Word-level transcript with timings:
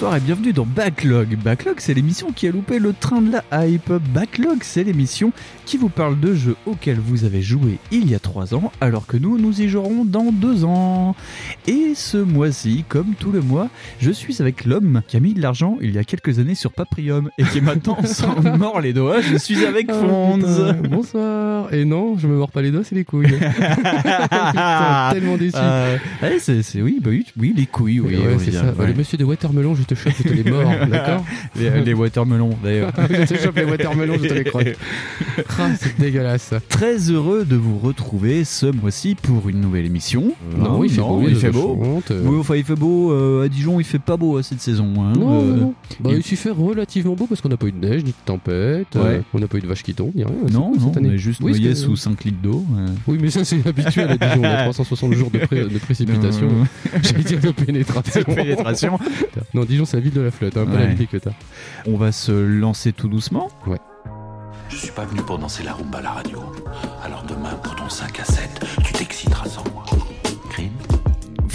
Bonsoir 0.00 0.14
et 0.16 0.20
bienvenue 0.20 0.52
dans 0.52 0.64
Backlog. 0.64 1.36
Backlog, 1.42 1.74
c'est 1.80 1.92
l'émission 1.92 2.30
qui 2.30 2.46
a 2.46 2.52
loupé 2.52 2.78
le 2.78 2.92
train 2.92 3.20
de 3.20 3.32
la 3.32 3.66
hype. 3.66 3.90
Backlog, 4.14 4.58
c'est 4.62 4.84
l'émission 4.84 5.32
qui 5.66 5.76
vous 5.76 5.88
parle 5.88 6.20
de 6.20 6.34
jeux 6.34 6.54
auxquels 6.66 7.00
vous 7.00 7.24
avez 7.24 7.42
joué 7.42 7.78
il 7.90 8.08
y 8.08 8.14
a 8.14 8.20
3 8.20 8.54
ans, 8.54 8.70
alors 8.80 9.06
que 9.08 9.16
nous, 9.16 9.38
nous 9.38 9.60
y 9.60 9.68
jouerons 9.68 10.04
dans 10.04 10.30
2 10.30 10.64
ans. 10.64 11.16
Et 11.66 11.94
ce 11.96 12.16
mois-ci, 12.16 12.84
comme 12.88 13.14
tout 13.18 13.32
le 13.32 13.40
mois, 13.40 13.70
je 13.98 14.12
suis 14.12 14.40
avec 14.40 14.66
l'homme 14.66 15.02
qui 15.08 15.16
a 15.16 15.20
mis 15.20 15.34
de 15.34 15.42
l'argent 15.42 15.78
il 15.80 15.90
y 15.92 15.98
a 15.98 16.04
quelques 16.04 16.38
années 16.38 16.54
sur 16.54 16.70
Paprium 16.70 17.30
et 17.36 17.42
qui 17.42 17.60
maintenant 17.60 17.98
s'en 18.04 18.40
mord 18.56 18.80
les 18.80 18.92
doigts. 18.92 19.20
Je 19.20 19.36
suis 19.36 19.64
avec 19.64 19.88
Ah, 19.90 19.94
Fonz. 19.94 20.76
bonsoir. 20.88 21.74
Et 21.74 21.84
non, 21.84 22.16
je 22.18 22.28
me 22.28 22.36
mords 22.36 22.52
pas 22.52 22.62
les 22.62 22.70
doigts, 22.70 22.84
c'est 22.84 22.94
les 22.94 23.04
couilles. 23.04 23.26
Putain, 23.36 25.08
tellement 25.12 25.36
déçu. 25.36 25.56
Euh, 25.56 25.96
ouais, 26.22 26.38
c'est, 26.38 26.62
oui, 26.82 26.98
bah 27.02 27.10
oui, 27.10 27.26
oui, 27.36 27.52
les 27.56 27.66
couilles, 27.66 27.98
oui. 27.98 28.16
ouais, 28.16 28.36
c'est 28.38 28.52
ça. 28.52 28.72
ouais. 28.78 28.86
Le 28.86 28.94
monsieur 28.94 29.18
de 29.18 29.24
Watermelon, 29.24 29.74
je 29.74 29.87
te 29.94 29.94
chope, 29.94 30.12
je 30.18 30.22
te 30.28 30.34
les 30.34 30.50
mords, 30.50 30.72
d'accord 30.90 31.24
les, 31.56 31.82
les 31.82 31.94
watermelons, 31.94 32.56
d'ailleurs. 32.62 32.92
Je 33.10 33.24
te 33.34 33.38
chope 33.38 33.56
les 33.56 33.64
watermelons, 33.64 34.14
je 34.22 34.28
te 34.28 34.34
les 34.34 34.44
crotte. 34.44 34.66
Ah, 35.60 35.70
c'est 35.78 35.98
dégueulasse. 35.98 36.52
Très 36.68 37.10
heureux 37.10 37.44
de 37.44 37.56
vous 37.56 37.78
retrouver 37.78 38.44
ce 38.44 38.66
mois-ci 38.66 39.14
pour 39.16 39.48
une 39.48 39.60
nouvelle 39.60 39.86
émission. 39.86 40.32
Non, 40.56 40.84
il 40.84 40.90
fait 40.90 41.00
beau, 41.00 41.24
il 41.28 41.36
fait 41.36 41.48
a 41.48 41.50
beau. 41.50 41.78
honte. 41.82 42.12
Oui, 42.24 42.36
enfin, 42.38 42.54
il 42.56 42.64
fait 42.64 42.74
beau. 42.76 43.12
euh, 43.12 43.44
à 43.44 43.48
Dijon, 43.48 43.80
il 43.80 43.84
fait 43.84 43.98
pas 43.98 44.16
beau 44.16 44.36
à 44.38 44.42
cette 44.42 44.60
saison. 44.60 44.92
hein. 44.98 45.12
Non, 45.16 45.40
Euh, 45.40 45.50
non, 45.50 45.56
non. 45.56 45.74
Bah, 46.00 46.10
il- 46.12 46.18
il 46.18 46.22
s'y 46.22 46.36
fait 46.36 46.50
relativement 46.50 47.14
beau 47.14 47.26
parce 47.26 47.40
qu'on 47.40 47.48
n'a 47.48 47.56
pas 47.56 47.66
eu 47.66 47.72
de 47.72 47.84
neige, 47.86 48.04
ni 48.04 48.10
de 48.10 48.16
tempête, 48.24 48.94
euh, 48.96 49.18
Ouais. 49.18 49.22
on 49.34 49.38
n'a 49.38 49.46
pas 49.48 49.58
eu 49.58 49.60
de 49.60 49.66
vache 49.66 49.82
qui 49.82 49.94
tombe, 49.94 50.12
ni 50.14 50.22
rien. 50.24 50.32
C'est 50.46 50.52
non, 50.52 50.70
cool, 50.70 50.78
non, 50.80 50.86
cette 50.88 50.96
année. 50.98 51.08
on 51.10 51.14
est 51.14 51.18
juste 51.18 51.40
Oui, 51.42 51.52
noyé 51.52 51.74
sous 51.74 51.96
5 51.96 52.24
litres 52.24 52.38
d'eau. 52.42 52.64
euh. 52.76 52.86
Oui, 53.06 53.18
mais 53.20 53.30
ça, 53.30 53.44
c'est 53.44 53.66
habituel 53.66 54.10
à 54.10 54.16
Dijon. 54.16 54.40
On 54.42 54.44
a 54.44 54.62
360 54.64 55.12
jours 55.14 55.30
de, 55.30 55.38
pré- 55.38 55.64
de 55.64 55.78
précipitation. 55.78 56.48
J'allais 57.02 57.24
dire 57.24 57.40
de 57.40 57.50
pénétration. 57.50 58.22
Pénétration. 58.22 58.98
Non, 59.54 59.64
Dijon, 59.64 59.77
c'est 59.84 59.96
la 59.96 60.02
ville 60.02 60.12
de 60.14 60.20
la 60.20 60.30
flotte, 60.30 60.56
hein, 60.56 60.64
pas 60.64 60.72
Ouais. 60.72 60.78
la 60.80 60.86
ville 60.86 60.98
des 60.98 61.06
queutas. 61.06 61.32
On 61.86 61.96
va 61.96 62.12
se 62.12 62.32
lancer 62.32 62.92
tout 62.92 63.08
doucement. 63.08 63.48
Je 64.68 64.76
suis 64.76 64.90
pas 64.92 65.04
venu 65.06 65.22
pour 65.22 65.38
danser 65.38 65.62
la 65.62 65.72
rumba 65.72 65.98
à 65.98 66.02
la 66.02 66.10
radio. 66.10 66.42
Alors 67.02 67.22
demain, 67.24 67.54
pour 67.62 67.74
ton 67.76 67.88
5 67.88 68.20
à 68.20 68.24
7, 68.24 68.60
tu 68.84 68.92
t'exciteras 68.92 69.48
sans 69.48 69.64
moi. 69.72 69.84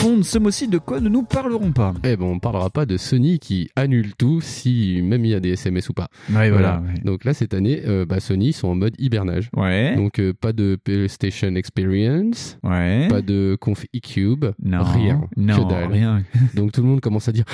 Fond, 0.03 0.21
ce 0.21 0.37
mois-ci, 0.37 0.67
de 0.67 0.79
quoi 0.79 0.99
ne 0.99 1.07
nous 1.07 1.23
parlerons 1.23 1.71
pas 1.71 1.93
Eh 2.03 2.17
ben, 2.17 2.25
on 2.25 2.37
parlera 2.37 2.69
pas 2.69 2.85
de 2.85 2.97
Sony 2.97 3.39
qui 3.39 3.69
annule 3.77 4.13
tout, 4.17 4.41
si 4.41 4.99
même 5.01 5.23
il 5.23 5.31
y 5.31 5.33
a 5.33 5.39
des 5.39 5.51
SMS 5.51 5.87
ou 5.87 5.93
pas. 5.93 6.09
Ouais, 6.29 6.51
Donc 7.05 7.23
là, 7.23 7.33
cette 7.33 7.53
année, 7.53 7.83
euh, 7.87 8.03
bah, 8.05 8.19
Sony 8.19 8.47
ils 8.49 8.53
sont 8.53 8.67
en 8.67 8.75
mode 8.75 8.95
hibernage. 8.99 9.49
Ouais. 9.55 9.95
Donc 9.95 10.19
euh, 10.19 10.33
pas 10.33 10.51
de 10.51 10.77
PlayStation 10.83 11.55
Experience, 11.55 12.57
ouais. 12.63 13.07
pas 13.07 13.21
de 13.21 13.55
conf 13.61 13.85
eCube, 13.95 14.43
non. 14.61 14.83
rien, 14.83 15.21
Non, 15.37 15.63
que 15.63 15.69
dalle. 15.69 15.91
rien. 15.93 16.23
Donc 16.53 16.73
tout 16.73 16.81
le 16.81 16.87
monde 16.89 16.99
commence 16.99 17.29
à 17.29 17.31
dire 17.31 17.45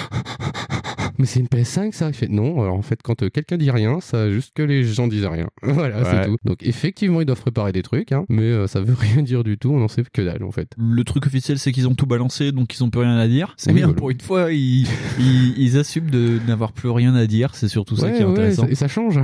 mais 1.19 1.25
c'est 1.25 1.39
une 1.39 1.45
PS5 1.47 1.91
ça. 1.91 2.07
Il 2.07 2.13
fait 2.15 2.27
non. 2.29 2.61
Alors 2.61 2.75
en 2.75 2.81
fait, 2.81 2.99
quand 3.03 3.21
euh, 3.23 3.29
quelqu'un 3.29 3.57
dit 3.57 3.69
rien, 3.71 3.99
ça 3.99 4.31
juste 4.31 4.53
que 4.55 4.63
les 4.63 4.83
gens 4.83 5.07
disent 5.07 5.25
rien. 5.25 5.49
voilà, 5.61 5.99
Ouais. 5.99 6.03
c'est 6.09 6.25
tout. 6.25 6.37
Donc 6.45 6.57
effectivement, 6.63 7.21
ils 7.21 7.25
doivent 7.25 7.41
préparer 7.41 7.71
des 7.71 7.83
trucs, 7.83 8.11
hein, 8.11 8.25
mais 8.29 8.43
euh, 8.43 8.67
ça 8.67 8.81
veut 8.81 8.93
rien 8.99 9.21
dire 9.21 9.43
du 9.43 9.57
tout. 9.57 9.69
On 9.71 9.83
en 9.83 9.87
sait 9.87 10.03
que 10.11 10.21
dalle 10.21 10.43
en 10.43 10.51
fait. 10.51 10.71
Le 10.77 11.03
truc 11.03 11.25
officiel, 11.27 11.59
c'est 11.59 11.71
qu'ils 11.71 11.87
ont 11.87 11.95
tout 11.95 12.05
balancé, 12.07 12.51
donc 12.51 12.73
ils 12.73 12.83
ont 12.83 12.89
plus 12.89 13.01
rien 13.01 13.17
à 13.17 13.27
dire. 13.27 13.53
C'est 13.57 13.69
Oui, 13.71 13.75
bien, 13.77 13.85
voilà. 13.87 13.97
pour 13.97 14.09
une 14.09 14.21
fois, 14.21 14.51
ils, 14.51 14.87
ils, 15.19 15.53
ils 15.57 15.77
assument 15.77 16.09
de 16.09 16.39
n'avoir 16.47 16.71
plus 16.71 16.89
rien 16.89 17.13
à 17.15 17.27
dire. 17.27 17.53
C'est 17.55 17.67
surtout 17.67 17.95
ça 17.95 18.09
qui 18.11 18.21
est 18.21 18.25
ouais, 18.25 18.31
intéressant. 18.31 18.67
et 18.67 18.75
ça 18.75 18.87
change. 18.87 19.19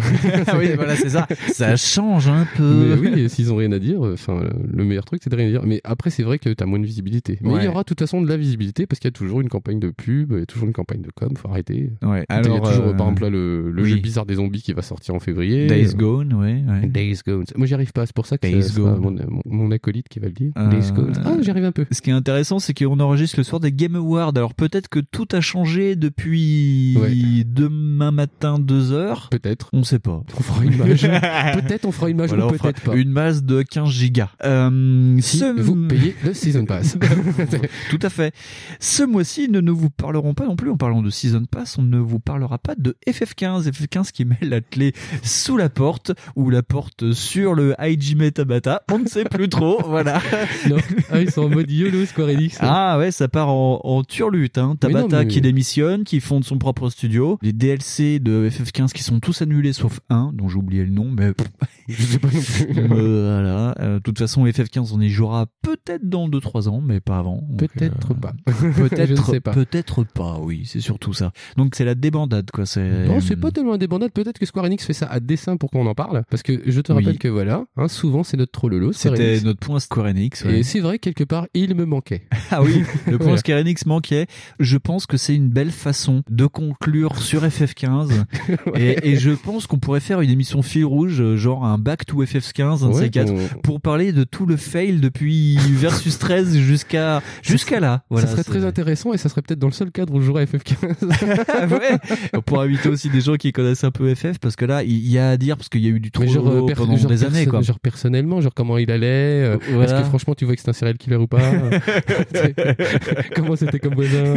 Ah 0.48 0.58
oui, 0.58 0.70
voilà, 0.76 0.96
c'est 0.96 1.10
ça. 1.10 1.28
Ça 1.54 1.76
change 1.78 2.28
un 2.28 2.46
peu. 2.58 2.96
Mais 3.00 3.10
oui, 3.10 3.30
s'ils 3.30 3.52
ont 3.54 3.56
rien 3.56 3.72
à 3.72 3.80
dire, 3.80 4.02
enfin, 4.02 4.44
le 4.72 4.84
meilleur 4.84 5.06
truc, 5.06 5.22
c'est 5.24 5.30
de 5.30 5.36
rien 5.36 5.50
dire. 5.50 5.62
Mais 5.66 5.82
après, 5.84 6.10
c'est 6.10 6.24
vrai 6.24 6.40
que 6.40 6.50
t'as 6.50 6.66
moins 6.66 6.80
de 6.80 6.86
visibilité. 6.86 7.38
Mais 7.42 7.54
il 7.60 7.64
y 7.64 7.68
aura 7.68 7.82
de 7.82 7.86
toute 7.86 8.00
façon 8.00 8.22
de 8.22 8.28
la 8.28 8.38
visibilité 8.38 8.86
parce 8.86 9.00
qu'il 9.00 9.08
y 9.08 9.14
a 9.14 9.18
toujours 9.18 9.42
une 9.42 9.50
campagne 9.50 9.80
de 9.80 9.90
pub, 9.92 10.34
il 10.34 10.40
y 10.40 10.42
a 10.42 10.46
toujours 10.46 10.68
une 10.68 10.74
campagne 10.74 11.02
de 11.02 11.10
com, 11.16 11.30
faut 11.38 11.48
arrêter. 11.50 11.85
Ouais. 12.02 12.26
il 12.30 12.36
y 12.36 12.38
a 12.38 12.42
toujours, 12.42 12.64
euh, 12.86 12.94
par 12.94 13.08
exemple, 13.08 13.24
là, 13.24 13.30
le, 13.30 13.72
le 13.72 13.84
oui. 13.84 13.90
jeu 13.90 13.96
bizarre 13.98 14.26
des 14.26 14.36
zombies 14.36 14.62
qui 14.62 14.74
va 14.74 14.82
sortir 14.82 15.16
en 15.16 15.20
février. 15.20 15.68
Days 15.68 15.90
Euh, 15.94 15.98
Gone, 15.98 16.34
ouais. 16.34 16.64
ouais. 16.68 16.88
Days 16.88 17.20
Gone. 17.26 17.46
Moi, 17.56 17.68
j'y 17.68 17.74
arrive 17.74 17.92
pas, 17.92 18.06
c'est 18.06 18.16
pour 18.16 18.26
ça 18.26 18.38
que 18.38 18.48
Days 18.48 18.72
Gone. 18.76 19.26
mon, 19.46 19.72
acolyte 19.72 20.08
qui 20.10 20.20
va 20.20 20.28
le 20.28 20.34
dire. 20.34 20.52
Euh, 20.58 20.70
Days 20.70 20.92
Gone. 20.94 21.14
Ah, 21.26 21.36
j'y 21.42 21.50
arrive 21.50 21.66
un 21.66 21.72
peu. 21.72 21.86
Ce 21.92 22.02
qui 22.02 22.10
est 22.10 22.14
intéressant, 22.14 22.60
c'est 22.60 22.74
qu'on 22.74 23.00
enregistre 23.00 23.38
le 23.40 23.44
soir 23.44 23.60
des 23.60 23.72
Game 23.72 23.96
Awards. 23.96 24.34
Alors 24.36 24.54
peut-être 24.54 24.88
que 24.90 25.00
tout 25.00 25.28
a 25.32 25.42
changé 25.42 25.96
depuis 25.96 26.98
Ouais. 27.00 27.44
demain 27.46 28.12
matin 28.12 28.60
2 28.60 28.92
heures. 28.92 29.28
Peut-être. 29.32 29.70
On 29.74 29.84
sait 29.84 30.00
pas. 30.00 30.24
On 30.38 30.42
fera 30.44 30.64
une 30.64 30.74
image. 30.74 31.02
peut-être 31.62 31.86
on 31.86 31.92
fera 31.92 32.10
une 32.10 32.18
image 32.18 32.30
Voilà, 32.30 32.48
ou 32.48 32.52
peut-être 32.52 32.82
pas. 32.82 32.96
Une 32.96 33.10
masse 33.12 33.44
de 33.44 33.62
15 33.62 33.90
gigas. 33.90 34.30
Euh, 34.44 35.18
Si 35.22 35.38
ce- 35.40 35.60
vous 35.60 35.88
payez 35.88 36.16
le 36.24 36.34
Season 36.34 36.66
Pass. 36.66 36.98
Tout 37.90 38.00
à 38.02 38.10
fait. 38.10 38.34
Ce 38.80 39.04
mois-ci, 39.04 39.48
nous 39.50 39.62
ne 39.62 39.72
vous 39.72 39.90
parlerons 39.90 40.34
pas 40.34 40.46
non 40.46 40.56
plus, 40.56 40.70
en 40.70 40.78
parlant 40.78 41.02
de 41.02 41.10
Season 41.10 41.44
Pass, 41.50 41.75
on 41.78 41.84
ne 41.84 41.98
vous 41.98 42.20
parlera 42.20 42.58
pas 42.58 42.76
de 42.76 42.96
FF15. 43.08 43.70
FF15 43.70 44.12
qui 44.12 44.26
met 44.26 44.38
la 44.42 44.62
clé 44.62 44.94
sous 45.24 45.58
la 45.58 45.70
porte, 45.70 46.12
ou 46.36 46.50
la 46.50 46.64
porte 46.64 47.12
sur 47.14 47.54
le 47.54 47.80
Hajime 47.82 48.32
Tabata. 48.32 48.84
On 48.92 49.00
ne 49.00 49.08
sait 49.08 49.26
plus 49.26 49.50
trop, 49.50 49.82
voilà. 49.86 50.22
non. 50.70 50.78
Ah, 51.12 51.22
ils 51.22 51.32
sont 51.32 51.44
en 51.44 51.50
mode 51.50 51.70
YOLO 51.72 52.06
Square 52.06 52.30
Enix. 52.30 52.58
Ah 52.62 52.98
ouais, 52.98 53.12
ça 53.12 53.28
part 53.28 53.50
en, 53.50 53.82
en 53.84 54.04
turlute, 54.04 54.58
hein. 54.58 54.76
Mais 54.84 54.90
non, 54.90 55.00
Tabata 55.02 55.20
mais- 55.24 55.28
qui 55.28 55.42
démissionne, 55.42 56.04
qui 56.04 56.20
fonde 56.20 56.44
son 56.44 56.58
propre 56.58 56.90
studio. 56.90 57.38
Les 57.42 57.54
DLC 57.54 58.20
de 58.20 58.50
FF15 58.50 58.92
qui 58.94 59.04
sont 59.04 59.20
tous 59.20 59.42
annulés 59.42 59.74
sauf 59.74 60.00
un, 60.10 60.32
dont 60.34 60.48
j'ai 60.50 60.58
oublié 60.58 60.84
le 60.84 60.92
nom, 60.92 61.10
mais 61.12 61.34
Je 61.88 62.02
sais 62.02 62.20
pas 62.20 62.28
euh, 62.30 63.42
voilà. 63.42 63.76
Euh, 63.80 63.96
De 63.96 64.00
toute 64.00 64.18
façon, 64.18 64.46
FF15, 64.46 64.92
on 64.94 65.02
y 65.02 65.10
jouera 65.10 65.46
peut-être 65.62 66.08
dans 66.08 66.28
2-3 66.28 66.68
ans, 66.70 66.82
mais 66.82 67.00
pas 67.00 67.18
avant. 67.20 67.44
Peut-être 67.58 68.12
euh, 68.12 68.16
pas. 68.16 68.34
Peut-être, 68.46 69.40
pas. 69.40 69.52
peut-être 69.54 70.04
pas, 70.04 70.40
oui, 70.40 70.64
c'est 70.66 70.80
surtout 70.82 71.14
ça. 71.14 71.32
Donc 71.58 71.76
c'est 71.76 71.86
la 71.86 71.96
débandade, 71.96 72.52
quoi. 72.52 72.66
C'est 72.66 73.06
Non, 73.08 73.20
c'est 73.22 73.36
pas 73.36 73.52
tellement 73.52 73.74
indépendant. 73.74 74.08
Peut-être 74.10 74.38
que 74.40 74.46
Square 74.46 74.66
Enix 74.66 74.86
fait 74.86 74.94
ça 74.94 75.06
à 75.08 75.20
dessein 75.20 75.58
pour 75.58 75.72
qu'on 75.72 75.86
en 75.88 75.96
parle. 75.96 76.24
Parce 76.30 76.44
que 76.44 76.62
je 76.66 76.82
te 76.82 76.92
rappelle 76.92 77.10
Oui. 77.14 77.18
que 77.18 77.28
voilà, 77.28 77.64
hein, 77.78 77.88
souvent 77.88 78.24
c'est 78.24 78.38
notre 78.38 78.52
trollolo. 78.52 78.92
C'était 78.94 79.32
Enix. 79.32 79.44
notre 79.46 79.60
point 79.60 79.80
Square 79.80 80.08
Enix. 80.08 80.44
ouais. 80.44 80.60
Et 80.60 80.64
c'est 80.64 80.80
vrai, 80.82 81.00
quelque 81.00 81.24
part, 81.24 81.48
il 81.54 81.76
me 81.76 81.86
manquait. 81.86 82.24
Ah 82.52 82.62
oui, 82.62 82.84
le 83.08 83.18
point 83.18 83.28
Voilà. 83.28 83.38
Square 83.38 83.60
Enix 83.60 83.86
manquait. 83.86 84.28
Je 84.60 84.78
pense 84.78 85.06
que 85.08 85.18
c'est 85.18 85.34
une 85.36 85.50
belle 85.50 85.72
façon 85.72 86.22
de 86.30 86.46
conclure 86.46 87.18
sur 87.18 87.44
FF15. 87.44 88.24
et, 88.76 89.10
et 89.12 89.16
je 89.16 89.32
pense 89.32 89.66
qu'on 89.68 89.80
pourrait 89.80 90.00
faire 90.00 90.22
une 90.22 90.30
émission 90.30 90.62
fil 90.62 90.86
rouge, 90.86 91.22
euh, 91.22 91.36
genre 91.38 91.66
un 91.66 91.78
back 91.78 92.06
to 92.06 92.24
FF15, 92.24 92.84
un 92.84 92.90
de 92.90 92.94
Ouais, 92.94 93.04
ces 93.06 93.10
quatre, 93.10 93.32
on- 93.34 93.60
pour 93.62 93.82
parler 93.82 94.12
de 94.12 94.24
tout 94.24 94.46
le 94.46 94.58
fail 94.58 95.00
depuis 95.00 95.58
Versus 95.76 96.20
13 96.20 96.58
jusqu'à 96.58 97.22
jusqu'à 97.42 97.80
là. 97.80 98.04
Voilà, 98.10 98.28
ça 98.28 98.34
serait 98.34 98.44
c'est- 98.44 98.50
très 98.52 98.66
intéressant 98.66 99.14
et 99.14 99.18
ça 99.18 99.30
serait 99.30 99.42
peut-être 99.42 99.60
dans 99.60 99.68
le 99.68 99.74
seul 99.74 99.92
cadre 99.92 100.14
où 100.14 100.22
je 100.22 100.26
jouerais 100.26 100.44
à 100.44 100.46
FF15. 100.46 101.45
Ouais. 101.76 101.98
On 102.34 102.42
pourrait 102.42 102.66
inviter 102.66 102.90
aussi 102.90 103.10
des 103.10 103.22
gens 103.22 103.36
qui 103.36 103.52
connaissent 103.52 103.84
un 103.84 103.92
peu 103.92 104.14
FF 104.14 104.38
parce 104.40 104.56
que 104.56 104.66
là, 104.66 104.84
il 104.84 105.08
y 105.10 105.18
a 105.18 105.30
à 105.32 105.38
dire 105.38 105.58
parce 105.58 105.70
qu'il 105.70 105.82
y 105.84 105.88
a 105.88 105.90
eu 105.90 106.00
du 106.00 106.12
trop 106.12 106.26
genre, 106.26 106.48
euh, 106.48 106.66
pendant 106.76 106.96
genre 106.96 107.10
des 107.10 107.24
années 107.24 107.46
quoi. 107.46 107.62
genre 107.62 107.80
personnellement, 107.80 108.42
genre 108.42 108.54
comment 108.54 108.78
il 108.78 108.92
allait, 108.92 109.06
euh, 109.08 109.58
Voilà. 109.72 109.86
est-ce 109.94 110.02
que 110.02 110.08
franchement 110.08 110.36
tu 110.36 110.46
vois 110.46 110.56
que 110.56 110.62
c'est 110.62 110.70
un 110.70 110.74
serial 110.74 110.98
killer 110.98 111.16
ou 111.18 111.28
pas 111.28 111.40
C'est- 112.34 112.56
Comment 113.36 113.56
c'était 113.56 113.80
comme 113.80 113.96
voisin 113.96 114.36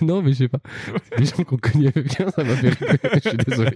Non 0.00 0.22
mais 0.22 0.32
je 0.32 0.38
sais 0.38 0.48
pas. 0.48 0.58
Des 1.18 1.24
gens 1.24 1.42
qu'on 1.44 1.56
connaît 1.56 1.90
bien, 1.94 2.30
ça 2.34 2.44
m'a 2.44 2.54
fait. 2.56 2.70
Je 3.24 3.28
suis 3.28 3.38
désolé. 3.38 3.70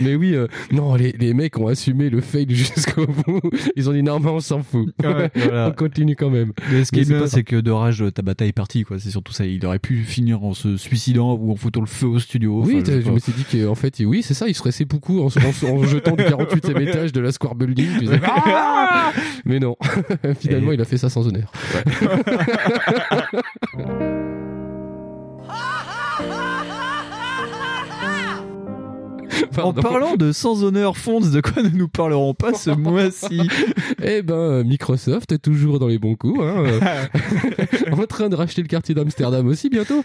Mais 0.00 0.14
oui, 0.14 0.34
euh, 0.34 0.46
non, 0.72 0.94
les, 0.94 1.12
les 1.12 1.34
mecs 1.34 1.58
ont 1.58 1.68
assumé 1.68 2.10
le 2.10 2.20
fail 2.20 2.46
jusqu'au 2.48 3.06
bout. 3.06 3.40
Ils 3.76 3.88
ont 3.88 3.92
dit 3.92 4.02
non, 4.02 4.18
mais 4.20 4.30
on 4.30 4.40
s'en 4.40 4.62
fout. 4.62 4.92
voilà. 5.02 5.68
on 5.68 5.72
continue 5.72 6.16
quand 6.16 6.30
même. 6.30 6.52
Mais 6.70 6.84
ce 6.84 6.92
qui 6.92 7.00
est 7.00 7.08
bien, 7.08 7.26
c'est 7.26 7.44
que 7.44 7.56
de 7.56 7.70
rage, 7.70 8.04
Tabata 8.14 8.46
est 8.46 8.52
parti, 8.52 8.84
quoi. 8.84 8.98
C'est 8.98 9.10
surtout 9.10 9.32
ça. 9.32 9.44
Il 9.46 9.64
aurait 9.66 9.78
pu 9.78 9.98
finir 10.04 10.42
en 10.44 10.54
se 10.54 10.76
suicidant 10.76 10.97
ou 11.40 11.52
en 11.52 11.56
foutant 11.56 11.80
le 11.80 11.86
feu 11.86 12.06
au 12.06 12.18
studio. 12.18 12.62
oui, 12.64 12.80
Enfin, 12.82 13.00
je 13.04 13.10
me 13.10 13.18
suis 13.18 13.32
dit 13.32 13.44
qu'en 13.44 13.74
fait, 13.74 14.00
oui, 14.04 14.22
c'est 14.22 14.34
ça, 14.34 14.48
il 14.48 14.54
serait 14.54 14.72
seppuku 14.72 15.20
en, 15.20 15.26
en, 15.26 15.30
se- 15.30 15.66
en 15.66 15.82
jetant 15.84 16.16
du 16.16 16.24
48e 16.24 16.80
étage 16.80 17.12
de 17.12 17.20
la 17.20 17.32
Square 17.32 17.54
Building. 17.54 17.98
disais, 18.00 18.20
Ah 18.24 19.12
mais 19.44 19.60
non, 19.60 19.76
finalement, 20.40 20.72
Et- 20.72 20.74
il 20.74 20.80
a 20.80 20.84
fait 20.84 20.98
ça 20.98 21.08
sans 21.08 21.26
honneur. 21.26 21.50
En 29.62 29.72
parlant 29.72 30.16
de 30.16 30.32
sans 30.32 30.62
honneur 30.64 30.96
Fonds, 30.96 31.20
de 31.20 31.40
quoi 31.40 31.62
ne 31.62 31.68
nous 31.68 31.88
parlerons 31.88 32.34
pas 32.34 32.54
ce 32.54 32.70
mois-ci? 32.78 33.40
Eh 34.02 34.22
ben, 34.22 34.34
euh, 34.34 34.64
Microsoft 34.64 35.32
est 35.32 35.38
toujours 35.38 35.78
dans 35.78 35.88
les 35.88 35.98
bons 35.98 36.14
coups. 36.14 36.40
Hein. 36.40 36.64
euh, 36.66 36.80
en 37.92 38.06
train 38.06 38.28
de 38.28 38.36
racheter 38.36 38.62
le 38.62 38.68
quartier 38.68 38.94
d'Amsterdam 38.94 39.46
aussi 39.46 39.68
bientôt. 39.68 40.02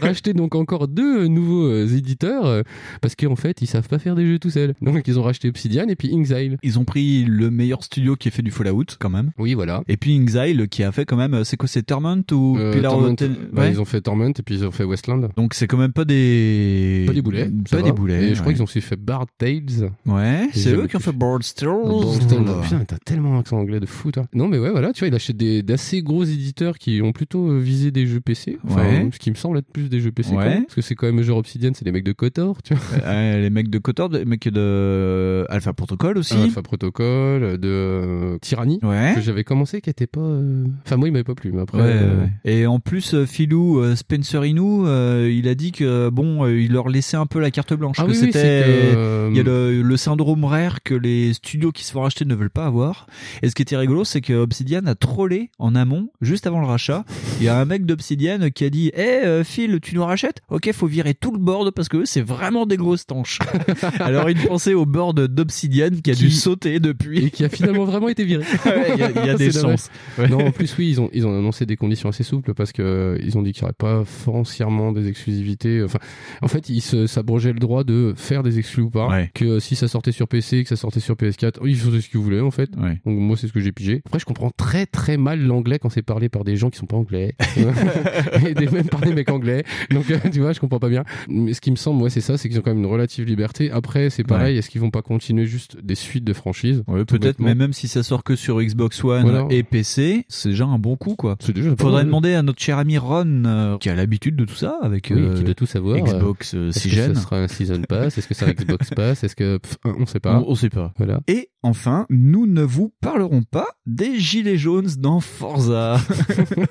racheter 0.00 0.32
donc 0.32 0.54
encore 0.54 0.88
deux 0.88 1.26
nouveaux 1.26 1.66
euh, 1.66 1.86
éditeurs 1.86 2.46
euh, 2.46 2.62
parce 3.00 3.14
qu'en 3.14 3.36
fait, 3.36 3.62
ils 3.62 3.66
savent 3.66 3.88
pas 3.88 3.98
faire 3.98 4.14
des 4.14 4.26
jeux 4.26 4.38
tout 4.38 4.50
seuls. 4.50 4.74
Donc, 4.80 5.02
ils 5.06 5.18
ont 5.18 5.22
racheté 5.22 5.48
Obsidian 5.48 5.86
et 5.88 5.96
puis 5.96 6.10
Inxile. 6.14 6.56
Ils 6.62 6.78
ont 6.78 6.84
pris 6.84 7.24
le 7.24 7.50
meilleur 7.50 7.82
studio 7.84 8.16
qui 8.16 8.28
a 8.28 8.30
fait 8.30 8.42
du 8.42 8.50
Fallout, 8.50 8.84
quand 8.98 9.10
même. 9.10 9.30
Oui, 9.38 9.54
voilà. 9.54 9.82
Et 9.88 9.96
puis 9.96 10.16
Inxile 10.16 10.68
qui 10.70 10.82
a 10.82 10.92
fait 10.92 11.04
quand 11.04 11.16
même, 11.16 11.44
c'est 11.44 11.56
quoi, 11.56 11.68
c'est 11.68 11.82
Torment 11.82 12.22
ou 12.32 12.56
Euh, 12.58 12.72
Pillar 12.72 12.94
of 12.94 13.00
Torment, 13.00 13.14
Ten- 13.16 13.36
bah. 13.52 13.68
Ils 13.68 13.80
ont 13.80 13.84
fait 13.84 14.00
Torment 14.00 14.28
et 14.38 14.42
puis 14.44 14.56
ils 14.56 14.64
ont 14.64 14.70
fait 14.70 14.84
Westland. 14.84 15.28
Donc 15.36 15.54
c'est 15.54 15.66
quand 15.66 15.76
même 15.78 15.92
pas 15.92 16.04
des... 16.04 17.04
Pas 17.06 17.12
des 17.12 17.22
boulets. 17.22 17.50
Pas 17.70 17.76
va. 17.78 17.82
des 17.82 17.92
boulets. 17.92 18.30
Et 18.30 18.34
je 18.34 18.41
crois 18.42 18.48
ouais. 18.48 18.54
qu'ils 18.54 18.62
ont 18.62 18.64
aussi 18.64 18.80
fait 18.80 18.96
Bard 18.96 19.26
Tales. 19.38 19.90
Ouais, 20.06 20.48
c'est 20.52 20.72
eux 20.74 20.86
qui 20.86 20.96
ont 20.96 21.00
fait 21.00 21.12
Board 21.12 21.42
Bon, 21.62 22.18
Putain, 22.18 22.84
t'as 22.86 22.98
tellement 23.04 23.36
un 23.36 23.40
accent 23.40 23.58
anglais 23.58 23.80
de 23.80 23.86
fou, 23.86 24.12
toi. 24.12 24.24
Non, 24.34 24.48
mais 24.48 24.58
ouais, 24.58 24.70
voilà, 24.70 24.92
tu 24.92 25.00
vois, 25.00 25.08
il 25.08 25.14
achète 25.14 25.36
des 25.36 25.62
d'assez 25.62 26.02
gros 26.02 26.24
éditeurs 26.24 26.78
qui 26.78 27.00
ont 27.02 27.12
plutôt 27.12 27.50
euh, 27.50 27.58
visé 27.58 27.90
des 27.90 28.06
jeux 28.06 28.20
PC. 28.20 28.58
Enfin, 28.64 28.82
Ouais. 28.82 29.08
ce 29.12 29.18
qui 29.18 29.30
me 29.30 29.34
semble 29.36 29.58
être 29.58 29.70
plus 29.72 29.88
des 29.88 30.00
jeux 30.00 30.12
PC. 30.12 30.30
Ouais. 30.30 30.36
quand 30.36 30.50
même. 30.50 30.62
parce 30.64 30.74
que 30.74 30.80
c'est 30.82 30.94
quand 30.94 31.06
même 31.06 31.22
genre 31.22 31.38
Obsidian, 31.38 31.70
c'est 31.74 31.84
les 31.84 31.92
mecs 31.92 32.04
de 32.04 32.12
Kotor, 32.12 32.62
tu 32.62 32.74
vois. 32.74 32.82
Euh, 33.04 33.40
les 33.40 33.50
mecs 33.50 33.70
de 33.70 33.78
Kotor, 33.78 34.08
les 34.10 34.24
mecs 34.24 34.48
de 34.48 35.44
Alpha 35.48 35.72
Protocol 35.72 36.18
aussi. 36.18 36.34
Alpha 36.34 36.62
Protocol, 36.62 37.58
de 37.58 37.68
euh, 37.68 38.38
Tyranny. 38.38 38.78
Ouais. 38.82 39.12
Que 39.14 39.20
j'avais 39.20 39.44
commencé, 39.44 39.80
qui 39.80 39.90
était 39.90 40.06
pas. 40.06 40.20
euh, 40.20 40.64
Enfin, 40.84 40.96
moi, 40.96 41.08
il 41.08 41.12
m'avait 41.12 41.24
pas 41.24 41.34
plu, 41.34 41.52
mais 41.52 41.62
après. 41.62 41.78
Ouais, 41.78 41.84
euh, 41.94 42.22
ouais. 42.24 42.30
Et 42.44 42.66
en 42.66 42.80
plus, 42.80 43.14
euh, 43.14 43.26
Philou 43.26 43.78
euh, 43.80 43.94
Spencer 43.96 44.44
Inou, 44.44 44.86
euh, 44.86 45.30
il 45.32 45.48
a 45.48 45.54
dit 45.54 45.72
que 45.72 46.08
bon, 46.10 46.44
euh, 46.44 46.58
il 46.60 46.72
leur 46.72 46.88
laissait 46.88 47.16
un 47.16 47.26
peu 47.26 47.40
la 47.40 47.50
carte 47.50 47.72
blanche. 47.74 47.96
Ah 47.98 48.04
que 48.04 48.10
oui, 48.10 48.16
oui, 48.20 48.31
c'était, 48.32 48.62
c'est 48.64 48.92
que. 48.92 48.96
euh, 48.96 49.28
il 49.30 49.36
y 49.36 49.40
a 49.40 49.42
le, 49.42 49.82
le 49.82 49.96
syndrome 49.96 50.44
rare 50.44 50.82
que 50.82 50.94
les 50.94 51.32
studios 51.34 51.72
qui 51.72 51.84
se 51.84 51.92
font 51.92 52.02
racheter 52.02 52.24
ne 52.24 52.34
veulent 52.34 52.50
pas 52.50 52.66
avoir. 52.66 53.06
Et 53.42 53.48
ce 53.48 53.54
qui 53.54 53.62
était 53.62 53.76
rigolo, 53.76 54.04
c'est 54.04 54.20
que 54.20 54.32
Obsidian 54.32 54.86
a 54.86 54.94
trollé 54.94 55.50
en 55.58 55.74
amont, 55.74 56.08
juste 56.20 56.46
avant 56.46 56.60
le 56.60 56.66
rachat. 56.66 57.04
Il 57.40 57.44
y 57.44 57.48
a 57.48 57.58
un 57.58 57.64
mec 57.64 57.86
d'Obsidian 57.86 58.50
qui 58.54 58.64
a 58.64 58.70
dit 58.70 58.90
Eh 58.94 59.00
euh, 59.24 59.44
Phil, 59.44 59.80
tu 59.80 59.94
nous 59.94 60.04
rachètes? 60.04 60.40
Ok, 60.50 60.70
faut 60.72 60.86
virer 60.86 61.14
tout 61.14 61.32
le 61.32 61.38
board 61.38 61.70
parce 61.72 61.88
que 61.88 62.04
c'est 62.04 62.20
vraiment 62.22 62.66
des 62.66 62.76
grosses 62.76 63.06
tanches. 63.06 63.38
Alors 64.00 64.28
il 64.30 64.36
pensait 64.38 64.74
au 64.74 64.86
board 64.86 65.20
d'Obsidian 65.28 65.90
qui 66.02 66.10
a 66.10 66.14
dû 66.14 66.30
sauter 66.30 66.80
depuis. 66.80 67.26
Et 67.26 67.30
qui 67.30 67.44
a 67.44 67.48
finalement 67.48 67.84
vraiment 67.84 68.08
été 68.08 68.24
viré. 68.24 68.44
Ouais, 68.64 68.92
Il 68.94 69.00
y 69.00 69.02
a, 69.02 69.10
il 69.10 69.26
y 69.26 69.30
a 69.30 69.34
des 69.36 69.50
chances. 69.52 69.90
Ouais. 70.18 70.28
Non, 70.28 70.46
en 70.46 70.50
plus, 70.52 70.74
oui, 70.78 70.88
ils 70.90 71.00
ont, 71.00 71.10
ils 71.12 71.26
ont 71.26 71.36
annoncé 71.36 71.66
des 71.66 71.76
conditions 71.76 72.08
assez 72.08 72.22
souples 72.22 72.54
parce 72.54 72.72
que 72.72 72.82
euh, 72.82 73.18
ils 73.22 73.36
ont 73.36 73.42
dit 73.42 73.52
qu'il 73.52 73.62
n'y 73.62 73.66
aurait 73.66 73.72
pas 73.76 74.04
foncièrement 74.04 74.92
des 74.92 75.08
exclusivités. 75.08 75.82
Enfin, 75.82 75.98
en 76.42 76.48
fait, 76.48 76.68
ils 76.68 76.80
s'abrogeaient 76.80 77.52
le 77.52 77.58
droit 77.60 77.84
de 77.84 78.14
faire 78.22 78.42
des 78.42 78.58
exclus 78.58 78.82
ou 78.84 78.90
pas. 78.90 79.08
Ouais. 79.08 79.30
Que 79.34 79.44
euh, 79.44 79.60
si 79.60 79.76
ça 79.76 79.88
sortait 79.88 80.12
sur 80.12 80.28
PC, 80.28 80.62
que 80.62 80.68
ça 80.68 80.76
sortait 80.76 81.00
sur 81.00 81.14
PS4, 81.14 81.58
ils 81.64 81.76
faisaient 81.76 82.00
ce 82.00 82.08
qu'ils 82.08 82.20
voulaient, 82.20 82.40
en 82.40 82.50
fait. 82.50 82.70
Ouais. 82.76 83.00
Donc, 83.04 83.18
moi, 83.18 83.36
c'est 83.36 83.48
ce 83.48 83.52
que 83.52 83.60
j'ai 83.60 83.72
pigé. 83.72 84.02
Après, 84.06 84.18
je 84.18 84.24
comprends 84.24 84.50
très, 84.50 84.86
très 84.86 85.16
mal 85.16 85.40
l'anglais 85.42 85.78
quand 85.78 85.90
c'est 85.90 86.02
parlé 86.02 86.28
par 86.28 86.44
des 86.44 86.56
gens 86.56 86.70
qui 86.70 86.78
sont 86.78 86.86
pas 86.86 86.96
anglais. 86.96 87.34
Et 88.46 88.54
des, 88.54 88.66
même 88.68 88.88
par 88.88 89.00
des 89.00 89.12
mecs 89.12 89.30
anglais. 89.30 89.64
Donc, 89.90 90.10
euh, 90.10 90.18
tu 90.32 90.40
vois, 90.40 90.52
je 90.52 90.60
comprends 90.60 90.78
pas 90.78 90.88
bien. 90.88 91.04
Mais 91.28 91.52
ce 91.54 91.60
qui 91.60 91.70
me 91.70 91.76
semble, 91.76 91.98
moi, 91.98 92.10
c'est 92.10 92.20
ça, 92.20 92.38
c'est 92.38 92.48
qu'ils 92.48 92.58
ont 92.58 92.62
quand 92.62 92.70
même 92.70 92.80
une 92.84 92.86
relative 92.90 93.26
liberté. 93.26 93.70
Après, 93.70 94.10
c'est 94.10 94.24
pareil, 94.24 94.56
est-ce 94.56 94.70
qu'ils 94.70 94.80
vont 94.80 94.90
pas 94.90 95.02
continuer 95.02 95.46
juste 95.46 95.76
des 95.82 95.94
suites 95.94 96.24
de 96.24 96.32
franchises? 96.32 96.82
Ouais, 96.88 97.04
peut-être, 97.04 97.38
mais 97.40 97.54
même 97.54 97.72
si 97.72 97.88
ça 97.88 98.02
sort 98.02 98.24
que 98.24 98.36
sur 98.36 98.60
Xbox 98.62 99.02
One 99.04 99.22
Voilà. 99.22 99.46
et 99.50 99.62
PC, 99.62 100.24
c'est 100.28 100.50
déjà 100.50 100.66
un 100.66 100.78
bon 100.78 100.96
coup, 100.96 101.14
quoi. 101.16 101.36
Déjà 101.54 101.74
Faudrait 101.78 102.04
demander 102.04 102.34
à 102.34 102.42
notre 102.42 102.60
cher 102.60 102.78
ami 102.78 102.98
Ron, 102.98 103.42
euh, 103.44 103.78
qui 103.78 103.88
a 103.88 103.94
l'habitude 103.94 104.36
de 104.36 104.44
tout 104.44 104.54
ça, 104.54 104.78
avec 104.82 105.08
Oui, 105.14 105.20
euh, 105.20 105.36
qui 105.36 105.44
doit 105.44 105.54
tout 105.54 105.66
savoir. 105.66 105.98
Xbox 105.98 106.54
jeune. 106.54 107.14
ce 107.14 107.20
sera 107.20 107.38
un 107.38 107.48
Season 107.48 107.82
Pass? 107.82 108.01
Est-ce 108.06 108.28
que 108.28 108.44
un 108.44 108.52
Xbox 108.52 108.90
Pass 108.96 109.24
Est-ce 109.24 109.36
que 109.36 109.58
pff, 109.58 109.76
on 109.84 110.06
sait 110.06 110.20
pas 110.20 110.38
On, 110.40 110.50
on 110.50 110.54
sait 110.54 110.70
pas. 110.70 110.92
Voilà. 110.98 111.20
Et 111.28 111.50
enfin, 111.62 112.06
nous 112.10 112.46
ne 112.46 112.62
vous 112.62 112.92
parlerons 113.00 113.42
pas 113.42 113.66
des 113.86 114.18
gilets 114.18 114.58
jaunes 114.58 114.88
dans 114.98 115.20
Forza. 115.20 115.98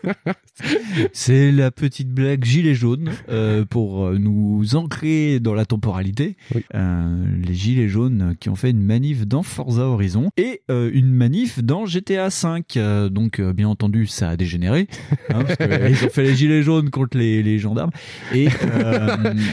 c'est 1.14 1.52
la 1.52 1.72
petite 1.72 2.10
blague 2.10 2.44
gilet 2.44 2.74
jaune 2.76 3.12
euh, 3.30 3.66
pour 3.66 4.06
euh, 4.06 4.18
nous 4.18 4.76
ancrer 4.76 5.40
dans 5.40 5.54
la 5.54 5.66
temporalité. 5.66 6.38
Oui. 6.56 6.64
Euh, 6.76 7.26
les 7.44 7.54
gilets 7.54 7.88
jaunes 7.90 8.36
qui 8.40 8.50
ont 8.50 8.56
fait 8.56 8.70
une 8.72 8.82
manif 8.84 9.26
dans 9.28 9.44
Forza 9.44 9.84
Horizon 9.84 10.30
et 10.38 10.62
euh, 10.70 10.90
une 10.94 11.10
manif 11.12 11.64
dans 11.64 11.86
GTA 11.86 12.30
5. 12.30 12.78
Euh, 12.78 13.10
donc 13.10 13.42
bien 13.42 13.68
entendu, 13.70 14.08
ça 14.08 14.30
a 14.30 14.36
dégénéré. 14.38 14.88
hein, 15.30 15.44
parce 15.44 15.56
que, 15.56 15.90
ils 15.90 16.06
ont 16.06 16.10
fait 16.10 16.24
les 16.24 16.36
gilets 16.36 16.64
jaunes 16.64 16.90
contre 16.90 17.18
les, 17.18 17.44
les 17.44 17.58
gendarmes. 17.60 17.92
Et 18.34 18.48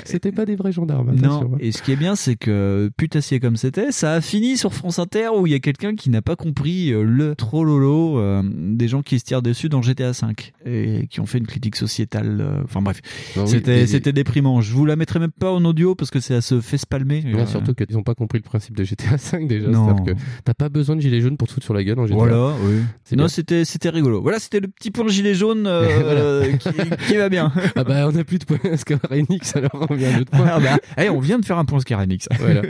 C'était 0.05 0.33
pas 0.33 0.45
des 0.47 0.57
vrais 0.57 0.73
gendarmes. 0.73 1.11
attention, 1.11 1.49
non, 1.49 1.55
hein. 1.55 1.59
Et 1.69 1.73
ce 1.73 1.83
qui 1.83 1.93
est 1.93 1.97
bien, 1.97 2.17
c'est 2.17 2.37
que 2.37 2.91
putassier 2.97 3.41
comme 3.41 3.57
c'était, 3.57 3.93
ça 3.93 4.13
a 4.15 4.21
fini 4.21 4.57
sur 4.57 4.73
France 4.75 4.99
Inter 4.99 5.29
où 5.37 5.47
il 5.47 5.53
y 5.53 5.57
a 5.57 5.59
quelqu'un 5.61 5.95
qui 5.95 6.11
n'a 6.11 6.23
pas 6.23 6.37
compris 6.37 6.91
euh, 6.93 7.03
le 7.03 7.35
trollolo 7.35 8.19
euh, 8.19 8.43
des 8.45 8.89
gens 8.89 9.03
qui 9.03 9.19
se 9.19 9.25
tirent 9.25 9.43
dessus 9.43 9.69
dans 9.69 9.83
GTA 9.83 10.13
V 10.13 10.19
et 10.67 11.07
qui 11.09 11.21
ont 11.21 11.27
fait 11.27 11.39
une 11.39 11.47
critique 11.47 11.77
sociétale. 11.77 12.39
euh, 12.41 12.63
Enfin 12.65 12.81
bref, 12.83 13.01
oui, 13.37 13.43
c'était 13.47 13.87
c'était 13.87 14.13
déprimant. 14.13 14.61
Je 14.61 14.73
vous 14.73 14.85
la 14.87 14.97
mettrai 14.97 15.19
même 15.19 15.31
pas 15.31 15.53
en 15.53 15.65
audio 15.65 15.95
parce 15.95 16.11
que 16.11 16.21
ça 16.21 16.41
se 16.41 16.61
fait 16.61 16.79
spalmer. 16.79 17.23
Euh, 17.27 17.47
surtout 17.47 17.75
qu'ils 17.75 17.97
ont 17.97 18.03
pas 18.03 18.15
compris 18.15 18.39
le 18.39 18.45
principe 18.45 18.77
de 18.77 18.85
GTA 18.85 19.17
V 19.17 19.47
déjà. 19.47 19.67
C'est-à-dire 19.73 20.05
que 20.05 20.21
t'as 20.45 20.55
pas 20.55 20.69
besoin 20.69 20.97
de 20.97 21.01
gilet 21.01 21.21
jaune 21.21 21.37
pour 21.37 21.49
te 21.49 21.53
foutre 21.53 21.65
sur 21.65 21.75
la 21.75 21.85
gueule 21.85 21.99
en 21.99 22.07
GTA. 22.07 22.17
Voilà, 22.17 22.53
oui. 22.65 22.81
C'est 23.05 23.17
Non, 23.17 23.29
c'était 23.29 23.65
c'était 23.65 23.91
rigolo. 23.91 24.21
Voilà, 24.23 24.39
c'était 24.39 24.61
le 24.61 24.69
petit 24.69 24.91
point 24.91 25.07
gilet 25.09 25.35
jaune 25.35 25.67
euh, 25.67 26.53
qui, 26.59 26.69
qui 27.09 27.17
va 27.17 27.29
bien. 27.29 27.53
Ah 27.77 27.85
bah 27.85 28.09
on 28.11 28.17
a 28.17 28.25
plus 28.25 28.39
de 28.39 28.45
points 28.45 28.59
Square 28.77 29.01
Enix 29.11 29.55
alors 29.57 29.87
on 29.91 29.95
vient 29.95 30.15
à 30.15 30.19
l'autre 30.19 30.31
point. 30.37 30.47
Ah 30.51 30.61
bah, 30.61 30.79
eh, 30.97 31.09
on 31.11 31.21
vient 31.21 31.39
de 31.39 31.45
faire 31.45 31.58
un 31.59 31.65
point 31.65 31.81
Square 31.81 32.01
Enix. 32.01 32.29
voilà. 32.39 32.63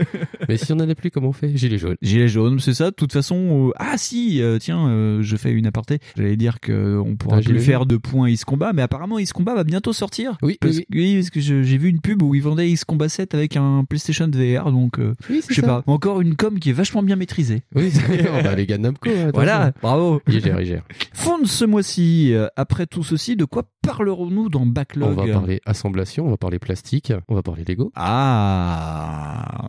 Mais 0.49 0.56
si 0.56 0.73
on 0.73 0.76
en 0.76 0.88
a 0.88 0.94
plus, 0.94 1.11
comment 1.11 1.29
on 1.29 1.32
fait? 1.32 1.56
Gilet 1.56 1.79
jaune. 1.79 1.96
Gilet 2.02 2.29
jaune, 2.29 2.61
c'est 2.61 2.75
ça. 2.75 2.87
De 2.90 2.94
toute 2.94 3.12
façon, 3.12 3.69
euh, 3.69 3.73
ah 3.76 3.96
si, 3.96 4.43
euh, 4.43 4.58
tiens, 4.58 4.88
euh, 4.88 5.23
je 5.23 5.37
fais 5.37 5.50
une 5.52 5.67
aparté. 5.67 5.99
J'allais 6.17 6.37
dire 6.37 6.61
que 6.61 6.99
on 6.99 7.17
pourra 7.17 7.38
Un 7.38 7.43
plus 7.43 7.61
faire 7.61 7.87
de 7.87 7.96
points 7.96 8.29
X 8.29 8.44
Combat, 8.44 8.73
mais 8.73 8.82
apparemment 8.82 9.19
X 9.19 9.32
Combat 9.32 9.55
va 9.55 9.64
bientôt 9.64 9.93
sortir. 9.93 10.37
Oui, 10.43 10.58
parce, 10.61 10.79
oui, 10.93 11.17
parce 11.17 11.31
que 11.31 11.40
j'ai 11.40 11.79
vu 11.79 11.88
une 11.88 12.00
pub 12.00 12.23
où 12.23 12.35
ils 12.35 12.43
vendaient 12.43 12.69
X 12.70 12.85
Combat 12.85 13.08
7 13.08 13.35
avec 13.35 13.56
un 13.56 13.85
PlayStation 13.85 14.29
VR, 14.32 14.73
donc 14.73 14.99
Oui, 15.29 15.43
je 15.49 15.55
sais 15.55 15.62
pas. 15.62 15.82
Encore 15.87 16.20
une 16.20 16.37
com 16.37 16.58
qui 16.58 16.70
est 16.70 16.75
vachement 16.75 17.02
bien 17.02 17.17
maîtrisée. 17.17 17.62
Oui, 17.75 17.90
c'est 17.90 18.02
oh, 18.29 18.43
bah, 18.43 18.55
les 18.55 18.67
gars 18.67 18.79
de 18.79 18.82
Namco. 18.82 19.08
attention. 19.08 19.31
Voilà, 19.35 19.73
bravo. 19.82 20.20
Il 20.29 20.43
gère, 20.43 20.61
il 20.61 20.67
gère. 20.67 20.82
Fond 21.12 21.38
de 21.38 21.46
ce 21.46 21.64
mois-ci, 21.64 22.35
après 22.56 22.87
tout 22.87 23.02
ceci, 23.02 23.37
de 23.37 23.44
quoi 23.44 23.64
parlerons-nous 23.82 24.49
dans 24.49 24.67
Backlog? 24.67 25.19
On 25.19 25.26
va 25.26 25.32
parler 25.32 25.61
assemblation, 25.67 26.26
on 26.26 26.31
va 26.31 26.37
parler 26.37 26.58
plastique, 26.58 27.12
on 27.29 27.35
va 27.35 27.43
parler 27.43 27.64
Lego. 27.67 27.93
Ah, 27.94 28.78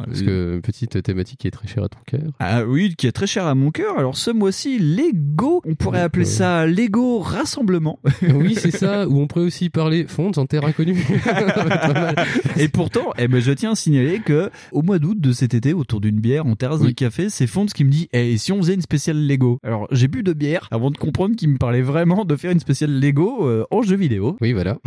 Parce 0.06 0.22
que 0.22 0.60
petite 0.60 1.02
thématique 1.04 1.40
qui 1.40 1.48
est 1.48 1.52
très 1.52 1.68
chère 1.68 1.84
à 1.84 1.90
ton 1.90 2.00
cœur. 2.06 2.22
Ah 2.40 2.64
oui, 2.66 2.96
qui 2.98 3.08
est 3.08 3.12
très 3.12 3.28
cher 3.28 3.46
à 3.46 3.56
mon 3.56 3.72
cœur. 3.72 3.98
Alors 3.98 4.18
ce 4.18 4.32
mois-ci, 4.32 4.80
Lego, 4.80 5.62
on 5.66 5.76
pourrait 5.76 6.02
appeler 6.02 6.26
euh, 6.26 6.30
ça 6.30 6.66
Lego 6.66 7.20
Rassemblement. 7.20 8.00
oui, 8.34 8.56
c'est 8.56 8.72
ça, 8.72 9.08
où 9.08 9.20
on 9.20 9.28
pourrait 9.28 9.46
aussi 9.46 9.70
parler 9.70 10.06
fonds 10.08 10.32
en 10.38 10.46
terre 10.46 10.66
inconnue. 10.66 10.98
Et 12.58 12.68
pourtant, 12.68 13.12
eh 13.18 13.28
ben, 13.28 13.40
je 13.40 13.52
tiens 13.52 13.72
à 13.72 13.76
signaler 13.76 14.20
que 14.20 14.50
au 14.72 14.82
mois 14.82 15.00
d'août 15.00 15.20
de 15.20 15.32
cet 15.32 15.54
été, 15.54 15.74
autour 15.74 16.02
d'une 16.02 16.20
bière 16.20 16.46
en 16.46 16.56
terrasse 16.56 16.80
de 16.82 16.88
Oui. 16.88 16.96
café, 16.96 17.30
c'est 17.30 17.48
Fonds 17.48 17.66
qui 17.68 17.84
me 17.84 17.90
dit 17.90 18.10
Eh, 18.14 18.34
et 18.34 18.38
si 18.38 18.52
on 18.52 18.58
faisait 18.58 18.74
une 18.76 18.82
spéciale 18.82 19.18
Lego? 19.28 19.60
Alors 19.64 19.88
j'ai 19.92 20.08
bu 20.08 20.24
de 20.24 20.34
bière 20.34 20.68
avant 20.72 20.92
de 20.92 20.98
comprendre 20.98 21.36
qu'il 21.36 21.50
me 21.50 21.58
parlait 21.58 21.82
vraiment 21.82 22.26
de 22.26 22.36
faire 22.36 22.52
une 22.52 22.60
spéciale 22.60 22.92
Lego 23.00 23.48
euh, 23.48 23.66
en 23.72 23.82
jeu 23.82 23.96
vidéo. 23.96 24.38
Oui, 24.42 24.54
voilà. 24.54 24.78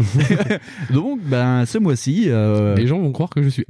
Donc, 0.90 1.20
ben 1.22 1.64
ce 1.66 1.78
mois-ci, 1.78 2.24
euh, 2.26 2.74
Les 2.74 2.86
gens 2.86 2.98
vont 3.00 3.12
croire 3.12 3.30
que 3.30 3.42
je 3.42 3.48
suis 3.48 3.64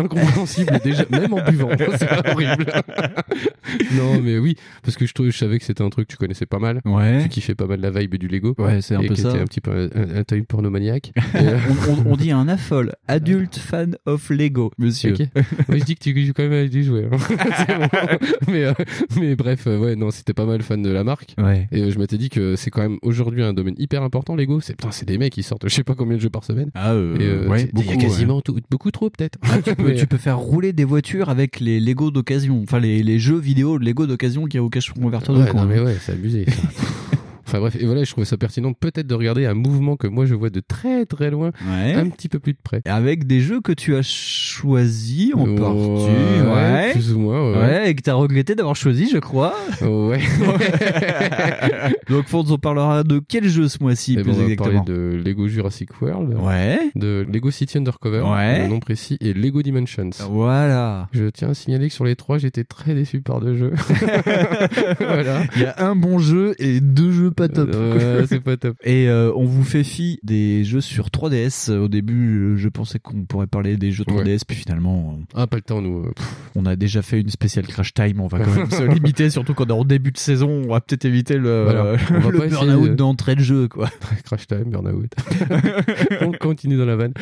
déjà, 0.85 1.05
même 1.11 1.33
en 1.33 1.43
buvant. 1.45 1.71
C'est 1.99 2.29
horrible. 2.31 2.67
non, 3.95 4.21
mais 4.23 4.39
oui, 4.39 4.57
parce 4.83 4.97
que 4.97 5.07
je, 5.07 5.13
je 5.19 5.37
savais 5.37 5.59
que 5.59 5.65
c'était 5.65 5.83
un 5.83 5.91
truc 5.91 6.09
que 6.09 6.13
tu 6.13 6.17
connaissais 6.17 6.47
pas 6.47 6.59
mal. 6.59 6.81
ouais, 6.85 7.23
Tu 7.25 7.29
kiffais 7.29 7.55
pas 7.55 7.67
mal 7.67 7.81
la 7.81 7.91
vibe 7.91 8.17
du 8.17 8.29
Lego. 8.29 8.55
ouais, 8.59 8.81
c'est 8.81 8.95
un 8.95 9.01
peu 9.03 9.15
ça. 9.15 9.33
un 9.33 9.45
petit 9.45 9.61
peu 9.61 9.71
un, 9.95 10.21
un, 10.21 10.43
pornomaniaque. 10.43 11.13
On, 11.35 11.93
on- 11.93 12.13
on 12.13 12.17
dit 12.17 12.31
un 12.33 12.49
affol, 12.49 12.93
adulte 13.09 13.57
fan 13.59 13.97
of 14.07 14.29
Lego, 14.31 14.71
monsieur. 14.79 15.15
Ok. 15.15 15.27
Oui, 15.69 15.79
je 15.81 15.85
dis 15.85 15.95
que 15.95 16.01
tu 16.03 16.27
joues 16.27 16.33
quand 16.35 16.43
même 16.49 16.65
à 16.65 16.69
des 16.69 16.83
jouets. 16.83 17.07
hein. 17.11 17.17
Bon. 17.17 18.53
mais, 18.53 18.65
euh, 18.65 18.73
mais 19.19 19.37
bref, 19.37 19.67
euh, 19.67 19.79
ouais, 19.79 19.97
non, 19.97 20.11
c'était 20.11 20.35
pas 20.35 20.45
mal 20.47 20.63
fan 20.63 20.83
de 20.83 20.91
la 20.91 21.05
marque. 21.05 21.35
Ouais. 21.39 21.69
Et 21.73 21.83
euh, 21.83 21.91
je 21.91 21.99
m'étais 21.99 22.19
dit 22.19 22.29
que 22.29 22.57
c'est 22.57 22.71
quand 22.71 22.83
même 22.83 22.99
aujourd'hui 23.03 23.43
un 23.43 23.53
domaine 23.53 23.75
hyper 23.79 24.03
important, 24.03 24.35
Lego. 24.37 24.61
C'est 24.61 24.75
putain, 24.75 24.91
c'est 24.91 25.07
des 25.07 25.19
mecs 25.19 25.33
qui 25.33 25.43
sortent 25.43 25.69
je 25.69 25.75
sais 25.75 25.85
pas 25.85 25.95
combien 25.95 26.17
de 26.17 26.23
jeux 26.23 26.31
par 26.31 26.45
semaine. 26.45 26.71
Ah, 26.75 26.93
euh, 26.93 27.45
Et 27.45 27.49
ouais, 27.49 27.71
il 27.77 27.87
y 27.87 27.93
a 27.93 27.97
quasiment 27.97 28.41
tout- 28.41 28.57
beaucoup 28.71 28.91
trop 28.91 29.11
peut-être. 29.11 29.39
tu 29.65 29.75
peux, 29.75 29.83
Mais, 29.85 29.95
tu 29.95 30.07
peux 30.07 30.17
faire 30.19 30.32
rouler 30.35 30.73
des 30.73 30.85
voitures 30.85 31.29
avec 31.29 31.61
les 31.61 31.81
Lego 31.81 32.11
d'occasion, 32.11 32.61
enfin 32.63 32.81
les, 32.81 33.03
les 33.03 33.19
jeux 33.19 33.39
vidéo 33.39 33.79
de 33.79 33.85
Lego 33.85 34.07
d'occasion 34.07 34.47
qui 34.47 34.57
y 34.57 34.61
a 34.61 34.63
au 34.63 34.69
cache 34.69 34.93
converteur 34.93 35.35
de 35.35 35.43
ouais, 35.43 35.49
coin. 35.51 35.63
non, 35.63 35.69
mais 35.69 35.81
ouais, 35.81 35.97
c'est 36.01 36.13
abusé. 36.13 36.47
ça. 36.47 36.53
Enfin 37.53 37.61
bref, 37.61 37.77
et 37.79 37.85
voilà, 37.85 38.03
je 38.03 38.11
trouvais 38.11 38.25
ça 38.25 38.39
pertinent 38.39 38.73
peut-être 38.73 39.07
de 39.07 39.15
regarder 39.15 39.45
un 39.45 39.53
mouvement 39.53 39.97
que 39.97 40.07
moi 40.07 40.25
je 40.25 40.35
vois 40.35 40.49
de 40.49 40.61
très 40.67 41.05
très 41.05 41.31
loin, 41.31 41.51
Ouais. 41.71 41.93
un 41.93 42.09
petit 42.09 42.31
peu 42.31 42.39
plus 42.39 42.55
de 42.55 42.59
près. 42.63 42.81
Avec 42.87 43.27
des 43.27 43.41
jeux 43.41 43.61
que 43.61 43.73
tu 43.73 43.95
as 43.95 44.01
choisis 44.03 45.35
en 45.35 45.45
partie, 45.55 46.09
Ouais, 46.41 46.51
ouais. 46.51 46.93
Plus 46.93 47.13
ou 47.13 47.19
moins, 47.19 47.53
ouais. 47.53 47.59
Ouais, 47.59 47.91
et 47.91 47.95
que 47.95 48.01
t'as 48.01 48.15
regretté 48.15 48.55
d'avoir 48.55 48.75
choisi, 48.75 49.11
je 49.13 49.19
crois. 49.19 49.55
Ouais. 49.83 50.21
Donc, 52.09 52.27
Fonds, 52.29 52.45
on 52.51 52.57
parlera 52.59 53.03
de 53.05 53.21
quel 53.27 53.49
jeu 53.49 53.69
ce 53.69 53.83
mois-ci, 53.83 54.17
Eh 54.19 54.23
plus 54.23 54.33
ben, 54.33 54.37
on 54.37 54.39
va 54.39 54.43
exactement 54.53 54.85
parler 54.85 54.99
de 54.99 55.23
Lego 55.23 55.47
Jurassic 55.49 56.01
World, 56.01 56.35
Ouais. 56.41 56.79
de 56.95 57.27
Lego 57.31 57.51
City 57.51 57.77
Undercover, 57.79 58.21
Ouais. 58.23 58.63
le 58.63 58.69
nom 58.69 58.81
précis, 58.81 59.19
et 59.21 59.35
Lego 59.35 59.61
Dimensions. 59.63 60.11
Voilà. 60.31 61.09
Je 61.13 61.25
tiens 61.29 61.51
à 61.51 61.55
signaler 61.55 61.89
que 61.89 61.95
sur 61.95 62.05
les 62.05 62.17
trois, 62.17 62.39
j'étais 62.39 62.65
très 62.65 62.95
déçu 62.95 63.21
par 63.21 63.41
deux 63.41 63.57
jeux. 63.57 63.73
voilà. 64.99 65.43
Il 65.57 65.63
y 65.63 65.67
a 65.67 65.75
un 65.87 65.95
bon 65.97 66.19
jeu 66.19 66.55
et 66.59 66.81
deux 66.81 67.11
jeux 67.13 67.31
pas 67.31 67.42
top. 67.49 67.71
Ouais, 67.75 68.25
c'est 68.29 68.41
pas 68.41 68.57
top. 68.57 68.77
Et 68.85 69.09
euh, 69.09 69.33
on 69.37 69.45
vous 69.45 69.65
fait 69.65 69.85
fi 69.85 70.19
des 70.23 70.65
jeux 70.65 70.81
sur 70.81 71.09
3DS. 71.09 71.71
Au 71.73 71.89
début, 71.89 72.55
je 72.57 72.69
pensais 72.69 72.99
qu'on 72.99 73.25
pourrait 73.25 73.47
parler 73.47 73.77
des 73.77 73.93
jeux 73.93 74.05
3DS, 74.05 74.41
puis 74.47 74.57
finalement, 74.57 75.19
Ah, 75.35 75.47
pas 75.47 75.57
le 75.57 75.63
temps, 75.63 75.81
nous. 75.83 76.01
euh, 76.07 76.13
pff, 76.15 76.35
on 76.55 76.67
a 76.67 76.77
déjà 76.77 77.03
fait 77.03 77.21
une 77.21 77.29
spéciale 77.31 77.67
Crash 77.67 77.95
Time. 77.95 78.21
On 78.21 78.27
va 78.29 78.39
quand 78.41 78.55
même 78.55 78.71
se 78.71 78.83
limiter, 78.83 79.31
surtout 79.31 79.55
quand 79.55 79.65
on 79.71 79.75
est 79.77 79.81
en 79.81 79.85
début 79.85 80.13
de 80.13 80.19
saison. 80.19 80.63
On 80.67 80.73
va 80.73 80.81
peut-être 80.81 81.05
éviter 81.05 81.37
le, 81.37 81.65
Voilà. 81.65 81.95
Essayer 82.45 82.49
burn-out 82.49 82.91
de- 82.91 82.95
d'entrée 82.95 83.35
de 83.35 83.41
jeu, 83.41 83.69
quoi. 83.69 83.89
Crash 84.25 84.47
Time, 84.47 84.65
Burnout. 84.71 85.11
on 86.21 86.33
continue 86.33 86.77
dans 86.77 86.85
la 86.87 86.97
vanne. 86.97 87.13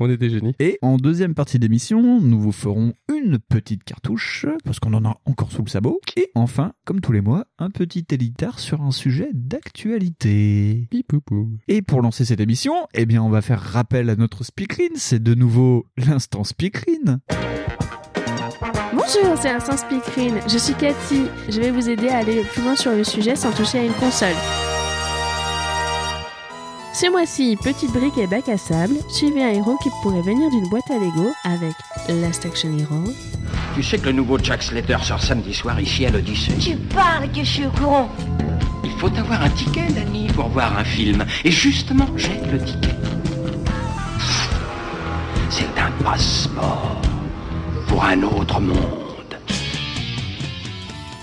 on 0.00 0.10
était 0.10 0.30
génies. 0.30 0.54
Et 0.58 0.78
en 0.82 0.96
deuxième 0.96 1.34
partie 1.34 1.58
d'émission, 1.58 2.20
nous 2.20 2.40
vous 2.40 2.52
ferons 2.52 2.94
une 3.12 3.38
petite 3.38 3.84
cartouche, 3.84 4.46
parce 4.64 4.78
qu'on 4.80 4.94
en 4.94 5.04
a 5.04 5.20
encore 5.24 5.50
sous 5.52 5.62
le 5.62 5.68
sabot. 5.68 6.00
Et 6.16 6.30
enfin, 6.34 6.72
comme 6.84 7.00
tous 7.00 7.12
les 7.12 7.20
mois, 7.20 7.46
un 7.58 7.70
petit 7.70 8.04
élitar 8.10 8.58
sur 8.58 8.82
un 8.82 8.90
sujet 8.92 9.30
d'actualité. 9.32 10.88
Et 11.68 11.82
pour 11.82 12.02
lancer 12.02 12.24
cette 12.24 12.40
émission, 12.40 12.74
eh 12.94 13.06
bien, 13.06 13.22
on 13.22 13.30
va 13.30 13.42
faire 13.42 13.60
rappel 13.60 14.10
à 14.10 14.16
notre 14.16 14.44
speakerine. 14.44 14.92
C'est 14.96 15.22
de 15.22 15.34
nouveau 15.34 15.86
l'instant 15.96 16.44
speakerine. 16.44 17.20
Bonjour, 18.92 19.36
c'est 19.40 19.50
Instant 19.50 19.76
Speakerine. 19.76 20.40
Je 20.46 20.58
suis 20.58 20.74
Cathy. 20.74 21.26
Je 21.48 21.60
vais 21.60 21.70
vous 21.70 21.88
aider 21.88 22.08
à 22.08 22.18
aller 22.18 22.42
plus 22.42 22.62
loin 22.62 22.76
sur 22.76 22.92
le 22.92 23.04
sujet 23.04 23.36
sans 23.36 23.50
toucher 23.50 23.78
à 23.78 23.84
une 23.84 23.94
console. 23.94 24.36
Ce 26.94 27.10
mois-ci, 27.10 27.56
petite 27.56 27.90
brique 27.92 28.18
et 28.18 28.26
bac 28.26 28.48
à 28.50 28.58
sable, 28.58 28.96
suivez 29.08 29.42
un 29.42 29.48
héros 29.48 29.78
qui 29.82 29.88
pourrait 30.02 30.20
venir 30.20 30.50
d'une 30.50 30.68
boîte 30.68 30.90
à 30.90 30.94
Lego 30.94 31.32
avec 31.44 31.72
Last 32.08 32.44
Action 32.44 32.76
Hero, 32.78 33.04
Tu 33.74 33.82
sais 33.82 33.96
que 33.98 34.06
le 34.06 34.12
nouveau 34.12 34.38
Jack 34.38 34.62
Slater 34.62 34.98
sort 35.02 35.22
samedi 35.22 35.54
soir 35.54 35.80
ici 35.80 36.04
à 36.04 36.10
l'Odyssée 36.10 36.52
Tu 36.58 36.76
parles 36.76 37.30
que 37.32 37.38
je 37.38 37.50
suis 37.50 37.66
au 37.66 37.70
courant. 37.70 38.10
Il 38.84 38.90
faut 38.98 39.08
avoir 39.18 39.42
un 39.42 39.48
ticket, 39.48 39.86
Danny, 39.90 40.26
pour 40.28 40.48
voir 40.48 40.76
un 40.78 40.84
film. 40.84 41.24
Et 41.44 41.50
justement, 41.50 42.06
j'ai 42.16 42.38
le 42.52 42.62
ticket. 42.62 42.94
C'est 45.48 45.80
un 45.80 45.90
passeport 46.04 47.00
pour 47.88 48.04
un 48.04 48.22
autre 48.22 48.60
monde. 48.60 49.11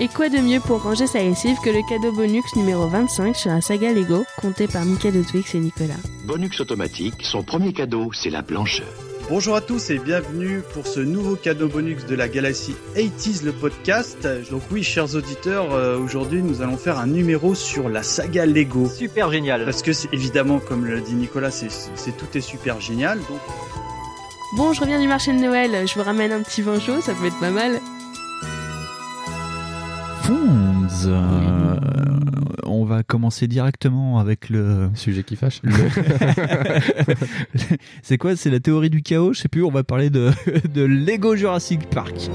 Et 0.02 0.08
quoi 0.08 0.30
de 0.30 0.38
mieux 0.38 0.60
pour 0.62 0.82
ranger 0.84 1.08
sa 1.08 1.20
lessive 1.20 1.58
que 1.64 1.70
le 1.70 1.82
cadeau 1.88 2.14
bonus 2.14 2.56
numéro 2.56 2.88
25 2.88 3.36
sur 3.36 3.52
la 3.52 3.60
saga 3.62 3.92
Lego, 3.92 4.26
compté 4.38 4.68
par 4.68 4.86
Michael 4.86 5.14
de 5.14 5.24
Twix 5.24 5.54
et 5.56 5.60
Nicolas. 5.60 5.96
Bonux 6.26 6.50
automatique, 6.60 7.16
son 7.22 7.44
premier 7.44 7.74
cadeau, 7.74 8.10
c'est 8.14 8.30
la 8.30 8.42
blancheur. 8.42 8.88
Bonjour 9.30 9.56
à 9.56 9.62
tous 9.62 9.90
et 9.92 10.00
bienvenue 10.00 10.62
pour 10.74 10.88
ce 10.88 11.02
nouveau 11.02 11.36
cadeau 11.36 11.68
bonus 11.68 12.06
de 12.06 12.16
la 12.16 12.28
galaxie 12.30 12.76
80s 12.96 13.44
le 13.44 13.52
podcast. 13.52 14.26
Donc 14.50 14.62
oui, 14.72 14.84
chers 14.84 15.14
auditeurs, 15.16 15.74
euh, 15.74 16.00
aujourd'hui 16.00 16.42
nous 16.42 16.62
allons 16.62 16.78
faire 16.78 16.98
un 16.98 17.06
numéro 17.06 17.54
sur 17.54 17.90
la 17.90 18.02
saga 18.02 18.46
Lego. 18.46 18.88
Super 18.88 19.30
génial. 19.32 19.66
Parce 19.66 19.82
que 19.84 19.92
c'est 19.94 20.12
évidemment, 20.14 20.60
comme 20.60 20.86
le 20.86 21.02
dit 21.02 21.14
Nicolas, 21.14 21.52
c'est 21.52 21.70
c'est- 21.72 22.16
tout 22.18 22.26
est 22.38 22.42
super 22.42 22.80
génial. 22.80 23.20
Donc 23.20 23.40
Bon, 24.56 24.74
je 24.74 24.82
reviens 24.82 25.00
du 25.00 25.08
marché 25.08 25.32
de 25.32 25.38
Noël, 25.38 25.88
je 25.88 25.94
vous 25.94 26.02
ramène 26.04 26.32
un 26.32 26.42
petit 26.42 26.64
vin 26.64 26.80
chaud, 26.80 27.02
ça 27.02 27.14
peut 27.14 27.28
être 27.28 27.40
pas 27.40 27.52
mal. 27.52 27.80
Fonds, 30.34 30.88
euh, 31.08 31.76
on 32.64 32.86
va 32.86 33.02
commencer 33.02 33.48
directement 33.48 34.20
avec 34.20 34.50
le... 34.52 34.92
Sujet 34.94 35.24
qui 35.24 35.36
fâche. 35.36 35.60
le- 35.64 35.74
c'est 38.04 38.20
quoi? 38.20 38.36
C'est 38.36 38.52
la 38.52 38.60
théorie 38.60 38.92
du 38.92 39.02
chaos? 39.02 39.34
Je 39.34 39.40
sais 39.42 39.48
plus, 39.50 39.64
on 39.64 39.72
va 39.72 39.84
parler 39.84 40.12
de, 40.12 40.30
de 40.72 40.84
Lego 40.84 41.36
Jurassic 41.36 41.90
Park. 41.90 42.30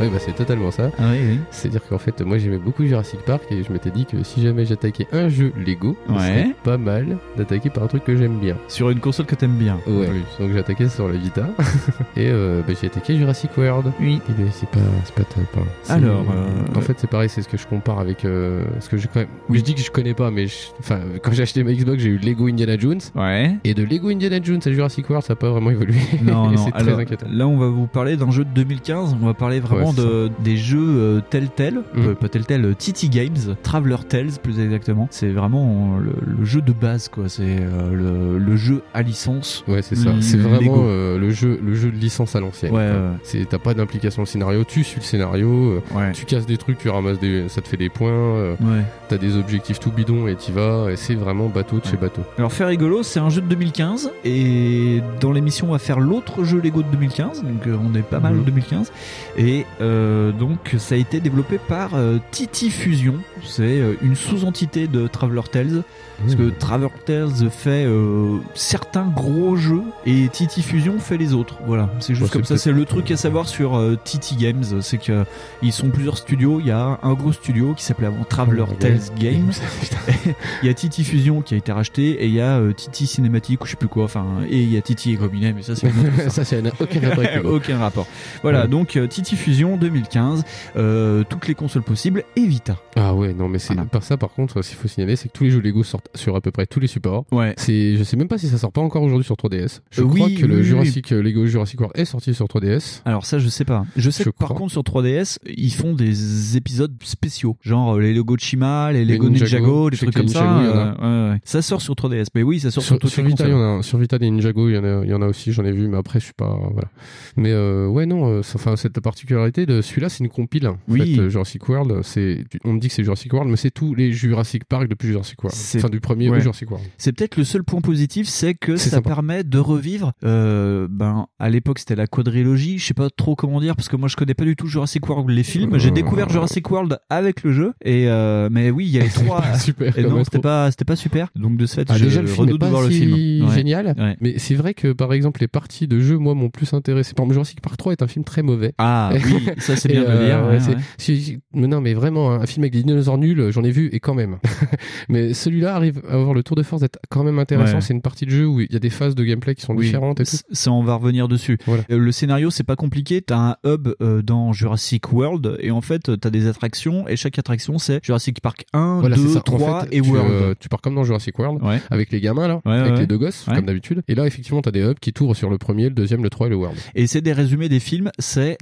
Ouais, 0.00 0.08
bah 0.08 0.18
c'est 0.18 0.34
totalement 0.34 0.70
ça. 0.70 0.90
Ah 0.98 1.10
oui, 1.12 1.18
oui. 1.32 1.38
C'est-à-dire 1.50 1.82
qu'en 1.88 1.98
fait, 1.98 2.20
moi 2.22 2.38
j'aimais 2.38 2.58
beaucoup 2.58 2.84
Jurassic 2.84 3.20
Park 3.20 3.42
et 3.50 3.62
je 3.62 3.72
m'étais 3.72 3.90
dit 3.90 4.06
que 4.06 4.22
si 4.22 4.42
jamais 4.42 4.64
j'attaquais 4.64 5.06
un 5.12 5.28
jeu 5.28 5.52
Lego, 5.56 5.96
Ouais. 6.08 6.16
serait 6.18 6.54
pas 6.64 6.78
mal 6.78 7.18
d'attaquer 7.36 7.70
par 7.70 7.84
un 7.84 7.86
truc 7.86 8.04
que 8.04 8.16
j'aime 8.16 8.38
bien. 8.38 8.56
Sur 8.68 8.90
une 8.90 9.00
console 9.00 9.26
que 9.26 9.34
t'aimes 9.34 9.56
bien. 9.56 9.78
Ouais. 9.86 10.06
plus. 10.08 10.22
Donc 10.38 10.52
j'ai 10.52 10.58
attaqué 10.58 10.88
sur 10.88 11.08
la 11.08 11.14
Vita 11.16 11.46
et 12.16 12.28
euh, 12.30 12.62
bah, 12.66 12.72
j'ai 12.80 12.86
attaqué 12.86 13.16
Jurassic 13.16 13.50
World. 13.56 13.92
Oui. 14.00 14.20
Et 14.28 14.32
ben, 14.32 14.46
c'est 14.52 14.68
pas, 14.68 14.78
c'est 15.04 15.14
pas 15.14 15.24
top. 15.24 15.44
hein. 15.58 15.62
C'est- 15.82 15.92
Alors, 15.92 16.24
euh, 16.30 16.78
en 16.78 16.80
fait, 16.80 16.94
c'est 16.98 17.10
pareil, 17.10 17.28
c'est 17.28 17.42
ce 17.42 17.48
que 17.48 17.56
je 17.56 17.66
compare 17.66 17.98
avec 18.00 18.24
euh, 18.24 18.62
ce 18.80 18.88
que 18.88 18.96
je 18.96 19.06
quand 19.06 19.20
même. 19.20 19.28
Oui, 19.48 19.58
je 19.58 19.64
dis 19.64 19.74
que 19.74 19.80
je 19.80 19.90
connais 19.90 20.14
pas, 20.14 20.30
mais 20.30 20.46
je- 20.46 20.56
enfin, 20.80 21.00
quand 21.22 21.32
j'ai 21.32 21.42
acheté 21.42 21.62
ma 21.64 21.72
Xbox, 21.72 21.98
j'ai 22.02 22.10
eu 22.10 22.18
Lego 22.18 22.46
Indiana 22.48 22.76
Jones. 22.78 23.00
Ouais. 23.14 23.56
Et 23.64 23.74
de 23.74 23.82
Lego 23.84 24.08
Indiana 24.08 24.38
Jones 24.42 24.60
à 24.64 24.70
Jurassic 24.70 25.08
World, 25.08 25.24
ça 25.26 25.32
a 25.34 25.36
pas 25.36 25.50
vraiment 25.50 25.70
évolué. 25.70 25.94
Non, 26.22 26.50
et 26.52 26.56
non. 26.56 26.64
c'est 26.64 26.72
très 26.72 26.92
inquiétant. 26.94 27.26
là, 27.30 27.46
on 27.46 27.58
va 27.58 27.66
vous 27.68 27.86
parler 27.86 28.16
d'un 28.16 28.30
jeu 28.30 28.44
de 28.44 28.50
2015. 28.54 29.16
On 29.22 29.26
va 29.26 29.34
parler 29.34 29.60
vraiment 29.60 29.89
De, 29.92 30.30
des 30.42 30.56
jeux 30.56 30.78
euh, 30.80 31.20
Telltale, 31.28 31.82
Mm. 31.94 32.00
euh, 32.08 32.14
pas 32.14 32.28
Telltale, 32.28 32.64
euh, 32.64 32.74
TT 32.74 33.08
Games, 33.08 33.56
Traveler 33.62 33.96
Tales 34.08 34.30
plus 34.42 34.60
exactement. 34.60 35.08
C'est 35.10 35.30
vraiment 35.30 35.98
le, 35.98 36.12
le 36.38 36.44
jeu 36.44 36.60
de 36.60 36.72
base, 36.72 37.08
quoi. 37.08 37.28
C'est 37.28 37.58
le, 37.92 38.38
le 38.38 38.56
jeu 38.56 38.82
à 38.94 39.02
licence. 39.02 39.64
Ouais, 39.68 39.82
c'est 39.82 39.96
ça. 39.96 40.10
L- 40.10 40.22
C'est 40.22 40.36
vraiment 40.36 40.76
le 40.84 41.30
jeu, 41.30 41.58
le 41.64 41.74
jeu 41.74 41.90
de 41.90 41.96
licence 41.96 42.36
à 42.36 42.40
l'ancienne. 42.40 42.72
Ouais, 42.72 42.90
ouais. 42.90 43.44
T'as 43.48 43.58
pas 43.58 43.74
d'implication 43.74 44.22
le 44.22 44.26
scénario, 44.26 44.64
tu 44.64 44.84
suis 44.84 45.00
le 45.00 45.04
scénario, 45.04 45.82
Ouais. 45.94 46.12
tu 46.12 46.24
casses 46.24 46.46
des 46.46 46.56
trucs, 46.56 46.78
tu 46.78 46.88
ramasses 46.88 47.18
des, 47.18 47.48
ça 47.48 47.60
te 47.60 47.68
fait 47.68 47.76
des 47.76 47.88
points, 47.88 48.50
Ouais. 48.60 48.84
t'as 49.08 49.18
des 49.18 49.36
objectifs 49.36 49.78
tout 49.80 49.90
bidons 49.90 50.26
et 50.28 50.36
t'y 50.36 50.52
vas. 50.52 50.88
Et 50.90 50.96
c'est 50.96 51.14
vraiment 51.14 51.48
bateau 51.48 51.78
de 51.80 51.84
chez 51.86 51.96
bateau. 51.96 52.22
Alors, 52.38 52.52
fait 52.52 52.64
rigolo, 52.64 53.02
c'est 53.02 53.20
un 53.20 53.28
jeu 53.30 53.40
de 53.40 53.46
2015. 53.48 54.10
Et 54.24 55.00
dans 55.20 55.32
l'émission, 55.32 55.68
on 55.68 55.72
va 55.72 55.78
faire 55.78 56.00
l'autre 56.00 56.44
jeu 56.44 56.60
Lego 56.60 56.82
de 56.82 56.88
2015. 56.92 57.42
Donc, 57.42 57.66
on 57.66 57.94
est 57.96 58.02
pas 58.02 58.20
mal 58.20 58.34
Mhm. 58.34 58.40
en 58.40 58.44
2015. 58.44 58.92
Et 59.38 59.64
euh, 59.80 60.32
donc, 60.32 60.76
ça 60.78 60.94
a 60.94 60.98
été 60.98 61.20
développé 61.20 61.58
par 61.58 61.94
euh, 61.94 62.18
Titi 62.30 62.70
Fusion. 62.70 63.16
C'est 63.42 63.80
euh, 63.80 63.94
une 64.02 64.14
sous-entité 64.14 64.86
de 64.86 65.06
Traveler 65.06 65.42
Tales. 65.50 65.82
Parce 66.20 66.34
que 66.34 66.50
Traveler 66.50 66.88
Tales 67.06 67.50
fait 67.50 67.84
euh, 67.86 68.38
certains 68.54 69.06
gros 69.06 69.56
jeux 69.56 69.82
et 70.06 70.28
Titi 70.28 70.62
Fusion 70.62 70.98
fait 70.98 71.16
les 71.16 71.32
autres. 71.34 71.58
Voilà, 71.66 71.90
c'est 72.00 72.14
juste 72.14 72.22
Ouais, 72.24 72.28
comme 72.30 72.44
ça. 72.44 72.56
C'est 72.58 72.72
le 72.72 72.84
truc 72.84 73.10
à 73.10 73.16
savoir 73.16 73.48
sur 73.48 73.76
euh, 73.76 73.96
Titi 74.04 74.36
Games, 74.36 74.62
c'est 74.82 74.98
que 74.98 75.24
ils 75.62 75.72
sont 75.72 75.88
plusieurs 75.90 76.18
studios. 76.18 76.60
Il 76.60 76.66
y 76.66 76.70
a 76.70 76.98
un 77.02 77.12
gros 77.14 77.32
studio 77.32 77.74
qui 77.74 77.84
s'appelait 77.84 78.06
avant 78.08 78.24
Traveler 78.24 78.64
Tales 78.78 79.00
Games. 79.18 79.50
il 80.62 80.66
y 80.66 80.68
a 80.70 80.74
Titi 80.74 81.04
Fusion 81.04 81.40
qui 81.42 81.54
a 81.54 81.56
été 81.56 81.72
racheté 81.72 82.10
et 82.22 82.26
il 82.26 82.32
y 82.34 82.40
a 82.40 82.58
euh, 82.58 82.72
Titi 82.72 83.06
Cinématique 83.06 83.62
ou 83.62 83.66
je 83.66 83.70
sais 83.72 83.76
plus 83.76 83.88
quoi. 83.88 84.04
Enfin, 84.04 84.26
et 84.48 84.60
il 84.62 84.70
y 84.72 84.76
a 84.76 84.82
Titi 84.82 85.12
et 85.12 85.16
Gobinet, 85.16 85.52
mais 85.52 85.62
ça 85.62 85.74
c'est 85.76 85.90
ça, 86.30 86.44
ça 86.44 86.60
n'a 86.60 86.70
aucun 86.80 87.00
rapport 87.00 87.24
avec. 87.24 87.44
Aucun 87.44 87.78
rapport. 87.78 88.06
Voilà, 88.42 88.62
Ouais. 88.62 88.68
donc 88.68 88.96
euh, 88.96 89.06
Titi 89.06 89.36
Fusion 89.36 89.76
2015, 89.76 90.44
euh, 90.76 91.24
toutes 91.28 91.48
les 91.48 91.54
consoles 91.54 91.82
possibles 91.82 92.24
et 92.36 92.44
Vita. 92.46 92.76
Ah 92.96 93.14
ouais, 93.14 93.32
non, 93.32 93.48
mais 93.48 93.58
c'est 93.58 93.74
Voilà. 93.74 93.88
par 93.88 94.02
ça, 94.02 94.16
par 94.16 94.30
contre, 94.30 94.62
s'il 94.62 94.76
faut 94.76 94.88
signaler, 94.88 95.16
c'est 95.16 95.28
que 95.28 95.32
tous 95.32 95.44
les 95.44 95.50
jeux 95.50 95.60
Lego 95.60 95.82
sortent 95.82 96.09
sur 96.14 96.36
à 96.36 96.40
peu 96.40 96.50
près 96.50 96.66
tous 96.66 96.80
les 96.80 96.86
supports. 96.86 97.24
Ouais. 97.32 97.54
C'est, 97.56 97.96
je 97.96 98.02
sais 98.04 98.16
même 98.16 98.28
pas 98.28 98.38
si 98.38 98.48
ça 98.48 98.58
sort 98.58 98.72
pas 98.72 98.80
encore 98.80 99.02
aujourd'hui 99.02 99.24
sur 99.24 99.36
3DS. 99.36 99.80
Je 99.90 100.02
Euh, 100.02 100.06
crois 100.06 100.26
oui, 100.26 100.34
que 100.34 100.46
le 100.46 100.56
oui, 100.58 100.64
Jurassic 100.64 101.12
euh, 101.12 101.22
Lego 101.22 101.46
Jurassic 101.46 101.80
World 101.80 101.96
est 101.98 102.04
sorti 102.04 102.34
sur 102.34 102.46
3DS. 102.46 103.02
Alors 103.04 103.24
ça 103.26 103.38
je 103.38 103.48
sais 103.48 103.64
pas. 103.64 103.84
Je 103.96 104.10
sais 104.10 104.24
Je 104.24 104.30
que 104.30 104.34
par 104.36 104.54
contre 104.54 104.72
sur 104.72 104.82
3DS 104.82 105.38
ils 105.46 105.72
font 105.72 105.94
des 105.94 106.56
épisodes 106.56 106.92
spéciaux, 107.04 107.56
genre 107.62 107.96
euh, 107.96 108.00
les 108.00 108.12
Lego 108.14 108.36
Chima, 108.38 108.92
les 108.92 109.04
Lego 109.04 109.28
Ninjago, 109.28 109.88
Ninjago, 109.88 109.90
des 109.90 109.96
trucs 109.96 110.14
comme 110.14 110.28
ça. 110.28 110.60
Euh, 110.60 111.26
ouais, 111.28 111.32
ouais. 111.32 111.40
Ça 111.44 111.62
sort 111.62 111.80
sur 111.82 111.94
3DS, 111.94 112.26
mais 112.34 112.42
oui 112.42 112.60
ça 112.60 112.70
sort 112.70 112.82
sur, 112.82 112.94
Sur, 112.94 112.98
toutes 112.98 113.10
sur 113.10 113.22
les 113.22 113.28
Vita, 113.28 113.46
il 113.46 113.50
y 113.50 113.54
en 113.54 113.78
a, 113.78 113.82
sur 113.82 113.98
Vita 113.98 114.18
des 114.18 114.30
Ninjago, 114.30 114.68
il 114.68 114.74
y 114.74 114.78
en 114.78 114.84
a, 114.84 115.04
il 115.04 115.10
y 115.10 115.14
en 115.14 115.22
a 115.22 115.26
aussi, 115.26 115.52
j'en 115.52 115.64
ai 115.64 115.72
vu, 115.72 115.86
mais 115.88 115.96
après, 115.96 116.18
je 116.20 116.24
suis 116.24 116.34
pas, 116.34 116.58
voilà. 116.72 116.88
Mais 117.36 117.50
euh, 117.52 117.86
ouais, 117.86 118.06
non, 118.06 118.40
enfin, 118.40 118.76
cette 118.76 118.98
particularité 119.00 119.66
de 119.66 119.80
celui-là, 119.82 120.08
c'est 120.08 120.24
une 120.24 120.30
compile. 120.30 120.66
En 120.68 120.76
Oui. 120.88 121.16
fait, 121.16 121.28
Jurassic 121.30 121.68
World, 121.68 122.02
c'est, 122.02 122.44
on 122.64 122.72
me 122.72 122.80
dit 122.80 122.88
que 122.88 122.94
c'est 122.94 123.04
Jurassic 123.04 123.32
World, 123.32 123.50
mais 123.50 123.56
c'est 123.56 123.70
tous 123.70 123.94
les 123.94 124.12
Jurassic 124.12 124.64
Park 124.64 124.88
depuis 124.88 125.08
Jurassic 125.08 125.42
World. 125.42 125.58
Enfin, 125.76 125.88
premier 126.00 126.28
Ouais. 126.30 126.38
au 126.38 126.40
Jurassic 126.40 126.70
World. 126.70 126.86
C'est 126.98 127.12
peut-être 127.12 127.36
le 127.36 127.44
seul 127.44 127.62
point 127.64 127.80
positif, 127.80 128.28
c'est 128.28 128.54
que 128.54 128.76
ça 128.76 128.90
sympa. 128.90 129.10
permet 129.10 129.44
de 129.44 129.58
revivre. 129.58 130.12
Euh, 130.24 130.86
ben, 130.90 131.26
à 131.38 131.50
l'époque, 131.50 131.78
c'était 131.78 131.96
la 131.96 132.06
quadrilogie. 132.06 132.78
Je 132.78 132.86
sais 132.86 132.94
pas 132.94 133.08
trop 133.10 133.34
comment 133.36 133.60
dire 133.60 133.76
parce 133.76 133.88
que 133.88 133.96
moi, 133.96 134.08
je 134.08 134.16
connais 134.16 134.34
pas 134.34 134.44
du 134.44 134.56
tout 134.56 134.66
Jurassic 134.66 135.08
World 135.08 135.28
les 135.30 135.42
films. 135.42 135.78
J'ai 135.78 135.88
Euh. 135.88 135.92
découvert 135.92 136.28
Jurassic 136.28 136.70
World 136.70 136.98
avec 137.08 137.42
le 137.42 137.52
jeu. 137.52 137.72
Et 137.84 138.08
euh, 138.08 138.48
mais 138.50 138.70
oui, 138.70 138.86
il 138.86 138.92
y 138.92 138.98
a 138.98 139.02
les 139.04 139.08
trois. 139.10 139.42
Super. 139.58 139.96
Et 139.98 140.02
non, 140.02 140.24
c'était 140.24 140.38
pas, 140.38 140.70
c'était 140.70 140.84
pas 140.84 140.96
super. 140.96 141.28
Donc 141.36 141.56
de 141.56 141.66
ce 141.66 141.74
fait, 141.76 141.86
Ah, 141.90 141.96
je 141.96 142.04
déjà, 142.04 142.20
le 142.22 142.28
film 142.28 142.46
de 142.50 142.56
pas 142.56 142.68
voir 142.68 142.82
le 142.82 142.90
si 142.90 143.00
film. 143.00 143.46
Ouais. 143.48 143.54
génial, 143.54 143.94
Ouais. 143.98 144.16
mais 144.20 144.34
c'est 144.38 144.54
vrai 144.54 144.74
que 144.74 144.92
par 144.92 145.12
exemple 145.12 145.40
les 145.40 145.48
parties 145.48 145.86
de 145.88 146.00
jeu, 146.00 146.16
moi, 146.18 146.34
m'ont 146.34 146.50
plus 146.50 146.72
intéressé. 146.74 147.14
Par 147.14 147.24
exemple, 147.24 147.34
Jurassic 147.34 147.60
Park 147.60 147.76
3 147.76 147.92
est 147.92 148.02
un 148.02 148.06
film 148.06 148.24
très 148.24 148.42
mauvais. 148.42 148.72
Ah 148.78 149.10
oui, 149.24 149.46
ça 149.58 149.76
c'est 149.76 149.88
bien 149.88 150.02
de 150.02 150.06
le 150.06 150.12
euh, 150.12 150.26
dire. 150.26 150.48
ouais, 150.48 150.60
c'est- 150.60 150.74
ouais. 150.74 150.82
si- 150.98 151.38
mais 151.54 151.66
non, 151.66 151.80
mais 151.80 151.94
vraiment, 151.94 152.32
un 152.32 152.46
film 152.46 152.64
avec 152.64 152.72
des 152.72 152.82
dinosaures 152.82 153.18
nuls, 153.18 153.50
j'en 153.50 153.64
ai 153.64 153.70
vu 153.70 153.88
et 153.92 154.00
quand 154.00 154.14
même. 154.14 154.38
mais 155.08 155.34
celui-là 155.34 155.74
arrive 155.74 155.89
à 156.08 156.14
avoir 156.14 156.34
le 156.34 156.42
tour 156.42 156.56
de 156.56 156.62
force 156.62 156.82
d'être 156.82 156.98
quand 157.08 157.24
même 157.24 157.38
intéressant. 157.38 157.76
Ouais. 157.76 157.80
C'est 157.80 157.94
une 157.94 158.02
partie 158.02 158.26
de 158.26 158.30
jeu 158.30 158.46
où 158.46 158.60
il 158.60 158.72
y 158.72 158.76
a 158.76 158.78
des 158.78 158.90
phases 158.90 159.14
de 159.14 159.24
gameplay 159.24 159.54
qui 159.54 159.62
sont 159.62 159.74
Oui, 159.74 159.86
différentes 159.86 160.20
et 160.20 160.24
tout. 160.24 160.36
ça 160.52 160.70
on 160.72 160.82
va 160.82 160.94
revenir 160.94 161.28
dessus. 161.28 161.58
Voilà. 161.66 161.82
Euh, 161.90 161.98
le 161.98 162.12
scénario 162.12 162.50
c'est 162.50 162.64
pas 162.64 162.76
compliqué, 162.76 163.22
t'as 163.22 163.38
un 163.38 163.56
hub 163.64 163.88
euh, 164.00 164.22
dans 164.22 164.52
Jurassic 164.52 165.12
World 165.12 165.56
et 165.60 165.70
en 165.70 165.80
fait 165.80 166.18
t'as 166.20 166.30
des 166.30 166.46
attractions 166.46 167.06
et 167.08 167.16
chaque 167.16 167.38
attraction 167.38 167.78
c'est 167.78 168.04
Jurassic 168.04 168.40
Park 168.40 168.64
1, 168.72 169.00
Voilà, 169.00 169.16
c'est 169.16 169.22
2, 169.22 169.28
ça. 169.30 169.38
En 169.38 169.42
3 169.42 169.80
fait, 169.82 169.96
et 169.96 170.00
tu, 170.00 170.10
World. 170.10 170.30
euh, 170.30 170.54
tu 170.58 170.68
pars 170.68 170.80
comme 170.80 170.94
dans 170.94 171.04
Jurassic 171.04 171.38
World 171.38 171.62
Ouais. 171.62 171.80
avec 171.90 172.10
les 172.12 172.20
gamins 172.20 172.48
là, 172.48 172.60
Ouais, 172.64 172.72
avec 172.78 172.98
les 172.98 173.06
deux 173.06 173.18
gosses 173.18 173.44
comme 173.46 173.66
d'habitude. 173.66 174.02
Et 174.08 174.14
là, 174.14 174.26
effectivement, 174.26 174.62
t'as 174.62 174.70
des 174.70 174.80
hubs 174.82 174.98
qui 175.00 175.12
tournent 175.12 175.34
sur 175.34 175.50
le 175.50 175.58
premier, 175.58 175.84
le 175.84 175.94
deuxième, 175.94 176.22
le 176.22 176.30
3 176.30 176.46
et 176.46 176.50
le 176.50 176.56
World. 176.56 176.78
Et 176.94 177.06
c'est 177.06 177.20
des 177.20 177.32
résumés 177.32 177.68
des 177.68 177.80
films, 177.80 178.10
c'est 178.18 178.56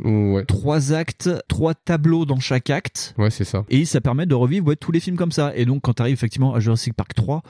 trois 0.47 0.93
actes, 0.93 1.31
trois 1.49 1.75
tableaux 1.75 2.25
dans 2.25 2.41
chaque 2.41 2.71
acte. 2.71 3.15
ouais, 3.19 3.31
c'est 3.31 3.45
ça. 3.45 3.65
Et 3.69 3.85
ça 3.85 4.01
permet 4.01 4.27
de 4.27 4.35
revivre 4.35 4.75
tous 4.77 4.93
les 4.93 5.01
films 5.01 5.17
comme 5.17 5.33
ça. 5.33 5.53
Et 5.57 5.65
donc 5.65 5.83
quand 5.83 5.95
t'arrives 5.95 6.15
effectivement 6.15 6.55
à 6.55 6.61
Jurassic 6.61 6.95
Park 6.95 7.08
3, 7.15 7.43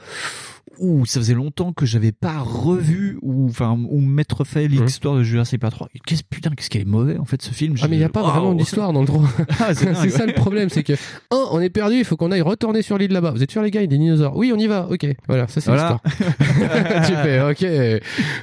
ouh, 0.79 1.05
ça 1.05 1.19
faisait 1.19 1.33
longtemps 1.33 1.73
que 1.73 1.85
j'avais 1.85 2.11
pas 2.11 2.37
revu 2.39 3.17
ou 3.21 3.47
enfin 3.47 3.77
ou 3.89 3.99
m'être 3.99 4.43
fait 4.43 4.67
l'histoire 4.67 5.15
de 5.15 5.23
Jurassic 5.23 5.59
Park 5.59 5.73
3. 5.73 5.89
Qu'est-ce 6.05 6.23
putain, 6.23 6.51
qu'est-ce 6.51 6.69
qu'elle 6.69 6.83
est 6.83 6.85
mauvais 6.85 7.17
en 7.17 7.25
fait 7.25 7.41
ce 7.41 7.51
film? 7.53 7.75
Ah 7.81 7.87
mais 7.89 7.97
il 7.97 7.99
y 7.99 8.03
a 8.03 8.09
pas 8.09 8.21
vraiment 8.23 8.53
d'histoire 8.53 8.93
dans 8.93 9.01
le 9.01 9.07
droit. 9.07 9.27
Ah, 9.59 9.73
c'est 9.73 9.93
ça 10.09 10.25
le 10.25 10.33
problème, 10.33 10.69
c'est 10.69 10.83
que 10.83 10.93
oh, 11.31 11.47
on 11.51 11.59
est 11.59 11.69
perdu, 11.69 11.95
il 11.97 12.05
faut 12.05 12.15
qu'on 12.15 12.31
aille 12.31 12.41
retourner 12.41 12.81
sur 12.81 12.97
l'île 12.97 13.11
là-bas. 13.11 13.31
Vous 13.31 13.43
êtes 13.43 13.51
sûr 13.51 13.61
les 13.61 13.71
gars, 13.71 13.81
il 13.81 13.83
y 13.83 13.87
a 13.87 13.87
des 13.87 13.97
dinosaures. 13.97 14.35
Oui, 14.37 14.51
on 14.55 14.57
y 14.59 14.67
va. 14.67 14.87
OK. 14.89 15.05
Voilà, 15.27 15.47
ça 15.47 15.59
c'est 15.61 15.69
Voilà. 15.71 15.99
l'histoire. 16.05 17.05
tu 17.07 17.13
fais 17.13 17.41
OK. 17.41 18.01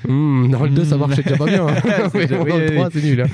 Hmm, 0.08 0.50
dans 0.50 0.64
le 0.64 0.70
2 0.70 0.84
ça 0.84 0.96
marchait 0.96 1.22
déjà 1.22 1.36
pas 1.36 1.46
bien. 1.46 1.66
hein. 1.66 1.74
Mais 2.14 2.26
dans 2.26 2.44
le 2.44 2.52
oui, 2.70 2.74
3 2.76 2.88
c'est 2.92 3.02
nul. 3.02 3.20
hein. 3.22 3.26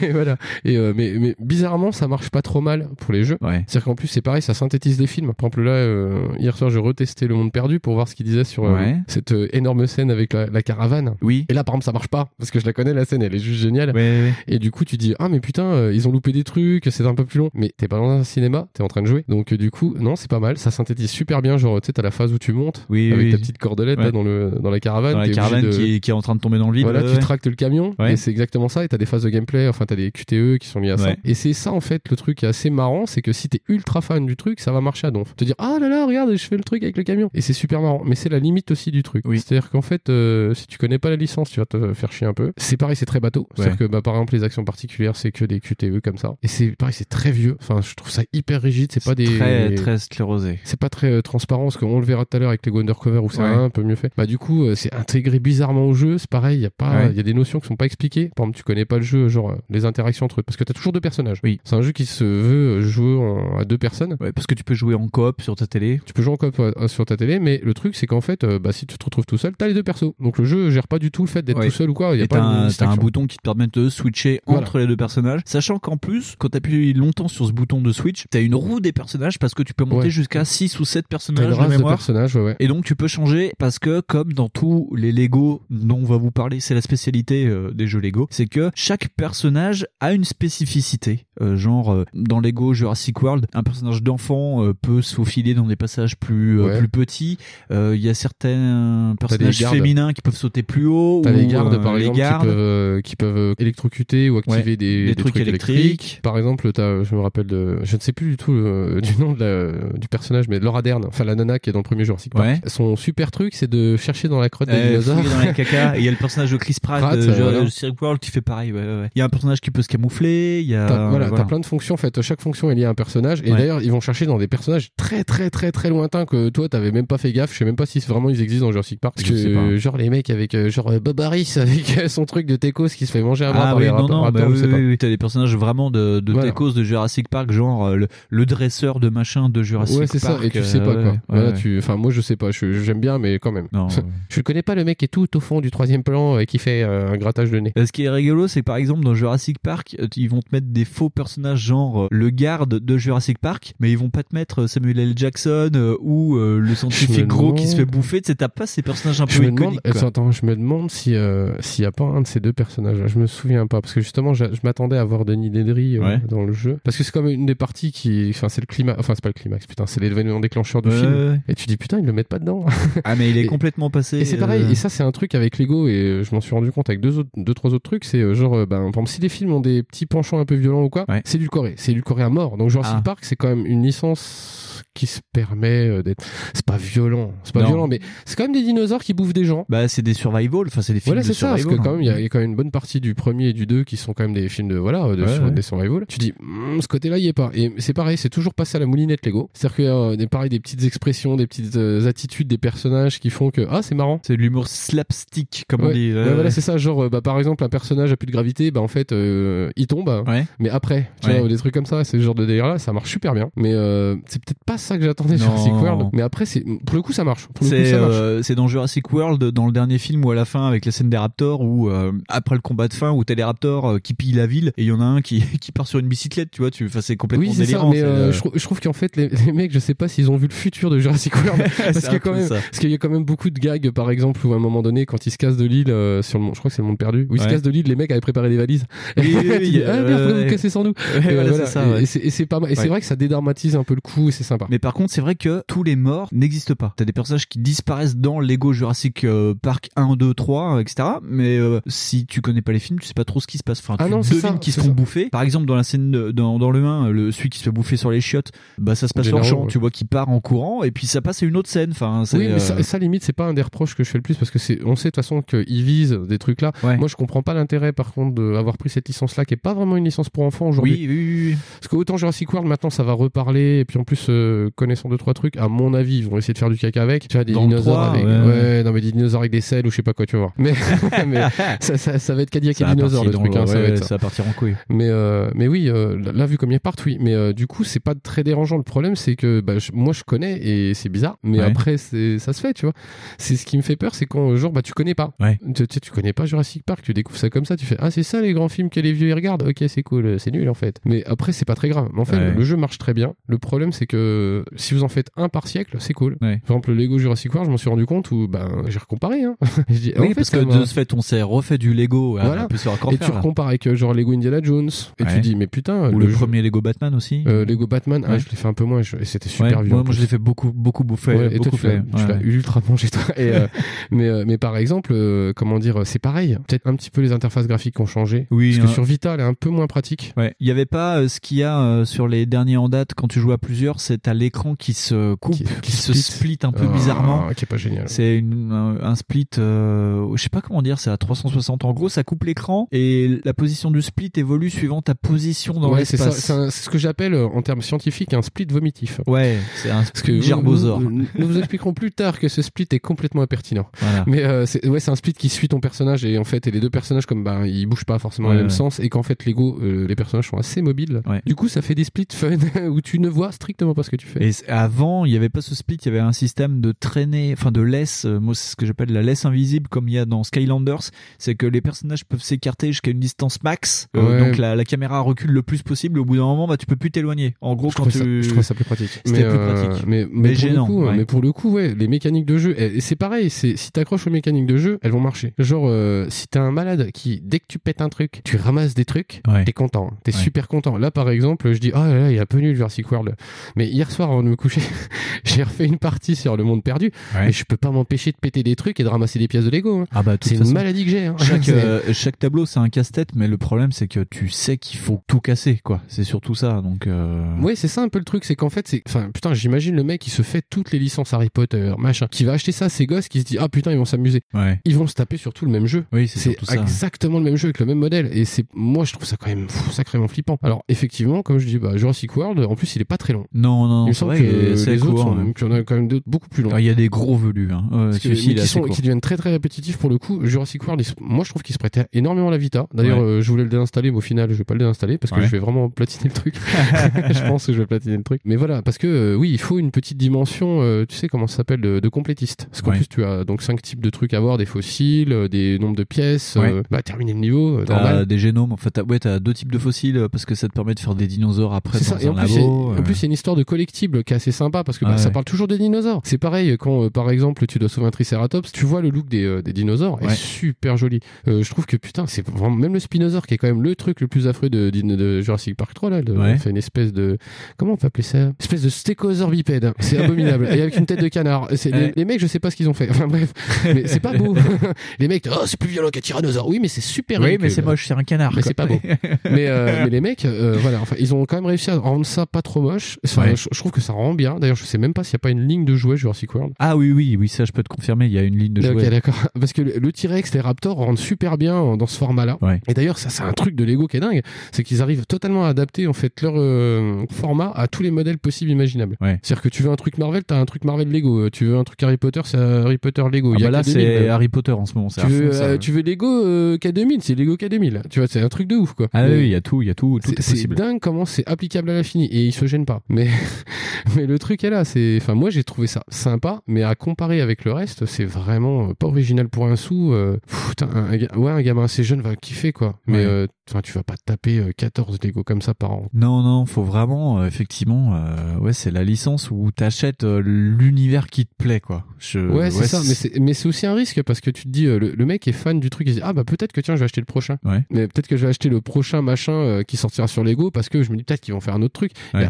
Mais 0.00 0.10
voilà. 0.12 0.36
Et 0.64 0.76
euh, 0.76 0.92
mais 0.96 1.14
mais 1.18 1.34
bizarrement, 1.40 1.92
ça 1.92 2.08
marche 2.08 2.30
pas 2.30 2.42
trop 2.42 2.60
mal 2.60 2.88
pour 2.98 3.12
les 3.12 3.24
jeux. 3.24 3.38
Ouais. 3.40 3.64
C'est-à-dire 3.66 3.84
qu'en 3.84 3.94
plus, 3.94 4.08
c'est 4.08 4.22
pareil, 4.22 4.42
ça 4.42 4.54
synthétise 4.54 4.98
les 5.00 5.06
films. 5.06 5.32
Par 5.34 5.46
exemple, 5.48 5.62
là, 5.62 5.72
euh, 5.72 6.28
hier 6.38 6.56
soir, 6.56 6.70
je 6.70 6.78
retestais 6.78 7.26
Le 7.26 7.34
Monde 7.34 7.52
Perdu 7.52 7.80
pour 7.80 7.94
voir 7.94 8.08
ce 8.08 8.14
qu'il 8.14 8.26
disait 8.28 8.44
sur 8.44 8.64
euh, 8.64 8.74
Ouais. 8.74 8.96
cette 9.06 9.32
euh, 9.32 9.48
énorme 9.52 9.86
scène 9.86 10.10
avec 10.10 10.32
la, 10.32 10.46
la 10.46 10.62
caravane. 10.62 11.14
Oui. 11.22 11.46
Et 11.48 11.54
là, 11.54 11.64
par 11.64 11.74
exemple, 11.74 11.84
ça 11.84 11.92
marche 11.92 12.08
pas, 12.08 12.28
parce 12.38 12.50
que 12.50 12.60
je 12.60 12.66
la 12.66 12.72
connais, 12.72 12.92
la 12.94 13.04
scène, 13.04 13.22
elle 13.22 13.34
est 13.34 13.38
juste 13.38 13.60
géniale. 13.60 13.92
Ouais. 13.94 14.32
Et 14.46 14.58
du 14.58 14.70
coup, 14.70 14.84
tu 14.84 14.96
dis, 14.96 15.14
ah, 15.18 15.28
mais 15.28 15.40
putain, 15.40 15.64
euh, 15.64 15.92
ils 15.94 16.06
ont 16.08 16.12
loupé 16.12 16.32
des 16.32 16.44
trucs, 16.44 16.86
c'est 16.90 17.04
un 17.06 17.14
peu 17.14 17.24
plus 17.24 17.38
long. 17.38 17.50
Mais 17.54 17.72
t'es 17.76 17.88
pas 17.88 17.96
dans 17.96 18.10
un 18.10 18.24
cinéma, 18.24 18.68
t'es 18.74 18.82
en 18.82 18.88
train 18.88 19.02
de 19.02 19.06
jouer. 19.06 19.24
Donc, 19.28 19.52
du 19.54 19.70
coup, 19.70 19.94
non, 19.98 20.16
c'est 20.16 20.30
pas 20.30 20.40
mal. 20.40 20.58
Ça 20.58 20.70
synthétise 20.70 21.10
super 21.10 21.42
bien. 21.42 21.56
Genre, 21.58 21.80
tu 21.80 21.86
sais, 21.86 21.92
t'as 21.92 22.02
la 22.02 22.10
phase 22.10 22.32
où 22.32 22.38
tu 22.38 22.52
montes 22.52 22.86
Oui, 22.88 23.12
avec 23.12 23.26
oui. 23.26 23.32
ta 23.32 23.38
petite 23.38 23.58
cordelette 23.58 23.98
là, 23.98 24.10
dans, 24.12 24.22
le, 24.22 24.52
dans 24.60 24.70
la 24.70 24.80
caravane. 24.80 25.12
Dans 25.12 25.18
la 25.18 25.28
caravane 25.28 25.62
de- 25.64 25.70
qui, 25.70 25.94
est, 25.96 26.00
qui 26.00 26.10
est 26.10 26.14
en 26.14 26.22
train 26.22 26.34
de 26.34 26.40
tomber 26.40 26.58
dans 26.58 26.70
le 26.70 26.74
vide. 26.76 26.84
voilà, 26.84 27.02
tu 27.02 27.18
tractes 27.18 27.46
le 27.46 27.54
camion 27.54 27.94
et 28.06 28.16
c'est 28.16 28.30
exactement 28.30 28.68
ça. 28.68 28.84
Et 28.84 28.88
t'as 28.88 28.98
des 28.98 29.06
phases 29.06 29.22
de 29.24 29.30
gameplay, 29.30 29.68
enfin 29.68 29.86
t'as 29.86 29.96
des 29.96 30.10
QTE 30.12 30.58
qui 30.58 30.68
sont 30.68 30.80
liés 30.80 30.90
à 30.90 30.96
ça. 30.98 31.10
Et 31.24 31.34
c'est 31.34 31.52
ça 31.52 31.72
en 31.72 31.80
fait 31.80 32.02
le 32.10 32.16
truc 32.16 32.38
qui 32.38 32.44
est 32.44 32.48
assez 32.48 32.70
marrant, 32.70 33.06
c'est 33.06 33.22
que 33.22 33.32
si 33.32 33.48
t'es 33.48 33.60
ultra 33.68 34.00
fan 34.00 34.26
du 34.26 34.36
truc, 34.36 34.60
ça 34.60 34.72
va 34.72 34.80
marcher 34.80 35.06
à 35.06 35.10
donf. 35.10 35.34
Te 35.36 35.44
dire 35.44 35.54
ah 35.58 35.78
là 35.80 35.88
là 35.88 36.06
regarde 36.06 36.30
je 36.34 36.44
fais 36.46 36.56
le 36.56 36.62
truc 36.64 36.82
avec 36.82 36.96
le 36.96 37.02
camion 37.02 37.30
et 37.34 37.40
c'est 37.40 37.52
super 37.52 37.80
marrant. 37.80 38.02
Mais 38.08 38.14
c'est 38.14 38.28
la 38.28 38.38
limite 38.38 38.70
aussi 38.70 38.90
du 38.90 39.02
truc. 39.02 39.24
Oui. 39.26 39.38
C'est-à-dire 39.40 39.70
qu'en 39.70 39.82
fait 39.82 40.08
euh, 40.08 40.54
si 40.54 40.66
tu 40.66 40.78
connais 40.78 40.98
pas 40.98 41.10
la 41.10 41.16
licence, 41.16 41.50
tu 41.50 41.60
vas 41.60 41.66
te 41.66 41.92
faire 41.94 42.10
chier 42.12 42.26
un 42.26 42.34
peu. 42.34 42.52
C'est 42.56 42.76
pareil, 42.76 42.96
c'est 42.96 43.06
très 43.06 43.20
bateau. 43.20 43.48
C'est-à-dire 43.54 43.76
que 43.76 43.84
bah, 43.84 44.02
par 44.02 44.14
exemple 44.14 44.34
les 44.34 44.44
actions 44.44 44.64
particulières 44.64 45.16
c'est 45.16 45.30
que 45.32 45.44
des 45.44 45.60
QTE 45.60 46.00
comme 46.02 46.16
ça. 46.18 46.34
Et 46.42 46.48
c'est 46.48 46.68
pareil, 46.76 46.94
c'est 46.94 47.08
très 47.08 47.30
vieux. 47.30 47.56
Enfin 47.60 47.80
je 47.82 47.94
trouve 47.94 48.10
ça 48.10 48.22
hyper 48.32 48.62
rigide. 48.62 48.90
C'est 48.92 49.04
pas 49.04 49.14
des 49.14 49.26
Très, 49.38 49.74
très 49.74 49.98
sclérosé. 49.98 50.58
c'est 50.64 50.78
pas 50.80 50.88
très 50.88 51.10
euh, 51.12 51.22
transparent 51.22 51.64
parce 51.64 51.76
qu'on 51.76 52.00
le 52.00 52.06
verra 52.06 52.24
tout 52.24 52.36
à 52.36 52.40
l'heure 52.40 52.48
avec 52.48 52.64
les 52.66 52.72
Go 52.72 52.80
Undercover 52.80 53.18
où 53.18 53.30
c'est 53.30 53.38
Ouais. 53.42 53.46
un 53.48 53.70
peu 53.70 53.82
mieux 53.82 53.94
fait. 53.94 54.10
Bah 54.16 54.26
du 54.26 54.38
coup 54.38 54.64
euh, 54.64 54.74
c'est 54.74 54.92
intégré 54.94 55.38
bizarrement 55.38 55.86
au 55.86 55.94
jeu, 55.94 56.18
c'est 56.18 56.28
pareil, 56.30 56.58
il 56.58 56.62
y 56.62 56.66
a 56.66 56.70
pas 56.70 56.88
Ouais. 57.06 57.14
y 57.14 57.20
a 57.20 57.22
des 57.22 57.34
notions 57.34 57.60
qui 57.60 57.66
sont 57.68 57.76
pas 57.76 57.84
expliquées. 57.86 58.30
Par 58.34 58.44
exemple, 58.44 58.56
tu 58.58 58.64
connais 58.64 58.84
pas 58.84 58.96
le 58.96 59.02
jeu 59.02 59.28
genre 59.28 59.54
les 59.70 59.84
interactions 59.84 60.24
entre 60.26 60.40
eux 60.40 60.42
parce 60.42 60.56
que 60.56 60.64
t'as 60.64 60.74
toujours 60.74 60.92
deux 60.92 61.00
personnages. 61.00 61.40
Oui. 61.44 61.60
C'est 61.64 61.76
un 61.76 61.82
jeu 61.82 61.92
qui 61.92 62.06
se 62.06 62.24
veut 62.24 62.80
jouer 62.80 63.16
en- 63.16 63.58
à 63.58 63.64
deux 63.64 63.78
personnes. 63.78 64.16
Parce 64.34 64.46
que 64.46 64.54
tu 64.54 64.64
peux 64.64 64.74
jouer 64.74 64.94
en 64.94 65.08
coop 65.08 65.40
sur 65.42 65.54
ta 65.56 65.66
télé. 65.66 66.00
Tu 66.06 66.12
peux 66.12 66.22
jouer 66.22 66.34
en 66.34 66.36
coop 66.36 66.60
sur 66.86 67.04
ta 67.04 67.16
télé, 67.16 67.38
mais 67.38 67.60
le 67.62 67.74
truc 67.74 67.94
c'est 67.98 68.06
qu'en 68.06 68.20
fait, 68.20 68.44
euh, 68.44 68.58
bah, 68.58 68.72
si 68.72 68.86
tu 68.86 68.96
te 68.96 69.04
retrouves 69.04 69.26
tout 69.26 69.36
seul, 69.38 69.54
t'as 69.56 69.68
les 69.68 69.74
deux 69.74 69.82
persos. 69.82 70.12
Donc 70.20 70.38
le 70.38 70.44
jeu 70.44 70.70
gère 70.70 70.88
pas 70.88 70.98
du 70.98 71.10
tout 71.10 71.22
le 71.22 71.28
fait 71.28 71.42
d'être 71.42 71.58
Ouais. 71.58 71.66
tout 71.66 71.74
seul 71.74 71.90
ou 71.90 71.94
quoi. 71.94 72.14
Il 72.14 72.18
y 72.18 72.22
a 72.22 72.24
Et 72.24 72.28
pas 72.28 72.38
un, 72.40 72.68
un 72.68 72.96
bouton 72.96 73.26
qui 73.26 73.36
te 73.36 73.42
permet 73.42 73.66
de 73.66 73.88
switcher 73.88 74.40
Voilà. 74.46 74.62
entre 74.62 74.78
les 74.78 74.86
deux 74.86 74.96
personnages. 74.96 75.40
Sachant 75.44 75.78
qu'en 75.78 75.96
plus, 75.96 76.34
quand 76.38 76.48
t'appuies 76.50 76.92
longtemps 76.94 77.28
sur 77.28 77.46
ce 77.46 77.52
bouton 77.52 77.80
de 77.80 77.92
switch, 77.92 78.24
t'as 78.30 78.40
une 78.40 78.54
roue 78.54 78.80
des 78.80 78.92
personnages 78.92 79.38
parce 79.38 79.54
que 79.54 79.62
tu 79.62 79.74
peux 79.74 79.84
monter 79.84 80.04
Ouais. 80.04 80.10
jusqu'à 80.10 80.44
6 80.44 80.78
ou 80.80 80.84
7 80.84 81.04
T'as 81.08 81.18
une 81.18 81.34
personnages 81.34 81.48
de 81.48 81.52
race 81.54 81.68
de 81.70 81.76
mémoire. 81.76 81.94
personnages, 81.94 82.36
ouais, 82.36 82.42
ouais. 82.42 82.56
Et 82.60 82.68
donc 82.68 82.84
tu 82.84 82.94
peux 82.96 83.08
changer 83.08 83.52
parce 83.58 83.78
que 83.78 84.00
comme 84.00 84.32
dans 84.32 84.48
tous 84.48 84.88
les 84.96 85.12
Lego 85.12 85.62
dont 85.70 85.96
on 86.00 86.04
va 86.04 86.16
vous 86.16 86.30
parler, 86.30 86.60
c'est 86.60 86.74
la 86.74 86.80
spécialité 86.80 87.46
euh, 87.46 87.70
des 87.72 87.86
jeux 87.86 88.00
Lego, 88.00 88.28
c'est 88.30 88.46
que 88.46 88.70
chaque 88.74 89.08
personnage 89.16 89.86
a 90.00 90.12
une 90.12 90.24
spécificité. 90.24 91.26
Euh, 91.40 91.56
genre 91.56 92.04
dans 92.14 92.40
Lego 92.40 92.74
Jurassic 92.74 93.22
World, 93.22 93.46
un 93.52 93.62
personnage 93.62 94.02
d'enfant 94.02 94.72
peut 94.82 95.02
se 95.02 95.14
faufiler 95.14 95.54
dans 95.54 95.66
des 95.66 95.76
passages 95.76 96.16
plus 96.16 96.60
plus 96.78 96.88
petits. 96.88 97.38
Euh, 97.70 97.87
Il 97.94 98.00
y 98.04 98.08
a 98.08 98.14
certains 98.14 99.14
personnages 99.18 99.64
féminins 99.66 100.12
qui 100.12 100.22
peuvent 100.22 100.36
sauter 100.36 100.62
plus 100.62 100.86
haut. 100.86 101.20
T'as 101.24 101.32
ou, 101.32 101.36
les 101.36 101.46
gardes 101.46 101.74
euh, 101.74 101.78
par 101.78 101.94
les 101.94 102.00
exemple 102.06 102.18
gardes. 102.18 102.42
qui 102.42 102.46
peuvent 102.48 102.56
euh, 102.58 103.00
qui 103.00 103.16
peuvent 103.16 103.36
euh, 103.36 103.54
électrocuter 103.58 104.30
ou 104.30 104.38
activer 104.38 104.58
Ouais, 104.70 104.76
des, 104.76 105.14
trucs 105.16 105.36
électriques. 105.36 106.20
Par 106.22 106.36
exemple, 106.38 106.72
t'as, 106.72 107.02
je 107.04 107.14
me 107.14 107.20
rappelle 107.20 107.46
de, 107.46 107.78
je 107.82 107.96
ne 107.96 108.00
sais 108.00 108.12
plus 108.12 108.30
du 108.30 108.36
tout 108.36 108.52
euh, 108.52 109.00
du 109.02 109.16
nom 109.20 109.32
de 109.32 109.40
la- 109.44 109.98
du 109.98 110.08
personnage, 110.08 110.48
mais 110.48 110.58
Laura 110.58 110.82
Dern, 110.82 111.04
enfin 111.06 111.24
la 111.24 111.34
nana 111.34 111.58
qui 111.58 111.70
est 111.70 111.72
dans 111.72 111.78
le 111.80 111.84
premier 111.84 112.04
Jurassic 112.04 112.32
Park. 112.32 112.44
Ouais. 112.46 112.60
Son 112.66 112.96
super 112.96 113.30
truc, 113.30 113.54
c'est 113.54 113.68
de 113.70 113.96
chercher 113.96 114.28
dans 114.28 114.40
la 114.40 114.48
crotte 114.48 114.68
des 114.68 114.74
Euh, 114.74 114.88
dinosaures. 114.90 115.16
dans 115.22 115.52
caca. 115.54 115.96
Et 115.96 116.00
il 116.00 116.04
y 116.04 116.08
a 116.08 116.10
le 116.10 116.16
personnage 116.16 116.50
de 116.50 116.56
Chris 116.56 116.76
Pratt, 116.82 117.00
Pratt, 117.00 117.18
de 117.18 117.28
euh, 117.28 117.34
voilà. 117.34 117.92
World 118.00 118.20
qui 118.20 118.30
fait 118.30 118.40
pareil. 118.40 118.72
ouais, 118.72 118.80
ouais, 118.80 119.00
ouais. 119.00 119.10
Il 119.14 119.18
y 119.18 119.22
a 119.22 119.24
un 119.24 119.28
personnage 119.28 119.60
qui 119.60 119.70
peut 119.70 119.82
se 119.82 119.88
camoufler. 119.88 120.60
Il 120.62 120.68
y 120.68 120.74
a 120.74 120.86
T'as, 120.86 121.08
voilà, 121.10 121.26
voilà. 121.28 121.42
t'as 121.42 121.48
plein 121.48 121.60
de 121.60 121.66
fonctions. 121.66 121.94
En 121.94 121.98
fait, 121.98 122.20
chaque 122.22 122.40
fonction 122.40 122.70
est 122.70 122.74
liée 122.74 122.84
à 122.84 122.90
un 122.90 122.94
personnage. 122.94 123.40
Et 123.44 123.50
d'ailleurs, 123.50 123.80
ils 123.82 123.90
vont 123.90 124.00
chercher 124.00 124.26
dans 124.26 124.38
des 124.38 124.48
personnages 124.48 124.90
très, 124.96 125.24
très, 125.24 125.50
très, 125.50 125.72
très 125.72 125.88
lointains 125.88 126.24
que 126.26 126.48
toi, 126.48 126.68
t'avais 126.68 126.92
même 126.92 127.06
pas 127.06 127.18
fait 127.18 127.32
gaffe. 127.32 127.52
Je 127.52 127.58
sais 127.58 127.64
même 127.64 127.76
pas 127.78 127.86
si 127.86 127.98
vraiment 128.00 128.28
ils 128.28 128.42
existent 128.42 128.66
dans 128.66 128.72
Jurassic 128.72 129.00
Park. 129.00 129.14
Parce 129.16 129.28
que, 129.28 129.54
pas. 129.54 129.76
genre, 129.76 129.96
les 129.96 130.10
mecs 130.10 130.28
avec, 130.30 130.54
euh, 130.54 130.68
genre, 130.68 130.92
Bob 131.00 131.20
Harris 131.20 131.54
avec 131.56 131.96
euh, 131.98 132.08
son 132.08 132.26
truc 132.26 132.46
de 132.46 132.56
Tekos 132.56 132.88
qui 132.88 133.06
se 133.06 133.12
fait 133.12 133.22
manger 133.22 133.46
un 133.46 133.52
bras 133.52 133.62
Ah 133.62 133.66
par 133.68 133.76
oui, 133.76 133.84
les 133.84 133.90
non, 133.90 134.08
non, 134.08 134.30
bah 134.30 134.46
oui, 134.48 134.60
oui, 134.62 134.86
oui. 134.88 134.98
t'as 134.98 135.08
des 135.08 135.16
personnages 135.16 135.56
vraiment 135.56 135.90
de, 135.90 136.20
de 136.20 136.32
Voilà. 136.32 136.48
Techos 136.48 136.72
de 136.72 136.82
Jurassic 136.84 137.28
Park, 137.28 137.50
genre 137.52 137.86
euh, 137.86 137.96
le, 137.96 138.08
le 138.28 138.46
dresseur 138.46 139.00
de 139.00 139.08
machin 139.08 139.48
de 139.48 139.62
Jurassic 139.62 139.98
Ouais, 140.00 140.06
Park. 140.06 140.10
c'est 140.12 140.18
ça. 140.18 140.38
Et 140.42 140.50
tu 140.50 140.58
euh, 140.58 140.62
sais 140.64 140.80
pas, 140.80 140.88
ouais, 140.88 141.02
quoi. 141.02 141.12
ouais, 141.12 141.18
Voilà, 141.28 141.46
ouais. 141.50 141.54
tu, 141.56 141.78
enfin, 141.78 141.96
moi, 141.96 142.10
je 142.10 142.20
sais 142.20 142.36
pas. 142.36 142.50
J'aime 142.50 143.00
bien, 143.00 143.18
mais 143.18 143.38
quand 143.38 143.52
même. 143.52 143.68
Non, 143.72 143.86
ouais. 143.88 143.94
Je 144.28 144.40
connais 144.40 144.62
pas 144.62 144.74
le 144.74 144.84
mec 144.84 144.98
qui 144.98 145.04
est 145.04 145.08
tout 145.08 145.36
au 145.36 145.40
fond 145.40 145.60
du 145.60 145.70
troisième 145.70 146.02
plan 146.02 146.38
et 146.38 146.46
qui 146.46 146.58
fait 146.58 146.82
un 146.82 147.16
grattage 147.16 147.50
de 147.52 147.60
nez. 147.60 147.72
Ce 147.76 147.92
qui 147.92 148.02
est 148.04 148.10
rigolo, 148.10 148.48
c'est 148.48 148.62
par 148.62 148.76
exemple 148.76 149.04
dans 149.04 149.14
Jurassic 149.14 149.58
Park, 149.60 149.96
ils 150.16 150.28
vont 150.28 150.40
te 150.40 150.48
mettre 150.52 150.66
des 150.68 150.84
faux 150.84 151.10
personnages 151.10 151.60
genre 151.60 152.08
le 152.10 152.30
garde 152.30 152.80
de 152.80 152.98
Jurassic 152.98 153.38
Park, 153.38 153.74
mais 153.78 153.90
ils 153.92 153.98
vont 153.98 154.10
pas 154.10 154.24
te 154.24 154.34
mettre 154.34 154.66
Samuel 154.66 154.98
L. 154.98 155.12
Jackson 155.16 155.96
ou 156.00 156.36
le 156.38 156.74
scientifique 156.74 157.26
gros 157.28 157.52
qui 157.52 157.67
se 157.68 157.76
fait 157.76 157.84
bouffer. 157.84 158.20
Tu 158.22 158.28
sais, 158.28 158.34
t'as 158.34 158.48
pas 158.48 158.66
ces 158.66 158.82
personnages 158.82 159.20
un 159.20 159.26
Je 159.28 159.38
peu 159.38 159.46
me 159.46 159.52
iconiques. 159.52 159.80
quoi. 159.82 160.04
attends, 160.04 160.30
je 160.32 160.44
me 160.46 160.56
demande 160.56 160.90
si 160.90 161.14
euh, 161.14 161.52
s'il 161.60 161.82
y 161.84 161.86
a 161.86 161.92
pas 161.92 162.04
un 162.04 162.20
de 162.22 162.26
ces 162.26 162.40
deux 162.40 162.52
personnages. 162.52 162.98
Je 163.06 163.18
me 163.18 163.26
souviens 163.26 163.66
pas 163.66 163.80
parce 163.80 163.94
que 163.94 164.00
justement, 164.00 164.34
je, 164.34 164.44
je 164.46 164.60
m'attendais 164.64 164.96
à 164.96 165.04
voir 165.04 165.24
Denis 165.24 165.50
Dédry 165.50 165.96
euh, 165.96 166.00
Ouais. 166.02 166.20
dans 166.28 166.42
le 166.44 166.52
jeu 166.52 166.78
parce 166.84 166.96
que 166.96 167.04
c'est 167.04 167.12
comme 167.12 167.28
une 167.28 167.46
des 167.46 167.54
parties 167.54 167.92
qui, 167.92 168.28
enfin, 168.30 168.48
c'est 168.48 168.60
le 168.60 168.66
climat, 168.66 168.96
enfin, 168.98 169.14
c'est 169.14 169.22
pas 169.22 169.28
le 169.30 169.34
climax, 169.34 169.66
putain, 169.66 169.86
c'est 169.86 170.00
l'événement 170.00 170.40
déclencheur 170.40 170.82
du 170.82 170.88
Ouais, 170.88 170.96
film. 170.98 171.12
ouais. 171.12 171.40
Et 171.48 171.54
tu 171.54 171.66
dis 171.66 171.76
putain, 171.76 171.98
ils 171.98 172.04
le 172.06 172.12
mettent 172.12 172.28
pas 172.28 172.38
dedans. 172.38 172.64
Ah 173.04 173.14
mais 173.16 173.30
il 173.30 173.38
est 173.38 173.42
Et- 173.42 173.46
complètement 173.46 173.90
passé. 173.90 174.18
Et 174.18 174.24
c'est 174.24 174.36
pareil, 174.36 174.62
euh, 174.62 174.70
et 174.70 174.74
ça 174.74 174.88
c'est 174.88 175.02
un 175.02 175.12
truc 175.12 175.34
avec 175.34 175.58
Lego 175.58 175.88
et 175.88 175.92
euh, 175.92 176.22
je 176.24 176.34
m'en 176.34 176.40
suis 176.40 176.54
rendu 176.54 176.70
compte 176.72 176.88
avec 176.88 177.00
deux 177.00 177.18
autres, 177.18 177.30
deux 177.36 177.54
trois 177.54 177.72
autres 177.74 177.82
trucs, 177.88 178.04
c'est 178.04 178.18
euh, 178.20 178.34
genre, 178.34 178.54
euh, 178.54 178.66
ben, 178.66 178.78
par 178.78 178.88
exemple, 178.88 179.08
si 179.10 179.20
les 179.20 179.28
films 179.28 179.52
ont 179.52 179.60
des 179.60 179.82
petits 179.82 180.06
penchants 180.06 180.38
un 180.38 180.44
peu 180.44 180.54
violents 180.54 180.82
ou 180.82 180.90
quoi, 180.90 181.04
Ouais. 181.08 181.22
c'est 181.24 181.36
édulcoré, 181.38 181.74
c'est 181.76 181.92
édulcoré 181.92 182.22
à 182.22 182.28
mort. 182.28 182.56
Donc 182.56 182.70
Jurassic 182.70 182.96
Ah. 182.98 183.02
Park 183.02 183.18
c'est 183.22 183.36
quand 183.36 183.48
même 183.48 183.66
une 183.66 183.82
licence 183.82 184.67
qui 184.94 185.06
se 185.06 185.20
permet 185.32 185.88
euh, 185.88 186.02
d'être. 186.02 186.24
C'est 186.54 186.64
pas 186.66 186.76
violent, 186.76 187.32
c'est 187.44 187.54
pas 187.54 187.60
Non. 187.62 187.68
violent, 187.68 187.86
mais 187.88 188.00
c'est 188.24 188.36
quand 188.36 188.44
même 188.44 188.52
des 188.52 188.62
dinosaures 188.62 189.02
qui 189.02 189.14
bouffent 189.14 189.32
des 189.32 189.44
gens. 189.44 189.64
Bah, 189.68 189.86
c'est 189.88 190.02
des 190.02 190.14
survival, 190.14 190.64
enfin, 190.66 190.82
c'est 190.82 190.92
des 190.92 191.00
films 191.00 191.14
Voilà, 191.14 191.22
de 191.22 191.26
c'est 191.26 191.34
ça, 191.34 191.48
parce 191.50 191.60
survival. 191.60 191.78
que 191.80 191.84
quand 191.84 191.90
hein. 191.90 191.96
même, 191.96 192.02
il 192.02 192.06
y, 192.06 192.10
a- 192.10 192.18
il 192.18 192.22
y 192.22 192.26
a 192.26 192.28
quand 192.28 192.38
même 192.40 192.50
une 192.50 192.56
bonne 192.56 192.70
partie 192.70 193.00
du 193.00 193.14
premier 193.14 193.48
et 193.48 193.52
du 193.52 193.66
deux 193.66 193.84
qui 193.84 193.96
sont 193.96 194.12
quand 194.14 194.24
même 194.24 194.32
des 194.34 194.48
films 194.48 194.68
de, 194.68 194.76
voilà, 194.76 195.14
de 195.14 195.22
Ouais, 195.22 195.34
sur- 195.34 195.44
ouais. 195.44 195.50
des 195.50 195.62
survival. 195.62 196.04
Tu 196.08 196.18
dis, 196.18 196.32
Hmm, 196.40 196.80
ce 196.80 196.88
côté-là, 196.88 197.18
il 197.18 197.24
y 197.24 197.28
est 197.28 197.32
pas. 197.32 197.50
Et 197.54 197.72
c'est 197.78 197.92
pareil, 197.92 198.16
c'est 198.16 198.28
toujours 198.30 198.54
passé 198.54 198.76
à 198.76 198.80
la 198.80 198.86
moulinette 198.86 199.24
Lego. 199.24 199.50
C'est-à-dire 199.54 199.76
qu'il 199.76 199.84
y 199.84 199.88
a 199.88 200.16
des, 200.16 200.26
pareil, 200.26 200.48
des 200.50 200.60
petites 200.60 200.82
expressions, 200.84 201.36
des 201.36 201.46
petites 201.46 201.76
euh, 201.76 202.06
attitudes 202.08 202.48
des 202.48 202.58
personnages 202.58 203.20
qui 203.20 203.30
font 203.30 203.50
que, 203.50 203.66
ah, 203.70 203.82
c'est 203.82 203.94
marrant. 203.94 204.20
C'est 204.26 204.36
de 204.36 204.42
l'humour 204.42 204.66
slapstick, 204.68 205.64
comme 205.68 205.82
on 205.82 205.90
dit. 205.90 206.12
Ouais, 206.12 206.34
voilà, 206.34 206.50
c'est 206.50 206.60
ça. 206.60 206.76
Genre, 206.76 207.04
euh, 207.04 207.08
bah, 207.08 207.20
par 207.20 207.38
exemple, 207.38 207.62
un 207.64 207.68
personnage 207.68 208.10
a 208.12 208.16
plus 208.16 208.26
de 208.26 208.32
gravité, 208.32 208.70
bah, 208.70 208.80
en 208.80 208.88
fait, 208.88 209.12
euh, 209.12 209.70
il 209.76 209.86
tombe, 209.86 210.08
Ouais. 210.26 210.46
mais 210.58 210.70
après, 210.70 211.10
tu 211.22 211.30
vois, 211.30 211.46
des 211.48 211.56
trucs 211.56 211.74
comme 211.74 211.86
ça, 211.86 212.04
c'est 212.04 212.18
ce 212.18 212.22
genre 212.22 212.34
de 212.34 212.46
délire-là, 212.46 212.78
ça 212.78 212.92
marche 212.92 213.10
super 213.10 213.34
bien. 213.34 213.50
Mais 213.56 213.72
euh, 213.74 214.16
c'est 214.26 214.42
peut-être 214.44 214.64
pas 214.64 214.77
ça 214.78 214.96
que 214.98 215.04
j'attendais 215.04 215.36
sur. 215.36 215.46
Jurassic 215.46 215.72
World. 215.74 216.08
Mais 216.12 216.22
après, 216.22 216.46
c'est 216.46 216.64
pour 216.86 216.96
le 216.96 217.02
coup, 217.02 217.12
ça 217.12 217.24
marche. 217.24 217.46
Pour 217.48 217.64
le 217.64 217.70
coup, 217.70 217.76
C'est 217.76 217.90
ça 217.90 217.98
marche. 218.00 218.14
euh, 218.14 218.42
c'est 218.42 218.54
dans 218.54 218.68
Jurassic 218.68 219.12
World, 219.12 219.42
dans 219.52 219.66
le 219.66 219.72
dernier 219.72 219.98
film 219.98 220.24
ou 220.24 220.30
à 220.30 220.34
la 220.34 220.44
fin 220.44 220.66
avec 220.66 220.84
la 220.84 220.92
scène 220.92 221.10
des 221.10 221.16
raptors 221.16 221.60
où 221.60 221.88
euh, 221.90 222.12
après 222.28 222.54
le 222.54 222.60
combat 222.60 222.88
de 222.88 222.94
fin 222.94 223.10
où 223.12 223.24
t'as 223.24 223.34
des 223.34 223.44
raptors 223.44 223.86
euh, 223.90 223.98
qui 223.98 224.14
pillent 224.14 224.32
la 224.32 224.46
ville 224.46 224.72
et 224.76 224.82
il 224.82 224.88
y 224.88 224.92
en 224.92 225.00
a 225.00 225.04
un 225.04 225.20
qui, 225.20 225.40
qui 225.60 225.72
part 225.72 225.86
sur 225.86 225.98
une 225.98 226.08
bicyclette, 226.08 226.50
tu 226.50 226.62
vois, 226.62 226.70
tu, 226.70 226.86
enfin 226.86 227.00
c'est 227.00 227.16
complètement 227.16 227.46
Oui, 227.46 227.52
c'est 227.54 227.64
ça, 227.64 227.66
délirant. 227.66 227.90
mais 227.90 227.96
c'est, 227.98 228.04
euh, 228.04 228.08
euh, 228.08 228.32
je, 228.32 228.38
trouve- 228.38 228.52
je 228.54 228.62
trouve 228.64 228.80
qu'en 228.80 228.92
fait, 228.92 229.16
les, 229.16 229.28
les 229.46 229.52
mecs, 229.52 229.72
je 229.72 229.78
sais 229.78 229.94
pas 229.94 230.08
s'ils 230.08 230.30
ont 230.30 230.36
vu 230.36 230.46
le 230.48 230.54
futur 230.54 230.90
de 230.90 230.98
Jurassic 230.98 231.34
World. 231.36 231.62
parce 231.76 231.92
c'est 231.98 232.00
qu'il 232.02 232.12
y 232.12 232.16
a 232.16 232.18
quand 232.20 232.34
même, 232.34 232.48
parce 232.48 232.78
qu'il 232.78 232.90
y 232.90 232.94
a 232.94 232.98
quand 232.98 233.08
même 233.10 233.24
beaucoup 233.24 233.50
de 233.50 233.58
gags, 233.58 233.90
par 233.90 234.10
exemple, 234.10 234.46
où 234.46 234.52
à 234.52 234.56
un 234.56 234.60
moment 234.60 234.82
donné, 234.82 235.06
quand 235.06 235.26
ils 235.26 235.30
se 235.30 235.38
cassent 235.38 235.56
de 235.56 235.64
l'île, 235.66 235.90
euh, 235.90 236.22
sur 236.22 236.38
le 236.38 236.44
monde, 236.44 236.54
je 236.54 236.58
crois 236.60 236.70
que 236.70 236.74
c'est 236.76 236.82
le 236.82 236.88
monde 236.88 236.98
perdu, 236.98 237.26
où 237.30 237.36
ils 237.36 237.40
se 237.42 237.48
cassent 237.48 237.62
de 237.62 237.70
l'île, 237.70 237.86
les 237.86 237.96
mecs 237.96 238.10
avaient 238.10 238.20
préparé 238.20 238.48
des 238.48 238.56
valises. 238.56 238.84
Oui, 239.16 239.82
ah, 239.86 240.00
merde, 240.02 240.42
vous 240.44 240.50
cassez 240.50 240.70
sans 240.70 240.84
nous? 240.84 240.92
Et, 241.16 241.22
c'est 241.22 242.02
Et- 242.02 242.06
c'est 242.06 242.30
c'est 242.30 242.46
pas 242.46 242.60
mal. 242.60 242.74
C'est 242.76 242.88
vrai 242.88 243.00
que 243.00 243.06
ça 243.06 243.16
dédramatise 243.16 243.76
un 243.76 243.84
peu 243.84 243.94
le 243.94 244.00
coup 244.00 244.28
et 244.28 244.32
c'est 244.32 244.44
sympa. 244.44 244.66
Mais 244.68 244.78
par 244.78 244.94
contre, 244.94 245.12
c'est 245.12 245.20
vrai 245.20 245.34
que 245.34 245.62
tous 245.66 245.82
les 245.82 245.96
morts 245.96 246.28
n'existent 246.32 246.74
pas. 246.74 246.92
T'as 246.96 247.04
des 247.04 247.12
personnages 247.12 247.48
qui 247.48 247.58
disparaissent 247.58 248.16
dans 248.16 248.40
Lego 248.40 248.72
Jurassic 248.72 249.24
euh, 249.24 249.54
Park 249.60 249.88
1, 249.96 250.16
2, 250.16 250.34
3, 250.34 250.80
etc. 250.80 251.08
Mais 251.22 251.58
euh, 251.58 251.80
si 251.86 252.26
tu 252.26 252.40
connais 252.40 252.62
pas 252.62 252.72
les 252.72 252.78
films, 252.78 252.98
tu 253.00 253.06
sais 253.06 253.14
pas 253.14 253.24
trop 253.24 253.40
ce 253.40 253.46
qui 253.46 253.58
se 253.58 253.62
passe. 253.62 253.80
Enfin, 253.80 253.96
Ah 253.98 254.04
tu 254.06 254.10
non, 254.10 254.22
c'est 254.22 254.34
devines 254.34 254.58
qu'ils 254.58 254.72
se 254.72 254.80
font 254.80 254.86
ça. 254.88 254.92
bouffer. 254.92 255.28
Par 255.30 255.42
exemple, 255.42 255.66
dans 255.66 255.74
la 255.76 255.82
scène, 255.84 256.10
de- 256.10 256.30
dans, 256.32 256.58
dans 256.58 256.70
le 256.70 256.84
1, 256.84 257.08
le, 257.10 257.30
celui 257.32 257.48
qui 257.50 257.58
se 257.58 257.64
fait 257.64 257.70
bouffer 257.70 257.96
sur 257.96 258.10
les 258.10 258.20
chiottes, 258.20 258.50
bah 258.78 258.94
ça 258.94 259.08
se 259.08 259.14
passe 259.14 259.26
hors 259.32 259.42
Gennaro, 259.42 259.48
champ. 259.60 259.62
ouais. 259.64 259.70
Tu 259.70 259.78
vois 259.78 259.90
qu'il 259.90 260.06
part 260.06 260.28
en 260.28 260.40
courant 260.40 260.82
et 260.84 260.90
puis 260.90 261.06
ça 261.06 261.20
passe 261.20 261.42
à 261.42 261.46
une 261.46 261.56
autre 261.56 261.68
scène. 261.70 261.90
Enfin, 261.92 262.24
Oui, 262.32 262.38
mais 262.40 262.46
euh, 262.48 262.58
ça, 262.58 262.82
ça, 262.82 262.98
limite, 262.98 263.22
c'est 263.24 263.32
pas 263.32 263.46
un 263.46 263.54
des 263.54 263.62
reproches 263.62 263.94
que 263.94 264.04
je 264.04 264.10
fais 264.10 264.18
le 264.18 264.22
plus 264.22 264.34
parce 264.36 264.50
que 264.50 264.58
c'est, 264.58 264.78
on 264.84 264.96
sait 264.96 265.08
de 265.08 265.10
toute 265.12 265.16
façon 265.16 265.42
qu'ils 265.42 265.82
visent 265.82 266.12
des 266.28 266.38
trucs 266.38 266.60
là. 266.60 266.72
Ouais. 266.82 266.96
Moi, 266.96 267.08
je 267.08 267.16
comprends 267.16 267.42
pas 267.42 267.54
l'intérêt, 267.54 267.92
par 267.92 268.12
contre, 268.12 268.34
d'avoir 268.52 268.76
pris 268.78 268.90
cette 268.90 269.08
licence 269.08 269.36
là 269.36 269.44
qui 269.44 269.54
est 269.54 269.58
pas 269.58 269.74
vraiment 269.74 269.96
une 269.96 270.04
licence 270.04 270.28
pour 270.30 270.44
enfants 270.44 270.68
aujourd'hui. 270.68 270.92
oui, 270.92 271.06
oui, 271.08 271.16
oui, 271.16 271.46
oui. 271.52 271.56
Parce 271.80 271.88
que 271.88 271.96
autant 271.96 272.16
Jurassic 272.16 272.52
World, 272.52 272.68
maintenant, 272.68 272.90
ça 272.90 273.02
va 273.02 273.12
reparler. 273.12 273.78
Et 273.80 273.84
puis 273.84 273.98
en 273.98 274.04
plus, 274.04 274.26
euh, 274.28 274.57
connaissant 274.74 275.08
deux, 275.08 275.16
trois 275.18 275.34
trucs, 275.34 275.56
à 275.56 275.68
mon 275.68 275.94
avis, 275.94 276.18
ils 276.18 276.28
vont 276.28 276.38
essayer 276.38 276.54
de 276.54 276.58
faire 276.58 276.70
du 276.70 276.76
caca 276.78 277.02
avec. 277.02 277.28
Tu 277.28 277.36
vois, 277.36 277.44
des 277.44 277.52
Dans 277.52 277.66
dinosaures 277.66 277.94
3, 277.94 278.08
avec. 278.10 278.24
ouais, 278.24 278.30
ouais. 278.46 278.82
non, 278.84 278.92
mais 278.92 279.00
des 279.00 279.12
dinosaures 279.12 279.40
avec 279.40 279.52
des 279.52 279.60
selles 279.60 279.86
ou 279.86 279.90
je 279.90 279.96
sais 279.96 280.02
pas 280.02 280.12
quoi, 280.12 280.26
tu 280.26 280.36
vas 280.36 280.40
voir. 280.42 280.52
Mais, 280.58 280.72
mais 281.26 281.40
ça, 281.80 281.96
ça, 281.96 282.18
ça 282.18 282.34
va 282.34 282.42
être 282.42 282.50
Cadillac 282.50 282.80
et 282.80 282.84
dinosaures, 282.84 283.24
le 283.24 283.30
truc, 283.30 283.54
hein, 283.56 283.66
ça 283.66 283.74
va 283.74 283.80
ouais, 283.80 283.88
être 283.90 283.98
ça. 283.98 284.04
ça 284.08 284.14
va 284.16 284.18
partir 284.20 284.46
en 284.46 284.52
couille. 284.52 284.74
Mais, 284.88 285.08
euh, 285.08 285.50
mais 285.54 285.68
oui, 285.68 285.88
euh, 285.88 286.16
là, 286.34 286.46
vu 286.46 286.56
comme 286.58 286.72
il 286.72 286.80
partent, 286.80 287.04
oui. 287.06 287.18
Mais 287.20 287.34
euh, 287.34 287.52
du 287.52 287.66
coup, 287.66 287.84
c'est 287.84 288.00
pas 288.00 288.14
très 288.14 288.44
dérangeant. 288.44 288.76
Le 288.76 288.82
problème, 288.82 289.16
c'est 289.16 289.36
que 289.36 289.60
bah, 289.60 289.78
je- 289.78 289.92
moi, 289.92 290.12
je 290.12 290.24
connais 290.24 290.58
et 290.58 290.94
c'est 290.94 291.08
bizarre. 291.08 291.36
Mais 291.42 291.58
Ouais. 291.58 291.64
après, 291.64 291.96
ça 291.98 292.52
se 292.52 292.60
fait, 292.60 292.74
tu 292.74 292.86
vois. 292.86 292.92
C'est 293.38 293.56
ce 293.56 293.66
qui 293.66 293.76
me 293.76 293.82
fait 293.82 293.96
peur, 293.96 294.14
c'est 294.14 294.26
quand, 294.26 294.56
genre, 294.56 294.72
bah, 294.72 294.82
tu 294.82 294.92
connais 294.92 295.14
pas. 295.14 295.32
Ouais. 295.40 295.58
Tu, 295.74 295.86
tu, 295.86 295.94
sais, 295.94 296.00
tu 296.00 296.10
connais 296.10 296.32
pas 296.32 296.46
Jurassic 296.46 296.82
Park, 296.84 297.02
tu 297.02 297.14
découvres 297.14 297.38
ça 297.38 297.50
comme 297.50 297.64
ça, 297.64 297.76
tu 297.76 297.84
fais, 297.86 297.96
ah, 297.98 298.10
c'est 298.10 298.22
ça 298.22 298.40
les 298.40 298.52
grands 298.52 298.68
films 298.68 298.90
que 298.90 299.00
les 299.00 299.12
vieux 299.12 299.28
ils 299.28 299.34
regardent. 299.34 299.62
Ok, 299.68 299.84
c'est 299.88 300.02
cool, 300.02 300.38
c'est 300.38 300.50
nul 300.50 300.68
en 300.68 300.74
fait. 300.74 301.00
Mais 301.04 301.24
après, 301.26 301.52
c'est 301.52 301.64
pas 301.64 301.74
très 301.74 301.88
grave. 301.88 302.08
Mais 302.14 302.20
en 302.20 302.24
fait, 302.24 302.36
Ouais. 302.36 302.52
le 302.56 302.64
jeu 302.64 302.76
marche 302.76 302.98
très 302.98 303.14
bien. 303.14 303.34
Le 303.46 303.58
problème, 303.58 303.92
c'est 303.92 304.06
que 304.06 304.47
si 304.76 304.94
vous 304.94 305.02
en 305.04 305.08
faites 305.08 305.30
un 305.36 305.48
par 305.48 305.66
siècle, 305.66 305.96
c'est 306.00 306.14
cool. 306.14 306.32
Ouais. 306.40 306.58
Par 306.66 306.76
exemple, 306.76 306.90
le 306.90 306.96
Lego 306.96 307.18
Jurassic 307.18 307.52
World, 307.54 307.66
je 307.68 307.70
m'en 307.72 307.76
suis 307.78 307.88
rendu 307.90 308.06
compte 308.06 308.30
où, 308.30 308.48
ben, 308.48 308.68
j'ai 308.88 308.98
recomparé, 308.98 309.44
hein. 309.44 309.56
je 309.88 309.98
dis, 309.98 310.12
Oui, 310.16 310.26
en 310.26 310.28
fait, 310.28 310.34
parce 310.34 310.50
que 310.50 310.58
de 310.78 310.84
ce 310.84 310.94
fait, 310.94 311.12
on 311.14 311.20
s'est 311.20 311.42
refait 311.42 311.78
du 311.78 311.94
Lego. 311.94 312.38
Voilà. 312.40 312.66
Plus 312.68 312.86
encore 312.88 313.12
et 313.12 313.16
faire, 313.16 313.26
tu 313.28 313.32
là. 313.32 313.38
recompares 313.38 313.68
avec 313.68 313.86
euh, 313.86 313.94
genre 313.94 314.14
Lego 314.14 314.32
Indiana 314.32 314.60
Jones 314.62 314.90
et 315.18 315.24
Ouais. 315.24 315.34
tu 315.34 315.40
dis 315.40 315.54
mais 315.56 315.66
putain 315.66 316.12
Ou 316.12 316.18
le 316.18 316.28
premier 316.28 316.62
Lego 316.62 316.80
Batman 316.80 317.14
aussi. 317.14 317.44
euh, 317.46 317.64
Lego 317.64 317.86
Batman 317.86 318.24
ah, 318.28 318.38
je 318.38 318.48
l'ai 318.48 318.56
fait 318.56 318.68
un 318.68 318.72
peu 318.74 318.84
moins 318.84 319.02
je- 319.02 319.16
et 319.16 319.24
c'était 319.24 319.48
super 319.48 319.82
vieux 319.82 319.92
moi, 319.94 320.04
je 320.10 320.20
l'ai 320.20 320.26
fait 320.26 320.38
beaucoup, 320.38 320.72
beaucoup 320.72 321.04
bouffer. 321.04 321.34
Ouais, 321.34 321.54
et 321.54 321.58
beaucoup 321.58 321.76
fait. 321.76 322.00
tu 322.16 322.26
l'as 322.26 322.40
ultra 322.42 322.80
mangé 322.88 323.08
toi 323.10 323.22
et, 323.36 323.50
euh, 323.54 323.66
mais 324.10 324.26
euh, 324.28 324.44
mais 324.46 324.58
par 324.58 324.76
exemple 324.76 325.10
euh, 325.12 325.52
comment 325.54 325.78
dire 325.78 326.00
c'est 326.04 326.18
pareil 326.18 326.56
peut-être 326.66 326.86
un 326.86 326.94
petit 326.96 327.10
peu 327.10 327.20
les 327.20 327.32
interfaces 327.32 327.66
graphiques 327.66 327.98
ont 328.00 328.06
changé 328.06 328.46
Oui, 328.50 328.70
parce 328.76 328.86
que 328.86 328.90
hein. 328.90 328.94
sur 328.94 329.04
Vita 329.04 329.34
elle 329.34 329.40
est 329.40 329.44
un 329.44 329.54
peu 329.54 329.70
moins 329.70 329.86
pratique 329.86 330.32
Ouais, 330.36 330.54
il 330.60 330.66
y 330.68 330.70
avait 330.70 330.86
pas 330.86 331.18
euh, 331.18 331.28
ce 331.28 331.40
qu'il 331.40 331.58
y 331.58 331.62
a 331.62 331.78
euh, 331.80 332.04
sur 332.04 332.28
les 332.28 332.46
derniers 332.46 332.76
en 332.76 332.88
date 332.88 333.14
quand 333.14 333.28
tu 333.28 333.40
joues 333.40 333.52
à 333.52 333.58
plusieurs, 333.58 334.00
c'est 334.00 334.28
à 334.28 334.34
l'écran 334.38 334.74
qui 334.74 334.94
se 334.94 335.34
coupe, 335.34 335.54
Qui- 335.54 335.64
qui, 335.64 335.80
qui 335.82 335.92
se 335.92 336.12
split. 336.12 336.22
split 336.56 336.58
un 336.62 336.72
peu 336.72 336.86
Ah, 336.88 336.92
bizarrement. 336.94 337.48
qui 337.56 337.64
est 337.64 337.66
pas 337.66 337.76
génial 337.76 338.08
C'est 338.08 338.42
un, 338.70 338.96
un 339.02 339.14
split, 339.14 339.46
euh, 339.58 340.26
je 340.36 340.42
sais 340.42 340.48
pas 340.48 340.60
comment 340.60 340.82
dire, 340.82 340.98
c'est 340.98 341.10
à 341.10 341.16
360. 341.16 341.84
En 341.84 341.92
gros, 341.92 342.08
ça 342.08 342.24
coupe 342.24 342.44
l'écran 342.44 342.88
et 342.92 343.40
la 343.44 343.54
position 343.54 343.90
du 343.90 344.02
split 344.02 344.32
évolue 344.36 344.70
suivant 344.70 345.02
ta 345.02 345.14
position 345.14 345.74
dans 345.74 345.90
ouais 345.92 346.00
l'espace. 346.00 346.38
c'est 346.38 346.70
ce 346.70 346.88
que 346.88 346.98
j'appelle 346.98 347.34
euh, 347.34 347.46
en 347.48 347.62
termes 347.62 347.82
scientifiques 347.82 348.34
un 348.34 348.42
split 348.42 348.66
vomitif 348.70 349.20
Ouais, 349.26 349.58
c'est 349.76 349.90
un 349.90 350.04
split 350.04 350.40
gerbosaure. 350.42 351.00
nous, 351.00 351.10
nous- 351.10 351.26
nous 351.38 351.46
vous 351.46 351.58
expliquerons 351.58 351.92
plus 351.94 352.10
tard 352.12 352.38
que 352.38 352.48
ce 352.48 352.62
split 352.62 352.86
est 352.92 353.00
complètement 353.00 353.42
impertinent 353.42 353.86
Voilà. 354.00 354.24
Mais 354.26 354.42
euh, 354.44 354.66
c'est 354.66 354.86
ouais, 354.86 354.98
un 355.08 355.16
split 355.16 355.32
qui 355.32 355.48
suit 355.48 355.68
ton 355.68 355.80
personnage 355.80 356.24
et 356.24 356.38
en 356.38 356.44
fait, 356.44 356.66
et 356.66 356.70
les 356.70 356.80
deux 356.80 356.90
personnages 356.90 357.26
comme 357.26 357.44
bah 357.44 357.66
ils 357.66 357.86
bougent 357.86 358.04
pas 358.04 358.18
forcément 358.18 358.48
Ouais, 358.48 358.54
dans 358.54 358.58
le 358.58 358.64
même 358.64 358.70
sens 358.70 359.00
et 359.00 359.08
qu'en 359.08 359.22
fait 359.22 359.44
Lego 359.46 359.78
euh, 359.82 360.06
les 360.06 360.14
personnages 360.16 360.48
sont 360.48 360.56
assez 360.58 360.82
mobiles. 360.82 361.22
Du 361.46 361.54
coup, 361.54 361.68
ça 361.68 361.82
fait 361.82 361.94
des 361.94 362.04
splits 362.04 362.26
fun 362.32 362.50
où 362.90 363.00
tu 363.00 363.18
ne 363.18 363.28
vois 363.28 363.52
strictement 363.52 363.94
pas 363.94 364.02
ce 364.02 364.10
que 364.10 364.16
tu 364.16 364.26
fais. 364.28 364.48
Et 364.48 364.52
avant, 364.70 365.24
il 365.24 365.32
y 365.32 365.36
avait 365.36 365.48
pas 365.48 365.60
ce 365.60 365.74
split, 365.74 365.96
il 366.02 366.06
y 366.06 366.08
avait 366.08 366.18
un 366.20 366.32
système 366.32 366.80
de 366.80 366.92
traîner, 366.92 367.52
enfin 367.56 367.70
de 367.72 367.80
laisse, 367.80 368.24
euh, 368.24 368.38
moi 368.40 368.54
c'est 368.54 368.70
ce 368.70 368.76
que 368.76 368.86
j'appelle 368.86 369.12
la 369.12 369.22
laisse 369.22 369.44
invisible 369.44 369.88
comme 369.88 370.08
il 370.08 370.14
y 370.14 370.18
a 370.18 370.24
dans 370.24 370.44
Skylanders, 370.44 371.10
c'est 371.38 371.54
que 371.54 371.66
les 371.66 371.80
personnages 371.80 372.24
peuvent 372.24 372.42
s'écarter 372.42 372.88
jusqu'à 372.88 373.10
une 373.10 373.20
distance 373.20 373.62
max, 373.62 374.08
euh, 374.16 374.46
donc 374.48 374.58
la, 374.58 374.76
la 374.76 374.84
caméra 374.84 375.20
recule 375.20 375.50
le 375.50 375.62
plus 375.62 375.82
possible, 375.82 376.18
au 376.18 376.24
bout 376.24 376.36
d'un 376.36 376.42
moment 376.42 376.66
bah 376.66 376.76
tu 376.76 376.86
peux 376.86 376.96
plus 376.96 377.10
t'éloigner. 377.10 377.54
En 377.60 377.74
gros 377.74 377.90
je 377.90 377.96
quand 377.96 378.04
tu... 378.04 378.10
ça, 378.18 378.24
je 378.24 378.48
trouve 378.50 378.62
ça 378.62 378.74
plus 378.74 378.84
pratique. 378.84 379.10
C'était 379.24 379.44
plus 379.48 379.58
euh, 379.58 379.72
pratique. 379.84 380.06
Mais, 380.06 380.26
Mais 380.30 380.50
pour 380.52 380.58
gênant, 380.60 380.86
le 380.86 380.92
coup, 380.92 381.04
ouais. 381.04 381.16
mais 381.16 381.24
pour 381.24 381.40
le 381.42 381.52
coup, 381.52 381.72
ouais, 381.72 381.94
les 381.94 382.08
mécaniques 382.08 382.46
de 382.46 382.58
jeu, 382.58 382.76
c'est 383.00 383.16
pareil, 383.16 383.50
c'est 383.50 383.76
si 383.76 383.90
t'accroches 383.92 384.26
aux 384.26 384.30
mécaniques 384.30 384.66
de 384.66 384.76
jeu, 384.76 384.98
elles 385.02 385.12
vont 385.12 385.20
marcher. 385.20 385.54
Genre, 385.58 385.84
euh, 385.88 386.26
si 386.28 386.46
t'es 386.48 386.58
un 386.58 386.70
malade 386.70 387.10
qui, 387.12 387.40
dès 387.44 387.58
que 387.60 387.66
tu 387.68 387.78
pètes 387.78 388.00
un 388.00 388.08
truc, 388.08 388.40
tu 388.44 388.56
ramasses 388.56 388.94
des 388.94 389.04
trucs, 389.04 389.42
Ouais. 389.48 389.64
t'es 389.64 389.72
content, 389.72 390.12
t'es 390.24 390.34
Ouais. 390.34 390.38
super 390.42 390.68
content. 390.68 390.96
Là, 390.98 391.10
par 391.10 391.30
exemple, 391.30 391.72
je 391.72 391.78
dis, 391.78 391.90
oh 391.94 391.98
là 391.98 392.18
là, 392.18 392.30
il 392.32 392.38
un 392.38 392.46
peu 392.46 392.58
nul 392.58 392.74
Jurassic 392.76 393.10
World. 393.10 393.34
Mais 393.76 393.88
hier 393.88 394.10
soir, 394.18 394.30
avant 394.30 394.42
de 394.42 394.48
me 394.48 394.56
coucher, 394.56 394.80
j'ai 395.44 395.62
refait 395.62 395.86
une 395.86 395.98
partie 395.98 396.36
sur 396.36 396.56
le 396.56 396.64
monde 396.64 396.82
perdu, 396.82 397.10
Ouais. 397.34 397.48
et 397.48 397.52
je 397.52 397.64
peux 397.64 397.76
pas 397.76 397.90
m'empêcher 397.90 398.32
de 398.32 398.36
péter 398.40 398.62
des 398.62 398.76
trucs 398.76 399.00
et 399.00 399.02
de 399.04 399.08
ramasser 399.08 399.38
des 399.38 399.48
pièces 399.48 399.64
de 399.64 399.70
Lego. 399.70 400.00
hein. 400.00 400.06
Ah 400.12 400.22
bah 400.22 400.36
C'est 400.40 400.52
une 400.54 400.58
façon, 400.60 400.72
maladie 400.72 401.04
que 401.04 401.10
j'ai. 401.10 401.26
hein. 401.26 401.36
Chaque, 401.38 401.68
euh, 401.68 402.00
chaque 402.12 402.38
tableau 402.38 402.66
c'est 402.66 402.78
un 402.80 402.88
casse-tête, 402.88 403.30
mais 403.34 403.48
le 403.48 403.56
problème 403.56 403.92
c'est 403.92 404.08
que 404.08 404.20
tu 404.20 404.48
sais 404.48 404.76
qu'il 404.78 404.98
faut 404.98 405.22
tout 405.26 405.40
casser, 405.40 405.80
quoi. 405.82 406.00
C'est 406.08 406.24
surtout 406.24 406.54
ça, 406.54 406.80
donc. 406.82 407.06
Euh... 407.06 407.44
Oui, 407.60 407.74
c'est 407.76 407.88
ça 407.88 408.02
un 408.02 408.08
peu 408.08 408.18
le 408.18 408.24
truc, 408.24 408.44
c'est 408.44 408.56
qu'en 408.56 408.70
fait, 408.70 408.86
c'est, 408.88 409.02
enfin, 409.08 409.30
putain, 409.32 409.54
j'imagine 409.54 409.94
le 409.96 410.02
mec 410.04 410.20
qui 410.20 410.30
se 410.30 410.42
fait 410.42 410.62
toutes 410.68 410.90
les 410.92 410.98
licences 410.98 411.32
Harry 411.34 411.50
Potter, 411.50 411.92
machin, 411.98 412.26
qui 412.30 412.44
va 412.44 412.52
acheter 412.52 412.72
ça 412.72 412.86
à 412.86 412.88
ses 412.88 413.06
gosses, 413.06 413.28
qui 413.28 413.40
se 413.40 413.44
dit, 413.44 413.58
ah 413.58 413.68
putain, 413.68 413.92
ils 413.92 413.98
vont 413.98 414.04
s'amuser. 414.04 414.40
Ouais. 414.54 414.80
Ils 414.84 414.96
vont 414.96 415.06
se 415.06 415.14
taper 415.14 415.36
sur 415.36 415.52
tout 415.52 415.64
le 415.64 415.70
même 415.70 415.86
jeu. 415.86 416.04
Oui, 416.12 416.26
c'est 416.28 416.38
surtout 416.40 416.64
ça. 416.66 416.74
exactement 416.76 417.38
le 417.38 417.44
même 417.44 417.56
jeu 417.56 417.66
avec 417.66 417.78
le 417.78 417.86
même 417.86 417.98
modèle. 417.98 418.30
Et 418.32 418.44
c'est, 418.44 418.64
moi, 418.74 419.04
je 419.04 419.12
trouve 419.12 419.24
ça 419.26 419.36
quand 419.36 419.48
même 419.48 419.66
pff, 419.66 419.92
sacrément 419.92 420.28
flippant. 420.28 420.58
Alors, 420.62 420.82
effectivement, 420.88 421.42
comme 421.42 421.58
je 421.58 421.66
dis, 421.66 421.78
bah, 421.78 421.96
Jurassic 421.96 422.36
World, 422.36 422.58
en 422.64 422.74
plus, 422.74 422.96
il 422.96 423.02
est 423.02 423.04
pas 423.06 423.18
très 423.18 423.32
long. 423.32 423.46
Non, 423.52 423.86
non, 423.86 424.07
il 424.08 424.10
me 424.10 424.12
c'est 424.14 424.18
semble 424.20 424.34
vrai, 424.36 424.44
que 424.44 424.76
c'est 424.76 424.90
les 424.92 425.02
autres 425.02 425.18
sont, 425.22 425.32
hein. 425.38 425.52
qu'il 425.56 425.66
y 425.66 425.70
en 425.70 425.74
a 425.74 425.82
quand 425.82 425.94
même 425.94 426.08
d'autres 426.08 426.24
beaucoup 426.26 426.48
plus 426.48 426.62
longs. 426.62 426.70
Ah, 426.74 426.80
Il 426.80 426.86
y 426.86 426.90
a 426.90 426.94
des 426.94 427.08
gros 427.08 427.36
velus, 427.36 427.70
hein. 427.72 427.84
Parce 427.90 428.18
que- 428.18 428.28
mais 428.28 428.34
qui, 428.34 428.66
sont, 428.66 428.82
qui 428.82 429.00
deviennent 429.02 429.20
très 429.20 429.36
très 429.36 429.50
répétitifs 429.50 429.96
pour 429.98 430.10
le 430.10 430.18
coup. 430.18 430.40
Jurassic 430.44 430.82
World, 430.86 431.02
moi 431.20 431.44
je 431.44 431.50
trouve 431.50 431.62
qu'il 431.62 431.72
se 431.72 431.78
prêtait 431.78 432.06
énormément 432.12 432.48
à 432.48 432.50
la 432.50 432.58
Vita. 432.58 432.86
D'ailleurs, 432.94 433.18
Ouais. 433.18 433.24
euh, 433.24 433.40
je 433.40 433.50
voulais 433.50 433.64
le 433.64 433.68
désinstaller, 433.68 434.10
mais 434.10 434.16
au 434.16 434.20
final, 434.22 434.50
je 434.50 434.54
vais 434.56 434.64
pas 434.64 434.74
le 434.74 434.80
désinstaller 434.80 435.18
parce 435.18 435.30
que 435.32 435.40
Ouais. 435.40 435.46
je 435.46 435.50
vais 435.50 435.58
vraiment 435.58 435.88
platiner 435.90 436.24
le 436.34 436.34
truc. 436.40 436.54
je 437.30 437.46
pense 437.48 437.66
que 437.66 437.72
je 437.72 437.78
vais 437.78 437.86
platiner 437.86 438.16
le 438.16 438.22
truc. 438.22 438.40
Mais 438.44 438.56
voilà, 438.56 438.82
parce 438.82 438.98
que 438.98 439.06
euh, 439.06 439.34
oui, 439.36 439.50
il 439.50 439.58
faut 439.58 439.78
une 439.78 439.90
petite 439.90 440.16
dimension, 440.18 440.80
euh, 440.82 441.04
tu 441.08 441.16
sais 441.16 441.28
comment 441.28 441.46
ça 441.46 441.58
s'appelle, 441.58 441.80
de, 441.80 442.00
de 442.00 442.08
complétiste. 442.08 442.66
Parce 442.70 442.82
qu'en 442.82 442.90
Ouais. 442.90 442.96
plus, 442.98 443.08
tu 443.08 443.24
as 443.24 443.44
donc 443.44 443.62
cinq 443.62 443.82
types 443.82 444.00
de 444.00 444.10
trucs 444.10 444.34
à 444.34 444.40
voir, 444.40 444.58
des 444.58 444.66
fossiles, 444.66 445.48
des 445.50 445.78
nombres 445.78 445.96
de 445.96 446.04
pièces, 446.04 446.56
bah 446.90 447.02
terminer 447.02 447.32
le 447.32 447.38
niveau, 447.40 447.82
T'as 447.84 447.94
normal. 447.94 448.26
des 448.26 448.38
génomes, 448.38 448.72
en 448.72 448.76
fait, 448.76 448.90
t'as, 448.90 449.02
ouais, 449.02 449.18
t'as 449.18 449.38
deux 449.38 449.54
types 449.54 449.72
de 449.72 449.78
fossiles 449.78 450.26
parce 450.30 450.44
que 450.46 450.54
ça 450.54 450.68
te 450.68 450.72
permet 450.72 450.94
de 450.94 451.00
faire 451.00 451.14
des 451.14 451.26
dinosaures 451.26 451.74
après 451.74 451.98
C'est 451.98 452.10
dans 452.12 452.18
ça. 452.18 452.24
Et 452.24 452.28
en 452.28 452.36
un 452.36 452.42
plus, 452.44 452.52
il 452.52 452.54
y 452.54 452.58
a- 452.58 452.60
labo. 452.62 452.94
en 452.98 453.02
plus, 453.02 453.14
il 453.14 453.22
y 453.22 453.24
a 453.24 453.26
une 453.26 453.32
histoire 453.32 453.56
de 453.56 453.62
collectible 453.98 454.24
qui 454.24 454.32
est 454.32 454.36
assez 454.36 454.52
sympa 454.52 454.84
parce 454.84 454.98
que 454.98 455.04
bah, 455.04 455.12
Ouais. 455.12 455.18
ça 455.18 455.30
parle 455.30 455.44
toujours 455.44 455.66
des 455.68 455.78
dinosaures. 455.78 456.20
C'est 456.24 456.38
pareil 456.38 456.76
quand, 456.78 457.04
euh, 457.04 457.10
par 457.10 457.30
exemple, 457.30 457.66
tu 457.66 457.78
dois 457.78 457.88
sauver 457.88 458.06
un 458.06 458.10
Triceratops, 458.10 458.70
tu 458.72 458.84
vois 458.84 459.00
le 459.00 459.10
look 459.10 459.28
des, 459.28 459.42
euh, 459.44 459.62
des 459.62 459.72
dinosaures, 459.72 460.18
est 460.22 460.26
Ouais. 460.26 460.34
super 460.34 460.96
joli. 460.96 461.20
Euh, 461.48 461.62
je 461.62 461.70
trouve 461.70 461.86
que 461.86 461.96
putain, 461.96 462.26
c'est 462.26 462.46
vraiment 462.46 462.76
même 462.76 462.92
le 462.94 463.00
Spinosaure 463.00 463.46
qui 463.46 463.54
est 463.54 463.56
quand 463.58 463.66
même 463.66 463.82
le 463.82 463.94
truc 463.96 464.20
le 464.20 464.28
plus 464.28 464.46
affreux 464.46 464.68
de, 464.70 464.90
de, 464.90 465.00
de 465.16 465.40
Jurassic 465.40 465.76
Park 465.76 465.94
3 465.94 466.10
là. 466.10 466.22
de- 466.22 466.32
Ouais. 466.32 466.56
Fait 466.58 466.70
une 466.70 466.76
espèce 466.76 467.12
de 467.12 467.38
comment 467.76 467.94
on 467.94 467.96
peut 467.96 468.06
appeler 468.06 468.22
ça? 468.22 468.38
Une 468.38 468.54
espèce 468.60 468.82
de 468.82 468.88
stégosaure 468.90 469.50
bipède. 469.50 469.92
C'est 469.98 470.18
abominable. 470.18 470.66
Et 470.70 470.80
avec 470.82 470.96
une 470.96 471.06
tête 471.06 471.20
de 471.20 471.28
canard. 471.28 471.68
C'est 471.74 471.90
les, 472.16 472.24
mecs, 472.24 472.38
je 472.40 472.46
sais 472.46 472.58
pas 472.60 472.70
ce 472.70 472.76
qu'ils 472.76 472.88
ont 472.88 472.94
fait. 472.94 473.08
Enfin 473.10 473.26
bref, 473.26 473.52
mais 473.84 474.06
c'est 474.06 474.20
pas 474.20 474.34
beau. 474.34 474.54
les 475.18 475.26
mecs, 475.28 475.48
oh 475.50 475.62
c'est 475.66 475.78
plus 475.78 475.88
violent 475.88 476.10
qu'un 476.10 476.20
tyrannosaure. 476.20 476.68
Oui, 476.68 476.78
mais 476.80 476.88
c'est 476.88 477.00
super. 477.00 477.40
Oui, 477.40 477.56
mais 477.60 477.70
c'est 477.70 477.82
moche, 477.82 478.06
c'est 478.06 478.14
un 478.14 478.22
canard. 478.24 478.52
Mais 478.54 478.62
c'est 478.62 478.74
pas 478.74 478.86
beau. 478.86 479.00
mais, 479.44 479.68
mais 479.68 480.10
les 480.10 480.20
mecs, 480.20 480.44
voilà, 480.44 481.00
enfin, 481.00 481.16
ils 481.18 481.34
ont 481.34 481.44
quand 481.46 481.56
même 481.56 481.66
réussi 481.66 481.90
à 481.90 481.96
rendre 481.98 482.24
ça 482.26 482.46
pas 482.46 482.62
trop 482.62 482.80
moche. 482.82 483.18
Enfin, 483.24 483.38
Ouais. 483.48 483.54
je, 483.56 483.77
je 483.78 483.82
trouve 483.82 483.92
que 483.92 484.00
ça 484.00 484.12
rend 484.12 484.34
bien. 484.34 484.56
D'ailleurs, 484.58 484.74
je 484.76 484.82
sais 484.84 484.98
même 484.98 485.14
pas 485.14 485.22
s'il 485.22 485.34
y 485.34 485.36
a 485.36 485.38
pas 485.38 485.50
une 485.50 485.68
ligne 485.68 485.84
de 485.84 485.94
jouets 485.94 486.16
Jurassic 486.16 486.52
World. 486.52 486.74
Ah 486.80 486.96
oui, 486.96 487.12
oui, 487.12 487.36
oui, 487.38 487.46
ça 487.46 487.64
je 487.64 487.70
peux 487.70 487.84
te 487.84 487.88
confirmer, 487.88 488.26
il 488.26 488.32
y 488.32 488.38
a 488.38 488.42
une 488.42 488.58
ligne 488.58 488.72
de 488.72 488.84
Ok, 488.84 488.92
jouets. 488.98 489.10
d'accord. 489.10 489.36
Parce 489.60 489.72
que 489.72 489.82
le 489.82 490.10
T-Rex, 490.12 490.52
les 490.52 490.60
Raptors 490.60 490.96
rendent 490.96 491.16
super 491.18 491.56
bien 491.58 491.96
dans 491.96 492.06
ce 492.08 492.18
format-là. 492.18 492.58
Ouais. 492.60 492.80
Et 492.88 492.94
d'ailleurs, 492.94 493.18
ça, 493.18 493.28
c'est 493.30 493.44
un 493.44 493.52
truc 493.52 493.76
de 493.76 493.84
Lego 493.84 494.08
qui 494.08 494.16
est 494.16 494.20
dingue. 494.20 494.42
C'est 494.72 494.82
qu'ils 494.82 495.00
arrivent 495.00 495.26
totalement 495.26 495.64
à 495.64 495.68
adapter, 495.68 496.08
en 496.08 496.12
fait, 496.12 496.42
leur 496.42 496.54
euh, 496.56 497.24
format 497.30 497.70
à 497.76 497.86
tous 497.86 498.02
les 498.02 498.10
modèles 498.10 498.38
possibles 498.38 498.72
imaginables. 498.72 499.16
Ouais. 499.20 499.38
C'est-à-dire 499.42 499.62
que 499.62 499.68
tu 499.68 499.84
veux 499.84 499.90
un 499.90 499.96
truc 499.96 500.18
Marvel, 500.18 500.42
t'as 500.44 500.58
un 500.58 500.64
truc 500.64 500.84
Marvel 500.84 501.08
Lego. 501.12 501.38
Euh, 501.42 501.50
Tu 501.50 501.66
veux 501.66 501.76
un 501.76 501.84
truc 501.84 502.02
Harry 502.02 502.16
Potter, 502.16 502.40
c'est 502.44 502.56
Harry 502.58 502.98
Potter 502.98 503.22
Lego. 503.32 503.52
Ah 503.52 503.56
Il 503.58 503.62
y 503.62 503.64
a 503.64 503.70
bah 503.70 503.78
là, 503.78 503.82
K2000, 503.82 503.92
c'est. 503.92 504.28
Harry 504.28 504.48
Potter 504.48 504.72
en 504.72 504.86
ce 504.86 504.94
moment. 504.94 505.08
c'est 505.08 505.20
Tu 505.20 505.28
veux, 505.28 505.50
fond, 505.50 505.56
ça, 505.56 505.64
euh, 505.64 505.72
ouais. 505.74 505.78
tu 505.78 505.92
veux 505.92 506.02
Lego 506.02 506.26
euh, 506.44 506.76
K2000, 506.78 507.18
c'est 507.20 507.34
Lego 507.36 507.54
K2000. 507.56 508.08
Tu 508.10 508.18
vois, 508.18 508.26
c'est 508.28 508.40
un 508.40 508.48
truc 508.48 508.66
de 508.66 508.74
ouf, 508.76 508.94
quoi. 508.94 509.06
Ah 509.12 509.24
oui, 509.28 509.42
il 509.42 509.48
y 509.48 509.54
a 509.54 509.60
tout, 509.60 509.82
il 509.82 509.88
y 509.88 509.90
a 509.90 509.94
tout, 509.94 510.18
tout 510.22 510.30
c'est 510.30 510.38
est 510.38 510.42
c'est 510.42 510.52
possible. 510.52 510.74
dingue 510.74 510.98
comment 511.00 511.24
c'est 511.24 511.46
applicable 511.48 511.90
à 511.90 511.94
l'infini 511.94 512.26
et 512.26 512.44
ils 512.46 512.52
se 512.52 512.66
gênent 512.66 512.86
pas. 512.86 513.00
Mais 513.08 513.28
mais 514.16 514.26
le 514.26 514.38
truc 514.38 514.64
est 514.64 514.70
là, 514.70 514.84
c'est 514.84 515.18
enfin 515.20 515.34
moi 515.34 515.50
j'ai 515.50 515.64
trouvé 515.64 515.86
ça 515.86 516.02
sympa, 516.08 516.60
mais 516.66 516.82
à 516.82 516.94
comparer 516.94 517.40
avec 517.40 517.64
le 517.64 517.72
reste, 517.72 518.06
c'est 518.06 518.24
vraiment 518.24 518.90
euh, 518.90 518.94
pas 518.94 519.06
original 519.06 519.48
pour 519.48 519.66
un 519.66 519.76
sou. 519.76 520.12
euh, 520.12 520.38
pff, 520.46 520.68
putain, 520.70 520.88
un, 520.94 521.36
ouais, 521.38 521.50
un 521.52 521.62
gamin 521.62 521.84
assez 521.84 522.04
jeune 522.04 522.20
va 522.22 522.36
kiffer 522.36 522.72
quoi. 522.72 522.98
Mais 523.06 523.18
Ouais. 523.18 523.24
euh, 523.24 523.46
enfin 523.70 523.80
tu 523.82 523.92
vas 523.92 524.02
pas 524.02 524.16
te 524.16 524.22
taper 524.24 524.58
euh, 524.58 524.72
14 524.76 525.18
Lego 525.22 525.42
comme 525.44 525.62
ça 525.62 525.74
par 525.74 525.92
an. 525.92 526.08
Non, 526.14 526.42
non, 526.42 526.64
faut 526.66 526.82
vraiment, 526.82 527.44
effectivement, 527.44 528.18
ouais, 528.60 528.72
c'est 528.72 528.90
la 528.90 529.04
licence 529.04 529.50
où 529.50 529.70
t'achètes 529.70 530.24
l'univers 530.24 531.26
qui 531.26 531.46
te 531.46 531.54
plaît, 531.58 531.80
quoi. 531.80 532.04
Je, 532.18 532.38
Ouais, 532.40 532.70
c'est 532.70 532.86
ça, 532.86 533.00
mais 533.40 533.54
c'est 533.54 533.68
aussi 533.68 533.86
un 533.86 533.94
risque 533.94 534.22
parce 534.22 534.40
que 534.40 534.50
tu 534.50 534.64
te 534.64 534.68
dis 534.68 534.84
le, 534.86 534.98
le 534.98 535.24
mec 535.26 535.46
est 535.48 535.52
fan 535.52 535.80
du 535.80 535.90
truc, 535.90 536.06
il 536.08 536.10
se 536.14 536.18
dit 536.18 536.22
ah 536.24 536.32
bah 536.32 536.44
peut-être 536.44 536.72
que 536.72 536.80
tiens 536.80 536.94
je 536.94 537.00
vais 537.00 537.04
acheter 537.04 537.20
le 537.20 537.26
prochain. 537.26 537.56
Ouais. 537.64 537.84
Mais 537.90 538.06
peut-être 538.08 538.26
que 538.28 538.36
je 538.36 538.42
vais 538.44 538.48
acheter 538.50 538.68
le 538.68 538.80
prochain 538.80 539.22
machin 539.22 539.82
qui 539.86 539.96
sortira 539.96 540.26
sur 540.28 540.42
Lego 540.44 540.70
parce 540.70 540.88
que 540.88 541.02
je 541.02 541.10
me 541.12 541.16
dis 541.16 541.24
peut-être 541.24 541.40
qu'ils 541.40 541.54
vont 541.54 541.60
faire 541.60 541.74
un 541.74 541.82
autre 541.82 541.92
truc. 541.92 542.12
Ouais. 542.34 542.48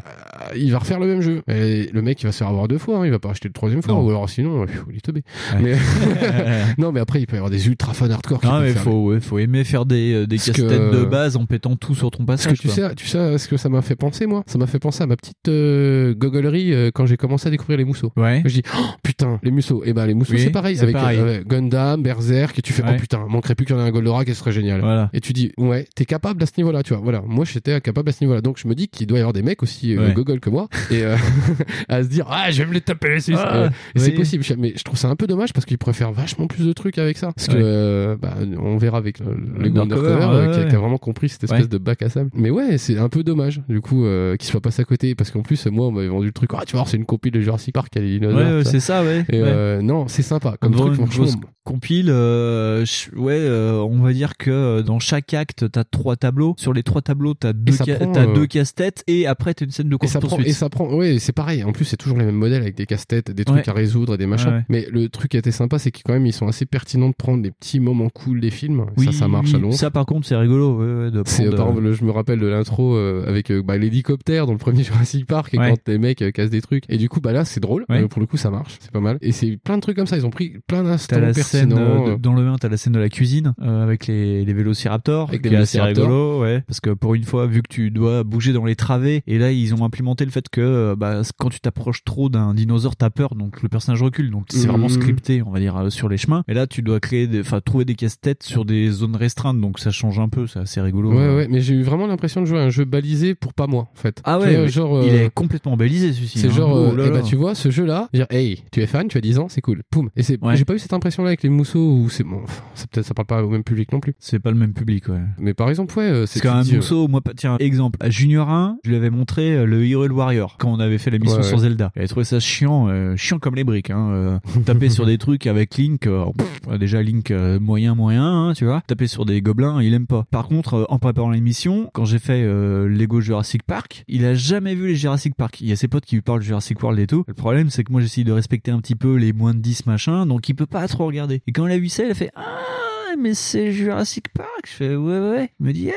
Il 0.56 0.70
va 0.72 0.78
refaire 0.78 1.00
le 1.00 1.07
même 1.08 1.20
jeu. 1.20 1.42
Et 1.48 1.88
le 1.92 2.02
mec 2.02 2.22
il 2.22 2.26
va 2.26 2.32
se 2.32 2.38
faire 2.38 2.48
avoir 2.48 2.68
deux 2.68 2.78
fois, 2.78 2.98
hein, 2.98 3.04
il 3.06 3.10
va 3.10 3.18
pas 3.18 3.30
acheter 3.30 3.48
le 3.48 3.52
troisième 3.54 3.82
fois 3.82 3.94
Non. 3.94 4.04
ou 4.04 4.10
alors 4.10 4.28
sinon 4.28 4.64
il 4.90 4.96
est. 4.96 5.08
Ouais. 5.08 5.22
Mais 5.62 5.74
non 6.78 6.92
mais 6.92 7.00
après 7.00 7.20
il 7.20 7.26
peut 7.26 7.34
y 7.34 7.38
avoir 7.38 7.50
des 7.50 7.66
ultra 7.68 7.92
fans 7.94 8.10
hardcore. 8.10 8.40
qui 8.40 8.46
Non, 8.46 8.60
mais 8.60 8.70
faut, 8.74 9.04
ouais, 9.06 9.20
faut 9.20 9.38
aimer 9.38 9.64
faire 9.64 9.86
des, 9.86 10.12
euh, 10.14 10.26
des 10.26 10.36
Parce 10.36 10.50
casse-têtes 10.50 10.68
que- 10.90 10.96
de 11.00 11.04
base 11.04 11.36
en 11.36 11.46
pétant 11.46 11.76
tout 11.76 11.94
sur 11.94 12.10
ton 12.10 12.24
Parce 12.24 12.42
passage. 12.44 12.58
que 12.58 12.62
tu 12.62 12.68
sais, 12.68 12.94
tu 12.94 13.06
sais 13.06 13.38
ce 13.38 13.48
que 13.48 13.56
ça 13.56 13.68
m'a 13.68 13.82
fait 13.82 13.96
penser, 13.96 14.26
moi? 14.26 14.42
Ça 14.46 14.58
m'a 14.58 14.66
fait 14.66 14.78
penser 14.78 15.02
à 15.02 15.06
ma 15.06 15.16
petite 15.16 15.48
euh, 15.48 16.14
gogolerie 16.14 16.72
euh, 16.72 16.90
quand 16.94 17.06
j'ai 17.06 17.16
commencé 17.16 17.48
à 17.48 17.50
découvrir 17.50 17.78
les 17.78 17.84
mousseaux. 17.84 18.12
Ouais. 18.16 18.42
Je 18.44 18.52
dis, 18.54 18.62
oh, 18.78 18.84
putain, 19.02 19.38
les 19.42 19.50
mousseaux. 19.50 19.82
Et 19.84 19.92
ben, 19.92 20.06
les 20.06 20.14
mousseaux, 20.14 20.34
Oui, 20.34 20.40
c'est 20.40 20.50
pareil. 20.50 20.76
c'est 20.76 20.82
avec 20.82 20.94
pareil. 20.96 21.18
euh, 21.18 21.42
Gundam, 21.46 22.02
Berserk, 22.02 22.58
et 22.58 22.62
tu 22.62 22.72
fais, 22.72 22.82
Ouais. 22.82 22.90
oh 22.94 23.00
putain, 23.00 23.24
manquerait 23.28 23.54
plus 23.54 23.64
qu'il 23.66 23.74
y 23.76 23.78
en 23.78 23.82
ait 23.84 23.88
un 23.88 23.90
Goldorak 23.90 24.28
et 24.28 24.34
ce 24.34 24.40
serait 24.40 24.52
génial. 24.52 24.80
Voilà. 24.80 25.10
Et 25.12 25.20
tu 25.20 25.32
dis, 25.32 25.52
ouais, 25.58 25.86
t'es 25.94 26.04
capable 26.04 26.42
à 26.42 26.46
ce 26.46 26.52
niveau-là, 26.58 26.82
tu 26.82 26.94
vois. 26.94 27.02
Voilà, 27.02 27.22
moi 27.26 27.44
j'étais 27.44 27.80
capable 27.80 28.08
à 28.10 28.12
ce 28.12 28.22
niveau-là. 28.24 28.40
Donc 28.40 28.58
je 28.62 28.68
me 28.68 28.74
dis 28.74 28.88
qu'il 28.88 29.06
doit 29.06 29.18
y 29.18 29.20
avoir 29.20 29.32
des 29.32 29.42
mecs 29.42 29.62
aussi 29.62 29.96
euh, 29.96 30.08
Ouais. 30.08 30.12
gogol 30.14 30.40
que 30.40 30.50
moi, 30.50 30.68
et 30.90 30.97
euh, 31.02 31.16
à 31.88 32.02
se 32.02 32.08
dire, 32.08 32.26
ah, 32.30 32.50
je 32.50 32.62
vais 32.62 32.68
me 32.68 32.74
les 32.74 32.80
taper 32.80 33.08
les 33.10 33.20
Suisses. 33.20 33.38
Ah, 33.40 33.56
Euh, 33.56 33.68
et 33.94 33.98
c'est 33.98 34.12
possible. 34.12 34.44
Mais 34.58 34.72
je 34.76 34.82
trouve 34.84 34.98
ça 34.98 35.08
un 35.08 35.16
peu 35.16 35.26
dommage 35.26 35.52
parce 35.52 35.64
qu'ils 35.66 35.78
pourraient 35.78 35.92
faire 35.92 36.12
vachement 36.12 36.46
plus 36.46 36.64
de 36.66 36.72
trucs 36.72 36.98
avec 36.98 37.16
ça. 37.18 37.32
Parce 37.34 37.48
que, 37.48 37.56
euh, 37.56 38.16
bah, 38.20 38.34
on 38.60 38.76
verra 38.76 38.98
avec 38.98 39.18
le, 39.20 39.26
le 39.34 39.66
Undercover, 39.80 39.80
Undercover, 39.80 40.26
ouais, 40.46 40.52
qui, 40.52 40.58
a, 40.58 40.62
ouais. 40.62 40.68
qui 40.68 40.76
a 40.76 40.78
vraiment 40.78 40.98
compris 40.98 41.28
cette 41.28 41.44
espèce 41.44 41.62
Ouais. 41.62 41.68
de 41.68 41.78
bac 41.78 42.02
à 42.02 42.08
sable. 42.08 42.30
Mais 42.34 42.50
ouais, 42.50 42.78
c'est 42.78 42.98
un 42.98 43.08
peu 43.08 43.22
dommage, 43.24 43.60
du 43.68 43.80
coup, 43.80 44.04
euh, 44.04 44.36
qu'il 44.36 44.48
soit 44.48 44.60
passé 44.60 44.82
à 44.82 44.84
côté. 44.84 45.14
Parce 45.14 45.30
qu'en 45.30 45.42
plus, 45.42 45.66
moi, 45.66 45.86
on 45.88 45.92
m'avait 45.92 46.08
vendu 46.08 46.26
le 46.26 46.32
truc, 46.32 46.50
ah, 46.54 46.62
tu 46.66 46.76
vois, 46.76 46.84
c'est 46.86 46.96
une 46.96 47.06
copie 47.06 47.30
de 47.30 47.40
Jurassic 47.40 47.74
Park, 47.74 47.88
Ouais, 47.96 48.62
c'est 48.64 48.80
ça, 48.80 49.02
ouais. 49.02 49.24
Et 49.30 49.82
non, 49.82 50.08
c'est 50.08 50.22
sympa. 50.22 50.56
Comme 50.60 50.74
truc, 50.74 50.94
franchement. 50.94 51.26
compile, 51.64 52.10
ouais, 52.10 53.48
on 53.48 53.98
va 54.02 54.12
dire 54.12 54.36
que 54.36 54.80
dans 54.82 54.98
chaque 54.98 55.34
acte, 55.34 55.70
t'as 55.70 55.84
trois 55.84 56.16
tableaux. 56.16 56.54
Sur 56.58 56.72
les 56.72 56.82
trois 56.82 57.02
tableaux, 57.02 57.34
t'as 57.34 57.52
deux, 57.52 57.72
ca- 57.72 57.98
deux 58.34 58.46
casse-têtes 58.46 59.04
et 59.06 59.26
après 59.26 59.54
t'as 59.54 59.64
une 59.64 59.70
scène 59.70 59.88
de 59.88 59.94
Et 59.94 59.98
course 59.98 60.12
ça, 60.12 60.20
prend, 60.20 60.28
poursuite. 60.28 60.48
et 60.48 60.52
ça 60.52 60.68
prend, 60.68 60.87
ouais, 60.96 61.18
c'est 61.18 61.32
pareil. 61.32 61.64
En 61.64 61.72
plus, 61.72 61.84
c'est 61.84 61.96
toujours 61.96 62.18
les 62.18 62.24
mêmes 62.24 62.34
modèles 62.34 62.62
avec 62.62 62.74
des 62.76 62.86
casse-têtes, 62.86 63.30
des 63.30 63.44
trucs 63.44 63.58
Ouais. 63.66 63.68
à 63.68 63.72
résoudre 63.72 64.14
et 64.14 64.18
des 64.18 64.26
machins. 64.26 64.50
Ouais. 64.50 64.64
Mais 64.68 64.86
le 64.90 65.08
truc 65.08 65.30
qui 65.32 65.36
était 65.36 65.50
sympa, 65.52 65.78
c'est 65.78 65.90
qu'ils 65.90 66.04
quand 66.04 66.12
même, 66.12 66.26
ils 66.26 66.32
sont 66.32 66.46
assez 66.48 66.66
pertinents 66.66 67.08
de 67.08 67.14
prendre 67.14 67.42
des 67.42 67.50
petits 67.50 67.80
moments 67.80 68.08
cool 68.10 68.40
des 68.40 68.50
films. 68.50 68.86
Oui, 68.96 69.06
ça, 69.06 69.12
ça 69.12 69.28
marche 69.28 69.52
à 69.54 69.56
oui, 69.56 69.62
long. 69.62 69.72
Ça, 69.72 69.90
par 69.90 70.06
contre, 70.06 70.26
c'est 70.26 70.36
rigolo. 70.36 70.78
ouais, 70.78 71.10
de 71.10 71.22
C'est 71.26 71.44
prendre, 71.44 71.56
par 71.56 71.66
euh, 71.66 71.70
exemple, 71.70 71.92
je 71.92 72.04
me 72.04 72.10
rappelle 72.10 72.38
de 72.40 72.46
l'intro 72.46 72.94
euh, 72.96 73.24
avec 73.28 73.50
euh, 73.50 73.62
bah, 73.62 73.76
l'hélicoptère 73.78 74.46
dans 74.46 74.52
le 74.52 74.58
premier 74.58 74.82
Jurassic 74.84 75.26
Park 75.26 75.54
et 75.54 75.56
quand 75.58 75.76
les 75.88 75.98
mecs 75.98 76.22
euh, 76.22 76.30
cassent 76.30 76.50
des 76.50 76.60
trucs. 76.62 76.84
Et 76.88 76.96
du 76.98 77.08
coup, 77.08 77.20
bah 77.20 77.32
là, 77.32 77.44
c'est 77.44 77.60
drôle. 77.60 77.84
Pour 78.10 78.20
le 78.20 78.26
coup, 78.26 78.36
ça 78.36 78.50
marche, 78.50 78.76
c'est 78.80 78.90
pas 78.90 79.00
mal. 79.00 79.18
Et 79.20 79.32
c'est 79.32 79.56
plein 79.56 79.76
de 79.76 79.82
trucs 79.82 79.96
comme 79.96 80.06
ça. 80.06 80.16
Ils 80.16 80.26
ont 80.26 80.30
pris 80.30 80.54
plein 80.66 80.82
d'instants 80.82 81.16
T'as 81.16 81.20
la 81.20 81.34
scène 81.34 81.70
pertinents. 81.70 82.08
de- 82.10 82.16
dans 82.16 82.34
le 82.34 82.46
1, 82.46 82.56
t'as 82.58 82.68
la 82.68 82.76
scène 82.76 82.92
de 82.92 82.98
la 82.98 83.08
cuisine 83.08 83.54
avec 83.60 84.06
les, 84.06 84.44
les 84.44 84.52
vélociraptors, 84.52 85.28
Avec 85.28 85.44
les 85.44 85.52
est 85.52 85.56
assez 85.56 85.78
vélociraptors. 85.78 86.04
rigolo, 86.04 86.42
ouais. 86.42 86.62
Parce 86.66 86.80
que 86.80 86.90
pour 86.90 87.14
une 87.14 87.24
fois, 87.24 87.46
vu 87.46 87.62
que 87.62 87.68
tu 87.68 87.90
dois 87.90 88.24
bouger 88.24 88.52
dans 88.52 88.64
les 88.64 88.76
travées, 88.76 89.22
et 89.26 89.38
là 89.38 89.50
ils 89.52 89.74
ont 89.74 89.84
implémenté 89.84 90.24
le 90.24 90.30
fait 90.30 90.48
que 90.48 90.60
euh, 90.78 90.96
bah, 90.96 91.22
quand 91.38 91.48
tu 91.50 91.60
t'approches 91.60 92.04
trop 92.04 92.28
d'un 92.28 92.54
dinosaure, 92.54 92.96
t'as 92.96 93.10
peur, 93.10 93.34
donc 93.34 93.62
le 93.62 93.68
personnage 93.68 94.02
recule. 94.02 94.30
Donc 94.30 94.46
c'est 94.50 94.60
Mhm. 94.60 94.66
vraiment 94.68 94.88
scripté, 94.88 95.42
on 95.42 95.50
va 95.50 95.60
dire, 95.60 95.76
euh, 95.76 95.90
sur 95.90 96.08
les 96.08 96.16
chemins. 96.16 96.42
Et 96.48 96.54
là, 96.54 96.66
tu 96.66 96.82
dois 96.82 97.00
créer, 97.00 97.26
des- 97.26 97.40
enfin 97.40 97.60
trouver 97.60 97.84
des 97.84 97.94
casse-têtes 97.94 98.42
sur 98.42 98.64
des 98.64 98.90
zones 98.90 99.16
restreintes, 99.16 99.60
donc 99.60 99.78
ça 99.78 99.90
change 99.90 100.18
un 100.18 100.28
peu, 100.28 100.46
c'est 100.46 100.60
assez 100.60 100.80
rigolo. 100.80 101.10
Ouais, 101.12 101.18
euh. 101.18 101.36
ouais, 101.38 101.48
mais 101.50 101.60
j'ai 101.60 101.74
eu 101.74 101.82
vraiment 101.82 102.06
l'impression 102.06 102.40
de 102.40 102.46
jouer 102.46 102.58
à 102.58 102.62
un 102.62 102.70
jeu 102.70 102.84
balisé 102.84 103.34
pour 103.34 103.54
pas 103.54 103.66
moi, 103.66 103.88
en 103.92 103.96
fait. 103.96 104.20
Ah 104.24 104.38
ouais, 104.38 104.56
vois, 104.56 104.66
genre, 104.68 105.02
il 105.04 105.10
euh, 105.14 105.24
est 105.26 105.30
complètement 105.34 105.76
balisé 105.76 106.12
celui-ci. 106.12 106.38
C'est 106.38 106.48
hein. 106.48 106.50
genre, 106.52 106.72
Oh 106.72 106.92
euh, 106.92 106.96
là 106.96 107.04
eh 107.06 107.10
ben, 107.10 107.16
là. 107.18 107.22
tu 107.22 107.36
vois, 107.36 107.54
ce 107.54 107.70
jeu-là, 107.70 108.08
dire, 108.14 108.26
hey, 108.30 108.62
tu 108.72 108.80
es 108.82 108.86
fan, 108.86 109.08
tu 109.08 109.18
as 109.18 109.20
10 109.20 109.38
ans, 109.38 109.48
c'est 109.48 109.60
cool, 109.60 109.82
poum. 109.90 110.10
Et 110.16 110.22
c'est, 110.22 110.42
Ouais. 110.44 110.56
j'ai 110.56 110.64
pas 110.64 110.74
eu 110.74 110.78
cette 110.78 110.92
impression-là 110.92 111.28
avec 111.30 111.42
les 111.42 111.48
mousseaux 111.48 111.92
où 111.92 112.08
c'est 112.10 112.24
bon, 112.24 112.42
peut-être, 112.90 113.06
ça 113.06 113.14
parle 113.14 113.26
pas 113.26 113.42
au 113.42 113.48
même 113.50 113.64
public 113.64 113.92
non 113.92 114.00
plus. 114.00 114.14
C'est 114.18 114.38
pas 114.38 114.50
le 114.50 114.56
même 114.56 114.72
public, 114.74 115.08
ouais. 115.08 115.20
Mais 115.38 115.54
par 115.54 115.68
exemple, 115.70 115.96
ouais, 115.98 116.04
euh, 116.04 116.26
c'est 116.26 116.40
quand 116.40 116.56
euh, 116.70 116.76
mousseau, 116.76 117.08
moi, 117.08 117.20
tiens, 117.36 117.56
exemple, 117.58 117.98
à 118.00 118.10
Junior 118.10 118.48
1, 118.50 118.78
je 118.84 118.90
lui 118.90 118.96
avais 118.96 119.10
montré 119.10 119.54
euh, 119.56 119.64
le 119.66 119.84
Hero 119.86 120.06
Warrior 120.08 120.56
quand 120.58 120.67
on 120.70 120.80
avait 120.80 120.98
fait 120.98 121.10
la 121.10 121.18
mission 121.18 121.38
Ouais, 121.38 121.42
sur. 121.42 121.58
Zelda. 121.58 121.90
Il 121.96 122.00
avait 122.00 122.08
trouvé 122.08 122.24
ça 122.24 122.40
chiant, 122.40 122.88
euh, 122.88 123.16
chiant 123.16 123.38
comme 123.38 123.54
les 123.54 123.64
briques, 123.64 123.90
hein. 123.90 124.10
euh, 124.10 124.38
taper 124.64 124.88
sur 124.88 125.06
des 125.06 125.18
trucs 125.18 125.46
avec 125.46 125.76
Link, 125.76 126.06
euh, 126.06 126.24
pff, 126.36 126.78
déjà 126.78 127.02
Link 127.02 127.32
moyen, 127.60 127.94
moyen, 127.94 128.24
hein, 128.24 128.52
tu 128.54 128.64
vois. 128.64 128.82
Taper 128.86 129.06
sur 129.06 129.24
des 129.24 129.42
gobelins, 129.42 129.82
il 129.82 129.94
aime 129.94 130.06
pas. 130.06 130.24
Par 130.30 130.48
contre, 130.48 130.86
en 130.88 130.98
préparant 130.98 131.30
l'émission, 131.30 131.90
quand 131.92 132.04
j'ai 132.04 132.18
fait 132.18 132.42
Lego 132.42 133.20
Jurassic 133.20 133.62
Park, 133.62 134.04
il 134.08 134.24
a 134.24 134.34
jamais 134.34 134.74
vu 134.74 134.88
les 134.88 134.96
Jurassic 134.96 135.34
Park. 135.34 135.60
Il 135.60 135.68
y 135.68 135.72
a 135.72 135.76
ses 135.76 135.88
potes 135.88 136.04
qui 136.04 136.16
lui 136.16 136.22
parlent 136.22 136.42
Jurassic 136.42 136.82
World 136.82 136.98
et 136.98 137.06
tout. 137.06 137.24
Le 137.26 137.34
problème, 137.34 137.70
c'est 137.70 137.84
que 137.84 137.92
moi, 137.92 138.00
j'essaye 138.00 138.24
de 138.24 138.32
respecter 138.32 138.70
un 138.70 138.80
petit 138.80 138.94
peu 138.94 139.16
les 139.16 139.32
moins 139.32 139.54
de 139.54 139.58
10 139.60 139.86
machin, 139.86 140.26
donc 140.26 140.48
il 140.48 140.54
peut 140.54 140.66
pas 140.66 140.86
trop 140.88 141.06
regarder. 141.06 141.42
Et 141.46 141.52
quand 141.52 141.66
il 141.66 141.72
a 141.72 141.78
vu 141.78 141.88
ça, 141.88 142.04
il 142.04 142.10
a 142.10 142.14
fait, 142.14 142.30
ah, 142.36 143.14
mais 143.18 143.34
c'est 143.34 143.72
Jurassic 143.72 144.28
Park. 144.28 144.48
Je 144.66 144.72
fais, 144.72 144.96
ouais, 144.96 145.18
ouais. 145.18 145.50
Il 145.60 145.66
me 145.66 145.72
dit, 145.72 145.88
eh, 145.88 145.92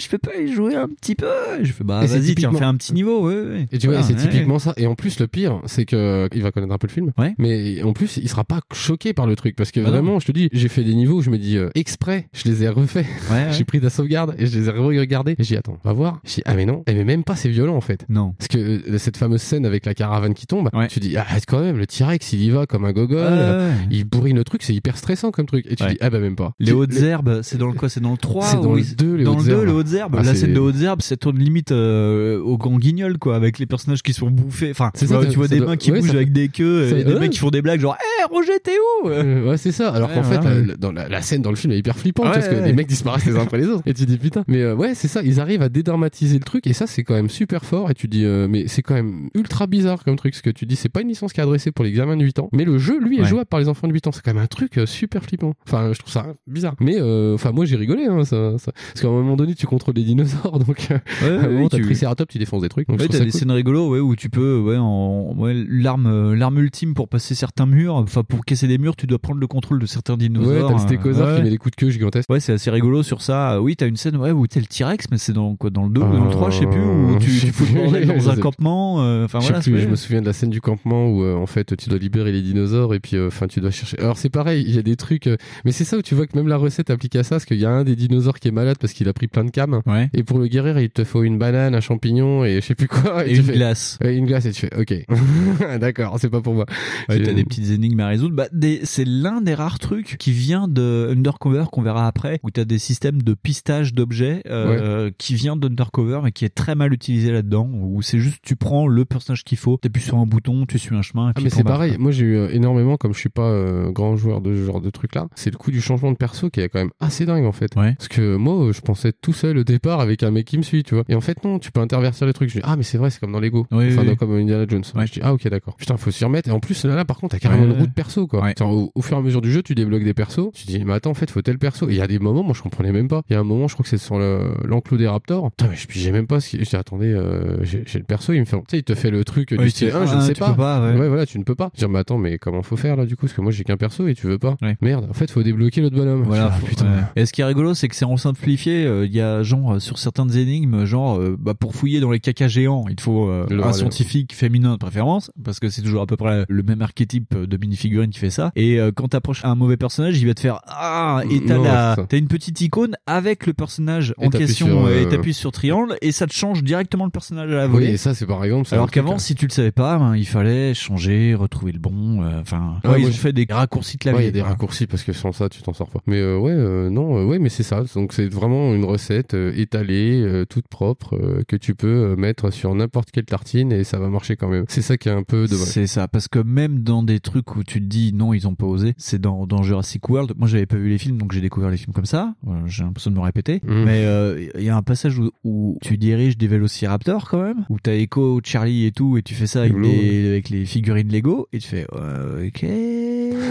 je 0.00 0.08
peux 0.08 0.18
pas 0.18 0.36
y 0.38 0.52
jouer 0.52 0.74
un 0.76 0.88
petit 0.88 1.14
peu. 1.14 1.26
Je 1.62 1.72
fais, 1.72 1.84
bah, 1.84 2.00
Et 2.04 2.06
vas-y, 2.06 2.22
typiquement- 2.22 2.58
fais 2.58 2.64
un 2.64 2.74
petit 2.76 2.92
niveau, 2.92 3.26
ouais, 3.28 3.34
ouais. 3.40 3.68
Et 3.72 3.78
tu 3.78 3.88
vois, 3.88 4.02
c'est 4.02 4.14
ouais. 4.14 4.20
typiquement 4.20 4.58
ça. 4.58 4.74
Et 4.76 4.86
en 4.86 4.94
plus, 4.94 5.18
le 5.20 5.26
pire, 5.26 5.60
c'est 5.66 5.84
que 5.84 6.28
il 6.34 6.42
va 6.42 6.50
connaître 6.52 6.72
un 6.72 6.78
peu 6.78 6.86
le 6.86 6.92
film. 6.92 7.12
Ouais. 7.18 7.34
Mais 7.38 7.82
en 7.82 7.92
plus, 7.92 8.16
il 8.18 8.28
sera 8.28 8.44
pas 8.44 8.60
choqué 8.72 9.12
par 9.12 9.26
le 9.26 9.36
truc 9.36 9.56
parce 9.56 9.70
que 9.70 9.80
Bah 9.80 9.86
non. 9.86 9.92
vraiment, 9.92 10.20
je 10.20 10.26
te 10.26 10.32
dis, 10.32 10.48
j'ai 10.52 10.68
fait 10.68 10.84
des 10.84 10.94
niveaux 10.94 11.16
où 11.18 11.22
je 11.22 11.30
me 11.30 11.38
dis 11.38 11.56
euh, 11.56 11.70
exprès, 11.74 12.28
je 12.32 12.44
les 12.48 12.62
ai 12.64 12.68
refaits. 12.68 13.06
Ouais, 13.30 13.36
ouais. 13.36 13.46
J'ai 13.60 13.64
pris 13.64 13.80
ta 13.80 13.90
sauvegarde 13.90 14.34
et 14.38 14.46
je 14.46 14.58
les 14.58 14.68
ai 14.68 14.70
regardés. 14.72 15.32
Et 15.32 15.42
j'ai 15.44 15.54
dit, 15.54 15.56
attends, 15.56 15.76
on 15.84 15.88
va 15.88 15.92
voir. 15.94 16.20
J'ai 16.24 16.36
dit, 16.36 16.42
ah 16.46 16.54
mais 16.54 16.64
non, 16.66 16.82
eh, 16.86 16.94
mais 16.94 17.04
même 17.04 17.24
pas, 17.24 17.36
c'est 17.36 17.48
violent 17.48 17.76
en 17.76 17.80
fait. 17.80 18.04
Non. 18.08 18.34
Parce 18.38 18.48
que 18.48 18.58
euh, 18.58 18.98
cette 18.98 19.16
fameuse 19.16 19.42
scène 19.42 19.66
avec 19.66 19.86
la 19.86 19.94
caravane 19.94 20.34
qui 20.34 20.46
tombe, 20.46 20.68
Ouais. 20.72 20.88
tu 20.88 21.00
dis, 21.00 21.16
arrête 21.16 21.44
quand 21.46 21.60
même, 21.60 21.76
le 21.78 21.86
T-Rex, 21.86 22.32
il 22.32 22.42
y 22.44 22.50
va 22.50 22.66
comme 22.66 22.84
un 22.84 22.92
gogol. 22.92 23.18
Ouais, 23.18 23.38
ouais. 23.66 23.72
Il 23.90 24.04
bourrine 24.04 24.36
le 24.36 24.44
truc, 24.44 24.62
c'est 24.62 24.74
hyper 24.74 24.96
stressant 24.96 25.30
comme 25.30 25.46
truc. 25.46 25.66
Et 25.68 25.76
tu 25.76 25.82
Ouais. 25.84 25.90
dis, 25.92 25.98
ah 26.00 26.10
bah 26.10 26.20
même 26.20 26.36
pas. 26.36 26.52
Les 26.60 26.72
hautes 26.72 26.94
herbes, 26.96 27.40
c'est 27.42 27.58
dans 27.58 27.66
le 27.66 27.72
quoi 27.74 27.88
C'est 27.88 28.00
dans 28.00 28.12
le 28.12 28.16
3 28.18 28.44
C'est 28.46 28.56
dans 28.56 28.70
ou 28.70 28.74
le 28.76 28.80
ils- 28.80 28.96
2, 28.96 29.14
les 29.14 29.24
Dans 29.24 29.32
hautes 29.36 29.46
le 29.46 29.52
2, 29.54 29.66
herbes. 29.66 29.68
Hautes 29.80 29.92
herbes. 29.92 30.16
Ah, 30.18 30.22
la 30.22 30.34
c'est- 30.34 30.40
scène 30.42 30.54
de 30.54 30.60
hautes 30.60 30.80
herbes, 30.80 31.02
ça 31.02 31.16
tourne 31.16 31.38
limite 31.38 31.72
euh, 31.72 32.40
au 32.40 32.56
grand 32.58 32.78
guignol, 32.78 33.18
quoi, 33.18 33.36
avec 33.36 33.58
les 33.58 33.66
personnages 33.66 34.02
qui 34.02 34.12
sont 34.12 34.30
bouffés. 34.30 34.70
Enfin, 34.70 34.90
C'est 34.94 35.06
tu 35.06 35.10
ça, 35.12 35.16
vois, 35.16 35.24
ça- 35.24 35.30
tu 35.30 35.36
vois 35.38 35.48
des 35.48 35.58
doit- 35.58 35.66
mains 35.68 35.76
qui 35.76 35.90
ouais, 35.92 36.00
bougent 36.00 36.14
avec 36.14 36.32
des 36.32 36.48
queues, 36.48 36.88
et 36.98 37.04
des 37.04 37.12
ouais. 37.14 37.20
mecs 37.20 37.30
qui 37.32 37.38
font 37.38 37.50
des 37.50 37.62
blagues 37.62 37.80
genre, 37.80 37.96
hé, 37.96 38.24
Roger, 38.30 38.52
t'es 38.62 38.72
où? 39.04 39.08
Euh, 39.08 39.48
ouais, 39.50 39.56
c'est 39.56 39.72
ça. 39.72 39.90
Alors 39.90 40.12
qu'en 40.12 40.22
fait, 40.22 40.38
voilà, 40.38 40.60
la, 40.60 40.76
dans 40.76 40.92
la, 40.92 41.08
la 41.08 41.22
scène 41.22 41.42
dans 41.42 41.50
le 41.50 41.56
film 41.56 41.72
est 41.72 41.78
hyper 41.78 41.96
flippante 41.96 42.32
parce 42.32 42.48
que 42.48 42.54
les 42.54 42.72
mecs 42.72 42.86
disparaissent 42.86 43.26
les 43.26 43.36
uns 43.36 43.42
après 43.42 43.58
les 43.58 43.66
autres. 43.66 43.82
Et 43.86 43.94
tu 43.94 44.04
dis 44.06 44.18
putain. 44.18 44.44
Mais 44.46 44.62
euh, 44.62 44.74
ouais, 44.74 44.94
c'est 44.94 45.08
ça. 45.08 45.22
Ils 45.22 45.40
arrivent 45.40 45.62
à 45.62 45.68
dédramatiser 45.68 46.38
le 46.38 46.44
truc 46.44 46.66
et 46.66 46.72
ça, 46.72 46.86
c'est 46.86 47.02
quand 47.02 47.14
même 47.14 47.28
super 47.30 47.64
fort. 47.64 47.90
Et 47.90 47.94
tu 47.94 48.08
dis, 48.08 48.24
euh, 48.24 48.46
mais 48.48 48.68
c'est 48.68 48.82
quand 48.82 48.94
même 48.94 49.30
ultra 49.34 49.66
bizarre 49.66 50.04
comme 50.04 50.16
truc. 50.16 50.34
Ce 50.34 50.42
que 50.42 50.50
tu 50.50 50.66
dis, 50.66 50.76
c'est 50.76 50.88
pas 50.88 51.00
une 51.00 51.08
licence 51.08 51.32
qui 51.32 51.40
est 51.40 51.42
adressée 51.42 51.72
pour 51.72 51.84
les 51.84 51.92
gamins 51.92 52.16
de 52.16 52.24
8 52.24 52.38
ans, 52.38 52.48
mais 52.52 52.64
le 52.64 52.78
jeu, 52.78 53.00
lui, 53.00 53.20
est 53.20 53.24
jouable 53.24 53.46
par 53.46 53.58
les 53.60 53.68
enfants 53.68 53.88
de 53.88 53.92
8 53.92 54.06
ans. 54.06 54.12
C'est 54.12 54.22
quand 54.22 54.34
même 54.34 54.42
un 54.42 54.46
truc 54.46 54.78
euh, 54.78 54.86
super 54.86 55.22
flippant. 55.24 55.54
Enfin, 55.66 55.92
je 55.92 55.98
trouve 55.98 56.12
ça 56.12 56.26
bizarre. 56.46 56.74
Mais 56.80 56.96
euh, 56.98 57.34
enfin, 57.34 57.52
moi, 57.52 57.64
j'ai 57.64 57.76
rigolé. 57.76 58.04
Hein, 58.04 58.22
Parce 58.30 58.64
qu'à 59.00 59.08
un 59.08 59.10
moment 59.10 59.36
donné, 59.36 59.54
tu 59.54 59.66
contrôles 59.70 59.94
les 59.94 60.02
dinosaures, 60.04 60.58
donc 60.58 60.88
euh, 60.90 60.98
Ouais, 61.22 61.48
moment, 61.48 61.62
oui, 61.62 61.68
tu- 61.78 61.82
Triceratops, 61.82 62.30
tu 62.32 62.38
défonces 62.38 62.62
des 62.62 62.68
trucs. 62.68 62.88
Donc 62.88 63.00
Ouais, 63.00 63.08
t'as 63.08 63.18
des 63.20 63.30
cool. 63.30 63.40
scènes 63.40 63.50
rigolos, 63.52 63.90
ouais, 63.90 64.00
où 64.00 64.14
tu 64.16 64.28
peux, 64.28 64.58
ouais, 64.58 64.76
en, 64.78 65.34
ouais, 65.38 65.54
l'arme, 65.68 66.06
euh, 66.06 66.36
l'arme 66.36 66.58
ultime 66.58 66.92
pour 66.94 67.08
passer 67.08 67.34
certains 67.34 67.66
murs. 67.66 67.94
Enfin, 67.94 68.22
pour 68.22 68.44
casser 68.44 68.66
des 68.68 68.76
murs, 68.78 68.96
tu 68.96 69.06
dois 69.06 69.18
prendre 69.18 69.40
le 69.40 69.46
contrôle 69.46 69.78
de 69.78 69.86
certains 69.86 70.14
Ouais, 70.14 70.18
dinosaures. 70.18 70.68
t'as 70.68 70.74
le 70.74 70.80
euh, 70.80 70.86
stégosaure 70.86 71.28
ouais. 71.28 71.36
qui 71.36 71.42
met 71.42 71.50
des 71.50 71.58
coups 71.58 71.76
de 71.76 71.76
queue 71.76 71.90
gigantesques. 71.90 72.28
Ouais, 72.30 72.40
c'est 72.40 72.52
assez 72.52 72.70
rigolo 72.70 73.02
sur 73.02 73.22
ça. 73.22 73.54
Euh, 73.54 73.58
Oui, 73.60 73.76
t'as 73.76 73.86
une 73.86 73.96
scène 73.96 74.16
ouais, 74.16 74.32
où 74.32 74.46
t'es 74.46 74.60
le 74.60 74.66
T-Rex, 74.66 75.06
mais 75.10 75.18
c'est 75.18 75.32
dans 75.32 75.54
quoi, 75.56 75.70
dans 75.70 75.84
le 75.84 75.90
2 75.90 76.00
ou 76.00 76.04
dans 76.12 76.24
le 76.24 76.30
3, 76.30 76.50
je 76.50 76.58
sais 76.60 76.66
plus, 76.66 76.80
où 76.80 77.16
tu, 77.20 77.30
Euh, 77.30 77.52
fous 77.52 77.64
le 77.74 78.06
dans 78.06 78.28
un 78.30 78.36
campement. 78.36 79.02
euh, 79.02 79.24
Enfin 79.24 79.38
voilà. 79.38 79.60
plus, 79.60 79.78
je 79.78 79.88
me 79.88 79.96
souviens 79.96 80.20
de 80.20 80.26
la 80.26 80.32
scène 80.32 80.50
du 80.50 80.60
campement 80.60 81.08
où 81.08 81.22
euh, 81.22 81.34
en 81.36 81.46
fait 81.46 81.76
tu 81.76 81.88
dois 81.88 81.98
libérer 81.98 82.32
les 82.32 82.42
dinosaures 82.42 82.94
et 82.94 83.00
puis 83.00 83.16
euh, 83.16 83.28
enfin 83.28 83.46
tu 83.46 83.60
dois 83.60 83.70
chercher. 83.70 83.98
Alors 84.00 84.16
c'est 84.18 84.28
pareil, 84.30 84.64
il 84.66 84.74
y 84.74 84.78
a 84.78 84.82
des 84.82 84.96
trucs, 84.96 85.26
euh, 85.26 85.36
mais 85.64 85.72
c'est 85.72 85.84
ça 85.84 85.96
où 85.98 86.02
tu 86.02 86.14
vois 86.14 86.26
que 86.26 86.36
même 86.36 86.48
la 86.48 86.56
recette 86.56 86.90
applique 86.90 87.16
à 87.16 87.22
ça, 87.22 87.36
parce 87.36 87.44
qu'il 87.44 87.58
y 87.58 87.64
a 87.64 87.70
un 87.70 87.84
des 87.84 87.96
dinosaures 87.96 88.38
qui 88.38 88.48
est 88.48 88.52
malade 88.52 88.76
parce 88.80 88.92
qu'il 88.92 89.08
a 89.08 89.12
pris 89.12 89.28
plein 89.28 89.44
de 89.44 89.50
cam. 89.60 89.80
Ouais. 89.86 90.10
Et 90.14 90.22
pour 90.22 90.38
le 90.38 90.46
guérir, 90.46 90.78
il 90.78 90.90
te 90.90 91.04
faut 91.04 91.22
une 91.22 91.38
banane, 91.38 91.74
un 91.74 91.80
champignon 91.80 92.44
et 92.44 92.56
je 92.56 92.66
sais 92.66 92.74
plus 92.74 92.88
quoi. 92.88 93.26
Et 93.26 93.36
une 93.36 93.42
fais- 93.42 93.52
glace. 93.52 93.98
Ouais, 94.02 94.16
une 94.16 94.26
glace 94.26 94.46
et 94.46 94.52
tu 94.52 94.66
fais, 94.66 94.76
ok. 94.78 94.94
D'accord, 95.80 96.16
c'est 96.18 96.30
pas 96.30 96.40
pour 96.40 96.54
moi. 96.54 96.66
Ouais, 97.08 97.22
t'as 97.22 97.32
des 97.32 97.44
petites 97.44 97.70
énigmes 97.70 98.00
à 98.00 98.08
résoudre. 98.08 98.34
Bah, 98.34 98.46
des- 98.52 98.80
c'est 98.84 99.04
l'un 99.04 99.40
des 99.40 99.54
rares 99.54 99.78
trucs 99.78 100.16
qui 100.18 100.32
vient 100.32 100.68
de 100.68 101.08
Undercover 101.10 101.64
qu'on 101.70 101.82
verra 101.82 102.06
après, 102.06 102.40
où 102.42 102.50
t'as 102.50 102.64
des 102.64 102.78
systèmes 102.78 103.22
de 103.22 103.34
pistage 103.34 103.94
d'objets 103.94 104.42
euh, 104.46 105.10
qui 105.18 105.34
vient 105.34 105.56
d'Undercover 105.56 106.20
mais 106.24 106.32
qui 106.32 106.44
est 106.44 106.54
très 106.54 106.74
mal 106.74 106.92
utilisé 106.92 107.30
là-dedans. 107.32 107.68
Où 107.72 108.02
c'est 108.02 108.18
juste 108.18 108.38
tu 108.42 108.56
prends 108.56 108.86
le 108.86 109.04
personnage 109.04 109.44
qu'il 109.44 109.58
faut, 109.58 109.76
t'appuies 109.76 110.02
sur 110.02 110.18
un 110.18 110.26
bouton, 110.26 110.66
tu 110.66 110.78
suis 110.78 110.94
un 110.94 111.02
chemin. 111.02 111.28
Et 111.30 111.32
Ah 111.36 111.40
mais 111.42 111.50
c'est 111.50 111.64
pareil, 111.64 111.96
moi 111.98 112.10
j'ai 112.10 112.24
eu 112.24 112.36
euh, 112.36 112.48
énormément, 112.50 112.96
comme 112.96 113.12
je 113.14 113.18
suis 113.18 113.28
pas 113.28 113.48
euh, 113.50 113.90
grand 113.90 114.16
joueur 114.16 114.40
de 114.40 114.54
ce 114.54 114.64
genre 114.64 114.80
de 114.80 114.90
truc 114.90 115.14
là, 115.14 115.26
c'est 115.34 115.50
le 115.50 115.56
coup 115.58 115.70
du 115.70 115.80
changement 115.80 116.12
de 116.12 116.16
perso 116.16 116.50
qui 116.50 116.60
est 116.60 116.68
quand 116.68 116.78
même 116.78 116.90
assez 117.00 117.26
dingue 117.26 117.44
en 117.44 117.52
fait. 117.52 117.74
Ouais. 117.76 117.94
Parce 117.94 118.08
que 118.08 118.36
moi 118.36 118.66
euh, 118.68 118.72
je 118.72 118.80
pensais 118.80 119.12
tout 119.12 119.32
seul 119.32 119.49
au 119.58 119.64
départ 119.64 120.00
avec 120.00 120.22
un 120.22 120.30
mec 120.30 120.46
qui 120.46 120.56
me 120.58 120.62
suit, 120.62 120.82
tu 120.82 120.94
vois. 120.94 121.04
Et 121.08 121.14
en 121.14 121.20
fait 121.20 121.42
non, 121.44 121.58
tu 121.58 121.70
peux 121.72 121.80
intervertir 121.80 122.26
les 122.26 122.32
trucs. 122.32 122.48
Je 122.50 122.54
dis 122.58 122.64
ah 122.64 122.76
mais 122.76 122.82
c'est 122.82 122.98
vrai, 122.98 123.10
c'est 123.10 123.20
comme 123.20 123.32
dans 123.32 123.40
Lego. 123.40 123.66
Oui, 123.70 123.88
enfin 123.92 124.02
oui, 124.02 124.08
oui. 124.10 124.16
comme 124.16 124.34
Indiana 124.36 124.64
Jones. 124.68 124.82
Ouais. 124.94 125.06
Je 125.06 125.12
dis 125.12 125.20
ah 125.22 125.32
ok 125.32 125.48
d'accord. 125.48 125.76
Putain 125.76 125.96
faut 125.96 126.10
s'y 126.10 126.24
remettre. 126.24 126.48
Et 126.48 126.52
en 126.52 126.60
plus 126.60 126.84
là, 126.84 126.94
là 126.96 127.04
par 127.04 127.18
contre 127.18 127.32
t'as 127.36 127.38
carrément 127.40 127.62
Ouais, 127.64 127.70
une 127.74 127.78
route 127.80 127.92
perso 127.94 128.26
quoi. 128.26 128.42
Ouais. 128.42 128.54
Au, 128.62 128.90
au 128.94 129.02
fur 129.02 129.16
et 129.16 129.20
à 129.20 129.22
mesure 129.22 129.40
du 129.40 129.50
jeu 129.52 129.62
tu 129.62 129.74
débloques 129.74 130.04
des 130.04 130.14
persos. 130.14 130.50
Tu 130.54 130.66
dis 130.66 130.82
mais 130.84 130.92
attends 130.94 131.10
en 131.10 131.14
fait 131.14 131.30
faut 131.30 131.42
tel 131.42 131.58
perso. 131.58 131.88
Et 131.88 131.92
il 131.92 131.98
y 131.98 132.02
a 132.02 132.06
des 132.06 132.18
moments 132.18 132.42
moi 132.42 132.54
je 132.56 132.62
comprenais 132.62 132.92
même 132.92 133.08
pas. 133.08 133.22
Il 133.28 133.32
y 133.34 133.36
a 133.36 133.40
un 133.40 133.44
moment 133.44 133.68
je 133.68 133.74
crois 133.74 133.82
que 133.84 133.88
c'est 133.90 133.98
sur 133.98 134.18
le- 134.18 134.54
l'enclos 134.64 134.96
des 134.98 135.08
raptors. 135.08 135.50
Putain 135.50 135.68
mais 135.70 135.76
je 135.76 135.86
j'ai 135.90 136.12
même 136.12 136.26
pas. 136.26 136.40
ce 136.40 136.50
qui- 136.50 136.64
Je 136.64 136.68
dis 136.68 136.76
attendez 136.76 137.12
euh, 137.12 137.62
j'ai 137.64 137.84
le 137.94 138.04
perso. 138.04 138.32
Il 138.32 138.40
me 138.40 138.44
fait 138.44 138.56
tu 138.58 138.62
sais 138.70 138.78
il 138.78 138.82
te 138.84 138.94
fait 138.94 139.10
le 139.10 139.24
truc 139.24 139.54
du 139.54 139.70
style 139.70 139.90
fais, 139.90 139.96
1 139.96 140.06
je 140.06 140.14
ne 140.16 140.20
sais 140.20 140.34
pas. 140.34 140.50
ouais. 140.52 141.08
voilà 141.08 141.26
tu 141.26 141.38
ne 141.38 141.44
peux 141.44 141.54
pas. 141.54 141.70
Je 141.78 141.84
dis 141.84 141.90
mais 141.92 141.98
attends 141.98 142.18
mais 142.18 142.38
comment 142.38 142.62
faut 142.62 142.76
faire 142.76 142.96
là 142.96 143.06
du 143.06 143.16
coup? 143.16 143.26
Parce 143.26 143.32
que 143.34 143.40
moi 143.40 143.52
j'ai 143.52 143.64
qu'un 143.64 143.76
perso 143.76 144.06
et 144.06 144.14
tu 144.14 144.26
veux 144.26 144.38
pas. 144.38 144.56
Merde 144.80 145.06
en 145.08 145.12
fait 145.12 145.30
faut 145.30 145.42
débloquer 145.42 145.80
l'autre 145.80 145.96
bonhomme. 145.96 146.22
Voilà, 146.22 146.52
ah. 146.82 147.10
Et 147.16 147.26
ce 147.26 147.32
qui 147.32 147.40
est 147.40 147.44
rigolo, 147.44 147.74
c'est 147.74 147.88
que 147.88 147.96
c'est 147.96 148.04
en 148.04 148.16
simplifié. 148.16 148.84
euh, 148.86 149.06
Il 149.06 149.12
y 149.14 149.20
a 149.20 149.39
genre 149.42 149.74
euh, 149.74 149.78
sur 149.80 149.98
certaines 149.98 150.36
énigmes, 150.36 150.84
genre 150.84 151.18
euh, 151.18 151.36
bah, 151.38 151.54
pour 151.54 151.74
fouiller 151.74 152.00
dans 152.00 152.10
les 152.10 152.20
caca 152.20 152.48
géants, 152.48 152.84
il 152.88 152.96
te 152.96 153.02
faut 153.02 153.28
euh, 153.28 153.46
un 153.62 153.72
scientifique 153.72 154.34
féminin 154.34 154.72
de 154.72 154.78
préférence, 154.78 155.30
parce 155.44 155.60
que 155.60 155.68
c'est 155.68 155.82
toujours 155.82 156.02
à 156.02 156.06
peu 156.06 156.16
près 156.16 156.44
le 156.48 156.62
même 156.62 156.82
archétype 156.82 157.34
de 157.36 157.56
minifigurine 157.56 158.10
qui 158.10 158.18
fait 158.18 158.30
ça. 158.30 158.52
Et 158.56 158.78
euh, 158.80 158.90
quand 158.94 159.08
t'approches 159.08 159.44
un 159.44 159.54
mauvais 159.54 159.76
personnage, 159.76 160.20
il 160.20 160.26
va 160.26 160.34
te 160.34 160.40
faire 160.40 160.60
ah 160.66 161.22
et 161.30 161.44
t'as 161.44 161.58
la 161.58 161.96
t'as 162.08 162.18
une 162.18 162.28
petite 162.28 162.60
icône 162.60 162.96
avec 163.06 163.46
le 163.46 163.52
personnage 163.52 164.14
Et 164.20 164.26
en 164.26 164.30
question 164.30 164.66
sur, 164.66 164.90
et 164.90 165.04
euh, 165.04 165.08
t'appuies 165.08 165.34
sur 165.34 165.52
triangle 165.52 165.96
et 166.02 166.12
ça 166.12 166.26
te 166.26 166.32
change 166.32 166.62
directement 166.62 167.04
le 167.04 167.10
personnage 167.10 167.50
à 167.50 167.54
la 167.54 167.66
Oui 167.66 167.72
volée. 167.72 167.86
et 167.88 167.96
ça 167.96 168.14
c'est 168.14 168.26
par 168.26 168.44
exemple. 168.44 168.68
Alors 168.72 168.90
qu'avant, 168.90 169.14
euh, 169.14 169.18
si 169.18 169.34
tu 169.34 169.46
le 169.46 169.52
savais 169.52 169.72
pas, 169.72 169.98
ben, 169.98 170.16
il 170.16 170.26
fallait 170.26 170.74
changer, 170.74 171.34
retrouver 171.34 171.72
le 171.72 171.78
bon. 171.78 172.22
euh, 172.22 172.40
Enfin, 172.40 172.80
Ouais, 172.84 172.90
ouais, 172.90 173.02
ils 173.02 173.08
ont 173.08 173.12
fait 173.12 173.32
des 173.32 173.46
raccourcis 173.50 173.96
de 173.96 174.00
Ouais, 174.00 174.12
clavier. 174.12 174.22
il 174.22 174.26
y 174.26 174.28
a 174.28 174.32
des 174.32 174.42
raccourcis 174.42 174.86
parce 174.86 175.02
que 175.02 175.12
sans 175.12 175.32
ça, 175.32 175.48
tu 175.48 175.62
t'en 175.62 175.72
sors 175.72 175.88
pas. 175.90 176.00
Mais 176.06 176.18
euh, 176.18 176.38
ouais, 176.38 176.52
euh, 176.52 176.90
non, 176.90 177.18
euh, 177.18 177.24
ouais, 177.24 177.38
mais 177.38 177.48
c'est 177.48 177.62
ça. 177.62 177.82
Donc 177.94 178.12
c'est 178.12 178.28
vraiment 178.32 178.74
une 178.74 178.84
recette 178.84 179.29
euh, 179.34 179.52
étalée, 179.56 180.22
euh, 180.22 180.44
toute 180.44 180.68
propre, 180.68 181.16
euh, 181.16 181.42
que 181.46 181.56
tu 181.56 181.74
peux 181.74 182.16
mettre 182.16 182.52
sur 182.52 182.74
n'importe 182.74 183.10
quelle 183.10 183.24
tartine 183.24 183.72
et 183.72 183.84
ça 183.84 183.98
va 183.98 184.08
marcher 184.08 184.36
quand 184.36 184.48
même. 184.48 184.64
C'est 184.68 184.82
ça 184.82 184.96
qui 184.96 185.08
est 185.08 185.12
un 185.12 185.22
peu 185.22 185.46
dommage. 185.46 185.66
C'est 185.66 185.86
ça, 185.86 186.08
parce 186.08 186.28
que 186.28 186.38
même 186.38 186.80
dans 186.80 187.02
des 187.02 187.20
trucs 187.20 187.56
où 187.56 187.64
tu 187.64 187.80
te 187.80 187.86
dis 187.86 188.12
non, 188.12 188.32
ils 188.32 188.46
ont 188.48 188.54
pas 188.54 188.66
osé, 188.66 188.94
c'est 188.98 189.20
dans, 189.20 189.46
dans 189.46 189.62
Jurassic 189.62 190.08
World. 190.08 190.32
Moi, 190.36 190.48
j'avais 190.48 190.66
pas 190.66 190.76
vu 190.76 190.88
les 190.88 190.98
films, 190.98 191.18
donc 191.18 191.32
j'ai 191.32 191.40
découvert 191.40 191.70
les 191.70 191.76
films 191.76 191.92
comme 191.92 192.06
ça. 192.06 192.34
J'ai 192.66 192.84
l'impression 192.84 193.10
de 193.10 193.16
me 193.16 193.22
répéter. 193.22 193.60
Mhm. 193.64 193.84
Mais 193.84 194.04
euh, 194.04 194.48
il 194.56 194.64
y 194.64 194.68
a 194.68 194.76
un 194.76 194.82
passage 194.82 195.18
où, 195.18 195.30
où 195.44 195.78
tu 195.82 195.96
diriges 195.98 196.36
des 196.36 196.48
vélociraptors 196.48 197.28
quand 197.28 197.42
même, 197.42 197.64
où 197.68 197.78
t'as 197.80 197.94
Echo, 197.94 198.40
Charlie 198.44 198.86
et 198.86 198.92
tout, 198.92 199.16
et 199.16 199.22
tu 199.22 199.34
fais 199.34 199.46
ça 199.46 199.60
avec, 199.62 199.76
les, 199.76 200.28
avec 200.28 200.50
les 200.50 200.64
figurines 200.64 201.10
Lego, 201.10 201.48
et 201.52 201.58
tu 201.58 201.68
fais 201.68 201.86
euh, 201.94 202.46
ok. 202.46 202.64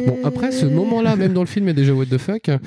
Bon, 0.05 0.17
après 0.23 0.51
ce 0.51 0.65
moment-là, 0.65 1.15
même 1.15 1.33
dans 1.33 1.41
le 1.41 1.47
film, 1.47 1.67
est 1.69 1.73
déjà 1.73 1.93
what 1.93 2.05
the 2.05 2.17
fuck. 2.17 2.41
Parce 2.45 2.59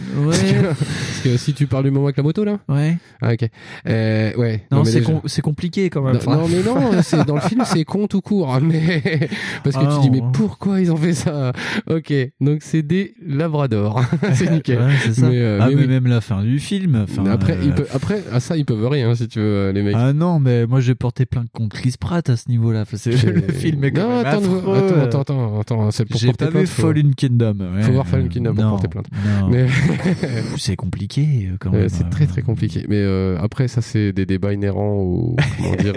Ouais. 0.43 0.53
que, 0.53 0.67
parce 0.67 1.21
que 1.25 1.37
si 1.37 1.55
tu 1.55 1.67
parles 1.67 1.85
du 1.85 1.91
moment 1.91 2.07
avec 2.07 2.17
la 2.17 2.23
moto 2.23 2.45
là. 2.45 2.59
Ouais. 2.69 2.97
Ah 3.21 3.33
ok. 3.33 3.49
Euh, 3.89 4.33
ouais. 4.37 4.63
Non, 4.71 4.81
mais 4.81 4.85
c'est 4.91 5.01
déjà- 5.01 5.13
com- 5.13 5.21
compliqué 5.43 5.91
quand 5.91 6.03
même. 6.03 6.19
Non, 6.27 6.33
non, 6.43 6.49
mais 6.49 6.63
non, 6.63 7.25
dans 7.27 7.35
le 7.35 7.41
film 7.41 7.63
c'est 7.67 7.85
con 7.85 8.07
tout 8.07 8.21
court, 8.21 8.55
hein, 8.55 8.61
mais 8.63 9.03
parce 9.65 9.77
que 9.77 9.83
Ah 9.85 9.99
tu 10.03 10.09
dis 10.11 10.19
non. 10.21 10.27
mais 10.27 10.33
pourquoi 10.33 10.81
ils 10.81 10.91
ont 10.93 10.97
fait 10.97 11.15
ça? 11.15 11.53
Ok, 11.89 12.13
donc 12.41 12.59
c'est 12.63 12.83
des 12.83 13.15
labradors, 13.25 14.03
c'est 14.35 14.51
nickel. 14.51 14.79
Ouais, 14.79 15.13
ça. 15.13 15.29
Mais, 15.29 15.39
euh, 15.39 15.59
ah, 15.61 15.67
mais 15.69 15.75
mais 15.75 15.81
oui. 15.83 15.89
même 15.89 16.07
la 16.07 16.21
fin 16.21 16.43
du 16.43 16.59
film. 16.59 17.07
Après, 17.31 17.57
euh, 17.57 17.85
après, 17.93 18.23
à 18.33 18.41
ça 18.41 18.57
ils 18.57 18.65
peuvent 18.65 18.87
rien 18.89 19.15
si 19.15 19.29
tu 19.29 19.39
veux 19.41 19.71
les 19.73 19.83
mecs. 19.83 19.95
Ah 19.97 20.13
non, 20.13 20.39
mais 20.41 20.67
moi 20.67 20.81
j'ai 20.81 20.95
porté 20.95 21.27
plainte 21.27 21.49
contre 21.53 21.77
Chris 21.77 21.95
Pratt 21.99 22.29
à 22.29 22.37
ce 22.37 22.49
niveau-là. 22.49 22.85
C'est- 22.93 23.11
le 23.25 23.53
film 23.53 23.85
est 23.85 23.93
quand 23.93 24.03
non, 24.09 24.17
même 24.19 24.27
attends, 24.27 24.39
affreux. 24.39 24.77
attends, 24.77 25.01
attends, 25.03 25.21
attends, 25.21 25.61
attends, 25.61 25.91
c'est 25.91 26.05
pour 26.05 26.19
J'ai 26.21 26.33
pas 26.33 26.51
vu 26.51 26.67
faut- 26.67 26.83
Fallen 26.83 27.15
Kingdom. 27.29 27.57
ouais. 27.75 27.83
Faut 27.83 27.93
voir 27.93 28.07
Fallen 28.07 28.29
Kingdom 28.29 28.55
pour 28.55 28.65
Non, 28.65 28.71
porter 28.71 28.89
plainte. 28.89 29.07
Mais 29.51 29.67
c'est 30.59 30.77
compliqué 30.77 31.51
quand 31.61 31.71
même. 31.71 31.89
c'est 31.89 32.09
très 32.11 32.27
très 32.27 32.43
compliqué. 32.43 32.85
Mais 32.89 32.97
euh, 33.01 33.37
après, 33.41 33.69
ça 33.69 33.81
c'est 33.83 34.13
des 34.13 34.27
débats 34.27 34.53
inhérents 34.53 34.95
au 34.97 35.37
comment 35.57 35.77
dire 35.77 35.95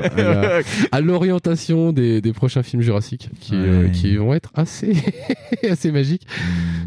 à 0.91 1.01
l'orientation 1.01 1.91
des, 1.93 2.21
des 2.21 2.33
prochains 2.33 2.63
films 2.63 2.81
Jurassic 2.81 3.29
qui 3.39 3.55
euh, 3.55 3.83
Ouais. 3.85 3.91
qui 3.91 4.15
vont 4.15 4.33
être 4.33 4.51
assez 4.55 4.93
assez 5.69 5.91
magiques. 5.91 6.27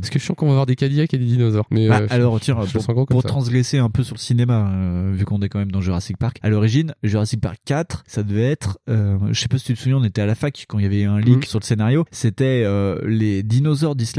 Parce 0.00 0.10
que 0.10 0.18
je 0.18 0.24
sens 0.24 0.36
qu'on 0.36 0.46
va 0.46 0.52
avoir 0.52 0.66
des 0.66 0.76
Cadillacs 0.76 1.12
et 1.12 1.18
des 1.18 1.24
dinosaures. 1.24 1.66
Mais 1.70 1.88
Bah, 1.88 2.00
euh, 2.02 2.06
alors 2.10 2.38
tiens, 2.40 2.56
pour, 2.86 3.06
pour 3.06 3.22
transgresser 3.24 3.78
un 3.78 3.90
peu 3.90 4.02
sur 4.02 4.14
le 4.14 4.20
cinéma, 4.20 4.70
vu 5.12 5.24
qu'on 5.24 5.40
est 5.42 5.48
quand 5.48 5.58
même 5.58 5.72
dans 5.72 5.80
Jurassic 5.80 6.16
Park, 6.16 6.38
à 6.42 6.48
l'origine, 6.48 6.94
Jurassic 7.02 7.40
Park 7.40 7.58
4, 7.64 8.04
ça 8.06 8.22
devait 8.22 8.44
être, 8.50 8.78
je 8.88 9.38
sais 9.40 9.48
pas 9.48 9.58
si 9.58 9.64
tu 9.64 9.74
te 9.74 9.78
souviens, 9.78 9.98
on 9.98 10.04
était 10.04 10.22
à 10.22 10.26
la 10.26 10.34
fac 10.34 10.64
quand 10.68 10.78
il 10.78 10.84
y 10.84 10.86
avait 10.86 11.04
un 11.04 11.18
leak 11.20 11.36
Mhm. 11.38 11.42
sur 11.44 11.58
le 11.58 11.64
scénario, 11.64 12.04
c'était 12.10 12.64
les 13.06 13.42
dinosaures 13.42 13.96
d'Isla-Nublar 13.96 14.17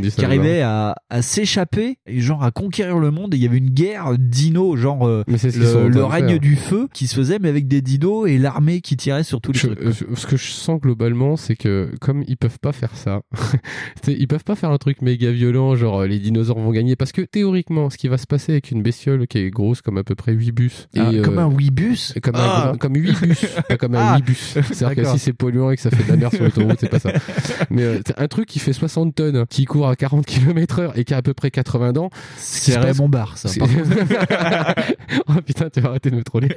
Dit 0.00 0.10
ça 0.10 0.16
qui 0.16 0.24
arrivaient 0.24 0.62
à, 0.62 0.94
à 1.10 1.22
s'échapper 1.22 1.98
et 2.06 2.20
genre 2.20 2.42
à 2.44 2.50
conquérir 2.50 2.98
le 2.98 3.10
monde 3.10 3.34
et 3.34 3.36
il 3.36 3.42
y 3.42 3.46
avait 3.46 3.58
une 3.58 3.70
guerre 3.70 4.14
dino 4.18 4.76
genre 4.76 5.06
euh, 5.06 5.24
Mais 5.26 5.36
le, 5.42 6.04
règne 6.04 6.38
du 6.38 6.56
feu 6.56 6.88
qui 6.92 7.06
se 7.06 7.14
faisait 7.14 7.38
mais 7.40 7.48
avec 7.48 7.68
des 7.68 7.82
dinos 7.82 8.28
et 8.28 8.38
l'armée 8.38 8.80
qui 8.80 8.96
tirait 8.96 9.24
sur 9.24 9.40
tous 9.40 9.52
les 9.52 9.58
Je- 9.58 9.66
trucs. 9.68 9.90
je- 9.90 10.14
ce 10.14 10.26
que 10.26 10.36
je 10.36 10.46
sens 10.50 10.80
globalement, 10.80 11.36
c'est 11.36 11.56
que 11.56 11.90
comme 12.00 12.24
ils 12.26 12.36
peuvent 12.36 12.58
pas 12.60 12.72
faire 12.72 12.94
ça, 12.96 13.20
ils 14.08 14.28
peuvent 14.28 14.44
pas 14.44 14.54
faire 14.56 14.70
un 14.70 14.78
truc 14.78 15.02
méga 15.02 15.30
violent, 15.30 15.74
genre 15.76 16.00
euh, 16.02 16.06
les 16.06 16.18
dinosaures 16.18 16.58
vont 16.58 16.70
gagner, 16.72 16.96
parce 16.96 17.12
que 17.12 17.22
théoriquement, 17.22 17.90
ce 17.90 17.98
qui 17.98 18.08
va 18.08 18.18
se 18.18 18.26
passer 18.26 18.52
avec 18.52 18.70
une 18.70 18.82
bestiole 18.82 19.26
qui 19.26 19.38
est 19.38 19.50
grosse 19.50 19.82
comme 19.82 19.98
à 19.98 20.04
peu 20.04 20.14
près 20.14 20.32
8 20.32 20.52
bus, 20.52 20.88
Ah, 20.96 21.10
comme 21.22 21.38
euh, 21.38 21.42
un 21.42 21.48
Weebus 21.50 22.14
comme, 22.22 22.34
Ah. 22.36 22.62
un, 22.64 22.68
gros- 22.70 22.78
comme 22.78 22.96
8 22.96 23.20
bus, 23.22 23.46
pas 23.68 23.76
comme 23.76 23.94
un 23.94 24.00
Ah. 24.12 24.16
8 24.16 24.24
bus. 24.24 24.58
C'est-à-dire 24.72 25.04
que 25.04 25.10
si 25.10 25.18
c'est 25.18 25.32
polluant 25.32 25.70
et 25.70 25.76
que 25.76 25.82
ça 25.82 25.90
fait 25.90 26.02
de 26.04 26.08
la 26.08 26.16
merde 26.16 26.34
sur 26.34 26.44
l'autoroute, 26.44 26.76
c'est 26.80 26.88
pas 26.90 26.98
ça. 26.98 27.12
Mais 27.70 27.82
euh, 27.82 28.00
un 28.16 28.28
truc 28.28 28.46
qui 28.48 28.58
fait 28.58 28.72
60 28.80 29.14
tonnes, 29.14 29.44
qui 29.46 29.64
court 29.66 29.88
à 29.88 29.96
40 29.96 30.24
km 30.26 30.78
heure 30.80 30.98
et 30.98 31.04
qui 31.04 31.14
a 31.14 31.18
à 31.18 31.22
peu 31.22 31.34
près 31.34 31.50
80 31.50 31.92
dents. 31.92 32.10
ce 32.38 32.60
qui 32.60 32.70
C'est 32.72 32.76
passe- 32.78 32.96
Raymond 32.96 33.08
Barre 33.08 33.36
ça. 33.38 33.48
oh 35.28 35.32
putain, 35.44 35.68
tu 35.70 35.80
vas 35.80 35.90
arrêter 35.90 36.10
de 36.10 36.16
me 36.16 36.22
troller. 36.22 36.48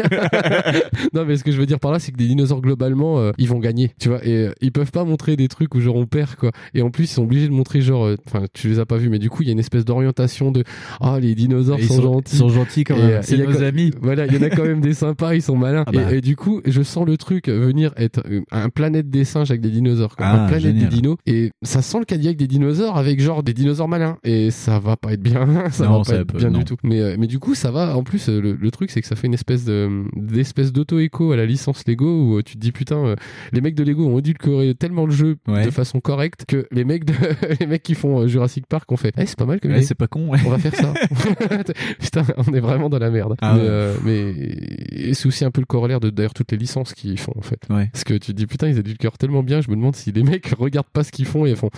non, 1.13 1.25
mais 1.25 1.38
ce 1.38 1.43
que 1.43 1.51
je 1.51 1.57
veux 1.57 1.65
dire 1.65 1.79
par 1.79 1.91
là, 1.91 1.99
c'est 1.99 2.12
que 2.12 2.17
des 2.17 2.27
dinosaures 2.27 2.62
globalement, 2.62 3.19
euh, 3.19 3.31
ils 3.38 3.47
vont 3.47 3.59
gagner, 3.59 3.91
tu 3.99 4.09
vois. 4.09 4.25
Et 4.25 4.33
euh, 4.47 4.53
ils 4.62 4.71
peuvent 4.71 4.91
pas 4.91 5.03
montrer 5.03 5.36
des 5.36 5.47
trucs 5.47 5.75
où 5.75 5.81
genre 5.81 5.95
on 5.95 6.05
perd 6.05 6.36
quoi. 6.36 6.51
Et 6.73 6.81
en 6.81 6.89
plus, 6.91 7.05
ils 7.05 7.07
sont 7.07 7.23
obligés 7.23 7.47
de 7.47 7.53
montrer 7.53 7.81
genre, 7.81 8.05
euh, 8.05 8.15
enfin, 8.27 8.45
tu 8.53 8.69
les 8.69 8.79
as 8.79 8.86
pas 8.86 8.97
vus, 8.97 9.09
mais 9.09 9.19
du 9.19 9.29
coup, 9.29 9.43
il 9.43 9.47
y 9.47 9.49
a 9.49 9.53
une 9.53 9.59
espèce 9.59 9.86
d'orientation 9.86 10.51
de, 10.51 10.63
ah, 11.01 11.19
les 11.19 11.36
dinosaures 11.36 11.79
sont, 11.81 11.95
sont, 11.95 12.01
gentils. 12.01 12.36
ils 12.36 12.39
sont 12.39 12.49
gentils 12.49 12.83
quand 12.83 12.95
même. 12.97 13.09
euh, 13.09 13.19
C'est 13.21 13.38
nos 13.38 13.62
amis. 13.63 13.91
Voilà, 14.01 14.25
il 14.25 14.33
y 14.33 14.38
en 14.38 14.41
a 14.41 14.49
quand 14.49 14.63
même 14.63 14.81
des 14.81 14.93
sympas, 14.93 15.33
ils 15.36 15.41
sont 15.41 15.55
malins. 15.57 15.83
Ah 15.88 15.91
bah. 15.91 16.13
et, 16.13 16.17
et 16.17 16.21
du 16.21 16.36
coup, 16.36 16.62
je 16.65 16.81
sens 16.81 17.05
le 17.05 17.17
truc 17.17 17.49
venir 17.49 17.91
être 17.97 18.21
euh, 18.29 18.41
un 18.51 18.69
planète 18.69 19.09
des 19.09 19.25
singes 19.25 19.51
avec 19.51 19.62
des 19.62 19.69
dinosaures, 19.69 20.15
quoi. 20.15 20.25
Ah, 20.27 20.43
un 20.43 20.47
planète 20.47 20.63
génial. 20.75 20.89
des 20.89 20.95
dinos. 20.95 21.17
Et 21.25 21.51
ça 21.63 21.81
sent 21.81 21.99
le 21.99 22.05
Cadillac 22.13 22.38
des 22.38 22.47
dinosaures 22.47 22.97
avec 22.97 23.19
genre 23.21 23.43
des 23.43 23.54
dinosaures 23.54 23.88
malins. 23.88 24.17
Et 24.23 24.52
ça 24.52 24.80
va 24.80 24.95
pas 24.97 25.13
être 25.13 25.21
bien, 25.21 25.69
ça 25.71 25.86
Non, 25.86 25.99
va 25.99 26.04
ça 26.04 26.13
pas 26.13 26.19
être 26.21 26.28
peut- 26.32 26.38
bien 26.39 26.49
non. 26.49 26.60
du 26.60 26.65
tout. 26.65 26.78
Mais, 26.84 26.99
euh, 26.99 27.15
mais 27.19 27.28
du 27.28 27.39
coup, 27.39 27.56
ça 27.56 27.71
va. 27.71 27.95
En 27.97 28.04
plus, 28.04 28.30
euh, 28.30 28.39
le, 28.41 28.54
le 28.54 28.71
truc, 28.71 28.91
c'est 28.91 29.02
que 29.02 29.08
ça 29.08 29.15
fait 29.15 29.28
une 29.28 29.34
espèce 29.34 29.65
de, 29.65 30.04
d'espèce 30.15 30.71
d'auto-écho 30.71 31.32
à 31.32 31.36
la 31.38 31.45
licence 31.45 31.84
Lego 31.88 32.06
où 32.06 32.38
euh, 32.38 32.43
tu 32.43 32.54
te 32.56 32.60
dis 32.60 32.71
putain, 32.71 33.15
les 33.52 33.62
mecs 33.62 33.76
de 33.76 33.84
Lego 33.84 34.06
ont 34.08 34.19
édulcoré 34.19 34.76
tellement 34.76 35.06
le 35.06 35.12
jeu 35.12 35.38
Ouais. 35.47 35.65
de 35.65 35.71
façon 35.71 35.99
correcte 35.99 36.45
que 36.47 36.67
les 36.71 36.84
mecs 36.86 37.06
de, 37.06 37.13
les 37.60 37.65
mecs 37.65 37.84
qui 37.84 37.95
font 37.95 38.28
Jurassic 38.28 38.65
Park 38.67 38.91
ont 38.91 38.97
fait, 38.97 39.13
eh, 39.17 39.26
c'est 39.26 39.38
pas 39.38 39.45
mal 39.45 39.60
comme 39.60 39.71
Ouais, 39.71 39.82
c'est 39.82 39.95
pas 39.95 40.08
con. 40.08 40.28
ouais. 40.30 40.39
On 40.45 40.49
va 40.49 40.58
faire 40.60 40.76
ça. 40.76 40.93
Putain, 41.99 42.23
on 42.38 42.54
est 42.54 42.60
vraiment 42.60 42.89
dans 42.89 42.99
la 42.99 43.10
merde. 43.10 43.36
Ah 43.41 43.56
mais 43.56 43.62
euh, 43.63 43.95
mais 44.04 45.13
c'est 45.13 45.28
aussi 45.28 45.45
un 45.45 45.52
peu 45.52 45.62
le 45.62 45.65
corollaire 45.65 45.99
de 45.99 46.10
d'ailleurs 46.10 46.34
toutes 46.34 46.52
les 46.52 46.58
licences 46.58 46.93
qu'ils 46.93 47.19
font 47.19 47.34
en 47.38 47.41
fait. 47.41 47.60
Parce 47.67 48.04
que 48.04 48.13
tu 48.13 48.32
te 48.32 48.38
dis 48.38 48.45
putain, 48.47 48.67
ils 48.67 48.78
édulcorent 48.78 49.17
tellement 49.17 49.43
bien, 49.43 49.62
je 49.62 49.69
me 49.69 49.76
demande 49.76 49.95
si 49.95 50.12
les 50.12 50.23
mecs 50.23 50.47
regardent 50.58 50.88
pas 50.91 51.04
ce 51.04 51.12
qu'ils 51.12 51.26
font 51.26 51.45
et 51.45 51.56
font 51.56 51.69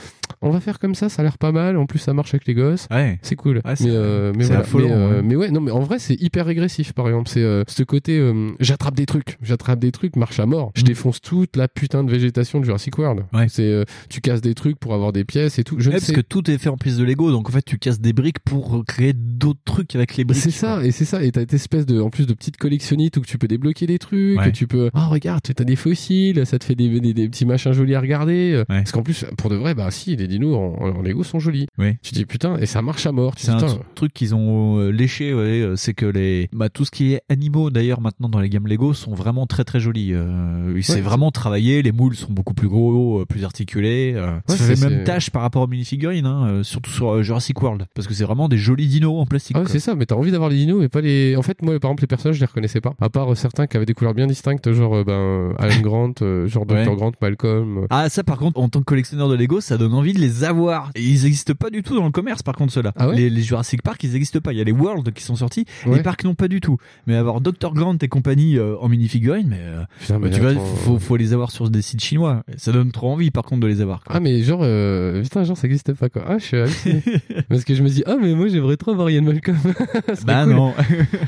on 0.41 0.49
va 0.49 0.59
faire 0.59 0.79
comme 0.79 0.95
ça, 0.95 1.09
ça 1.09 1.21
a 1.21 1.23
l'air 1.25 1.37
pas 1.37 1.51
mal, 1.51 1.77
en 1.77 1.85
plus 1.85 1.99
ça 1.99 2.13
marche 2.13 2.33
avec 2.33 2.45
les 2.47 2.53
gosses. 2.53 2.87
Ouais. 2.91 3.19
C'est 3.21 3.35
cool. 3.35 3.57
Ouais, 3.65 3.73
mais, 3.79 3.87
euh, 3.89 4.31
mais, 4.35 4.43
c'est 4.43 4.47
voilà. 4.49 4.61
affolant, 4.61 4.87
mais, 4.87 4.93
euh, 4.93 5.15
ouais. 5.17 5.21
mais 5.23 5.35
ouais, 5.35 5.51
non, 5.51 5.61
mais 5.61 5.71
en 5.71 5.79
vrai, 5.79 5.99
c'est 5.99 6.15
hyper 6.21 6.45
régressif, 6.45 6.93
par 6.93 7.07
exemple. 7.07 7.29
C'est 7.29 7.41
euh, 7.43 7.63
ce 7.67 7.83
côté, 7.83 8.17
euh, 8.19 8.49
j'attrape 8.59 8.95
des 8.95 9.05
trucs, 9.05 9.37
j'attrape 9.41 9.79
des 9.79 9.91
trucs, 9.91 10.15
marche 10.15 10.39
à 10.39 10.45
mort. 10.45 10.71
Je 10.75 10.81
Mm. 10.81 10.85
défonce 10.85 11.21
toute 11.21 11.55
la 11.57 11.67
putain 11.67 12.03
de 12.03 12.11
végétation 12.11 12.59
de 12.59 12.65
Jurassic 12.65 12.97
World. 12.97 13.23
Ouais. 13.33 13.47
C'est, 13.49 13.63
euh, 13.63 13.83
tu 14.09 14.21
casses 14.21 14.41
des 14.41 14.53
trucs 14.53 14.77
pour 14.79 14.93
avoir 14.93 15.11
des 15.13 15.23
pièces 15.25 15.57
et 15.59 15.63
tout. 15.63 15.75
Je 15.79 15.89
parce 15.89 16.03
sais 16.03 16.13
que 16.13 16.21
tout 16.21 16.49
est 16.51 16.57
fait 16.57 16.69
en 16.69 16.77
piste 16.77 16.97
de 16.99 17.03
Lego, 17.03 17.31
donc 17.31 17.49
en 17.49 17.51
fait 17.51 17.63
tu 17.65 17.77
casses 17.77 17.99
des 17.99 18.13
briques 18.13 18.39
pour 18.39 18.83
créer 18.85 19.13
d'autres 19.13 19.59
trucs 19.65 19.95
avec 19.95 20.15
les 20.17 20.23
briques. 20.25 20.41
C'est 20.41 20.51
ça, 20.51 20.83
et 20.83 20.91
c'est 20.91 21.05
ça, 21.05 21.23
et 21.23 21.31
t'as 21.31 21.41
cette 21.41 21.53
espèce 21.53 21.85
de, 21.85 21.99
en 22.01 22.09
plus 22.09 22.27
de 22.27 22.33
petites 22.33 22.57
collectionnites 22.57 23.17
où 23.17 23.21
tu 23.21 23.37
peux 23.37 23.47
débloquer 23.47 23.87
des 23.87 23.99
trucs, 23.99 24.37
que 24.39 24.49
tu 24.49 24.67
peux, 24.67 24.89
oh 24.93 25.09
regarde, 25.09 25.41
t'as 25.43 25.63
des 25.63 25.75
fossiles, 25.75 26.45
ça 26.45 26.59
te 26.59 26.63
fait 26.65 26.75
des, 26.75 26.99
des, 26.99 27.13
des 27.13 27.29
petits 27.29 27.45
machins 27.45 27.71
jolis 27.71 27.95
à 27.95 28.01
regarder. 28.01 28.63
Parce 28.67 28.91
qu'en 28.91 29.03
plus, 29.03 29.25
pour 29.37 29.49
de 29.49 29.55
vrai, 29.55 29.73
bah 29.73 29.89
si, 29.91 30.14
jolis. 30.15 30.27
Les 30.27 30.27
dinos 30.27 30.55
en, 30.55 30.83
en 30.97 31.01
Lego 31.01 31.23
sont 31.23 31.39
jolis. 31.39 31.67
Oui. 31.77 31.93
Tu 32.01 32.13
dis 32.13 32.25
putain, 32.25 32.57
et 32.57 32.65
ça 32.65 32.81
marche 32.81 33.05
à 33.05 33.11
mort. 33.11 33.33
C'est 33.37 33.51
un 33.51 33.59
truc 33.95 34.13
qu'ils 34.13 34.33
ont 34.35 34.79
euh, 34.79 34.89
léché, 34.91 35.33
ouais, 35.33 35.41
euh, 35.61 35.75
c'est 35.75 35.93
que 35.93 36.05
les, 36.05 36.49
bah, 36.53 36.69
tout 36.69 36.85
ce 36.85 36.91
qui 36.91 37.13
est 37.13 37.21
animaux 37.29 37.69
d'ailleurs 37.69 38.01
maintenant 38.01 38.29
dans 38.29 38.39
les 38.39 38.49
gammes 38.49 38.67
Lego 38.67 38.93
sont 38.93 39.13
vraiment 39.13 39.45
très 39.47 39.63
très 39.63 39.79
jolis. 39.79 40.11
Euh, 40.13 40.73
Ouais. 40.75 41.01
vraiment 41.01 41.31
travaillé, 41.31 41.81
les 41.81 41.91
moules 41.91 42.15
sont 42.15 42.31
beaucoup 42.31 42.53
plus 42.53 42.67
gros, 42.67 43.19
euh, 43.21 43.25
plus 43.25 43.43
articulés. 43.43 44.13
Euh, 44.15 44.35
Ouais, 44.49 44.55
ça 44.55 44.65
fait 44.75 44.89
même 44.89 45.03
tâche 45.03 45.29
par 45.29 45.41
rapport 45.41 45.61
aux 45.63 45.67
minifigurines, 45.67 46.25
hein, 46.25 46.47
euh, 46.47 46.63
surtout 46.63 46.91
sur 46.91 47.23
Jurassic 47.23 47.61
World, 47.61 47.85
parce 47.95 48.07
que 48.07 48.13
c'est 48.13 48.23
vraiment 48.23 48.47
des 48.49 48.57
jolis 48.57 48.87
dinos 48.87 49.19
en 49.19 49.25
plastique. 49.25 49.55
Ah 49.57 49.61
ouais, 49.61 49.67
c'est 49.69 49.79
ça, 49.79 49.95
mais 49.95 50.05
t'as 50.05 50.15
envie 50.15 50.31
d'avoir 50.31 50.49
les 50.49 50.57
dinos, 50.57 50.79
mais 50.79 50.89
pas 50.89 51.01
les. 51.01 51.35
En 51.35 51.41
fait, 51.41 51.61
moi, 51.61 51.79
par 51.79 51.89
exemple, 51.91 52.03
les 52.03 52.07
personnages, 52.07 52.35
je 52.35 52.41
les 52.41 52.45
reconnaissais 52.45 52.81
pas. 52.81 52.93
À 52.99 53.09
part 53.09 53.35
certains 53.37 53.67
qui 53.67 53.77
avaient 53.77 53.85
des 53.85 53.93
couleurs 53.93 54.13
bien 54.13 54.27
distinctes, 54.27 54.71
genre 54.71 55.03
ben 55.05 55.53
Alan 55.57 55.79
Grant, 55.81 56.13
genre 56.47 56.65
Dr. 56.65 56.95
Grant, 56.95 57.11
Malcolm. 57.21 57.87
Ah 57.89 58.09
ça 58.09 58.23
par 58.23 58.37
contre 58.37 58.59
en 58.59 58.69
tant 58.69 58.79
que 58.79 58.85
collectionneur 58.85 59.29
de 59.29 59.35
Lego 59.35 59.59
ça 59.61 59.77
donne 59.77 59.93
envie 59.93 60.04
de 60.13 60.19
les 60.19 60.43
avoir 60.43 60.91
et 60.95 61.01
ils 61.03 61.23
n'existent 61.23 61.53
pas 61.53 61.69
du 61.69 61.83
tout 61.83 61.95
dans 61.95 62.05
le 62.05 62.11
commerce 62.11 62.43
par 62.43 62.55
contre 62.55 62.73
ceux-là 62.73 62.91
Ah 62.97 63.09
ouais 63.09 63.15
les, 63.15 63.29
les 63.29 63.41
Jurassic 63.41 63.81
Park 63.81 64.03
ils 64.03 64.11
n'existent 64.13 64.39
pas 64.39 64.51
il 64.53 64.57
y 64.57 64.61
a 64.61 64.63
les 64.63 64.71
World 64.71 65.11
qui 65.13 65.23
sont 65.23 65.35
sortis 65.35 65.65
Ouais. 65.85 65.97
les 65.97 66.03
parcs 66.03 66.23
non 66.23 66.35
pas 66.35 66.47
du 66.47 66.61
tout 66.61 66.77
mais 67.07 67.15
avoir 67.15 67.41
Dr 67.41 67.73
Grant 67.73 67.97
et 68.01 68.07
compagnie 68.07 68.57
euh, 68.57 68.75
en 68.79 68.89
minifigurine 68.89 69.47
mais, 69.49 69.59
euh, 69.59 69.83
Putain, 70.01 70.19
mais 70.19 70.29
tu 70.31 70.39
vois 70.41 70.51
attends, 70.51 70.65
faut, 70.65 70.99
faut 70.99 71.17
les 71.17 71.33
avoir 71.33 71.51
sur 71.51 71.69
des 71.69 71.81
sites 71.81 72.01
chinois 72.03 72.43
ça 72.57 72.71
donne 72.71 72.91
trop 72.91 73.11
envie 73.11 73.31
par 73.31 73.43
contre 73.43 73.61
de 73.61 73.67
les 73.67 73.81
avoir 73.81 74.03
quoi. 74.03 74.15
Ah, 74.15 74.19
mais 74.19 74.41
genre, 74.43 74.61
euh, 74.63 75.21
putain, 75.23 75.43
genre, 75.43 75.57
ça 75.57 75.67
existait 75.67 75.93
pas, 75.93 76.09
quoi. 76.09 76.23
Ah, 76.27 76.37
je 76.37 76.65
suis. 76.67 77.01
Parce 77.49 77.63
que 77.63 77.73
je 77.75 77.83
me 77.83 77.89
dis, 77.89 78.03
ah, 78.05 78.15
mais 78.21 78.33
moi, 78.33 78.47
j'aimerais 78.47 78.77
trop 78.77 78.95
voir 78.95 79.09
Ian 79.09 79.23
Malcolm. 79.23 79.57
Bah 80.25 80.43
cool. 80.45 80.53
non 80.55 80.73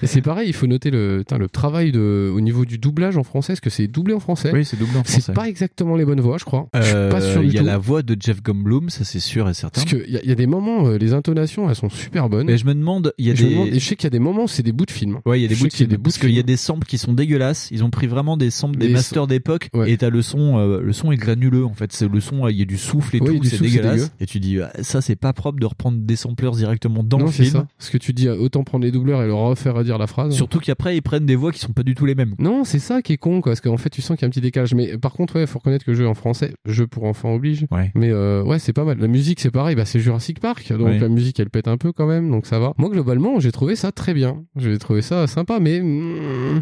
Et 0.01 0.08
c'est 0.08 0.22
pareil, 0.22 0.47
il 0.49 0.54
faut 0.54 0.68
noter 0.68 0.89
le, 0.91 1.20
putain, 1.20 1.38
le 1.38 1.49
travail 1.49 1.91
de, 1.91 2.32
au 2.34 2.39
niveau 2.41 2.66
du 2.66 2.78
doublage 2.78 3.18
en 3.18 3.24
français, 3.24 3.54
parce 3.54 3.60
que 3.62 3.70
c'est 3.70 3.88
doublé 3.88 4.14
en 4.14 4.20
français. 4.20 4.51
oui 4.54 4.64
c'est 4.66 4.78
doublé 4.78 4.97
en 4.97 5.04
C'est 5.04 5.14
français 5.22 5.34
pas 5.34 5.47
exactement 5.49 5.95
les 5.95 6.06
bonnes 6.06 6.22
voix, 6.22 6.38
je 6.38 6.45
crois. 6.45 6.68
je 6.74 6.82
suis 6.82 6.95
Euh, 6.95 7.12
pas 7.12 7.22
sûr 7.22 7.41
du 7.41 7.47
il 7.47 7.54
y 7.54 7.58
a 7.58 7.62
tout. 7.62 7.66
la 7.66 7.78
voix 7.78 8.01
de 8.04 8.16
Jeff 8.20 8.41
Goldblum 8.41 8.66
ça 8.89 9.03
c'est 9.03 9.20
sûr 9.20 9.49
et 9.49 9.53
certain 9.53 9.82
Parce 9.82 9.93
qu'il 9.93 10.09
y, 10.11 10.18
a- 10.18 10.24
y 10.26 10.32
a 10.32 10.36
des 10.36 10.47
moments, 10.47 10.88
euh, 10.88 10.97
les 10.97 11.13
intonations, 11.13 11.70
elles 11.70 11.76
sont 11.76 11.89
super 11.89 12.30
bonnes. 12.30 12.49
et 12.49 12.57
je 12.57 12.65
me 12.65 12.74
demande 12.74 13.13
il 13.18 13.28
y 13.28 13.32
a 13.32 13.36
je, 13.36 13.43
des 13.45 13.49
demande- 13.51 13.68
et 13.70 13.80
je 13.80 13.86
sais 13.86 13.95
qu'il 13.95 14.05
y 14.05 14.07
a 14.07 14.11
des 14.11 14.20
moments, 14.20 14.47
c'est 14.47 14.63
des 14.63 14.72
bouts 14.72 14.86
de 14.86 14.91
film. 14.91 15.20
Ouais, 15.26 15.39
il 15.39 15.41
y 15.41 15.45
a 15.45 15.47
des 15.47 15.55
Je 15.55 15.63
bouts 15.63 15.70
de 15.70 15.95
bouts 15.97 16.03
parce 16.03 16.18
qu'il 16.18 16.32
y 16.32 16.39
a 16.39 16.43
des 16.43 16.57
samples 16.57 16.88
qui 16.88 16.97
sont 16.97 17.13
dégueulasses. 17.13 17.70
Ils 17.72 17.84
ont 17.84 17.89
pris 17.89 18.07
vraiment 18.07 18.38
des 18.38 18.49
samples 18.49 18.78
des 18.78 18.88
Des 18.88 18.93
masters 18.93 19.28
d'époque 19.28 19.70
Ouais. 19.74 19.91
et 19.91 19.97
t'as 19.97 20.09
le 20.09 20.22
son, 20.22 20.57
euh, 20.57 20.82
le 20.82 20.93
son 20.93 21.11
est 21.11 21.18
granuleux 21.18 21.65
en 21.65 21.74
fait. 21.74 21.91
C'est 21.93 22.07
le 22.11 22.20
son, 22.20 22.47
il 22.47 22.57
y 22.57 22.61
a 22.61 22.65
du 22.65 22.78
souffle 22.78 23.15
et 23.15 23.20
tout, 23.20 23.43
c'est 23.43 23.61
dégueulasse. 23.61 23.95
dégueu. 24.01 24.09
et 24.20 24.26
tu 24.26 24.39
dis 24.39 24.59
ah, 24.61 24.72
ça 24.82 25.01
c'est 25.01 25.15
pas 25.15 25.34
propre 25.34 25.59
de 25.59 25.65
reprendre 25.65 25.97
des 25.99 26.15
samplers 26.15 26.51
directement 26.55 27.03
dans 27.03 27.18
non, 27.20 27.26
le 27.26 27.32
c'est 27.32 27.43
film. 27.43 27.55
ça. 27.55 27.68
Parce 27.78 27.89
que 27.89 27.97
tu 27.97 28.13
dis, 28.13 28.28
euh, 28.28 28.36
autant 28.38 28.63
prendre 28.63 28.84
les 28.86 28.91
doubleurs 28.91 29.22
et 29.24 29.28
leur 29.28 29.38
refaire 29.39 29.84
dire 29.84 29.97
la 29.97 30.07
phrase. 30.07 30.34
Surtout 30.34 30.59
qu'après 30.59 30.95
ils 30.97 31.01
prennent 31.01 31.26
des 31.26 31.36
voix 31.36 31.51
qui 31.51 31.59
sont 31.59 31.74
pas 31.74 31.84
du 31.84 31.95
tout 31.95 32.05
les 32.05 32.15
mêmes. 32.15 32.36
Non, 32.39 32.63
c'est 32.63 32.80
ça 32.80 33.01
qui 33.01 33.13
est 33.13 33.18
con, 33.18 33.41
quoi. 33.41 33.51
Parce 33.51 33.61
qu'en 33.61 33.78
fait, 33.78 33.89
tu 33.89 34.01
sens 34.01 34.18
qu'il 34.18 34.24
y 34.24 34.26
a 34.26 34.28
un 34.28 34.32
petit 34.32 34.41
décalage. 34.41 34.74
Mais 34.74 34.97
par 34.97 35.13
contre, 35.13 35.36
ouais, 35.36 35.45
faut 35.47 35.59
reconnaître 35.59 35.86
que 35.86 35.93
jeu 35.93 36.07
en 36.07 36.13
français, 36.13 36.53
jeu 36.65 36.88
pour 36.88 37.03
enfants 37.05 37.34
oblige. 37.34 37.65
Ouais. 37.72 37.91
Mais 37.95 38.09
euh, 38.09 38.43
ouais, 38.43 38.57
c'est 38.60 38.74
pas 38.74 38.84
mal. 38.84 38.97
La 38.99 39.08
musique, 39.08 39.39
c'est 39.39 39.51
pareil. 39.51 39.76
Bah, 39.76 39.86
c'est 39.86 39.99
Jurassic 39.99 40.39
Park. 40.39 40.72
Donc 40.72 40.88
Ouais. 40.88 40.99
la 40.99 41.10
musique, 41.10 41.39
elle 41.39 41.49
pète 41.49 41.68
un 41.68 41.78
peu 41.78 41.91
quand 41.91 42.08
même. 42.08 42.30
Donc 42.30 42.45
ça 42.45 42.60
va. 42.60 42.74
Moi, 42.78 42.89
globalement, 42.89 43.39
j'ai 43.39 43.51
trouvé 43.51 43.76
ça 43.76 43.91
très 43.91 44.14
bien. 44.14 44.43
J'ai 44.55 44.78
trouvé 44.78 45.01
ça 45.01 45.28
sympa, 45.28 45.60
mais 45.60 45.80
mm, 45.82 46.62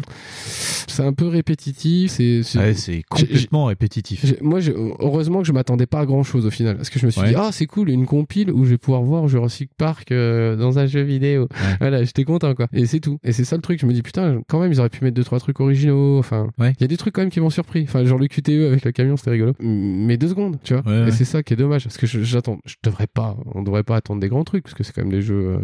c'est 0.86 1.02
un 1.02 1.12
peu 1.12 1.26
répétitif. 1.26 2.10
C'est 2.12 2.40
Ouais, 2.56 3.02
complètement 3.08 3.64
répétitif. 3.66 4.24
Moi, 4.40 4.60
heureusement 5.00 5.40
que 5.40 5.46
je 5.46 5.52
m'attendais 5.52 5.86
pas 5.86 6.00
à 6.00 6.06
grand 6.06 6.22
chose 6.22 6.46
au 6.46 6.50
final. 6.50 6.76
Parce 6.76 6.90
que 6.90 6.98
je 6.98 7.06
me 7.06 7.10
suis 7.10 7.20
Ouais. 7.20 7.28
dit, 7.28 7.34
ah, 7.36 7.50
c'est 7.52 7.66
cool, 7.66 7.90
une 7.90 8.06
compile 8.06 8.50
où 8.50 8.64
je 8.64 8.70
vais 8.70 8.78
pouvoir 8.78 9.02
voir 9.02 9.28
Jurassic 9.28 9.70
Park 9.76 10.12
euh, 10.12 10.56
dans 10.56 10.78
un 10.78 10.86
jeu 10.86 11.02
vidéo. 11.02 11.48
Voilà, 11.80 12.02
j'étais 12.04 12.24
content, 12.24 12.54
quoi. 12.54 12.66
Et 12.72 12.86
c'est 12.86 13.00
tout. 13.00 13.18
Et 13.24 13.32
c'est 13.32 13.44
ça 13.44 13.56
le 13.56 13.62
truc. 13.62 13.80
Je 13.80 13.86
me 13.86 13.92
dis, 13.92 14.02
putain, 14.02 14.40
quand 14.48 14.60
même, 14.60 14.72
ils 14.72 14.80
auraient 14.80 14.88
pu 14.88 15.04
mettre 15.04 15.14
deux, 15.16 15.24
trois 15.24 15.40
trucs 15.40 15.60
originaux. 15.60 16.18
Enfin, 16.18 16.48
il 16.58 16.62
Ouais. 16.62 16.72
y 16.80 16.84
a 16.84 16.86
des 16.86 16.96
trucs 16.96 17.14
quand 17.14 17.22
même 17.22 17.30
qui 17.30 17.40
m'ont 17.40 17.50
surpris. 17.50 17.82
Enfin, 17.84 18.04
genre 18.04 18.18
le 18.18 18.26
QTE 18.28 18.66
avec 18.68 18.84
le 18.84 18.92
camion, 18.92 19.16
c'était 19.16 19.30
rigolo. 19.30 19.52
Mais 19.60 20.16
deux 20.16 20.28
secondes, 20.28 20.56
tu 20.62 20.74
vois. 20.74 20.82
Ouais, 20.86 21.00
Et 21.00 21.04
ouais. 21.04 21.10
c'est 21.10 21.24
ça 21.24 21.42
qui 21.42 21.52
est 21.54 21.56
dommage. 21.56 21.85
Parce 21.86 21.96
que 21.98 22.06
j'attends, 22.06 22.58
je 22.66 22.74
devrais 22.82 23.06
pas, 23.06 23.36
on 23.54 23.62
devrait 23.62 23.82
pas 23.82 23.96
attendre 23.96 24.20
des 24.20 24.28
grands 24.28 24.44
trucs. 24.44 24.64
Parce 24.64 24.74
que 24.74 24.82
c'est 24.82 24.92
quand 24.92 25.02
même 25.02 25.10
des 25.12 25.22
jeux 25.22 25.54
euh, 25.54 25.58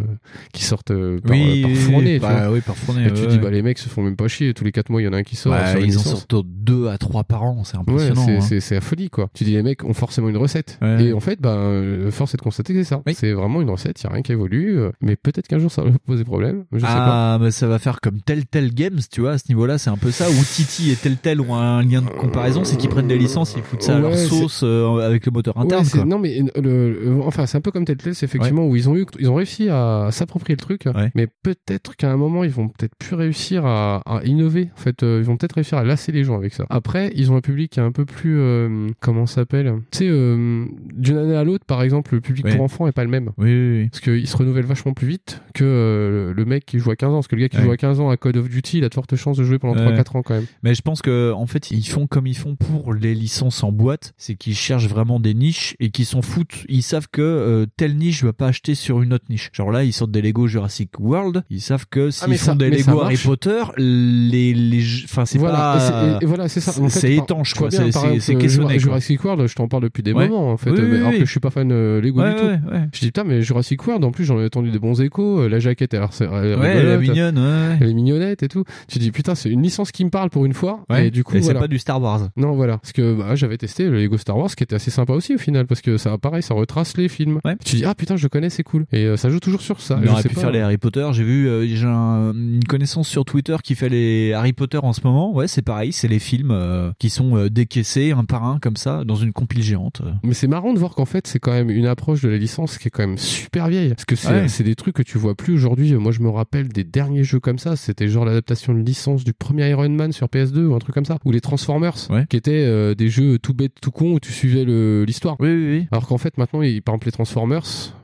qui 0.52 0.64
sortent 0.64 0.90
euh, 0.90 1.18
par, 1.20 1.32
Oui, 1.36 1.62
par 1.62 1.70
fournée, 1.72 2.14
tu 2.14 2.20
bah 2.20 2.50
oui, 2.50 2.60
par 2.60 2.76
fournée, 2.76 3.06
Et 3.06 3.12
tu 3.12 3.22
ouais, 3.22 3.26
dis, 3.26 3.34
ouais. 3.36 3.42
bah, 3.42 3.50
les 3.50 3.62
mecs 3.62 3.78
se 3.78 3.88
font 3.88 4.02
même 4.02 4.16
pas 4.16 4.28
chier. 4.28 4.54
Tous 4.54 4.64
les 4.64 4.72
quatre 4.72 4.90
mois, 4.90 5.00
il 5.02 5.04
y 5.04 5.08
en 5.08 5.12
a 5.12 5.16
un 5.18 5.22
qui 5.22 5.36
sort. 5.36 5.52
Ouais, 5.52 5.80
une 5.82 5.90
ils 5.92 5.98
en 5.98 6.02
sortent 6.02 6.34
deux 6.46 6.88
à 6.88 6.98
trois 6.98 7.24
par 7.24 7.42
an, 7.42 7.64
c'est 7.64 7.76
Ouais, 7.76 7.82
impressionnant. 7.82 8.24
c'est, 8.24 8.36
hein. 8.36 8.40
c'est, 8.40 8.60
c'est 8.60 8.74
la 8.76 8.80
folie, 8.80 9.10
quoi. 9.10 9.28
Tu 9.34 9.44
dis, 9.44 9.52
les 9.52 9.62
mecs 9.62 9.84
ont 9.84 9.92
forcément 9.94 10.28
une 10.28 10.36
recette. 10.36 10.78
Ouais. 10.80 11.04
Et 11.06 11.12
en 11.12 11.20
fait, 11.20 11.40
bah, 11.40 11.50
euh, 11.54 12.10
force 12.10 12.34
est 12.34 12.36
de 12.38 12.42
constater 12.42 12.72
que 12.74 12.82
c'est 12.82 12.88
ça. 12.90 13.02
C'est 13.14 13.32
vraiment 13.32 13.60
une 13.62 13.70
recette, 13.70 14.00
il 14.02 14.06
n'y 14.06 14.10
a 14.10 14.12
rien 14.14 14.22
qui 14.22 14.32
évolue. 14.32 14.78
euh, 14.78 14.90
Mais 15.00 15.16
peut-être 15.16 15.48
qu'un 15.48 15.58
jour, 15.58 15.70
ça 15.70 15.82
va 15.82 15.90
poser 16.06 16.24
problème. 16.24 16.64
Je 16.72 16.78
sais 16.78 16.84
pas. 16.86 17.34
ah, 17.34 17.38
mais 17.40 17.50
ça 17.50 17.66
va 17.66 17.78
faire 17.78 18.00
comme 18.00 18.20
Telltale 18.20 18.72
Games, 18.72 19.00
tu 19.10 19.20
vois, 19.22 19.32
à 19.32 19.38
ce 19.38 19.44
niveau-là, 19.48 19.78
c'est 19.78 19.90
un 19.90 19.96
peu 19.96 20.10
ça, 20.10 20.28
où 20.30 20.34
Titi 20.44 20.90
et 20.90 20.96
Telltale 20.96 21.40
ont 21.40 21.54
un 21.54 21.82
lien 21.82 22.02
de 22.02 22.08
comparaison, 22.08 22.64
c'est 22.64 22.76
qu'ils 22.76 22.90
prennent 22.90 23.08
des 23.08 23.18
licences, 23.18 23.54
ils 23.56 23.62
foutent 23.62 23.82
ça 23.82 23.96
à 23.96 23.98
leur 23.98 24.10
Ouais, 24.12 24.16
sauce 24.16 24.60
euh, 24.64 24.98
avec 24.98 25.26
le 25.26 25.32
moteur 25.32 25.56
interne, 25.58 25.82
Ouais. 25.84 26.04
Non 26.12 26.18
mais 26.18 26.42
le, 26.60 27.20
enfin 27.24 27.46
c'est 27.46 27.56
un 27.58 27.60
peu 27.60 27.70
comme 27.70 27.84
Telltale 27.84 28.14
c'est 28.14 28.26
effectivement 28.26 28.66
où 28.66 28.76
ils 28.76 28.88
ont 28.88 28.96
eu 28.96 29.06
ils 29.18 29.28
ont 29.30 29.34
réussi 29.34 29.68
à 29.70 30.08
s'approprier 30.10 30.54
le 30.56 30.60
truc. 30.62 30.84
Mais 31.14 31.26
peut-être 31.26 31.96
qu'à 31.96 32.12
un 32.12 32.16
moment 32.16 32.44
ils 32.44 32.50
vont 32.50 32.68
peut-être 32.68 32.94
plus 32.96 33.14
réussir 33.16 33.64
à, 33.66 34.02
à 34.06 34.22
innover. 34.24 34.68
En 34.76 34.80
fait 34.80 35.02
euh, 35.02 35.18
ils 35.20 35.24
vont 35.24 35.36
peut-être 35.36 35.54
réussir 35.54 35.78
à 35.78 35.84
lasser 35.84 36.12
les 36.12 36.24
gens 36.24 36.36
avec 36.36 36.52
ça. 36.54 36.66
Après 36.70 37.10
ils 37.16 37.32
ont 37.32 37.36
un 37.36 37.40
public 37.40 37.72
qui 37.72 37.80
est 37.80 37.82
un 37.82 37.92
peu 37.92 38.04
plus 38.04 38.36
euh, 38.38 38.88
comment 39.00 39.26
ça 39.26 39.36
s'appelle? 39.36 39.72
Tu 39.90 39.98
sais 39.98 40.08
euh, 40.08 40.64
d'une 40.92 41.16
année 41.16 41.34
à 41.36 41.44
l'autre 41.44 41.64
par 41.64 41.82
exemple 41.82 42.14
le 42.14 42.20
public 42.20 42.44
Ouais. 42.44 42.56
pour 42.56 42.64
enfants 42.64 42.86
est 42.88 42.92
pas 42.92 43.04
le 43.04 43.10
même. 43.10 43.30
Oui, 43.38 43.50
oui, 43.54 43.78
oui. 43.82 43.88
parce 43.88 44.00
qu'il 44.00 44.26
se 44.26 44.36
renouvelle 44.36 44.64
vachement 44.66 44.92
plus 44.94 45.06
vite 45.06 45.40
que 45.54 45.64
euh, 45.64 46.34
le 46.34 46.44
mec 46.44 46.66
qui 46.66 46.78
joue 46.78 46.90
à 46.90 46.96
15 46.96 47.10
ans. 47.10 47.14
Parce 47.14 47.28
que 47.28 47.36
le 47.36 47.42
gars 47.42 47.48
qui 47.48 47.58
joue 47.58 47.70
à 47.70 47.76
15 47.76 48.00
ans 48.00 48.10
à 48.10 48.16
Call 48.16 48.36
of 48.36 48.48
Duty 48.48 48.78
il 48.78 48.84
a 48.84 48.88
de 48.88 48.94
fortes 48.94 49.14
chances 49.16 49.36
de 49.38 49.44
jouer 49.44 49.58
pendant 49.58 49.72
Ouais. 49.80 49.96
3-4 49.96 50.16
ans 50.18 50.22
quand 50.22 50.34
même. 50.34 50.46
Mais 50.62 50.74
je 50.74 50.82
pense 50.82 51.00
que 51.02 51.32
en 51.32 51.46
fait 51.46 51.70
ils 51.70 51.82
font 51.86 52.06
comme 52.06 52.26
ils 52.26 52.36
font 52.36 52.56
pour 52.56 52.92
les 52.92 53.14
licences 53.14 53.62
en 53.62 53.72
boîte, 53.72 54.12
c'est 54.18 54.34
qu'ils 54.34 54.54
cherchent 54.54 54.88
vraiment 54.88 55.20
des 55.20 55.34
niches 55.34 55.76
et 55.80 55.90
qu'ils 56.02 56.06
s'en 56.06 56.22
foutent. 56.22 56.64
Ils 56.68 56.82
savent 56.82 57.06
que 57.10 57.22
euh, 57.22 57.66
telle 57.76 57.96
niche 57.96 58.20
je 58.20 58.26
vais 58.26 58.32
pas 58.32 58.48
acheter 58.48 58.74
sur 58.74 59.02
une 59.02 59.12
autre 59.12 59.24
niche. 59.30 59.50
Genre 59.52 59.70
là 59.70 59.84
ils 59.84 59.92
sortent 59.92 60.10
des 60.10 60.22
Lego 60.22 60.46
Jurassic 60.48 60.90
World, 60.98 61.44
ils 61.50 61.60
savent 61.60 61.86
que 61.90 62.10
s'ils 62.10 62.24
Ah, 62.32 62.36
font 62.36 62.44
ça- 62.44 62.54
des 62.54 62.70
Lego 62.70 63.00
Harry. 63.02 63.16
Potter, 63.16 63.62
les 63.78 64.52
les 64.54 64.82
enfin 65.04 65.24
c'est 65.24 65.38
voilà, 65.38 65.56
pas 65.56 65.76
et 65.76 65.80
c'est- 65.80 66.16
et- 66.20 66.24
et 66.24 66.26
voilà, 66.26 66.48
c'est 66.48 66.60
ça. 66.60 66.72
En 66.80 66.88
fait, 66.88 67.00
c'est 67.00 67.14
étanche 67.14 67.54
quoi, 67.54 67.70
c'est 67.70 67.92
c'est 67.92 68.20
c'est 68.20 68.34
euh. 68.36 68.78
Jurassic 68.78 69.22
World, 69.24 69.46
je 69.46 69.54
t'en 69.54 69.68
parle 69.68 69.84
depuis 69.84 70.02
des 70.02 70.12
Ouais. 70.12 70.28
moments 70.28 70.50
en 70.50 70.56
fait, 70.56 70.70
Oui, 70.70 70.78
mais 70.80 70.90
oui, 70.90 70.96
alors 70.96 71.10
oui. 71.12 71.18
que 71.20 71.24
je 71.24 71.30
suis 71.30 71.40
pas 71.40 71.50
fan 71.50 71.70
euh, 71.72 72.00
Lego 72.00 72.20
Ouais, 72.20 72.34
du 72.34 72.40
tout. 72.40 72.46
ouais. 72.46 72.58
Je 72.92 72.98
dis 73.00 73.06
putain, 73.06 73.24
mais 73.24 73.42
Jurassic 73.42 73.86
World, 73.86 74.04
en 74.04 74.10
plus 74.10 74.24
j'en 74.24 74.40
ai 74.40 74.44
entendu 74.46 74.70
des 74.70 74.78
bons 74.78 75.00
échos. 75.00 75.40
euh, 75.40 75.48
La 75.48 75.58
jaquette, 75.60 75.94
elle, 75.94 76.02
elle, 76.20 76.26
elle 76.32 76.58
elle 76.62 76.86
est 76.88 76.98
mignonne. 76.98 77.76
Elle 77.80 77.88
est 77.90 77.94
mignonnette 77.94 78.42
et 78.42 78.48
tout. 78.48 78.64
Tu 78.88 78.98
dis 78.98 79.10
putain, 79.12 79.34
c'est 79.34 79.50
une 79.50 79.62
licence 79.62 79.92
qui 79.92 80.04
me 80.04 80.10
parle 80.10 80.30
pour 80.30 80.44
une 80.46 80.54
fois. 80.54 80.84
Et 80.98 81.10
du 81.10 81.22
coup, 81.24 81.36
c'est 81.40 81.54
pas 81.54 81.68
du 81.68 81.78
Star 81.78 82.00
Wars. 82.00 82.28
Non, 82.36 82.52
voilà. 82.54 82.78
Parce 82.78 82.92
que 82.92 83.14
bah, 83.14 83.34
j'avais 83.34 83.58
testé 83.58 83.88
le 83.88 83.98
Lego 83.98 84.16
Star 84.18 84.36
Wars, 84.36 84.54
qui 84.54 84.62
était 84.64 84.74
assez 84.74 84.90
sympa 84.90 85.12
aussi 85.12 85.34
au 85.34 85.38
final, 85.38 85.66
parce 85.66 85.80
que 85.82 85.96
ça, 85.98 86.16
pareil, 86.18 86.42
ça 86.42 86.54
retrace 86.54 86.96
les 86.96 87.08
films. 87.08 87.40
Tu 87.64 87.76
dis 87.76 87.84
ah 87.84 87.94
putain, 87.94 88.16
je 88.16 88.28
connais, 88.28 88.48
c'est 88.50 88.62
cool. 88.62 88.86
Et 88.92 89.04
euh, 89.04 89.16
ça 89.16 89.28
joue 89.28 89.40
toujours 89.40 89.60
sur 89.60 89.80
ça. 89.80 90.00
On 90.02 90.08
aurait 90.08 90.22
pu 90.22 90.34
pas, 90.34 90.40
faire 90.42 90.50
les 90.52 90.60
Harry 90.60 90.78
Potter. 90.78 91.06
J'ai 91.12 91.24
vu, 91.24 91.48
euh, 91.48 91.66
j'ai 91.66 91.86
un- 91.86 92.32
une 92.32 92.64
connaissance 92.64 93.08
sur 93.08 93.24
Twitter 93.24 93.56
qui 93.62 93.74
fait 93.74 93.88
les 93.88 94.32
Harry 94.32 94.52
Potter 94.52 94.78
en 94.82 94.92
ce 94.92 95.00
moment. 95.04 95.34
Ouais, 95.34 95.48
c'est 95.48 95.62
pareil, 95.62 95.92
c'est 95.92 96.08
les 96.08 96.18
films 96.18 96.50
euh, 96.52 96.92
qui 96.98 97.10
sont 97.10 97.36
euh, 97.36 97.50
décaissés 97.50 98.12
un 98.12 98.24
par 98.24 98.44
un 98.44 98.58
comme 98.58 98.76
ça 98.76 99.04
dans 99.04 99.16
une 99.16 99.32
compile 99.32 99.62
géante. 99.62 100.02
Mais 100.22 100.34
c'est 100.34 100.46
marrant 100.48 100.72
de 100.72 100.78
voir 100.78 100.94
qu'en 100.94 101.04
fait, 101.04 101.26
c'est 101.26 101.38
quand 101.38 101.52
même 101.52 101.70
une 101.70 101.86
approche 101.86 102.22
de 102.22 102.28
la 102.28 102.38
licence 102.38 102.78
qui 102.78 102.88
est 102.88 102.90
quand 102.90 103.06
même 103.06 103.18
super 103.18 103.68
vieille. 103.68 103.90
Parce 103.90 104.04
que 104.04 104.16
c'est 104.16 104.28
Ouais. 104.32 104.64
des 104.64 104.74
trucs 104.74 104.94
que 104.94 105.02
tu 105.02 105.18
vois 105.18 105.34
plus 105.34 105.54
aujourd'hui. 105.54 105.92
Moi, 105.94 106.12
je 106.12 106.20
me 106.20 106.28
rappelle 106.30 106.68
des 106.68 106.84
derniers 106.84 107.24
jeux 107.24 107.40
comme 107.40 107.58
ça. 107.58 107.76
C'était 107.76 108.08
genre 108.08 108.24
l'adaptation 108.24 108.72
de 108.74 108.80
licence 108.80 109.24
du 109.24 109.32
premier 109.32 109.68
Iron 109.70 109.88
Man 109.88 110.12
sur 110.12 110.28
PS2 110.28 110.66
ou 110.66 110.74
un 110.74 110.78
truc 110.78 110.94
comme 110.94 111.04
ça. 111.04 111.18
Ou 111.24 111.32
les 111.32 111.40
Transformers, 111.40 111.94
qui 112.28 112.36
étaient 112.36 112.64
euh, 112.64 112.94
des 112.94 113.08
jeux 113.08 113.38
tout 113.38 113.54
bêtes, 113.54 113.72
tout 113.80 113.90
con 113.90 114.12
où 114.14 114.20
tu 114.20 114.32
suivais 114.32 114.64
le- 114.64 115.04
l'histoire. 115.04 115.36
Oui, 115.40 115.48
oui, 115.48 115.71
oui. 115.72 115.86
Alors 115.90 116.06
qu'en 116.06 116.18
fait, 116.18 116.36
maintenant, 116.38 116.62
il- 116.62 116.82
par 116.82 116.94
exemple, 116.94 117.06
les 117.06 117.12
Transformers, 117.12 117.62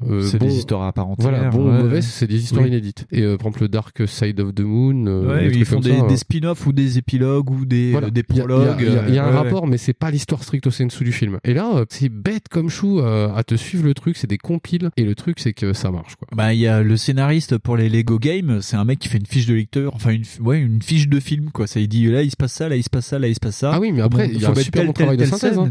euh, 0.08 0.22
C'est 0.22 0.38
bon- 0.38 0.46
des 0.46 0.56
histoires 0.56 0.82
à 0.82 0.92
part 0.92 1.08
entière. 1.08 1.30
Voilà, 1.30 1.48
bon 1.50 1.64
ouais. 1.70 1.78
ou 1.80 1.82
mauvais, 1.84 2.02
c'est 2.02 2.26
des 2.26 2.42
histoires 2.42 2.62
Oui. 2.62 2.68
inédites. 2.68 3.06
Et 3.12 3.22
euh, 3.22 3.36
par 3.36 3.48
exemple, 3.48 3.62
le 3.62 3.68
Dark 3.68 4.02
Side 4.08 4.40
of 4.40 4.54
the 4.54 4.60
Moon, 4.60 5.06
euh, 5.06 5.28
Ouais, 5.36 5.50
ils 5.52 5.64
font 5.64 5.80
comme 5.80 6.06
des, 6.08 6.16
spin-offs 6.16 6.66
ou 6.66 6.72
des 6.72 6.98
épilogues 6.98 7.50
ou 7.50 7.64
des, 7.64 7.92
voilà. 7.92 8.08
euh, 8.08 8.10
des 8.10 8.22
Il 8.28 8.36
y 8.36 8.40
a- 8.40 8.44
prologues. 8.44 8.76
Il 8.80 8.84
y 8.84 8.88
a, 8.88 8.90
il 8.90 8.94
y 8.94 8.98
a- 8.98 9.08
il 9.08 9.14
y 9.14 9.18
a 9.18 9.24
un 9.26 9.30
ouais, 9.30 9.36
rapport, 9.36 9.66
mais 9.66 9.78
c'est 9.78 9.92
pas 9.92 10.10
l'histoire 10.10 10.42
stricto 10.42 10.70
sensu 10.70 11.04
du 11.04 11.12
film. 11.12 11.38
Et 11.44 11.54
là, 11.54 11.70
euh, 11.76 11.84
c'est 11.88 12.08
bête 12.08 12.48
comme 12.48 12.68
chou 12.68 13.00
euh, 13.00 13.32
à 13.34 13.44
te 13.44 13.54
suivre 13.54 13.84
le 13.84 13.94
truc, 13.94 14.16
c'est 14.16 14.26
des 14.28 14.38
compiles. 14.38 14.90
Et 14.96 15.04
le 15.04 15.14
truc, 15.14 15.38
c'est 15.40 15.52
que 15.52 15.72
ça 15.72 15.90
marche, 15.90 16.16
quoi. 16.16 16.28
Bah, 16.34 16.54
il 16.54 16.60
y 16.60 16.66
a 16.66 16.82
le 16.82 16.96
scénariste 16.96 17.58
pour 17.58 17.76
les 17.76 17.88
Lego 17.88 18.18
Games, 18.18 18.58
c'est 18.62 18.76
un 18.76 18.84
mec 18.84 18.98
qui 18.98 19.08
fait 19.08 19.18
une 19.18 19.26
fiche 19.26 19.46
de 19.46 19.54
lecteur, 19.54 19.94
enfin 19.94 20.10
une, 20.10 20.24
ouais, 20.40 20.58
une 20.60 20.82
fiche 20.82 21.08
de 21.08 21.20
film, 21.20 21.50
quoi. 21.50 21.66
Ça, 21.66 21.80
il 21.80 21.88
dit 21.88 22.06
là, 22.06 22.22
il 22.22 22.30
se 22.30 22.36
passe 22.36 22.52
ça, 22.52 22.68
là, 22.68 22.76
il 22.76 22.82
se 22.82 22.90
passe 22.90 23.06
ça, 23.06 23.18
là, 23.18 23.28
il 23.28 23.34
se 23.34 23.40
passe 23.40 23.56
ça. 23.56 23.72
Ah 23.74 23.80
oui, 23.80 23.92
mais 23.92 24.00
après, 24.02 24.28
Bon, 24.28 24.32
il 24.34 24.40
y 24.40 24.44
a 24.44 24.46
faut 24.46 24.46
un 24.46 24.50
mettre 24.50 24.64
super 24.64 24.84
bon 24.86 24.92
travail 24.92 25.16
de 25.16 25.24
synthèse. 25.24 25.58
hein. 25.58 25.70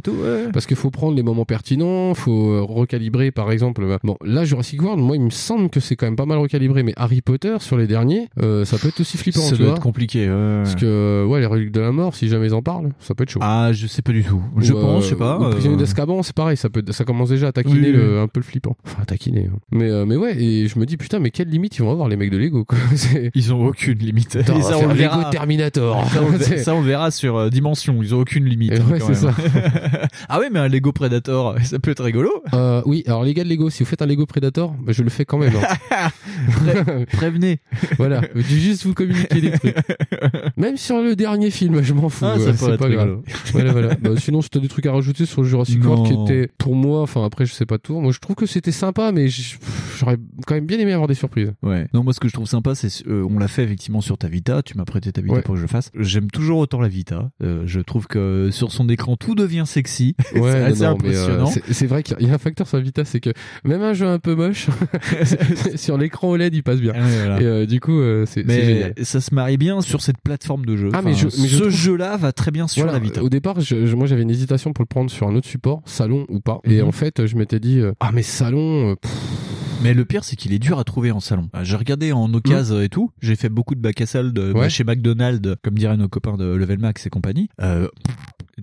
Parce 0.54 0.66
qu'il 0.66 0.78
faut 0.78 0.92
prendre 0.92 1.16
les 1.16 1.24
moments 1.24 1.46
pertinents, 1.46 1.87
faut 2.16 2.52
euh, 2.52 2.62
recalibrer, 2.62 3.32
par 3.32 3.52
exemple. 3.52 3.86
bah, 3.88 3.98
Bon, 4.04 4.18
là, 4.24 4.46
Jurassic 4.46 4.82
World, 4.82 5.02
moi, 5.02 5.16
il 5.16 5.22
me 5.24 5.30
semble 5.30 5.70
que 5.70 5.80
c'est 5.80 5.96
quand 5.96 6.06
même 6.06 6.16
pas 6.16 6.26
mal 6.26 6.38
recalibré. 6.38 6.84
Mais 6.84 6.94
Harry 6.98 7.22
Potter, 7.22 7.56
sur 7.60 7.78
les 7.78 7.88
derniers, 7.88 8.28
euh, 8.42 8.66
ça 8.66 8.78
peut 8.78 8.88
être 8.90 9.00
aussi 9.02 9.18
flippant, 9.18 9.42
Ça 9.42 9.52
tu 9.52 9.58
doit 9.58 9.68
vois. 9.68 9.76
être 9.78 9.82
compliqué, 9.84 10.28
ouais. 10.30 10.62
Parce 10.64 10.76
que, 10.76 11.26
ouais, 11.28 11.40
les 11.40 11.46
reliques 11.46 11.72
de 11.72 11.80
la 11.82 11.92
mort, 11.92 12.16
si 12.16 12.28
jamais 12.30 12.48
ils 12.48 12.54
en 12.54 12.62
parlent, 12.62 12.92
ça 13.00 13.14
peut 13.16 13.24
être 13.24 13.30
chaud. 13.32 13.40
Ah, 13.44 13.72
je 13.74 13.88
sais 13.88 14.02
pas 14.02 14.12
du 14.12 14.24
tout. 14.24 14.42
Je 14.58 14.74
pense, 14.74 14.84
euh, 14.84 15.02
je 15.02 15.10
sais 15.10 15.16
pas. 15.16 15.40
ou 15.40 15.44
euh, 15.46 15.50
Prisonnier 15.52 15.78
d'Azkaban, 15.78 16.24
c'est 16.24 16.36
pareil, 16.36 16.58
ça 16.58 16.70
peut, 16.70 16.84
ça 16.92 17.04
commence 17.04 17.30
déjà 17.30 17.48
à 17.48 17.52
taquiner 17.52 17.88
Oui, 17.88 17.92
le- 17.94 18.16
oui. 18.18 18.20
un 18.22 18.28
peu 18.28 18.40
le 18.40 18.46
flippant. 18.46 18.76
Enfin, 18.86 19.02
à 19.04 19.06
taquiner. 19.06 19.50
hein. 19.54 19.58
Mais, 19.72 19.90
euh, 19.90 20.06
mais 20.06 20.16
ouais, 20.16 20.42
et 20.42 20.68
je 20.68 20.80
me 20.80 20.86
dis, 20.86 20.98
putain, 20.98 21.20
mais 21.20 21.32
quelle 21.32 21.50
limite 21.50 21.78
ils 21.78 21.82
vont 21.84 21.92
avoir, 21.92 22.08
les 22.10 22.16
mecs 22.16 22.32
de 22.32 22.38
Lego, 22.38 22.66
quoi. 22.66 22.78
Ils 23.36 23.54
ont 23.54 23.66
aucune 23.66 23.98
limite. 24.00 24.36
Attends, 24.36 24.60
Et 24.60 24.74
on 24.86 24.94
Lego. 24.94 25.30
Terminator. 25.32 26.06
Ça, 26.12 26.20
on, 26.24 26.40
ça, 26.58 26.82
verra 26.82 27.12
sur 27.12 27.36
euh, 27.38 27.50
Dimension. 27.50 28.02
Ils 28.02 28.14
ont 28.16 28.20
aucune 28.20 28.46
limite. 28.46 28.74
Hein, 28.74 28.92
ouais, 28.92 29.00
c'est 29.00 29.14
ça. 29.16 29.34
ah 30.30 30.40
ouais, 30.40 30.50
mais 30.52 30.60
un 30.60 30.68
Lego 30.68 30.92
Predator, 30.92 31.56
ça 31.78 31.82
peut 31.82 31.92
être 31.92 32.04
rigolo. 32.04 32.32
Euh, 32.56 32.82
oui, 32.88 33.04
alors 33.06 33.24
les 33.24 33.36
gars 33.36 33.44
de 33.44 33.50
Lego, 33.50 33.70
si 33.70 33.84
vous 33.84 33.90
faites 33.90 34.02
un 34.02 34.08
Lego 34.08 34.26
Predator, 34.26 34.74
bah, 34.82 34.94
je 34.94 35.04
le 35.04 35.10
fais 35.12 35.26
quand 35.26 35.38
même. 35.38 35.54
hein. 35.92 36.10
Pré- 36.52 37.06
prévenez. 37.06 37.60
voilà, 38.00 38.22
je 38.34 38.42
vais 38.42 38.60
juste 38.60 38.84
vous 38.86 38.96
communiquer 38.96 39.42
des 39.42 39.52
trucs. 39.52 39.76
Même 40.58 40.76
sur 40.78 41.02
le 41.02 41.16
dernier 41.16 41.52
film, 41.52 41.84
je 41.84 41.94
m'en 41.94 42.10
fous. 42.10 42.26
Ah, 42.26 42.40
ça 42.40 42.54
pourrait 42.54 42.72
c'est 42.72 42.78
pas 42.78 42.90
grave. 42.90 43.20
voilà, 43.52 43.72
voilà. 43.72 43.96
Bah, 43.96 44.10
sinon, 44.18 44.42
si 44.42 44.50
t'as 44.50 44.60
des 44.60 44.68
trucs 44.68 44.86
à 44.88 44.92
rajouter 44.92 45.26
sur 45.28 45.44
le 45.44 45.48
Jurassic 45.48 45.84
Non. 45.84 45.90
World 45.96 46.08
qui 46.28 46.34
était, 46.34 46.50
pour 46.58 46.74
moi, 46.76 47.02
enfin 47.02 47.24
après, 47.24 47.46
je 47.46 47.54
sais 47.54 47.66
pas 47.68 47.78
tout. 47.78 48.00
Moi, 48.00 48.12
je 48.12 48.20
trouve 48.20 48.36
que 48.36 48.48
c'était 48.48 48.72
sympa, 48.72 49.12
mais 49.12 49.28
j'aurais 49.28 50.18
quand 50.48 50.56
même 50.56 50.66
bien 50.66 50.80
aimé 50.80 50.94
avoir 50.94 51.08
des 51.08 51.14
surprises. 51.14 51.54
Ouais. 51.62 51.88
Non, 51.94 52.04
moi, 52.04 52.14
ce 52.14 52.20
que 52.20 52.28
je 52.28 52.34
trouve 52.34 52.48
sympa, 52.48 52.74
c'est 52.74 53.06
euh, 53.08 53.28
on 53.30 53.38
l'a 53.38 53.48
fait 53.48 53.64
effectivement 53.64 54.02
sur 54.02 54.18
ta 54.18 54.28
Vita. 54.30 54.64
Tu 54.64 54.78
m'as 54.78 54.86
prêté 54.86 55.12
ta 55.12 55.22
Vita 55.22 55.36
Ouais. 55.36 55.42
pour 55.44 55.54
que 55.54 55.58
je 55.60 55.64
le 55.66 55.68
fasse. 55.70 55.92
J'aime 55.96 56.32
toujours 56.32 56.58
autant 56.60 56.82
la 56.82 56.88
Vita. 56.88 57.30
Euh, 57.44 57.62
je 57.66 57.80
trouve 57.82 58.08
que 58.08 58.50
sur 58.52 58.72
son 58.72 58.90
écran, 58.90 59.16
tout 59.16 59.36
devient 59.36 59.64
sexy. 59.68 60.16
Ouais, 60.36 60.72
c'est 60.74 60.82
euh, 60.84 60.90
impressionnant. 60.92 61.52
C'est- 61.72 61.88
vrai 61.88 62.04
qu'il 62.04 62.20
y 62.28 62.30
a 62.30 62.34
un 62.34 62.38
facteur 62.38 62.68
sur 62.68 62.78
la 62.78 62.84
Vita, 62.84 63.06
c'est 63.06 63.20
que 63.20 63.30
même 63.64 63.82
un 63.82 63.94
jeu 63.94 64.08
un 64.08 64.20
peu 64.20 64.36
moche, 64.36 64.68
sur 65.76 65.98
l'écran 65.98 66.30
OLED, 66.30 66.54
il 66.54 66.64
passe 66.64 66.80
bien. 66.82 66.94
Ah 66.96 67.00
voilà. 67.02 67.42
Et 67.42 67.46
euh, 67.46 67.66
du 67.66 67.80
coup, 67.80 68.00
euh, 68.00 68.26
c'est 68.28 68.46
mais 68.46 68.66
génial. 68.66 68.94
ça 69.04 69.22
se 69.22 69.34
marie 69.34 69.58
bien 69.58 69.82
sur 69.82 70.02
cette 70.02 70.18
plateforme 70.24 70.66
de 70.66 70.76
jeu. 70.76 70.90
Ah, 70.94 71.02
mais 71.04 71.14
je- 71.14 71.26
mais 71.26 71.48
je 71.48 71.56
ce 71.56 71.62
trouve- 71.64 71.70
jeu-là 71.72 72.18
va 72.18 72.32
très 72.32 72.52
bien 72.52 72.68
sur 72.68 72.84
Voilà, 72.84 72.98
la 73.00 73.04
Vita. 73.04 73.24
Au 73.24 73.30
départ, 73.30 73.60
je, 73.62 73.76
moi 73.96 74.08
j'avais 74.08 74.22
une 74.24 74.32
hésitation 74.32 74.74
pour 74.74 74.84
le 74.84 74.88
prendre 74.88 75.10
sur 75.10 75.28
un 75.28 75.36
autre 75.36 75.48
support, 75.48 75.82
salon 75.86 76.26
ou 76.30 76.40
pas. 76.40 76.60
Et 76.64 76.82
Mhm. 76.82 76.88
en 76.88 76.92
fait, 76.92 77.26
je 77.26 77.36
m'étais 77.36 77.60
dit, 77.60 77.80
euh, 77.80 77.92
ah 78.00 78.12
mais 78.14 78.24
salon, 78.24 78.96
pff, 79.02 79.12
Mais 79.84 79.94
le 79.94 80.06
pire, 80.06 80.24
c'est 80.24 80.36
qu'il 80.36 80.54
est 80.54 80.60
dur 80.60 80.80
à 80.80 80.84
trouver 80.84 81.12
en 81.12 81.20
salon. 81.20 81.50
Euh, 81.56 81.64
J'ai 81.64 81.76
regardé 81.76 82.12
en 82.12 82.34
occasion 82.34 82.82
et 82.82 82.90
tout. 82.90 83.12
J'ai 83.22 83.36
fait 83.36 83.50
beaucoup 83.50 83.76
de 83.76 83.80
bac 83.80 84.00
à 84.02 84.06
salle 84.06 84.34
de, 84.34 84.52
bah, 84.54 84.62
Ouais. 84.62 84.70
chez 84.70 84.84
McDonald's, 84.84 85.56
comme 85.64 85.78
diraient 85.78 85.98
nos 85.98 86.08
copains 86.10 86.36
de 86.38 86.46
Level 86.46 86.80
Max 86.80 87.06
et 87.06 87.10
compagnie. 87.10 87.48
Euh, 87.62 87.88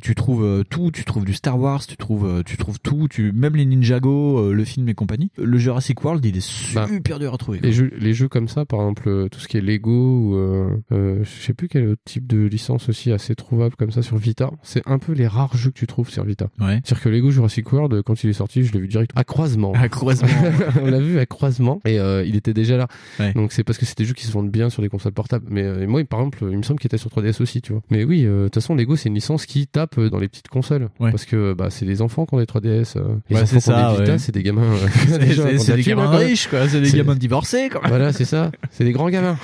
tu 0.03 0.17
trouves 0.17 0.45
euh, 0.45 0.65
tout, 0.69 0.91
tu 0.93 1.05
trouves 1.05 1.25
du 1.25 1.35
Star 1.35 1.57
Wars, 1.59 1.87
tu 1.87 1.97
trouves, 1.97 2.27
euh, 2.27 2.43
tu 2.45 2.57
trouves 2.57 2.81
tout, 2.81 3.07
tu 3.09 3.31
même 3.31 3.55
les 3.55 3.65
Ninjago, 3.65 4.53
le 4.53 4.65
film 4.65 4.89
et 4.89 4.95
compagnie. 4.95 5.31
Le 5.39 5.57
Jurassic 5.57 6.03
World, 6.05 6.25
il 6.25 6.37
est 6.37 6.75
Bah, 6.75 6.89
super 6.89 7.21
dur 7.21 7.33
à 7.33 7.39
trouver. 7.39 7.61
les 7.63 7.71
jeux, 7.73 7.93
les 7.97 8.13
jeux 8.13 8.29
comme 8.29 8.49
ça, 8.49 8.65
par 8.65 8.81
exemple, 8.81 9.29
tout 9.31 9.39
ce 9.39 9.47
qui 9.47 9.57
est 9.57 9.61
Lego 9.61 10.19
ou 10.19 10.35
euh, 10.35 10.69
euh, 10.91 11.23
je 11.23 11.43
sais 11.45 11.55
plus 11.55 11.69
quel 11.69 11.87
autre 11.91 12.03
type 12.05 12.27
de 12.27 12.39
licence 12.45 12.89
aussi 12.89 13.13
assez 13.13 13.37
trouvable 13.37 13.77
comme 13.77 13.93
ça 13.93 14.03
sur 14.03 14.17
Vita, 14.17 14.51
c'est 14.65 14.83
un 14.87 14.99
peu 14.99 15.13
les 15.13 15.29
rares 15.29 15.57
jeux 15.57 15.71
que 15.71 15.79
tu 15.79 15.87
trouves 15.87 16.11
sur 16.11 16.25
Vita. 16.25 16.49
Ouais. 16.59 16.81
C'est-à-dire 16.85 17.01
que 17.05 17.09
Lego 17.11 17.31
Jurassic 17.31 17.73
World, 17.73 18.03
quand 18.03 18.25
il 18.25 18.31
est 18.31 18.35
sorti, 18.35 18.65
je 18.65 18.73
l'ai 18.73 18.81
vu 18.81 18.89
direct 18.89 19.13
à 19.15 19.23
croisement. 19.23 19.75
À 19.75 19.89
croisement. 19.89 20.29
on 20.83 20.93
vu 21.05 21.19
à 21.19 21.27
croisement 21.27 21.81
et 21.85 21.99
euh, 22.01 22.25
il 22.25 22.37
était 22.37 22.55
déjà 22.55 22.77
là. 22.77 22.89
Ouais. 23.21 23.33
Donc 23.35 23.53
c'est 23.53 23.63
parce 23.65 23.79
que 23.79 23.87
c'est 23.87 23.97
des 23.99 24.05
jeux 24.05 24.15
qui 24.15 24.27
se 24.27 24.33
vendent 24.33 24.51
bien 24.51 24.71
sur 24.71 24.83
les 24.83 24.89
consoles 24.89 25.13
portables. 25.13 25.47
Mais 25.49 25.63
euh, 25.63 25.87
moi, 25.87 26.03
par 26.05 26.21
exemple, 26.21 26.39
il 26.51 26.57
me 26.59 26.63
semble 26.63 26.81
qu'il 26.81 26.89
était 26.89 26.99
sur 26.99 27.11
3DS 27.11 27.41
aussi, 27.43 27.63
tu 27.63 27.73
vois. 27.73 27.83
Mais 27.91 28.05
oui, 28.05 28.25
euh, 28.25 28.41
de 28.41 28.45
toute 28.45 28.55
façon, 28.57 28.75
Lego 28.75 28.97
c'est 28.97 29.09
une 29.09 29.15
licence 29.15 29.47
qui 29.47 29.67
tape 29.67 29.99
dans 30.01 30.19
les 30.19 30.29
petites 30.29 30.49
consoles 30.49 30.89
Ouais. 31.01 31.11
parce 31.11 31.25
que 31.25 31.53
bah 31.55 31.69
c'est 31.71 31.85
des 31.87 32.03
enfants 32.03 32.27
qui 32.27 32.35
ont 32.35 32.39
des 32.39 32.45
3DS. 32.47 32.97
euh, 32.97 33.17
les 33.31 33.37
Ouais, 33.37 33.43
enfants 33.43 33.61
c'est 33.61 33.73
qui 33.73 33.79
ont 33.79 33.93
des 33.97 34.01
Vita, 34.03 34.19
c'est 34.19 34.33
des 34.33 34.43
gamins. 34.43 34.75
C'est 35.59 35.75
des 35.77 35.83
gamins 35.83 36.11
hein, 36.11 36.17
riches, 36.17 36.49
quoi. 36.49 36.69
C'est 36.69 36.81
des 36.81 36.91
gamins 36.91 37.15
divorcés, 37.15 37.69
quoi. 37.71 37.81
Voilà, 37.89 38.13
c'est 38.13 38.25
ça. 38.25 38.51
C'est 38.71 38.85
des 38.85 38.93
grands 38.93 39.11
gamins. 39.11 39.37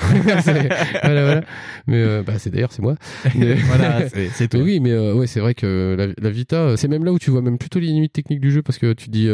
Voilà, 1.03 1.25
voilà. 1.25 1.41
Mais 1.87 2.23
bah, 2.23 2.35
c'est 2.39 2.51
d'ailleurs 2.51 2.73
c'est 2.73 2.83
moi. 2.83 2.95
Mais- 3.37 3.55
voilà, 3.55 4.09
c'est 4.09 4.29
c'est 4.31 4.45
mais 4.45 4.49
toi. 4.49 4.61
oui, 4.63 4.81
mais 4.81 4.97
ouais, 5.13 5.27
c'est 5.27 5.41
vrai 5.41 5.55
que 5.55 5.95
la, 5.99 6.07
la 6.21 6.31
Vita, 6.31 6.77
c'est 6.77 6.89
même 6.89 7.05
là 7.05 7.13
où 7.13 7.19
tu 7.19 7.31
vois 7.31 7.43
même 7.43 7.59
plutôt 7.59 7.79
les 7.79 7.87
limites 7.87 8.13
techniques 8.13 8.41
du 8.41 8.51
jeu 8.51 8.63
parce 8.63 8.79
que 8.79 8.93
tu 8.93 9.11
dis, 9.11 9.29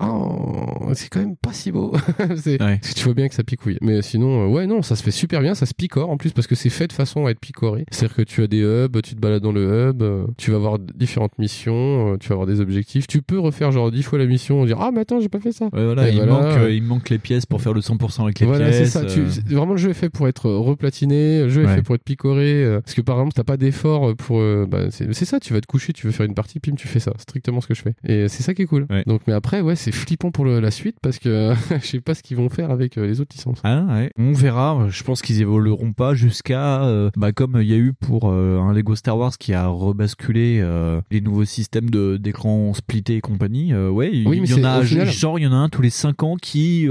oh, 0.00 0.90
c'est 0.94 1.08
quand 1.08 1.20
même 1.20 1.36
pas 1.36 1.52
si 1.52 1.65
beau. 1.72 1.92
c'est, 2.36 2.60
Ouais. 2.62 2.80
tu 2.94 3.04
vois 3.04 3.14
bien 3.14 3.28
que 3.28 3.34
ça 3.34 3.42
picouille. 3.44 3.78
Mais 3.82 4.02
sinon, 4.02 4.44
euh, 4.44 4.48
ouais, 4.48 4.66
non, 4.66 4.82
ça 4.82 4.96
se 4.96 5.02
fait 5.02 5.10
super 5.10 5.40
bien, 5.40 5.54
ça 5.54 5.66
se 5.66 5.74
picore 5.74 6.10
en 6.10 6.16
plus 6.16 6.32
parce 6.32 6.46
que 6.46 6.54
c'est 6.54 6.70
fait 6.70 6.86
de 6.86 6.92
façon 6.92 7.26
à 7.26 7.30
être 7.30 7.40
picoré. 7.40 7.84
C'est-à-dire 7.90 8.16
que 8.16 8.22
tu 8.22 8.42
as 8.42 8.46
des 8.46 8.60
hubs, 8.62 9.00
tu 9.02 9.14
te 9.14 9.20
balades 9.20 9.42
dans 9.42 9.52
le 9.52 9.90
hub, 9.90 10.02
euh, 10.02 10.24
tu 10.38 10.50
vas 10.50 10.56
avoir 10.56 10.78
différentes 10.78 11.38
missions, 11.38 12.14
euh, 12.14 12.16
tu 12.18 12.28
vas 12.28 12.34
avoir 12.34 12.46
des 12.46 12.60
objectifs. 12.60 13.06
Tu 13.06 13.22
peux 13.22 13.38
refaire 13.38 13.72
genre 13.72 13.90
dix 13.90 14.02
fois 14.02 14.18
la 14.18 14.26
mission, 14.26 14.64
dire 14.64 14.78
ah 14.80 14.90
mais 14.92 15.00
attends 15.00 15.20
j'ai 15.20 15.28
pas 15.28 15.40
fait 15.40 15.52
ça. 15.52 15.66
Ouais, 15.72 15.84
voilà, 15.84 16.08
Et 16.08 16.12
il, 16.12 16.16
voilà. 16.16 16.32
manque, 16.32 16.58
euh, 16.58 16.70
il 16.72 16.82
manque 16.82 17.10
les 17.10 17.18
pièces 17.18 17.46
pour 17.46 17.60
faire 17.62 17.72
le 17.74 17.80
100% 17.80 18.22
avec 18.24 18.40
les 18.40 18.46
voilà, 18.46 18.72
c'est 18.72 18.78
pièces. 18.78 18.90
ça. 18.92 19.04
Tu, 19.04 19.20
euh, 19.20 19.24
c'est- 19.30 19.46
vraiment, 19.48 19.72
le 19.72 19.78
jeu 19.78 19.90
est 19.90 19.94
fait 19.94 20.10
pour 20.10 20.28
être 20.28 20.50
replatiné. 20.50 21.42
Le 21.42 21.48
jeu 21.48 21.62
est 21.62 21.66
Ouais. 21.66 21.74
fait 21.76 21.82
pour 21.82 21.94
être 21.94 22.04
picoré. 22.04 22.64
euh, 22.64 22.80
parce 22.80 22.94
que 22.94 23.00
par 23.00 23.16
exemple, 23.16 23.32
t'as 23.34 23.44
pas 23.44 23.56
d'effort 23.56 24.14
pour. 24.16 24.40
bah, 24.68 24.90
c'est 24.90 25.12
c'est 25.14 25.24
ça. 25.24 25.40
Tu 25.40 25.52
vas 25.52 25.60
te 25.60 25.66
coucher, 25.66 25.92
tu 25.92 26.06
veux 26.06 26.12
faire 26.12 26.26
une 26.26 26.34
partie, 26.34 26.60
pim, 26.60 26.74
tu 26.76 26.88
fais 26.88 27.00
ça. 27.00 27.12
Strictement 27.18 27.60
ce 27.60 27.66
que 27.66 27.74
je 27.74 27.82
fais. 27.82 27.94
Et 28.06 28.28
c'est 28.28 28.42
ça 28.42 28.54
qui 28.54 28.62
est 28.62 28.66
cool. 28.66 28.86
Ouais. 28.90 29.02
Donc, 29.06 29.22
mais 29.26 29.32
après, 29.32 29.60
ouais, 29.60 29.76
c'est 29.76 29.92
flippant 29.92 30.30
pour 30.30 30.44
le- 30.44 30.60
la 30.60 30.70
suite 30.70 30.96
parce 31.02 31.18
que 31.18 31.52
je 31.82 31.86
sais 31.86 32.00
pas 32.00 32.14
ce 32.14 32.22
qu'ils 32.22 32.36
vont 32.36 32.48
faire 32.48 32.70
avec 32.70 32.98
euh, 32.98 33.06
les 33.06 33.20
autres 33.20 33.34
licences. 33.34 33.58
Ah 33.64 33.84
ouais. 33.88 34.10
On 34.18 34.32
verra. 34.32 34.86
Je 34.90 35.02
pense 35.04 35.22
qu'ils 35.22 35.40
évolueront 35.40 35.92
pas 35.92 36.14
jusqu'à 36.14 36.84
euh, 36.84 37.10
bah 37.16 37.32
comme 37.32 37.58
il 37.60 37.68
y 37.68 37.74
a 37.74 37.76
eu 37.76 37.92
pour 37.92 38.30
euh, 38.30 38.58
un 38.60 38.72
Lego 38.72 38.94
Star 38.96 39.16
Wars 39.18 39.36
qui 39.38 39.52
a 39.54 39.66
rebasculé 39.68 40.58
euh, 40.60 41.00
les 41.10 41.20
nouveaux 41.20 41.44
systèmes 41.44 41.90
de 41.90 42.16
d'écran 42.16 42.72
splitté 42.74 43.16
et 43.16 43.20
compagnie. 43.20 43.74
ouais, 43.74 44.10
il 44.12 44.26
Oui, 44.28 44.38
y 44.38 44.54
en 44.54 44.64
a 44.64 44.82
final- 44.82 45.06
genre 45.10 45.38
il 45.38 45.42
y 45.42 45.46
en 45.46 45.52
a 45.52 45.56
un 45.56 45.68
tous 45.68 45.82
les 45.82 45.90
5 45.90 46.22
ans 46.22 46.36
qui 46.40 46.88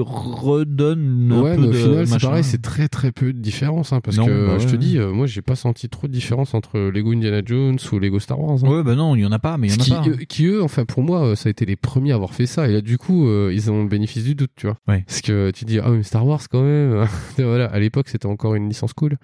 redonne 0.50 1.32
un 1.32 1.42
ouais, 1.42 1.56
peu 1.56 1.62
mais 1.62 1.68
au 1.68 1.72
de 1.72 1.78
final, 1.78 2.08
c'est 2.08 2.20
pareil, 2.22 2.44
c'est 2.44 2.62
très 2.62 2.88
très 2.88 3.12
peu 3.12 3.34
de 3.34 3.40
différence. 3.40 3.94
Hein, 3.94 4.02
parce 4.02 4.18
Non, 4.18 4.26
que 4.26 4.48
bah 4.48 4.58
je 4.60 4.68
te 4.68 4.76
dis, 4.76 4.98
moi, 5.00 5.26
j'ai 5.28 5.42
pas 5.42 5.56
senti 5.56 5.90
trop 5.90 6.08
de 6.08 6.12
différence 6.14 6.54
entre 6.54 6.80
Lego 6.80 7.12
Indiana 7.14 7.42
Jones 7.46 7.78
ou 7.92 8.00
Lego 8.00 8.20
Star 8.20 8.40
Wars. 8.40 8.58
hein. 8.64 8.68
Ouais, 8.70 8.84
bah 8.84 8.96
non, 8.96 9.16
il 9.16 9.22
y 9.22 9.26
en 9.26 9.32
a 9.32 9.40
pas, 9.40 9.58
mais 9.58 9.68
il 9.68 9.72
y 9.72 9.78
en 9.78 9.82
a 9.82 9.84
qui, 9.84 9.90
pas. 9.92 10.04
eux, 10.08 10.16
qui 10.28 10.46
eux, 10.46 10.64
enfin 10.64 10.86
pour 10.86 11.04
moi, 11.04 11.36
ça 11.36 11.50
a 11.50 11.52
été 11.52 11.66
les 11.66 11.76
premiers 11.76 12.12
à 12.12 12.16
avoir 12.16 12.34
fait 12.34 12.46
ça. 12.46 12.68
Et 12.70 12.74
là, 12.74 12.82
du 12.82 12.98
coup, 12.98 13.28
ils 13.50 13.72
ont 13.72 13.84
le 13.84 13.90
bénéfice 13.90 14.24
du 14.24 14.36
doute, 14.36 14.52
tu 14.56 14.68
vois. 14.68 14.78
Ouais. 14.88 15.04
Parce 15.08 15.22
que 15.22 15.52
tu 15.52 15.66
dis, 15.66 15.80
ah 15.80 15.90
mais 15.90 16.04
Star 16.04 16.26
Wars 16.26 16.42
quand 16.50 16.62
même. 16.64 17.06
Voilà, 17.38 17.66
à 17.66 17.80
l'époque, 17.80 18.08
c'était 18.10 18.26
encore 18.26 18.56
une 18.56 18.68
licence 18.70 18.94
cool. 18.94 19.18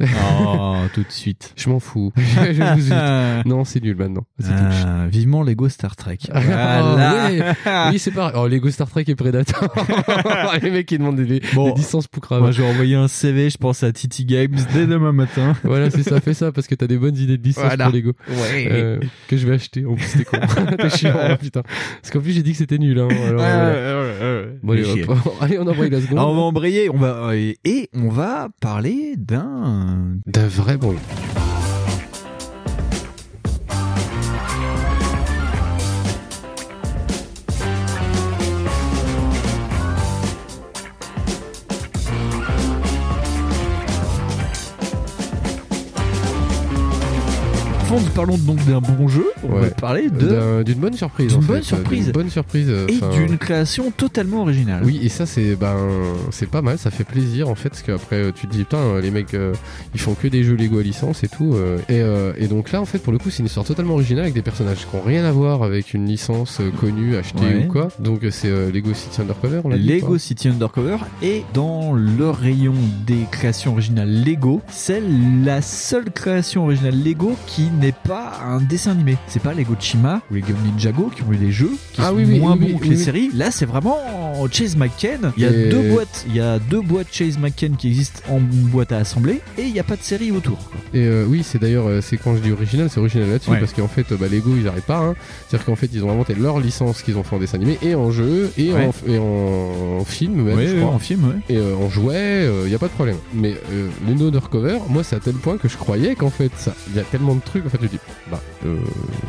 Oh, 0.00 0.76
tout 0.94 1.02
de 1.02 1.10
suite. 1.10 1.52
Je 1.56 1.68
m'en 1.68 1.80
fous. 1.80 2.12
Non, 3.46 3.64
c'est 3.64 3.82
nul 3.82 3.96
maintenant. 3.96 4.24
Ah, 4.44 5.06
vivement 5.08 5.42
Lego 5.42 5.68
Star 5.68 5.96
Trek. 5.96 6.18
Ah, 6.32 6.40
Voilà. 6.40 7.26
ouais. 7.30 7.90
Oui, 7.92 7.98
c'est 7.98 8.10
pareil. 8.10 8.34
Oh, 8.36 8.46
Lego 8.48 8.70
Star 8.70 8.88
Trek 8.88 9.04
et 9.08 9.14
Predator. 9.14 9.68
les 10.62 10.70
mecs 10.70 10.86
qui 10.86 10.98
demandent 10.98 11.16
des, 11.20 11.40
Bon, 11.54 11.70
des 11.72 11.80
licences 11.80 12.06
pour 12.06 12.22
cramer. 12.22 12.42
Moi, 12.42 12.50
je 12.52 12.62
vais 12.62 12.68
envoyer 12.68 12.94
un 12.96 13.08
CV, 13.08 13.50
je 13.50 13.58
pense 13.58 13.82
à 13.82 13.92
Titi 13.92 14.24
Games 14.24 14.56
dès 14.72 14.86
demain 14.86 15.12
matin. 15.12 15.54
Voilà, 15.64 15.90
c'est 15.90 16.02
ça, 16.02 16.20
fais 16.20 16.34
ça 16.34 16.52
parce 16.52 16.66
que 16.66 16.74
t'as 16.74 16.86
des 16.86 16.98
bonnes 16.98 17.16
idées 17.16 17.38
de 17.38 17.42
licence 17.42 17.64
Voilà. 17.64 17.84
pour 17.86 17.94
Lego. 17.94 18.12
Ouais. 18.28 18.68
Euh, 18.70 19.00
que 19.28 19.36
je 19.36 19.46
vais 19.46 19.54
acheter. 19.54 19.84
En 19.86 19.94
plus, 19.94 20.06
t'es 20.18 20.24
con. 20.24 20.38
t'es 20.78 20.90
chiant, 20.90 21.14
hein, 21.20 21.36
putain. 21.36 21.62
Parce 22.02 22.10
qu'en 22.12 22.20
plus, 22.20 22.32
j'ai 22.32 22.42
dit 22.42 22.52
que 22.52 22.58
c'était 22.58 22.78
nul. 22.78 22.98
Hein. 22.98 23.08
Alors, 23.10 23.40
voilà. 23.40 24.42
Bon, 24.62 24.72
allez, 24.72 25.04
hop. 25.04 25.18
allez, 25.40 25.58
on 25.58 25.66
envoie 25.66 25.88
la 25.88 26.00
seconde. 26.00 26.18
Alors, 26.18 26.30
on 26.30 26.34
va 26.36 26.40
embrayer, 26.42 26.90
on 26.90 26.98
va 26.98 27.36
et, 27.36 27.58
et 27.64 27.88
on 27.94 28.08
va 28.08 28.48
parler 28.60 29.14
d'un 29.16 30.16
D'un 30.26 30.48
vrai 30.48 30.76
bruit. 30.76 30.98
Fond, 47.98 48.10
parlons 48.14 48.38
donc 48.38 48.64
d'un 48.66 48.80
bon 48.80 49.08
jeu. 49.08 49.26
On 49.42 49.58
va 49.58 49.68
parler 49.70 50.08
de 50.10 50.28
D'un- 50.28 50.62
d'une 50.62 50.78
bonne 50.78 50.94
surprise. 50.94 51.32
D'une 51.36 51.44
bonne 51.46 51.62
surprise. 51.62 52.04
D'une 52.04 52.12
bonne 52.12 52.30
surprise. 52.30 52.68
et 52.88 53.00
d'une 53.16 53.38
création 53.38 53.90
totalement 53.90 54.42
originale. 54.42 54.82
Oui, 54.84 55.00
et 55.02 55.08
ça 55.08 55.26
c'est 55.26 55.56
ben 55.56 55.76
c'est 56.30 56.48
pas 56.48 56.62
mal, 56.62 56.78
ça 56.78 56.90
fait 56.90 57.04
plaisir 57.04 57.48
en 57.48 57.54
fait, 57.54 57.70
parce 57.70 57.82
qu'après 57.82 58.32
tu 58.32 58.46
te 58.46 58.52
dis 58.52 58.60
putain 58.60 59.00
les 59.00 59.10
mecs 59.10 59.34
euh, 59.34 59.52
ils 59.94 60.00
font 60.00 60.14
que 60.14 60.28
des 60.28 60.44
jeux 60.44 60.54
Lego 60.56 60.78
à 60.78 60.82
licence 60.82 61.24
et 61.24 61.28
tout, 61.28 61.54
euh, 61.54 61.78
et, 61.88 62.00
euh, 62.00 62.32
et 62.38 62.46
donc 62.46 62.70
là 62.72 62.80
en 62.80 62.84
fait 62.84 62.98
pour 62.98 63.12
le 63.12 63.18
coup 63.18 63.30
c'est 63.30 63.40
une 63.40 63.46
histoire 63.46 63.66
totalement 63.66 63.94
originale 63.94 64.24
avec 64.24 64.34
des 64.34 64.42
personnages 64.42 64.78
qui 64.88 64.96
ont 64.96 65.02
rien 65.02 65.24
à 65.24 65.32
voir 65.32 65.62
avec 65.62 65.94
une 65.94 66.06
licence 66.06 66.60
connue 66.80 67.16
achetée 67.16 67.40
Ouais. 67.44 67.64
ou 67.68 67.72
quoi. 67.72 67.88
Donc 67.98 68.20
c'est 68.30 68.50
Lego 68.72 68.92
City 68.94 69.20
Undercover, 69.20 69.60
on 69.64 69.70
dit, 69.70 69.78
Lego 69.78 70.06
quoi. 70.08 70.18
City 70.18 70.48
Undercover 70.48 70.98
et 71.22 71.42
dans 71.54 71.92
le 71.94 72.30
rayon 72.30 72.74
des 73.06 73.24
créations 73.30 73.72
originales 73.72 74.24
Lego, 74.24 74.60
c'est 74.68 75.02
la 75.44 75.62
seule 75.62 76.10
création 76.10 76.64
originale 76.64 77.02
Lego 77.02 77.34
qui 77.46 77.68
n'est 77.80 77.92
pas 77.92 78.32
un 78.46 78.60
dessin 78.60 78.92
animé. 78.92 79.16
C'est 79.26 79.42
pas 79.42 79.54
Lego 79.54 79.74
Chima 79.78 80.20
ou 80.30 80.34
Lego 80.34 80.52
Ninjago 80.64 81.10
qui 81.14 81.22
ont 81.22 81.32
eu 81.32 81.36
des 81.36 81.50
jeux 81.52 81.72
qui 81.92 82.00
Ah 82.02 82.08
sont 82.10 82.14
oui, 82.16 82.38
moins 82.38 82.52
oui, 82.56 82.72
bons 82.72 82.78
oui, 82.80 82.80
que 82.80 82.92
les 82.92 82.96
séries. 82.96 83.30
Là, 83.34 83.50
c'est 83.50 83.66
vraiment 83.66 83.96
Chase 84.52 84.76
McCain. 84.76 85.32
Il 85.36 85.42
y 85.42 85.46
a 85.46 85.50
Et- 85.50 85.68
deux 85.68 85.90
boîtes, 85.90 86.24
il 86.28 86.36
y 86.36 86.40
a 86.40 86.58
deux 86.58 86.80
boîtes 86.80 87.08
Chase 87.10 87.38
McCain 87.38 87.72
qui 87.76 87.88
existent 87.88 88.20
en 88.30 88.38
boîte 88.40 88.92
à 88.92 88.98
assembler 88.98 89.40
et 89.58 89.62
il 89.62 89.72
n'y 89.72 89.80
a 89.80 89.84
pas 89.84 89.96
de 89.96 90.02
série 90.02 90.30
autour. 90.30 90.58
quoi. 90.58 90.80
Et 90.94 91.04
euh, 91.06 91.24
oui, 91.28 91.42
c'est 91.44 91.58
d'ailleurs, 91.60 91.86
euh, 91.88 92.00
c'est 92.00 92.16
quand 92.16 92.36
je 92.36 92.40
dis 92.40 92.52
original, 92.52 92.88
c'est 92.90 93.00
original 93.00 93.28
là-dessus, 93.30 93.50
Ouais. 93.50 93.58
parce 93.60 93.72
qu'en 93.72 93.88
fait, 93.88 94.10
euh, 94.12 94.16
bah, 94.16 94.26
Lego, 94.30 94.50
ils 94.56 94.66
arrêtent 94.68 94.84
pas. 94.86 94.98
Hein. 94.98 95.14
C'est-à-dire 95.48 95.66
qu'en 95.66 95.76
fait, 95.76 95.90
ils 95.92 96.04
ont 96.04 96.10
inventé 96.10 96.34
leur 96.34 96.60
licence 96.60 97.02
qu'ils 97.02 97.16
ont 97.16 97.22
fait 97.22 97.36
en 97.36 97.38
dessin 97.38 97.56
animé, 97.56 97.78
et 97.82 97.94
en 97.94 98.10
jeu, 98.10 98.50
et, 98.58 98.72
Ouais. 98.72 98.86
en, 98.86 99.10
et 99.10 99.18
en 99.18 100.04
film, 100.04 100.42
même, 100.42 100.56
Ouais, 100.56 100.66
je 100.66 100.74
ouais, 100.74 100.80
crois. 100.80 100.92
en 100.94 100.98
film. 100.98 101.40
Et 101.48 101.56
euh, 101.56 101.74
en 101.76 101.88
jouet, 101.88 102.48
il 102.64 102.68
n'y 102.68 102.74
a 102.74 102.78
pas 102.78 102.86
de 102.88 102.92
problème. 102.92 103.16
Mais 103.34 103.54
les 104.06 104.14
No 104.14 104.28
Undercover, 104.28 104.78
moi, 104.88 105.02
c'est 105.04 105.16
à 105.16 105.20
tel 105.20 105.34
point 105.34 105.56
que 105.56 105.68
je 105.68 105.76
croyais 105.76 106.14
qu'en 106.14 106.30
fait, 106.30 106.50
il 106.90 106.96
y 106.96 106.98
a 106.98 107.02
tellement 107.04 107.34
de 107.34 107.40
trucs. 107.40 107.64
En 107.72 107.78
fait, 107.78 107.78
tu 107.78 107.88
dis, 107.88 108.00
bah, 108.30 108.40
euh, 108.66 108.76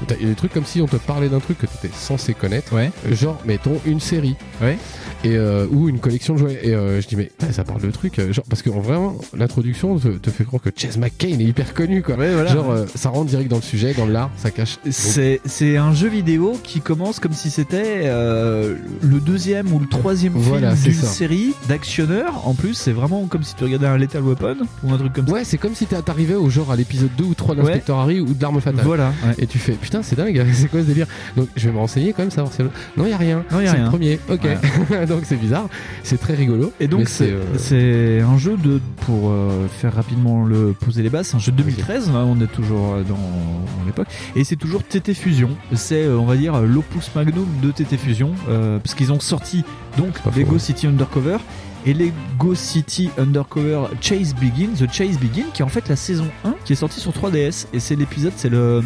t'as- 0.07 0.15
il 0.15 0.23
y 0.23 0.25
a 0.25 0.29
des 0.29 0.35
trucs 0.35 0.51
comme 0.53 0.65
si 0.65 0.81
on 0.81 0.87
te 0.87 0.95
parlait 0.95 1.29
d'un 1.29 1.39
truc 1.39 1.59
que 1.59 1.67
tu 1.67 1.73
étais 1.85 1.95
censé 1.95 2.33
connaître. 2.33 2.73
Ouais. 2.73 2.91
Euh, 3.07 3.15
Genre, 3.15 3.39
mettons 3.45 3.79
une 3.85 3.99
série. 3.99 4.35
Ouais. 4.61 4.77
Et, 5.23 5.35
euh, 5.37 5.67
ou 5.71 5.87
une 5.87 5.99
collection 5.99 6.33
de 6.33 6.39
jouets. 6.39 6.59
Et 6.63 6.73
euh, 6.73 6.99
je 7.01 7.07
dis, 7.07 7.15
mais 7.15 7.25
putain, 7.25 7.51
ça 7.51 7.63
parle 7.63 7.81
de 7.81 7.91
trucs. 7.91 8.17
euh, 8.19 8.33
genre, 8.33 8.45
parce 8.49 8.61
que 8.61 8.69
en 8.71 8.79
vraiment, 8.79 9.15
l'introduction 9.37 9.97
te, 9.99 10.07
te 10.07 10.29
fait 10.31 10.43
croire 10.45 10.61
que 10.63 10.69
Chase 10.75 10.97
McCain 10.97 11.27
est 11.39 11.43
hyper 11.43 11.73
connu, 11.73 12.01
quoi. 12.01 12.15
Ouais, 12.15 12.33
voilà. 12.33 12.51
Genre, 12.51 12.71
euh, 12.71 12.85
ça 12.95 13.09
rentre 13.09 13.27
direct 13.29 13.49
dans 13.49 13.57
le 13.57 13.61
sujet, 13.61 13.93
dans 13.93 14.07
l'art, 14.07 14.31
ça 14.37 14.49
cache. 14.51 14.77
C'est 14.89 15.39
c'est 15.45 15.77
un 15.77 15.93
jeu 15.93 16.07
vidéo 16.07 16.57
qui 16.63 16.81
commence 16.81 17.19
comme 17.19 17.33
si 17.33 17.49
c'était 17.51 18.01
euh, 18.05 18.75
le 19.03 19.19
deuxième 19.19 19.71
ou 19.73 19.79
le 19.79 19.87
troisième 19.87 20.33
Voilà, 20.33 20.75
film 20.75 20.95
d'une 20.95 21.03
série 21.03 21.53
d'actionneurs. 21.69 22.47
En 22.47 22.53
plus, 22.55 22.73
c'est 22.73 22.91
vraiment 22.91 23.25
comme 23.27 23.43
si 23.43 23.53
tu 23.55 23.63
regardais 23.63 23.87
un 23.87 23.97
Lethal 23.97 24.23
Weapon 24.23 24.57
ou 24.83 24.91
un 24.93 24.97
truc 24.97 25.13
comme 25.13 25.27
ça. 25.27 25.33
Ouais, 25.33 25.43
c'est 25.43 25.57
comme 25.57 25.75
si 25.75 25.85
t'a- 25.85 26.01
t'arrivais 26.01 26.35
au 26.35 26.49
genre 26.49 26.71
à 26.71 26.75
l'épisode 26.75 27.11
2 27.17 27.23
ou 27.25 27.33
3 27.35 27.55
d'Inspecteur 27.55 27.99
Harry 27.99 28.19
ou 28.19 28.33
de 28.33 28.41
l'arme 28.41 28.59
fatale. 28.59 28.83
Voilà. 28.85 29.13
ouais. 29.25 29.35
Et 29.37 29.47
tu 29.47 29.59
fais 29.59 29.73
putain 29.73 30.01
c'est 30.03 30.15
dingue 30.15 30.43
c'est 30.53 30.67
quoi 30.69 30.81
ce 30.81 30.85
délire? 30.87 31.07
Donc 31.37 31.47
je 31.55 31.67
vais 31.67 31.73
me 31.73 31.79
renseigner 31.79 32.11
quand 32.13 32.23
même 32.23 32.31
savoir 32.31 32.51
si 32.53 32.61
non 32.63 33.05
il 33.05 33.09
y 33.09 33.13
a 33.13 33.17
rien 33.17 33.43
Non, 33.51 33.59
y 33.59 33.65
a 33.67 33.71
c'est 33.71 33.75
rien. 33.75 33.83
le 33.85 33.89
premier 33.89 34.19
ok 34.29 34.47
donc 35.11 35.23
c'est 35.25 35.35
bizarre. 35.35 35.67
C'est 36.03 36.19
très 36.19 36.35
rigolo. 36.35 36.71
Et 36.79 36.87
donc 36.87 37.07
c'est 37.07 37.31
euh, 37.31 38.23
un 38.25 38.37
jeu 38.37 38.57
de 38.57 38.79
pour 39.05 39.29
euh, 39.29 39.67
faire 39.67 39.93
rapidement 39.93 40.45
le 40.45 40.73
poser 40.73 41.03
les 41.03 41.09
bases, 41.09 41.27
c'est 41.27 41.35
un 41.35 41.39
jeu 41.39 41.51
de 41.51 41.57
2013, 41.57 42.11
là, 42.11 42.19
on 42.19 42.39
est 42.41 42.51
toujours 42.51 42.93
euh, 42.93 43.03
dans, 43.03 43.15
dans 43.15 43.85
l'époque. 43.85 44.07
Et 44.35 44.43
c'est 44.43 44.55
toujours 44.55 44.83
TT 44.83 45.13
Fusion. 45.13 45.49
C'est 45.73 46.03
euh, 46.03 46.17
on 46.17 46.25
va 46.25 46.35
dire 46.35 46.59
l'opus 46.61 47.13
magnum 47.15 47.47
de 47.61 47.71
TT 47.71 47.97
Fusion 47.97 48.31
euh, 48.49 48.79
parce 48.79 48.95
qu'ils 48.95 49.11
ont 49.11 49.19
sorti 49.19 49.63
donc 49.97 50.13
Lego 50.25 50.45
faux, 50.45 50.53
ouais. 50.53 50.59
City 50.59 50.87
Undercover 50.87 51.37
et 51.85 51.93
Lego 51.93 52.55
City 52.55 53.09
Undercover 53.17 53.87
Chase 53.99 54.33
Begin, 54.35 54.69
The 54.77 54.91
Chase 54.91 55.17
Begin 55.19 55.45
qui 55.53 55.61
est 55.61 55.65
en 55.65 55.69
fait 55.69 55.89
la 55.89 55.95
saison 55.95 56.27
1 56.45 56.55
qui 56.63 56.73
est 56.73 56.75
sortie 56.75 56.99
sur 56.99 57.11
3DS 57.11 57.65
et 57.73 57.79
c'est 57.79 57.95
l'épisode 57.95 58.33
c'est 58.35 58.49
le 58.49 58.81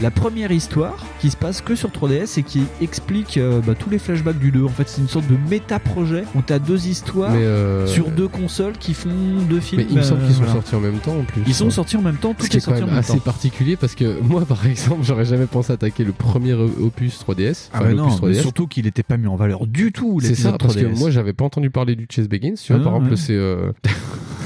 la 0.00 0.10
première 0.10 0.52
histoire 0.52 0.96
qui 1.20 1.30
se 1.30 1.36
passe 1.36 1.60
que 1.62 1.74
sur 1.74 1.88
3DS 1.90 2.38
et 2.38 2.42
qui 2.42 2.62
explique 2.82 3.38
euh, 3.38 3.60
bah, 3.66 3.74
tous 3.78 3.88
les 3.90 3.98
flashbacks 3.98 4.38
du 4.38 4.50
2. 4.50 4.64
En 4.64 4.68
fait, 4.68 4.88
c'est 4.88 5.00
une 5.00 5.08
sorte 5.08 5.26
de 5.26 5.36
méta-projet 5.50 6.24
où 6.34 6.42
t'as 6.42 6.58
deux 6.58 6.86
histoires 6.88 7.30
mais 7.32 7.42
euh, 7.44 7.86
sur 7.86 8.10
deux 8.10 8.28
consoles 8.28 8.74
qui 8.78 8.92
font 8.94 9.08
deux 9.48 9.60
films. 9.60 9.82
mais 9.82 9.88
il 9.90 9.96
me 9.96 10.02
semble 10.02 10.20
euh, 10.22 10.26
qu'ils 10.26 10.34
sont 10.34 10.40
voilà. 10.42 10.54
sortis 10.54 10.74
en 10.74 10.80
même 10.80 10.98
temps 10.98 11.16
en 11.16 11.22
plus 11.24 11.42
Ils 11.46 11.54
sont 11.54 11.70
sortis 11.70 11.96
en 11.96 12.02
même 12.02 12.16
temps, 12.16 12.34
tout 12.34 12.44
ce 12.44 12.50
qui 12.50 12.56
est 12.56 12.58
est 12.58 12.62
quand 12.64 12.72
sorti 12.72 12.82
en 12.82 12.86
même 12.86 12.94
même 12.94 13.00
assez 13.00 13.14
temps. 13.14 13.18
particulier 13.20 13.76
parce 13.76 13.94
que 13.94 14.20
moi 14.20 14.44
par 14.44 14.66
exemple 14.66 15.00
j'aurais 15.02 15.24
jamais 15.24 15.46
pensé 15.46 15.72
attaquer 15.72 16.04
le 16.04 16.12
premier 16.12 16.52
opus 16.52 17.18
3DS 17.26 17.68
Ah 17.72 17.78
enfin, 17.80 17.88
bah 17.88 17.94
non, 17.94 18.18
mais 18.22 18.34
surtout 18.34 18.66
qu'il 18.66 18.84
n'était 18.84 19.02
pas 19.02 19.16
mis 19.16 19.26
en 19.28 19.36
valeur 19.36 19.66
du 19.66 19.92
tout. 19.92 20.18
c'est 20.20 20.34
ça 20.34 20.52
parce 20.58 20.74
que 20.76 20.80
3DS. 20.80 20.98
moi 20.98 21.10
j'avais 21.10 21.32
pas 21.32 21.44
entendu 21.44 21.70
parler 21.70 21.96
du 21.96 22.06
Chase 22.10 22.28
Begins 22.28 22.54
tu 22.62 22.72
vois 22.72 22.82
Ah, 22.82 22.84
par 22.84 22.92
exemple 22.96 23.12
ouais. 23.12 23.16
c'est 23.16 23.32
euh, 23.34 23.72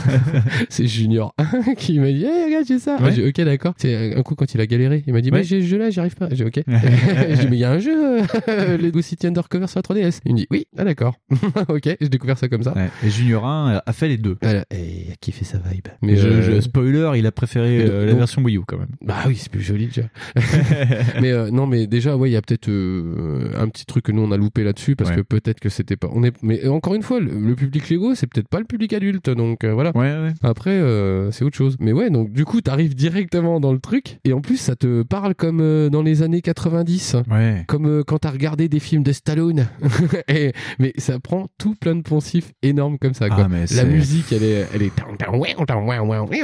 c'est 0.68 0.86
Junior 0.86 1.34
qui 1.76 1.98
m'a 1.98 2.06
dit 2.10 2.24
hey, 2.24 2.44
regarde 2.46 2.64
j'ai 2.66 2.78
ça 2.78 2.96
Ouais. 3.00 3.12
j'ai 3.14 3.22
dit, 3.22 3.28
ok 3.28 3.44
d'accord 3.44 3.74
c'est 3.76 4.14
un 4.16 4.22
coup 4.22 4.34
quand 4.34 4.52
il 4.54 4.60
a 4.60 4.66
galéré 4.66 5.02
il 5.06 5.12
m'a 5.12 5.20
dit. 5.20 5.30
Mais 5.40 5.44
j'ai 5.44 5.60
ce 5.62 5.66
jeu 5.66 5.78
là 5.78 5.90
j'y 5.90 6.00
arrive 6.00 6.14
pas 6.14 6.28
j'ai 6.32 6.44
ok 6.44 6.60
j'ai 6.66 7.36
dit 7.36 7.46
mais 7.48 7.56
il 7.56 7.60
y 7.60 7.64
a 7.64 7.70
un 7.72 7.78
jeu 7.78 8.20
euh, 8.48 8.76
Lego 8.78 9.00
City 9.02 9.26
Undercover 9.26 9.66
sur 9.66 9.78
la 9.78 9.82
3DS 9.82 10.20
il 10.24 10.32
me 10.32 10.36
dit 10.38 10.46
oui 10.50 10.66
ah 10.78 10.84
d'accord 10.84 11.16
ok 11.68 11.96
j'ai 12.00 12.08
découvert 12.08 12.38
ça 12.38 12.48
comme 12.48 12.62
ça 12.62 12.72
Ouais, 12.76 12.88
Et 13.04 13.10
Junior 13.10 13.44
1 13.46 13.82
a 13.84 13.92
fait 13.92 14.06
les 14.08 14.16
deux. 14.16 14.36
Voilà. 14.42 14.64
et 14.70 15.06
il 15.06 15.12
a 15.12 15.16
kiffé 15.20 15.44
sa 15.44 15.58
vibe? 15.58 15.88
Mais 16.02 16.14
je, 16.16 16.28
euh, 16.28 16.42
je- 16.42 16.60
spoiler, 16.60 17.10
il 17.16 17.26
a 17.26 17.32
préféré 17.32 17.80
euh, 17.82 18.04
la 18.04 18.10
donc- 18.12 18.18
version 18.20 18.42
Wii 18.42 18.56
U 18.58 18.60
quand 18.66 18.78
même. 18.78 18.88
Bah 19.02 19.16
oui, 19.26 19.34
c'est 19.36 19.50
plus 19.50 19.60
joli 19.62 19.86
déjà. 19.88 20.02
mais 21.20 21.30
euh, 21.32 21.50
non, 21.50 21.66
mais 21.66 21.86
déjà, 21.86 22.16
ouais, 22.16 22.30
il 22.30 22.32
y 22.32 22.36
a 22.36 22.42
peut-être 22.42 22.68
euh, 22.68 23.50
un 23.58 23.68
petit 23.68 23.86
truc 23.86 24.04
que 24.04 24.12
nous 24.12 24.22
on 24.22 24.30
a 24.32 24.36
loupé 24.36 24.62
là-dessus 24.64 24.96
parce 24.96 25.10
Ouais. 25.10 25.16
que 25.16 25.20
peut-être 25.22 25.58
que 25.60 25.68
c'était 25.68 25.96
pas. 25.96 26.08
On 26.12 26.22
est. 26.22 26.32
Mais 26.42 26.66
encore 26.68 26.94
une 26.94 27.02
fois, 27.02 27.18
le, 27.20 27.30
le 27.40 27.54
public 27.56 27.88
Lego, 27.90 28.14
c'est 28.14 28.26
peut-être 28.28 28.48
pas 28.48 28.58
le 28.60 28.64
public 28.64 28.92
adulte, 28.92 29.28
donc 29.30 29.64
euh, 29.64 29.72
voilà. 29.72 29.90
Ouais, 29.96 30.12
ouais. 30.12 30.32
Après, 30.42 30.70
euh, 30.70 31.30
c'est 31.32 31.44
autre 31.44 31.56
chose. 31.56 31.76
Mais 31.80 31.92
ouais, 31.92 32.10
donc 32.10 32.32
du 32.32 32.44
coup, 32.44 32.60
t'arrives 32.60 32.94
directement 32.94 33.58
dans 33.60 33.72
le 33.72 33.80
truc 33.80 34.18
et 34.24 34.32
en 34.32 34.40
plus, 34.40 34.56
ça 34.58 34.76
te 34.76 35.02
parle 35.02 35.29
comme 35.34 35.60
euh, 35.60 35.88
dans 35.90 36.02
les 36.02 36.22
années 36.22 36.40
90. 36.42 37.16
Ouais. 37.30 37.64
Comme 37.66 37.86
euh, 37.86 38.02
quand 38.04 38.18
t'as 38.18 38.30
regardé 38.30 38.68
des 38.68 38.80
films 38.80 39.02
de 39.02 39.12
Stallone. 39.12 39.68
et, 40.28 40.52
mais 40.78 40.92
ça 40.98 41.18
prend 41.18 41.46
tout 41.58 41.74
plein 41.74 41.94
de 41.96 42.02
poncifs 42.02 42.52
énormes 42.62 42.98
comme 42.98 43.14
ça. 43.14 43.28
Quoi. 43.28 43.44
Ah, 43.44 43.48
mais 43.48 43.64
La 43.74 43.84
musique, 43.84 44.32
elle 44.32 44.42
est, 44.42 44.66
elle 44.74 44.82
est. 44.82 44.92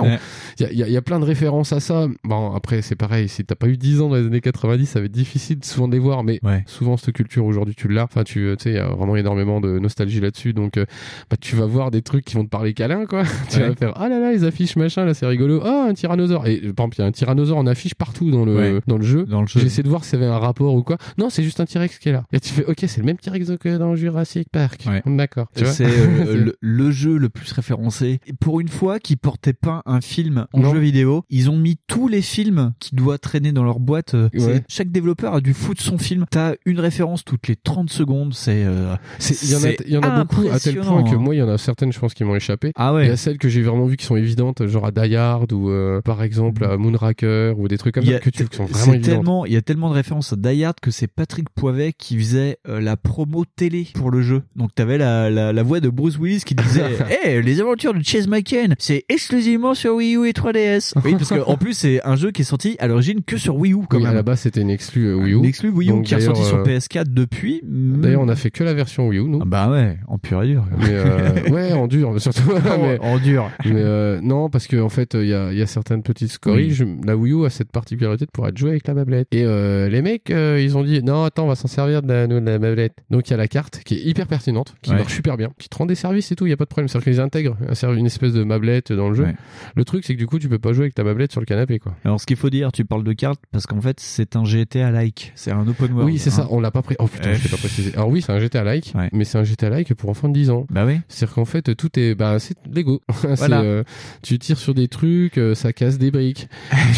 Ouais. 0.02 0.18
Il 0.58 0.62
y 0.78 0.82
a, 0.82 0.86
il 0.86 0.92
y 0.92 0.96
a- 0.96 1.02
plein 1.02 1.20
de 1.20 1.24
références 1.24 1.72
à 1.72 1.78
ça. 1.80 2.08
Bon, 2.24 2.52
après, 2.52 2.82
c'est 2.82 2.96
pareil. 2.96 3.28
Si 3.28 3.44
t'as 3.44 3.54
pas 3.54 3.68
eu 3.68 3.76
10 3.76 4.00
ans 4.00 4.08
dans 4.08 4.16
les 4.16 4.26
années 4.26 4.40
90, 4.40 4.86
ça 4.86 4.98
va 5.00 5.06
être 5.06 5.12
difficile 5.12 5.58
souvent 5.62 5.86
de 5.88 5.92
les 5.92 5.98
voir. 6.00 6.24
Mais 6.24 6.40
Ouais. 6.42 6.64
souvent, 6.66 6.96
cette 6.96 7.14
culture 7.14 7.44
aujourd'hui, 7.44 7.74
tu 7.76 7.88
l'as. 7.88 8.04
Enfin, 8.04 8.24
tu 8.24 8.52
sais, 8.58 8.70
il 8.70 8.74
y 8.76 8.78
a 8.78 8.88
vraiment 8.88 9.14
énormément 9.16 9.60
de 9.60 9.78
nostalgie 9.78 10.20
là-dessus. 10.20 10.52
Donc, 10.52 10.76
euh, 10.78 10.84
bah, 11.30 11.36
tu 11.40 11.54
vas 11.54 11.66
voir 11.66 11.90
des 11.90 12.02
trucs 12.02 12.24
qui 12.24 12.34
vont 12.34 12.44
te 12.44 12.48
parler 12.50 12.74
câlin, 12.74 13.06
quoi. 13.06 13.22
tu 13.50 13.58
Ouais. 13.60 13.68
vas 13.68 13.74
faire, 13.74 13.92
ah 13.96 14.08
là 14.08 14.18
là, 14.18 14.32
les 14.32 14.44
affiches, 14.44 14.76
machin, 14.76 15.04
là, 15.04 15.14
c'est 15.14 15.26
rigolo. 15.26 15.60
Ah, 15.64 15.86
un 15.88 15.94
tyrannosaure. 15.94 16.46
Et, 16.46 16.56
par 16.72 16.86
exemple, 16.86 16.96
il 16.98 17.00
y 17.02 17.04
a 17.04 17.06
un 17.06 17.12
tyrannosaure 17.12 17.58
en 17.58 17.66
affiche 17.66 17.94
partout 17.94 18.30
dans 18.30 18.44
le, 18.44 18.56
Ouais. 18.56 18.75
Dans 18.86 18.96
le 18.98 19.04
jeu. 19.04 19.24
Dans 19.24 19.40
le 19.40 19.46
jeu. 19.46 19.60
J'ai 19.60 19.66
essayé 19.66 19.82
de 19.82 19.88
voir 19.88 20.04
s'il 20.04 20.18
y 20.18 20.22
avait 20.22 20.30
un 20.32 20.38
rapport 20.38 20.74
ou 20.74 20.82
quoi. 20.82 20.96
Non, 21.18 21.30
c'est 21.30 21.42
juste 21.42 21.60
un 21.60 21.64
T-Rex 21.66 21.98
qui 21.98 22.08
est 22.08 22.12
là. 22.12 22.24
Et 22.32 22.40
tu 22.40 22.52
fais, 22.52 22.64
ok, 22.64 22.76
c'est 22.86 22.98
le 22.98 23.04
même 23.06 23.16
T-Rex 23.18 23.52
que 23.60 23.76
dans 23.76 23.94
Jurassic 23.96 24.48
Park. 24.50 24.84
Ouais. 24.86 25.02
D'accord. 25.06 25.46
C'est 25.54 25.84
euh, 25.86 26.34
le, 26.44 26.56
le 26.60 26.90
jeu 26.90 27.16
le 27.18 27.28
plus 27.28 27.50
référencé. 27.52 28.20
Et 28.26 28.32
pour 28.32 28.60
une 28.60 28.68
fois, 28.68 28.98
qui 29.00 29.16
portait 29.16 29.52
pas 29.52 29.82
un 29.86 30.00
film 30.00 30.46
en 30.52 30.60
Non. 30.60 30.72
jeu 30.72 30.78
vidéo, 30.80 31.24
ils 31.30 31.50
ont 31.50 31.56
mis 31.56 31.78
tous 31.86 32.08
les 32.08 32.22
films 32.22 32.72
qui 32.80 32.94
doivent 32.94 33.18
traîner 33.18 33.52
dans 33.52 33.64
leur 33.64 33.80
boîte. 33.80 34.14
euh, 34.14 34.28
Ouais. 34.34 34.62
Chaque 34.68 34.90
développeur 34.92 35.34
a 35.34 35.40
dû 35.40 35.54
foutre 35.54 35.82
son 35.82 35.98
film. 35.98 36.24
T'as 36.30 36.54
une 36.66 36.78
référence 36.80 37.24
toutes 37.24 37.48
les 37.48 37.56
30 37.56 37.90
secondes. 37.90 38.34
C'est. 38.34 38.64
euh, 38.64 38.94
Il 39.42 39.50
y 39.50 39.54
en 39.56 39.64
a, 39.64 39.70
il 39.86 39.92
y 39.92 39.96
en 39.96 40.02
a 40.02 40.24
beaucoup 40.24 40.48
à 40.50 40.58
tel 40.60 40.76
point 40.80 41.02
que 41.04 41.16
moi, 41.16 41.34
il 41.34 41.38
y 41.38 41.42
en 41.42 41.48
a 41.48 41.58
certaines, 41.58 41.92
je 41.92 41.98
pense, 41.98 42.14
qui 42.14 42.24
m'ont 42.24 42.34
échappé. 42.36 42.72
Ah 42.76 42.90
Il 42.94 43.04
y 43.04 43.06
ouais. 43.08 43.10
a 43.10 43.16
celles 43.16 43.38
que 43.38 43.48
j'ai 43.48 43.62
vraiment 43.62 43.86
vues 43.86 43.96
qui 43.96 44.04
sont 44.06 44.16
évidentes, 44.16 44.66
genre 44.66 44.86
à 44.86 44.90
Die 44.90 45.16
Hard 45.16 45.52
ou 45.52 45.70
euh, 45.70 46.00
par 46.02 46.22
exemple 46.22 46.64
à 46.64 46.76
Moonraker 46.76 47.54
ou 47.58 47.68
des 47.68 47.78
trucs 47.78 47.94
comme 47.94 48.04
ça 48.04 48.18
que 48.18 48.30
tu 48.30 48.44
c'est 48.72 49.00
tellement, 49.00 49.46
il 49.46 49.52
y 49.52 49.56
a 49.56 49.62
tellement 49.62 49.88
de 49.90 49.94
références 49.94 50.32
à 50.32 50.36
Die 50.36 50.64
Hard 50.64 50.76
que 50.80 50.90
c'est 50.90 51.06
Patrick 51.06 51.48
Poivet 51.50 51.92
qui 51.96 52.18
faisait 52.18 52.58
euh, 52.68 52.80
la 52.80 52.96
promo 52.96 53.44
télé 53.56 53.88
pour 53.94 54.10
le 54.10 54.22
jeu. 54.22 54.42
Donc 54.56 54.74
t'avais 54.74 54.98
la, 54.98 55.30
la, 55.30 55.52
la 55.52 55.62
voix 55.62 55.80
de 55.80 55.88
Bruce 55.88 56.18
Willis 56.18 56.42
qui 56.44 56.54
disait 56.54 56.84
Hey, 57.24 57.42
les 57.44 57.60
aventures 57.60 57.94
de 57.94 58.02
Chase 58.02 58.28
McCain, 58.28 58.74
c'est 58.78 59.04
exclusivement 59.08 59.74
sur 59.74 59.94
Wii 59.94 60.16
U 60.16 60.26
et 60.26 60.32
3DS. 60.32 60.92
Oui, 61.04 61.12
parce 61.12 61.28
que 61.30 61.40
en 61.46 61.56
plus 61.56 61.74
c'est 61.74 62.04
un 62.04 62.16
jeu 62.16 62.30
qui 62.32 62.42
est 62.42 62.44
sorti 62.44 62.76
à 62.80 62.86
l'origine 62.88 63.22
que 63.22 63.36
sur 63.36 63.56
Wii 63.56 63.72
U 63.74 63.78
quand 63.88 63.98
Oui, 63.98 64.02
même. 64.04 64.12
à 64.12 64.14
la 64.14 64.22
base, 64.22 64.40
c'était 64.40 64.60
une 64.60 64.70
exclue 64.70 65.06
euh, 65.08 65.14
Wii 65.16 65.34
U. 65.34 65.36
Une 65.38 65.44
exclu 65.44 65.68
Wii 65.70 65.88
U 65.90 65.92
Donc, 65.92 66.04
qui 66.04 66.14
est 66.14 66.18
d'ailleurs, 66.18 66.36
sur 66.36 66.56
euh, 66.58 66.64
PS4 66.64 67.04
depuis. 67.12 67.60
D'ailleurs, 67.64 68.22
on 68.22 68.28
a 68.28 68.34
fait 68.36 68.50
que 68.50 68.64
la 68.64 68.74
version 68.74 69.06
Wii 69.08 69.20
U, 69.20 69.24
nous. 69.28 69.38
Ah 69.42 69.44
bah 69.46 69.70
ouais, 69.70 69.98
en 70.08 70.18
pur 70.18 70.42
et 70.42 70.46
dur. 70.48 70.64
Mais 70.78 70.86
euh, 70.90 71.30
ouais, 71.50 71.72
en 71.72 71.86
dur, 71.86 72.20
surtout. 72.20 72.42
mais, 72.80 72.98
en 73.00 73.18
dur. 73.18 73.50
mais, 73.64 73.72
euh, 73.76 74.20
non, 74.22 74.48
parce 74.50 74.66
que 74.66 74.76
en 74.80 74.88
fait, 74.88 75.14
il 75.14 75.26
y 75.28 75.34
a, 75.34 75.52
y 75.52 75.62
a 75.62 75.66
certaines 75.66 76.02
petites 76.02 76.32
scories. 76.32 76.76
La 77.04 77.16
Wii 77.16 77.32
U 77.34 77.44
a 77.46 77.50
cette 77.50 77.70
particularité 77.70 78.24
de 78.26 78.30
pouvoir 78.30 78.48
être 78.50 78.55
jouée 78.58 78.70
avec 78.70 78.86
la 78.86 78.94
mablette. 78.94 79.28
Et 79.32 79.44
euh, 79.44 79.88
les 79.88 80.02
mecs, 80.02 80.30
euh, 80.30 80.60
ils 80.60 80.76
ont 80.76 80.82
dit 80.84 81.02
non, 81.02 81.24
attends, 81.24 81.44
on 81.44 81.48
va 81.48 81.54
s'en 81.54 81.68
servir 81.68 82.02
de 82.02 82.08
la, 82.08 82.26
de 82.26 82.34
la 82.38 82.58
mablette. 82.58 82.94
Donc 83.10 83.28
il 83.28 83.30
y 83.32 83.34
a 83.34 83.36
la 83.36 83.48
carte 83.48 83.80
qui 83.84 83.94
est 83.94 84.02
hyper 84.04 84.26
pertinente, 84.26 84.74
qui 84.82 84.90
Ouais. 84.90 84.96
marche 84.98 85.14
super 85.14 85.36
bien, 85.36 85.50
qui 85.58 85.68
te 85.68 85.76
rend 85.76 85.86
des 85.86 85.94
services 85.94 86.30
et 86.32 86.36
tout. 86.36 86.46
Il 86.46 86.50
y 86.50 86.52
a 86.52 86.56
pas 86.56 86.64
de 86.64 86.68
problème. 86.70 86.88
C'est-à-dire 86.88 87.04
qu'ils 87.12 87.20
intègrent 87.20 87.56
une 87.96 88.06
espèce 88.06 88.32
de 88.32 88.44
mablette 88.44 88.92
dans 88.92 89.08
le 89.08 89.14
jeu. 89.14 89.24
Ouais. 89.24 89.34
Le 89.74 89.84
truc, 89.84 90.04
c'est 90.04 90.14
que 90.14 90.18
du 90.18 90.26
coup, 90.26 90.38
tu 90.38 90.48
peux 90.48 90.58
pas 90.58 90.72
jouer 90.72 90.84
avec 90.84 90.94
ta 90.94 91.04
mablette 91.04 91.32
sur 91.32 91.40
le 91.40 91.46
canapé, 91.46 91.78
quoi. 91.78 91.94
Alors 92.04 92.20
ce 92.20 92.26
qu'il 92.26 92.36
faut 92.36 92.50
dire, 92.50 92.72
tu 92.72 92.84
parles 92.84 93.04
de 93.04 93.12
cartes 93.12 93.40
parce 93.52 93.66
qu'en 93.66 93.80
fait 93.80 93.98
c'est 94.00 94.36
un 94.36 94.44
GTA-like, 94.44 95.32
c'est 95.34 95.50
un 95.52 95.66
open 95.66 95.92
world. 95.92 96.04
Oui, 96.10 96.18
c'est 96.18 96.30
ça. 96.30 96.42
hein. 96.42 96.48
On 96.50 96.60
l'a 96.60 96.70
pas 96.70 96.82
pris. 96.82 96.96
Oh 96.98 97.06
putain, 97.06 97.32
je 97.34 97.42
t'ai 97.42 97.48
pas 97.48 97.56
précisé. 97.56 97.92
Alors 97.94 98.08
oui, 98.08 98.22
c'est 98.22 98.32
un 98.32 98.38
GTA 98.38 98.64
like, 98.64 98.92
Ouais. 98.94 99.08
mais 99.12 99.24
c'est 99.24 99.38
un 99.38 99.44
GTA 99.44 99.70
like 99.70 99.92
pour 99.94 100.10
enfants 100.10 100.28
de 100.28 100.34
10 100.34 100.50
ans. 100.50 100.66
Bah 100.70 100.84
oui. 100.86 100.98
C'est-à-dire 101.08 101.34
qu'en 101.34 101.44
fait, 101.44 101.74
tout 101.76 101.98
est, 101.98 102.14
bah, 102.14 102.38
c'est 102.38 102.56
Lego. 102.72 103.00
Voilà. 103.36 103.60
euh, 103.62 103.82
tu 104.22 104.38
tires 104.38 104.58
sur 104.58 104.74
des 104.74 104.88
trucs, 104.88 105.40
ça 105.54 105.72
casse 105.72 105.98
des 105.98 106.10
briques. 106.10 106.48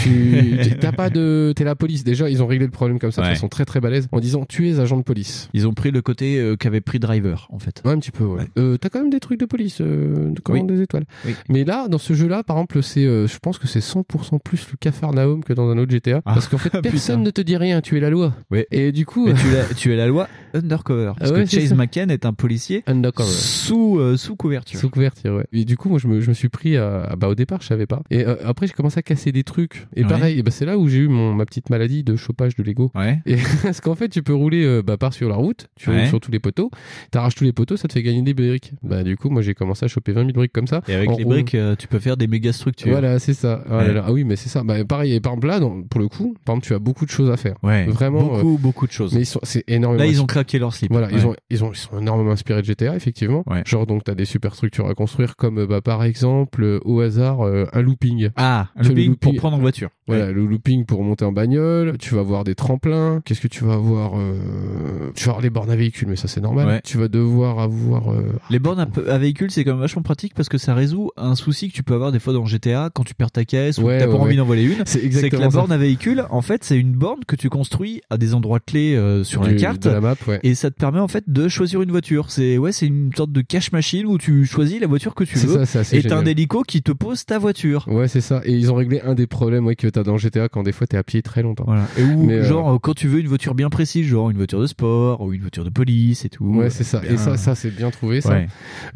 tu, 0.02 0.56
t'as 0.80 0.92
pas 0.92 1.10
de, 1.10 1.37
t'es 1.56 1.64
la 1.64 1.74
police. 1.74 2.04
Déjà, 2.04 2.28
ils 2.30 2.42
ont 2.42 2.46
réglé 2.46 2.64
le 2.66 2.70
problème 2.72 2.98
comme 2.98 3.10
ça 3.12 3.22
de 3.22 3.26
Ouais. 3.26 3.34
façon 3.34 3.48
très 3.48 3.64
très 3.64 3.80
balèze 3.80 4.08
en 4.12 4.20
disant 4.20 4.44
tu 4.48 4.68
es 4.68 4.78
agent 4.80 4.96
de 4.96 5.02
police. 5.02 5.48
Ils 5.54 5.66
ont 5.66 5.74
pris 5.74 5.90
le 5.90 6.02
côté 6.02 6.38
euh, 6.38 6.56
qu'avait 6.56 6.80
pris 6.80 6.98
Driver 6.98 7.46
en 7.50 7.58
fait. 7.58 7.82
Ouais, 7.84 7.92
un 7.92 7.98
petit 7.98 8.10
peu, 8.10 8.24
ouais. 8.24 8.44
Euh, 8.58 8.76
t'as 8.76 8.88
quand 8.88 9.00
même 9.00 9.10
des 9.10 9.20
trucs 9.20 9.40
de 9.40 9.46
police, 9.46 9.78
euh, 9.80 10.30
de 10.30 10.40
commande 10.40 10.70
Oui. 10.70 10.76
des 10.76 10.82
étoiles. 10.82 11.04
Oui. 11.26 11.34
Mais 11.48 11.64
là, 11.64 11.88
dans 11.88 11.98
ce 11.98 12.12
jeu-là, 12.14 12.42
par 12.42 12.56
exemple, 12.56 12.82
c'est, 12.82 13.04
je 13.04 13.38
pense 13.38 13.58
que 13.58 13.66
c'est 13.66 13.80
100% 13.80 14.38
plus 14.42 14.66
le 14.70 14.76
Cafarnaum 14.78 15.42
que 15.44 15.52
dans 15.52 15.68
un 15.70 15.78
autre 15.78 15.90
GTA. 15.90 16.20
Ah, 16.24 16.34
parce 16.34 16.48
qu'en 16.48 16.58
fait, 16.58 16.70
putain. 16.70 16.82
personne 16.82 17.22
ne 17.22 17.30
te 17.30 17.40
dit 17.40 17.56
rien, 17.56 17.80
tu 17.80 17.96
es 17.96 18.00
la 18.00 18.10
loi. 18.10 18.34
Oui. 18.50 18.64
Et 18.70 18.92
du 18.92 19.06
coup, 19.06 19.28
tu, 19.76 19.92
es 19.92 19.96
la 19.96 20.06
loi 20.06 20.28
undercover. 20.54 21.12
Parce 21.18 21.30
Ah 21.30 21.34
ouais, 21.34 21.44
que 21.44 21.50
Chase. 21.50 21.72
McCann 21.74 22.10
est 22.10 22.26
un 22.26 22.32
policier 22.32 22.82
undercover. 22.86 23.28
sous, 23.30 24.00
sous 24.16 24.36
couverture. 24.36 24.78
Sous 24.80 24.90
couverture, 24.90 25.34
ouais. 25.36 25.46
Et 25.52 25.64
du 25.64 25.76
coup, 25.76 25.88
moi, 25.88 25.98
je 25.98 26.08
me, 26.08 26.20
je 26.20 26.28
me 26.28 26.34
suis 26.34 26.48
pris 26.48 26.76
à, 26.76 27.02
à- 27.04 27.16
bah, 27.16 27.28
au 27.28 27.34
départ, 27.34 27.60
je 27.62 27.66
savais 27.68 27.86
pas. 27.86 28.02
Et 28.10 28.24
après, 28.24 28.66
j'ai 28.66 28.72
commencé 28.72 28.98
à 28.98 29.02
casser 29.02 29.32
des 29.32 29.44
trucs. 29.44 29.86
Et 29.96 30.02
Ouais. 30.02 30.08
pareil, 30.08 30.42
bah, 30.42 30.50
c'est 30.50 30.64
là 30.64 30.78
où 30.78 30.88
j'ai 30.88 30.98
eu 30.98 31.08
mon, 31.08 31.27
ma 31.34 31.44
petite 31.46 31.70
maladie 31.70 32.02
de 32.04 32.16
chopage 32.16 32.54
de 32.56 32.62
Lego. 32.62 32.90
Ouais. 32.94 33.20
Et 33.26 33.36
parce 33.62 33.80
qu'en 33.80 33.94
fait, 33.94 34.08
tu 34.08 34.22
peux 34.22 34.34
rouler 34.34 34.64
euh, 34.64 34.82
bah, 34.82 34.96
par 34.96 35.12
sur 35.12 35.28
la 35.28 35.36
route, 35.36 35.68
tu 35.76 35.90
roules 35.90 36.06
sur 36.06 36.20
tous 36.20 36.30
les 36.30 36.38
poteaux, 36.40 36.70
t'arraches 37.10 37.34
tous 37.34 37.44
les 37.44 37.52
poteaux, 37.52 37.76
ça 37.76 37.88
te 37.88 37.92
fait 37.92 38.02
gagner 38.02 38.22
des 38.22 38.34
briques. 38.34 38.72
Bah, 38.82 39.02
du 39.02 39.16
coup, 39.16 39.30
moi, 39.30 39.42
j'ai 39.42 39.54
commencé 39.54 39.84
à 39.84 39.88
choper 39.88 40.12
20 40.12 40.20
000 40.22 40.32
briques 40.32 40.52
comme 40.52 40.66
ça. 40.66 40.82
Et 40.88 40.94
avec 40.94 41.08
les 41.10 41.14
roulant. 41.24 41.28
briques, 41.28 41.54
euh, 41.54 41.76
tu 41.76 41.88
peux 41.88 41.98
faire 41.98 42.16
des 42.16 42.26
méga 42.26 42.52
structures. 42.52 42.90
Voilà, 42.90 43.18
c'est 43.18 43.34
ça. 43.34 43.62
Ah, 43.68 43.78
là 43.82 43.86
Ouais. 43.88 43.92
là. 43.94 44.04
Ah 44.06 44.12
oui, 44.12 44.24
mais 44.24 44.36
c'est 44.36 44.48
ça. 44.48 44.62
Bah, 44.62 44.84
pareil, 44.84 45.14
et 45.14 45.20
par 45.20 45.32
exemple, 45.32 45.46
là, 45.48 45.60
pour 45.90 46.00
le 46.00 46.08
coup, 46.08 46.34
par 46.44 46.54
exemple, 46.54 46.66
tu 46.66 46.74
as 46.74 46.78
beaucoup 46.78 47.04
de 47.06 47.10
choses 47.10 47.30
à 47.30 47.36
faire. 47.36 47.56
Ouais. 47.62 47.86
Vraiment, 47.86 48.22
Beaucoup, 48.28 48.58
beaucoup 48.58 48.86
de 48.86 48.92
choses. 48.92 49.14
Mais 49.14 49.24
c'est 49.24 49.64
énormément. 49.68 50.02
Là, 50.02 50.08
ils 50.08 50.20
ont 50.22 50.26
claqué 50.26 50.58
leur 50.58 50.72
slip. 50.74 50.90
Voilà, 50.92 51.08
ils, 51.10 51.26
ont, 51.26 51.34
ils, 51.50 51.64
ont, 51.64 51.72
ils 51.72 51.76
sont 51.76 51.98
énormément 51.98 52.30
inspirés 52.32 52.60
de 52.62 52.66
GTA, 52.66 52.94
effectivement. 52.96 53.44
Genre, 53.64 53.86
donc, 53.86 54.04
t'as 54.04 54.14
des 54.14 54.24
super 54.24 54.54
structures 54.54 54.88
à 54.88 54.94
construire, 54.94 55.36
comme, 55.36 55.58
euh, 55.58 55.66
bah, 55.66 55.80
par 55.80 56.04
exemple, 56.04 56.62
euh, 56.62 56.80
au 56.84 57.00
hasard, 57.00 57.42
euh, 57.46 57.66
un 57.72 57.82
looping. 57.82 58.30
Ah, 58.36 58.68
un 58.76 58.82
looping 58.82 59.16
pour 59.16 59.34
prendre 59.36 59.56
en 59.56 59.60
voiture. 59.60 59.90
Voilà, 60.08 60.32
le 60.32 60.46
looping 60.46 60.84
pour 60.84 61.02
monter 61.04 61.24
en 61.24 61.32
bagnole. 61.32 61.96
Tu 61.98 62.14
vas 62.14 62.20
avoir 62.20 62.44
des 62.44 62.54
tremplins. 62.54 63.20
Qu'est-ce 63.24 63.40
que 63.40 63.48
tu 63.48 63.64
vas 63.64 63.74
avoir 63.74 64.18
euh... 64.18 65.10
Tu 65.14 65.24
vas 65.24 65.30
avoir 65.32 65.42
les 65.42 65.50
bornes 65.50 65.70
à 65.70 65.76
véhicules, 65.76 66.08
mais 66.08 66.16
ça 66.16 66.28
c'est 66.28 66.40
normal. 66.40 66.66
Ouais. 66.66 66.80
Tu 66.84 66.98
vas 66.98 67.08
devoir 67.08 67.58
avoir. 67.60 68.10
euh, 68.12 68.22
Les 68.50 68.58
bornes 68.58 68.80
à, 68.80 68.88
à 69.12 69.18
véhicule, 69.18 69.50
c'est 69.50 69.64
quand 69.64 69.72
même 69.72 69.80
vachement 69.80 70.02
pratique 70.02 70.34
parce 70.34 70.48
que 70.48 70.58
ça 70.58 70.74
résout 70.74 71.10
un 71.16 71.34
souci 71.34 71.68
que 71.68 71.74
tu 71.74 71.82
peux 71.82 71.94
avoir 71.94 72.12
des 72.12 72.18
fois 72.18 72.32
dans 72.32 72.46
GTA 72.46 72.90
quand 72.92 73.04
tu 73.04 73.14
perds 73.14 73.30
ta 73.30 73.44
caisse 73.44 73.78
ou 73.78 73.82
Ouais, 73.82 73.98
que 73.98 74.04
t'as 74.04 74.10
pas 74.10 74.18
envie 74.18 74.36
d'en 74.36 74.44
voler 74.44 74.64
une. 74.64 74.82
C'est 74.86 75.10
C'est 75.12 75.30
que 75.30 75.36
la 75.36 75.50
ça. 75.50 75.58
borne 75.58 75.72
à 75.72 75.78
véhicule, 75.78 76.24
en 76.30 76.42
fait, 76.42 76.64
c'est 76.64 76.78
une 76.78 76.92
borne 76.92 77.20
que 77.26 77.36
tu 77.36 77.48
construis 77.48 78.00
à 78.10 78.16
des 78.18 78.34
endroits 78.34 78.60
clés 78.60 78.94
euh, 78.96 79.24
sur 79.24 79.42
la 79.44 79.54
carte. 79.54 79.82
de 79.82 79.90
la 79.90 80.00
map, 80.00 80.14
ouais. 80.26 80.40
Et 80.42 80.54
ça 80.54 80.70
te 80.70 80.76
permet 80.76 81.00
en 81.00 81.08
fait 81.08 81.24
de 81.26 81.48
choisir 81.48 81.82
une 81.82 81.90
voiture. 81.90 82.30
C'est 82.30 82.58
ouais, 82.58 82.72
c'est 82.72 82.86
une 82.86 83.10
sorte 83.16 83.32
de 83.32 83.40
cache 83.40 83.72
machine 83.72 84.06
où 84.06 84.18
tu 84.18 84.44
choisis 84.46 84.80
la 84.80 84.86
voiture 84.86 85.14
que 85.14 85.24
tu 85.24 85.38
C'est 85.38 85.46
veux. 85.46 85.64
ça, 85.64 85.82
et 85.92 86.02
t'as 86.02 86.16
un 86.18 86.24
hélico 86.24 86.62
qui 86.62 86.82
te 86.82 86.92
pose 86.92 87.24
ta 87.24 87.38
voiture. 87.38 87.86
Ouais, 87.88 88.08
c'est 88.08 88.20
ça. 88.20 88.40
Et 88.44 88.52
ils 88.54 88.70
ont 88.72 88.74
réglé 88.74 89.00
un 89.00 89.14
des 89.14 89.26
problèmes 89.26 89.66
ouais, 89.66 89.76
que 89.76 89.86
t'as 89.98 90.04
dans 90.04 90.16
GTA 90.18 90.48
quand 90.48 90.62
des 90.62 90.72
fois 90.72 90.86
t'es 90.86 90.96
à 90.96 91.02
pied 91.02 91.22
très 91.22 91.42
longtemps. 91.42 91.64
Voilà. 91.66 91.86
Et 91.98 92.02
où, 92.02 92.22
Mais, 92.24 92.34
euh, 92.34 92.44
genre, 92.44 92.74
euh, 92.74 92.78
quand 92.78 92.94
tu 92.94 93.08
veux 93.08 93.20
une 93.20 93.26
voiture 93.26 93.54
bien 93.54 93.68
précise, 93.70 94.06
genre 94.06 94.30
une 94.30 94.36
voiture 94.36 94.60
de 94.60 94.66
sport 94.66 95.20
ou 95.20 95.32
une 95.32 95.40
voiture 95.40 95.64
de 95.64 95.70
police 95.70 96.24
et 96.24 96.28
tout. 96.28 96.44
Ouais, 96.44 96.70
c'est 96.70 96.84
ça. 96.84 97.00
Bien. 97.00 97.12
Et 97.12 97.16
ça, 97.16 97.36
ça 97.36 97.54
c'est 97.54 97.70
bien 97.70 97.90
trouvé. 97.90 98.20
Ça. 98.20 98.30
Ouais. 98.30 98.46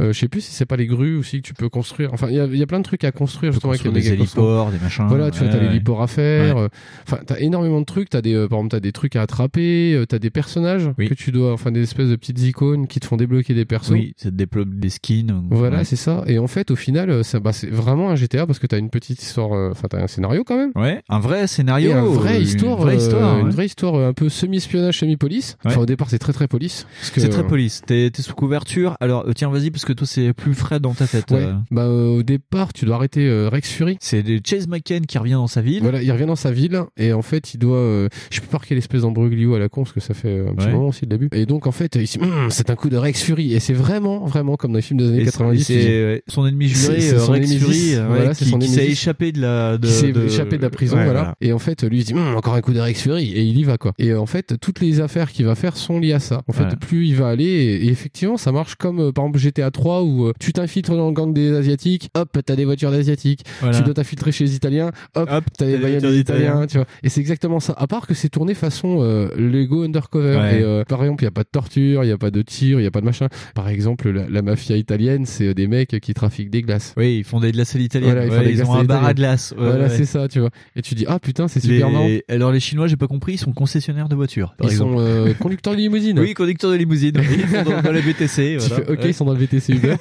Euh, 0.01 0.13
je 0.13 0.19
sais 0.19 0.29
plus 0.29 0.41
si 0.41 0.53
c'est 0.53 0.67
pas 0.67 0.77
les 0.77 0.87
grues 0.87 1.17
aussi 1.17 1.43
que 1.43 1.47
tu 1.47 1.55
peux 1.55 1.69
construire. 1.69 2.13
Enfin, 2.13 2.29
il 2.31 2.37
y 2.37 2.41
a, 2.41 2.47
y 2.47 2.63
a 2.63 2.67
plein 2.67 2.79
de 2.79 2.85
trucs 2.85 3.05
à 3.05 3.13
construire 3.13 3.53
justement 3.53 3.73
avec 3.73 3.87
des 3.93 4.13
héliports, 4.13 4.71
des 4.71 4.79
machins. 4.79 5.07
Voilà, 5.09 5.31
tu 5.31 5.39
vois, 5.39 5.49
Ouais, 5.49 5.53
t'as 5.53 5.59
ouais. 5.61 5.69
l'héliport 5.69 6.03
à 6.03 6.07
faire. 6.07 6.57
Euh, 6.57 6.69
Enfin, 7.07 7.19
t'as 7.27 7.39
énormément 7.41 7.81
de 7.81 7.85
trucs. 7.87 8.09
T'as 8.11 8.21
des, 8.23 8.35
euh, 8.35 8.47
par 8.49 8.59
exemple, 8.59 8.71
t'as 8.73 8.81
des 8.81 8.93
trucs 8.93 9.17
à 9.17 9.23
attraper. 9.23 10.03
t'as 10.09 10.19
des 10.19 10.31
personnages 10.31 10.89
Oui. 10.99 11.09
que 11.09 11.15
tu 11.15 11.33
dois, 11.33 11.53
enfin, 11.53 11.73
des 11.73 11.83
espèces 11.83 12.09
de 12.09 12.17
petites 12.17 12.41
icônes 12.43 12.87
qui 12.87 13.01
te 13.01 13.07
font 13.07 13.17
débloquer 13.17 13.55
des 13.55 13.65
persos. 13.65 13.91
Oui, 13.93 14.15
ça 14.17 14.31
te 14.31 14.35
débloque 14.35 14.69
des 14.79 14.91
skins. 14.91 15.43
Voilà, 15.51 15.85
c'est 15.85 15.97
ça. 15.97 16.23
Et 16.27 16.39
en 16.39 16.47
fait, 16.47 16.71
au 16.71 16.77
final, 16.77 17.25
ça, 17.25 17.41
bah, 17.41 17.53
c'est 17.53 17.71
vraiment 17.71 18.11
un 18.11 18.17
GTA 18.17 18.47
parce 18.47 18.59
que 18.59 18.67
t'as 18.67 18.79
une 18.79 18.91
petite 18.91 19.23
histoire, 19.23 19.51
enfin, 19.71 19.89
t'as 19.89 20.03
un 20.03 20.07
scénario 20.07 20.45
quand 20.45 20.57
même. 20.57 20.73
Ouais, 20.77 20.92
un 21.09 21.19
vrai 21.21 21.47
scénario. 21.47 21.91
Et 21.91 21.95
un 21.95 22.05
vrai 22.05 22.37
une 22.37 22.43
histoire, 22.43 22.77
vraie 22.77 22.95
euh, 22.95 22.99
histoire. 22.99 23.39
une 23.39 23.47
ouais. 23.47 23.53
vraie 23.53 23.67
histoire 23.67 23.95
un 23.95 24.13
peu 24.13 24.29
semi-espionnage, 24.29 24.99
semi-police. 24.99 25.57
Ouais. 25.65 25.71
Enfin, 25.73 25.81
au 25.81 25.87
départ, 25.87 26.09
c'est 26.11 26.19
très 26.19 26.33
très 26.33 26.49
police. 26.49 26.87
parce 26.99 27.11
que, 27.11 27.21
C'est 27.21 27.29
très 27.29 27.47
police. 27.47 27.83
T'es 27.87 28.11
t'es 28.11 28.23
sous 28.23 28.35
couverture. 28.35 28.97
Alors, 29.01 29.25
euh, 29.27 29.33
tiens, 29.35 29.51
vas-y, 29.51 29.71
parce 29.71 29.85
que 29.85 29.93
toi, 29.93 30.07
c'est 30.07 30.33
plus 30.33 30.55
frais 30.55 30.81
dans 30.81 30.95
ta 30.95 31.07
tête. 31.07 31.31
Ouais. 31.31 31.39
euh. 31.45 31.53
Bah, 31.71 31.83
euh, 31.83 32.19
au 32.19 32.23
départ, 32.23 32.73
tu 32.73 32.85
dois 32.85 32.97
arrêter 32.97 33.27
euh, 33.27 33.49
Rex 33.49 33.71
Fury. 33.71 33.97
C'est 34.01 34.25
Chase 34.47 34.69
McCain 34.69 35.01
qui 35.07 35.19
revient 35.19 35.33
dans 35.33 35.47
sa 35.47 35.61
ville. 35.63 35.83
Voilà, 35.83 36.03
il 36.03 36.11
revient 36.13 36.27
dans 36.27 36.37
sa 36.37 36.51
ville 36.53 36.81
et 36.97 37.13
en 37.13 37.23
fait, 37.23 37.55
il 37.55 37.59
doit. 37.59 37.77
euh, 37.79 38.09
je 38.31 38.37
sais 38.37 38.41
plus 38.41 38.51
par 38.51 38.65
quelle 38.67 38.79
espèce 38.79 39.03
d'embroglio 39.03 39.55
à 39.55 39.59
la 39.59 39.69
con 39.69 39.83
parce 39.85 39.95
que 39.95 40.01
ça 40.01 40.15
fait 40.15 40.41
un 40.49 40.55
petit 40.55 40.67
Ouais. 40.67 40.73
moment 40.73 40.89
aussi 40.89 41.03
le 41.03 41.09
début. 41.09 41.29
Et 41.33 41.47
donc 41.47 41.67
en 41.67 41.73
fait, 41.73 41.95
il 41.97 42.07
se 42.07 42.19
dit, 42.19 42.25
Hum, 42.25 42.51
c'est 42.51 42.71
un 42.71 42.77
coup 42.77 42.89
de 42.89 42.97
Rex 42.97 43.23
Fury 43.23 43.55
et 43.55 43.61
c'est 43.61 43.73
vraiment, 43.73 44.25
vraiment 44.27 44.57
comme 44.57 44.73
dans 44.73 44.77
les 44.77 44.83
films 44.83 45.01
des 45.01 45.09
années 45.09 45.23
Et 45.23 45.25
90. 45.25 45.65
c'est- 45.65 46.23
son 46.29 46.47
ennemi 46.47 46.69
juré, 46.69 47.01
C'est- 47.01 47.09
c'est 47.09 47.15
euh, 47.15 47.19
son 47.19 47.33
Rex. 47.33 47.53
Fury, 47.55 47.95
euh, 47.95 48.33
qui, 48.35 48.45
son 48.45 48.59
qui 48.59 48.69
s'est 48.69 48.87
échappé 48.87 49.33
de 49.33 49.41
la. 49.41 49.79
De, 49.79 49.87
qui 49.87 49.93
s'est 49.93 50.13
de- 50.13 50.25
échappé 50.25 50.57
de 50.57 50.63
la 50.63 50.71
prison, 50.83 50.97
Ouais, 50.97 51.05
voilà. 51.05 51.35
Et 51.41 51.53
en 51.53 51.59
fait, 51.59 51.83
lui 51.85 51.99
il 51.99 52.03
se 52.03 52.07
dit 52.09 52.15
Hum, 52.15 52.35
encore 52.37 52.55
un 52.55 52.61
coup 52.61 52.73
de 52.73 52.81
Rex 52.81 53.03
Fury 53.03 53.33
et 53.33 53.43
il 53.43 53.59
y 53.59 53.65
va 53.65 53.79
quoi. 53.79 53.93
Et 53.99 54.15
en 54.15 54.27
fait, 54.27 54.55
toutes 54.61 54.81
les 54.81 55.01
affaires 55.01 55.31
qu'il 55.33 55.47
va 55.47 55.55
faire 55.55 55.77
sont 55.77 55.99
liées 55.99 56.13
à 56.13 56.19
ça. 56.21 56.43
En 56.49 56.53
fait, 56.53 56.63
Voilà. 56.63 56.77
plus 56.77 57.07
il 57.07 57.17
va 57.17 57.29
aller 57.29 57.45
et, 57.45 57.87
et 57.87 57.89
effectivement, 57.89 58.37
ça 58.37 58.53
marche 58.53 58.75
comme 58.77 59.01
euh, 59.01 59.13
par 59.13 59.25
exemple 59.25 59.39
GTA 59.39 59.71
3 59.71 60.03
où 60.03 60.27
euh, 60.27 60.33
tu 60.41 60.53
t'infiltres 60.53 60.95
dans 60.97 61.07
le 61.09 61.13
gang 61.13 61.33
des 61.33 61.53
asiatiques, 61.55 62.11
hop, 62.15 62.37
t'as 62.45 62.57
des 62.57 62.65
voitures 62.65 62.91
d'asiatiques. 62.91 63.45
Tu 63.73 63.83
dois 63.83 63.95
t'infiltrer 63.95 64.33
chez 64.33 64.45
les 64.45 64.55
Italiens, 64.57 64.91
hop, 65.15 65.29
Hop, 65.31 65.45
t'as 65.57 65.67
des 65.67 65.77
voitures 65.79 66.11
des 66.11 66.17
d'Italiens. 66.19 66.43
Italiens, 66.51 66.67
tu 66.67 66.77
vois. 66.79 66.87
Et 67.03 67.09
c'est 67.09 67.21
exactement 67.21 67.61
ça. 67.61 67.75
À 67.77 67.87
part 67.87 68.07
que 68.07 68.15
c'est 68.15 68.29
tourné 68.29 68.55
façon 68.55 68.99
euh, 69.03 69.29
Lego 69.37 69.83
Undercover. 69.85 70.37
Ouais. 70.37 70.61
Et 70.61 70.63
euh, 70.63 70.85
par 70.85 71.03
exemple, 71.03 71.23
il 71.23 71.27
y 71.27 71.29
a 71.29 71.33
pas 71.33 71.43
de 71.45 71.49
torture, 71.51 72.05
il 72.05 72.09
y 72.09 72.13
a 72.13 72.19
pas 72.19 72.31
de 72.31 72.43
tir, 72.43 72.81
il 72.81 72.85
y 72.85 72.87
a 72.87 72.91
pas 72.91 73.01
de 73.01 73.07
machin. 73.07 73.29
Par 73.55 73.69
exemple, 73.69 74.11
la, 74.11 74.29
la 74.29 74.43
mafia 74.43 74.77
italienne, 74.77 75.27
c'est 75.27 75.55
des 75.55 75.67
mecs 75.69 75.99
qui 76.01 76.15
trafiquent 76.15 76.51
des 76.51 76.63
glaces. 76.63 76.95
Oui, 76.97 77.19
ils 77.19 77.25
font 77.25 77.41
des 77.41 77.53
glaces 77.53 77.75
à 77.75 77.79
l'italienne. 77.79 78.11
Voilà, 78.13 78.27
ils 78.27 78.33
Ouais, 78.33 78.53
ils 78.53 78.63
ont 78.65 78.75
un 78.75 78.85
bar 78.85 79.05
à 79.05 79.15
glace. 79.15 79.55
Ouais, 79.57 79.65
voilà, 79.65 79.89
c'est 79.89 80.05
ça, 80.05 80.29
tu 80.29 80.41
vois. 80.41 80.51
Et 80.77 80.83
tu 80.83 80.95
dis 80.95 81.05
ah 81.09 81.19
putain, 81.19 81.49
c'est 81.49 81.61
super 81.61 81.91
marrant. 81.91 82.09
Alors 82.29 82.53
les 82.53 82.61
Chinois, 82.61 82.87
j'ai 82.87 82.97
pas 82.97 83.07
compris, 83.09 83.35
ils 83.35 83.39
sont 83.39 83.53
concessionnaires 83.53 84.09
de 84.09 84.15
voitures. 84.15 84.55
Par 84.57 84.69
Ils 84.69 84.73
exemple. 84.73 84.93
sont 84.95 85.01
euh, 85.01 85.35
conducteurs 85.39 85.75
de 85.75 85.79
limousine. 85.79 86.19
Oui, 86.19 86.35
conducteurs 86.35 86.71
de 86.71 86.77
limousine. 86.77 87.13
Ils 87.21 87.49
sont 87.49 87.63
dans, 87.71 87.83
dans 87.83 87.93
la 87.93 88.01
VTC. 88.01 88.59
Tu 88.63 88.69
voilà. 88.69 88.85
fais, 88.85 88.93
ok, 88.93 88.99
Ouais. 89.01 89.09
ils 89.11 89.15
sont 89.15 89.25
dans 89.25 89.33
le 89.33 89.39
VTC 89.39 89.73
Uber. 89.75 89.97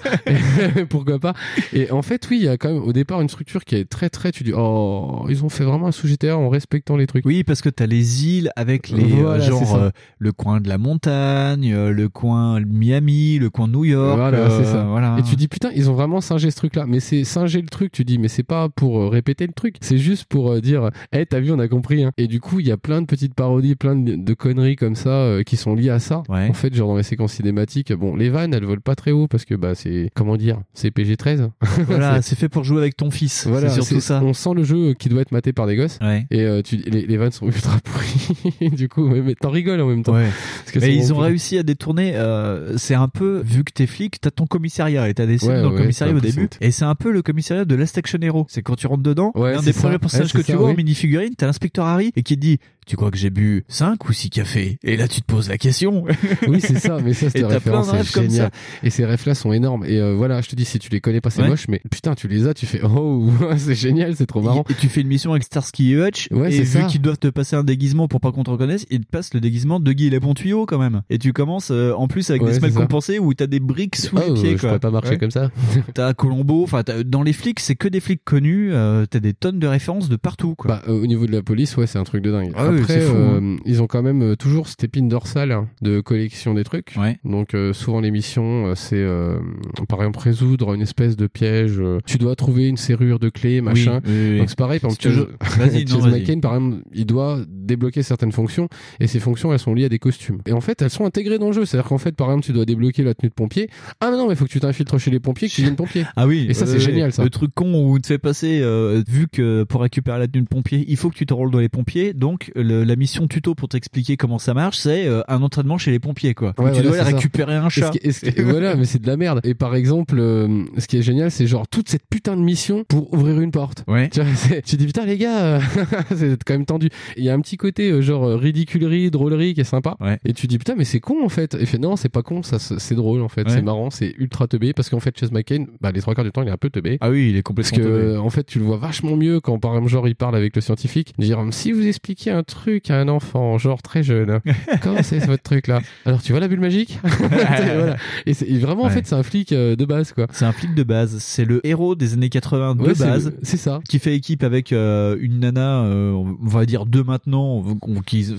Pourquoi 0.89 1.19
pas 1.19 1.33
Et 1.73 1.91
en 1.91 2.01
fait, 2.01 2.27
oui, 2.29 2.37
il 2.39 2.43
y 2.45 2.47
a 2.47 2.57
quand 2.57 2.71
même 2.73 2.83
au 2.83 2.93
départ 2.93 3.21
une 3.21 3.29
structure 3.29 3.63
qui 3.65 3.75
est 3.75 3.85
très 3.85 4.09
très. 4.09 4.31
Tu 4.31 4.43
dis, 4.43 4.53
oh, 4.55 5.25
ils 5.29 5.43
ont 5.43 5.49
fait 5.49 5.63
vraiment 5.63 5.87
un 5.87 5.91
sous 5.91 6.07
GTA 6.07 6.37
en 6.37 6.49
respectant 6.49 6.95
les 6.97 7.07
trucs. 7.07 7.25
Oui, 7.25 7.43
parce 7.43 7.61
que 7.61 7.69
t'as 7.69 7.85
les 7.85 8.25
îles 8.27 8.51
avec 8.55 8.89
les 8.89 9.03
Voilà, 9.03 9.43
euh, 9.43 9.47
genre 9.47 9.75
euh, 9.75 9.89
le 10.19 10.31
coin 10.31 10.61
de 10.61 10.69
la 10.69 10.77
montagne, 10.77 11.73
euh, 11.73 11.91
le 11.91 12.09
coin 12.09 12.59
Miami, 12.61 13.39
le 13.39 13.49
coin 13.49 13.67
New 13.67 13.85
York. 13.85 14.17
Voilà, 14.17 14.49
c'est 14.49 14.65
ça. 14.65 14.83
Voilà. 14.83 15.17
Et 15.19 15.23
tu 15.23 15.35
dis 15.35 15.47
putain, 15.47 15.69
ils 15.75 15.89
ont 15.89 15.93
vraiment 15.93 16.21
singé 16.21 16.51
ce 16.51 16.55
truc-là. 16.57 16.85
Mais 16.87 16.99
c'est 16.99 17.23
singer 17.23 17.61
le 17.61 17.67
truc. 17.69 17.91
Tu 17.91 18.05
dis, 18.05 18.17
mais 18.17 18.27
c'est 18.27 18.43
pas 18.43 18.69
pour 18.69 19.11
répéter 19.11 19.47
le 19.47 19.53
truc. 19.53 19.75
C'est 19.81 19.97
juste 19.97 20.25
pour 20.25 20.50
euh, 20.55 20.61
dire, 20.61 20.89
eh, 21.13 21.25
t'as 21.25 21.39
vu, 21.39 21.51
on 21.51 21.59
a 21.59 21.67
compris. 21.67 22.03
Hein. 22.03 22.11
Et 22.17 22.27
du 22.27 22.39
coup, 22.39 22.59
il 22.59 22.67
y 22.67 22.71
a 22.71 22.77
plein 22.77 23.01
de 23.01 23.07
petites 23.07 23.33
parodies, 23.33 23.75
plein 23.75 23.95
de, 23.95 24.15
de 24.15 24.33
conneries 24.33 24.75
comme 24.75 24.95
ça 24.95 25.09
euh, 25.09 25.43
qui 25.43 25.57
sont 25.57 25.75
liées 25.75 25.89
à 25.89 25.99
ça. 25.99 26.23
Ouais. 26.29 26.47
En 26.49 26.53
fait, 26.53 26.73
genre 26.73 26.89
dans 26.89 26.97
les 26.97 27.03
séquences 27.03 27.33
cinématiques, 27.33 27.91
bon, 27.93 28.15
les 28.15 28.29
vannes, 28.29 28.53
elles 28.53 28.65
volent 28.65 28.81
pas 28.83 28.95
très 28.95 29.11
haut 29.11 29.27
parce 29.27 29.45
que 29.45 29.55
bah 29.55 29.75
c'est 29.75 30.09
comment 30.15 30.37
dire, 30.37 30.59
c'est 30.73 30.91
PG-13. 30.91 31.49
Voilà, 31.87 32.21
C'est- 32.21 32.35
fait 32.35 32.49
pour 32.49 32.63
jouer 32.63 32.79
avec 32.79 32.95
ton 32.97 33.11
fils. 33.11 33.45
Voilà, 33.47 33.69
c'est 33.69 33.81
surtout 33.81 34.01
ça. 34.01 34.21
On 34.23 34.33
sent 34.33 34.53
le 34.55 34.63
jeu 34.63 34.93
qui 34.93 35.09
doit 35.09 35.21
être 35.21 35.31
maté 35.31 35.53
par 35.53 35.67
des 35.67 35.75
gosses. 35.75 35.99
Ouais. 36.01 36.25
Et 36.31 36.41
euh, 36.41 36.61
tu, 36.61 36.77
les, 36.77 37.05
les 37.05 37.17
vannes 37.17 37.31
sont 37.31 37.45
ultra 37.47 37.77
pourries. 37.83 38.69
du 38.75 38.87
coup, 38.89 39.07
mais, 39.07 39.21
mais 39.21 39.35
t'en 39.35 39.49
rigoles 39.49 39.81
en 39.81 39.87
même 39.87 40.03
temps. 40.03 40.13
Ouais. 40.13 40.27
Parce 40.59 40.71
que 40.71 40.79
Mais 40.79 40.95
ils 40.95 41.13
ont 41.13 41.17
réussi 41.17 41.57
à 41.57 41.63
détourner. 41.63 42.13
euh, 42.15 42.77
c'est 42.77 42.95
un 42.95 43.07
peu 43.07 43.41
vu 43.45 43.63
que 43.63 43.71
t'es 43.71 43.87
flic, 43.87 44.19
t'as 44.21 44.31
ton 44.31 44.45
commissariat 44.47 45.09
et 45.09 45.13
t'as 45.13 45.25
des 45.25 45.37
scènes 45.37 45.61
dans 45.61 45.69
le 45.71 45.77
commissariat 45.77 46.13
au 46.15 46.19
début. 46.19 46.49
Et 46.61 46.71
c'est 46.71 46.85
un 46.85 46.95
peu 46.95 47.11
le 47.11 47.21
commissariat 47.21 47.65
de 47.65 47.75
Last 47.75 47.97
Action 47.97 48.19
Hero. 48.21 48.45
C'est 48.49 48.61
quand 48.61 48.75
tu 48.75 48.87
rentres 48.87 49.03
dedans, 49.03 49.31
c'est 49.35 49.65
des 49.65 49.73
premiers 49.73 49.99
personnages 49.99 50.33
Ouais, 50.33 50.40
que 50.41 50.51
tu 50.51 50.57
vois 50.57 50.67
en 50.67 50.71
oui. 50.71 50.77
minifigurine, 50.77 51.35
t'as 51.35 51.45
l'inspecteur 51.45 51.85
Harry 51.85 52.11
et 52.15 52.23
qui 52.23 52.37
dit 52.37 52.59
Tu 52.87 52.95
crois 52.95 53.11
que 53.11 53.17
j'ai 53.17 53.29
bu 53.29 53.63
5 53.67 54.09
ou 54.09 54.11
6 54.13 54.29
cafés? 54.31 54.77
Et 54.83 54.97
là, 54.97 55.07
tu 55.07 55.21
te 55.21 55.25
poses 55.25 55.47
la 55.49 55.57
question. 55.57 56.03
Oui, 56.47 56.59
c'est 56.61 56.79
ça, 56.79 56.97
mais 57.03 57.13
ça, 57.13 57.29
plein 57.31 57.47
référence 57.47 57.87
de 57.87 57.91
rêves 57.91 58.07
est 58.09 58.13
comme 58.13 58.23
génial. 58.23 58.49
ça. 58.51 58.59
Et 58.83 58.89
ces 58.89 59.05
rêves-là 59.05 59.35
sont 59.35 59.53
énormes. 59.53 59.85
Et 59.85 59.97
euh, 59.99 60.13
voilà, 60.15 60.41
je 60.41 60.49
te 60.49 60.55
dis, 60.55 60.65
si 60.65 60.79
tu 60.79 60.89
les 60.89 60.99
connais 60.99 61.21
pas, 61.21 61.29
c'est 61.29 61.41
Ouais. 61.43 61.47
moche, 61.47 61.67
mais 61.67 61.81
putain, 61.91 62.15
tu 62.15 62.27
les 62.27 62.47
as, 62.47 62.53
tu 62.53 62.65
fais 62.65 62.81
oh, 62.83 63.29
c'est 63.57 63.75
génial, 63.75 64.15
c'est 64.15 64.25
trop 64.25 64.41
marrant. 64.41 64.63
Et 64.69 64.73
tu 64.73 64.89
fais 64.89 65.01
une 65.01 65.07
mission 65.07 65.31
avec 65.31 65.43
Starsky 65.43 65.93
et 65.93 65.97
Hutch. 66.07 66.27
Ouais, 66.31 66.51
et 66.53 66.65
c'est 66.65 66.79
vu 66.81 66.87
qu'ils 66.87 67.01
doivent 67.01 67.19
te 67.19 67.27
passer 67.27 67.55
un 67.55 67.63
déguisement 67.63 68.07
pour 68.07 68.19
pas 68.19 68.31
qu'on 68.31 68.43
te 68.43 68.49
reconnaisse, 68.49 68.85
ils 68.89 69.01
te 69.01 69.09
passent 69.09 69.33
le 69.33 69.39
déguisement 69.41 69.79
de 69.79 69.91
Guy 69.93 70.07
et 70.07 70.09
les 70.09 70.19
bons 70.19 70.33
tuyaux 70.33 70.65
quand 70.65 70.79
même. 70.79 71.01
Et 71.09 71.17
tu 71.19 71.33
commences 71.33 71.69
euh, 71.71 71.93
en 71.93 72.07
plus 72.07 72.29
avec 72.31 72.41
Ouais, 72.41 72.49
des 72.49 72.55
semaines 72.55 72.71
c'est 72.71 72.75
ça. 72.77 72.81
compensées 72.81 73.19
où 73.19 73.33
t'as 73.33 73.47
des 73.47 73.59
briques 73.59 73.95
sous 73.95 74.15
Oh, 74.17 74.21
les 74.27 74.33
pieds. 74.33 74.51
je 74.51 74.61
quoi. 74.61 74.69
pourrais 74.69 74.79
pas 74.79 74.91
marcher 74.91 75.09
Ouais. 75.11 75.17
comme 75.17 75.31
ça. 75.31 75.49
T'as 75.93 76.13
Colombo, 76.13 76.63
enfin 76.63 76.83
t'as- 76.83 77.03
dans 77.03 77.21
les 77.23 77.33
flics, 77.33 77.59
c'est 77.59 77.75
que 77.75 77.87
des 77.87 77.99
flics 77.99 78.23
connus. 78.25 78.71
euh, 78.73 79.05
t'as 79.05 79.19
des 79.19 79.33
tonnes 79.33 79.59
de 79.59 79.67
références 79.67 80.09
de 80.09 80.15
partout. 80.15 80.55
Quoi. 80.55 80.67
Bah, 80.75 80.81
euh, 80.87 81.01
au 81.03 81.05
niveau 81.07 81.25
de 81.27 81.31
la 81.31 81.41
police, 81.41 81.77
ouais, 81.77 81.87
c'est 81.87 81.99
un 81.99 82.03
truc 82.03 82.23
de 82.23 82.31
dingue. 82.31 82.51
Ah 82.55 82.70
oui, 82.71 82.79
Après, 82.81 83.01
fou, 83.01 83.15
euh, 83.15 83.39
hein. 83.41 83.57
ils 83.65 83.81
ont 83.81 83.87
quand 83.87 84.01
même 84.01 84.21
euh, 84.21 84.35
toujours 84.35 84.67
cette 84.67 84.83
épine 84.83 85.07
dorsale 85.07 85.51
hein, 85.51 85.67
de 85.81 85.99
collection 86.01 86.53
des 86.53 86.63
trucs. 86.63 86.93
Ouais. 86.97 87.19
Donc, 87.23 87.53
euh, 87.53 87.73
souvent, 87.73 87.99
les 88.01 88.11
missions, 88.11 88.67
euh, 88.67 88.75
c'est 88.75 88.95
euh, 88.97 89.39
par 89.87 89.99
exemple 89.99 90.19
résoudre 90.19 90.73
une 90.73 90.81
espèce 90.81 91.15
de 91.15 91.27
piège. 91.27 91.79
euh, 91.79 91.99
tu 92.05 92.17
dois 92.17 92.35
trouver 92.35 92.67
une 92.67 92.77
serrure 92.77 93.19
de 93.19 93.29
clé, 93.29 93.61
machin. 93.61 94.01
Oui, 94.05 94.11
oui. 94.31 94.37
Donc, 94.39 94.49
c'est 94.49 94.57
pareil, 94.57 94.79
par 94.79 94.91
exemple, 94.91 95.03
Chase-. 95.03 96.05
McCain, 96.11 96.39
par 96.39 96.55
exemple, 96.55 96.77
il 96.93 97.05
doit 97.05 97.39
débloquer 97.47 98.03
certaines 98.03 98.31
fonctions 98.31 98.67
et 98.99 99.07
ces 99.07 99.19
fonctions, 99.19 99.53
elles 99.53 99.59
sont 99.59 99.73
liées 99.73 99.85
à 99.85 99.89
des 99.89 99.99
costumes. 99.99 100.39
Et 100.45 100.53
en 100.53 100.61
fait, 100.61 100.81
elles 100.81 100.89
sont 100.89 101.05
intégrées 101.05 101.39
dans 101.39 101.47
le 101.47 101.53
jeu. 101.53 101.65
C'est-à-dire 101.65 101.87
qu'en 101.89 101.97
fait, 101.97 102.15
par 102.15 102.27
exemple, 102.27 102.45
tu 102.45 102.53
dois 102.53 102.65
débloquer 102.65 103.03
la 103.03 103.13
tenue 103.13 103.29
de 103.29 103.33
pompier. 103.33 103.69
Ah 103.99 104.09
non, 104.11 104.17
non, 104.17 104.27
mais 104.29 104.35
faut 104.35 104.45
que 104.45 104.49
tu 104.51 104.59
t'infiltres 104.59 104.99
chez 104.99 105.11
les 105.11 105.19
pompiers, 105.19 105.47
que 105.47 105.53
tu 105.53 105.61
deviennes 105.61 105.75
pompier. 105.75 106.05
Ah 106.15 106.27
oui, 106.27 106.45
Et 106.49 106.53
ça, 106.53 106.65
c'est 106.65 106.79
génial, 106.79 107.11
ça. 107.13 107.23
Le 107.23 107.29
truc 107.29 107.51
con 107.55 107.73
où 107.73 107.95
tu 107.97 108.01
te 108.01 108.07
fais 108.07 108.17
passer, 108.17 108.59
euh, 108.61 109.01
vu 109.07 109.27
que 109.27 109.63
pour 109.63 109.81
récupérer 109.81 110.19
la 110.19 110.27
tenue 110.27 110.43
de 110.43 110.47
pompier, 110.47 110.85
il 110.87 110.97
faut 110.97 111.09
que 111.09 111.15
tu 111.15 111.25
te 111.25 111.33
rôles 111.33 111.51
dans 111.51 111.59
les 111.59 111.69
pompiers. 111.69 112.13
Donc, 112.13 112.51
le- 112.61 112.83
la 112.83 112.95
mission 112.95 113.27
tuto 113.27 113.55
pour 113.55 113.67
t'expliquer 113.69 114.17
comment 114.17 114.39
ça 114.39 114.53
marche, 114.53 114.77
c'est 114.77 115.07
euh, 115.07 115.21
un 115.27 115.41
entraînement 115.41 115.77
chez 115.77 115.91
les 115.91 115.99
pompiers, 115.99 116.33
quoi. 116.33 116.49
Ouais, 116.49 116.53
tu 116.55 116.61
voilà, 116.61 116.81
dois 116.81 116.91
aller 116.93 117.03
c'est 117.05 117.09
ça. 117.11 117.15
récupérer 117.17 117.55
un 117.55 117.67
Et 117.67 117.69
ce 117.69 117.79
chat. 117.79 117.89
qui- 117.91 117.99
et 118.03 118.11
ce 118.11 118.19
qui- 118.29 118.39
et 118.39 118.43
voilà, 118.43 118.75
mais 118.75 118.85
c'est 118.85 119.01
de 119.01 119.07
la 119.07 119.17
merde. 119.17 119.41
Et 119.43 119.53
par 119.53 119.75
exemple, 119.75 120.15
euh, 120.19 120.63
ce 120.77 120.87
qui 120.87 120.97
est 120.97 121.01
génial, 121.01 121.31
c'est 121.31 121.47
genre 121.47 121.67
toute 121.67 121.89
cette 121.89 122.03
putain 122.09 122.35
de 122.35 122.41
mission 122.41 122.83
pour 122.87 123.13
ouvrir 123.13 123.39
une 123.41 123.51
porte. 123.51 123.83
Ouais. 123.87 124.09
Tu 124.09 124.21
vois, 124.21 124.29
tu 124.65 124.75
dis 124.77 124.85
putain 124.85 125.05
les 125.05 125.17
gars, 125.17 125.39
euh, 125.41 125.59
c'est 126.15 126.43
quand 126.43 126.53
même 126.53 126.65
tendu. 126.65 126.89
Il 127.17 127.23
y 127.23 127.29
a 127.29 127.33
un 127.33 127.39
petit 127.41 127.57
côté 127.57 128.01
genre 128.01 128.27
ridiculerie, 128.39 129.11
drôlerie 129.11 129.53
qui 129.53 129.61
est 129.61 129.65
sympa. 129.65 129.95
Ouais. 129.99 130.19
Et 130.25 130.33
tu 130.33 130.47
dis 130.47 130.57
putain 130.57 130.75
mais 130.77 130.85
c'est 130.85 130.99
con 130.99 131.23
en 131.23 131.29
fait. 131.29 131.55
Et 131.55 131.65
fait 131.65 131.77
non 131.77 131.95
c'est 131.95 132.09
pas 132.09 132.21
con, 132.23 132.43
ça 132.43 132.59
c'est 132.59 132.95
drôle 132.95 133.21
en 133.21 133.29
fait, 133.29 133.47
Ouais. 133.47 133.53
c'est 133.53 133.61
marrant, 133.61 133.89
c'est 133.89 134.13
ultra 134.17 134.47
teubé 134.47 134.73
parce 134.73 134.89
qu'en 134.89 134.99
fait 134.99 135.17
Chase 135.17 135.31
McCain, 135.31 135.65
bah 135.81 135.91
les 135.91 136.01
trois 136.01 136.13
quarts 136.15 136.25
du 136.25 136.31
temps 136.31 136.41
il 136.43 136.47
est 136.47 136.51
un 136.51 136.57
peu 136.57 136.69
teubé. 136.69 136.97
Ah 137.01 137.09
oui, 137.09 137.29
il 137.29 137.35
est 137.35 137.41
Parce 137.41 137.69
complètement 137.71 137.77
que 137.77 137.83
teubé. 137.83 138.13
euh, 138.15 138.19
en 138.21 138.29
fait 138.29 138.43
tu 138.45 138.59
le 138.59 138.65
vois 138.65 138.77
vachement 138.77 139.15
mieux 139.15 139.39
quand 139.39 139.57
par 139.59 139.71
exemple 139.73 139.89
genre 139.91 140.07
il 140.07 140.15
parle 140.15 140.35
avec 140.35 140.55
le 140.55 140.61
scientifique. 140.61 141.13
Dire 141.17 141.39
si 141.51 141.71
vous 141.71 141.85
expliquiez 141.87 142.31
un 142.31 142.43
truc 142.51 142.89
à 142.91 142.99
un 142.99 143.07
enfant, 143.07 143.57
genre 143.57 143.81
très 143.81 144.03
jeune, 144.03 144.39
comment 144.83 145.01
c'est 145.03 145.19
votre 145.25 145.43
truc 145.43 145.67
là? 145.67 145.81
Alors 146.05 146.21
tu 146.21 146.31
vois 146.31 146.39
la 146.41 146.47
bulle 146.47 146.59
magique? 146.59 146.99
Voilà. 147.31 147.95
Et, 148.25 148.33
c'est- 148.33 148.45
vraiment, 148.59 148.83
en 148.83 148.89
fait, 148.89 149.05
c'est 149.07 149.15
un 149.15 149.23
flic 149.23 149.51
euh, 149.51 149.75
de 149.75 149.85
base, 149.85 150.11
quoi. 150.13 150.27
C'est 150.31 150.45
un 150.45 150.51
flic 150.51 150.75
de 150.75 150.83
base. 150.83 151.17
C'est 151.19 151.45
le 151.45 151.65
héros 151.65 151.95
des 151.95 152.13
années 152.13 152.29
80 152.29 152.75
de 152.75 152.81
Ouais, 152.83 152.93
base. 152.93 153.33
C'est 153.43 153.57
ça. 153.57 153.79
qui 153.87 153.99
fait 153.99 154.15
équipe 154.15 154.43
avec 154.43 154.71
euh, 154.73 155.17
une 155.19 155.39
nana, 155.39 155.83
euh, 155.83 156.11
on 156.11 156.37
va 156.41 156.65
dire 156.65 156.85
deux 156.85 157.03
maintenant, 157.03 157.63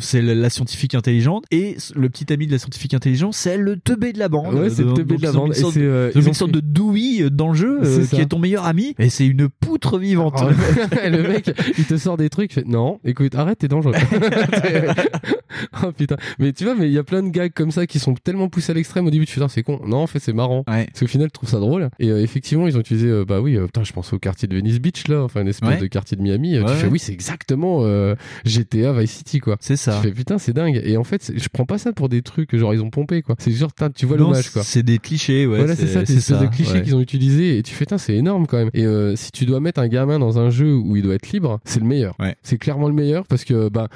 c'est 0.00 0.22
la, 0.22 0.34
la 0.34 0.50
scientifique 0.50 0.94
intelligente 0.94 1.44
et 1.50 1.76
le 1.94 2.08
petit 2.08 2.32
ami 2.32 2.46
de 2.46 2.52
la 2.52 2.58
scientifique 2.58 2.94
intelligente, 2.94 3.34
c'est 3.34 3.56
le 3.56 3.76
teubé 3.78 4.12
de 4.12 4.18
la 4.18 4.28
bande. 4.28 4.54
Ouais, 4.54 4.70
c'est 4.70 4.84
le 4.84 4.92
teubé 4.94 5.16
de 5.16 5.22
la 5.22 5.32
bande. 5.32 5.48
une 5.48 5.52
Et 5.52 5.56
sorte- 5.56 5.74
c'est, 5.74 6.20
une 6.20 6.34
sorte 6.34 6.52
de 6.52 6.60
Dewey 6.60 7.30
dans 7.30 7.48
le 7.48 7.54
jeu, 7.54 7.80
qui 8.10 8.20
est 8.20 8.26
ton 8.26 8.38
meilleur 8.38 8.66
ami, 8.66 8.94
et 8.98 9.08
c'est 9.10 9.26
une 9.26 9.48
poutre 9.48 9.98
vivante. 9.98 10.40
Oh, 10.42 10.48
le- 11.08 11.22
mec, 11.28 11.50
il 11.78 11.84
te 11.84 11.96
sort 11.96 12.16
des 12.16 12.28
trucs, 12.30 12.52
fait 12.52 12.66
non, 12.66 13.00
écoute, 13.04 13.34
arrête, 13.34 13.58
t'es 13.58 13.68
dangereux. 13.68 13.94
oh 15.84 15.92
putain. 15.92 16.16
Mais 16.38 16.52
tu 16.52 16.64
vois, 16.64 16.74
mais 16.74 16.86
il 16.86 16.92
y 16.92 16.98
a 16.98 17.04
plein 17.04 17.22
de 17.22 17.28
gags 17.30 17.52
comme 17.52 17.70
ça 17.70 17.86
qui 17.86 17.98
sont 17.98 18.14
tellement 18.14 18.48
poussés 18.48 18.72
à 18.72 18.74
l'extrême 18.74 19.06
au 19.06 19.10
début, 19.10 19.26
tu 19.26 19.38
fais, 19.38 19.44
c'est 19.48 19.62
con. 19.62 19.80
Non, 19.86 19.98
en 19.98 20.06
fait, 20.06 20.18
c'est 20.18 20.32
marrant. 20.32 20.64
Ouais. 20.68 20.86
Parce 20.86 21.00
qu'au 21.00 21.06
final, 21.06 21.28
je 21.28 21.32
trouve 21.32 21.48
ça 21.48 21.58
drôle. 21.58 21.90
Et 21.98 22.08
euh, 22.10 22.22
effectivement, 22.22 22.66
ils 22.66 22.76
ont 22.76 22.80
utilisé, 22.80 23.08
euh, 23.08 23.24
bah 23.24 23.40
oui, 23.40 23.56
euh, 23.56 23.66
putain, 23.66 23.84
je 23.84 23.92
pense 23.92 24.12
au 24.12 24.18
quartier 24.18 24.48
de 24.48 24.54
Venice 24.56 24.80
Beach, 24.80 25.08
là, 25.08 25.22
enfin, 25.22 25.42
une 25.42 25.48
espèce 25.48 25.68
Ouais. 25.68 25.78
de 25.78 25.86
quartier 25.86 26.16
de 26.16 26.22
Miami. 26.22 26.58
Ouais, 26.58 26.64
tu 26.66 26.72
fais, 26.74 26.86
oui, 26.88 26.98
c'est 26.98 27.12
exactement 27.12 27.80
euh, 27.82 28.14
GTA 28.44 28.92
Vice 28.92 29.10
City, 29.12 29.38
quoi. 29.40 29.56
C'est 29.60 29.76
ça. 29.76 29.96
Tu 30.00 30.08
fais, 30.08 30.12
putain, 30.14 30.38
c'est 30.38 30.52
dingue. 30.52 30.80
Et 30.84 30.96
en 30.96 31.04
fait, 31.04 31.22
c'est- 31.22 31.38
je 31.38 31.48
prends 31.48 31.64
pas 31.66 31.78
ça 31.78 31.92
pour 31.92 32.08
des 32.08 32.22
trucs, 32.22 32.54
genre, 32.56 32.74
ils 32.74 32.80
ont 32.82 32.90
pompé, 32.90 33.22
quoi. 33.22 33.36
C'est 33.38 33.52
genre, 33.52 33.70
tu 33.94 34.06
vois 34.06 34.16
l'hommage, 34.16 34.50
quoi. 34.50 34.62
C'est 34.62 34.82
des 34.82 34.98
clichés, 34.98 35.46
ouais. 35.46 35.58
voilà, 35.58 35.76
c'est 35.76 35.86
ça, 35.86 36.02
des 36.02 36.16
espèces 36.16 36.38
de 36.40 36.46
clichés 36.46 36.82
qu'ils 36.82 36.94
ont 36.96 37.00
utilisés 37.00 37.58
et 37.58 37.62
tu 37.62 37.72
fais, 37.74 37.84
putain, 37.84 37.98
c'est 37.98 38.14
énorme 38.14 38.46
quand 38.46 38.58
même. 38.58 38.70
Et 38.74 38.86
si 39.16 39.30
tu 39.32 39.44
dois 39.46 39.60
mettre 39.60 39.80
un 39.80 39.88
gamin 39.88 40.18
dans 40.18 40.38
un 40.38 40.50
jeu 40.50 40.74
où 40.74 40.96
il 40.96 41.02
doit 41.02 41.14
être 41.14 41.30
libre, 41.32 41.60
c'est 41.64 41.80
le 41.80 41.86
meilleur. 41.86 42.14
Ouais. 42.18 42.36
C'est 42.42 42.58
clairement 42.58 42.88
le 42.88 42.94
meilleur 42.94 43.26
parce 43.26 43.44
que, 43.44 43.68
bah, 43.68 43.88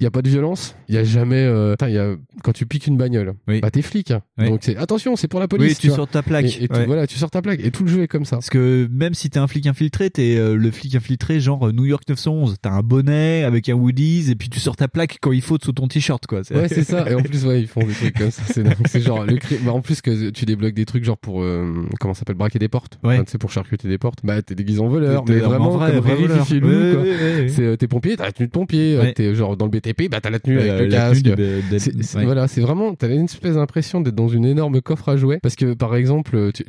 il 0.00 0.02
y 0.02 0.06
a 0.06 0.10
pas 0.10 0.22
de 0.22 0.28
violence, 0.28 0.74
il 0.88 0.94
y 0.94 0.98
a 0.98 1.04
jamais, 1.04 1.42
euh, 1.42 1.74
y 1.88 1.98
a, 1.98 2.16
quand 2.42 2.52
tu 2.52 2.66
piques 2.66 2.86
une 2.86 2.96
bagnole, 2.96 3.34
Oui. 3.48 3.60
bah, 3.60 3.70
t'es 3.70 3.82
flic. 3.82 4.10
hein. 4.10 4.22
Oui. 4.38 4.48
Donc 4.50 4.60
c'est, 4.62 4.76
attention, 4.76 5.16
c'est 5.16 5.28
pour 5.28 5.40
la 5.40 5.48
police. 5.48 5.72
Oui, 5.72 5.76
tu 5.78 5.90
sors 5.90 6.08
ta 6.08 6.22
plaque. 6.22 6.44
Et, 6.44 6.64
et 6.64 6.68
tu- 6.68 6.74
ouais. 6.74 6.86
voilà, 6.86 7.06
tu 7.06 7.16
sors 7.18 7.30
ta 7.30 7.40
plaque 7.42 7.60
et 7.64 7.70
tout 7.70 7.84
le 7.84 7.90
jeu 7.90 8.02
est 8.02 8.08
comme 8.08 8.24
ça. 8.24 8.36
Parce 8.36 8.50
que 8.50 8.88
même 8.92 9.14
si 9.14 9.30
t'es 9.30 9.38
un 9.38 9.46
flic 9.46 9.66
infiltré, 9.66 10.10
t'es 10.10 10.36
euh, 10.36 10.54
le 10.56 10.70
flic 10.70 10.94
infiltré 10.94 11.40
genre 11.40 11.68
euh, 11.68 11.72
New 11.72 11.84
York 11.86 12.02
911. 12.08 12.56
T'as 12.60 12.70
un 12.72 12.82
bonnet 12.82 13.44
avec 13.44 13.68
un 13.68 13.74
Woody's 13.74 14.28
et 14.28 14.34
puis 14.34 14.48
tu 14.50 14.60
sors 14.60 14.76
ta 14.76 14.88
plaque 14.88 15.18
quand 15.22 15.32
il 15.32 15.42
faut 15.42 15.56
sous 15.62 15.72
ton 15.72 15.88
t-shirt 15.88 16.26
quoi. 16.26 16.40
Ouais, 16.50 16.68
c'est 16.68 16.84
ça. 16.84 17.08
Et 17.10 17.14
en 17.14 17.22
plus, 17.22 17.46
ouais, 17.46 17.60
ils 17.62 17.68
font 17.68 17.80
des 17.80 17.92
trucs 17.94 18.18
comme 18.18 18.30
ça. 18.30 18.42
C'est 18.86 19.00
genre 19.00 19.24
le 19.24 19.36
cri- 19.36 19.58
bah, 19.64 19.72
en 19.72 19.80
plus 19.80 20.00
que 20.02 20.30
tu 20.30 20.44
débloques 20.44 20.74
des 20.74 20.84
trucs 20.84 21.04
genre 21.04 21.18
pour 21.18 21.42
euh, 21.42 21.86
comment 22.00 22.12
ça 22.14 22.20
s'appelle 22.20 22.36
braquer 22.36 22.58
des 22.58 22.68
portes. 22.68 22.98
Ouais. 23.02 23.14
Enfin, 23.14 23.24
tu 23.24 23.30
sais 23.32 23.38
pour 23.38 23.50
charcuter 23.50 23.88
des 23.88 23.98
portes. 23.98 24.18
Bah 24.24 24.42
t'es 24.42 24.54
déguisé 24.54 24.80
en 24.80 24.88
voleur, 24.88 25.24
T'es- 25.24 25.34
mais 25.34 25.38
vraiment 25.40 25.72
en 25.72 25.78
vrai, 25.78 25.92
comme 25.92 26.00
vrai. 26.00 27.48
C'est 27.48 27.62
euh, 27.62 27.76
t'es 27.76 27.88
pompier, 27.88 28.16
t'as 28.16 28.24
la 28.26 28.32
tenue 28.32 28.46
de 28.48 28.52
pompier. 28.52 28.96
Euh, 29.20 29.30
T'es 29.30 29.34
genre 29.34 29.56
dans 29.56 29.66
le 29.66 29.70
BTP, 29.70 30.10
bah 30.10 30.20
t'as 30.20 30.30
la 30.30 30.38
tenue 30.40 30.58
Euh, 30.58 30.60
avec 30.76 30.90
le 30.90 30.96
la 30.96 31.10
tenue 31.10 31.22
casque. 31.22 32.16
Voilà, 32.22 32.48
c'est 32.48 32.60
vraiment, 32.60 32.94
t'as 32.94 33.08
une 33.08 33.24
espèce 33.24 33.54
d'impression 33.54 34.00
d'être 34.00 34.14
dans 34.14 34.28
une 34.28 34.44
énorme 34.44 34.80
coffre 34.80 35.08
à 35.08 35.16
jouets. 35.16 35.38
Parce 35.42 35.56
que, 35.56 35.74
par 35.74 35.94
exemple, 35.96 36.50
tu, 36.52 36.64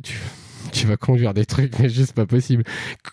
tu, 0.76 0.82
tu 0.82 0.86
vas 0.86 0.96
conduire 0.96 1.34
des 1.34 1.44
trucs, 1.46 1.78
mais 1.78 1.88
juste 1.88 2.12
pas 2.12 2.26
possible. 2.26 2.62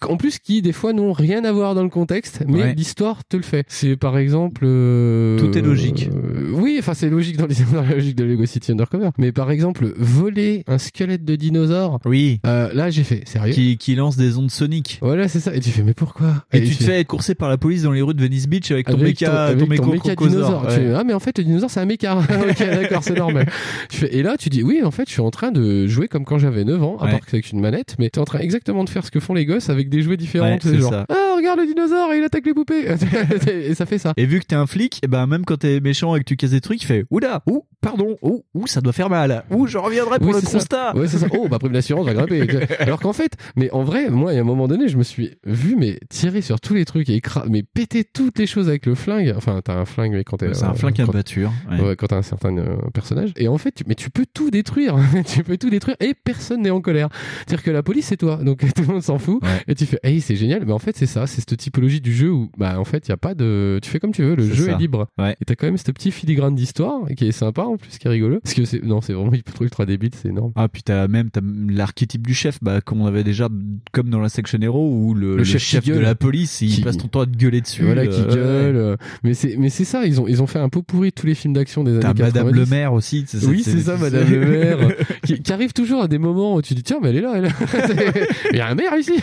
En 0.07 0.17
plus, 0.17 0.39
qui, 0.39 0.61
des 0.61 0.71
fois, 0.73 0.93
n'ont 0.93 1.11
rien 1.13 1.43
à 1.45 1.51
voir 1.51 1.75
dans 1.75 1.83
le 1.83 1.89
contexte, 1.89 2.43
mais 2.47 2.61
Ouais. 2.61 2.73
l'histoire 2.75 3.23
te 3.25 3.37
le 3.37 3.43
fait. 3.43 3.65
C'est, 3.67 3.95
par 3.95 4.17
exemple, 4.17 4.63
euh, 4.65 5.37
Tout 5.39 5.57
est 5.57 5.61
logique. 5.61 6.09
euh, 6.13 6.51
oui, 6.53 6.77
enfin, 6.79 6.93
c'est 6.93 7.09
logique 7.09 7.37
dans, 7.37 7.47
les, 7.47 7.55
dans 7.73 7.81
la 7.81 7.95
logique 7.95 8.15
de 8.15 8.23
Lego 8.23 8.45
City 8.45 8.71
Undercover. 8.71 9.09
Mais 9.17 9.31
par 9.31 9.51
exemple, 9.51 9.93
voler 9.97 10.63
un 10.67 10.77
squelette 10.77 11.25
de 11.25 11.35
dinosaure, 11.35 11.99
Oui. 12.05 12.39
euh, 12.45 12.71
là, 12.73 12.89
j'ai 12.89 13.03
fait, 13.03 13.27
sérieux? 13.27 13.53
Qui, 13.53 13.77
qui 13.77 13.95
lance 13.95 14.17
des 14.17 14.37
ondes 14.37 14.51
soniques. 14.51 14.99
Voilà, 15.01 15.27
c'est 15.27 15.39
ça. 15.39 15.55
Et 15.55 15.59
tu 15.59 15.69
fais, 15.69 15.83
mais 15.83 15.93
pourquoi? 15.93 16.43
Et, 16.53 16.61
tu 16.63 16.69
tu 16.71 16.77
te 16.77 16.83
fais 16.83 17.03
coursé 17.05 17.35
par 17.35 17.49
la 17.49 17.57
police 17.57 17.83
dans 17.83 17.91
les 17.91 18.01
rues 18.01 18.13
de 18.13 18.21
Venice 18.21 18.47
Beach 18.47 18.71
avec 18.71 18.87
ton 18.87 18.93
avec 18.93 19.05
méca, 19.21 19.53
ton, 19.57 19.65
ton 19.67 19.91
méca 19.91 20.15
dinosaure. 20.15 20.61
Tu 20.63 20.67
Ouais. 20.67 20.75
fais, 20.75 20.93
ah 20.93 21.03
mais 21.05 21.13
en 21.13 21.19
fait 21.19 21.37
le 21.37 21.43
dinosaure 21.43 21.69
c'est 21.69 21.79
un 21.79 21.85
méca. 21.85 22.17
ok 22.49 22.59
d'accord 22.59 23.03
c'est 23.03 23.17
normal. 23.17 23.47
Tu 23.89 23.97
fais, 23.97 24.15
et 24.15 24.23
là 24.23 24.35
tu 24.37 24.49
dis 24.49 24.63
oui 24.63 24.81
en 24.83 24.91
fait 24.91 25.03
je 25.07 25.11
suis 25.13 25.21
en 25.21 25.29
train 25.31 25.51
de 25.51 25.87
jouer 25.87 26.07
comme 26.07 26.25
quand 26.25 26.37
j'avais 26.39 26.63
9 26.65 26.81
ans, 26.83 26.97
à 26.99 27.05
Ouais. 27.05 27.11
part 27.11 27.19
que 27.21 27.27
c'est 27.29 27.37
une 27.53 27.61
manette, 27.61 27.95
mais 27.99 28.09
tu 28.09 28.19
es 28.19 28.21
en 28.21 28.25
train 28.25 28.39
exactement 28.39 28.83
de 28.83 28.89
faire 28.89 29.05
ce 29.05 29.11
que 29.11 29.19
font 29.19 29.33
les 29.33 29.45
gosses 29.45 29.69
avec 29.69 29.89
des 29.89 30.01
jouets 30.01 30.17
différents. 30.17 30.47
Ouais, 30.47 30.59
c'est 30.61 30.77
genre 30.79 30.91
ça. 30.91 31.05
ah 31.09 31.22
regarde 31.43 31.59
le 31.59 31.67
dinosaure 31.67 32.13
et 32.13 32.17
il 32.19 32.23
attaque 32.23 32.45
les 32.45 32.53
poupées 32.53 32.85
et 33.47 33.75
ça 33.75 33.85
fait 33.85 33.97
ça. 33.97 34.13
Et 34.17 34.25
vu 34.25 34.39
que 34.39 34.45
t'es 34.45 34.55
un 34.55 34.67
flic, 34.67 34.99
et 35.03 35.07
ben 35.07 35.27
même 35.27 35.45
quand 35.45 35.57
t'es 35.57 35.79
méchant 35.79 36.15
et 36.15 36.19
que 36.19 36.25
tu 36.25 36.35
casses 36.37 36.51
des 36.51 36.61
trucs, 36.61 36.81
il 36.81 36.85
fait 36.85 37.05
oula, 37.09 37.43
ouh, 37.47 37.63
pardon, 37.81 38.17
ouh, 38.21 38.43
ouh, 38.53 38.67
ça 38.67 38.81
doit 38.81 38.93
faire 38.93 39.09
mal, 39.09 39.43
ouh, 39.51 39.67
je 39.67 39.77
reviendrai 39.77 40.19
pour 40.19 40.29
Oui, 40.29 40.35
le 40.35 40.49
constat. 40.49 40.95
Ouais, 40.95 41.07
c'est 41.07 41.17
ça. 41.17 41.27
Oh, 41.37 41.47
ma 41.49 41.59
prime 41.59 41.71
d'assurance 41.73 42.05
va 42.05 42.13
grimper. 42.13 42.47
Alors 42.79 42.99
qu'en 42.99 43.13
fait, 43.13 43.33
mais 43.55 43.69
en 43.71 43.83
vrai, 43.83 44.09
moi, 44.09 44.31
il 44.31 44.35
y 44.35 44.37
a 44.39 44.41
un 44.41 44.45
moment 44.45 44.67
donné, 44.67 44.87
je 44.87 44.97
me 44.97 45.03
suis 45.03 45.31
vu, 45.45 45.75
mais 45.77 45.99
tirer 46.09 46.41
sur 46.41 46.59
tous 46.59 46.73
les 46.73 46.85
trucs 46.85 47.09
et 47.09 47.19
écra- 47.19 47.45
mais 47.49 47.63
péter 47.63 48.03
toutes 48.03 48.39
les 48.39 48.47
choses 48.47 48.67
avec 48.69 48.85
le 48.85 48.95
flingue. 48.95 49.33
Enfin, 49.35 49.59
t'as 49.63 49.73
un 49.75 49.85
flingue, 49.85 50.13
mais 50.13 50.23
quand 50.23 50.37
t'es. 50.37 50.53
C'est 50.53 50.63
un 50.65 50.71
euh, 50.71 50.75
flingue 50.75 51.01
à 51.01 51.05
quand- 51.05 51.11
batture. 51.13 51.51
ouais. 51.71 51.81
Ouais, 51.81 51.95
quand 51.95 52.07
t'as 52.07 52.17
un 52.17 52.21
certain 52.21 52.55
euh, 52.57 52.75
personnage. 52.93 53.31
Et 53.37 53.47
en 53.47 53.57
fait, 53.57 53.71
tu, 53.71 53.83
mais 53.87 53.95
tu 53.95 54.09
peux 54.09 54.25
tout 54.31 54.49
détruire. 54.51 54.95
tu 55.25 55.43
peux 55.43 55.57
tout 55.57 55.69
détruire 55.69 55.97
et 55.99 56.13
personne 56.13 56.61
n'est 56.61 56.69
en 56.69 56.81
colère. 56.81 57.09
C'est-à-dire 57.45 57.63
que 57.63 57.71
la 57.71 57.83
police, 57.83 58.07
c'est 58.07 58.17
toi. 58.17 58.37
Donc 58.37 58.59
tout 58.73 58.81
le 58.81 58.87
monde 58.87 59.03
s'en 59.03 59.17
fout. 59.19 59.41
Ouais. 59.43 59.49
Et 59.67 59.75
tu 59.75 59.85
fais, 59.85 59.99
hey, 60.03 60.21
c'est 60.21 60.35
génial. 60.35 60.63
Mais 60.65 60.73
en 60.73 60.79
fait, 60.79 60.95
c'est 60.95 61.05
ça. 61.05 61.27
C'est 61.33 61.41
cette 61.49 61.57
typologie 61.57 61.99
du 62.01 62.13
jeu 62.13 62.29
où, 62.31 62.51
bah, 62.57 62.79
en 62.79 62.83
fait, 62.85 63.07
il 63.07 63.09
y 63.09 63.13
a 63.13 63.17
pas 63.17 63.33
de. 63.33 63.79
Tu 63.81 63.89
fais 63.89 63.99
comme 63.99 64.11
tu 64.11 64.21
veux. 64.23 64.35
Le 64.35 64.43
jeu 64.53 64.65
ça. 64.65 64.71
est 64.73 64.77
libre. 64.77 65.07
Ouais. 65.17 65.35
Et 65.41 65.45
t'as 65.45 65.55
quand 65.55 65.65
même 65.65 65.77
ce 65.77 65.91
petit 65.91 66.11
filigrane 66.11 66.53
d'histoire 66.55 67.01
qui 67.17 67.27
est 67.27 67.31
sympa 67.31 67.63
en 67.63 67.77
plus, 67.77 67.97
qui 67.97 68.07
est 68.07 68.11
rigolo. 68.11 68.39
Parce 68.41 68.53
que 68.53 68.65
c'est. 68.65 68.83
Non, 68.83 69.01
c'est 69.01 69.13
vraiment 69.13 69.33
ultra, 69.33 69.63
ultra 69.63 69.85
débile. 69.85 70.11
C'est 70.21 70.29
énorme. 70.29 70.51
Ah 70.55 70.67
puis 70.67 70.83
t'as 70.83 71.07
même 71.07 71.29
l'archétype 71.69 72.25
du 72.27 72.33
chef, 72.35 72.59
bah 72.61 72.81
comme 72.81 73.01
on 73.01 73.05
avait 73.07 73.23
déjà 73.23 73.49
comme 73.93 74.09
dans 74.09 74.19
la 74.19 74.29
section 74.29 74.59
Hero 74.61 74.87
où 74.93 75.13
le, 75.13 75.37
le 75.37 75.43
chef 75.43 75.85
de 75.85 75.97
la 75.97 76.13
police, 76.15 76.61
il 76.61 76.69
Qui- 76.69 76.81
passe 76.81 76.97
ton 76.97 77.07
temps 77.07 77.21
à 77.21 77.25
te 77.25 77.35
gueuler 77.35 77.61
dessus. 77.61 77.83
voilà, 77.83 78.05
qui 78.05 78.19
euh, 78.21 78.25
gueule. 78.27 78.75
euh, 78.75 78.95
Mais 79.23 79.33
c'est, 79.33 79.55
mais 79.57 79.69
c'est 79.69 79.85
ça. 79.85 80.05
Ils 80.05 80.21
ont, 80.21 80.27
ils 80.27 80.41
ont 80.41 80.47
fait 80.47 80.59
un 80.59 80.69
peu 80.69 80.81
pourri 80.83 81.11
tous 81.11 81.25
les 81.25 81.35
films 81.35 81.53
d'action 81.53 81.83
des 81.83 81.91
années 81.93 82.01
T'as 82.01 82.13
90. 82.13 82.33
Madame 82.39 82.55
le 82.55 82.65
maire 82.67 82.93
aussi. 82.93 83.23
c'est- 83.27 83.43
Oui, 83.45 83.63
c'est 83.63 83.79
ça, 83.79 83.97
Madame 83.97 84.29
le 84.29 84.39
maire, 84.45 84.77
qui, 85.25 85.41
qui 85.41 85.51
arrive 85.51 85.73
toujours 85.73 86.03
à 86.03 86.07
des 86.07 86.17
moments 86.19 86.55
où 86.55 86.61
tu 86.61 86.73
dis 86.75 86.83
tiens, 86.83 86.99
mais 87.01 87.09
elle 87.09 87.17
est 87.17 87.21
là, 87.21 87.33
elle. 87.37 87.45
est- 87.45 87.53
Il 88.51 88.57
y 88.57 88.61
a 88.61 88.67
un 88.67 88.75
maire 88.75 88.95
ici. 88.97 89.13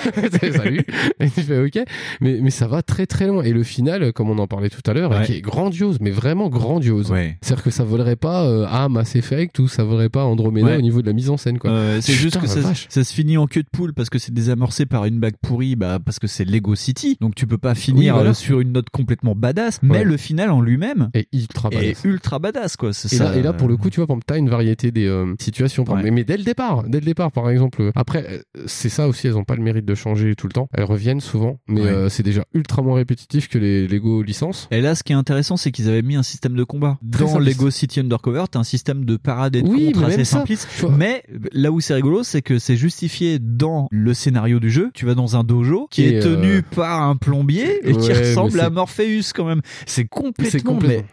Salut. 0.52 0.82
Et 1.20 1.30
tu 1.30 1.42
fais 1.42 1.58
ok, 1.64 1.78
mais 2.20 2.38
mais 2.40 2.50
ça 2.50 2.66
va 2.66 2.82
très 2.82 3.06
très 3.06 3.26
loin. 3.26 3.42
Et 3.42 3.52
le 3.52 3.62
final, 3.62 4.12
comme 4.12 4.30
on 4.30 4.38
en 4.38 4.46
parlait 4.46 4.70
tout 4.70 4.82
à 4.88 4.94
l'heure, 4.94 5.10
Ouais. 5.10 5.24
qui 5.24 5.32
est 5.34 5.40
grandiose, 5.40 5.98
mais 6.00 6.10
vraiment 6.10 6.48
grandiose. 6.48 7.10
Ouais. 7.10 7.36
C'est-à-dire 7.42 7.64
que 7.64 7.70
ça 7.70 7.84
volerait 7.84 8.16
pas 8.16 8.44
euh, 8.46 8.66
à 8.68 8.88
Mass 8.88 9.16
Effect 9.16 9.58
ou 9.58 9.68
ça 9.68 9.84
volerait 9.84 10.08
pas 10.08 10.24
Andromeda 10.24 10.66
Ouais. 10.66 10.76
au 10.76 10.80
niveau 10.80 11.02
de 11.02 11.06
la 11.06 11.12
mise 11.12 11.30
en 11.30 11.36
scène 11.36 11.58
quoi. 11.58 11.70
Euh, 11.70 11.98
c'est 12.00 12.12
juste 12.12 12.38
que 12.40 12.46
ça, 12.46 12.62
se 13.04 13.12
finit 13.14 13.36
en 13.36 13.46
queue 13.46 13.62
de 13.62 13.68
poule 13.72 13.92
parce 13.94 14.10
que 14.10 14.18
c'est 14.18 14.32
désamorcé 14.32 14.86
par 14.86 15.04
une 15.06 15.18
bague 15.20 15.34
pourrie, 15.42 15.76
bah 15.76 15.98
parce 16.04 16.18
que 16.18 16.26
c'est 16.26 16.44
Lego 16.44 16.74
City, 16.74 17.16
donc 17.20 17.34
tu 17.34 17.46
peux 17.46 17.58
pas 17.58 17.74
finir 17.74 18.14
voilà. 18.14 18.30
euh, 18.30 18.34
sur 18.34 18.60
une 18.60 18.72
note 18.72 18.90
complètement 18.90 19.34
badass. 19.34 19.80
Mais 19.82 20.04
le 20.04 20.16
final 20.16 20.50
en 20.50 20.60
lui-même 20.60 21.10
Et 21.14 21.28
ultra 21.32 21.68
est 21.72 21.76
badass. 21.76 22.04
ultra 22.04 22.38
badass 22.38 22.76
quoi. 22.76 22.90
Et 22.90 22.92
ça. 22.92 23.24
là, 23.32 23.36
et 23.36 23.42
là, 23.42 23.52
pour 23.52 23.68
le 23.68 23.76
coup, 23.76 23.90
tu 23.90 24.00
vois, 24.00 24.18
t'as 24.26 24.36
une 24.38 24.48
variété 24.48 24.90
des 24.90 25.06
euh, 25.06 25.34
situations. 25.40 25.84
Mais, 26.02 26.10
mais 26.10 26.24
dès 26.24 26.36
le 26.36 26.44
départ, 26.44 26.84
dès 26.84 27.00
le 27.00 27.04
départ, 27.06 27.32
par 27.32 27.48
exemple. 27.50 27.82
euh, 27.82 27.92
Après, 27.94 28.24
euh, 28.56 28.62
c'est 28.66 28.88
ça 28.88 29.08
aussi, 29.08 29.26
elles 29.26 29.36
ont 29.36 29.44
pas 29.44 29.56
le 29.56 29.62
mérite 29.62 29.84
de 29.84 29.94
changer 29.94 30.34
tout 30.34 30.46
le 30.46 30.52
temps. 30.52 30.68
Elles 30.74 30.84
reviennent 30.84 31.20
souvent, 31.20 31.58
mais. 31.68 31.82
Euh, 31.90 32.08
c'est 32.08 32.22
déjà 32.22 32.44
ultra 32.54 32.82
moins 32.82 32.96
répétitif 32.96 33.48
que 33.48 33.58
les 33.58 33.86
Lego 33.88 34.22
licences. 34.22 34.68
Et 34.70 34.80
là, 34.80 34.94
ce 34.94 35.02
qui 35.02 35.12
est 35.12 35.16
intéressant, 35.16 35.56
c'est 35.56 35.70
qu'ils 35.70 35.88
avaient 35.88 36.02
mis 36.02 36.16
un 36.16 36.22
système 36.22 36.54
de 36.54 36.64
combat. 36.64 36.98
Très 37.12 37.24
Dans 37.24 37.30
simpliste. 37.34 37.58
Lego 37.58 37.70
City 37.70 38.00
Undercover, 38.00 38.44
t'as 38.50 38.58
un 38.58 38.64
système 38.64 39.04
de 39.04 39.16
parade 39.16 39.56
et 39.56 39.62
de 39.62 39.68
Oui, 39.68 39.92
contre 39.92 40.06
assez 40.06 40.24
simpliste. 40.24 40.68
Mais 40.96 41.22
là 41.52 41.70
où 41.72 41.80
c'est 41.80 41.94
rigolo, 41.94 42.22
c'est 42.22 42.42
que 42.42 42.58
c'est 42.58 42.76
justifié 42.76 43.38
dans 43.38 43.88
le 43.90 44.14
scénario 44.14 44.60
du 44.60 44.70
jeu. 44.70 44.90
Tu 44.94 45.06
vas 45.06 45.14
dans 45.14 45.36
un 45.36 45.44
dojo 45.44 45.88
qui 45.90 46.02
Et, 46.02 46.16
est 46.16 46.20
tenu 46.20 46.56
euh, 46.58 46.62
par 46.74 47.02
un 47.02 47.16
plombier 47.16 47.88
et 47.88 47.92
qui 47.96 48.12
ressemble 48.12 48.58
à 48.60 48.64
c'est- 48.64 48.70
Morpheus 48.70 49.32
quand 49.34 49.44
même. 49.44 49.60
C'est 49.86 50.04
complètement, 50.06 50.50
C'est 50.50 50.62
complètement. 50.62 51.06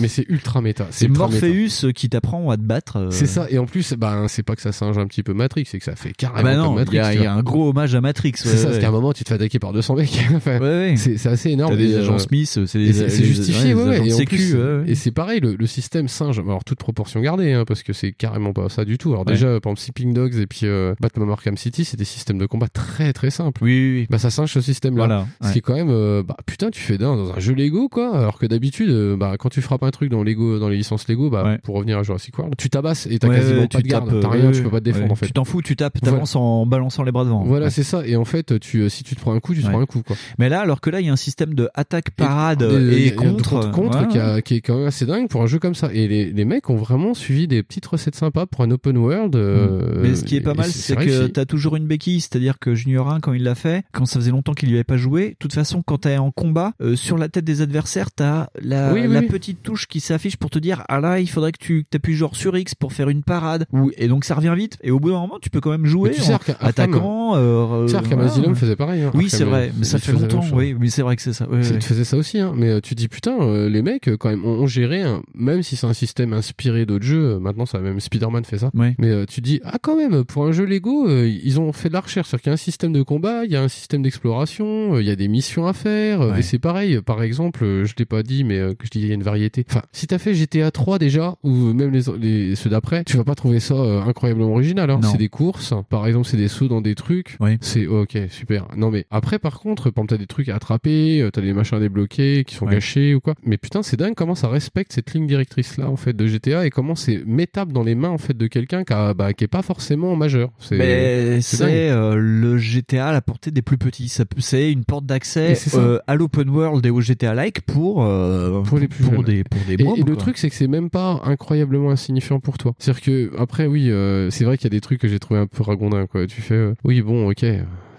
Mais 0.00 0.08
c'est 0.08 0.26
ultra 0.28 0.60
méta. 0.60 0.86
c'est 0.90 1.08
méta. 1.08 1.18
Morpheus 1.20 1.92
qui 1.94 2.08
t'apprend 2.08 2.50
à 2.50 2.56
te 2.56 2.62
battre. 2.62 2.96
euh. 2.96 3.10
C'est 3.10 3.26
ça. 3.26 3.46
Et 3.50 3.58
en 3.58 3.66
plus, 3.66 3.94
bah, 3.94 4.24
c'est 4.28 4.42
pas 4.42 4.54
que 4.56 4.62
ça 4.62 4.72
singe 4.72 4.98
un 4.98 5.06
petit 5.06 5.22
peu 5.22 5.32
Matrix, 5.34 5.64
c'est 5.66 5.78
que 5.78 5.84
ça 5.84 5.96
fait 5.96 6.10
Ah 6.10 6.16
carrément 6.16 6.42
bah 6.42 6.54
comme 6.56 6.64
non, 6.64 6.74
Matrix. 6.74 6.96
il 6.96 7.00
y, 7.00 7.00
a- 7.00 7.14
y 7.14 7.26
un 7.26 7.42
gros 7.42 7.68
hommage 7.70 7.94
à 7.94 8.00
Matrix. 8.00 8.32
C'est 8.36 8.48
ouais, 8.48 8.56
ça, 8.56 8.66
parce 8.68 8.78
qu'à 8.78 8.88
un 8.88 8.92
moment, 8.92 9.12
tu 9.12 9.24
te 9.24 9.28
fais 9.28 9.34
attaquer 9.34 9.58
par 9.58 9.72
200 9.72 9.94
mecs. 9.96 10.10
Enfin, 10.34 10.58
Ouais, 10.58 10.66
ouais. 10.90 10.94
c'est 10.96 11.16
c'est 11.18 11.28
assez 11.28 11.50
énorme. 11.50 11.72
T'as 11.72 11.78
des 11.78 11.96
agents 11.96 12.14
euh, 12.14 12.18
Smith, 12.18 12.60
c'est 12.66 12.78
des 12.78 12.92
justifié, 13.24 13.74
ouais, 13.74 13.82
ouais, 13.82 13.92
les 13.94 14.00
ouais. 14.00 14.06
agents 14.12 14.18
Et 14.20 14.24
plus, 14.24 14.94
c'est 14.94 15.10
pareil, 15.12 15.40
le, 15.40 15.54
le 15.54 15.66
système 15.66 16.08
singe, 16.08 16.38
alors 16.38 16.64
toute 16.64 16.78
proportion 16.78 17.20
gardée, 17.20 17.52
hein, 17.52 17.64
parce 17.66 17.82
que 17.82 17.92
c'est 17.92 18.12
carrément 18.12 18.52
pas 18.52 18.68
ça 18.68 18.84
du 18.84 18.98
tout. 18.98 19.10
Alors 19.12 19.26
Ouais. 19.26 19.32
déjà, 19.32 19.46
par 19.60 19.72
exemple, 19.72 19.80
Sleeping 19.80 20.14
Dogs 20.14 20.36
et 20.36 20.46
puis 20.46 20.60
euh, 20.64 20.94
Batman 21.00 21.30
Arkham 21.30 21.56
City, 21.56 21.84
c'est 21.84 21.96
des 21.96 22.04
systèmes 22.04 22.38
de 22.38 22.46
combat 22.46 22.68
très 22.68 23.12
très 23.12 23.30
simples. 23.30 23.62
Oui, 23.64 23.72
oui, 23.72 24.00
oui. 24.00 24.06
Bah 24.10 24.18
ça 24.18 24.30
singe 24.30 24.52
ce 24.52 24.60
système-là. 24.60 25.06
Voilà. 25.06 25.26
Ce 25.42 25.52
qui 25.52 25.58
est 25.58 25.62
quand 25.62 25.74
même, 25.74 25.90
euh, 25.90 26.22
bah 26.22 26.36
putain, 26.46 26.70
tu 26.70 26.80
fais 26.80 26.98
d'un 26.98 27.16
dans 27.16 27.32
un 27.32 27.38
jeu 27.40 27.54
Lego 27.54 27.88
quoi, 27.88 28.16
alors 28.16 28.38
que 28.38 28.46
d'habitude, 28.46 28.90
euh, 28.90 29.16
bah 29.16 29.34
quand 29.38 29.48
tu 29.48 29.60
frappes 29.62 29.82
un 29.82 29.90
truc 29.90 30.10
dans 30.10 30.22
Lego, 30.22 30.58
dans 30.58 30.68
les 30.68 30.76
licences 30.76 31.08
Lego, 31.08 31.30
bah 31.30 31.44
Ouais. 31.44 31.58
pour 31.62 31.74
revenir 31.76 31.98
à 31.98 32.02
Jurassic 32.02 32.36
World, 32.38 32.54
tu 32.56 32.70
tabasses 32.70 33.06
et 33.10 33.18
t'as 33.18 33.28
Ouais, 33.28 33.36
quasiment 33.36 33.60
ouais, 33.62 33.68
pas 33.68 33.78
tu 33.78 33.82
de 33.84 33.88
garde, 33.88 34.08
t'as 34.20 34.28
euh, 34.28 34.30
rien, 34.30 34.50
tu 34.52 34.62
peux 34.62 34.70
pas 34.70 34.80
te 34.80 34.84
défendre 34.84 35.12
en 35.12 35.14
fait. 35.14 35.26
Tu 35.26 35.32
t'en 35.32 35.44
fous, 35.44 35.60
tu 35.62 35.76
tapes, 35.76 36.00
t'avances 36.00 36.36
en 36.36 36.66
balançant 36.66 37.02
les 37.02 37.12
bras 37.12 37.24
devant. 37.24 37.44
Voilà, 37.44 37.70
c'est 37.70 37.82
ça. 37.82 38.06
Et 38.06 38.16
en 38.16 38.24
fait, 38.24 38.58
tu, 38.60 38.80
euh, 38.80 38.88
si 38.88 39.02
tu 39.04 39.14
te 39.14 39.20
prends 39.20 39.34
un 39.34 39.40
coup, 39.40 39.54
tu 39.54 39.60
te 39.60 39.66
Ouais. 39.66 39.72
prends 39.72 39.80
un 39.80 39.86
coup. 39.86 40.02
Quoi. 40.04 40.16
Mais 40.38 40.48
là, 40.48 40.60
alors 40.60 40.80
que 40.80 40.90
là, 40.90 41.00
il 41.00 41.06
y 41.06 41.08
a 41.08 41.12
un 41.12 41.16
système 41.16 41.54
de 41.54 41.68
attaque, 41.74 42.10
parade 42.10 42.62
Et- 42.62 43.14
contre. 43.14 43.70
contre 43.70 44.02
Ouais, 44.02 44.08
qui, 44.08 44.18
a- 44.18 44.40
qui 44.42 44.54
est 44.56 44.60
quand 44.60 44.76
même 44.78 44.86
assez 44.86 45.06
dingue 45.06 45.28
pour 45.28 45.42
un 45.42 45.46
jeu 45.46 45.58
comme 45.58 45.74
ça. 45.74 45.90
Et 45.92 46.06
les, 46.08 46.30
les 46.32 46.44
mecs 46.44 46.68
ont 46.70 46.76
vraiment 46.76 47.14
suivi 47.14 47.48
des 47.48 47.62
petites 47.62 47.86
recettes 47.86 48.14
sympas 48.14 48.46
pour 48.46 48.62
un 48.62 48.70
open 48.70 48.96
world. 48.96 49.36
euh, 49.36 50.00
Mais 50.02 50.14
ce 50.14 50.24
qui 50.24 50.36
est 50.36 50.40
pas 50.40 50.54
mal, 50.54 50.66
c'est 50.66 50.96
que 50.96 51.26
t'as 51.26 51.44
toujours 51.44 51.76
une 51.76 51.86
béquille, 51.86 52.20
c'est-à-dire 52.20 52.58
que 52.58 52.74
Junior 52.74 53.10
1, 53.12 53.20
quand 53.20 53.32
il 53.32 53.42
l'a 53.42 53.54
fait, 53.54 53.84
quand 53.92 54.06
ça 54.06 54.18
faisait 54.20 54.30
longtemps 54.30 54.52
qu'il 54.54 54.70
y 54.70 54.74
avait 54.74 54.84
pas 54.84 54.96
joué, 54.96 55.30
de 55.30 55.36
toute 55.38 55.52
façon, 55.54 55.82
quand 55.84 55.98
t'es 55.98 56.16
en 56.16 56.30
combat, 56.30 56.72
euh, 56.80 56.96
sur 56.96 57.18
la 57.18 57.28
tête 57.28 57.44
des 57.44 57.60
adversaires, 57.62 58.10
t'as 58.12 58.48
la, 58.60 58.92
Oui, 58.92 59.06
la 59.08 59.20
oui. 59.20 59.26
petite 59.26 59.62
touche 59.62 59.86
qui 59.86 60.00
s'affiche 60.00 60.36
pour 60.36 60.50
te 60.50 60.58
dire, 60.58 60.84
ah 60.88 61.00
là, 61.00 61.20
il 61.20 61.28
faudrait 61.28 61.52
que 61.52 61.58
tu 61.58 61.86
appuies 61.94 62.14
genre 62.14 62.36
sur 62.36 62.56
X 62.56 62.74
pour 62.74 62.92
faire 62.92 63.08
une 63.08 63.22
parade. 63.22 63.66
Ou, 63.72 63.90
et 63.96 64.08
donc 64.08 64.24
ça 64.24 64.34
revient 64.34 64.54
vite. 64.56 64.78
Et 64.82 64.90
au 64.90 65.00
bout 65.00 65.10
d'un 65.10 65.20
moment, 65.20 65.38
tu 65.40 65.50
peux 65.50 65.60
quand 65.60 65.70
même 65.70 65.86
jouer 65.86 66.10
Mais 66.10 66.16
tu 66.16 66.22
sais, 66.22 66.32
en 66.32 66.36
Arkham- 66.36 66.56
attaquant. 66.60 67.32
Euh, 67.36 67.84
Tu 67.86 67.90
sais, 67.92 67.96
Arkham 67.96 68.14
voilà. 68.18 68.30
Asylum 68.30 68.54
faisait 68.54 68.76
pareil. 68.76 69.02
hein. 69.02 69.10
Oui, 69.14 69.28
c'est 69.30 69.44
vrai, 69.44 69.72
mais 69.76 69.84
ça 69.98 70.12
fait 70.12 70.12
longtemps, 70.12 70.44
oui, 70.52 70.74
mais 70.78 70.88
c'est 70.88 71.02
vrai 71.02 71.16
que 71.16 71.22
c'est 71.22 71.32
ça. 71.32 71.48
ouais, 71.48 71.58
ouais. 71.58 71.78
Tu 71.78 71.88
faisais 71.88 72.04
ça 72.04 72.16
aussi, 72.16 72.38
hein. 72.38 72.52
mais 72.56 72.68
euh, 72.68 72.80
tu 72.80 72.94
dis 72.94 73.08
putain, 73.08 73.40
euh, 73.40 73.68
les 73.68 73.82
mecs 73.82 74.08
euh, 74.08 74.16
quand 74.16 74.30
même 74.30 74.44
ont, 74.44 74.66
géré, 74.66 75.02
même 75.34 75.62
si 75.62 75.76
c'est 75.76 75.86
un 75.86 75.92
système 75.92 76.32
inspiré 76.32 76.86
d'autres 76.86 77.04
jeux, 77.04 77.38
maintenant 77.38 77.66
ça 77.66 77.78
même 77.78 78.00
Spider-Man 78.00 78.44
fait 78.44 78.58
ça. 78.58 78.70
Ouais. 78.74 78.94
Mais 78.98 79.10
euh, 79.10 79.24
tu 79.26 79.40
dis 79.40 79.60
ah 79.64 79.78
quand 79.80 79.96
même 79.96 80.24
pour 80.24 80.46
un 80.46 80.52
jeu 80.52 80.64
Lego, 80.64 81.08
euh, 81.08 81.28
ils 81.28 81.60
ont 81.60 81.72
fait 81.72 81.88
de 81.88 81.94
la 81.94 82.00
recherche, 82.00 82.28
c'est-à-dire 82.28 82.42
qu'il 82.42 82.50
y 82.50 82.52
a 82.52 82.54
un 82.54 82.56
système 82.56 82.92
de 82.92 83.02
combat, 83.02 83.44
il 83.44 83.52
y 83.52 83.56
a 83.56 83.62
un 83.62 83.68
système 83.68 84.02
d'exploration, 84.02 84.98
il 84.98 85.06
y 85.06 85.10
a 85.10 85.16
des 85.16 85.28
missions 85.28 85.66
à 85.66 85.72
faire, 85.72 86.36
et 86.36 86.42
c'est 86.42 86.58
pareil. 86.58 87.00
Par 87.02 87.22
exemple, 87.22 87.84
je 87.84 87.94
t'ai 87.94 88.04
pas 88.04 88.22
dit, 88.22 88.44
mais 88.44 88.58
que 88.78 88.86
je 88.86 88.90
dis 88.90 89.00
il 89.00 89.08
y 89.08 89.10
a 89.10 89.14
une 89.14 89.22
variété. 89.22 89.64
Enfin, 89.68 89.82
si 89.92 90.06
t'as 90.06 90.18
fait 90.18 90.34
GTA 90.34 90.70
3 90.70 90.98
déjà 90.98 91.34
ou 91.42 91.50
même 91.50 91.92
les, 91.92 92.02
les 92.20 92.54
ceux 92.56 92.70
d'après, 92.70 93.04
tu 93.04 93.16
vas 93.16 93.24
pas 93.24 93.34
trouver 93.34 93.60
ça 93.60 93.74
incroyablement 93.74 94.52
original. 94.52 94.90
Hein. 94.90 95.00
C'est 95.02 95.18
des 95.18 95.28
courses, 95.28 95.74
par 95.88 96.06
exemple, 96.06 96.26
c'est 96.26 96.36
des 96.36 96.48
sauts 96.48 96.68
dans 96.68 96.80
des 96.80 96.94
trucs. 96.94 97.36
C'est 97.60 97.86
ok, 97.86 98.18
super. 98.30 98.68
Non 98.76 98.90
mais 98.90 99.06
après 99.10 99.38
par 99.38 99.60
contre, 99.60 99.83
par 99.90 100.02
exemple, 100.02 100.10
t'as 100.14 100.18
des 100.18 100.26
trucs 100.26 100.48
à 100.48 100.56
attraper, 100.56 101.20
euh, 101.22 101.30
t'as 101.30 101.40
des 101.40 101.52
machins 101.52 101.76
à 101.76 101.80
débloquer 101.80 102.44
qui 102.44 102.54
sont 102.54 102.66
Ouais. 102.66 102.74
cachés 102.74 103.14
ou 103.14 103.20
quoi. 103.20 103.34
Mais 103.44 103.56
putain, 103.56 103.82
c'est 103.82 103.96
dingue 103.96 104.14
comment 104.14 104.34
ça 104.34 104.48
respecte 104.48 104.92
cette 104.92 105.12
ligne 105.14 105.26
directrice 105.26 105.76
là 105.76 105.88
en 105.90 105.96
fait 105.96 106.14
de 106.14 106.26
GTA 106.26 106.66
et 106.66 106.70
comment 106.70 106.94
c'est 106.94 107.22
mettable 107.26 107.72
dans 107.72 107.82
les 107.82 107.94
mains 107.94 108.08
en 108.10 108.18
fait 108.18 108.36
de 108.36 108.46
quelqu'un 108.46 108.84
qui, 108.84 108.92
a- 108.92 109.14
bah, 109.14 109.32
qui 109.32 109.44
est 109.44 109.48
pas 109.48 109.62
forcément 109.62 110.16
majeur. 110.16 110.50
C'est 110.58 110.76
Mais 110.76 111.40
c'est 111.40 111.90
euh, 111.90 112.14
le 112.16 112.56
GTA 112.58 113.08
à 113.08 113.12
la 113.12 113.20
portée 113.20 113.50
des 113.50 113.62
plus 113.62 113.78
petits. 113.78 114.08
Ça 114.08 114.24
C'est 114.38 114.70
une 114.72 114.84
porte 114.84 115.06
d'accès 115.06 115.54
euh, 115.74 115.98
à 116.06 116.14
l'open 116.14 116.48
world 116.48 116.84
et 116.86 116.90
au 116.90 117.00
GTA-like 117.00 117.62
pour 117.62 118.04
euh, 118.04 118.62
Pour 118.62 118.78
les 118.78 118.88
plus 118.88 119.04
pour 119.04 119.14
jeunes. 119.14 119.24
des 119.24 119.44
pour 119.44 119.60
des 119.66 119.74
Et, 119.74 120.02
le 120.02 120.16
truc, 120.16 120.38
c'est 120.38 120.48
que 120.48 120.54
c'est 120.56 120.68
même 120.68 120.90
pas 120.90 121.20
incroyablement 121.24 121.90
insignifiant 121.90 122.40
pour 122.40 122.58
toi. 122.58 122.72
C'est-à-dire 122.78 123.02
que, 123.02 123.30
après, 123.38 123.66
oui, 123.66 123.90
c'est 124.30 124.44
vrai 124.44 124.56
qu'il 124.56 124.64
y 124.64 124.68
a 124.68 124.76
des 124.76 124.80
trucs 124.80 125.00
que 125.00 125.08
j'ai 125.08 125.18
trouvé 125.18 125.40
un 125.40 125.46
peu 125.46 125.62
ragondins, 125.62 126.06
quoi. 126.06 126.26
Tu 126.26 126.40
fais, 126.40 126.72
oui, 126.84 127.02
bon, 127.02 127.28
ok, 127.30 127.44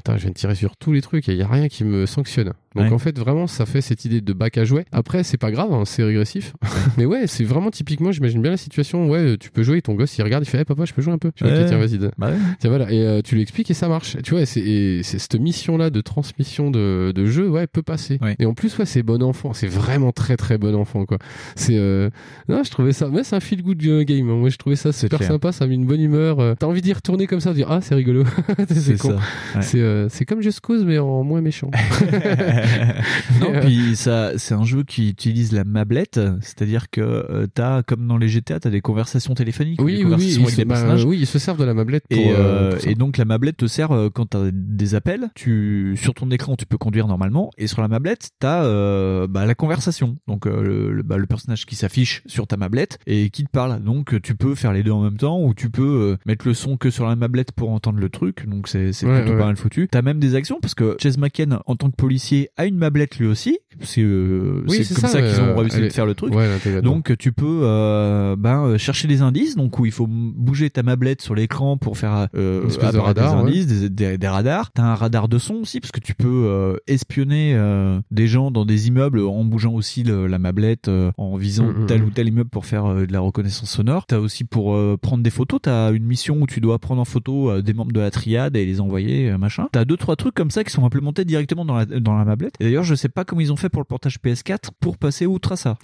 putain, 0.05 0.17
je 0.17 0.21
viens 0.21 0.29
de 0.29 0.35
tirer 0.35 0.53
sur 0.53 0.77
tous 0.77 0.93
les 0.93 1.01
trucs 1.01 1.27
et 1.29 1.31
il 1.31 1.37
y 1.39 1.41
a 1.41 1.47
rien 1.47 1.67
qui 1.67 1.83
me 1.83 2.05
sanctionne. 2.05 2.53
Donc 2.75 2.85
Ouais. 2.85 2.91
en 2.91 2.97
fait, 2.99 3.17
vraiment, 3.17 3.47
ça 3.47 3.65
fait 3.65 3.81
cette 3.81 4.03
idée 4.05 4.21
de 4.21 4.33
bac 4.33 4.57
à 4.57 4.65
jouer. 4.65 4.85
Après, 4.91 5.23
c'est 5.23 5.37
pas 5.37 5.49
grave, 5.51 5.71
hein, 5.73 5.83
c'est 5.85 6.03
régressif. 6.03 6.53
Mais 6.97 7.05
ouais, 7.05 7.25
c'est 7.27 7.43
vraiment 7.45 7.71
typiquement, 7.71 8.11
j'imagine 8.11 8.41
bien 8.41 8.51
la 8.51 8.57
situation, 8.57 9.09
ouais, 9.09 9.37
tu 9.39 9.49
peux 9.49 9.63
jouer 9.63 9.77
et 9.77 9.81
ton 9.81 9.93
gosse, 9.95 10.17
il 10.17 10.23
regarde, 10.23 10.43
il 10.43 10.49
fait, 10.49 10.57
hey, 10.59 10.65
papa, 10.65 10.83
je 10.85 10.93
peux 10.93 11.01
jouer 11.01 11.13
un 11.13 11.17
peu. 11.17 11.31
Tu 11.35 11.43
vois, 11.43 11.53
Ouais. 11.53 11.61
ok, 11.61 11.67
tiens, 11.69 11.77
vas-y. 11.77 11.97
Bah 12.17 12.27
ouais. 12.29 12.33
Tiens, 12.59 12.69
voilà, 12.69 12.91
et 12.91 13.01
euh, 13.01 13.21
tu 13.23 13.35
lui 13.35 13.41
expliques 13.41 13.71
et 13.71 13.73
ça 13.73 13.87
marche. 13.87 14.17
Tu 14.23 14.31
vois, 14.33 14.45
c'est 14.45 14.59
et 14.61 15.03
c'est 15.03 15.19
cette 15.19 15.35
mission-là 15.39 15.89
de 15.89 16.01
transmission 16.01 16.69
de, 16.71 17.11
de 17.15 17.25
jeu, 17.25 17.49
ouais, 17.49 17.67
peut 17.67 17.81
passer. 17.83 18.17
Ouais. 18.21 18.35
Et 18.39 18.45
en 18.45 18.53
plus, 18.53 18.77
ouais, 18.77 18.85
c'est 18.85 19.03
bon 19.03 19.23
enfant. 19.23 19.53
C'est 19.53 19.67
vraiment 19.67 20.11
très 20.11 20.35
très 20.37 20.57
bon 20.57 20.75
enfant, 20.75 21.05
quoi. 21.05 21.17
C'est, 21.55 21.77
euh... 21.77 22.09
non, 22.49 22.63
je 22.63 22.71
trouvais 22.71 22.91
ça, 22.91 23.07
mais 23.11 23.23
c'est 23.23 23.35
un 23.35 23.39
feel 23.39 23.63
good 23.63 23.81
euh, 23.85 24.03
game. 24.03 24.29
hein. 24.29 24.35
Moi, 24.35 24.49
je 24.49 24.57
trouvais 24.57 24.75
ça 24.75 24.91
super 24.91 25.19
clair. 25.19 25.31
sympa. 25.31 25.51
Ça 25.51 25.63
a 25.63 25.67
mis 25.67 25.75
une 25.75 25.85
bonne 25.85 26.01
humeur. 26.01 26.39
euh, 26.39 26.55
T'as 26.59 26.67
envie 26.67 26.81
d'y 26.81 26.91
retourner 26.93 27.25
comme 27.27 27.39
ça, 27.39 27.51
de 27.51 27.55
dire 27.55 27.67
ah, 27.71 27.79
c'est 27.81 27.95
rigolo. 27.95 28.23
c'est 28.69 28.97
con. 28.97 29.15
C'est 29.61 29.79
euh, 29.79 30.07
comme 30.27 30.41
Just 30.41 30.59
Cause 30.59 30.83
mais 30.83 30.97
en 30.99 31.23
moins 31.23 31.41
méchant. 31.41 31.69
non, 33.41 33.59
puis 33.61 33.95
ça, 33.95 34.37
c'est 34.37 34.53
un 34.53 34.63
jeu 34.63 34.83
qui 34.83 35.09
utilise 35.09 35.51
la 35.51 35.63
mablette, 35.63 36.19
c'est-à-dire 36.41 36.89
que 36.89 37.01
euh, 37.01 37.47
t'as, 37.53 37.83
comme 37.83 38.07
dans 38.07 38.17
les 38.17 38.27
GTA, 38.27 38.59
t'as 38.59 38.69
des 38.69 38.81
conversations 38.81 39.33
téléphoniques, 39.33 39.81
oui, 39.81 39.97
des 39.97 39.97
oui, 39.99 40.03
oui, 40.03 40.11
conversations 40.11 40.43
avec 40.43 40.67
bah, 40.67 40.95
oui, 41.05 41.17
ils 41.21 41.27
se 41.27 41.39
servent 41.39 41.59
de 41.59 41.63
la 41.65 41.73
mablette 41.73 42.03
pour. 42.09 42.17
Et, 42.19 42.31
euh, 42.31 42.35
euh, 42.37 42.77
pour 42.77 42.87
et 42.87 42.95
donc 42.95 43.17
la 43.17 43.25
mablette 43.25 43.57
te 43.57 43.67
sert 43.67 43.91
euh, 43.91 44.09
quand 44.09 44.27
t'as 44.27 44.49
des 44.51 44.95
appels. 44.95 45.29
Tu 45.35 45.95
sur 45.97 46.13
ton 46.13 46.29
écran 46.31 46.55
tu 46.55 46.65
peux 46.65 46.77
conduire 46.77 47.07
normalement 47.07 47.51
et 47.57 47.67
sur 47.67 47.81
la 47.81 47.87
mablette 47.87 48.29
t'as 48.39 48.63
euh, 48.63 49.27
bah, 49.27 49.45
la 49.45 49.55
conversation. 49.55 50.17
Donc 50.27 50.47
euh, 50.47 50.61
le, 50.61 50.91
le- 50.93 51.03
bah, 51.03 51.17
le 51.17 51.25
personnage 51.25 51.65
qui 51.65 51.75
s'affiche 51.75 52.23
sur 52.25 52.47
ta 52.47 52.57
mablette 52.57 52.99
et 53.07 53.29
qui 53.29 53.43
te 53.43 53.49
parle. 53.49 53.81
Donc 53.83 54.21
tu 54.21 54.35
peux 54.35 54.55
faire 54.55 54.73
les 54.73 54.83
deux 54.83 54.91
en 54.91 55.01
même 55.01 55.17
temps 55.17 55.41
ou 55.41 55.53
tu 55.53 55.69
peux 55.69 55.83
euh, 56.13 56.17
mettre 56.25 56.47
le 56.47 56.53
son 56.53 56.77
que 56.77 56.89
sur 56.89 57.05
la 57.07 57.15
mablette 57.15 57.51
pour 57.51 57.71
entendre 57.71 57.99
le 57.99 58.09
truc. 58.09 58.47
Donc 58.47 58.67
c'est 58.67 58.93
c'est 58.93 59.05
Ouais, 59.05 59.19
plutôt 59.21 59.33
ouais. 59.33 59.39
pas 59.39 59.45
mal 59.45 59.55
foutu. 59.57 59.87
T'as 59.89 60.01
même 60.01 60.19
des 60.19 60.35
actions 60.35 60.57
parce 60.61 60.73
que 60.73 60.97
Chase 61.01 61.17
McKen 61.17 61.59
en 61.65 61.75
tant 61.75 61.89
que 61.89 61.95
policier 61.95 62.49
a 62.57 62.65
une 62.65 62.77
mablette 62.77 63.17
lui 63.17 63.27
aussi. 63.27 63.57
C'est 63.81 64.01
euh, 64.01 64.63
Oui, 64.69 64.83
c'est 64.85 64.93
comme 64.93 65.01
ça, 65.01 65.07
ça, 65.09 65.21
qu'ils 65.21 65.41
ont 65.41 65.55
réussi 65.57 65.79
de 65.79 65.85
est- 65.85 65.89
faire 65.89 66.05
le 66.05 66.13
truc. 66.15 66.33
Ouais. 66.33 66.47
Donc 66.81 67.17
tu 67.17 67.33
peux 67.33 67.59
euh, 67.63 68.35
ben, 68.37 68.63
euh, 68.65 68.77
chercher 68.77 69.07
des 69.09 69.21
indices, 69.21 69.55
donc 69.57 69.77
où 69.79 69.85
il 69.85 69.91
faut 69.91 70.07
bouger 70.07 70.69
ta 70.69 70.81
mablette 70.81 71.21
sur 71.21 71.35
l'écran 71.35 71.77
pour 71.77 71.97
faire 71.97 72.27
euh, 72.35 72.61
Une 72.61 72.67
espèce 72.69 72.93
de 72.93 72.97
apparaître 72.99 73.21
radar, 73.21 73.43
des 73.43 73.49
indices, 73.51 73.67
des, 73.67 73.89
des- 73.89 74.17
des 74.17 74.27
radars. 74.27 74.71
T'as 74.71 74.83
un 74.83 74.95
radar 74.95 75.27
de 75.27 75.37
son 75.37 75.55
aussi 75.55 75.81
parce 75.81 75.91
que 75.91 75.99
tu 75.99 76.13
peux 76.13 76.45
euh, 76.45 76.77
espionner 76.87 77.53
euh, 77.55 77.99
des 78.11 78.27
gens 78.27 78.51
dans 78.51 78.65
des 78.65 78.87
immeubles 78.87 79.19
en 79.19 79.43
bougeant 79.43 79.73
aussi 79.73 80.03
le- 80.03 80.27
la 80.27 80.39
mablette, 80.39 80.87
euh, 80.87 81.11
en 81.17 81.35
visant 81.35 81.65
Mm, 81.65 81.83
mm, 81.83 81.85
tel 81.87 82.01
mm. 82.01 82.05
ou 82.05 82.09
tel 82.11 82.27
immeuble 82.29 82.49
pour 82.49 82.65
faire 82.65 82.93
de 82.95 83.11
la 83.11 83.19
reconnaissance 83.19 83.69
sonore. 83.69 84.05
T'as 84.07 84.19
aussi 84.19 84.45
pour 84.45 84.77
prendre 84.99 85.23
des 85.23 85.29
photos. 85.29 85.59
T'as 85.63 85.91
une 85.91 86.05
mission 86.05 86.37
où 86.41 86.47
tu 86.47 86.61
dois 86.61 86.79
prendre 86.79 87.01
en 87.01 87.05
photo 87.05 87.61
des 87.61 87.73
membres 87.73 87.91
de 87.91 87.99
la 87.99 88.11
triade 88.11 88.55
et 88.55 88.65
les 88.65 88.79
envoyer 88.79 89.35
machin. 89.37 89.67
T'as 89.73 89.83
deux 89.83 89.97
trois 89.97 90.15
trucs 90.15 90.33
comme 90.35 90.51
ça 90.51 90.63
qui 90.63 90.71
sont 90.71 90.85
implémentés 90.85 91.25
directement 91.25 91.65
dans 91.65 91.75
la 91.75 91.85
dans 91.85 92.17
la 92.17 92.23
mablette. 92.23 92.44
Et 92.59 92.65
d'ailleurs 92.65 92.83
je 92.83 92.95
sais 92.95 93.09
pas 93.09 93.25
comment 93.25 93.41
ils 93.41 93.51
ont 93.51 93.57
fait 93.57 93.69
pour 93.69 93.81
le 93.81 93.85
portage 93.85 94.17
PS4 94.23 94.69
pour 94.79 94.97
passer 94.97 95.25
outre 95.25 95.53
à 95.53 95.55
ça. 95.55 95.77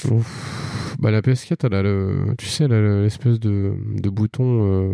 Bah, 1.02 1.10
la 1.12 1.22
PS4, 1.22 1.56
elle 1.66 1.74
a 1.74 1.82
le, 1.84 2.16
tu 2.38 2.46
sais, 2.46 2.66
elle 2.66 2.74
a 2.74 3.02
l'espèce 3.02 3.40
de, 3.40 3.72
de 4.02 4.10
bouton 4.10 4.44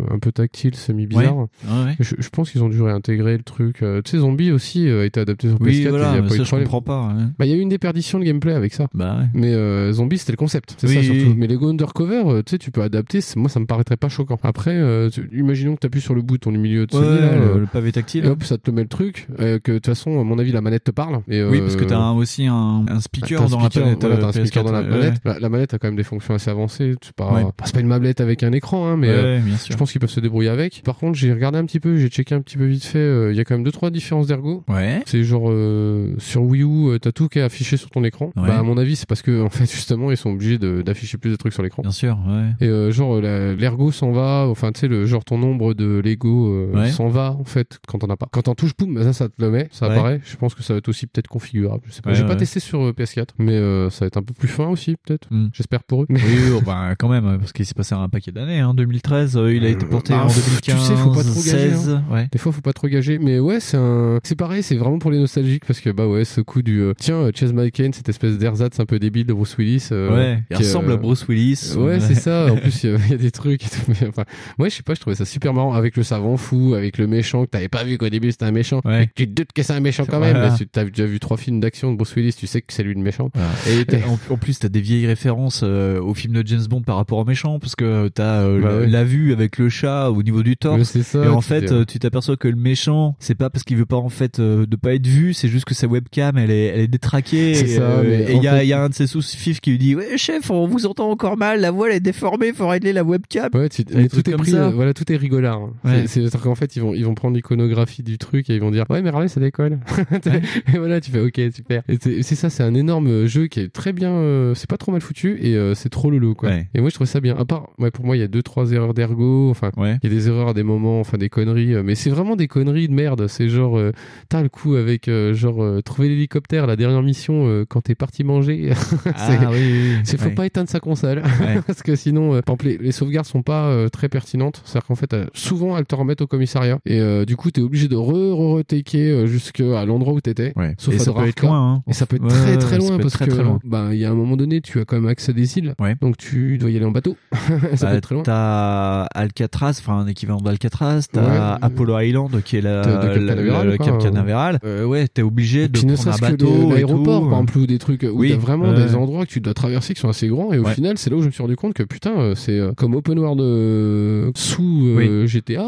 un 0.14 0.18
peu 0.18 0.32
tactile, 0.32 0.74
semi-bizarre. 0.74 1.36
Ouais, 1.36 1.46
ouais. 1.86 1.96
Je, 2.00 2.14
je 2.18 2.28
pense 2.30 2.50
qu'ils 2.50 2.62
ont 2.62 2.68
dû 2.68 2.80
réintégrer 2.82 3.36
le 3.36 3.42
truc. 3.42 3.82
Euh, 3.82 4.00
tu 4.02 4.12
sais, 4.12 4.18
Zombie 4.18 4.50
aussi 4.50 4.88
euh, 4.88 5.02
a 5.02 5.04
été 5.04 5.20
adapté 5.20 5.48
sur 5.48 5.58
PS4. 5.58 5.62
Oui, 5.64 5.82
et 5.82 5.88
voilà, 5.88 6.10
il 6.12 6.14
y 6.14 6.18
a 6.18 6.22
mais 6.22 6.28
pas 6.28 6.34
eu 6.34 6.38
ça 6.38 6.42
de 6.44 6.48
je 6.48 6.64
comprends 6.64 6.82
pas. 6.82 7.12
Bah, 7.38 7.44
il 7.46 7.50
y 7.50 7.52
a 7.52 7.56
eu 7.56 7.60
une 7.60 7.68
déperdition 7.68 8.18
de 8.18 8.24
gameplay 8.24 8.54
avec 8.54 8.72
ça. 8.74 8.86
Bah 8.94 9.18
ouais. 9.20 9.26
Mais 9.34 9.52
euh, 9.52 9.92
Zombie, 9.92 10.18
c'était 10.18 10.32
le 10.32 10.36
concept. 10.38 10.74
C'est 10.78 10.86
Oui, 10.88 10.94
ça 10.94 11.02
surtout. 11.02 11.20
oui. 11.30 11.34
Mais 11.36 11.46
Lego 11.46 11.68
Undercover, 11.68 12.22
euh, 12.26 12.42
tu 12.42 12.52
sais, 12.52 12.58
tu 12.58 12.70
peux 12.70 12.82
adapter. 12.82 13.20
Moi, 13.36 13.48
ça 13.50 13.60
me 13.60 13.66
paraîtrait 13.66 13.96
pas 13.98 14.08
choquant. 14.08 14.38
Après, 14.42 14.80
tu- 15.10 15.28
imaginons 15.32 15.74
que 15.74 15.80
tu 15.80 15.86
appuies 15.86 16.00
sur 16.00 16.14
le 16.14 16.22
bouton 16.22 16.52
du 16.52 16.58
milieu 16.58 16.86
de 16.86 16.92
Sony, 16.92 17.20
là, 17.20 17.36
le, 17.36 17.60
le 17.60 17.66
pavé 17.66 17.92
tactile. 17.92 18.24
et 18.24 18.28
hop, 18.28 18.42
ça 18.44 18.56
te 18.56 18.70
met 18.70 18.82
le 18.82 18.88
truc. 18.88 19.28
que 19.36 19.58
de 19.72 19.76
toute 19.78 19.86
façon, 19.86 20.18
à 20.20 20.24
mon 20.24 20.38
avis, 20.38 20.52
la 20.52 20.60
manette 20.62 20.84
te 20.84 20.90
parle. 20.90 21.20
Et, 21.28 21.42
oui, 21.44 21.60
parce 21.60 21.76
que 21.76 21.84
t'as 21.84 22.12
aussi 22.12 22.46
un, 22.46 22.86
un 22.88 23.00
speaker 23.00 23.40
T'as 23.40 23.44
un 23.44 23.48
dans 23.48 23.60
speaker, 23.68 23.86
la 24.08 24.16
t'as 24.16 24.26
un 24.28 24.32
speaker 24.32 24.62
PS4, 24.62 24.66
dans 24.66 24.72
la 24.72 24.82
manette. 24.82 25.14
La 25.40 25.48
manette 25.48 25.74
a 25.74 25.78
quand 25.78 25.88
même 25.88 25.97
des 25.98 26.02
fonctions 26.04 26.32
assez 26.34 26.50
avancées. 26.50 26.94
C'est 27.02 27.12
pas, 27.12 27.30
Ouais. 27.32 27.42
bah, 27.44 27.52
c'est 27.64 27.74
pas 27.74 27.80
une 27.80 27.86
mablette 27.88 28.22
avec 28.22 28.42
un 28.42 28.52
écran, 28.52 28.88
hein, 28.88 28.96
mais 28.96 29.08
Ouais, 29.08 29.14
euh, 29.14 29.40
je 29.70 29.76
pense 29.76 29.92
qu'ils 29.92 30.00
peuvent 30.00 30.08
se 30.10 30.20
débrouiller 30.20 30.48
avec. 30.48 30.82
Par 30.84 30.96
contre, 30.96 31.18
j'ai 31.18 31.32
regardé 31.32 31.58
un 31.58 31.66
petit 31.66 31.80
peu, 31.80 31.96
j'ai 31.98 32.08
checké 32.08 32.34
un 32.34 32.40
petit 32.40 32.56
peu 32.56 32.64
vite 32.64 32.84
fait. 32.84 32.98
euh, 32.98 33.30
Il 33.32 33.36
y 33.36 33.40
a 33.40 33.44
quand 33.44 33.54
même 33.54 33.64
deux 33.64 33.72
trois 33.72 33.90
différences 33.90 34.26
d'ergo. 34.28 34.64
Ouais. 34.68 35.02
C'est 35.06 35.22
genre 35.24 35.50
euh, 35.50 36.14
sur 36.18 36.42
Wii 36.42 36.62
U, 36.62 36.88
euh, 36.92 36.98
t'as 36.98 37.12
tout 37.12 37.28
qui 37.28 37.38
est 37.38 37.42
affiché 37.42 37.76
sur 37.76 37.90
ton 37.90 38.02
écran. 38.04 38.30
Bah 38.36 38.58
à 38.58 38.62
mon 38.62 38.78
avis, 38.78 38.96
c'est 38.96 39.08
parce 39.08 39.22
que 39.22 39.42
en 39.42 39.50
fait 39.50 39.70
justement 39.70 40.10
ils 40.10 40.16
sont 40.16 40.30
obligés 40.30 40.58
de- 40.58 40.82
d'afficher 40.82 41.18
plus 41.18 41.30
de 41.30 41.36
trucs 41.36 41.52
sur 41.52 41.62
l'écran. 41.62 41.82
Bien 41.82 41.90
sûr, 41.90 42.16
ouais. 42.26 42.66
Et 42.66 42.68
euh, 42.70 42.90
genre 42.90 43.20
la- 43.20 43.54
l'ergo 43.54 43.92
s'en 43.92 44.12
va, 44.12 44.46
enfin 44.48 44.72
tu 44.72 44.80
sais 44.80 44.88
le 44.88 45.04
genre 45.06 45.24
ton 45.24 45.36
nombre 45.38 45.74
de 45.74 46.00
Lego 46.04 46.48
euh, 46.52 46.86
s'en 46.86 47.08
va 47.08 47.32
en 47.38 47.44
fait 47.44 47.78
quand 47.86 48.04
on 48.04 48.08
a 48.10 48.16
pas. 48.16 48.28
Quand 48.30 48.42
t'en 48.42 48.54
touches, 48.54 48.76
boum, 48.78 49.02
ça 49.02 49.12
ça 49.12 49.28
te 49.28 49.34
le 49.42 49.50
met, 49.50 49.68
ça 49.72 49.86
apparaît. 49.86 50.20
Je 50.24 50.36
pense 50.36 50.54
que 50.54 50.62
ça 50.62 50.74
va 50.74 50.78
être 50.78 50.88
aussi 50.88 51.06
peut-être 51.06 51.28
configurable. 51.28 51.82
Je 51.86 51.92
sais 51.92 52.02
pas. 52.02 52.12
J'ai 52.14 52.24
pas 52.24 52.36
testé 52.36 52.60
sur 52.60 52.80
euh, 52.82 52.92
PS4, 52.92 53.28
mais 53.38 53.52
euh, 53.54 53.90
ça 53.90 54.04
va 54.04 54.06
être 54.06 54.16
un 54.16 54.22
peu 54.22 54.34
plus 54.34 54.48
fin 54.48 54.68
aussi 54.68 54.96
peut-être. 54.96 55.28
Hmm. 55.30 55.48
J'espère 55.52 55.82
pour 55.88 56.02
eux. 56.04 56.06
Oui, 56.10 56.18
oh, 56.56 56.60
bah, 56.64 56.94
quand 56.96 57.08
même, 57.08 57.38
parce 57.38 57.52
qu'il 57.52 57.64
s'est 57.66 57.74
passé 57.74 57.94
un 57.94 58.08
paquet 58.08 58.30
d'années. 58.30 58.60
Hein. 58.60 58.74
2013, 58.74 59.36
euh, 59.36 59.52
il 59.54 59.64
a 59.64 59.68
été 59.70 59.84
porté 59.86 60.12
Bah, 60.12 60.24
en 60.24 60.28
pff, 60.28 60.44
2015, 60.46 60.76
tu 60.80 60.86
sais, 60.86 60.94
faut 60.96 61.10
pas 61.10 61.22
trop 61.24 61.34
gager, 61.42 61.70
16. 61.70 61.88
hein. 61.90 62.04
Ouais. 62.10 62.28
Des 62.30 62.38
fois, 62.38 62.52
faut 62.52 62.60
pas 62.60 62.72
trop 62.72 62.86
gager, 62.88 63.18
mais 63.18 63.40
ouais, 63.40 63.58
c'est 63.58 63.76
un, 63.76 64.20
c'est 64.22 64.36
pareil, 64.36 64.62
c'est 64.62 64.76
vraiment 64.76 64.98
pour 64.98 65.10
les 65.10 65.18
nostalgiques 65.18 65.64
parce 65.66 65.80
que 65.80 65.90
bah 65.90 66.06
ouais, 66.06 66.24
ce 66.24 66.40
coup 66.40 66.62
du, 66.62 66.80
euh, 66.80 66.92
tiens, 66.98 67.16
euh, 67.16 67.30
Chase 67.34 67.52
McCain, 67.52 67.90
cette 67.92 68.08
espèce 68.08 68.38
d'ersatz 68.38 68.78
un 68.78 68.86
peu 68.86 68.98
débile 68.98 69.26
de 69.26 69.32
Bruce 69.32 69.56
Willis. 69.58 69.88
euh, 69.92 70.14
ouais. 70.14 70.42
Il 70.50 70.56
qui, 70.56 70.62
ressemble 70.62 70.90
euh, 70.90 70.94
à 70.94 70.96
Bruce 70.98 71.26
Willis. 71.26 71.72
Ouais, 71.76 71.98
c'est 72.06 72.14
ça. 72.14 72.52
En 72.52 72.56
plus, 72.56 72.84
il 72.84 72.90
y 72.90 72.94
a- 72.94 72.98
il 73.06 73.10
y, 73.10 73.14
a 73.14 73.16
des 73.18 73.30
trucs. 73.30 73.64
Et 73.64 73.68
tout, 73.68 73.80
mais 73.88 74.08
enfin, 74.08 74.24
moi, 74.58 74.68
je 74.68 74.74
sais 74.74 74.82
pas, 74.82 74.94
je 74.94 75.00
trouvais 75.00 75.16
ça 75.16 75.24
super 75.24 75.54
marrant 75.54 75.72
avec 75.72 75.96
le 75.96 76.02
savant 76.02 76.36
fou, 76.36 76.74
avec 76.74 76.98
le 76.98 77.06
méchant 77.06 77.44
que 77.46 77.50
t'avais 77.50 77.68
pas 77.68 77.82
vu 77.84 77.96
qu'au 77.98 78.08
début 78.10 78.30
c'était 78.30 78.44
un 78.44 78.52
méchant. 78.52 78.80
Ouais. 78.84 79.10
Tu 79.14 79.26
te 79.26 79.32
doutes 79.32 79.52
que 79.52 79.62
c'est 79.62 79.72
un 79.72 79.80
méchant 79.80 80.04
quand 80.08 80.20
même. 80.20 80.36
Voilà. 80.36 80.56
Que 80.58 80.64
t'as 80.64 80.84
déjà 80.84 81.06
vu 81.06 81.18
trois 81.20 81.36
films 81.38 81.60
d'action 81.60 81.90
de 81.92 81.96
Bruce 81.96 82.14
Willis, 82.14 82.34
tu 82.34 82.46
sais 82.46 82.60
que 82.60 82.72
c'est 82.72 82.82
lui 82.82 82.94
le 82.94 83.00
méchant. 83.00 83.30
Voilà. 83.34 83.48
Et 83.94 84.04
en, 84.04 84.18
en 84.34 84.36
plus, 84.36 84.58
t'as 84.58 84.68
des 84.68 84.80
vieilles 84.80 85.06
références 85.06 85.62
euh, 85.64 85.77
au 86.00 86.14
film 86.14 86.34
de 86.34 86.46
James 86.46 86.64
Bond 86.68 86.82
par 86.82 86.96
rapport 86.96 87.18
au 87.18 87.24
méchant 87.24 87.58
parce 87.58 87.76
que 87.76 88.08
t'as 88.08 88.42
euh, 88.42 88.60
Bah 88.60 88.68
la, 88.72 88.78
ouais. 88.78 88.86
la 88.86 89.04
vue 89.04 89.32
avec 89.32 89.58
le 89.58 89.68
chat 89.68 90.10
au 90.10 90.22
niveau 90.22 90.42
du 90.42 90.56
torse. 90.56 90.98
ça. 91.02 91.24
Et 91.24 91.28
en 91.28 91.40
fait, 91.40 91.70
euh, 91.72 91.84
tu 91.84 91.98
t'aperçois 91.98 92.36
que 92.36 92.48
le 92.48 92.56
méchant, 92.56 93.16
c'est 93.18 93.34
pas 93.34 93.50
parce 93.50 93.64
qu'il 93.64 93.76
veut 93.76 93.86
pas 93.86 93.96
en 93.96 94.08
fait 94.08 94.38
euh, 94.40 94.66
de 94.66 94.76
pas 94.76 94.94
être 94.94 95.06
vu, 95.06 95.34
c'est 95.34 95.48
juste 95.48 95.64
que 95.64 95.74
sa 95.74 95.86
webcam, 95.86 96.36
elle 96.38 96.50
est, 96.50 96.66
elle 96.66 96.80
est 96.80 96.88
détraquée. 96.88 97.50
Et, 97.52 97.54
ça, 97.66 97.82
euh, 97.82 98.02
mais 98.04 98.32
et 98.32 98.36
il 98.36 98.42
y 98.42 98.48
fait- 98.48 98.66
y 98.66 98.72
a 98.72 98.82
un 98.82 98.88
de 98.88 98.94
ses 98.94 99.06
sous-fifs 99.06 99.60
qui 99.60 99.70
lui 99.72 99.78
dit, 99.78 99.94
ouais 99.94 100.16
chef, 100.18 100.50
on 100.50 100.66
vous 100.66 100.86
entend 100.86 101.10
encore 101.10 101.36
mal, 101.36 101.60
la 101.60 101.70
voix 101.70 101.88
elle 101.90 101.96
est 101.96 102.00
déformée, 102.00 102.52
faut 102.52 102.68
régler 102.68 102.92
la 102.92 103.04
webcam. 103.04 103.48
Ouais, 103.54 103.68
tu, 103.68 103.84
Des 103.84 103.94
mais 103.94 104.08
trucs 104.08 104.24
tout 104.24 104.30
est 104.30 104.34
pris, 104.36 104.54
euh, 104.54 104.70
voilà, 104.70 104.94
tout 104.94 105.10
est 105.12 105.16
rigolard. 105.16 105.60
hein. 105.84 106.02
C'est- 106.06 106.28
qu'en 106.38 106.54
fait, 106.54 106.76
ils 106.76 106.82
vont, 106.82 106.94
ils 106.94 107.04
vont 107.04 107.14
prendre 107.14 107.34
l'iconographie 107.36 108.02
du 108.02 108.18
truc 108.18 108.48
et 108.50 108.54
ils 108.54 108.60
vont 108.60 108.70
dire, 108.70 108.84
ouais, 108.90 109.02
mais 109.02 109.08
regardez, 109.10 109.28
ça 109.28 109.40
décolle. 109.40 109.78
et 110.74 110.78
voilà, 110.78 111.00
tu 111.00 111.10
fais, 111.10 111.20
ok, 111.20 111.40
super. 111.54 111.82
C'est 112.00 112.22
ça, 112.34 112.50
c'est 112.50 112.62
un 112.62 112.74
énorme 112.74 113.26
jeu 113.26 113.46
qui 113.46 113.60
est 113.60 113.68
très 113.72 113.92
bien, 113.92 114.10
euh, 114.10 114.54
c'est 114.54 114.68
pas 114.68 114.76
trop 114.76 114.92
mal 114.92 115.00
foutu 115.00 115.38
et 115.40 115.56
euh, 115.68 115.74
c'est 115.74 115.88
trop 115.88 116.10
lolo, 116.10 116.34
quoi. 116.34 116.48
Ouais. 116.50 116.68
Et 116.74 116.80
moi, 116.80 116.90
je 116.90 116.94
trouve 116.94 117.06
ça 117.06 117.20
bien. 117.20 117.36
À 117.36 117.44
part, 117.44 117.68
ouais, 117.78 117.90
pour 117.90 118.04
moi, 118.04 118.16
il 118.16 118.20
y 118.20 118.22
a 118.22 118.28
deux, 118.28 118.42
trois 118.42 118.72
erreurs 118.72 118.94
d'ergo, 118.94 119.48
enfin, 119.50 119.70
Ouais. 119.76 119.98
il 120.02 120.10
y 120.10 120.12
a 120.12 120.16
des 120.16 120.28
erreurs 120.28 120.48
à 120.48 120.54
des 120.54 120.62
moments, 120.62 121.00
enfin, 121.00 121.18
des 121.18 121.28
conneries, 121.28 121.74
euh, 121.74 121.82
mais 121.84 121.94
c'est 121.94 122.10
vraiment 122.10 122.36
des 122.36 122.48
conneries 122.48 122.88
de 122.88 122.94
merde. 122.94 123.26
C'est 123.28 123.48
genre, 123.48 123.78
euh, 123.78 123.92
t'as 124.28 124.42
le 124.42 124.48
coup 124.48 124.74
avec, 124.74 125.10
genre, 125.32 125.82
trouver 125.82 126.08
l'hélicoptère, 126.08 126.66
la 126.66 126.76
dernière 126.76 127.02
mission, 127.02 127.64
quand 127.68 127.82
t'es 127.82 127.94
parti 127.94 128.24
manger. 128.24 128.70
c'est- 129.04 129.38
Ah 129.40 129.50
oui, 129.52 129.98
oui, 130.04 130.18
faut 130.18 130.30
pas 130.30 130.46
éteindre 130.46 130.68
sa 130.68 130.80
console 130.80 131.22
parce 131.66 131.82
que 131.82 131.94
sinon 131.96 132.40
les, 132.64 132.78
les 132.78 132.92
sauvegardes 132.92 133.26
sont 133.26 133.42
pas 133.42 133.88
très 133.90 134.08
pertinentes 134.08 134.62
c'est 134.64 134.76
à 134.78 134.80
dire 134.80 134.86
qu'en 134.88 134.94
fait 134.94 135.14
souvent 135.32 135.76
elles 135.78 135.86
te 135.86 135.94
remettent 135.94 136.20
au 136.20 136.26
commissariat 136.26 136.78
et 136.86 137.00
du 137.26 137.36
coup 137.36 137.50
t'es 137.50 137.60
obligé 137.60 137.88
de 137.88 137.96
re 137.96 138.58
re 138.58 138.62
euh, 138.94 139.26
jusqu'à 139.26 139.84
l'endroit 139.84 140.12
où 140.14 140.20
t'étais 140.20 140.52
sauf 140.78 140.94
et 140.94 140.96
à 140.96 141.00
ça 141.00 141.12
peut 141.12 141.26
être 141.26 141.42
loin. 141.42 141.74
Hein. 141.74 141.82
et 141.86 141.92
ça 141.92 142.06
peut 142.06 142.16
être 142.16 142.26
très 142.28 142.58
très 142.58 142.78
loin 142.78 142.98
parce 142.98 143.12
très, 143.14 143.26
que 143.28 143.34
loin. 143.34 143.58
bah 143.64 143.88
il 143.92 143.98
y 143.98 144.04
a 144.04 144.10
un 144.10 144.14
moment 144.14 144.36
donné 144.36 144.60
tu 144.60 144.80
as 144.80 144.84
quand 144.84 144.96
même 144.96 145.08
accès 145.08 145.30
à 145.30 145.34
des 145.34 145.47
Ouais. 145.80 145.96
donc 146.00 146.16
tu 146.16 146.58
dois 146.58 146.70
y 146.70 146.76
aller 146.76 146.84
en 146.84 146.90
bateau 146.90 147.16
ça 147.32 147.86
Bah, 147.86 147.90
peut 147.92 147.96
être 147.96 148.02
très 148.02 148.14
loin 148.14 148.22
T'as 148.24 149.02
Alcatraz, 149.14 149.78
enfin 149.80 149.98
un 149.98 150.06
équivalent 150.06 150.40
d'Alcatraz, 150.40 151.02
t'as 151.12 151.20
Ouais. 151.54 151.58
Apollo 151.62 151.98
Island 152.00 152.42
qui 152.42 152.56
est 152.56 152.60
la, 152.60 152.82
la- 152.82 153.64
le. 153.64 153.76
Cap 153.78 153.98
Canaveral. 153.98 154.58
Euh, 154.64 154.84
ouais, 154.84 155.06
t'es 155.08 155.22
obligé 155.22 155.68
de 155.68 155.78
prendre 155.80 156.08
un 156.08 156.16
bateau 156.18 156.70
l'aéroport, 156.70 157.20
par 157.28 157.40
exemple, 157.40 157.58
ou 157.58 157.66
des 157.66 157.78
trucs 157.78 158.02
où 158.02 158.08
Oui, 158.18 158.32
a 158.32 158.36
vraiment 158.36 158.72
des 158.72 158.94
endroits 158.94 159.24
que 159.26 159.30
tu 159.30 159.40
dois 159.40 159.54
traverser 159.54 159.94
qui 159.94 160.00
sont 160.00 160.08
assez 160.08 160.28
grands, 160.28 160.52
et 160.52 160.58
au 160.58 160.64
Ouais. 160.64 160.74
final, 160.74 160.98
c'est 160.98 161.10
là 161.10 161.16
où 161.16 161.20
je 161.22 161.26
me 161.26 161.30
suis 161.30 161.42
rendu 161.42 161.56
compte 161.56 161.74
que 161.74 161.82
putain, 161.82 162.18
euh, 162.18 162.34
c'est 162.34 162.58
euh, 162.58 162.72
comme 162.76 162.94
open 162.94 163.18
world 163.18 163.40
euh, 163.40 164.30
sous 164.34 164.98
GTA, 165.26 165.64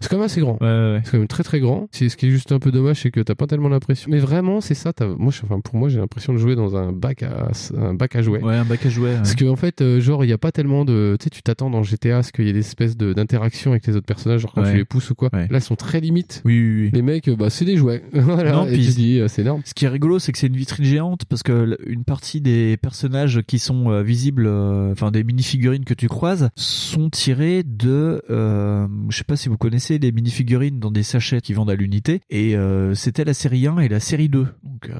c'est 0.00 0.08
quand 0.08 0.16
même 0.16 0.26
assez 0.26 0.40
grand. 0.40 0.56
C'est 0.60 1.10
quand 1.12 1.18
même 1.18 1.28
très 1.28 1.42
très 1.44 1.60
grand. 1.60 1.88
Ce 1.92 2.04
qui 2.16 2.26
est 2.26 2.30
juste 2.30 2.52
un 2.52 2.58
peu 2.58 2.70
dommage, 2.72 3.00
c'est 3.02 3.10
que 3.10 3.20
t'as 3.20 3.34
pas 3.34 3.46
tellement 3.46 3.68
l'impression. 3.68 4.10
Mais 4.10 4.18
vraiment, 4.18 4.60
c'est 4.60 4.74
ça. 4.74 4.92
t'as- 4.92 5.06
Moi, 5.06 5.32
enfin, 5.44 5.60
pour 5.60 5.76
moi, 5.76 5.88
j'ai 5.88 5.98
l'impression 5.98 6.32
de 6.32 6.38
jouer 6.38 6.54
dans 6.56 6.76
un 6.76 6.92
bac 6.92 7.22
à 7.22 7.48
un 7.76 7.94
bac 7.94 8.16
à 8.16 8.22
jouets. 8.22 8.42
Ouais, 8.42 8.54
un 8.56 8.64
bac 8.64 8.84
à 8.84 8.88
jouets. 8.88 8.97
Parce 9.16 9.34
qu'en 9.34 9.48
en 9.48 9.56
fait, 9.56 9.80
euh, 9.80 10.00
genre, 10.00 10.24
il 10.24 10.28
y 10.28 10.32
a 10.32 10.38
pas 10.38 10.52
tellement 10.52 10.84
de. 10.84 11.16
Tu 11.18 11.24
sais, 11.24 11.30
tu 11.30 11.42
t'attends 11.42 11.70
dans 11.70 11.82
GTA 11.82 12.18
à 12.18 12.22
ce 12.22 12.32
qu'il 12.32 12.46
y 12.46 12.50
ait 12.50 12.52
des 12.52 12.58
espèces 12.60 12.96
de- 12.96 13.12
d'interaction 13.12 13.70
avec 13.72 13.86
les 13.86 13.96
autres 13.96 14.06
personnages, 14.06 14.40
genre 14.42 14.52
quand 14.52 14.62
Ouais. 14.62 14.72
tu 14.72 14.76
les 14.78 14.84
pousses 14.84 15.10
ou 15.10 15.14
quoi. 15.14 15.30
Ouais. 15.32 15.46
Là, 15.50 15.58
ils 15.58 15.62
sont 15.62 15.76
très 15.76 16.00
limites. 16.00 16.42
Oui, 16.44 16.58
oui, 16.60 16.80
oui. 16.84 16.90
Les 16.92 17.02
mecs, 17.02 17.28
bah, 17.30 17.50
c'est 17.50 17.64
des 17.64 17.76
jouets. 17.76 18.02
voilà. 18.12 18.52
Non, 18.52 18.66
et 18.66 18.72
puis- 18.72 18.86
tu 18.86 18.92
dis, 18.92 19.18
euh, 19.20 19.28
c'est 19.28 19.42
énorme. 19.42 19.62
Ce 19.64 19.74
qui 19.74 19.84
est 19.84 19.88
rigolo, 19.88 20.18
c'est 20.18 20.32
que 20.32 20.38
c'est 20.38 20.46
une 20.48 20.56
vitrine 20.56 20.84
géante 20.84 21.24
parce 21.26 21.42
que 21.42 21.76
une 21.86 22.04
partie 22.04 22.40
des 22.40 22.76
personnages 22.76 23.42
qui 23.46 23.58
sont 23.58 23.90
euh, 23.90 24.02
visibles, 24.02 24.46
euh, 24.46 24.92
enfin 24.92 25.10
des 25.10 25.24
mini-figurines 25.24 25.84
que 25.84 25.94
tu 25.94 26.08
croises, 26.08 26.48
sont 26.56 27.10
tirés 27.10 27.62
de, 27.64 28.22
euh, 28.30 28.86
je 29.10 29.16
sais 29.16 29.24
pas 29.24 29.36
si 29.36 29.48
vous 29.48 29.56
connaissez 29.58 29.98
les 29.98 30.12
mini-figurines 30.12 30.78
dans 30.80 30.90
des 30.90 31.02
sachets 31.02 31.40
qui 31.40 31.52
vendent 31.52 31.70
à 31.70 31.74
l'unité. 31.74 32.20
Et 32.30 32.56
euh, 32.56 32.94
c'était 32.94 33.24
la 33.24 33.34
série 33.34 33.66
1 33.66 33.78
et 33.80 33.88
la 33.88 34.00
série 34.00 34.28
2. 34.28 34.46
Donc 34.62 34.90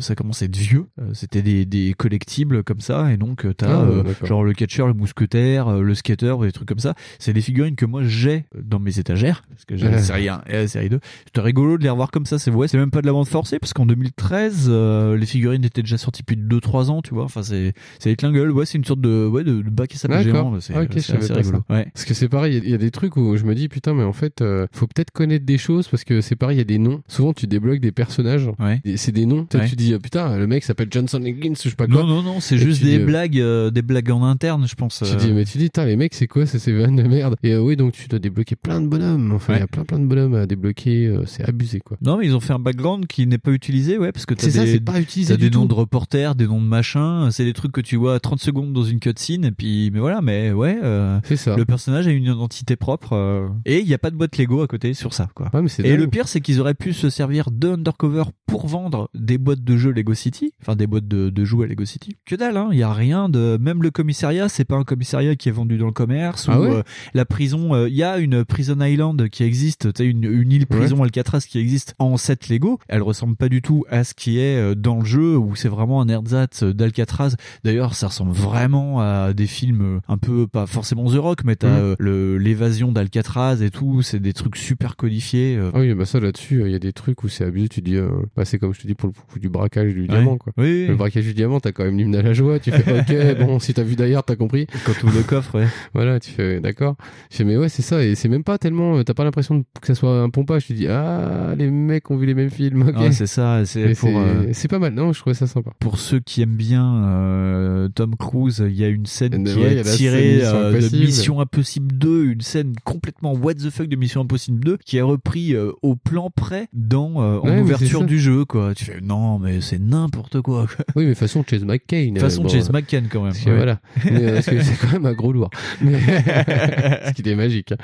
ça 0.00 0.14
commence 0.14 0.42
à 0.42 0.46
être 0.46 0.56
vieux. 0.56 0.86
C'était 1.12 1.42
des, 1.42 1.64
des 1.64 1.94
collectibles 1.96 2.62
comme 2.62 2.80
ça. 2.80 3.12
Et 3.12 3.16
donc 3.16 3.35
euh, 3.44 3.52
t'as 3.52 3.66
Ah, 3.80 3.82
euh, 3.82 4.04
genre 4.24 4.42
le 4.44 4.52
catcheur, 4.54 4.86
le 4.86 4.94
mousquetaire, 4.94 5.68
euh, 5.68 5.82
le 5.82 5.94
skater, 5.94 6.34
des 6.42 6.52
trucs 6.52 6.68
comme 6.68 6.78
ça. 6.78 6.94
C'est 7.18 7.32
des 7.32 7.40
figurines 7.40 7.76
que 7.76 7.84
moi 7.86 8.02
j'ai 8.04 8.46
dans 8.60 8.78
mes 8.78 8.98
étagères 8.98 9.42
parce 9.50 9.64
que 9.64 9.76
j'ai 9.76 9.88
la 9.88 9.98
série 9.98 10.28
1 10.28 10.42
et 10.48 10.52
la 10.52 10.68
série 10.68 10.88
2. 10.88 11.00
C'était 11.26 11.40
rigolo 11.40 11.78
de 11.78 11.82
les 11.82 11.90
revoir 11.90 12.10
comme 12.10 12.26
ça. 12.26 12.38
C'est 12.38 12.50
ouais, 12.50 12.68
c'est 12.68 12.78
même 12.78 12.90
pas 12.90 13.00
de 13.02 13.06
la 13.06 13.12
vente 13.12 13.28
forcée 13.28 13.58
parce 13.58 13.72
qu'en 13.72 13.86
2013, 13.86 14.66
euh, 14.68 15.16
les 15.16 15.26
figurines 15.26 15.64
étaient 15.64 15.82
déjà 15.82 15.98
sorties 15.98 16.22
depuis 16.22 16.36
2-3 16.36 16.90
ans, 16.90 17.02
tu 17.02 17.14
vois. 17.14 17.24
Enfin, 17.24 17.42
c'est 17.42 17.74
c'est 17.98 18.08
les 18.10 18.16
clingueuls. 18.16 18.50
Ouais, 18.50 18.66
c'est 18.66 18.78
une 18.78 18.84
sorte 18.84 19.00
de 19.00 19.26
ouais 19.26 19.44
de, 19.44 19.62
de 19.62 19.70
bac 19.70 19.92
à 19.94 19.98
sable 19.98 20.22
géant. 20.22 20.58
C'est 20.60 20.74
Ah, 20.74 20.80
assez 20.80 21.32
rigolo. 21.32 21.62
Ouais. 21.70 21.88
Parce 21.92 22.04
que 22.04 22.14
c'est 22.14 22.28
pareil, 22.28 22.56
il 22.56 22.58
y 22.58 22.60
a- 22.60 22.64
il 22.66 22.70
y, 22.70 22.74
a 22.74 22.78
des 22.78 22.90
trucs 22.90 23.16
où 23.16 23.36
je 23.36 23.44
me 23.44 23.54
dis 23.54 23.68
putain, 23.68 23.94
mais 23.94 24.02
en 24.04 24.12
fait, 24.12 24.40
euh, 24.40 24.66
faut 24.72 24.86
peut-être 24.86 25.10
connaître 25.10 25.44
des 25.44 25.58
choses 25.58 25.88
parce 25.88 26.04
que 26.04 26.20
c'est 26.20 26.36
pareil, 26.36 26.56
il 26.56 26.58
y 26.58 26.62
a 26.62 26.64
des 26.64 26.78
noms. 26.78 27.02
Souvent, 27.08 27.32
tu 27.32 27.46
débloques 27.46 27.80
des 27.80 27.92
personnages. 27.92 28.48
Ouais. 28.58 28.80
C'est 28.96 29.12
des 29.12 29.26
noms. 29.26 29.46
Tu 29.50 29.56
sais, 29.56 29.62
Ouais. 29.64 29.68
Tu 29.68 29.76
dis 29.76 29.94
euh, 29.94 29.98
putain, 29.98 30.36
le 30.36 30.46
mec 30.46 30.62
s'appelle 30.64 30.88
Johnson 30.90 31.20
Higgins, 31.24 31.54
je 31.56 31.68
sais 31.70 31.74
pas 31.76 31.86
quoi. 31.86 32.02
Non, 32.02 32.06
non, 32.06 32.22
non, 32.22 32.40
c'est 32.40 32.58
juste 32.58 32.82
des 32.84 32.98
euh, 33.00 33.04
blagues, 33.28 33.40
euh, 33.40 33.70
des 33.70 33.82
blagues 33.82 34.10
en 34.10 34.24
interne, 34.24 34.66
je 34.68 34.74
pense. 34.74 35.02
Tu 35.04 35.12
euh. 35.12 35.16
dis, 35.16 35.32
mais 35.32 35.44
tu 35.44 35.58
dis, 35.58 35.70
les 35.76 35.96
mecs, 35.96 36.14
c'est 36.14 36.26
quoi 36.26 36.46
ça, 36.46 36.58
ces 36.58 36.72
vannes 36.72 36.96
de 36.96 37.02
merde? 37.02 37.36
Et 37.42 37.52
euh, 37.52 37.60
oui, 37.60 37.76
donc 37.76 37.92
tu 37.92 38.08
dois 38.08 38.18
débloquer 38.18 38.56
plein 38.56 38.80
de 38.80 38.86
bonhommes. 38.88 39.32
Enfin, 39.32 39.54
il 39.54 39.60
y 39.60 39.62
a 39.62 39.66
plein, 39.66 39.84
plein 39.84 39.98
de 39.98 40.06
bonhommes 40.06 40.34
à 40.34 40.46
débloquer. 40.46 41.06
euh, 41.06 41.24
c'est 41.26 41.46
abusé, 41.48 41.80
quoi. 41.80 41.96
Non, 42.00 42.18
mais 42.18 42.26
ils 42.26 42.34
ont 42.34 42.40
fait 42.40 42.52
un 42.52 42.58
background 42.58 43.06
qui 43.06 43.26
n'est 43.26 43.38
pas 43.38 43.50
utilisé, 43.52 43.98
ouais, 43.98 44.12
parce 44.12 44.26
que 44.26 44.34
t'as 44.34 44.44
C'est 44.44 44.50
ça, 44.52 44.64
des, 44.64 44.72
c'est 44.72 44.80
pas 44.80 45.00
utilisé 45.00 45.34
t'as 45.34 45.38
du 45.38 45.50
des 45.50 45.56
noms 45.56 45.62
tout. 45.62 45.68
de 45.68 45.74
reporters, 45.74 46.34
des 46.34 46.46
noms 46.46 46.60
de 46.60 46.66
machins, 46.66 47.28
c'est 47.30 47.44
des 47.44 47.52
trucs 47.52 47.72
que 47.72 47.80
tu 47.80 47.96
vois 47.96 48.18
30 48.20 48.40
secondes 48.40 48.72
dans 48.72 48.84
une 48.84 49.00
cutscene, 49.00 49.44
et 49.44 49.50
puis, 49.52 49.90
mais 49.92 50.00
voilà, 50.00 50.20
mais 50.22 50.52
ouais, 50.52 50.78
euh, 50.82 51.18
C'est 51.24 51.36
ça. 51.36 51.56
le 51.56 51.64
personnage 51.64 52.06
a 52.06 52.10
une 52.10 52.24
identité 52.24 52.76
propre, 52.76 53.12
euh, 53.14 53.48
et 53.64 53.80
il 53.80 53.86
n'y 53.86 53.94
a 53.94 53.98
pas 53.98 54.10
de 54.10 54.16
boîte 54.16 54.36
Lego 54.38 54.62
à 54.62 54.66
côté 54.66 54.94
sur 54.94 55.12
ça, 55.12 55.28
quoi. 55.34 55.50
Ouais, 55.52 55.62
mais 55.62 55.68
c'est 55.68 55.84
Et 55.84 55.90
dingue. 55.90 56.00
le 56.00 56.06
pire, 56.08 56.28
c'est 56.28 56.40
qu'ils 56.40 56.60
auraient 56.60 56.74
pu 56.74 56.92
se 56.92 57.10
servir 57.10 57.50
de 57.50 57.68
Undercover 57.70 58.24
pour 58.46 58.66
vendre 58.66 59.10
des 59.14 59.38
boîtes 59.38 59.64
de 59.64 59.76
jeux 59.76 59.90
Lego 59.92 60.14
City, 60.14 60.52
enfin 60.62 60.76
des 60.76 60.86
boîtes 60.86 61.08
de, 61.08 61.30
de 61.30 61.44
jouets 61.44 61.66
Lego 61.66 61.84
City. 61.84 62.16
Que 62.24 62.36
dalle, 62.36 62.56
hein, 62.56 62.68
il 62.72 62.78
y 62.78 62.82
a 62.82 62.92
rien 62.92 63.15
de, 63.28 63.58
même 63.60 63.82
le 63.82 63.90
commissariat, 63.90 64.48
c'est 64.48 64.64
pas 64.64 64.76
un 64.76 64.84
commissariat 64.84 65.34
qui 65.36 65.48
est 65.48 65.52
vendu 65.52 65.78
dans 65.78 65.86
le 65.86 65.92
commerce, 65.92 66.46
Ah 66.48 66.60
ou 66.60 66.64
ouais 66.64 66.70
euh, 66.76 66.82
la 67.14 67.24
prison, 67.24 67.74
euh, 67.74 67.88
il 67.88 67.94
y 67.94 68.02
a 68.02 68.18
une 68.18 68.44
Prison 68.44 68.80
Island 68.80 69.28
qui 69.28 69.42
existe, 69.42 69.92
tu 69.92 70.04
une, 70.04 70.24
une 70.24 70.52
île 70.52 70.66
prison 70.66 71.02
Alcatraz 71.02 71.40
qui 71.48 71.58
existe 71.58 71.94
en 71.98 72.16
set 72.16 72.48
Lego. 72.48 72.78
Elle 72.88 73.02
ressemble 73.02 73.36
pas 73.36 73.48
du 73.48 73.62
tout 73.62 73.84
à 73.90 74.04
ce 74.04 74.14
qui 74.14 74.38
est 74.38 74.56
euh, 74.56 74.74
dans 74.74 74.98
le 75.00 75.04
jeu, 75.04 75.36
où 75.36 75.54
c'est 75.56 75.68
vraiment 75.68 76.00
un 76.00 76.08
ersatz 76.08 76.62
d'Alcatraz. 76.62 77.34
D'ailleurs, 77.64 77.94
ça 77.94 78.08
ressemble 78.08 78.32
vraiment 78.32 79.00
à 79.00 79.32
des 79.32 79.46
films 79.46 79.82
euh, 79.82 79.98
un 80.08 80.18
peu, 80.18 80.46
pas 80.46 80.66
forcément 80.66 81.10
The 81.10 81.16
Rock, 81.16 81.44
mais 81.44 81.56
t'as 81.56 81.66
Mhm. 81.68 81.82
euh, 81.82 81.94
le- 81.98 82.38
l'évasion 82.38 82.92
d'Alcatraz 82.92 83.62
et 83.62 83.70
tout, 83.70 84.02
c'est 84.02 84.20
des 84.20 84.32
trucs 84.32 84.56
super 84.56 84.96
codifiés. 84.96 85.56
euh. 85.56 85.70
Ah 85.74 85.80
oui, 85.80 85.92
bah 85.94 86.04
ça 86.06 86.20
là-dessus, 86.20 86.62
il 86.64 86.70
y 86.72 86.74
a 86.74 86.78
des 86.78 86.92
trucs 86.92 87.22
où 87.24 87.28
c'est 87.28 87.44
abusé. 87.44 87.68
Tu 87.68 87.80
dis, 87.82 87.96
euh, 87.96 88.08
bah, 88.36 88.44
c'est 88.44 88.58
comme 88.58 88.72
je 88.74 88.80
te 88.80 88.86
dis 88.86 88.94
pour 88.94 89.08
le 89.08 89.12
coup 89.14 89.38
du 89.38 89.48
braquage 89.48 89.92
du 89.94 90.06
diamant, 90.06 90.36
quoi. 90.36 90.52
Oui, 90.56 90.64
oui. 90.64 90.86
Le 90.88 90.94
braquage 90.96 91.24
du 91.24 91.34
diamant, 91.34 91.60
t'as 91.60 91.72
quand 91.72 91.84
même 91.84 91.96
l'hymne 91.98 92.14
à 92.16 92.22
la 92.22 92.32
joie. 92.32 92.58
Tu 92.58 92.70
fais, 92.70 92.82
ok, 93.08 93.38
bon, 93.38 93.58
si 93.58 93.74
t'as 93.74 93.82
vu 93.82 93.96
d'ailleurs, 93.96 94.24
t'as 94.24 94.36
compris. 94.36 94.66
Quand 94.84 94.92
tu 94.98 95.06
ouvres 95.06 95.16
le 95.16 95.22
coffre, 95.22 95.58
ouais. 95.58 95.66
Voilà, 95.94 96.20
tu 96.20 96.30
fais, 96.30 96.60
d'accord. 96.60 96.96
Je 97.30 97.36
fais, 97.38 97.44
mais 97.44 97.56
ouais, 97.56 97.68
c'est 97.68 97.82
ça. 97.82 98.02
Et 98.04 98.14
c'est 98.14 98.28
même 98.28 98.44
pas 98.44 98.58
tellement, 98.58 98.98
euh, 98.98 99.02
t'as 99.04 99.14
pas 99.14 99.24
l'impression 99.24 99.64
que 99.80 99.86
ça 99.86 99.94
soit 99.94 100.20
un 100.20 100.30
pompage. 100.30 100.66
Tu 100.66 100.74
dis, 100.74 100.86
ah, 100.88 101.54
les 101.56 101.70
mecs 101.70 102.10
ont 102.10 102.16
vu 102.16 102.26
les 102.26 102.34
mêmes 102.34 102.50
films, 102.50 102.88
ok. 102.88 102.94
Ah, 102.96 103.12
c'est 103.12 103.26
ça, 103.26 103.64
c'est 103.64 103.84
Mais 103.84 103.94
pour, 103.94 104.08
c'est 104.08 104.16
euh, 104.16 104.50
c'est 104.52 104.68
pas 104.68 104.78
mal, 104.78 104.94
non, 104.94 105.12
je 105.12 105.20
trouvais 105.20 105.34
ça 105.34 105.46
sympa. 105.46 105.70
pour 105.78 105.98
ceux 105.98 106.20
qui 106.20 106.42
aiment 106.42 106.56
bien 106.56 107.04
euh, 107.04 107.88
Tom 107.88 108.16
Cruise, 108.16 108.64
il 108.66 108.74
y 108.76 108.84
a 108.84 108.88
une 108.88 109.06
scène 109.06 109.44
qui 109.44 109.52
il 109.52 109.60
y 109.60 109.64
a 109.64 109.70
est 109.72 109.82
tirée 109.82 110.36
Mission 110.36 110.56
euh, 110.56 110.70
de 110.72 110.76
Impossible. 110.76 111.04
Mission 111.04 111.40
Impossible 111.40 111.92
2, 111.98 112.24
une 112.32 112.40
scène 112.40 112.72
complètement 112.84 113.32
what 113.32 113.54
the 113.54 113.70
fuck 113.70 113.88
de 113.88 113.96
Mission 113.96 114.22
Impossible 114.22 114.60
2, 114.64 114.78
qui 114.84 114.96
est 114.96 115.02
repris 115.02 115.54
au 115.82 115.96
plan 115.96 116.30
près 116.34 116.68
dans 116.72 117.16
en 117.16 117.46
Ouais, 117.46 117.60
ouverture 117.60 118.04
du 118.04 118.18
jeu, 118.18 118.44
quoi. 118.44 118.74
Tu 118.74 118.84
fais 118.84 119.00
non, 119.00 119.38
mais 119.38 119.60
c'est 119.60 119.78
n'importe 119.78 120.40
quoi. 120.40 120.66
Oui, 120.96 121.06
mais 121.06 121.14
façon 121.14 121.44
Chase 121.48 121.64
McCain. 121.64 122.14
Façon 122.18 122.42
bon, 122.42 122.48
Chase 122.48 122.70
Quand 123.10 123.22
même. 123.22 123.32
Ouais. 123.46 123.54
voilà. 123.56 123.80
Mais, 124.04 124.22
euh, 124.24 124.34
parce 124.34 124.46
que 124.46 124.60
c'est 124.62 124.76
quand 124.80 124.92
même 124.92 125.06
un 125.06 125.12
gros 125.12 125.32
lourd. 125.32 125.50
Mais... 125.80 125.98
Ce 127.06 127.12
qui 127.22 127.28
est 127.28 127.34
magique. 127.34 127.72
hein. 127.72 127.76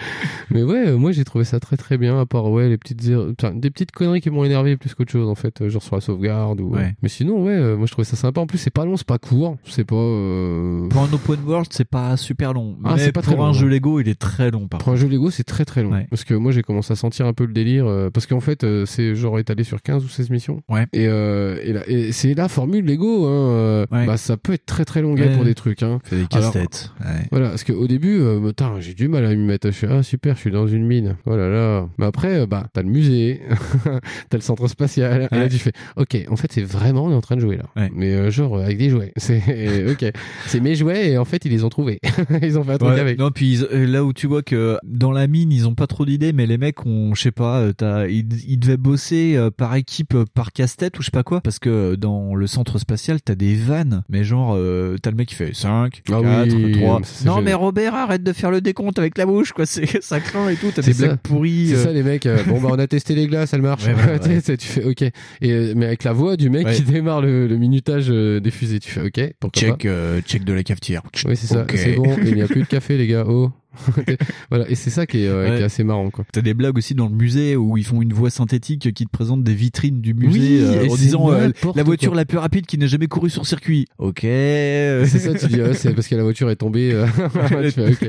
Mais 0.50 0.62
ouais, 0.62 0.88
euh, 0.88 0.96
moi 0.96 1.12
j'ai 1.12 1.24
trouvé 1.24 1.44
ça 1.44 1.60
très 1.60 1.76
très 1.76 1.98
bien, 1.98 2.20
à 2.20 2.26
part 2.26 2.50
ouais, 2.50 2.68
les 2.68 2.78
petites 2.78 3.02
enfin, 3.40 3.52
des 3.54 3.70
petites 3.70 3.92
conneries 3.92 4.20
qui 4.20 4.30
m'ont 4.30 4.44
énervé 4.44 4.76
plus 4.76 4.94
qu'autre 4.94 5.12
chose 5.12 5.28
en 5.28 5.34
fait, 5.34 5.60
euh, 5.62 5.68
genre 5.68 5.82
sur 5.82 5.94
la 5.96 6.00
sauvegarde 6.00 6.60
ou. 6.60 6.70
Ouais. 6.74 6.94
Mais 7.02 7.08
sinon, 7.08 7.44
ouais, 7.44 7.76
moi 7.76 7.86
je 7.86 7.92
trouvais 7.92 8.04
ça 8.04 8.16
sympa. 8.16 8.40
En 8.40 8.46
plus, 8.46 8.58
c'est 8.58 8.70
pas 8.70 8.84
long, 8.84 8.96
c'est 8.96 9.06
pas 9.06 9.18
court, 9.18 9.56
c'est 9.64 9.84
pas. 9.84 9.94
euh, 9.96 10.88
Pour 10.88 11.02
un 11.02 11.12
open 11.12 11.38
world, 11.46 11.68
c'est 11.70 11.88
pas 11.88 12.16
super 12.16 12.52
long. 12.52 12.76
Ah, 12.84 12.94
mais 12.96 13.12
pas 13.12 13.22
pour 13.22 13.44
un 13.44 13.52
jeu. 13.52 13.68
Lego, 13.68 14.00
il 14.00 14.08
est 14.08 14.18
très 14.18 14.50
long 14.50 14.68
par 14.68 14.80
Pour 14.80 14.92
un 14.92 14.96
jeu 14.96 15.08
Lego, 15.08 15.30
c'est 15.30 15.44
très 15.44 15.64
très 15.64 15.82
long. 15.82 15.92
Ouais. 15.92 16.06
Parce 16.10 16.24
que 16.24 16.34
moi, 16.34 16.52
j'ai 16.52 16.62
commencé 16.62 16.92
à 16.92 16.96
sentir 16.96 17.26
un 17.26 17.32
peu 17.32 17.44
le 17.46 17.52
délire. 17.52 17.86
euh, 17.86 18.10
parce 18.10 18.26
qu'en 18.26 18.40
fait, 18.40 18.64
euh, 18.64 18.84
c'est 18.86 19.14
genre 19.14 19.38
étalé 19.38 19.64
sur 19.64 19.80
15 19.82 20.04
ou 20.04 20.08
16 20.08 20.30
missions. 20.30 20.62
Ouais. 20.68 20.86
Et, 20.92 21.04
et, 21.04 21.74
et 22.08 22.12
c'est 22.12 22.34
la 22.34 22.48
formule 22.48 22.84
Lego. 22.84 23.26
Hein, 23.26 23.86
bah, 23.90 24.16
ça 24.16 24.36
peut 24.36 24.52
être 24.54 24.66
très 24.66 24.84
très 24.84 25.01
long 25.02 25.14
Ouais. 25.14 25.34
pour 25.34 25.44
des 25.44 25.54
trucs. 25.54 25.82
Hein. 25.82 25.98
Fait 26.04 26.16
des 26.16 26.26
Alors, 26.32 26.52
casse-têtes. 26.52 26.90
Ouais. 27.00 27.26
Voilà, 27.30 27.48
parce 27.50 27.64
qu'au 27.64 27.86
début, 27.86 28.18
euh, 28.20 28.40
putain, 28.40 28.76
j'ai 28.80 28.94
du 28.94 29.08
mal 29.08 29.24
à 29.26 29.34
m'y 29.34 29.44
mettre. 29.44 29.66
Je 29.68 29.72
fais, 29.72 29.88
ah 29.90 30.02
super, 30.02 30.34
je 30.36 30.40
suis 30.40 30.50
dans 30.50 30.66
une 30.66 30.86
mine. 30.86 31.16
Oh 31.26 31.36
là 31.36 31.48
là. 31.48 31.88
Mais 31.98 32.06
après, 32.06 32.40
euh, 32.40 32.46
bah, 32.46 32.66
t'as 32.72 32.82
le 32.82 32.88
musée, 32.88 33.42
t'as 34.30 34.38
le 34.38 34.42
centre 34.42 34.66
spatial. 34.68 35.28
Et 35.30 35.34
là, 35.36 35.48
tu 35.48 35.58
fais, 35.58 35.72
ok, 35.96 36.16
en 36.30 36.36
fait, 36.36 36.50
c'est 36.52 36.62
vraiment, 36.62 37.04
on 37.04 37.10
est 37.10 37.14
en 37.14 37.20
train 37.20 37.36
de 37.36 37.40
jouer 37.40 37.56
là. 37.58 37.88
Mais 37.94 38.12
euh, 38.14 38.30
genre, 38.30 38.58
avec 38.58 38.78
des 38.78 38.88
jouets. 38.90 39.12
C'est, 39.18 39.90
ok. 39.90 40.04
C'est 40.46 40.60
mes 40.60 40.74
jouets 40.74 41.10
et 41.12 41.18
en 41.18 41.24
fait, 41.24 41.44
ils 41.44 41.50
les 41.50 41.64
ont 41.64 41.68
trouvés. 41.68 41.98
ils 42.42 42.58
ont 42.58 42.64
fait 42.64 42.72
un 42.72 42.78
truc 42.78 42.98
avec. 42.98 43.18
Non, 43.18 43.30
puis 43.30 43.52
ils- 43.72 43.90
là 43.90 44.04
où 44.04 44.12
tu 44.12 44.26
vois 44.26 44.42
que 44.42 44.78
dans 44.84 45.12
la 45.12 45.26
mine, 45.26 45.52
ils 45.52 45.66
ont 45.68 45.74
pas 45.74 45.86
trop 45.86 46.04
d'idées, 46.06 46.32
mais 46.32 46.46
les 46.46 46.58
mecs 46.58 46.84
ont, 46.86 47.14
je 47.14 47.22
sais 47.22 47.30
pas, 47.32 47.68
ils, 48.08 48.26
ils 48.48 48.58
devaient 48.58 48.76
bosser 48.76 49.38
par 49.56 49.74
équipe, 49.74 50.16
par 50.34 50.52
casse-tête 50.52 50.98
ou 50.98 51.02
je 51.02 51.06
sais 51.06 51.10
pas 51.10 51.22
quoi, 51.22 51.40
parce 51.40 51.58
que 51.58 51.94
dans 51.96 52.34
le 52.34 52.46
centre 52.46 52.78
spatial, 52.78 53.20
t'as 53.22 53.34
des 53.34 53.54
vannes, 53.54 54.02
mais 54.08 54.24
genre, 54.24 54.54
euh, 54.56 54.91
euh, 54.92 54.96
t'as 55.00 55.10
le 55.10 55.16
mec 55.16 55.28
qui 55.28 55.34
fait 55.34 55.54
5, 55.54 56.02
Ah 56.08 56.10
4, 56.12 56.54
oui, 56.54 56.72
3. 56.72 56.98
mais 57.00 57.06
c'est 57.06 57.24
Non, 57.24 57.32
génial. 57.36 57.44
mais 57.44 57.54
Robert, 57.54 57.94
arrête 57.94 58.22
de 58.22 58.32
faire 58.32 58.50
le 58.50 58.60
décompte 58.60 58.98
avec 58.98 59.18
la 59.18 59.26
bouche, 59.26 59.52
quoi. 59.52 59.66
C'est, 59.72 60.02
ça 60.02 60.20
craint 60.20 60.48
et 60.48 60.56
tout. 60.56 60.70
T'as 60.74 60.82
C'est 60.82 60.92
des 60.92 61.06
blagues 61.06 61.18
pourries. 61.22 61.68
C'est 61.68 61.74
euh. 61.76 61.84
ça 61.84 61.92
les 61.92 62.02
mecs. 62.02 62.26
euh, 62.26 62.42
bon 62.44 62.60
bah 62.60 62.68
on 62.72 62.78
a 62.78 62.86
testé 62.86 63.14
les 63.14 63.26
glaces, 63.26 63.52
elle 63.54 63.62
marche. 63.62 63.84
Ouais, 63.86 63.94
ouais, 63.94 64.18
Tu 64.20 64.28
ouais. 64.50 64.56
fais 64.58 64.84
ok. 64.84 65.02
Et 65.02 65.12
euh, 65.50 65.72
mais 65.76 65.86
avec 65.86 66.04
la 66.04 66.12
voix 66.12 66.36
du 66.36 66.50
mec 66.50 66.66
Ouais. 66.66 66.74
qui 66.74 66.82
démarre 66.82 67.20
le, 67.22 67.46
le 67.46 67.56
minutage 67.56 68.06
euh, 68.10 68.40
des 68.40 68.50
fusées, 68.50 68.78
tu 68.80 68.90
fais 68.90 69.02
ok. 69.02 69.32
Pourquoi 69.40 69.60
Check, 69.60 69.82
pas. 69.82 69.88
euh, 69.88 70.20
check 70.22 70.44
de 70.44 70.52
la 70.52 70.62
cafetière. 70.62 71.02
Oui 71.26 71.36
c'est 71.36 71.46
ça. 71.46 71.66
C'est 71.74 71.92
bon. 71.94 72.16
Il 72.24 72.34
n'y 72.34 72.42
a 72.42 72.46
plus 72.46 72.62
de 72.62 72.66
café 72.66 72.96
les 72.98 73.06
gars. 73.06 73.24
Oh. 73.28 73.50
voilà. 74.50 74.68
Et 74.70 74.74
c'est 74.74 74.90
ça 74.90 75.06
qui 75.06 75.24
est, 75.24 75.26
euh, 75.28 75.42
Ouais. 75.50 75.56
qui 75.56 75.62
est 75.62 75.64
assez 75.64 75.84
marrant 75.84 76.10
quoi. 76.10 76.24
T'as 76.32 76.40
des 76.42 76.54
blagues 76.54 76.76
aussi 76.78 76.94
dans 76.94 77.08
le 77.08 77.14
musée 77.14 77.56
où 77.56 77.76
ils 77.76 77.84
font 77.84 78.02
une 78.02 78.12
voix 78.12 78.30
synthétique 78.30 78.92
qui 78.92 79.06
te 79.06 79.10
présente 79.10 79.42
des 79.42 79.54
vitrines 79.54 80.00
du 80.00 80.14
musée 80.14 80.38
Oui, 80.38 80.58
euh, 80.62 80.88
en 80.88 80.94
disant 80.96 81.32
euh, 81.32 81.50
la 81.74 81.82
voiture 81.82 82.10
quoi. 82.10 82.16
la 82.16 82.24
plus 82.24 82.38
rapide 82.38 82.66
qui 82.66 82.78
n'a 82.78 82.86
jamais 82.86 83.06
couru 83.06 83.30
sur 83.30 83.46
circuit. 83.46 83.86
Ok. 83.98 84.20
C'est 84.22 85.06
ça, 85.06 85.34
tu 85.34 85.46
dis, 85.46 85.60
ah, 85.60 85.74
c'est 85.74 85.94
parce 85.94 86.08
que 86.08 86.14
la 86.14 86.22
voiture 86.22 86.50
est 86.50 86.56
tombée. 86.56 86.92
euh, 86.92 87.06
tu 87.64 87.70
fais. 87.94 88.08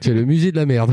Tu 0.00 0.10
as 0.10 0.14
le 0.14 0.24
musée 0.24 0.52
de 0.52 0.56
la 0.56 0.66
merde. 0.66 0.92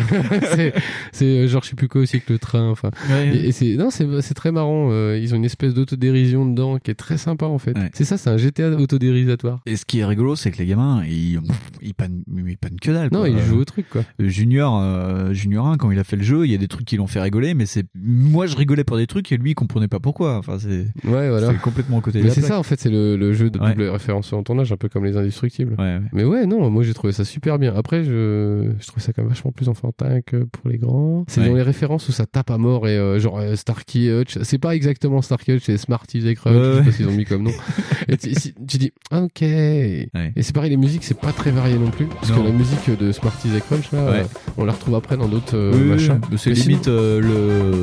c'est, 1.11 1.25
euh, 1.25 1.47
genre, 1.47 1.63
je 1.63 1.69
sais 1.69 1.75
plus 1.75 1.87
quoi 1.87 2.01
aussi 2.01 2.19
que 2.21 2.33
le 2.33 2.39
train. 2.39 2.69
Enfin, 2.69 2.91
Ouais. 3.09 3.35
et, 3.35 3.47
et 3.47 3.51
c'est, 3.51 3.75
non, 3.75 3.89
c'est, 3.91 4.33
très 4.33 4.51
marrant. 4.51 4.89
euh, 4.91 5.17
ils 5.21 5.33
ont 5.33 5.37
une 5.37 5.45
espèce 5.45 5.73
d'autodérision 5.73 6.45
dedans 6.45 6.77
qui 6.79 6.91
est 6.91 6.95
très 6.95 7.17
sympa 7.17 7.45
en 7.45 7.57
fait. 7.57 7.75
C'est 7.93 8.05
ça, 8.05 8.17
c'est 8.17 8.29
un 8.29 8.37
GTA 8.37 8.69
autodérisatoire. 8.71 9.61
Et 9.65 9.75
ce 9.75 9.85
qui 9.85 9.99
est 9.99 10.05
rigolo, 10.05 10.35
c'est 10.35 10.51
que 10.51 10.57
les 10.57 10.65
gamins, 10.65 11.03
ils, 11.07 11.39
ils 11.81 11.93
pannent, 11.93 12.23
ils 12.47 12.57
pannent 12.57 12.79
que 12.79 12.91
dalle. 12.91 13.09
Non, 13.11 13.19
quoi. 13.19 13.29
ils 13.29 13.39
jouent 13.39 13.59
au 13.59 13.65
truc 13.65 13.87
quoi. 13.89 14.03
Euh, 14.21 14.27
Junior, 14.27 14.79
euh, 14.81 15.33
Junior 15.33 15.67
1, 15.67 15.77
quand 15.77 15.91
il 15.91 15.99
a 15.99 16.03
fait 16.03 16.15
le 16.15 16.23
jeu, 16.23 16.45
il 16.45 16.51
y 16.51 16.55
a 16.55 16.57
des 16.57 16.67
trucs 16.67 16.85
qui 16.85 16.97
l'ont 16.97 17.07
fait 17.07 17.21
rigoler, 17.21 17.53
mais 17.53 17.65
c'est 17.65 17.85
moi 17.95 18.45
je 18.47 18.55
rigolais 18.55 18.83
pour 18.83 18.97
des 18.97 19.07
trucs 19.07 19.31
et 19.31 19.37
lui 19.37 19.51
il 19.51 19.55
comprenait 19.55 19.87
pas 19.87 19.99
pourquoi. 19.99 20.37
Enfin, 20.37 20.57
c'est 20.59 20.87
Ouais, 21.09 21.29
voilà. 21.29 21.53
complètement 21.55 21.99
à 21.99 22.01
côté 22.01 22.21
Mais 22.21 22.29
c'est 22.29 22.41
ça 22.41 22.59
en 22.59 22.63
fait, 22.63 22.79
c'est 22.79 22.89
le, 22.89 23.15
le 23.17 23.33
jeu 23.33 23.49
de 23.49 23.59
Ouais. 23.59 23.69
double 23.71 23.83
référence 23.89 24.33
ton 24.45 24.59
âge, 24.59 24.71
un 24.71 24.77
peu 24.77 24.89
comme 24.89 25.05
les 25.05 25.17
indestructibles. 25.17 25.75
Ouais. 25.79 25.99
Mais 26.13 26.23
ouais, 26.23 26.45
non, 26.45 26.69
moi 26.69 26.83
j'ai 26.83 26.93
trouvé 26.93 27.13
ça 27.13 27.25
super 27.25 27.57
bien. 27.59 27.73
Après, 27.75 28.03
je, 28.03 28.71
je 28.79 28.87
trouve 28.87 29.01
ça 29.01 29.13
quand 29.13 29.21
même 29.23 29.29
vachement 29.29 29.51
plus 29.51 29.67
enfantin 29.69 30.21
que 30.21 30.43
pour 30.43 30.69
les 30.69 30.77
grands. 30.77 31.25
C'est 31.27 31.45
dans 31.45 31.53
les 31.55 31.61
références 31.61 32.07
où 32.09 32.11
ça 32.11 32.25
tape 32.25 32.51
à 32.51 32.57
mort 32.57 32.87
et 32.87 32.97
euh, 32.97 33.19
genre 33.19 33.39
euh, 33.39 33.55
Starkey 33.55 34.07
Hutch. 34.09 34.37
C'est 34.43 34.57
pas 34.59 34.75
exactement 34.75 35.21
Starkey 35.21 35.55
Hutch, 35.55 35.63
c'est 35.65 35.77
Smarties 35.77 36.27
et 36.27 36.35
Crunch. 36.35 36.55
Je 36.55 36.77
sais 36.79 36.83
pas 36.85 36.91
s'ils 36.91 37.07
ont 37.07 37.11
mis 37.11 37.25
comme 37.25 37.43
nom. 37.43 37.51
et 38.07 38.17
tu, 38.17 38.29
dis, 38.77 38.91
ah, 39.11 39.23
ok. 39.23 39.41
Et 39.41 40.09
c'est 40.41 40.53
pareil, 40.53 40.69
les 40.69 40.77
musiques, 40.77 41.03
c'est 41.03 41.19
pas 41.19 41.31
très 41.33 41.51
varié 41.51 41.77
non 41.77 41.89
plus. 41.91 42.05
Parce 42.05 42.29
Non. 42.29 42.41
que 42.43 42.47
la 42.47 42.53
musique 42.53 42.89
de 42.99 43.11
Smarties 43.11 43.55
et 43.55 43.61
Crunch, 43.61 43.91
là, 44.05 44.11
Ouais. 44.11 44.19
euh, 44.21 44.51
on 44.57 44.65
la 44.65 44.71
retrouve 44.73 44.95
après 44.95 45.17
dans 45.17 45.27
d'autres 45.27 45.55
euh, 45.57 45.71
Oui, 45.73 45.81
machins. 45.81 46.19
c'est 46.37 46.51
limite 46.51 46.85
sinon, 46.85 46.95
euh, 46.95 47.21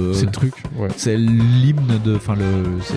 le 0.09 0.15
C'est 0.15 0.27
le 0.27 0.31
truc, 0.33 0.55
ouais. 0.79 0.89
c'est 0.97 1.17
l'hymne 1.17 1.99
de 2.05 2.17
enfin 2.17 2.35
le 2.35 2.45
c'est 2.83 2.95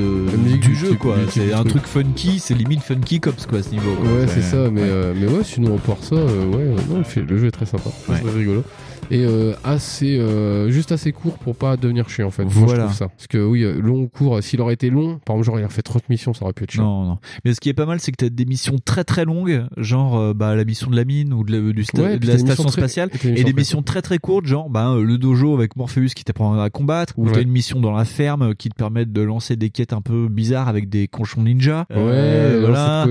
de 0.00 0.26
La 0.30 0.36
musique 0.36 0.60
du, 0.60 0.74
jeu 0.76 0.88
type- 0.90 0.98
quoi 0.98 1.16
c'est 1.30 1.52
un 1.52 1.64
truc. 1.64 1.84
funky 1.86 2.38
c'est 2.38 2.54
limite 2.54 2.82
funky 2.82 3.20
cops 3.20 3.46
quoi 3.46 3.58
à 3.58 3.62
ce 3.62 3.70
niveau 3.70 3.94
quoi. 3.94 4.04
Ouais, 4.10 4.26
c'est 4.28 4.42
ça, 4.42 4.70
mais, 4.70 4.82
ouais. 4.82 5.12
mais 5.18 5.26
ouais, 5.26 5.44
sinon, 5.44 5.76
pour 5.78 6.02
ça, 6.04 6.14
euh, 6.16 6.46
ouais, 6.46 6.74
non, 6.90 7.02
le, 7.28 7.38
jeu 7.38 7.46
est 7.46 7.50
très 7.50 7.66
sympa. 7.66 7.90
C'est 8.06 8.20
très 8.22 8.30
rigolo. 8.38 8.62
Et 9.10 9.24
euh, 9.26 9.52
assez, 9.64 10.16
euh, 10.18 10.70
juste 10.70 10.92
assez 10.92 11.12
court 11.12 11.36
pour 11.38 11.54
pas 11.56 11.76
devenir 11.76 12.08
chiant, 12.08 12.28
en 12.28 12.30
fait. 12.30 12.44
Moi, 12.44 12.52
je 12.54 12.58
Voilà. 12.60 12.84
trouve 12.84 12.96
ça. 12.96 13.08
Parce 13.08 13.26
que 13.26 13.38
oui, 13.44 13.62
euh, 13.62 13.78
long 13.80 14.02
ou 14.02 14.08
court, 14.08 14.42
s'il 14.42 14.60
aurait 14.60 14.74
été 14.74 14.88
long, 14.90 15.18
par 15.24 15.36
exemple, 15.36 15.46
genre, 15.46 15.58
il 15.60 15.64
a 15.64 15.68
fait 15.68 15.82
trop 15.82 15.98
de 15.98 16.04
missions, 16.08 16.32
ça 16.32 16.44
aurait 16.44 16.52
pu 16.54 16.64
être 16.64 16.70
chiant. 16.70 16.82
non 16.84 17.04
non 17.06 17.18
mais 17.44 17.52
ce 17.54 17.60
qui 17.60 17.68
est 17.68 17.74
pas 17.74 17.86
mal 17.86 18.00
c'est 18.00 18.10
que 18.12 18.16
t'as 18.16 18.28
des 18.28 18.44
missions 18.44 18.76
très 18.84 19.04
très 19.04 19.24
longues 19.24 19.64
genre 19.76 20.34
bah 20.34 20.54
la 20.54 20.64
mission 20.64 20.90
de 20.90 20.96
la 20.96 21.04
mine 21.04 21.32
ou 21.32 21.44
de 21.44 21.52
la, 21.52 21.72
du 21.72 21.82
sta- 21.82 22.00
Ouais, 22.02 22.12
de 22.14 22.18
puis 22.18 22.28
la 22.28 22.34
t'as 22.34 22.40
une 22.40 22.46
station 22.46 22.64
très- 22.64 22.72
spatiale 22.80 23.10
et 23.24 23.44
des 23.44 23.52
missions 23.52 23.82
très 23.82 24.02
très 24.02 24.18
courtes 24.18 24.46
genre 24.46 24.70
bah 24.70 24.94
le 25.00 25.18
dojo 25.18 25.54
avec 25.54 25.76
Morpheus 25.76 26.08
qui 26.14 26.24
t'apprend 26.24 26.58
à 26.60 26.70
combattre 26.70 27.14
ou 27.16 27.26
Ouais. 27.26 27.32
t'as 27.32 27.42
une 27.42 27.50
mission 27.50 27.80
dans 27.80 27.92
la 27.92 28.04
ferme 28.04 28.54
qui 28.54 28.68
te 28.68 28.74
permettent 28.74 29.12
de 29.12 29.22
lancer 29.22 29.56
des 29.56 29.70
quêtes 29.70 29.92
un 29.92 30.00
peu 30.00 30.28
bizarres 30.28 30.68
avec 30.68 30.88
des 30.88 31.08
conchons 31.08 31.42
ninja 31.42 31.86
Ouais, 31.90 31.96
Euh, 31.98 32.58
voilà. 32.60 33.06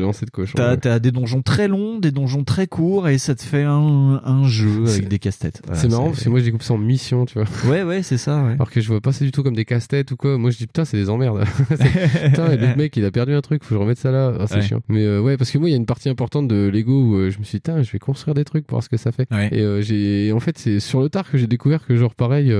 lancer 0.00 0.26
de, 0.26 0.30
co- 0.30 0.42
de 0.42 0.46
cochon. 0.50 0.54
T'as 0.56 0.76
ouais. 0.94 1.00
des 1.00 1.10
donjons 1.12 1.42
très 1.42 1.68
longs, 1.68 1.98
des 1.98 2.10
donjons 2.10 2.44
très 2.44 2.66
courts, 2.66 3.08
et 3.08 3.18
ça 3.18 3.34
te 3.34 3.42
fait 3.42 3.64
un, 3.64 4.20
un 4.24 4.44
jeu 4.44 4.84
avec 4.88 5.08
des 5.08 5.18
Voilà, 5.66 5.80
c'est 5.80 5.88
marrant 5.88 6.10
parce 6.10 6.24
que 6.24 6.28
moi, 6.28 6.40
je 6.40 6.44
découpe 6.46 6.62
ça 6.62 6.74
en 6.74 6.78
missions, 6.78 7.24
tu 7.26 7.34
vois. 7.38 7.46
Ouais, 7.70 7.82
ouais, 7.82 8.02
c'est 8.02 8.16
ça, 8.18 8.42
ouais. 8.42 8.52
Alors 8.52 8.70
que 8.70 8.80
je 8.80 8.88
vois 8.88 9.00
pas 9.00 9.12
ça 9.12 9.24
du 9.24 9.32
tout 9.32 9.42
comme 9.42 9.54
des 9.54 9.64
casse-têtes 9.64 10.10
ou 10.12 10.16
quoi. 10.16 10.38
Moi, 10.38 10.50
je 10.50 10.58
dis, 10.58 10.66
putain, 10.66 10.84
c'est 10.84 10.96
des 10.96 11.10
emmerdes. 11.10 11.44
Putain, 11.68 12.56
le 12.56 12.74
mec, 12.76 12.96
il 12.96 13.04
a 13.04 13.10
perdu 13.10 13.32
un 13.34 13.40
truc, 13.40 13.62
faut 13.64 13.70
que 13.70 13.74
je 13.74 13.80
remette 13.80 13.98
ça 13.98 14.10
là. 14.10 14.32
Ah, 14.38 14.46
c'est 14.46 14.56
Ouais. 14.56 14.62
chiant. 14.62 14.80
Mais 14.88 15.04
euh, 15.04 15.20
ouais, 15.20 15.36
parce 15.36 15.50
que 15.50 15.58
moi, 15.58 15.68
il 15.68 15.72
y 15.72 15.74
a 15.74 15.78
une 15.78 15.86
partie 15.86 16.08
importante 16.08 16.48
de 16.48 16.68
Lego 16.72 16.92
où 16.92 17.14
euh, 17.16 17.30
je 17.30 17.38
me 17.38 17.44
suis 17.44 17.56
dit, 17.58 17.60
putain, 17.62 17.82
je 17.82 17.90
vais 17.92 17.98
construire 17.98 18.34
des 18.34 18.44
trucs 18.44 18.66
pour 18.66 18.76
voir 18.76 18.82
ce 18.82 18.88
que 18.88 18.96
ça 18.96 19.12
fait. 19.12 19.26
Ouais. 19.30 19.48
Et 19.52 19.60
euh, 19.60 19.80
j'ai, 19.82 20.32
en 20.32 20.40
fait, 20.40 20.58
c'est 20.58 20.80
sur 20.80 21.00
le 21.00 21.08
tard 21.08 21.30
que 21.30 21.38
j'ai 21.38 21.46
découvert 21.46 21.84
que, 21.86 21.96
genre, 21.96 22.14
pareil, 22.14 22.52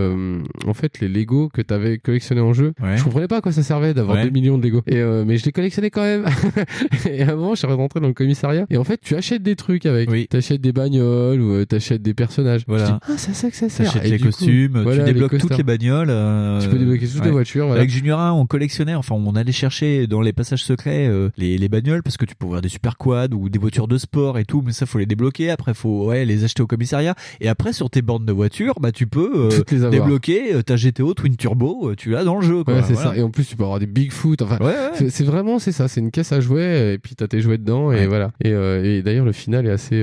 en 0.67 0.75
fait, 0.75 1.01
les 1.01 1.09
Lego 1.09 1.49
que 1.53 1.63
t'avais 1.63 1.99
collectionnés 1.99 2.41
en 2.41 2.53
jeu, 2.53 2.73
je 2.97 3.03
comprenais 3.03 3.29
pas 3.29 3.39
à 3.39 3.41
quoi 3.41 3.53
ça 3.53 3.63
servait 3.63 3.95
d'avoir. 3.95 4.23
2 4.23 4.31
millions 4.31 4.59
de 4.59 4.65
Lego. 4.65 4.83
Et, 4.87 5.03
mais 5.25 5.37
je 5.39 5.45
les 5.45 5.53
collectionnais 5.53 5.91
quand 5.91 6.03
même. 6.03 6.25
et 7.11 7.23
à 7.23 7.33
un 7.33 7.37
moment, 7.37 7.55
je 7.55 7.59
suis 7.61 7.67
rentré 7.67 8.01
dans 8.01 8.09
le 8.09 8.15
commissariat. 8.15 8.67
Et 8.71 8.77
en 8.77 8.85
fait, 8.85 9.01
tu 9.01 9.15
achètes 9.15 9.43
des 9.43 9.57
trucs 9.57 9.87
avec. 9.87 10.11
Oui. 10.11 10.27
T'achètes 10.29 10.61
des 10.61 10.73
bagnoles 10.73 11.41
ou 11.41 11.65
t'achètes 11.65 12.03
des 12.03 12.15
personnages. 12.15 12.58
Voilà. 12.67 12.87
Je 12.87 12.91
dis, 12.93 12.99
ah, 13.03 13.13
c'est 13.17 13.35
ça 13.35 13.51
que 13.51 13.57
ça 13.57 13.69
sert. 13.69 13.87
T'achètes 13.93 14.05
Et 14.07 14.11
les 14.11 14.19
coup, 14.19 14.25
costumes, 14.27 14.81
voilà, 14.83 15.05
tu 15.05 15.13
débloques 15.13 15.39
toutes 15.39 15.57
les 15.57 15.63
bagnoles. 15.63 16.09
euh, 16.11 16.61
Tu 16.61 16.69
peux 16.69 16.79
débloquer 16.79 17.07
toutes 17.07 17.25
les 17.25 17.31
voitures. 17.31 17.67
Voilà. 17.67 17.81
Avec 17.81 17.91
Junior 17.91 18.19
1, 18.21 18.33
on 18.33 18.47
collectionnait, 18.47 18.95
enfin, 18.95 19.15
on 19.15 19.35
allait 19.37 19.53
chercher 19.53 20.07
dans 20.07 20.21
les 20.21 20.33
passages 20.33 20.65
secrets 20.65 21.07
euh, 21.09 21.31
les, 21.37 21.59
les 21.59 21.69
bagnoles 21.69 22.03
parce 22.03 22.17
que 22.17 22.25
tu 22.25 22.35
peux 22.35 22.47
avoir 22.47 22.61
des 22.63 22.69
super 22.69 22.97
quads 22.97 23.29
ou 23.35 23.49
des 23.49 23.59
voitures 23.59 23.89
de 23.89 23.99
sport 23.99 24.39
et 24.39 24.45
tout, 24.45 24.63
mais 24.65 24.73
ça 24.73 24.87
faut 24.87 24.99
les 24.99 25.07
débloquer. 25.07 25.51
Après, 25.51 25.75
faut 25.75 26.07
ouais 26.07 26.25
les 26.25 26.45
acheter 26.45 26.63
au 26.63 26.67
commissariat. 26.67 27.15
Et 27.41 27.49
après, 27.49 27.73
sur 27.73 27.91
tes 27.91 28.03
bornes 28.03 28.25
de 28.27 28.33
voiture, 28.33 28.75
bah 28.81 28.93
tu 28.93 29.07
peux 29.07 29.51
euh, 29.51 29.63
les 29.71 29.91
débloquer 29.91 30.63
ta 30.65 30.77
GTO 30.77 31.15
Twin 31.15 31.37
Turbo. 31.37 31.95
Tu 31.97 32.11
l'as 32.11 32.25
dans 32.25 32.37
le 32.37 32.43
jeu. 32.47 32.65
Quoi. 32.65 32.75
Ouais, 32.75 32.83
c'est 32.87 32.95
Voilà. 32.95 33.11
ça. 33.11 33.17
Et 33.17 33.23
en 33.23 33.31
plus, 33.31 33.45
tu 33.47 33.57
peux 33.57 33.65
avoir 33.65 33.79
des 33.79 33.87
Bigfoot. 33.87 34.43
Enfin, 34.43 34.59
Ouais, 34.61 34.67
ouais. 35.01 35.11
c'est- 35.11 35.25
vraiment, 35.25 35.59
c'est 35.59 35.73
ça. 35.73 35.89
C'est 35.89 36.01
une 36.01 36.11
caisse 36.11 36.33
à 36.33 36.41
jouets 36.41 36.95
et 36.95 36.99
puis 36.99 37.15
t'as 37.15 37.27
tes 37.29 37.41
jouets 37.41 37.59
dedans 37.59 37.93
et 37.93 38.07
voilà. 38.07 38.31
Et, 38.43 38.51
et 38.51 39.03
d'ailleurs, 39.03 39.25
le 39.25 39.33
final 39.33 39.67
est 39.67 39.71
assez 39.71 40.03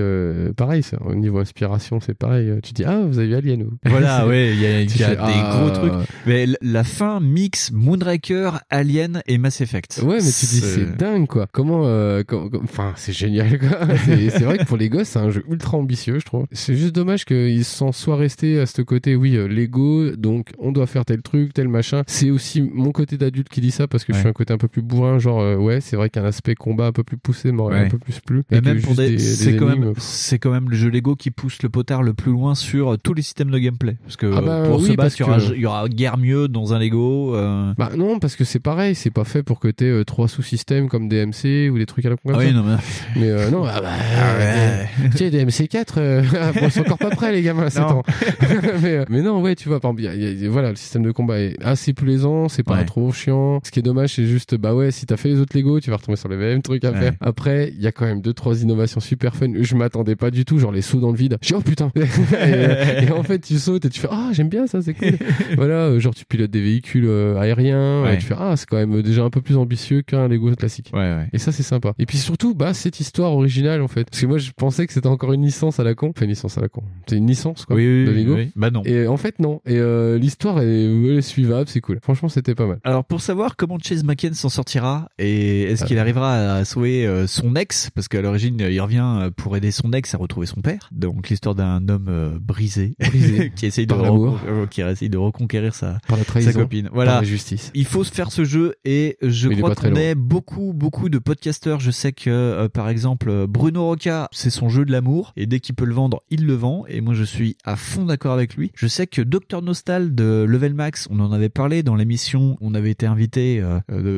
pareil. 0.56 0.82
Au 1.06 1.16
niveau 1.16 1.40
inspiration, 1.40 2.00
c'est 2.00 2.14
pareil. 2.14 2.45
Tu 2.62 2.74
dis, 2.74 2.84
ah, 2.84 3.02
vous 3.08 3.20
avez 3.20 3.28
vu 3.28 3.36
Alien 3.36 3.64
ou? 3.64 3.74
Voilà, 3.86 4.28
ouais, 4.28 4.52
il 4.54 4.62
y 4.62 4.66
a, 4.66 4.82
il 4.82 4.88
Tu 4.88 5.00
y 5.00 5.04
a 5.04 5.10
fais, 5.10 5.16
des 5.16 5.22
ah. 5.26 5.58
gros 5.60 5.70
trucs. 5.72 6.08
Mais 6.26 6.48
la 6.62 6.84
fin 6.84 7.20
mix 7.20 7.72
Moonraker, 7.72 8.60
Alien 8.70 9.22
et 9.28 9.38
Mass 9.38 9.62
Effect. 9.62 10.02
Ouais, 10.04 10.16
mais 10.18 10.22
tu 10.22 10.46
dis, 10.46 10.60
c'est 10.62 10.98
dingue, 10.98 11.28
quoi. 11.28 11.48
Comment, 11.52 11.84
euh, 11.86 12.24
enfin, 12.64 12.94
c'est 12.96 13.14
génial, 13.14 13.60
quoi. 13.60 13.70
C'est 14.06 14.44
vrai 14.44 14.58
que 14.58 14.66
pour 14.66 14.78
les 14.78 14.90
gosses, 14.90 15.10
c'est 15.10 15.20
un 15.20 15.30
jeu 15.30 15.44
ultra 15.50 15.78
ambitieux, 15.78 16.20
je 16.20 16.26
trouve. 16.26 16.46
C'est 16.52 16.76
juste 16.76 16.94
dommage 16.96 17.26
qu'ils 17.26 17.64
s'en 17.66 17.92
soient 17.92 18.16
restés 18.18 18.60
à 18.60 18.66
ce 18.66 18.82
côté, 18.82 19.16
oui, 19.16 19.36
euh, 19.36 19.48
Lego, 19.48 20.12
donc 20.16 20.50
on 20.60 20.72
doit 20.72 20.88
faire 20.88 21.06
tel 21.06 21.22
truc, 21.22 21.54
tel 21.54 21.68
machin. 21.68 22.04
C'est 22.08 22.30
aussi 22.32 22.62
mon 22.62 22.92
côté 22.92 23.18
d'adulte 23.18 23.50
qui 23.50 23.62
dit 23.62 23.72
ça 23.72 23.88
parce 23.88 24.04
que 24.04 24.14
je 24.14 24.20
suis 24.20 24.28
un 24.28 24.34
côté 24.34 24.54
un 24.54 24.58
peu 24.58 24.68
plus 24.68 24.82
bourrin, 24.82 25.20
genre, 25.20 25.40
euh, 25.42 25.56
ouais, 25.56 25.82
c'est 25.82 25.96
vrai 25.96 26.10
qu'un 26.10 26.26
aspect 26.26 26.56
combat 26.56 26.88
un 26.88 26.92
peu 26.92 27.04
plus 27.04 27.18
poussé 27.18 27.52
m'aurait 27.52 27.76
Ouais. 27.80 27.86
un 27.86 27.90
peu 27.90 27.98
plus 27.98 28.20
plu. 28.20 28.44
Mais 28.52 28.58
Et 28.58 28.62
même 28.62 28.82
pour 28.82 28.96
des, 28.96 29.12
des- 29.12 29.20
c'est 29.20 29.56
quand 29.56 29.66
même, 29.68 29.94
c'est 29.98 30.40
quand 30.40 30.52
même 30.52 30.70
le 30.70 30.76
jeu 30.76 30.90
Lego 30.90 31.16
qui 31.16 31.32
pousse 31.32 31.62
le 31.64 31.70
potard 31.70 32.04
le 32.04 32.14
plus 32.14 32.32
loin 32.36 32.54
sur 32.56 32.98
tous 33.02 33.14
les 33.14 33.22
systèmes 33.24 33.50
de 33.52 33.58
gameplay. 33.58 33.98
Parce 34.04 34.16
que 34.18 34.32
Ah 34.36 34.42
bah 34.42 34.64
pour 34.68 34.80
oui, 34.80 34.88
se 34.88 34.94
battre, 34.94 35.16
il 35.18 35.22
y 35.22 35.24
aura, 35.24 35.38
que- 35.40 35.54
il 35.56 35.62
y 35.62 35.66
aura 35.66 35.90
guère 35.90 36.18
mieux 36.18 36.48
dans 36.48 36.74
un 36.74 36.80
Lego. 36.80 37.36
euh. 37.36 37.74
Bah 37.78 37.90
non, 37.98 38.20
parce 38.20 38.36
que 38.36 38.44
c'est 38.44 38.60
pareil, 38.60 38.94
c'est 38.96 39.10
pas 39.10 39.24
fait 39.24 39.42
pour 39.44 39.60
que 39.60 39.68
t'aies 39.68 39.86
euh, 39.86 40.04
trois 40.04 40.28
sous-systèmes 40.28 40.88
comme 40.90 41.08
des 41.08 41.26
MC 41.26 41.70
ou 41.72 41.78
des 41.78 41.86
trucs 41.86 42.06
à 42.06 42.10
la 42.10 42.16
con 42.18 42.32
Ah 42.34 42.38
oui, 42.40 42.54
non, 42.54 42.64
mais- 42.64 42.76
Mais 43.20 43.30
euh, 43.30 43.50
non, 43.50 43.66
ah 43.66 43.82
bah, 43.82 43.90
tu 45.12 45.18
sais, 45.18 45.30
des 45.32 45.44
MC4, 45.46 45.94
euh, 45.98 46.24
bon, 46.62 46.70
sont 46.70 46.82
encore 46.82 46.98
pas 46.98 47.10
prêts 47.10 47.32
les 47.32 47.42
gamins 47.42 47.64
à 47.66 47.70
7 47.70 47.82
Non. 47.82 47.88
ans. 48.00 48.04
mais, 48.82 49.06
mais 49.10 49.22
non, 49.22 49.42
ouais, 49.42 49.56
tu 49.56 49.70
vois, 49.70 49.80
par 49.80 49.92
exemple, 49.92 50.04
y 50.04 50.08
a- 50.08 50.16
y 50.34 50.46
a- 50.46 50.50
voilà, 50.50 50.70
le 50.70 50.76
système 50.76 51.04
de 51.04 51.12
combat 51.12 51.40
est 51.40 51.56
assez 51.64 51.94
plaisant, 51.94 52.50
c'est 52.50 52.64
pas 52.64 52.76
Ouais. 52.76 52.86
trop 52.86 53.12
chiant. 53.12 53.60
Ce 53.64 53.72
qui 53.72 53.80
est 53.80 53.84
dommage, 53.84 54.16
c'est 54.16 54.26
juste, 54.26 54.56
bah 54.56 54.74
ouais, 54.76 54.92
si 54.92 55.06
t'as 55.06 55.18
fait 55.18 55.30
les 55.30 55.40
autres 55.40 55.56
Lego, 55.58 55.80
tu 55.80 55.90
vas 55.90 55.98
retomber 55.98 56.18
sur 56.18 56.30
les 56.30 56.36
mêmes 56.38 56.62
trucs 56.62 56.84
à 56.86 56.92
Ouais. 56.92 57.00
faire. 57.00 57.14
Après, 57.22 57.72
il 57.76 57.82
y 57.82 57.88
a 57.88 57.92
quand 57.92 58.06
même 58.06 58.22
deux, 58.22 58.34
trois 58.34 58.62
innovations 58.62 59.00
super 59.00 59.36
fun. 59.36 59.48
Je 59.60 59.76
m'attendais 59.76 60.16
pas 60.16 60.32
du 60.32 60.46
tout, 60.46 60.60
genre 60.60 60.72
les 60.72 60.82
sauts 60.82 61.00
dans 61.00 61.12
le 61.12 61.18
vide. 61.18 61.38
J'ai 61.42 61.56
oh 61.56 61.62
putain! 61.62 61.92
et, 62.32 62.54
euh, 62.54 63.02
et 63.02 63.12
en 63.12 63.24
fait, 63.24 63.40
tu 63.40 63.58
sautes 63.60 63.86
et 63.86 63.90
tu 63.90 64.00
fais, 64.00 64.08
ah, 64.12 64.30
j'aime 64.34 64.50
bien 64.50 64.68
ça, 64.68 64.82
c'est 64.82 64.94
cool. 64.94 65.14
voilà, 65.56 65.76
euh, 65.86 66.00
genre 66.00 66.14
tu 66.16 66.26
pilotes 66.26 66.52
des 66.52 66.62
véhicules 66.62 67.06
euh, 67.08 67.38
aériens, 67.38 68.04
Ouais. 68.04 68.16
et 68.16 68.18
tu 68.18 68.26
fais, 68.26 68.36
ah, 68.38 68.56
c'est 68.56 68.66
quand 68.68 68.78
même 68.78 69.02
déjà 69.02 69.24
un 69.24 69.30
peu 69.30 69.42
plus 69.42 69.58
ambitieux 69.58 70.02
qu'un 70.02 70.28
Lego 70.28 70.54
classique. 70.56 70.92
Ouais, 70.94 71.00
ouais. 71.00 71.28
Et 71.34 71.38
ça, 71.38 71.52
c'est 71.52 71.64
sympa. 71.64 71.94
Et 72.00 72.06
puis 72.06 72.18
surtout, 72.18 72.54
bah, 72.56 72.74
cette 72.74 73.00
histoire 73.00 73.32
originale, 73.34 73.82
en 73.82 73.88
fait. 73.88 74.10
Parce 74.10 74.22
que 74.22 74.26
moi, 74.28 74.38
je 74.38 74.52
pensais 74.56 74.86
que 74.88 74.94
c'était 74.94 75.08
encore 75.08 75.34
une 75.34 75.44
licence 75.44 75.80
à 75.80 75.84
la 75.84 75.94
con. 75.96 76.12
Enfin, 76.16 76.26
une 76.26 76.32
licence 76.32 76.58
à 76.58 76.62
la 76.62 76.70
con. 76.70 76.84
C'est 77.08 77.18
une 77.18 77.28
licence, 77.28 77.66
quoi. 77.66 77.76
Oui, 77.76 77.86
oui, 77.88 78.06
de 78.06 78.12
oui, 78.12 78.24
Lego. 78.24 78.36
oui. 78.36 78.52
Bah 78.56 78.72
non. 78.72 78.84
Et 78.86 79.08
en 79.08 79.18
fait, 79.18 79.40
non. 79.40 79.62
Et 79.66 79.78
euh, 79.78 80.18
l'histoire, 80.18 80.60
elle, 80.62 80.70
est- 80.70 80.86
elle 80.86 81.18
est 81.18 81.22
suivable, 81.22 81.68
c'est 81.70 81.82
cool. 81.82 82.00
Franchement, 82.02 82.30
c'était 82.30 82.56
pas 82.56 82.66
mal. 82.68 82.80
Alors 82.84 83.06
pour 83.06 83.22
savoir 83.22 83.56
comment 83.56 83.78
Chase 83.82 84.04
McKen 84.04 84.34
s'en 84.34 84.50
sortira 84.50 85.10
et 85.20 85.64
est-ce 85.64 85.84
Euh. 85.84 85.88
qu'il 85.88 86.00
arrivera 86.00 86.56
à 86.56 86.66
sauver 86.66 87.08
son 87.28 87.56
ex 87.56 87.90
parce 87.92 88.08
qu'à 88.08 88.22
l'origine 88.22 88.58
il 88.60 88.80
revient 88.82 89.30
pour 89.36 89.56
aider 89.58 89.72
son 89.72 89.92
ex 89.94 90.14
à 90.14 90.18
retrouver 90.18 90.46
son 90.48 90.62
père 90.62 90.90
donc 90.92 91.30
l'histoire 91.30 91.56
d'un 91.56 91.88
homme 91.90 92.08
euh, 92.16 92.38
brisé, 92.40 92.96
Brisé 93.00 93.52
qui 93.56 93.66
essaye 93.66 93.86
de 93.88 93.94
euh, 93.94 94.66
qui 94.68 94.82
essaye 94.82 95.10
de 95.10 95.18
reconquérir 95.18 95.76
sa 95.76 96.00
Par 96.08 96.18
la 96.18 96.24
trahison. 96.26 96.52
sa 96.52 96.60
copine. 96.60 96.86
Par 96.86 96.94
Voilà. 96.96 97.16
la 97.16 97.24
justice. 97.24 97.72
Il 97.74 97.86
faut 97.86 98.04
se 98.04 98.12
faire 98.14 98.32
ce 98.32 98.44
jeu 98.46 98.76
et 98.86 99.18
je 99.22 99.50
Mais 99.50 99.58
crois 99.58 99.76
qu'on 99.76 99.96
est 99.96 100.16
beaucoup 100.16 100.74
beaucoup 100.74 101.10
de 101.10 101.20
podcasteurs. 101.20 101.80
Je 101.80 101.92
sais 101.92 102.12
que 102.14 102.30
euh, 102.30 102.70
par 102.70 102.90
exemple 102.90 103.46
Bruno 103.48 103.86
Roca, 103.86 104.28
c'est 104.32 104.50
son 104.50 104.70
jeu 104.70 104.86
de 104.86 104.92
l'amour 104.92 105.34
et 105.36 105.46
dès 105.46 105.60
qu'il 105.60 105.76
peut 105.76 105.86
le 105.86 105.94
vendre, 105.94 106.24
il 106.30 106.46
le 106.46 106.54
vend 106.54 106.86
et 106.88 107.02
moi 107.02 107.14
je 107.14 107.24
suis 107.24 107.58
à 107.64 107.76
fond 107.76 108.06
d'accord 108.06 108.34
avec 108.34 108.56
lui. 108.56 108.72
Je 108.76 108.88
sais 108.88 109.08
que 109.08 109.22
Dr 109.22 109.62
Nostal 109.62 110.16
de 110.16 110.46
Level 110.48 110.74
Max, 110.74 111.08
on 111.12 111.20
en 111.20 111.32
avait 111.32 111.50
parlé 111.50 111.84
dans 111.84 111.96
l'émission, 111.96 112.58
on 112.62 112.74
avait 112.74 112.92
été 112.92 113.06
invité 113.06 113.62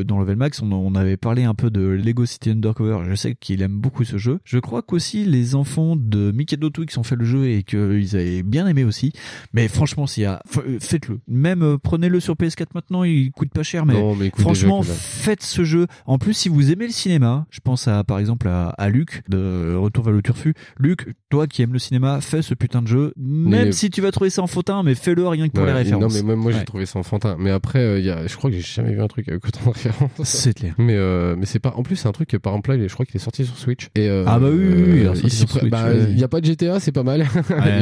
dans 0.05 0.19
Level 0.19 0.35
Max, 0.35 0.61
on, 0.61 0.71
on 0.71 0.95
avait 0.95 1.17
parlé 1.17 1.43
un 1.43 1.53
peu 1.53 1.69
de 1.69 1.81
Lego 1.81 2.25
City 2.25 2.49
Undercover. 2.51 2.99
Je 3.09 3.15
sais 3.15 3.35
qu'il 3.35 3.61
aime 3.61 3.77
beaucoup 3.77 4.03
ce 4.03 4.17
jeu. 4.17 4.39
Je 4.43 4.59
crois 4.59 4.81
qu'aussi 4.81 5.25
les 5.25 5.55
enfants 5.55 5.95
de 5.97 6.31
Mikado 6.31 6.69
Twix 6.69 6.97
ont 6.97 7.03
fait 7.03 7.15
le 7.15 7.25
jeu 7.25 7.47
et 7.49 7.63
qu'ils 7.89 8.15
avaient 8.15 8.43
bien 8.43 8.67
aimé 8.67 8.83
aussi. 8.83 9.11
Mais 9.53 9.67
franchement, 9.67 10.07
s'il 10.07 10.23
y 10.23 10.25
a, 10.25 10.41
euh, 10.57 10.77
faites-le. 10.79 11.19
Même 11.27 11.61
euh, 11.63 11.77
prenez-le 11.81 12.19
sur 12.19 12.35
PS4 12.35 12.67
maintenant, 12.75 13.03
il 13.03 13.31
coûte 13.31 13.49
pas 13.51 13.63
cher, 13.63 13.85
mais, 13.85 13.93
Non, 13.93 14.15
franchement, 14.37 14.81
faites 14.83 15.43
ce 15.43 15.63
jeu. 15.63 15.87
En 16.05 16.17
plus, 16.17 16.33
si 16.33 16.49
vous 16.49 16.71
aimez 16.71 16.85
le 16.87 16.91
cinéma, 16.93 17.45
je 17.49 17.59
pense 17.59 17.87
à 17.87 18.03
par 18.03 18.19
exemple 18.19 18.47
à, 18.47 18.69
à 18.69 18.89
Luc 18.89 19.23
de 19.29 19.75
Retour 19.75 20.03
vers 20.05 20.13
le 20.13 20.21
Turfu. 20.21 20.53
Luc, 20.79 21.13
toi 21.29 21.47
qui 21.47 21.61
aimes 21.61 21.73
le 21.73 21.79
cinéma, 21.79 22.21
fais 22.21 22.41
ce 22.41 22.53
putain 22.53 22.81
de 22.81 22.87
jeu. 22.87 23.13
Même 23.17 23.65
Mais- 23.67 23.71
si 23.71 23.89
tu 23.89 24.01
vas 24.01 24.11
trouver 24.11 24.29
ça 24.29 24.41
enfantin, 24.41 24.83
mais 24.83 24.95
fais-le 24.95 25.27
rien 25.27 25.47
que 25.47 25.53
pour 25.53 25.63
Ouais, 25.63 25.69
les 25.71 25.77
références. 25.77 26.01
Non, 26.01 26.09
mais 26.09 26.23
même 26.23 26.39
moi 26.39 26.51
j'ai 26.51 26.59
Ouais. 26.59 26.65
trouvé 26.65 26.85
ça 26.85 26.99
enfantin. 26.99 27.35
Mais 27.39 27.51
après, 27.51 27.79
euh, 27.79 27.99
il 27.99 28.05
y 28.05 28.09
a, 28.09 28.25
je 28.27 28.35
crois 28.35 28.49
que 28.49 28.55
j'ai 28.55 28.61
jamais 28.61 28.93
vu 28.93 29.01
un 29.01 29.07
truc 29.07 29.27
avec 29.29 29.45
autant 29.45 29.59
de 29.65 29.69
références. 29.73 30.11
C'est 30.23 30.53
clair. 30.53 30.73
Mais 30.77 30.95
euh, 30.95 31.35
mais 31.37 31.45
c'est 31.45 31.59
pas. 31.59 31.73
En 31.75 31.83
plus, 31.83 31.95
c'est 31.95 32.07
un 32.07 32.11
truc 32.11 32.29
que 32.29 32.37
par 32.37 32.53
exemple 32.53 32.73
là, 32.75 32.87
je 32.87 32.93
crois 32.93 33.05
qu'il 33.05 33.15
est 33.15 33.19
sorti 33.23 33.45
sur 33.45 33.57
Switch. 33.57 33.87
Et 33.95 34.07
euh, 34.09 34.23
Ah 34.27 34.39
bah 34.39 34.47
oui, 34.51 34.57
oui, 34.57 34.73
oui, 34.87 34.99
il 35.01 35.07
euh, 35.07 35.15
Switch, 35.15 35.63
bah, 35.69 35.89
ouais. 35.89 36.07
il 36.09 36.19
y 36.19 36.23
a 36.23 36.27
pas 36.27 36.41
de 36.41 36.45
GTA, 36.45 36.79
c'est 36.79 36.91
pas 36.91 37.03
mal. 37.03 37.25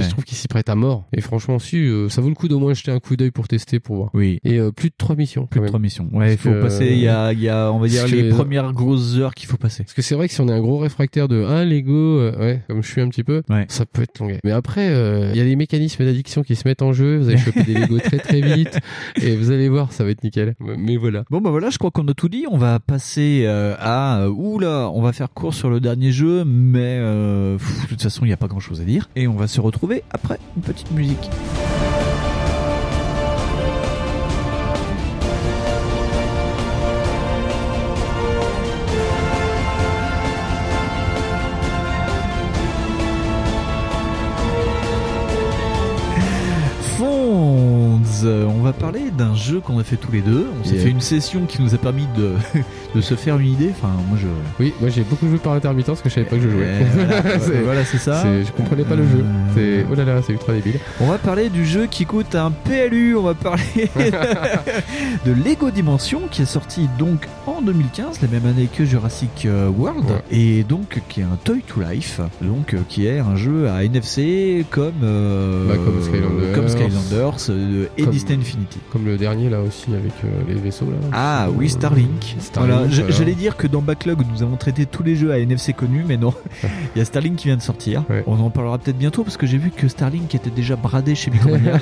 Je 0.02 0.10
trouve 0.10 0.24
qu'il 0.24 0.38
s'y 0.38 0.48
prête 0.48 0.70
à 0.70 0.76
mort. 0.76 1.06
Et 1.14 1.22
franchement, 1.22 1.60
si 1.60 1.78
euh, 1.78 2.10
ça 2.10 2.22
vaut 2.22 2.30
le 2.30 2.36
coup 2.36 2.48
d'au 2.48 2.60
moins 2.60 2.74
jeter 2.74 2.92
un 2.92 3.00
coup 3.00 3.16
d'œil 3.16 3.32
pour 3.32 3.48
tester, 3.48 3.80
pour 3.80 3.96
voir. 3.96 4.10
Oui. 4.14 4.40
Et 4.44 4.60
euh, 4.60 4.72
plus 4.72 4.90
de 4.90 4.96
trois 4.98 5.16
missions. 5.16 5.46
Plus 5.48 5.62
de 5.62 5.68
trois 5.68 5.80
missions. 5.80 6.10
Ouais, 6.14 6.34
il 6.34 6.38
faut 6.38 6.50
que- 6.50 6.62
passer. 6.62 6.88
Il 6.92 7.00
y 7.00 7.08
a, 7.08 7.34
il 7.34 7.40
y 7.42 7.50
a, 7.50 7.72
on 7.72 7.80
va 7.80 7.88
dire 7.88 8.08
les 8.08 8.30
que- 8.30 8.34
premières 8.36 8.72
grosses 8.74 9.18
heures 9.18 9.34
qu'il 9.34 9.48
faut 9.48 9.58
passer. 9.58 9.84
Parce 9.84 9.94
que 9.94 10.02
c'est 10.02 10.16
vrai 10.16 10.28
que 10.28 10.34
si 10.34 10.42
on 10.42 10.48
est 10.48 10.54
un 10.54 10.62
gros 10.62 10.78
réfractaire 10.78 11.28
de 11.28 11.44
un 11.44 11.66
Lego, 11.66 11.94
euh, 12.20 12.38
ouais, 12.40 12.62
comme 12.68 12.84
je 12.84 12.90
suis 12.90 13.02
un 13.02 13.10
petit 13.10 13.24
peu, 13.24 13.42
Ouais. 13.50 13.66
ça 13.70 13.86
peut 13.86 14.04
être 14.04 14.20
long. 14.20 14.30
Mais 14.44 14.52
après, 14.52 14.90
euh, 14.90 15.32
il 15.34 15.38
y 15.38 15.42
a 15.42 15.46
des 15.46 15.56
mécanismes 15.56 16.06
d'addiction 16.06 16.44
qui 16.44 16.56
se 16.56 16.68
mettent 16.68 16.82
en 16.82 16.94
jeu. 16.94 17.18
Vous 17.18 17.30
allez 17.30 17.38
choper 17.38 17.64
des 17.64 17.74
Lego 17.74 18.00
très 18.00 18.18
très 18.18 18.42
vite 18.42 18.80
et 19.22 19.36
vous 19.36 19.52
allez 19.52 19.70
voir, 19.70 19.92
ça 19.92 20.04
va 20.04 20.10
être 20.12 20.24
nickel. 20.24 20.56
Mais 20.60 20.98
voilà. 20.98 21.24
Bon 21.30 21.42
bah 21.42 21.50
voilà, 21.52 21.70
je 21.70 21.78
crois 21.78 21.92
qu'on 21.92 22.08
a 22.08 22.14
tout 22.14 22.30
dit. 22.30 22.46
On 22.52 22.58
va 22.58 22.80
passer 22.80 23.44
euh, 23.46 23.76
à 23.80 24.30
oula, 24.30 24.90
on 24.94 25.02
va 25.02 25.12
faire 25.14 25.32
court 25.34 25.54
sur 25.54 25.70
le 25.70 25.80
dernier 25.80 26.12
jeu, 26.12 26.44
mais 26.46 26.98
euh, 27.00 27.58
de 27.58 27.88
toute 27.90 28.02
façon 28.02 28.26
il 28.26 28.30
n'y 28.30 28.34
a 28.34 28.38
pas 28.38 28.48
grand 28.48 28.60
chose 28.60 28.82
à 28.82 28.84
dire 28.84 29.10
et 29.16 29.28
on 29.28 29.36
va 29.36 29.48
se 29.48 29.60
retrouver 29.62 29.75
après 30.12 30.40
une 30.56 30.62
petite 30.62 30.92
musique. 30.92 31.30
On 48.26 48.62
va 48.62 48.74
parler 48.74 49.12
d'un 49.18 49.36
jeu 49.36 49.60
qu'on 49.60 49.80
a 49.80 49.84
fait 49.84 49.96
tous 49.98 50.12
les 50.12 50.22
deux. 50.22 50.48
On 50.62 50.64
s'est 50.64 50.76
Yeah. 50.76 50.84
fait 50.84 50.90
une 50.90 51.02
session 51.02 51.46
qui 51.48 51.62
nous 51.62 51.74
a 51.74 51.78
permis 51.78 52.08
de, 52.18 52.32
de 52.96 53.02
se 53.02 53.16
faire 53.16 53.38
une 53.40 53.48
idée. 53.52 53.70
Enfin, 53.72 53.92
moi 54.10 54.18
je. 54.22 54.28
Oui, 54.64 54.74
moi 54.82 54.90
j'ai 54.90 55.04
beaucoup 55.04 55.28
joué 55.28 55.38
par 55.38 55.54
intermittence 55.54 56.02
parce 56.02 56.04
que 56.04 56.10
je 56.10 56.16
savais 56.16 56.28
pas 56.28 56.36
que 56.38 56.42
je 56.44 56.50
jouais. 56.50 56.66
Euh, 56.66 56.84
voilà, 56.96 57.40
C'est- 57.40 57.62
voilà, 57.64 57.86
ça. 57.86 58.24
Je 58.44 58.52
comprenais 58.52 58.84
pas 58.84 58.96
le 58.96 59.04
jeu. 59.04 59.24
Euh, 59.24 59.54
C'est 59.56 59.86
oh 59.92 59.96
là 59.96 60.04
là, 60.06 60.22
c'est 60.26 60.34
ultra 60.34 60.54
débile. 60.54 60.80
On 61.00 61.08
va 61.08 61.18
parler 61.18 61.50
du 61.50 61.66
jeu 61.66 61.88
qui 61.90 62.06
coûte 62.06 62.36
un 62.36 62.52
PLU. 62.52 63.16
On 63.16 63.24
va 63.24 63.34
parler 63.34 63.90
de 65.26 65.32
Lego 65.32 65.72
Dimension 65.72 66.22
qui 66.30 66.42
est 66.42 66.46
sorti 66.46 66.88
donc 67.00 67.28
en 67.48 67.62
2015, 67.62 68.22
la 68.22 68.28
même 68.28 68.46
année 68.46 68.68
que 68.74 68.86
Jurassic 68.86 69.46
euh, 69.46 69.70
World, 69.70 70.06
Ouais. 70.06 70.22
et 70.32 70.64
donc 70.64 71.02
qui 71.10 71.22
est 71.22 71.24
un 71.24 71.38
Toy 71.44 71.62
to 71.62 71.82
Life, 71.82 72.20
donc 72.42 72.74
euh, 72.74 72.80
qui 72.90 73.06
est 73.08 73.20
un 73.20 73.36
jeu 73.36 73.70
à 73.70 73.84
NFC 73.84 74.66
comme 74.70 74.94
euh, 75.04 75.68
Bah, 75.70 75.76
comme 75.84 76.02
Skylanders. 76.02 76.54
comme 76.54 76.68
Skylanders 76.68 77.38
euh, 77.50 77.86
et 77.98 78.04
Comme- 78.04 78.14
Disney 78.16 78.36
Infinity. 78.40 78.80
Comme 78.92 79.06
le 79.06 79.18
dernier 79.18 79.50
là 79.50 79.60
aussi 79.62 79.94
avec 79.94 80.14
euh, 80.24 80.28
les 80.48 80.56
vaisseaux 80.56 80.86
là. 80.86 80.98
Ah 81.12 81.46
Euh, 81.48 81.52
oui, 81.56 81.70
Starlink. 81.70 82.36
Starlink, 82.40 82.74
Voilà, 82.78 82.90
j- 82.90 83.02
voilà. 83.02 83.16
J'allais 83.16 83.34
dire 83.36 83.58
que 83.58 83.68
dans 83.68 83.82
Backlog, 83.82 84.20
nous 84.32 84.42
avons 84.44 84.56
traité 84.56 84.86
tous 84.86 85.04
les 85.04 85.16
jeux 85.16 85.32
à 85.32 85.40
NFC 85.40 85.74
connus, 85.74 86.06
mais 86.08 86.18
non. 86.18 86.34
Il 86.96 87.00
y 87.00 87.02
a 87.02 87.06
Starlink 87.06 87.36
qui 87.36 87.48
vient 87.48 87.58
de 87.58 87.62
sortir. 87.62 88.04
Ouais. 88.10 88.24
On 88.28 88.40
en 88.40 88.50
parlera 88.50 88.78
peut-être 88.78 88.98
bientôt 88.98 89.24
parce 89.24 89.38
que 89.38 89.46
j'ai 89.46 89.58
vu 89.58 89.70
que 89.72 89.88
Starlink 89.88 90.34
était 90.34 90.50
déjà 90.50 90.76
bradé 90.76 91.14
chez 91.16 91.30
Micromania. 91.32 91.74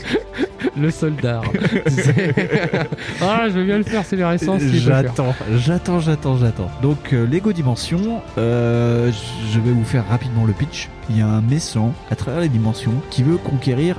le 0.76 0.90
soldat. 0.90 1.42
ah, 3.20 3.44
je 3.48 3.52
veux 3.54 3.64
bien 3.64 3.78
le 3.78 3.84
faire, 3.84 4.04
c'est 4.04 4.16
les 4.16 4.24
récents. 4.24 4.58
J'attends, 4.58 5.34
j'attends, 5.54 6.00
j'attends, 6.00 6.36
j'attends. 6.36 6.70
Donc 6.82 7.12
euh, 7.12 7.26
Lego 7.26 7.52
Dimension, 7.52 8.20
euh, 8.38 9.10
je 9.52 9.60
vais 9.60 9.70
vous 9.72 9.84
faire 9.84 10.04
rapidement 10.08 10.44
le 10.44 10.52
pitch. 10.52 10.88
Il 11.10 11.18
y 11.18 11.20
a 11.20 11.26
un 11.26 11.40
méchant 11.40 11.92
à 12.10 12.16
travers 12.16 12.40
les 12.40 12.48
dimensions 12.48 12.92
qui 13.10 13.22
veut 13.22 13.36
conquérir 13.36 13.96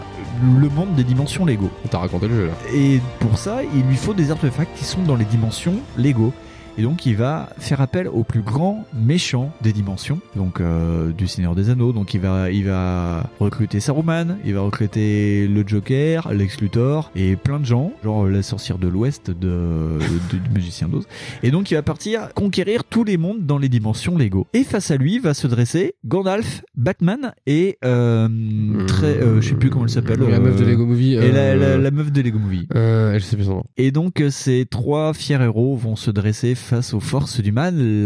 le 0.60 0.70
monde 0.70 0.96
des 0.96 1.04
dimensions 1.04 1.46
Lego. 1.46 1.70
T'as 1.90 2.00
raconté 2.00 2.28
le 2.28 2.36
jeu 2.36 2.48
là. 2.48 2.54
Et 2.74 3.00
pour 3.20 3.38
ça, 3.38 3.62
il 3.64 3.84
lui 3.84 3.96
faut 3.96 4.14
des 4.14 4.32
artefacts 4.32 4.76
qui 4.78 4.86
sont 4.86 5.02
dans 5.02 5.16
les 5.16 5.26
dimensions 5.26 5.76
Lego. 5.98 6.34
Et 6.78 6.82
donc 6.82 7.06
il 7.06 7.16
va 7.16 7.50
faire 7.60 7.82
appel 7.82 8.08
au 8.08 8.24
plus 8.24 8.42
grand 8.42 8.86
méchant 8.96 9.52
des 9.62 9.74
dimensions, 9.74 10.20
donc 10.36 10.60
euh, 10.60 11.12
du 11.12 11.28
Seigneur 11.28 11.54
des 11.56 11.70
Anneaux. 11.70 11.94
Donc 11.94 12.14
il 12.14 12.20
va, 12.22 12.50
il 12.52 12.66
va 12.66 13.30
recruter 13.40 13.80
Saruman, 13.80 14.38
il 14.46 14.54
va 14.56 14.62
recruter 14.62 15.48
le 15.48 15.64
Joker, 15.68 16.34
Lex 16.34 16.60
Luthor 16.62 17.12
et 17.16 17.36
plein 17.36 17.60
de 17.60 17.66
gens, 17.66 17.94
genre 18.04 18.26
la 18.28 18.42
sorcière 18.42 18.78
de 18.78 18.88
l'Ouest 18.88 19.30
de, 19.30 19.34
de- 20.32 20.38
du 20.38 20.50
magicien 20.54 20.88
d'Oz. 20.88 21.08
Et 21.44 21.52
donc 21.52 21.70
il 21.72 21.76
va 21.76 21.84
partir 21.84 22.34
conquérir 22.34 22.84
tous 22.84 23.04
les 23.04 23.18
mondes 23.18 23.46
dans 23.46 23.58
les 23.58 23.70
dimensions 23.70 24.18
Lego. 24.18 24.48
Et 24.54 24.64
face 24.64 24.90
à 24.92 24.98
lui 24.98 25.20
va 25.20 25.34
se 25.34 25.46
dresser 25.48 25.94
Gandalf, 26.06 26.64
Batman 26.76 27.34
et 27.46 27.78
euh, 27.86 28.28
très, 28.88 29.18
euh, 29.22 29.42
je 29.42 29.50
sais 29.50 29.56
plus 29.56 29.70
comment 29.70 29.86
elle 29.86 29.92
s'appelle. 29.92 30.20
La 30.22 30.40
meuf 30.40 30.58
de 30.58 30.64
euh, 30.64 30.70
Lego 30.70 30.86
Movie. 30.86 31.14
Et 31.14 31.32
la, 31.32 31.56
la- 31.56 31.78
la 31.78 31.92
meuf 31.92 32.12
de 32.12 32.22
Lego 32.22 32.40
Movie. 32.40 32.68
Je 32.74 33.20
sais 33.22 33.36
plus 33.36 33.46
son 33.46 33.56
nom. 33.58 33.64
Et 33.78 33.92
donc 33.92 34.24
ces 34.30 34.66
trois 34.70 35.14
fiers 35.14 35.42
héros 35.42 35.76
vont 35.76 35.96
se 35.96 36.10
dresser 36.12 36.56
face 36.64 36.94
aux 36.94 37.00
forces 37.00 37.40
du 37.42 37.52
mal. 37.52 37.76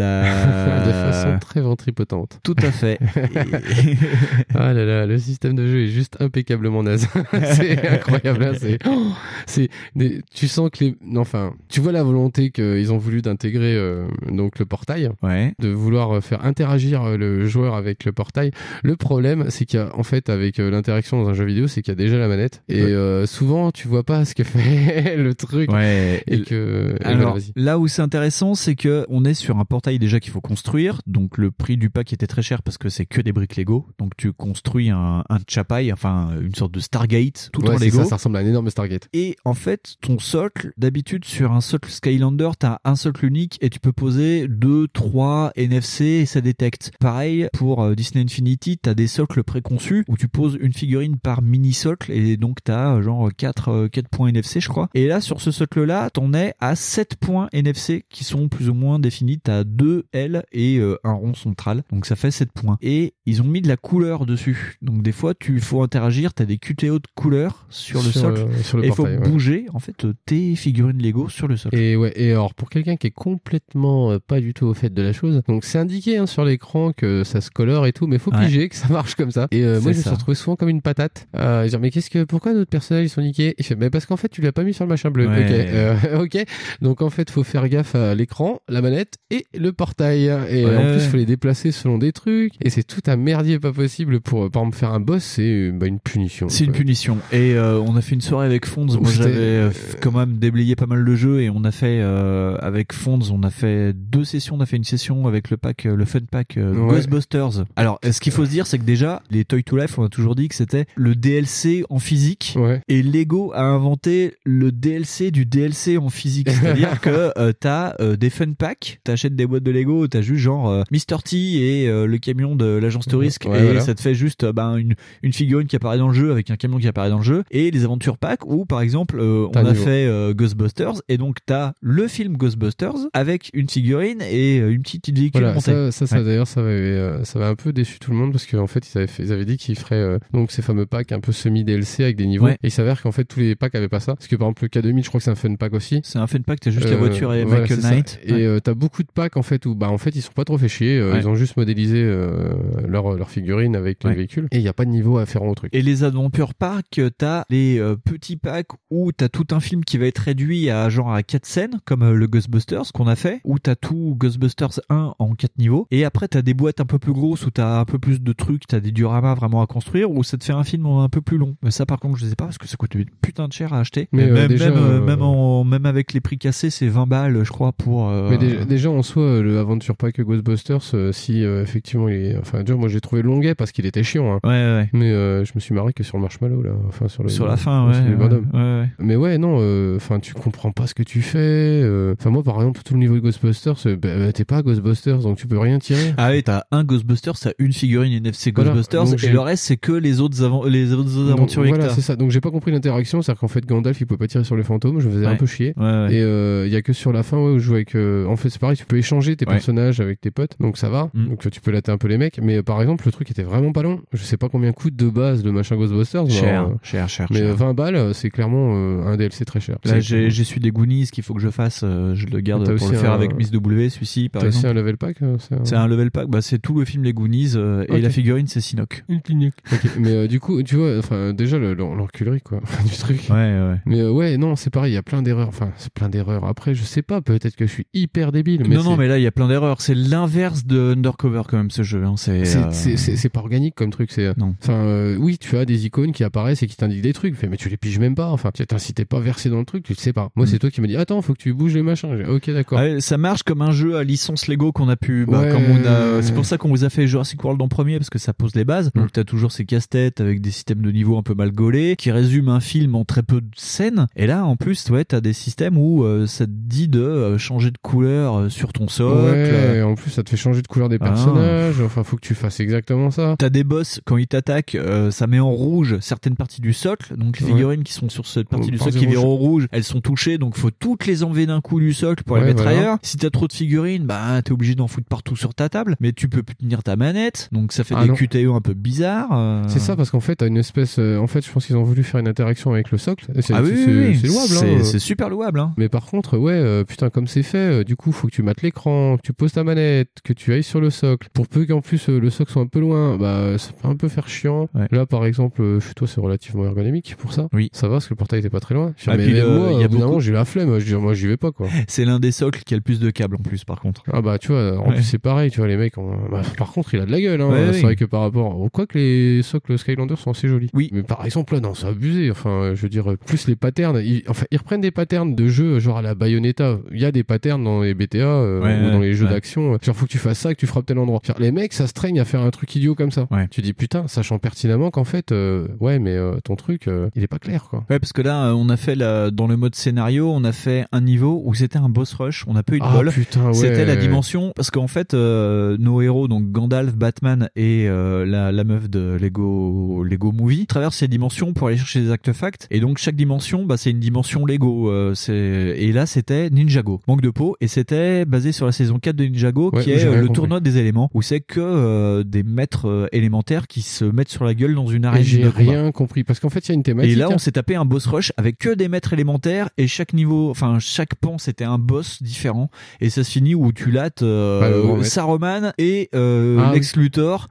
de 0.87 0.91
façon 0.91 1.37
très 1.39 1.61
ventripotente. 1.61 2.39
Tout 2.43 2.55
à 2.61 2.71
fait. 2.71 2.99
Et- 3.15 3.97
Ah 4.55 4.73
là 4.73 4.85
là, 4.85 5.05
le 5.05 5.17
système 5.17 5.55
de 5.55 5.67
jeu 5.67 5.83
est 5.83 5.87
juste 5.87 6.17
impeccablement 6.19 6.83
naze. 6.83 7.07
c'est 7.53 7.87
incroyable. 7.87 8.43
hein, 8.43 8.51
c'est, 8.59 8.79
oh, 8.87 9.11
c'est, 9.45 9.69
des- 9.95 10.21
tu 10.33 10.47
sens 10.47 10.69
que 10.71 10.83
les, 10.83 10.95
enfin, 11.15 11.53
tu 11.69 11.79
vois 11.79 11.91
la 11.91 12.03
volonté 12.03 12.49
qu'ils 12.51 12.91
ont 12.91 12.97
voulu 12.97 13.21
d'intégrer 13.21 13.75
euh, 13.75 14.07
donc 14.31 14.59
le 14.59 14.65
portail, 14.65 15.09
ouais. 15.23 15.53
de 15.59 15.69
vouloir 15.69 16.23
faire 16.23 16.43
interagir 16.45 17.03
euh, 17.03 17.17
le 17.17 17.45
joueur 17.45 17.75
avec 17.75 18.05
le 18.05 18.11
portail. 18.11 18.51
Le 18.83 18.95
problème, 18.95 19.45
c'est 19.49 19.65
qu'il 19.65 19.79
y 19.79 19.83
a 19.83 19.95
en 19.95 20.03
fait 20.03 20.29
avec 20.29 20.59
euh, 20.59 20.69
l'interaction 20.71 21.21
dans 21.23 21.29
un 21.29 21.33
jeu 21.33 21.45
vidéo, 21.45 21.67
c'est 21.67 21.81
qu'il 21.81 21.91
y 21.91 21.93
a 21.93 21.95
déjà 21.95 22.17
la 22.17 22.27
manette 22.27 22.63
et 22.69 22.77
Ouais. 22.83 22.91
euh, 22.91 23.25
souvent 23.25 23.71
tu 23.71 23.87
vois 23.87 24.03
pas 24.03 24.23
ce 24.25 24.33
que 24.35 24.43
fait 24.43 25.15
le 25.17 25.33
truc 25.35 25.71
Ouais. 25.71 26.23
et 26.27 26.41
que. 26.41 26.95
et 27.01 27.05
Alors, 27.05 27.17
voilà, 27.33 27.33
vas-y. 27.33 27.51
là 27.55 27.77
où 27.79 27.87
c'est 27.87 28.01
intéressant, 28.01 28.46
c'est 28.55 28.75
que 28.75 29.05
on 29.09 29.25
est 29.25 29.33
sur 29.33 29.57
un 29.57 29.65
portail 29.65 29.99
déjà 29.99 30.19
qu'il 30.19 30.31
faut 30.31 30.41
construire. 30.41 31.01
Donc 31.07 31.37
le 31.37 31.51
prix 31.51 31.77
du 31.77 31.89
pack 31.89 32.13
était 32.13 32.27
très 32.27 32.41
cher 32.41 32.63
parce 32.63 32.77
que 32.77 32.89
c'est 32.89 33.05
que 33.05 33.21
des 33.21 33.31
briques 33.31 33.55
Lego. 33.55 33.87
Donc 33.99 34.15
tu 34.17 34.33
construis 34.33 34.89
un, 34.89 35.23
un 35.29 35.37
chapai, 35.47 35.91
enfin 35.91 36.29
une 36.41 36.55
sorte 36.55 36.71
de 36.71 36.79
Stargate 36.79 37.49
tout 37.53 37.61
Ouais, 37.61 37.75
en 37.75 37.77
Lego. 37.79 37.97
ça, 37.99 38.05
ça 38.05 38.15
ressemble 38.15 38.37
à 38.37 38.39
un 38.39 38.45
énorme 38.45 38.69
Stargate. 38.69 39.07
Et 39.13 39.35
en 39.45 39.53
fait, 39.53 39.95
ton 40.01 40.19
socle, 40.19 40.71
d'habitude 40.77 41.25
sur 41.25 41.51
un 41.51 41.61
socle 41.61 41.89
Skylander, 41.89 42.51
t'as 42.59 42.79
un 42.83 42.95
socle 42.95 43.25
unique 43.25 43.57
et 43.61 43.69
tu 43.69 43.79
peux 43.79 43.91
poser 43.91 44.47
deux, 44.47 44.87
trois 44.87 45.51
NFC 45.55 46.03
et 46.05 46.25
ça 46.25 46.41
détecte. 46.41 46.91
Pareil 46.99 47.47
pour 47.53 47.83
euh, 47.83 47.95
Disney 47.95 48.23
Infinity, 48.23 48.77
t'as 48.77 48.93
des 48.93 49.07
socles 49.07 49.43
préconçus 49.43 50.05
où 50.07 50.17
tu 50.17 50.27
poses 50.27 50.57
une 50.61 50.73
figurine 50.73 51.17
par 51.17 51.41
mini 51.41 51.73
socle 51.73 52.11
et 52.11 52.37
donc 52.37 52.63
t'as 52.63 52.95
euh, 52.95 53.01
genre 53.01 53.29
4, 53.35 53.87
4 53.87 54.07
points 54.09 54.27
NFC 54.29 54.59
je 54.59 54.69
crois. 54.69 54.89
Et 54.93 55.07
là 55.07 55.21
sur 55.21 55.41
ce 55.41 55.51
socle 55.51 55.83
là, 55.83 56.09
t'en 56.09 56.33
es 56.33 56.53
à 56.59 56.75
7 56.75 57.15
points 57.17 57.49
NFC 57.53 58.05
qui 58.09 58.23
sont 58.23 58.36
plus 58.47 58.69
ou 58.69 58.73
moins 58.75 58.99
définis. 58.99 59.39
T'as 59.39 59.63
deux 59.63 60.05
L 60.13 60.43
et 60.51 60.77
euh, 60.77 60.97
un 61.03 61.13
rond 61.13 61.33
central. 61.33 61.83
Donc 61.91 62.05
ça 62.05 62.15
fait 62.15 62.29
7 62.31 62.51
points. 62.51 62.77
Et 62.81 63.13
ils 63.25 63.41
ont 63.41 63.45
mis 63.45 63.61
de 63.61 63.67
la 63.67 63.77
couleur 63.77 64.25
dessus. 64.27 64.75
Donc 64.83 65.01
des 65.01 65.11
fois 65.11 65.33
tu 65.33 65.59
faut 65.59 65.81
interagir, 65.81 66.33
t'as 66.35 66.45
des 66.45 66.59
QTO 66.59 66.99
de 66.99 67.07
couleur 67.15 67.65
sur 67.69 68.03
le 68.03 68.11
socle. 68.11 68.41
euh, 68.41 68.61
sur 68.63 68.77
le 68.77 68.83
Et 68.83 68.87
il 68.87 68.93
faut 68.93 69.03
ouais. 69.05 69.17
bouger 69.17 69.65
en 69.73 69.79
fait 69.79 70.05
tes 70.25 70.55
figurines 70.55 71.01
Lego 71.01 71.27
sur 71.29 71.47
le 71.47 71.57
socle. 71.57 71.75
Et 71.75 71.95
ouais, 71.95 72.13
et 72.15 72.31
alors 72.31 72.53
pour 72.53 72.69
quelqu'un 72.69 72.95
qui 72.95 73.07
est 73.07 73.11
complètement 73.11 74.11
euh, 74.11 74.19
pas 74.19 74.39
du 74.39 74.53
tout 74.53 74.65
au 74.67 74.73
fait 74.73 74.93
de 74.93 75.01
la 75.01 75.13
chose, 75.13 75.41
donc 75.47 75.63
c'est 75.63 75.79
indiqué 75.79 76.17
hein, 76.17 76.25
sur 76.27 76.43
l'écran 76.45 76.91
que 76.95 77.23
ça 77.23 77.41
se 77.41 77.49
colore 77.49 77.87
et 77.87 77.93
tout, 77.93 78.05
mais 78.07 78.19
faut 78.19 78.31
Ouais. 78.33 78.45
piger 78.45 78.67
que 78.69 78.75
ça 78.75 78.87
marche 78.89 79.15
comme 79.15 79.31
ça. 79.31 79.47
Et 79.51 79.63
euh, 79.63 79.79
moi 79.81 79.91
je 79.93 79.97
me 79.97 80.01
suis 80.01 80.09
retrouvé 80.11 80.35
souvent 80.35 80.55
comme 80.57 80.67
une 80.69 80.81
patate. 80.81 81.27
Euh, 81.35 81.65
dire 81.67 81.79
mais 81.79 81.89
qu'est-ce 81.91 82.09
que 82.09 82.23
pourquoi 82.25 82.53
d'autres 82.53 82.69
personnages 82.69 83.05
ils 83.05 83.09
sont 83.09 83.21
niqués? 83.21 83.55
Il 83.57 83.63
fait 83.65 83.75
mais 83.75 83.89
parce 83.89 84.05
qu'en 84.05 84.17
fait 84.17 84.27
tu 84.27 84.41
l'as 84.41 84.51
pas 84.51 84.63
mis 84.63 84.73
sur 84.73 84.83
le 84.83 84.89
machin 84.89 85.09
bleu. 85.11 85.27
Ouais. 85.27 85.45
Ok, 85.45 85.51
euh, 85.51 86.23
ok. 86.23 86.45
Donc 86.81 87.01
en 87.01 87.09
fait 87.09 87.29
faut 87.31 87.43
faire 87.43 87.67
gaffe 87.69 87.95
à 87.95 88.13
l'écran, 88.27 88.59
la 88.67 88.81
manette 88.81 89.15
et 89.31 89.45
le 89.57 89.71
portail. 89.71 90.25
Et 90.49 90.65
Ouais. 90.65 90.75
en 90.75 90.81
plus, 90.93 91.03
il 91.03 91.09
faut 91.09 91.17
les 91.17 91.25
déplacer 91.25 91.71
selon 91.71 91.97
des 91.97 92.11
trucs. 92.11 92.53
Et 92.61 92.69
c'est 92.69 92.83
tout 92.83 93.01
un 93.07 93.15
merdier 93.15 93.57
pas 93.59 93.71
possible 93.71 94.19
pour, 94.19 94.45
euh, 94.45 94.49
par 94.49 94.63
exemple, 94.63 94.77
faire 94.77 94.91
un 94.91 94.99
boss, 94.99 95.23
c'est 95.23 95.43
euh, 95.43 95.71
bah, 95.71 95.87
une 95.87 95.99
punition. 95.99 96.49
C'est 96.49 96.65
une 96.65 96.73
punition. 96.73 97.17
Et 97.31 97.53
euh, 97.55 97.79
on 97.79 97.95
a 97.95 98.01
fait 98.01 98.15
une 98.15 98.21
soirée 98.21 98.45
avec 98.45 98.65
Fonds. 98.65 98.85
Moi, 98.85 99.09
j'avais 99.11 99.31
euh, 99.37 99.69
f- 99.69 99.95
quand 100.01 100.11
même 100.11 100.37
déblayé 100.37 100.75
pas 100.75 100.85
mal 100.87 101.05
de 101.05 101.15
jeux 101.15 101.41
et 101.41 101.49
on 101.49 101.63
a 101.63 101.71
fait 101.71 101.99
euh, 102.01 102.57
avec 102.59 102.91
Fonds, 102.93 103.19
on 103.31 103.43
a 103.43 103.49
fait 103.49 103.93
deux 103.93 104.25
sessions. 104.25 104.55
On 104.57 104.61
a 104.61 104.65
fait 104.65 104.77
une 104.77 104.83
session 104.83 105.25
avec 105.27 105.49
le 105.49 105.57
pack, 105.57 105.85
euh, 105.85 105.95
le 105.95 106.03
fun 106.05 106.19
pack 106.29 106.57
euh, 106.57 106.73
Ouais. 106.73 106.95
Ghostbusters. 106.95 107.63
Alors, 107.77 107.99
euh, 108.05 108.11
ce 108.11 108.19
qu'il 108.19 108.33
faut 108.33 108.45
se 108.45 108.49
dire, 108.49 108.67
c'est 108.67 108.77
que 108.79 108.83
déjà, 108.83 109.21
les 109.31 109.45
Toy 109.45 109.63
to 109.63 109.77
Life, 109.77 109.97
on 109.97 110.03
a 110.03 110.09
toujours 110.09 110.35
dit 110.35 110.49
que 110.49 110.55
c'était 110.55 110.85
le 110.95 111.15
DLC 111.15 111.85
en 111.89 111.99
physique. 111.99 112.53
Ouais. 112.57 112.81
Et 112.89 113.01
Lego 113.03 113.51
a 113.53 113.61
inventé 113.63 114.33
le 114.45 114.71
DLC 114.73 115.31
du 115.31 115.45
DLC 115.45 115.97
en 115.97 116.09
physique. 116.09 116.49
C'est-à-dire 116.49 116.99
que 117.01 117.31
euh, 117.37 117.53
t'as 117.57 117.93
euh, 118.01 118.16
des 118.17 118.29
fun 118.29 118.53
packs, 118.53 118.99
t'achètes 119.03 119.35
des 119.35 119.45
boîtes 119.45 119.63
de 119.63 119.71
Lego, 119.71 120.07
t'as 120.07 120.21
juste 120.21 120.41
genre 120.41 120.69
euh, 120.69 120.83
Mr. 120.91 121.17
T 121.23 121.37
et 121.37 121.87
euh, 121.89 122.05
le 122.05 122.17
camion 122.17 122.55
de 122.55 122.65
l'agence 122.65 123.05
Touriste 123.05 123.45
Ouais, 123.45 123.59
et 123.59 123.63
voilà. 123.63 123.81
ça 123.81 123.93
te 123.95 124.01
fait 124.01 124.13
juste 124.15 124.43
euh, 124.43 124.53
ben, 124.53 124.75
une, 124.77 124.95
une 125.23 125.33
figurine 125.33 125.67
qui 125.67 125.75
apparaît 125.75 125.97
dans 125.97 126.07
le 126.07 126.13
jeu 126.13 126.31
avec 126.31 126.49
un 126.51 126.55
camion 126.55 126.77
qui 126.77 126.87
apparaît 126.87 127.09
dans 127.09 127.17
le 127.17 127.23
jeu 127.23 127.43
et 127.51 127.71
les 127.71 127.83
aventures 127.83 128.17
packs 128.17 128.45
où 128.45 128.65
par 128.65 128.81
exemple 128.81 129.19
euh, 129.19 129.47
on 129.49 129.51
a 129.57 129.63
niveau. 129.63 129.83
fait 129.83 130.05
euh, 130.07 130.33
Ghostbusters 130.33 131.01
et 131.09 131.17
donc 131.17 131.37
t'as 131.45 131.73
le 131.81 132.07
film 132.07 132.35
Ghostbusters 132.37 132.93
avec 133.13 133.49
une 133.53 133.69
figurine 133.69 134.21
et 134.21 134.57
une 134.57 134.81
petite 134.81 135.09
véhicule 135.15 135.41
Voilà, 135.41 135.53
montée. 135.55 135.71
ça, 135.71 135.91
ça, 135.91 136.07
ça 136.07 136.17
Ouais. 136.17 136.23
d'ailleurs, 136.23 136.47
ça 136.47 136.61
avait, 136.61 136.69
euh, 136.71 137.23
ça 137.23 137.37
avait 137.39 137.47
un 137.47 137.55
peu 137.55 137.71
déçu 137.73 137.99
tout 137.99 138.09
le 138.11 138.17
monde 138.17 138.31
parce 138.31 138.45
qu'en 138.47 138.65
fait, 138.67 138.87
ils 138.91 138.97
avaient, 138.97 139.07
fait- 139.07 139.23
ils 139.23 139.31
avaient 139.31 139.45
dit 139.45 139.57
qu'ils 139.57 139.77
feraient 139.77 139.95
euh, 139.95 140.17
donc 140.33 140.51
ces 140.51 140.61
fameux 140.61 140.85
packs 140.87 141.11
un 141.11 141.19
peu 141.19 141.31
semi-DLC 141.31 142.03
avec 142.03 142.15
des 142.15 142.25
niveaux. 142.25 142.45
Ouais. 142.45 142.53
Et 142.63 142.67
il 142.67 142.71
s'avère 142.71 143.01
qu'en 143.01 143.11
fait, 143.11 143.25
tous 143.25 143.39
les 143.39 143.55
packs 143.55 143.75
avaient 143.75 143.87
pas 143.87 143.99
ça. 143.99 144.15
Parce 144.15 144.27
que 144.27 144.35
par 144.35 144.47
exemple, 144.47 144.63
le 144.63 144.69
K2000, 144.69 145.03
je 145.03 145.07
crois 145.09 145.19
que 145.19 145.23
c'est 145.25 145.31
un 145.31 145.35
fun 145.35 145.53
pack 145.55 145.73
aussi. 145.73 145.99
C'est 146.03 146.17
un 146.19 146.27
fun 146.27 146.39
pack, 146.41 146.59
t'as 146.59 146.71
juste 146.71 146.89
la 146.89 146.95
voiture 146.97 147.33
et 147.33 147.43
voilà, 147.43 147.61
Michael 147.61 147.81
c'est 147.81 147.87
Et 148.23 148.31
Ouais. 148.33 148.45
euh, 148.45 148.59
t'as 148.59 148.73
beaucoup 148.73 149.03
de 149.03 149.09
packs 149.13 149.37
en 149.37 149.41
fait 149.41 149.65
où 149.65 149.75
bah 149.75 149.89
en 149.89 149.97
fait 149.97 150.15
ils 150.15 150.21
sont 150.21 150.31
pas 150.33 150.45
trop 150.45 150.57
fait 150.57 150.67
chier. 150.69 150.97
euh, 150.97 151.13
Ouais. 151.13 151.19
Ils 151.19 151.27
ont 151.27 151.35
juste 151.35 151.57
modélisé 151.57 152.01
euh, 152.03 152.53
leur 152.87 153.13
leur 153.15 153.29
figurine 153.29 153.75
avec 153.75 153.99
Ouais. 154.03 154.11
le 154.11 154.17
véhicule 154.17 154.47
et 154.51 154.57
il 154.57 154.63
y 154.63 154.67
a 154.67 154.73
pas 154.73 154.85
de 154.85 154.89
niveau 154.89 155.17
afférent 155.17 155.47
au 155.49 155.55
truc. 155.55 155.69
Et 155.73 155.81
les 155.81 156.03
Adventure 156.03 156.53
Park, 156.53 157.01
t'as 157.17 157.43
les 157.49 157.79
euh, 157.79 157.95
petits 157.95 158.35
packs 158.37 158.67
où 158.91 159.11
t'as 159.11 159.29
tout 159.29 159.47
un 159.51 159.59
film 159.59 159.83
qui 159.83 159.97
va 159.97 160.05
être 160.05 160.19
réduit 160.19 160.69
à 160.69 160.89
genre 160.89 161.11
à 161.13 161.23
quatre 161.23 161.45
scènes, 161.45 161.79
comme 161.85 162.03
euh, 162.03 162.13
le 162.13 162.27
Ghostbusters 162.27 162.91
qu'on 162.93 163.07
a 163.07 163.15
fait, 163.15 163.41
où 163.43 163.59
t'as 163.59 163.75
tout 163.75 164.15
Ghostbusters 164.17 164.79
1 164.89 165.13
en 165.17 165.35
quatre 165.35 165.57
niveaux. 165.57 165.87
Et 165.91 166.05
après 166.05 166.27
t'as 166.27 166.41
des 166.41 166.53
boîtes 166.53 166.79
un 166.81 166.85
peu 166.85 166.99
plus 166.99 167.13
grosses 167.13 167.45
où 167.45 167.51
t'as 167.51 167.79
un 167.79 167.85
peu 167.85 167.99
plus 167.99 168.21
de 168.21 168.33
trucs, 168.33 168.67
t'as 168.67 168.79
des 168.79 168.91
dioramas 168.91 169.35
vraiment 169.35 169.61
à 169.61 169.67
construire, 169.67 170.11
où 170.11 170.23
ça 170.23 170.37
te 170.37 170.43
fait 170.43 170.53
un 170.53 170.63
film 170.63 170.85
un 170.85 171.09
peu 171.09 171.21
plus 171.21 171.37
long. 171.37 171.55
Mais 171.63 171.71
ça 171.71 171.85
par 171.85 171.99
contre 171.99 172.17
je 172.17 172.25
sais 172.25 172.35
pas 172.35 172.45
parce 172.45 172.57
que 172.57 172.67
ça 172.67 172.77
coûte 172.77 172.95
une 172.95 173.05
putain 173.21 173.47
de 173.47 173.53
cher 173.53 173.73
à 173.73 173.79
acheter. 173.79 174.07
Mais, 174.11 174.23
euh, 174.29 174.33
même, 174.33 174.47
déjà, 174.47 174.71
même, 174.71 175.03
même, 175.03 175.21
en, 175.21 175.63
même 175.63 175.85
avec 175.85 176.13
les 176.13 176.19
prix 176.21 176.37
cassés, 176.37 176.69
c'est 176.69 176.87
20 176.87 177.07
balles 177.07 177.43
je 177.43 177.51
crois 177.51 177.71
pour... 177.71 177.96
euh, 178.09 178.27
Mais 178.29 178.37
déjà, 178.37 178.65
déjà, 178.65 178.89
en 178.89 179.01
soi, 179.03 179.23
euh, 179.23 179.41
le 179.43 179.59
Adventure 179.59 179.95
Pack 179.95 180.19
Ghostbusters, 180.21 180.79
euh, 180.93 181.11
si 181.11 181.43
euh, 181.43 181.63
effectivement 181.63 182.07
il 182.09 182.15
est, 182.15 182.37
enfin, 182.37 182.59
déjà, 182.63 182.75
moi 182.75 182.87
j'ai 182.89 183.01
trouvé 183.01 183.21
longuet 183.21 183.55
parce 183.55 183.71
qu'il 183.71 183.85
était 183.85 184.03
chiant. 184.03 184.33
Hein. 184.33 184.39
Ouais, 184.43 184.49
ouais. 184.49 184.89
Mais 184.93 185.11
euh, 185.11 185.43
je 185.45 185.51
me 185.55 185.59
suis 185.59 185.73
marré 185.73 185.93
que 185.93 186.03
sur 186.03 186.17
le 186.17 186.21
marshmallow 186.23 186.61
là, 186.61 186.71
enfin 186.87 187.07
sur 187.07 187.23
le 187.23 187.29
Sur 187.29 187.47
la 187.47 187.57
fin, 187.57 187.89
ouais. 187.89 188.87
Mais 188.99 189.15
ouais, 189.15 189.37
non, 189.37 189.57
euh, 189.59 189.95
enfin, 189.97 190.19
tu 190.19 190.33
comprends 190.33 190.71
pas 190.71 190.87
ce 190.87 190.93
que 190.93 191.03
tu 191.03 191.21
fais. 191.21 191.37
euh. 191.39 192.15
Enfin, 192.19 192.29
moi, 192.29 192.43
par 192.43 192.55
exemple, 192.57 192.81
tout 192.83 192.93
le 192.93 192.99
niveau 192.99 193.15
de 193.15 193.19
Ghostbusters, 193.21 193.75
euh, 193.85 193.95
bah, 193.95 194.09
euh, 194.09 194.31
t'es 194.31 194.45
pas 194.45 194.61
Ghostbusters, 194.61 195.19
donc 195.19 195.37
tu 195.37 195.47
peux 195.47 195.59
rien 195.59 195.79
tirer. 195.79 196.13
Ah 196.17 196.29
oui, 196.31 196.43
t'as 196.43 196.63
un 196.71 196.83
Ghostbusters, 196.83 197.37
t'as 197.39 197.51
une 197.59 197.73
figurine 197.73 198.13
NFC 198.13 198.51
Voilà. 198.53 198.71
Ghostbusters, 198.71 199.05
Donc 199.05 199.23
et 199.23 199.29
le 199.29 199.39
reste 199.39 199.63
c'est 199.63 199.77
que 199.77 199.91
les 199.91 200.19
autres, 200.21 200.43
avant- 200.43 200.65
les 200.65 200.93
autres 200.93 201.09
Donc, 201.15 201.31
aventuriers 201.37 201.71
que 201.71 201.77
voilà, 201.77 201.93
c'est 201.93 202.01
ça. 202.01 202.15
Donc 202.15 202.31
j'ai 202.31 202.41
pas 202.41 202.51
compris 202.51 202.71
l'interaction, 202.71 203.21
c'est-à-dire 203.21 203.39
qu'en 203.39 203.47
fait 203.47 203.65
Gandalf 203.65 203.99
il 204.01 204.05
pouvait 204.07 204.17
pas 204.17 204.27
tirer 204.27 204.43
sur 204.43 204.55
les 204.55 204.63
fantômes, 204.63 204.99
je 204.99 205.07
me 205.07 205.13
faisais 205.13 205.25
un 205.25 205.35
peu 205.35 205.45
chier. 205.45 205.73
Ouais, 205.77 205.83
ouais. 205.83 206.13
Et 206.15 206.21
euh, 206.21 206.65
il 206.67 206.73
y 206.73 206.75
a 206.75 206.81
que 206.81 206.93
sur 206.93 207.11
la 207.13 207.23
fin 207.23 207.37
ouais, 207.37 207.51
où 207.53 207.59
je 207.59 207.71
avec. 207.77 207.95
euh, 207.95 208.25
en 208.27 208.35
fait 208.35 208.49
c'est 208.49 208.59
pareil, 208.59 208.77
tu 208.77 208.85
peux 208.85 208.97
échanger 208.97 209.35
tes 209.35 209.45
Ouais. 209.45 209.53
personnages 209.53 209.99
avec 210.01 210.19
tes 210.21 210.31
potes, 210.31 210.55
donc 210.59 210.77
ça 210.77 210.89
va. 210.89 211.09
Mm. 211.13 211.27
Donc 211.29 211.49
tu 211.49 211.61
peux 211.61 211.71
latter 211.71 211.91
un 211.91 211.97
peu 211.97 212.07
les 212.07 212.17
mecs. 212.17 212.39
Mais 212.41 212.57
euh, 212.57 212.63
par 212.63 212.81
exemple 212.81 213.05
le 213.05 213.11
truc 213.11 213.31
était 213.31 213.43
vraiment 213.43 213.71
pas 213.71 213.81
long. 213.83 214.01
Je 214.13 214.23
sais 214.23 214.37
pas 214.37 214.49
combien 214.49 214.71
coûte 214.73 214.95
de 214.95 215.09
base 215.09 215.43
le 215.43 215.51
machin 215.51 215.75
Ghostbusters. 215.77 216.23
mais, 216.25 216.29
Cher, 216.29 216.63
euh, 216.67 216.73
cher, 216.83 217.07
cher, 217.09 217.27
Mais 217.31 217.37
cher. 217.39 217.49
euh, 217.49 217.53
20 217.53 217.73
balles, 217.73 218.13
c'est 218.13 218.29
clairement 218.29 218.73
euh, 218.75 219.05
un 219.05 219.15
DLC 219.17 219.45
très 219.45 219.59
cher. 219.59 219.77
Là, 219.85 219.93
C'est- 219.93 220.01
j'ai 220.01 220.29
j'ai 220.29 220.43
su 220.43 220.59
des 220.59 220.71
Goonies 220.71 221.07
qu'il 221.11 221.23
faut 221.23 221.33
que 221.33 221.41
je 221.41 221.49
fasse. 221.49 221.81
euh, 221.83 222.13
je 222.15 222.25
le 222.27 222.39
garde 222.41 222.65
pour 222.65 222.73
aussi 222.73 222.91
le 222.91 222.97
faire 222.97 223.11
un- 223.11 223.15
avec 223.15 223.35
Miss 223.35 223.51
W, 223.51 223.89
celui-ci, 223.89 224.29
par 224.29 224.43
exemple. 224.43 224.67
un 224.67 224.73
level 224.73 224.97
pack 224.97 225.17
C'est 225.63 225.75
un 225.75 225.87
level 225.87 226.11
pack. 226.11 226.27
Bah, 226.27 226.41
c'est 226.41 226.59
tout 226.59 226.77
le 226.79 226.85
film 226.85 227.03
Les 227.03 227.13
Goonies 227.13 227.53
euh, 227.55 227.85
et 227.89 228.01
la 228.01 228.09
figurine, 228.09 228.47
c'est 228.47 228.61
Sinoc. 228.61 229.03
Une 229.09 229.21
clinique. 229.21 229.53
Ok, 229.71 229.89
mais 229.99 230.11
euh, 230.11 230.27
du 230.27 230.39
coup, 230.39 230.61
tu 230.63 230.75
vois, 230.75 230.97
enfin, 230.97 231.33
déjà, 231.33 231.57
le- 231.57 231.73
l'en- 231.73 231.93
l'enculerie, 231.95 232.41
quoi, 232.41 232.59
du 232.85 232.97
truc. 232.97 233.21
Ouais, 233.29 233.35
ouais. 233.35 233.75
Mais 233.85 233.99
euh, 234.01 234.11
ouais, 234.11 234.37
non, 234.37 234.55
c'est 234.55 234.69
pareil, 234.69 234.91
il 234.91 234.95
y 234.95 234.97
a 234.97 235.03
plein 235.03 235.21
d'erreurs. 235.21 235.47
Enfin, 235.47 235.71
c'est 235.77 235.91
plein 235.93 236.09
d'erreurs. 236.09 236.45
Après, 236.45 236.73
je 236.73 236.83
sais 236.83 237.01
pas, 237.01 237.21
peut-être 237.21 237.55
que 237.55 237.66
je 237.67 237.73
suis 237.73 237.87
hyper 237.93 238.31
débile. 238.31 238.63
Mais 238.67 238.75
non, 238.75 238.83
non, 238.83 238.97
mais 238.97 239.07
là, 239.07 239.17
il 239.19 239.23
y 239.23 239.27
a 239.27 239.31
plein 239.31 239.47
d'erreurs. 239.47 239.81
C'est 239.81 239.95
l'inverse 239.95 240.65
de 240.65 240.93
Undercover, 240.93 241.43
quand 241.47 241.57
même, 241.57 241.71
ce 241.71 241.83
jeu. 241.83 242.03
Hein. 242.03 242.15
C'est. 242.17 242.45
C'est 242.45 242.57
euh, 242.59 242.71
c'est- 242.71 242.97
c'est- 242.97 243.29
pas 243.29 243.39
organique 243.41 243.75
comme 243.75 243.89
truc. 243.91 244.11
C'est 244.11 244.35
Non. 244.37 244.55
Enfin, 244.61 244.73
euh, 244.73 245.17
oui, 245.17 245.37
tu 245.37 245.57
as 245.57 245.65
des 245.65 245.85
icônes 245.85 246.11
qui 246.13 246.23
apparaissent 246.23 246.63
et 246.63 246.67
qui 246.67 246.75
t'indiquent 246.77 247.01
des 247.01 247.13
trucs. 247.13 247.35
Mais 247.43 247.57
tu 247.57 247.69
les 247.69 247.77
piges 247.77 247.99
même 247.99 248.15
pas. 248.15 248.27
Enfin, 248.29 248.51
tu 248.53 248.63
si 248.77 248.93
t'es 248.93 249.05
pas 249.05 249.19
versé 249.19 249.49
dans 249.49 249.59
le 249.59 249.65
truc, 249.65 249.83
tu 249.83 249.93
le 249.93 249.97
sais 249.97 250.13
pas. 250.13 250.29
Moi, 250.35 250.45
Mm. 250.45 250.49
c'est 250.49 250.59
toi 250.59 250.71
qui 250.71 250.81
me 250.81 250.87
dis, 250.87 250.95
attends, 250.95 251.21
faut 251.21 251.33
que 251.33 251.39
tu 251.41 251.53
bouges 251.53 251.73
les 251.75 251.81
machins. 251.83 252.23
Ok, 252.29 252.49
d'accord. 252.51 252.79
Ça 252.99 253.17
marche 253.17 253.43
comme 253.43 253.61
un 253.61 253.71
jeu 253.71 253.97
à 253.97 254.03
licence 254.03 254.47
Lego 254.47 254.71
qu'on 254.71 254.87
a 254.89 254.95
pu. 254.95 255.25
Bah, 255.27 255.41
Ouais. 255.41 255.49
comme 255.51 255.63
on 255.71 255.85
a. 255.85 256.21
C'est 256.21 256.33
pour 256.33 256.45
ça 256.45 256.57
qu'on 256.57 256.69
vous 256.69 256.83
a 256.85 256.89
fait 256.89 257.07
Jurassic 257.07 257.43
World 257.43 257.61
en 257.61 257.67
premier 257.67 257.97
parce 257.97 258.09
que 258.09 258.19
ça 258.19 258.33
pose 258.33 258.55
les 258.55 258.63
bases. 258.65 258.91
Mm. 258.95 258.99
Donc 258.99 259.11
t'as 259.11 259.23
toujours 259.23 259.51
ces 259.51 259.65
casse-têtes 259.65 260.21
avec 260.21 260.41
des 260.41 260.51
systèmes 260.51 260.81
de 260.81 260.91
niveau 260.91 261.17
un 261.17 261.23
peu 261.23 261.33
mal 261.33 261.51
gaulés 261.51 261.95
qui 261.97 262.11
résument 262.11 262.53
un 262.53 262.59
film 262.59 262.95
en 262.95 263.03
très 263.05 263.23
peu 263.23 263.41
de 263.41 263.47
scènes. 263.55 264.07
Et 264.15 264.27
là, 264.27 264.45
en 264.45 264.55
plus, 264.55 264.89
ouais, 264.89 265.03
t'as 265.05 265.19
des 265.21 265.33
systèmes 265.33 265.77
où 265.77 266.03
euh, 266.03 266.27
ça 266.27 266.45
te 266.45 266.51
dit 266.51 266.87
de 266.87 267.01
euh, 267.01 267.37
changer 267.37 267.56
de 267.65 267.77
couleur 267.81 268.37
euh, 268.39 268.49
sur 268.49 268.71
ton 268.73 268.87
socle. 268.87 269.25
Ouais, 269.37 269.81
en 269.81 269.95
plus, 269.95 270.11
ça 270.11 270.23
te 270.23 270.29
fait 270.29 270.37
changer 270.37 270.61
de 270.61 270.67
couleur 270.67 270.89
des 270.89 270.97
Ah. 271.01 271.05
personnages. 271.09 271.81
Enfin, 271.81 272.03
faut 272.03 272.15
que 272.15 272.21
tu 272.21 272.35
fasses 272.35 272.59
exactement 272.59 273.11
ça. 273.11 273.35
T'as 273.37 273.49
des 273.49 273.63
boss 273.63 273.99
quand 274.05 274.17
ils 274.17 274.27
t'attaquent, 274.27 274.75
euh, 274.75 275.11
ça 275.11 275.27
met 275.27 275.39
en 275.39 275.51
rouge 275.51 275.97
certaines 275.99 276.35
parties 276.35 276.61
du 276.61 276.73
socle. 276.73 277.15
Donc 277.17 277.39
les 277.39 277.45
Ouais. 277.45 277.51
figurines 277.51 277.83
qui 277.83 277.93
sont 277.93 278.09
sur 278.09 278.25
cette 278.27 278.47
partie 278.49 278.67
Oh, 278.69 278.71
du 278.71 278.77
socle 278.77 278.97
qui 278.97 279.05
virent 279.05 279.25
au 279.25 279.35
rouge, 279.35 279.67
elles 279.71 279.83
sont 279.83 280.01
touchées. 280.01 280.37
Donc 280.37 280.55
faut 280.55 280.71
toutes 280.71 281.05
les 281.05 281.23
enlever 281.23 281.45
d'un 281.45 281.61
coup 281.61 281.79
du 281.79 281.93
socle 281.93 282.23
pour 282.23 282.37
les 282.37 282.43
mettre 282.43 282.63
voilà. 282.63 282.79
ailleurs. 282.79 282.97
Si 283.01 283.17
t'as 283.17 283.29
trop 283.29 283.47
de 283.47 283.53
figurines, 283.53 284.05
bah 284.05 284.41
t'es 284.43 284.51
obligé 284.51 284.75
d'en 284.75 284.87
foutre 284.87 285.07
partout 285.07 285.35
sur 285.35 285.53
ta 285.53 285.69
table. 285.69 285.95
Mais 285.99 286.13
tu 286.13 286.29
peux 286.29 286.43
plus 286.43 286.55
tenir 286.55 286.83
ta 286.83 286.95
manette. 286.95 287.49
Donc 287.51 287.71
ça 287.73 287.83
fait 287.83 287.95
Ah 287.97 288.03
des 288.03 288.09
non. 288.09 288.15
QTE 288.15 288.49
un 288.53 288.61
peu 288.61 288.73
bizarres. 288.73 289.29
euh. 289.31 289.63
C'est 289.67 289.79
ça 289.79 289.95
parce 289.95 290.11
qu'en 290.11 290.19
fait, 290.19 290.35
t'as 290.37 290.47
une 290.47 290.57
espèce. 290.57 290.97
euh, 290.99 291.17
en 291.17 291.27
fait, 291.27 291.45
je 291.45 291.51
pense 291.51 291.65
qu'ils 291.65 291.75
ont 291.77 291.83
voulu 291.83 292.03
faire 292.03 292.19
une 292.19 292.27
interaction 292.27 292.71
avec 292.71 292.91
le 292.91 292.97
socle. 292.97 293.25
C'est 293.39 293.53
Ah 293.53 293.61
oui, 293.63 293.71
c'est- 293.75 293.85
oui, 293.87 294.19
oui. 294.21 294.27
louable. 294.29 294.47
C'est 294.49 294.75
hein. 294.75 294.83
c'est 294.83 294.99
super 294.99 295.29
louable. 295.29 295.59
Hein. 295.59 295.73
Mais 295.77 295.89
par 295.89 296.05
contre, 296.05 296.37
ouais, 296.37 296.83
putain, 296.85 297.09
comme 297.09 297.27
c'est 297.27 297.43
euh, 297.55 297.83
du 297.83 297.95
coup, 297.95 298.11
faut 298.11 298.27
que 298.27 298.33
tu 298.33 298.43
mates 298.43 298.61
l'écran, 298.61 299.17
que 299.17 299.21
tu 299.21 299.33
poses 299.33 299.53
ta 299.53 299.63
manette, 299.63 300.09
que 300.23 300.33
tu 300.33 300.53
ailles 300.53 300.63
sur 300.63 300.81
le 300.81 300.89
socle. 300.89 301.27
Pour 301.33 301.47
peu 301.47 301.65
qu'en 301.65 301.81
plus 301.81 302.09
euh, 302.09 302.19
le 302.19 302.29
socle 302.29 302.51
soit 302.51 302.61
un 302.61 302.67
peu 302.67 302.79
loin, 302.79 303.17
bah 303.17 303.57
ça 303.57 303.71
peut 303.73 303.87
un 303.87 303.95
peu 303.95 304.07
faire 304.07 304.27
chiant. 304.27 304.69
Ouais. 304.73 304.87
Là, 304.91 305.05
par 305.05 305.25
exemple, 305.25 305.61
euh, 305.61 305.79
chez 305.79 305.93
toi, 305.93 306.07
c'est 306.07 306.21
relativement 306.21 306.65
ergonomique 306.65 307.15
pour 307.17 307.33
ça. 307.33 307.47
Oui. 307.53 307.69
Ça 307.73 307.87
va 307.87 307.95
parce 307.95 308.05
que 308.07 308.13
le 308.13 308.17
portail 308.17 308.39
était 308.39 308.49
pas 308.49 308.59
très 308.59 308.75
loin. 308.75 308.93
Ah, 309.07 309.15
mais 309.17 309.23
puis, 309.25 309.33
même 309.33 309.45
euh, 309.45 309.69
moi, 309.71 309.81
y 309.81 309.83
a 309.83 309.87
beaucoup- 309.87 310.19
j'ai 310.19 310.31
la 310.33 310.45
flemme. 310.45 310.79
Je 310.79 310.85
dis, 310.85 310.95
moi, 310.95 311.13
j'y 311.13 311.27
vais 311.27 311.37
pas, 311.37 311.51
quoi. 311.51 311.67
C'est 311.87 312.05
l'un 312.05 312.19
des 312.19 312.31
socles 312.31 312.61
qui 312.65 312.73
a 312.73 312.77
le 312.77 312.81
plus 312.83 312.99
de 312.99 313.09
câbles 313.09 313.35
en 313.35 313.41
plus, 313.43 313.63
par 313.63 313.79
contre. 313.81 314.03
Ah 314.11 314.21
bah 314.21 314.37
tu 314.39 314.49
vois, 314.51 314.77
en 314.79 314.87
Ouais. 314.89 314.95
plus 314.95 315.03
c'est 315.03 315.19
pareil, 315.19 315.51
tu 315.51 315.59
vois 315.59 315.67
les 315.67 315.77
mecs. 315.77 315.97
ont- 315.97 316.15
bah, 316.31 316.41
par 316.57 316.71
contre, 316.71 316.93
il 316.93 317.01
a 317.01 317.05
de 317.05 317.11
la 317.11 317.21
gueule. 317.21 317.41
Hein. 317.41 317.49
Ouais, 317.49 317.67
c'est 317.71 317.77
oui. 317.77 317.81
vrai 317.83 317.95
que 317.95 318.05
par 318.05 318.21
rapport, 318.21 318.59
au 318.59 318.69
quoi 318.69 318.85
que 318.87 318.97
les 318.97 319.41
socles 319.43 319.77
Skylander 319.77 320.15
sont 320.15 320.31
assez 320.31 320.47
jolis. 320.47 320.69
Oui. 320.73 320.89
Mais 320.93 321.03
par 321.03 321.25
exemple 321.25 321.53
là, 321.53 321.59
non, 321.59 321.73
c'est 321.73 321.87
abusé. 321.87 322.31
Enfin, 322.31 322.71
je 322.73 322.81
veux 322.81 322.89
dire, 322.89 323.15
plus 323.25 323.47
les 323.47 323.55
patterns. 323.55 324.01
Ils, 324.03 324.23
enfin, 324.27 324.45
ils 324.51 324.57
reprennent 324.57 324.81
des 324.81 324.91
patterns 324.91 325.35
de 325.35 325.47
jeux 325.47 325.79
genre 325.79 325.97
à 325.97 326.01
la 326.01 326.15
Bayonetta. 326.15 326.79
Il 326.91 326.99
y 326.99 327.05
a 327.05 327.11
des 327.11 327.23
patterns 327.23 327.36
dans 327.39 327.81
les 327.81 327.93
BTA 327.93 328.17
euh, 328.17 328.61
Ouais, 328.61 328.87
ou 328.87 328.91
dans 328.91 328.99
les 328.99 329.13
jeux 329.13 329.25
ouais. 329.25 329.31
d'action. 329.31 329.77
Genre 329.81 329.95
faut 329.95 330.05
que 330.05 330.11
tu 330.11 330.17
fasses 330.17 330.39
ça, 330.39 330.53
que 330.53 330.59
tu 330.59 330.67
frappes 330.67 330.85
tel 330.85 330.97
endroit. 330.99 331.19
Genre, 331.23 331.37
les 331.39 331.51
mecs, 331.51 331.73
ça 331.73 331.87
se 331.87 331.93
traîne 331.93 332.17
à 332.19 332.25
faire 332.25 332.41
un 332.41 332.49
truc 332.49 332.75
idiot 332.75 332.95
comme 332.95 333.11
ça. 333.11 333.27
Tu 333.51 333.61
dis 333.61 333.73
putain, 333.73 334.07
sachant 334.07 334.39
pertinemment 334.39 334.91
qu'en 334.91 335.03
fait, 335.03 335.31
euh, 335.31 335.67
ouais, 335.79 335.99
mais 335.99 336.15
euh, 336.15 336.37
ton 336.43 336.55
truc, 336.55 336.87
euh, 336.87 337.09
il 337.15 337.23
est 337.23 337.27
pas 337.27 337.39
clair 337.39 337.65
quoi. 337.69 337.85
Ouais, 337.89 337.99
parce 337.99 338.13
que 338.13 338.21
là, 338.21 338.47
euh, 338.47 338.53
on 338.53 338.69
a 338.69 338.77
fait 338.77 338.95
la, 338.95 339.31
dans 339.31 339.47
le 339.47 339.57
mode 339.57 339.75
scénario, 339.75 340.29
on 340.31 340.43
a 340.43 340.51
fait 340.51 340.85
un 340.91 341.01
niveau 341.01 341.41
où 341.45 341.53
c'était 341.53 341.77
un 341.77 341.89
boss 341.89 342.13
rush. 342.13 342.43
On 342.47 342.53
n'a 342.53 342.63
pas 342.63 342.75
eu 342.75 342.79
de 342.79 342.83
Ah 342.85 342.93
bol. 342.93 343.11
putain, 343.11 343.47
ouais. 343.47 343.53
C'était 343.53 343.85
la 343.85 343.95
dimension 343.95 344.51
parce 344.55 344.71
qu'en 344.71 344.87
fait 344.87 345.13
euh, 345.13 345.77
nos 345.79 346.01
héros 346.01 346.27
donc 346.27 346.51
Gandalf, 346.51 346.95
Batman 346.95 347.49
et 347.55 347.85
euh, 347.87 348.25
la, 348.25 348.51
la 348.51 348.63
meuf 348.63 348.89
de 348.89 349.17
Lego 349.19 350.03
Lego 350.03 350.31
Movie 350.31 350.67
traversent 350.67 350.97
ces 350.97 351.07
dimensions 351.07 351.53
pour 351.53 351.67
aller 351.67 351.77
chercher 351.77 352.01
des 352.01 352.11
artefacts 352.11 352.67
et 352.71 352.79
donc 352.79 352.97
chaque 352.97 353.15
dimension 353.15 353.65
bah 353.65 353.77
c'est 353.77 353.91
une 353.91 353.99
dimension 353.99 354.45
Lego 354.45 354.89
euh, 354.89 355.13
c'est 355.15 355.33
et 355.33 355.91
là 355.91 356.05
c'était 356.05 356.49
Ninjago 356.49 357.01
manque 357.07 357.21
de 357.21 357.26
peau 357.31 357.55
et 357.61 357.67
c'était 357.67 358.25
basé 358.25 358.51
sur 358.51 358.65
la 358.65 358.71
saison 358.71 358.99
4 358.99 359.15
de 359.15 359.25
Ninjago 359.25 359.71
Ouais, 359.73 359.83
qui 359.83 359.91
est 359.91 360.05
euh, 360.05 360.15
le 360.15 360.21
compris. 360.27 360.33
tournoi 360.33 360.59
des 360.59 360.77
éléments 360.77 361.09
où 361.13 361.21
c'est 361.21 361.39
que 361.41 361.59
euh, 361.59 362.23
des 362.23 362.43
maîtres 362.43 362.87
euh, 362.87 363.07
élémentaires 363.11 363.67
qui 363.67 363.81
se 363.81 364.05
mettent 364.05 364.29
sur 364.29 364.45
la 364.45 364.53
gueule 364.53 364.75
dans 364.75 364.87
une 364.87 365.05
arène 365.05 365.23
j'ai 365.23 365.39
de 365.43 365.49
combat. 365.49 365.71
rien 365.71 365.91
compris 365.91 366.23
parce 366.23 366.39
qu'en 366.39 366.49
fait, 366.49 366.59
il 366.67 366.69
y 366.69 366.71
a 366.71 366.75
une 366.75 366.83
thématique. 366.83 367.11
Et 367.11 367.15
là, 367.15 367.25
hein. 367.27 367.33
on 367.33 367.37
s'est 367.37 367.51
tapé 367.53 367.75
un 367.75 367.85
boss 367.85 368.05
rush 368.05 368.31
avec 368.37 368.57
que 368.59 368.69
des 368.73 368.87
maîtres 368.87 369.13
élémentaires 369.13 369.69
et 369.77 369.87
chaque 369.87 370.13
niveau, 370.13 370.49
enfin 370.49 370.77
chaque 370.79 371.15
pan, 371.15 371.37
c'était 371.37 371.63
un 371.65 371.77
boss 371.77 372.21
différent. 372.23 372.69
Et 373.01 373.09
ça 373.09 373.23
se 373.23 373.31
finit 373.31 373.55
où 373.55 373.71
tu 373.73 373.91
lattes 373.91 374.21
euh, 374.23 374.61
Ah, 374.63 374.97
maître. 374.97 375.05
Saruman 375.05 375.73
et 375.77 376.09
euh, 376.15 376.59
Ah, 376.63 376.73
Lex 376.73 376.95
Luthor. 376.95 377.47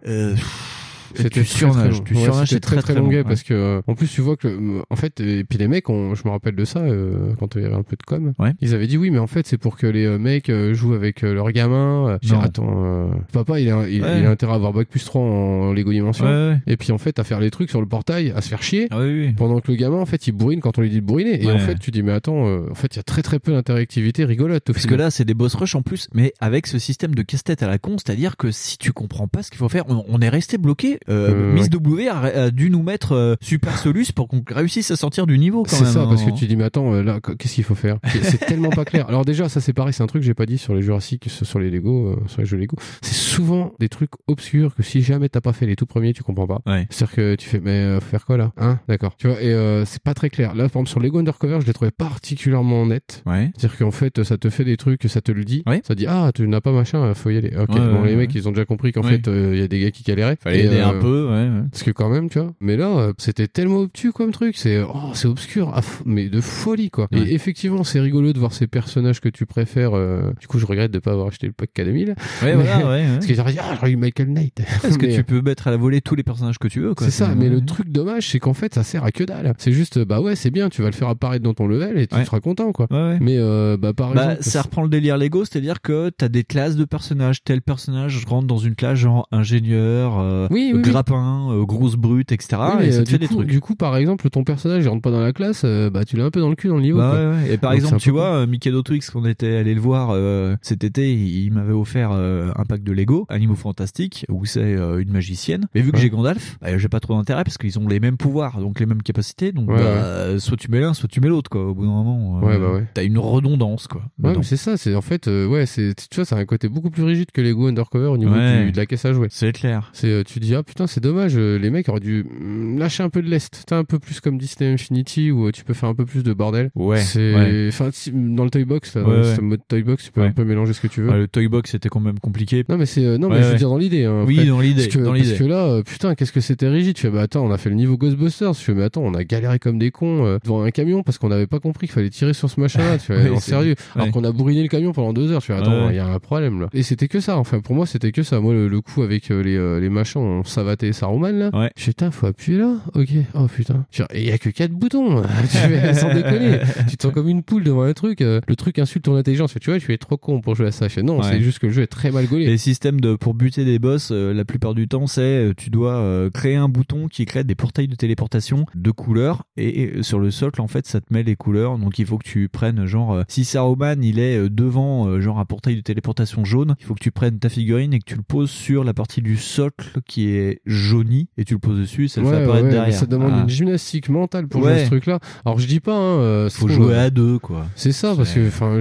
C'était 1.14 1.40
tu 1.40 1.46
surnages, 1.46 2.02
tu 2.04 2.14
c'est 2.14 2.60
très 2.60 2.76
très, 2.76 2.76
très 2.76 2.82
très 2.82 2.94
long 2.94 3.10
long, 3.10 3.24
parce 3.24 3.42
que 3.42 3.54
euh, 3.54 3.80
en 3.86 3.94
plus 3.94 4.08
tu 4.08 4.20
vois 4.20 4.36
que 4.36 4.48
euh, 4.48 4.82
en 4.90 4.96
fait 4.96 5.20
et 5.20 5.44
puis 5.44 5.58
les 5.58 5.68
mecs 5.68 5.88
on, 5.88 6.14
je 6.14 6.22
me 6.24 6.30
rappelle 6.30 6.54
de 6.54 6.64
ça 6.64 6.80
euh, 6.80 7.34
quand 7.38 7.54
il 7.54 7.62
y 7.62 7.64
avait 7.64 7.74
un 7.74 7.82
peu 7.82 7.96
de 7.96 8.02
com 8.02 8.32
Ouais. 8.38 8.52
ils 8.60 8.74
avaient 8.74 8.86
dit 8.86 8.96
oui 8.96 9.10
mais 9.10 9.18
en 9.18 9.26
fait 9.26 9.46
c'est 9.46 9.58
pour 9.58 9.76
que 9.76 9.86
les 9.86 10.18
mecs 10.18 10.50
jouent 10.72 10.94
avec 10.94 11.22
leurs 11.22 11.50
gamins 11.52 12.08
euh, 12.08 12.18
j'ai 12.22 12.36
attends 12.36 12.84
euh, 12.84 13.06
papa 13.32 13.60
il 13.60 13.70
a, 13.70 13.88
il, 13.88 14.04
a 14.04 14.30
intérêt 14.30 14.52
à 14.52 14.56
avoir 14.56 14.72
bac 14.72 14.88
plus 14.88 15.04
3 15.04 15.20
en 15.20 15.72
Lego 15.72 15.92
Dimension. 15.92 16.24
Ouais, 16.24 16.30
ouais. 16.30 16.58
et 16.66 16.76
puis 16.76 16.92
en 16.92 16.98
fait 16.98 17.18
à 17.18 17.24
faire 17.24 17.40
les 17.40 17.50
trucs 17.50 17.70
sur 17.70 17.80
le 17.80 17.86
portail 17.86 18.32
à 18.34 18.40
se 18.40 18.48
faire 18.48 18.62
chier. 18.62 18.88
Ah 18.90 18.98
pendant 19.36 19.60
que 19.60 19.70
le 19.70 19.76
gamin 19.76 19.98
en 19.98 20.06
fait 20.06 20.26
il 20.26 20.32
bourrine 20.32 20.60
quand 20.60 20.78
on 20.78 20.80
lui 20.80 20.90
dit 20.90 21.00
de 21.00 21.06
bourriner. 21.06 21.42
Et 21.42 21.50
en 21.50 21.58
fait 21.58 21.78
tu 21.78 21.90
dis 21.90 22.02
mais 22.02 22.12
attends 22.12 22.46
euh, 22.46 22.70
en 22.70 22.74
fait 22.74 22.94
il 22.94 22.96
y 22.96 23.00
a 23.00 23.02
très 23.02 23.22
très 23.22 23.38
peu 23.38 23.52
d'interactivité 23.52 24.24
rigolote 24.24 24.64
Parce 24.64 24.86
que 24.86 24.94
là, 24.94 25.10
c'est 25.10 25.24
des 25.24 25.34
boss 25.34 25.54
rush 25.54 25.74
en 25.74 25.82
plus, 25.82 26.08
mais 26.14 26.32
avec 26.40 26.66
ce 26.66 26.78
système 26.78 27.14
de 27.14 27.22
casse-tête 27.22 27.62
à 27.62 27.66
la 27.66 27.78
con, 27.78 27.96
c'est-à-dire 27.98 28.36
que 28.36 28.50
si 28.50 28.78
tu 28.78 28.92
comprends 28.92 29.28
pas 29.28 29.42
ce 29.42 29.50
qu'il 29.50 29.58
faut 29.58 29.68
faire, 29.68 29.84
on 29.88 30.20
est 30.20 30.28
resté 30.28 30.58
bloqué. 30.58 30.95
Euh, 31.08 31.26
Euh, 31.26 31.52
Miss. 31.54 31.68
W 31.70 32.08
a, 32.08 32.18
a 32.20 32.50
dû 32.50 32.70
nous 32.70 32.82
mettre 32.82 33.12
euh, 33.12 33.34
Super 33.40 33.78
Solus 33.78 34.06
pour 34.14 34.28
qu'on 34.28 34.42
réussisse 34.48 34.90
à 34.90 34.96
sortir 34.96 35.26
du 35.26 35.38
niveau 35.38 35.62
quand 35.64 35.76
C'est 35.76 35.84
même. 35.84 35.92
ça, 35.92 36.02
hein. 36.02 36.06
parce 36.08 36.22
que 36.24 36.30
tu 36.30 36.46
dis, 36.46 36.56
mais 36.56 36.64
attends, 36.64 36.92
euh, 36.94 37.02
là, 37.02 37.18
qu'est-ce 37.38 37.54
qu'il 37.54 37.64
faut 37.64 37.74
faire? 37.74 37.98
C'est- 38.12 38.22
C'est 38.24 38.38
tellement 38.46 38.70
pas 38.70 38.84
clair. 38.84 39.06
Alors 39.08 39.24
déjà, 39.24 39.48
ça 39.48 39.60
c'est 39.60 39.72
pareil, 39.72 39.92
c'est 39.92 40.02
un 40.02 40.06
truc 40.06 40.22
que 40.22 40.26
j'ai 40.26 40.34
pas 40.34 40.46
dit 40.46 40.58
sur 40.58 40.74
les 40.74 40.82
Jurassic, 40.82 41.28
sur 41.28 41.58
les 41.58 41.70
Lego, 41.70 42.08
euh, 42.12 42.16
sur 42.28 42.40
les 42.40 42.46
jeux 42.46 42.56
Lego. 42.56 42.76
C'est 43.02 43.14
souvent 43.36 43.74
des 43.78 43.90
trucs 43.90 44.12
obscurs 44.28 44.74
que 44.74 44.82
si 44.82 45.02
jamais 45.02 45.28
t'as 45.28 45.42
pas 45.42 45.52
fait 45.52 45.66
les 45.66 45.76
tout 45.76 45.84
premiers, 45.84 46.14
tu 46.14 46.22
comprends 46.22 46.46
pas. 46.46 46.60
Ouais. 46.66 46.86
C'est-à-dire 46.88 47.16
que 47.16 47.34
tu 47.34 47.48
fais, 47.48 47.60
mais 47.60 47.70
euh, 47.70 48.00
faut 48.00 48.08
faire 48.08 48.24
quoi 48.24 48.38
là? 48.38 48.52
Hein? 48.56 48.78
D'accord. 48.88 49.14
Tu 49.18 49.28
vois, 49.28 49.40
et 49.42 49.52
euh, 49.52 49.84
c'est 49.84 50.02
pas 50.02 50.14
très 50.14 50.30
clair. 50.30 50.54
Là, 50.54 50.64
par 50.64 50.80
exemple, 50.80 50.88
sur 50.88 51.00
Lego 51.00 51.18
Undercover, 51.18 51.58
je 51.60 51.66
l'ai 51.66 51.74
trouvé 51.74 51.90
particulièrement 51.90 52.86
net. 52.86 53.22
Ouais. 53.26 53.50
C'est-à-dire 53.56 53.78
qu'en 53.78 53.90
fait, 53.90 54.22
ça 54.24 54.38
te 54.38 54.48
fait 54.48 54.64
des 54.64 54.78
trucs, 54.78 55.02
ça 55.04 55.20
te 55.20 55.32
le 55.32 55.44
dit. 55.44 55.62
Ouais. 55.66 55.82
Ça 55.84 55.94
dit, 55.94 56.06
ah, 56.08 56.30
tu 56.34 56.48
n'as 56.48 56.62
pas 56.62 56.72
machin, 56.72 57.12
faut 57.14 57.28
y 57.28 57.36
aller. 57.36 57.52
Ok, 57.58 57.76
bon, 57.76 58.04
les 58.04 58.16
mecs, 58.16 58.34
ils 58.34 58.48
ont 58.48 58.52
déjà 58.52 58.64
compris 58.64 58.92
qu'en 58.92 59.02
fait, 59.02 59.28
euh, 59.28 59.50
il 59.52 59.60
y 59.60 59.62
a 59.62 59.68
des 59.68 59.80
gars 59.80 59.90
qui 59.90 60.02
galéraient. 60.02 60.38
Fallait 60.40 60.60
Et, 60.60 60.66
aider 60.66 60.76
euh, 60.76 60.88
un 60.88 60.98
peu, 60.98 61.28
ouais. 61.30 61.62
parce 61.70 61.82
que 61.82 61.90
quand 61.90 62.08
même, 62.08 62.30
tu 62.30 62.38
vois. 62.38 62.52
Mais 62.60 62.76
là, 62.76 62.88
euh, 62.88 63.12
c'était 63.18 63.48
tellement 63.48 63.80
obtus 63.80 64.12
comme 64.12 64.30
truc. 64.30 64.56
C'est, 64.56 64.80
oh, 64.80 65.10
c'est 65.12 65.28
obscur, 65.28 65.78
mais 66.06 66.28
de 66.30 66.40
folie, 66.40 66.90
quoi. 66.90 67.08
Et 67.12 67.34
effectivement, 67.34 67.84
c'est 67.84 68.00
rigolo 68.00 68.32
de 68.32 68.38
voir 68.38 68.52
ces 68.52 68.66
personnages 68.66 69.20
que 69.20 69.28
tu 69.28 69.44
préfères. 69.44 69.92
Du 70.40 70.46
coup, 70.46 70.58
je 70.58 70.66
regrette 70.66 70.90
de 70.90 70.98
pas 70.98 71.12
avoir 71.12 71.28
acheté 71.28 71.46
le 71.46 71.52
pack 71.52 71.70
K2000. 71.76 72.14
Ouais, 72.42 72.54
voilà, 72.54 72.78
ouais, 72.78 72.84
ouais. 72.84 73.18
Parce 73.34 73.54
qu'ils 73.54 73.54
dit, 73.54 73.60
ah, 73.82 73.88
eu 73.88 73.96
Michael 73.96 74.28
Knight. 74.28 74.62
Parce 74.82 74.96
que 74.98 75.06
tu 75.06 75.24
peux 75.24 75.40
mettre 75.42 75.66
à 75.68 75.70
la 75.70 75.76
volée 75.76 76.00
tous 76.00 76.14
les 76.14 76.22
personnages 76.22 76.58
que 76.58 76.68
tu 76.68 76.80
veux, 76.80 76.94
quoi. 76.94 77.06
c'est 77.06 77.10
ça, 77.12 77.34
mais 77.36 77.48
le 77.48 77.64
truc 77.64 77.88
dommage, 77.90 78.28
c'est 78.30 78.38
qu'en 78.38 78.54
fait, 78.54 78.74
ça 78.74 78.82
sert 78.82 79.04
à 79.04 79.10
que 79.12 79.24
dalle. 79.24 79.52
C'est 79.58 79.72
juste, 79.72 79.98
bah 80.04 80.20
ouais, 80.20 80.36
c'est 80.36 80.50
bien, 80.50 80.68
tu 80.68 80.82
vas 80.82 80.88
le 80.88 80.94
faire 80.94 81.08
apparaître 81.08 81.42
dans 81.44 81.54
ton 81.54 81.66
level 81.66 81.98
et 81.98 82.06
tu 82.06 82.14
Ouais. 82.16 82.24
seras 82.24 82.40
content, 82.40 82.72
quoi. 82.72 82.86
Ouais, 82.90 82.96
ouais. 82.96 83.18
Mais 83.20 83.36
euh, 83.38 83.76
bah 83.76 83.92
par 83.92 84.12
Bah, 84.14 84.24
exemple, 84.32 84.42
ça 84.42 84.62
reprend 84.62 84.82
le 84.82 84.88
délire 84.88 85.18
Lego, 85.18 85.44
c'est-à-dire 85.44 85.80
que 85.82 86.10
t'as 86.10 86.28
des 86.28 86.44
classes 86.44 86.76
de 86.76 86.84
personnages. 86.84 87.42
Tel 87.44 87.60
personnage 87.62 88.24
rentre 88.26 88.46
dans 88.46 88.58
une 88.58 88.74
classe 88.74 88.98
genre 88.98 89.28
ingénieur, 89.32 90.18
euh, 90.18 90.48
Oui, 90.50 90.70
oui, 90.72 90.80
oui. 90.82 90.82
grappin, 90.90 91.48
euh, 91.50 91.64
grosse 91.64 91.96
brute, 91.96 92.32
etc. 92.32 92.56
Et 92.82 92.92
ça 92.92 93.00
euh, 93.00 93.04
te 93.04 93.10
fait 93.10 93.18
des 93.18 93.28
trucs. 93.28 93.46
du 93.48 93.60
coup, 93.60 93.74
par 93.74 93.96
exemple, 93.96 94.28
ton 94.30 94.44
personnage, 94.44 94.84
il 94.84 94.88
rentre 94.88 95.02
pas 95.02 95.10
dans 95.10 95.20
la 95.20 95.32
classe, 95.32 95.62
euh, 95.64 95.90
bah 95.90 96.04
tu 96.04 96.16
l'as 96.16 96.24
un 96.24 96.30
peu 96.30 96.40
dans 96.40 96.48
le 96.50 96.56
cul 96.56 96.68
dans 96.68 96.76
le 96.76 96.82
niveau. 96.82 96.98
Bah 96.98 97.10
quoi. 97.10 97.18
ouais, 97.30 97.36
ouais. 97.48 97.54
Et 97.54 97.58
par 97.58 97.70
Donc, 97.72 97.80
exemple, 97.80 98.00
tu 98.00 98.10
vois, 98.10 98.46
Mikado 98.46 98.82
Twix, 98.82 99.10
qu'on 99.10 99.24
était 99.26 99.56
allé 99.56 99.74
le 99.74 99.80
voir 99.80 100.10
euh, 100.12 100.56
cet 100.62 100.84
été, 100.84 101.12
il, 101.14 101.50
m'avait 101.52 101.72
offert 101.72 102.10
un 102.12 102.64
pack 102.68 102.82
de 102.82 102.92
Lego, 102.92 103.15
Animaux 103.28 103.54
Fantastiques, 103.54 104.26
où 104.28 104.44
c'est 104.44 104.60
euh, 104.60 104.98
une 105.00 105.10
magicienne. 105.10 105.66
Mais 105.74 105.80
vu 105.80 105.90
que 105.92 105.96
Ouais. 105.96 106.02
j'ai 106.02 106.10
Gandalf, 106.10 106.58
bah, 106.60 106.76
j'ai 106.76 106.88
pas 106.88 107.00
trop 107.00 107.14
d'intérêt 107.14 107.44
parce 107.44 107.56
qu'ils 107.58 107.78
ont 107.78 107.88
les 107.88 108.00
mêmes 108.00 108.16
pouvoirs, 108.16 108.58
donc 108.60 108.80
les 108.80 108.86
mêmes 108.86 109.02
capacités. 109.02 109.52
Donc 109.52 109.68
Ouais, 109.70 109.76
bah, 109.76 110.32
ouais. 110.32 110.38
soit 110.38 110.56
tu 110.56 110.70
mets 110.70 110.80
l'un, 110.80 110.94
soit 110.94 111.08
tu 111.08 111.20
mets 111.20 111.28
l'autre, 111.28 111.48
quoi. 111.50 111.64
Au 111.66 111.74
bout 111.74 111.82
d'un 111.82 111.88
moment, 111.92 112.38
euh, 112.42 112.46
Ouais, 112.46 112.58
bah 112.58 112.72
ouais. 112.72 112.84
t'as 112.94 113.04
une 113.04 113.18
redondance, 113.18 113.86
quoi. 113.86 114.02
Ouais, 114.22 114.34
c'est 114.42 114.56
ça, 114.56 114.76
c'est 114.76 114.94
en 114.94 115.00
fait, 115.00 115.28
euh, 115.28 115.46
ouais, 115.46 115.66
c'est, 115.66 115.94
tu 116.10 116.20
vois, 116.20 116.36
a 116.36 116.40
un 116.40 116.44
côté 116.44 116.68
beaucoup 116.68 116.90
plus 116.90 117.02
rigide 117.04 117.30
que 117.32 117.40
Lego 117.40 117.66
Undercover 117.68 118.06
au 118.08 118.18
niveau 118.18 118.34
du- 118.34 118.72
de 118.72 118.76
la 118.76 118.86
caisse 118.86 119.04
à 119.04 119.12
jouer. 119.12 119.28
C'est 119.30 119.52
clair. 119.52 119.90
C'est, 119.92 120.08
euh, 120.10 120.22
tu 120.24 120.40
dis, 120.40 120.54
ah 120.54 120.62
putain, 120.62 120.86
c'est 120.86 121.00
dommage, 121.02 121.36
les 121.36 121.70
mecs 121.70 121.88
auraient 121.88 122.00
dû 122.00 122.24
mm, 122.24 122.78
lâcher 122.78 123.02
un 123.02 123.10
peu 123.10 123.22
de 123.22 123.28
l'est. 123.28 123.64
T'as 123.66 123.78
un 123.78 123.84
peu 123.84 123.98
plus 123.98 124.20
comme 124.20 124.38
Disney 124.38 124.72
Infinity 124.72 125.30
où 125.30 125.50
tu 125.52 125.64
peux 125.64 125.74
faire 125.74 125.88
un 125.88 125.94
peu 125.94 126.04
plus 126.04 126.22
de 126.22 126.32
bordel. 126.32 126.70
Ouais. 126.74 126.98
C'est, 126.98 127.68
enfin, 127.68 127.90
dans 128.12 128.44
le 128.44 128.50
Toy 128.50 128.64
Box, 128.64 128.94
là, 128.96 129.02
dans 129.02 129.42
mode 129.42 129.60
Toy 129.68 129.82
Box, 129.82 130.04
tu 130.04 130.12
peux 130.12 130.22
un 130.22 130.32
peu 130.32 130.44
mélanger 130.44 130.72
ce 130.72 130.80
que 130.80 130.86
tu 130.88 131.02
veux. 131.02 131.10
Ouais, 131.10 131.18
le 131.18 131.28
Toy 131.28 131.48
Box 131.48 131.70
c'était 131.70 131.88
quand 131.88 132.00
même 132.00 132.18
compliqué. 132.18 132.64
Non, 132.68 132.76
mais 132.78 132.86
c'est, 132.86 133.04
euh, 133.06 133.18
non, 133.18 133.28
Ouais, 133.28 133.34
mais 133.36 133.40
je 133.42 133.46
veux 133.46 133.52
ouais. 133.52 133.58
dire 133.58 133.68
dans 133.70 133.78
l'idée, 133.78 134.04
hein, 134.04 134.24
Oui, 134.26 134.46
dans 134.46 134.60
l'idée. 134.60 134.84
Parce 134.84 134.94
que, 134.96 134.98
parce 135.38 135.40
là, 135.40 135.64
euh, 135.66 135.82
putain, 135.82 136.14
qu'est-ce 136.14 136.32
que 136.32 136.40
c'était 136.40 136.68
rigide. 136.68 136.96
Je 136.96 137.02
fais, 137.02 137.10
bah 137.10 137.22
attends, 137.22 137.44
on 137.46 137.50
a 137.50 137.58
fait 137.58 137.68
le 137.70 137.76
niveau 137.76 137.96
Ghostbusters. 137.96 138.52
Je 138.54 138.60
fais, 138.60 138.74
mais 138.74 138.82
attends, 138.84 139.02
on 139.02 139.14
a 139.14 139.24
galéré 139.24 139.58
comme 139.58 139.78
des 139.78 139.90
cons 139.90 140.24
euh, 140.26 140.38
devant 140.44 140.62
un 140.62 140.70
camion 140.70 141.02
parce 141.02 141.18
qu'on 141.18 141.28
n'avait 141.28 141.46
pas 141.46 141.60
compris 141.60 141.86
qu'il 141.86 141.94
fallait 141.94 142.10
tirer 142.10 142.34
sur 142.34 142.50
ce 142.50 142.60
machin-là. 142.60 142.98
Tu 142.98 143.12
non, 143.12 143.18
c'est- 143.40 143.50
sérieux. 143.50 143.74
Alors 143.94 144.10
qu'on 144.10 144.24
a 144.24 144.32
bourriné 144.32 144.62
le 144.62 144.68
camion 144.68 144.92
pendant 144.92 145.12
deux 145.12 145.30
heures. 145.32 145.40
Je 145.40 145.46
fais, 145.46 145.54
attends, 145.54 145.88
il 145.90 145.96
y 145.96 145.98
a 145.98 146.06
un 146.06 146.18
problème 146.18 146.60
là. 146.60 146.68
Et 146.72 146.82
c'était 146.82 147.08
que 147.08 147.20
ça. 147.20 147.38
Enfin, 147.38 147.60
pour 147.60 147.74
moi, 147.74 147.86
c'était 147.86 148.12
que 148.12 148.22
ça. 148.22 148.40
Moi, 148.40 148.52
le, 148.54 148.68
le 148.68 148.80
coup 148.80 149.02
avec 149.02 149.28
les, 149.28 149.80
les 149.80 149.88
machins, 149.88 150.20
on 150.20 150.44
savatait 150.44 150.92
Saruman 150.92 151.32
là. 151.38 151.50
Ouais. 151.52 151.70
Je 151.76 151.82
fais, 151.84 151.90
putain, 151.92 152.10
faut 152.10 152.26
appuyer 152.26 152.58
là. 152.58 152.74
Ok. 152.94 153.08
Oh 153.34 153.46
putain. 153.46 153.84
Je 153.90 154.02
fais, 154.02 154.18
Et 154.18 154.22
il 154.22 154.28
y 154.28 154.32
a 154.32 154.38
que 154.38 154.50
quatre 154.50 154.72
boutons. 154.72 155.22
tu 155.42 155.56
fais, 155.56 155.94
sans 155.94 156.12
déconner. 156.12 156.58
Tu 156.88 156.96
te 156.96 157.02
sens 157.02 157.12
comme 157.12 157.28
une 157.28 157.42
poule 157.42 157.64
devant 157.64 157.82
un 157.82 157.92
truc. 157.92 158.20
le 158.20 158.40
truc 158.56 158.78
insulte 158.78 159.04
ton 159.04 159.16
intelligence. 159.16 159.54
Tu 159.60 159.70
vois, 159.70 159.78
je 159.78 159.84
suis 159.84 159.98
trop 159.98 160.16
con 160.16 160.40
pour 160.40 160.54
jouer 160.54 160.66
à 160.68 160.72
ça. 160.72 160.88
Je 160.88 160.92
fais, 160.94 161.02
non, 161.02 161.22
c'est 161.22 161.40
juste 161.40 161.58
que 161.58 161.66
le 161.66 161.72
jeu 161.72 161.82
est 161.82 161.86
très 161.86 162.10
mal 162.10 162.26
gaulé. 162.26 162.46
Les 162.46 162.58
systèmes 162.58 162.95
de 163.00 163.14
pour 163.16 163.34
buter 163.34 163.64
des 163.64 163.78
boss, 163.78 164.10
euh, 164.12 164.32
la 164.32 164.44
plupart 164.44 164.74
du 164.74 164.88
temps, 164.88 165.06
c'est 165.06 165.20
euh, 165.20 165.54
tu 165.56 165.70
dois 165.70 165.94
euh, 165.94 166.30
créer 166.30 166.56
un 166.56 166.68
bouton 166.68 167.08
qui 167.08 167.24
crée 167.24 167.44
des 167.44 167.54
portails 167.54 167.88
de 167.88 167.94
téléportation 167.94 168.66
de 168.74 168.90
couleurs 168.90 169.42
et, 169.56 169.98
et, 169.98 170.02
sur 170.02 170.18
le 170.18 170.30
socle 170.30 170.60
en 170.60 170.66
fait 170.68 170.86
ça 170.86 171.00
te 171.00 171.12
met 171.12 171.22
les 171.22 171.36
couleurs. 171.36 171.78
Donc 171.78 171.98
il 171.98 172.06
faut 172.06 172.18
que 172.18 172.28
tu 172.28 172.48
prennes 172.48 172.86
genre 172.86 173.22
si 173.28 173.44
Saruman 173.44 174.02
il 174.02 174.18
est 174.18 174.48
devant 174.48 175.20
genre 175.20 175.38
un 175.38 175.44
portail 175.44 175.76
de 175.76 175.80
téléportation 175.80 176.44
jaune, 176.44 176.74
il 176.80 176.86
faut 176.86 176.94
que 176.94 177.02
tu 177.02 177.10
prennes 177.10 177.38
ta 177.38 177.48
figurine 177.48 177.92
et 177.94 177.98
que 177.98 178.04
tu 178.04 178.16
le 178.16 178.22
poses 178.22 178.50
sur 178.50 178.84
la 178.84 178.94
partie 178.94 179.22
du 179.22 179.36
socle 179.36 180.00
qui 180.06 180.28
est 180.28 180.60
jaunie 180.66 181.28
et 181.36 181.44
tu 181.44 181.54
le 181.54 181.60
poses 181.60 181.78
dessus, 181.78 182.08
ça 182.08 182.20
le 182.20 182.28
fait 182.28 182.42
apparaître 182.42 182.66
ouais, 182.66 182.72
derrière. 182.72 182.94
Ça 182.98 183.06
demande 183.06 183.32
Ah. 183.36 183.42
une 183.42 183.48
gymnastique 183.48 184.08
mentale 184.08 184.48
pour 184.48 184.62
Ouais. 184.62 184.72
jouer 184.72 184.80
à 184.80 184.84
ce 184.84 184.90
truc-là. 184.90 185.18
Alors 185.44 185.58
je 185.58 185.66
dis 185.66 185.80
pas, 185.80 185.96
hein, 185.96 186.48
Faut 186.50 186.68
jouer 186.68 186.96
à 186.96 187.10
deux 187.10 187.38
quoi. 187.38 187.66
C'est 187.74 187.92
ça, 187.92 188.14
parce 188.16 188.32
que 188.32 188.46
enfin, 188.48 188.78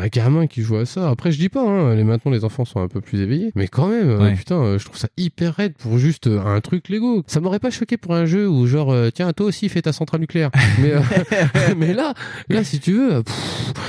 un 0.00 0.06
gamin 0.08 0.46
qui 0.46 0.62
joue 0.62 0.76
à 0.76 0.86
ça. 0.86 1.10
Après, 1.10 1.32
je 1.32 1.38
dis 1.38 1.48
pas, 1.48 1.62
hein, 1.62 1.94
les 1.94 2.04
maintenant 2.04 2.30
les 2.30 2.44
enfants 2.44 2.64
sont 2.64 2.80
un 2.80 2.88
peu 2.88 3.00
plus 3.00 3.20
éveillés, 3.20 3.49
mais 3.54 3.68
quand 3.68 3.88
même, 3.88 4.08
euh, 4.08 4.18
Ouais. 4.20 4.34
putain, 4.34 4.56
euh, 4.62 4.78
je 4.78 4.84
trouve 4.84 4.96
ça 4.98 5.08
hyper 5.16 5.54
raide 5.54 5.74
pour 5.78 5.98
juste 5.98 6.26
euh, 6.26 6.40
un 6.44 6.60
truc 6.60 6.88
Lego. 6.88 7.22
Ça 7.26 7.40
m'aurait 7.40 7.58
pas 7.58 7.70
choqué 7.70 7.96
pour 7.96 8.14
un 8.14 8.26
jeu 8.26 8.48
où 8.48 8.66
genre, 8.66 8.94
tiens, 9.14 9.32
toi 9.32 9.46
aussi 9.46 9.68
fais 9.68 9.82
ta 9.82 9.92
centrale 9.92 10.20
nucléaire. 10.20 10.50
mais 10.80 10.92
euh, 10.92 11.00
mais 11.76 11.94
là, 11.94 12.14
là, 12.48 12.64
si 12.64 12.80
tu 12.80 12.92
veux, 12.92 13.22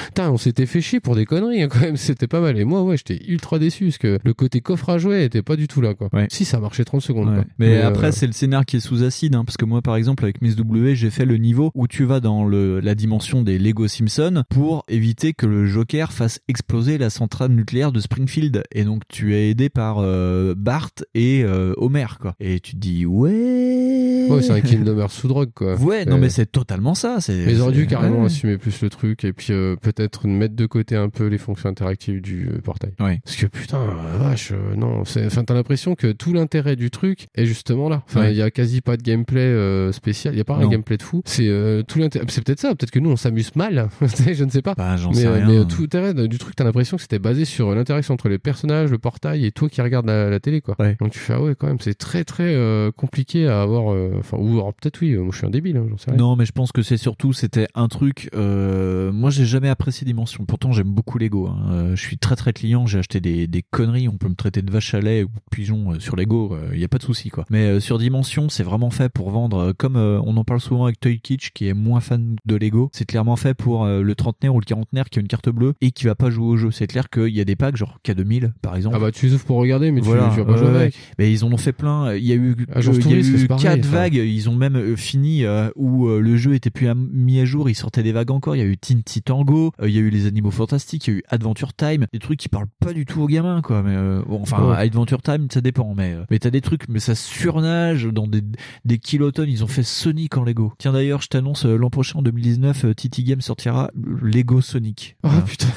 putain, 0.08 0.30
on 0.32 0.38
s'était 0.38 0.66
fait 0.66 0.82
chier 0.82 1.00
pour 1.00 1.16
des 1.16 1.26
conneries 1.26 1.62
hein, 1.64 1.68
quand 1.70 1.80
même. 1.80 1.98
C'était 2.02 2.28
pas 2.28 2.42
mal. 2.42 2.58
Et 2.58 2.66
moi, 2.66 2.84
ouais, 2.84 2.98
j'étais 2.98 3.20
ultra 3.28 3.60
déçu 3.60 3.86
parce 3.86 3.98
que 3.98 4.20
le 4.24 4.34
côté 4.34 4.62
coffre 4.62 4.90
à 4.90 4.98
jouer 4.98 5.24
était 5.24 5.42
pas 5.42 5.56
du 5.56 5.68
tout 5.68 5.82
là, 5.82 5.94
quoi. 5.94 6.10
Ouais. 6.14 6.28
Si 6.30 6.46
ça 6.46 6.60
marchait 6.60 6.84
30 6.84 7.02
secondes. 7.02 7.30
Ouais. 7.30 7.36
quoi. 7.36 7.46
Mais, 7.60 7.82
après, 7.82 8.12
c'est 8.12 8.28
le 8.28 8.34
scénar 8.34 8.66
qui 8.66 8.78
est 8.78 8.82
sous 8.82 9.04
acide, 9.04 9.36
hein, 9.36 9.44
parce 9.46 9.58
que 9.58 9.66
moi, 9.66 9.82
par 9.82 9.96
exemple, 9.96 10.24
avec 10.24 10.42
Miss 10.42 10.56
W, 10.56 10.96
j'ai 10.96 11.10
fait 11.10 11.26
le 11.26 11.38
niveau 11.38 11.72
où 11.76 11.88
tu 11.88 12.04
vas 12.06 12.20
dans 12.20 12.46
le, 12.46 12.80
la 12.80 12.96
dimension 12.96 13.42
des 13.44 13.58
Lego 13.60 13.88
Simpsons 13.88 14.44
pour 14.50 14.84
éviter 14.88 15.34
que 15.34 15.46
le 15.46 15.66
Joker 15.66 16.12
fasse 16.12 16.40
exploser 16.48 16.98
la 16.98 17.10
centrale 17.10 17.52
nucléaire 17.52 17.92
de 17.92 18.00
Springfield. 18.00 18.64
Et 18.72 18.84
donc, 18.84 19.04
tu 19.08 19.36
es 19.36 19.51
aidé 19.52 19.70
par 19.70 19.98
euh, 20.00 20.54
Bart 20.58 20.90
et 21.14 21.44
euh, 21.44 21.74
Homer, 21.78 22.06
quoi. 22.20 22.36
Et 22.40 22.60
tu 22.60 22.72
te 22.74 22.78
dis, 22.78 23.06
ouais. 23.06 24.28
ouais, 24.30 24.42
c'est 24.42 24.52
un 24.52 24.62
Kingdom 24.62 24.98
Hearts 25.00 25.12
sous 25.12 25.28
drogue, 25.28 25.52
quoi. 25.54 25.76
Ouais, 25.76 26.06
non, 26.06 26.18
mais 26.18 26.30
c'est 26.30 26.46
totalement 26.52 26.96
ça. 26.96 27.18
Mais 27.30 27.54
ils 27.54 27.62
auraient 27.62 27.72
dû 27.74 27.88
carrément 27.88 28.20
ouais. 28.22 28.26
assumer 28.26 28.58
plus 28.58 28.82
le 28.82 28.90
truc 28.90 29.24
et 29.24 29.34
puis 29.34 29.48
euh, 29.52 29.76
peut-être 29.76 30.28
mettre 30.28 30.56
de 30.56 30.66
côté 30.66 30.96
un 30.96 31.10
peu 31.10 31.28
les 31.28 31.38
fonctions 31.38 31.70
interactives 31.70 32.22
du 32.22 32.50
portail. 32.64 32.94
Ouais. 33.00 33.20
Parce 33.24 33.36
que 33.38 33.46
putain, 33.46 33.86
vache, 34.20 34.54
non, 34.78 35.02
enfin, 35.02 35.44
t'as 35.44 35.54
l'impression 35.54 35.96
que 35.96 36.12
tout 36.12 36.34
l'intérêt 36.34 36.76
du 36.76 36.90
truc 36.90 37.28
est 37.36 37.46
justement 37.46 37.90
là. 37.90 38.04
Enfin, 38.08 38.22
il 38.26 38.28
Ouais. 38.32 38.36
y 38.36 38.42
a 38.42 38.52
quasi 38.52 38.82
pas 38.82 38.98
de 38.98 39.04
gameplay 39.04 39.92
spécial, 39.92 40.34
il 40.34 40.38
y 40.38 40.42
a 40.42 40.46
pas 40.46 40.56
un 40.56 40.62
Non. 40.62 40.70
gameplay 40.70 40.98
de 40.98 41.04
fou. 41.04 41.22
C'est 41.26 41.50
tout 41.88 42.00
l'intérêt, 42.00 42.26
c'est 42.30 42.44
peut-être 42.44 42.60
ça, 42.60 42.70
peut-être 42.76 42.92
que 42.92 43.00
nous 43.00 43.10
on 43.12 43.16
s'amuse 43.16 43.56
mal, 43.56 43.90
je 44.02 44.44
ne 44.44 44.50
sais 44.50 44.62
pas. 44.62 44.74
Bah, 44.76 44.96
j'en 44.98 45.10
Mais, 45.10 45.16
sais 45.16 45.28
rien. 45.28 45.48
mais 45.48 45.66
tout 45.66 45.82
l'intérêt 45.82 46.14
du 46.14 46.38
truc, 46.38 46.56
t'as 46.56 46.64
l'impression 46.64 46.96
que 46.98 47.02
c'était 47.04 47.20
basé 47.20 47.46
sur 47.46 47.74
l'interaction 47.76 48.14
entre 48.14 48.30
les 48.30 48.38
personnages, 48.40 48.90
le 48.92 48.98
portail 48.98 49.31
et 49.36 49.52
toi 49.52 49.70
qui 49.70 49.82
regardes 49.82 50.06
la, 50.08 50.30
la 50.30 50.40
télé, 50.40 50.62
quoi. 50.62 50.76
Ouais. 50.80 50.96
Donc 51.00 51.12
tu 51.12 51.20
fais 51.20 51.34
ah 51.34 51.42
ouais 51.42 51.56
quand 51.56 51.68
même, 51.68 51.80
c'est 51.80 51.94
très 51.96 52.24
très 52.24 52.54
euh, 52.56 52.92
compliqué 52.92 53.48
à 53.48 53.62
avoir. 53.62 53.92
euh, 53.94 54.12
Enfin, 54.20 54.38
ou 54.38 54.54
alors 54.54 54.74
peut-être 54.74 55.00
oui, 55.02 55.12
euh, 55.14 55.22
moi 55.24 55.32
je 55.32 55.38
suis 55.38 55.48
un 55.48 55.50
débile, 55.50 55.78
hein, 55.78 55.86
j'en 55.90 55.98
sais 55.98 56.12
rien. 56.12 56.18
Non, 56.20 56.36
mais 56.36 56.46
je 56.46 56.52
pense 56.52 56.72
que 56.72 56.82
c'est 56.82 56.98
surtout, 56.98 57.34
c'était 57.34 57.68
un 57.76 57.88
truc. 57.88 58.30
Euh, 58.36 59.12
moi, 59.12 59.30
j'ai 59.30 59.46
jamais 59.46 59.70
apprécié 59.70 60.06
Dimension. 60.06 60.46
Pourtant, 60.46 60.72
j'aime 60.72 60.90
beaucoup 60.92 61.18
Lego. 61.18 61.48
hein. 61.48 61.92
Je 61.96 62.02
suis 62.02 62.18
très 62.18 62.36
très 62.36 62.54
client. 62.54 62.86
J'ai 62.86 63.00
acheté 63.00 63.20
des, 63.20 63.48
des 63.48 63.62
conneries. 63.64 64.08
On 64.08 64.18
peut 64.18 64.30
me 64.30 64.36
traiter 64.36 64.62
de 64.62 64.72
vache 64.72 64.94
à 64.94 65.00
lait 65.02 65.24
ou 65.24 65.28
de 65.28 65.32
pigeon 65.52 66.00
sur 66.00 66.16
Lego. 66.16 66.56
Il 66.74 66.80
y 66.80 66.84
a 66.84 66.88
pas 66.88 66.98
de 66.98 67.04
souci, 67.04 67.30
quoi. 67.30 67.46
Mais 67.50 67.80
sur 67.80 67.98
Dimension, 67.98 68.50
c'est 68.50 68.64
vraiment 68.64 68.90
fait 68.90 69.10
pour 69.10 69.30
vendre. 69.32 69.72
comme 69.74 69.96
on 69.96 70.36
en 70.38 70.44
parle 70.44 70.60
souvent 70.62 70.86
avec 70.86 71.00
Toy 71.00 71.20
Kitsch, 71.20 71.52
qui 71.54 71.68
est 71.68 71.74
moins 71.74 72.00
fan 72.00 72.36
de 72.46 72.56
Lego. 72.56 72.90
C'est 72.94 73.06
clairement 73.06 73.36
fait 73.36 73.54
pour 73.54 73.86
le 73.86 74.16
trentenaire 74.16 74.56
ou 74.56 74.60
le 74.60 74.66
quarantenaire 74.66 75.10
qui 75.10 75.20
a 75.20 75.22
une 75.22 75.28
carte 75.28 75.50
bleue 75.50 75.74
et 75.82 75.92
qui 75.92 76.06
va 76.06 76.16
pas 76.16 76.30
jouer 76.30 76.46
au 76.48 76.58
jeu. 76.58 76.72
C'est 76.72 76.88
clair 76.88 77.10
qu'il 77.10 77.30
y 77.30 77.42
a 77.42 77.46
des 77.46 77.56
packs 77.56 77.76
genre 77.78 77.98
K2000 78.06 78.52
par 78.62 78.76
exemple. 78.76 78.96
Ah 78.98 79.00
bah 79.00 79.12
tu 79.22 79.28
les 79.28 79.34
ouvres 79.34 79.46
pour 79.46 79.58
regarder, 79.58 79.92
mais 79.92 80.02
tu- 80.02 80.08
Voilà, 80.08 80.30
tu, 80.34 80.40
vas 80.40 80.46
pas 80.46 80.58
jouer 80.58 80.68
avec. 80.68 80.96
Mais 81.20 81.32
ils 81.32 81.46
en 81.46 81.52
ont 81.52 81.58
fait 81.58 81.72
plein. 81.72 82.14
Il 82.16 82.26
y 82.26 82.32
a 82.32 82.36
eu, 82.36 82.56
il 82.58 82.74
y 82.74 83.14
a 83.14 83.20
eu 83.42 83.48
pareil, 83.48 83.64
quatre 83.64 83.80
enfin, 83.88 83.90
vagues. 83.90 84.16
Ils 84.16 84.50
ont 84.50 84.56
même 84.56 84.76
euh, 84.76 84.96
fini 84.96 85.46
euh, 85.46 85.70
où 85.76 86.08
euh, 86.08 86.20
le 86.20 86.36
jeu 86.38 86.54
était 86.56 86.70
plus 86.70 86.88
à- 86.88 86.96
mis 86.96 87.40
à 87.40 87.46
jour. 87.46 87.70
Ils 87.70 87.76
sortaient 87.76 88.04
des 88.04 88.12
vagues 88.12 88.32
encore. 88.32 88.56
Il 88.56 88.60
y 88.60 88.64
a 88.64 88.66
eu 88.66 88.78
Tinty 88.78 89.22
Tango. 89.22 89.72
Il 89.84 89.90
y 89.92 89.98
a 89.98 90.02
eu 90.02 90.10
les 90.10 90.26
Animaux 90.28 90.52
Fantastiques. 90.52 91.08
Il 91.08 91.12
y 91.12 91.14
a 91.16 91.20
eu 91.20 91.24
Adventure 91.30 91.74
Time. 91.74 92.06
Des 92.12 92.20
trucs 92.20 92.40
qui 92.40 92.50
parlent 92.50 92.68
pas 92.80 92.94
du 92.94 93.06
tout 93.06 93.22
aux 93.22 93.28
gamins, 93.28 93.62
quoi. 93.62 93.84
Mais 93.84 93.96
euh, 93.96 94.22
bon, 94.28 94.40
enfin, 94.42 94.62
Ouais. 94.72 94.76
Adventure 94.78 95.22
Time, 95.22 95.48
ça 95.52 95.62
dépend. 95.62 95.94
Mais 95.96 96.14
euh, 96.14 96.24
mais 96.32 96.40
t'as 96.40 96.50
des 96.50 96.62
trucs, 96.62 96.90
mais 96.90 97.00
ça 97.00 97.16
surnage 97.16 98.06
dans 98.06 98.28
des 98.28 98.42
des 98.86 98.98
kilotonnes. 98.98 99.50
Ils 99.50 99.64
ont 99.64 99.68
fait 99.68 99.84
Sonic 99.84 100.38
en 100.38 100.44
Lego. 100.44 100.74
Tiens 100.78 100.94
d'ailleurs, 100.94 101.22
je 101.22 101.28
t'annonce 101.28 101.66
l'an 101.66 101.90
prochain 101.90 102.20
en 102.20 102.22
2019, 102.22 102.86
euh, 102.86 102.94
TT 102.94 103.24
Game 103.24 103.42
sortira 103.42 103.92
Lego 104.22 104.62
Sonic. 104.62 105.16
Oh 105.24 105.28
Voilà. 105.30 105.42
putain. 105.46 105.68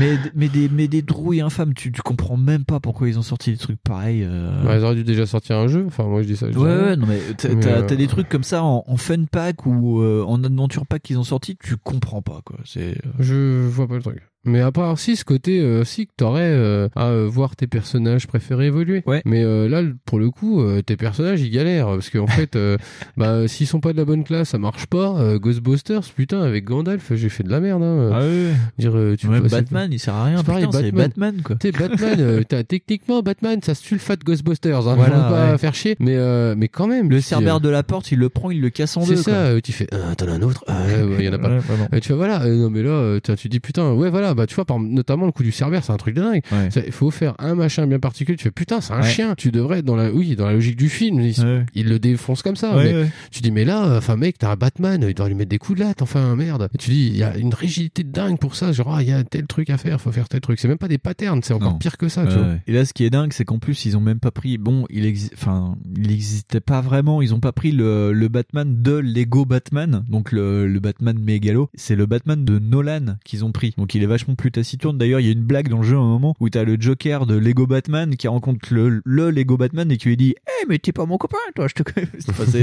Mais 0.00 0.16
mais 0.34 0.48
des 0.48 0.68
mais 0.68 0.88
des 0.88 1.02
drouilles 1.02 1.40
infâmes. 1.40 1.74
Tu 1.74 1.92
tu 1.92 2.02
comprends 2.02 2.36
même 2.36 2.64
pas 2.64 2.80
pourquoi 2.80 3.08
ils 3.08 3.18
ont 3.18 3.22
sorti 3.22 3.50
des 3.52 3.56
trucs 3.56 3.80
pareils. 3.82 4.22
euh. 4.24 4.64
Ouais, 4.66 4.78
ils 4.78 4.84
auraient 4.84 4.94
dû 4.94 5.04
déjà 5.04 5.26
sortir 5.26 5.56
un 5.56 5.66
jeu. 5.68 5.84
Enfin, 5.86 6.04
moi 6.04 6.22
je 6.22 6.26
dis 6.28 6.36
ça. 6.36 6.46
je 6.50 6.52
dis 6.56 6.58
Ouais, 6.58 6.68
ouais, 6.70 6.96
non 6.96 7.06
mais 7.06 7.18
t'as 7.36 7.48
Mais, 7.48 7.60
t'as- 7.60 7.68
euh, 7.70 7.86
t'as 7.86 7.96
des 7.96 8.06
trucs 8.06 8.28
comme 8.28 8.44
ça 8.44 8.62
en, 8.62 8.84
en 8.86 8.96
fun 8.96 9.24
pack 9.30 9.66
ou 9.66 10.00
euh, 10.00 10.24
en 10.26 10.42
adventure 10.44 10.86
pack 10.86 11.02
qu'ils 11.02 11.18
ont 11.18 11.24
sorti, 11.24 11.56
tu 11.62 11.76
comprends 11.76 12.22
pas 12.22 12.40
quoi. 12.44 12.58
C'est 12.64 12.96
euh, 13.06 13.10
Je 13.20 13.66
vois 13.68 13.86
pas 13.88 13.96
le 13.96 14.02
truc. 14.02 14.22
Mais 14.44 14.60
à 14.60 14.70
part 14.72 14.98
si 14.98 15.16
ce 15.16 15.24
côté 15.24 15.60
euh, 15.60 15.84
si 15.84 16.06
que 16.06 16.12
t'aurais 16.16 16.42
euh, 16.44 16.88
à 16.96 17.08
euh, 17.08 17.26
voir 17.28 17.56
tes 17.56 17.66
personnages 17.66 18.26
préférés 18.26 18.66
évoluer. 18.66 19.02
Ouais. 19.06 19.22
Mais 19.24 19.42
euh, 19.44 19.68
là 19.68 19.82
pour 20.04 20.18
le 20.18 20.30
coup 20.30 20.60
euh, 20.60 20.82
tes 20.82 20.96
personnages 20.96 21.40
ils 21.40 21.50
galèrent 21.50 21.86
parce 21.88 22.10
qu'en 22.10 22.26
fait 22.28 22.56
euh, 22.56 22.76
bah 23.16 23.46
s'ils 23.48 23.66
sont 23.66 23.80
pas 23.80 23.92
de 23.92 23.98
la 23.98 24.04
bonne 24.04 24.24
classe 24.24 24.50
ça 24.50 24.58
marche 24.58 24.86
pas. 24.86 25.16
Euh, 25.18 25.38
Ghostbusters 25.38 26.02
putain 26.14 26.42
avec 26.42 26.64
Gandalf 26.64 27.12
j'ai 27.14 27.28
fait 27.28 27.42
de 27.42 27.50
la 27.50 27.60
merde. 27.60 27.82
Hein. 27.82 28.10
ah 28.12 28.20
ouais. 28.20 28.50
Dire 28.78 28.92
euh, 28.96 29.16
tu 29.16 29.26
c'est- 29.26 29.48
Batman, 29.50 29.88
il 29.92 29.98
sert 29.98 30.14
à 30.14 30.24
rien. 30.24 30.36
c'est 30.38 30.46
pareil, 30.46 30.66
c'est 30.72 30.90
Batman. 30.92 31.06
Batman 31.08 31.42
quoi. 31.42 31.56
Tu 31.56 31.68
sais, 31.68 31.72
Batman, 31.72 32.16
euh, 32.18 32.42
t'as- 32.48 32.64
techniquement, 32.64 33.22
Batman, 33.22 33.60
ça 33.62 33.74
sulfate 33.74 34.24
Ghostbusters, 34.24 34.86
hein, 34.88 34.94
Voilà, 34.96 35.14
faut 35.24 35.30
pas 35.34 35.52
ouais. 35.52 35.58
faire 35.58 35.74
chier, 35.74 35.96
mais, 36.00 36.16
euh, 36.16 36.54
mais 36.56 36.68
quand 36.68 36.86
même. 36.86 37.10
Le 37.10 37.20
cerbère 37.20 37.60
de 37.60 37.68
la 37.68 37.82
porte, 37.82 38.10
il 38.12 38.18
le 38.18 38.28
prend, 38.28 38.50
il 38.50 38.60
le 38.60 38.70
casse 38.70 38.96
en 38.96 39.02
C'est 39.02 39.14
deux. 39.14 39.22
ça, 39.22 39.30
quoi. 39.30 39.40
euh, 39.40 39.60
tu 39.62 39.72
fais, 39.72 39.86
euh, 39.94 40.14
t'en 40.14 40.26
as 40.28 40.32
un 40.32 40.42
autre, 40.42 40.64
euh, 40.68 41.08
ouais, 41.16 41.24
y 41.24 41.28
en 41.28 41.32
a 41.32 41.38
pas. 41.38 41.50
Ouais, 41.92 42.00
tu 42.00 42.08
vois, 42.12 42.26
voilà, 42.26 42.46
non, 42.48 42.70
mais 42.70 42.82
là, 42.82 43.18
tu 43.36 43.48
dis, 43.48 43.60
putain, 43.60 43.92
ouais, 43.92 44.10
voilà, 44.10 44.33
bah, 44.34 44.46
tu 44.46 44.54
vois, 44.54 44.64
par, 44.64 44.78
notamment 44.78 45.26
le 45.26 45.32
coup 45.32 45.42
du 45.42 45.52
cerbère, 45.52 45.84
c'est 45.84 45.92
un 45.92 45.96
truc 45.96 46.14
de 46.14 46.20
dingue. 46.22 46.42
Ouais. 46.52 46.68
Il 46.86 46.92
faut 46.92 47.10
faire 47.10 47.34
un 47.38 47.54
machin 47.54 47.86
bien 47.86 47.98
particulier, 47.98 48.36
tu 48.36 48.44
fais, 48.44 48.50
putain, 48.50 48.80
c'est 48.80 48.92
un 48.92 49.00
Ouais. 49.00 49.08
chien, 49.08 49.34
tu 49.36 49.50
devrais 49.50 49.78
être 49.78 49.84
dans 49.84 49.96
la, 49.96 50.10
oui, 50.12 50.36
dans 50.36 50.46
la 50.46 50.52
logique 50.54 50.76
du 50.76 50.88
film, 50.88 51.20
il, 51.20 51.40
Ouais. 51.40 51.66
il 51.74 51.88
le 51.88 51.98
défonce 51.98 52.42
comme 52.42 52.56
ça, 52.56 52.74
mais 52.76 53.06
tu 53.30 53.40
dis, 53.42 53.50
mais 53.50 53.64
là, 53.64 53.96
enfin, 53.96 54.16
mec, 54.16 54.38
t'as 54.38 54.50
un 54.52 54.56
Batman, 54.56 55.04
il 55.08 55.14
doit 55.14 55.28
lui 55.28 55.34
mettre 55.34 55.50
des 55.50 55.58
coups 55.58 55.78
de 55.78 55.84
latte, 55.84 56.02
enfin, 56.02 56.34
merde. 56.36 56.68
Et 56.74 56.78
tu 56.78 56.90
dis, 56.90 57.06
il 57.08 57.16
y 57.16 57.22
a 57.22 57.36
une 57.36 57.52
rigidité 57.54 58.02
de 58.04 58.10
dingue 58.10 58.38
pour 58.38 58.54
ça, 58.54 58.72
genre, 58.72 58.94
ah, 58.96 59.02
il 59.02 59.08
y 59.08 59.12
a 59.12 59.22
tel 59.24 59.46
truc 59.46 59.70
à 59.70 59.78
faire, 59.78 60.00
faut 60.00 60.12
faire 60.12 60.28
tel 60.28 60.40
truc. 60.40 60.58
C'est 60.60 60.68
même 60.68 60.78
pas 60.78 60.88
des 60.88 60.98
patterns, 60.98 61.40
c'est 61.42 61.54
encore 61.54 61.72
Non. 61.72 61.78
pire 61.78 61.96
que 61.98 62.08
ça, 62.08 62.26
tu 62.26 62.34
vois. 62.34 62.46
Et 62.66 62.72
là, 62.72 62.84
ce 62.84 62.92
qui 62.92 63.04
est 63.04 63.10
dingue, 63.10 63.32
c'est 63.32 63.44
qu'en 63.44 63.58
plus, 63.58 63.84
ils 63.84 63.96
ont 63.96 64.00
même 64.00 64.20
pas 64.20 64.30
pris. 64.30 64.56
Bon, 64.58 64.86
il 64.90 65.04
exi- 65.04 65.30
enfin, 65.34 65.76
il 65.96 66.10
existait 66.10 66.60
pas 66.60 66.80
vraiment. 66.80 67.20
Ils 67.20 67.34
ont 67.34 67.40
pas 67.40 67.52
pris 67.52 67.72
le, 67.72 68.12
le 68.12 68.28
Batman 68.28 68.80
de 68.82 68.92
Lego 68.92 69.44
Batman, 69.44 70.04
donc 70.08 70.32
le, 70.32 70.66
le 70.66 70.80
Batman 70.80 71.18
mégalo. 71.18 71.68
C'est 71.74 71.96
le 71.96 72.06
Batman 72.06 72.44
de 72.44 72.58
Nolan 72.58 73.16
qu'ils 73.24 73.44
ont 73.44 73.52
pris. 73.52 73.74
Donc 73.76 73.94
il 73.94 74.02
est 74.02 74.06
vachement 74.06 74.23
plus 74.34 74.50
taciturne. 74.50 74.96
D'ailleurs, 74.98 75.20
il 75.20 75.26
y 75.26 75.28
a 75.28 75.32
une 75.32 75.42
blague 75.44 75.68
dans 75.68 75.78
le 75.78 75.84
jeu 75.86 75.96
à 75.96 76.00
un 76.00 76.08
moment 76.08 76.34
où 76.40 76.48
t'as 76.48 76.64
le 76.64 76.76
Joker 76.80 77.26
de 77.26 77.36
Lego 77.36 77.66
Batman 77.66 78.16
qui 78.16 78.26
rencontre 78.28 78.72
le, 78.72 79.02
le 79.04 79.30
Lego 79.30 79.56
Batman 79.58 79.90
et 79.92 79.96
qui 79.98 80.08
lui 80.08 80.16
dit, 80.16 80.34
Eh, 80.62 80.66
mais 80.68 80.78
t'es 80.78 80.92
pas 80.92 81.04
mon 81.06 81.18
copain, 81.18 81.36
toi, 81.54 81.66
je 81.68 81.74
te 81.74 81.82
connais. 81.82 82.08
C'est 82.18 82.32
fou. 82.32 82.44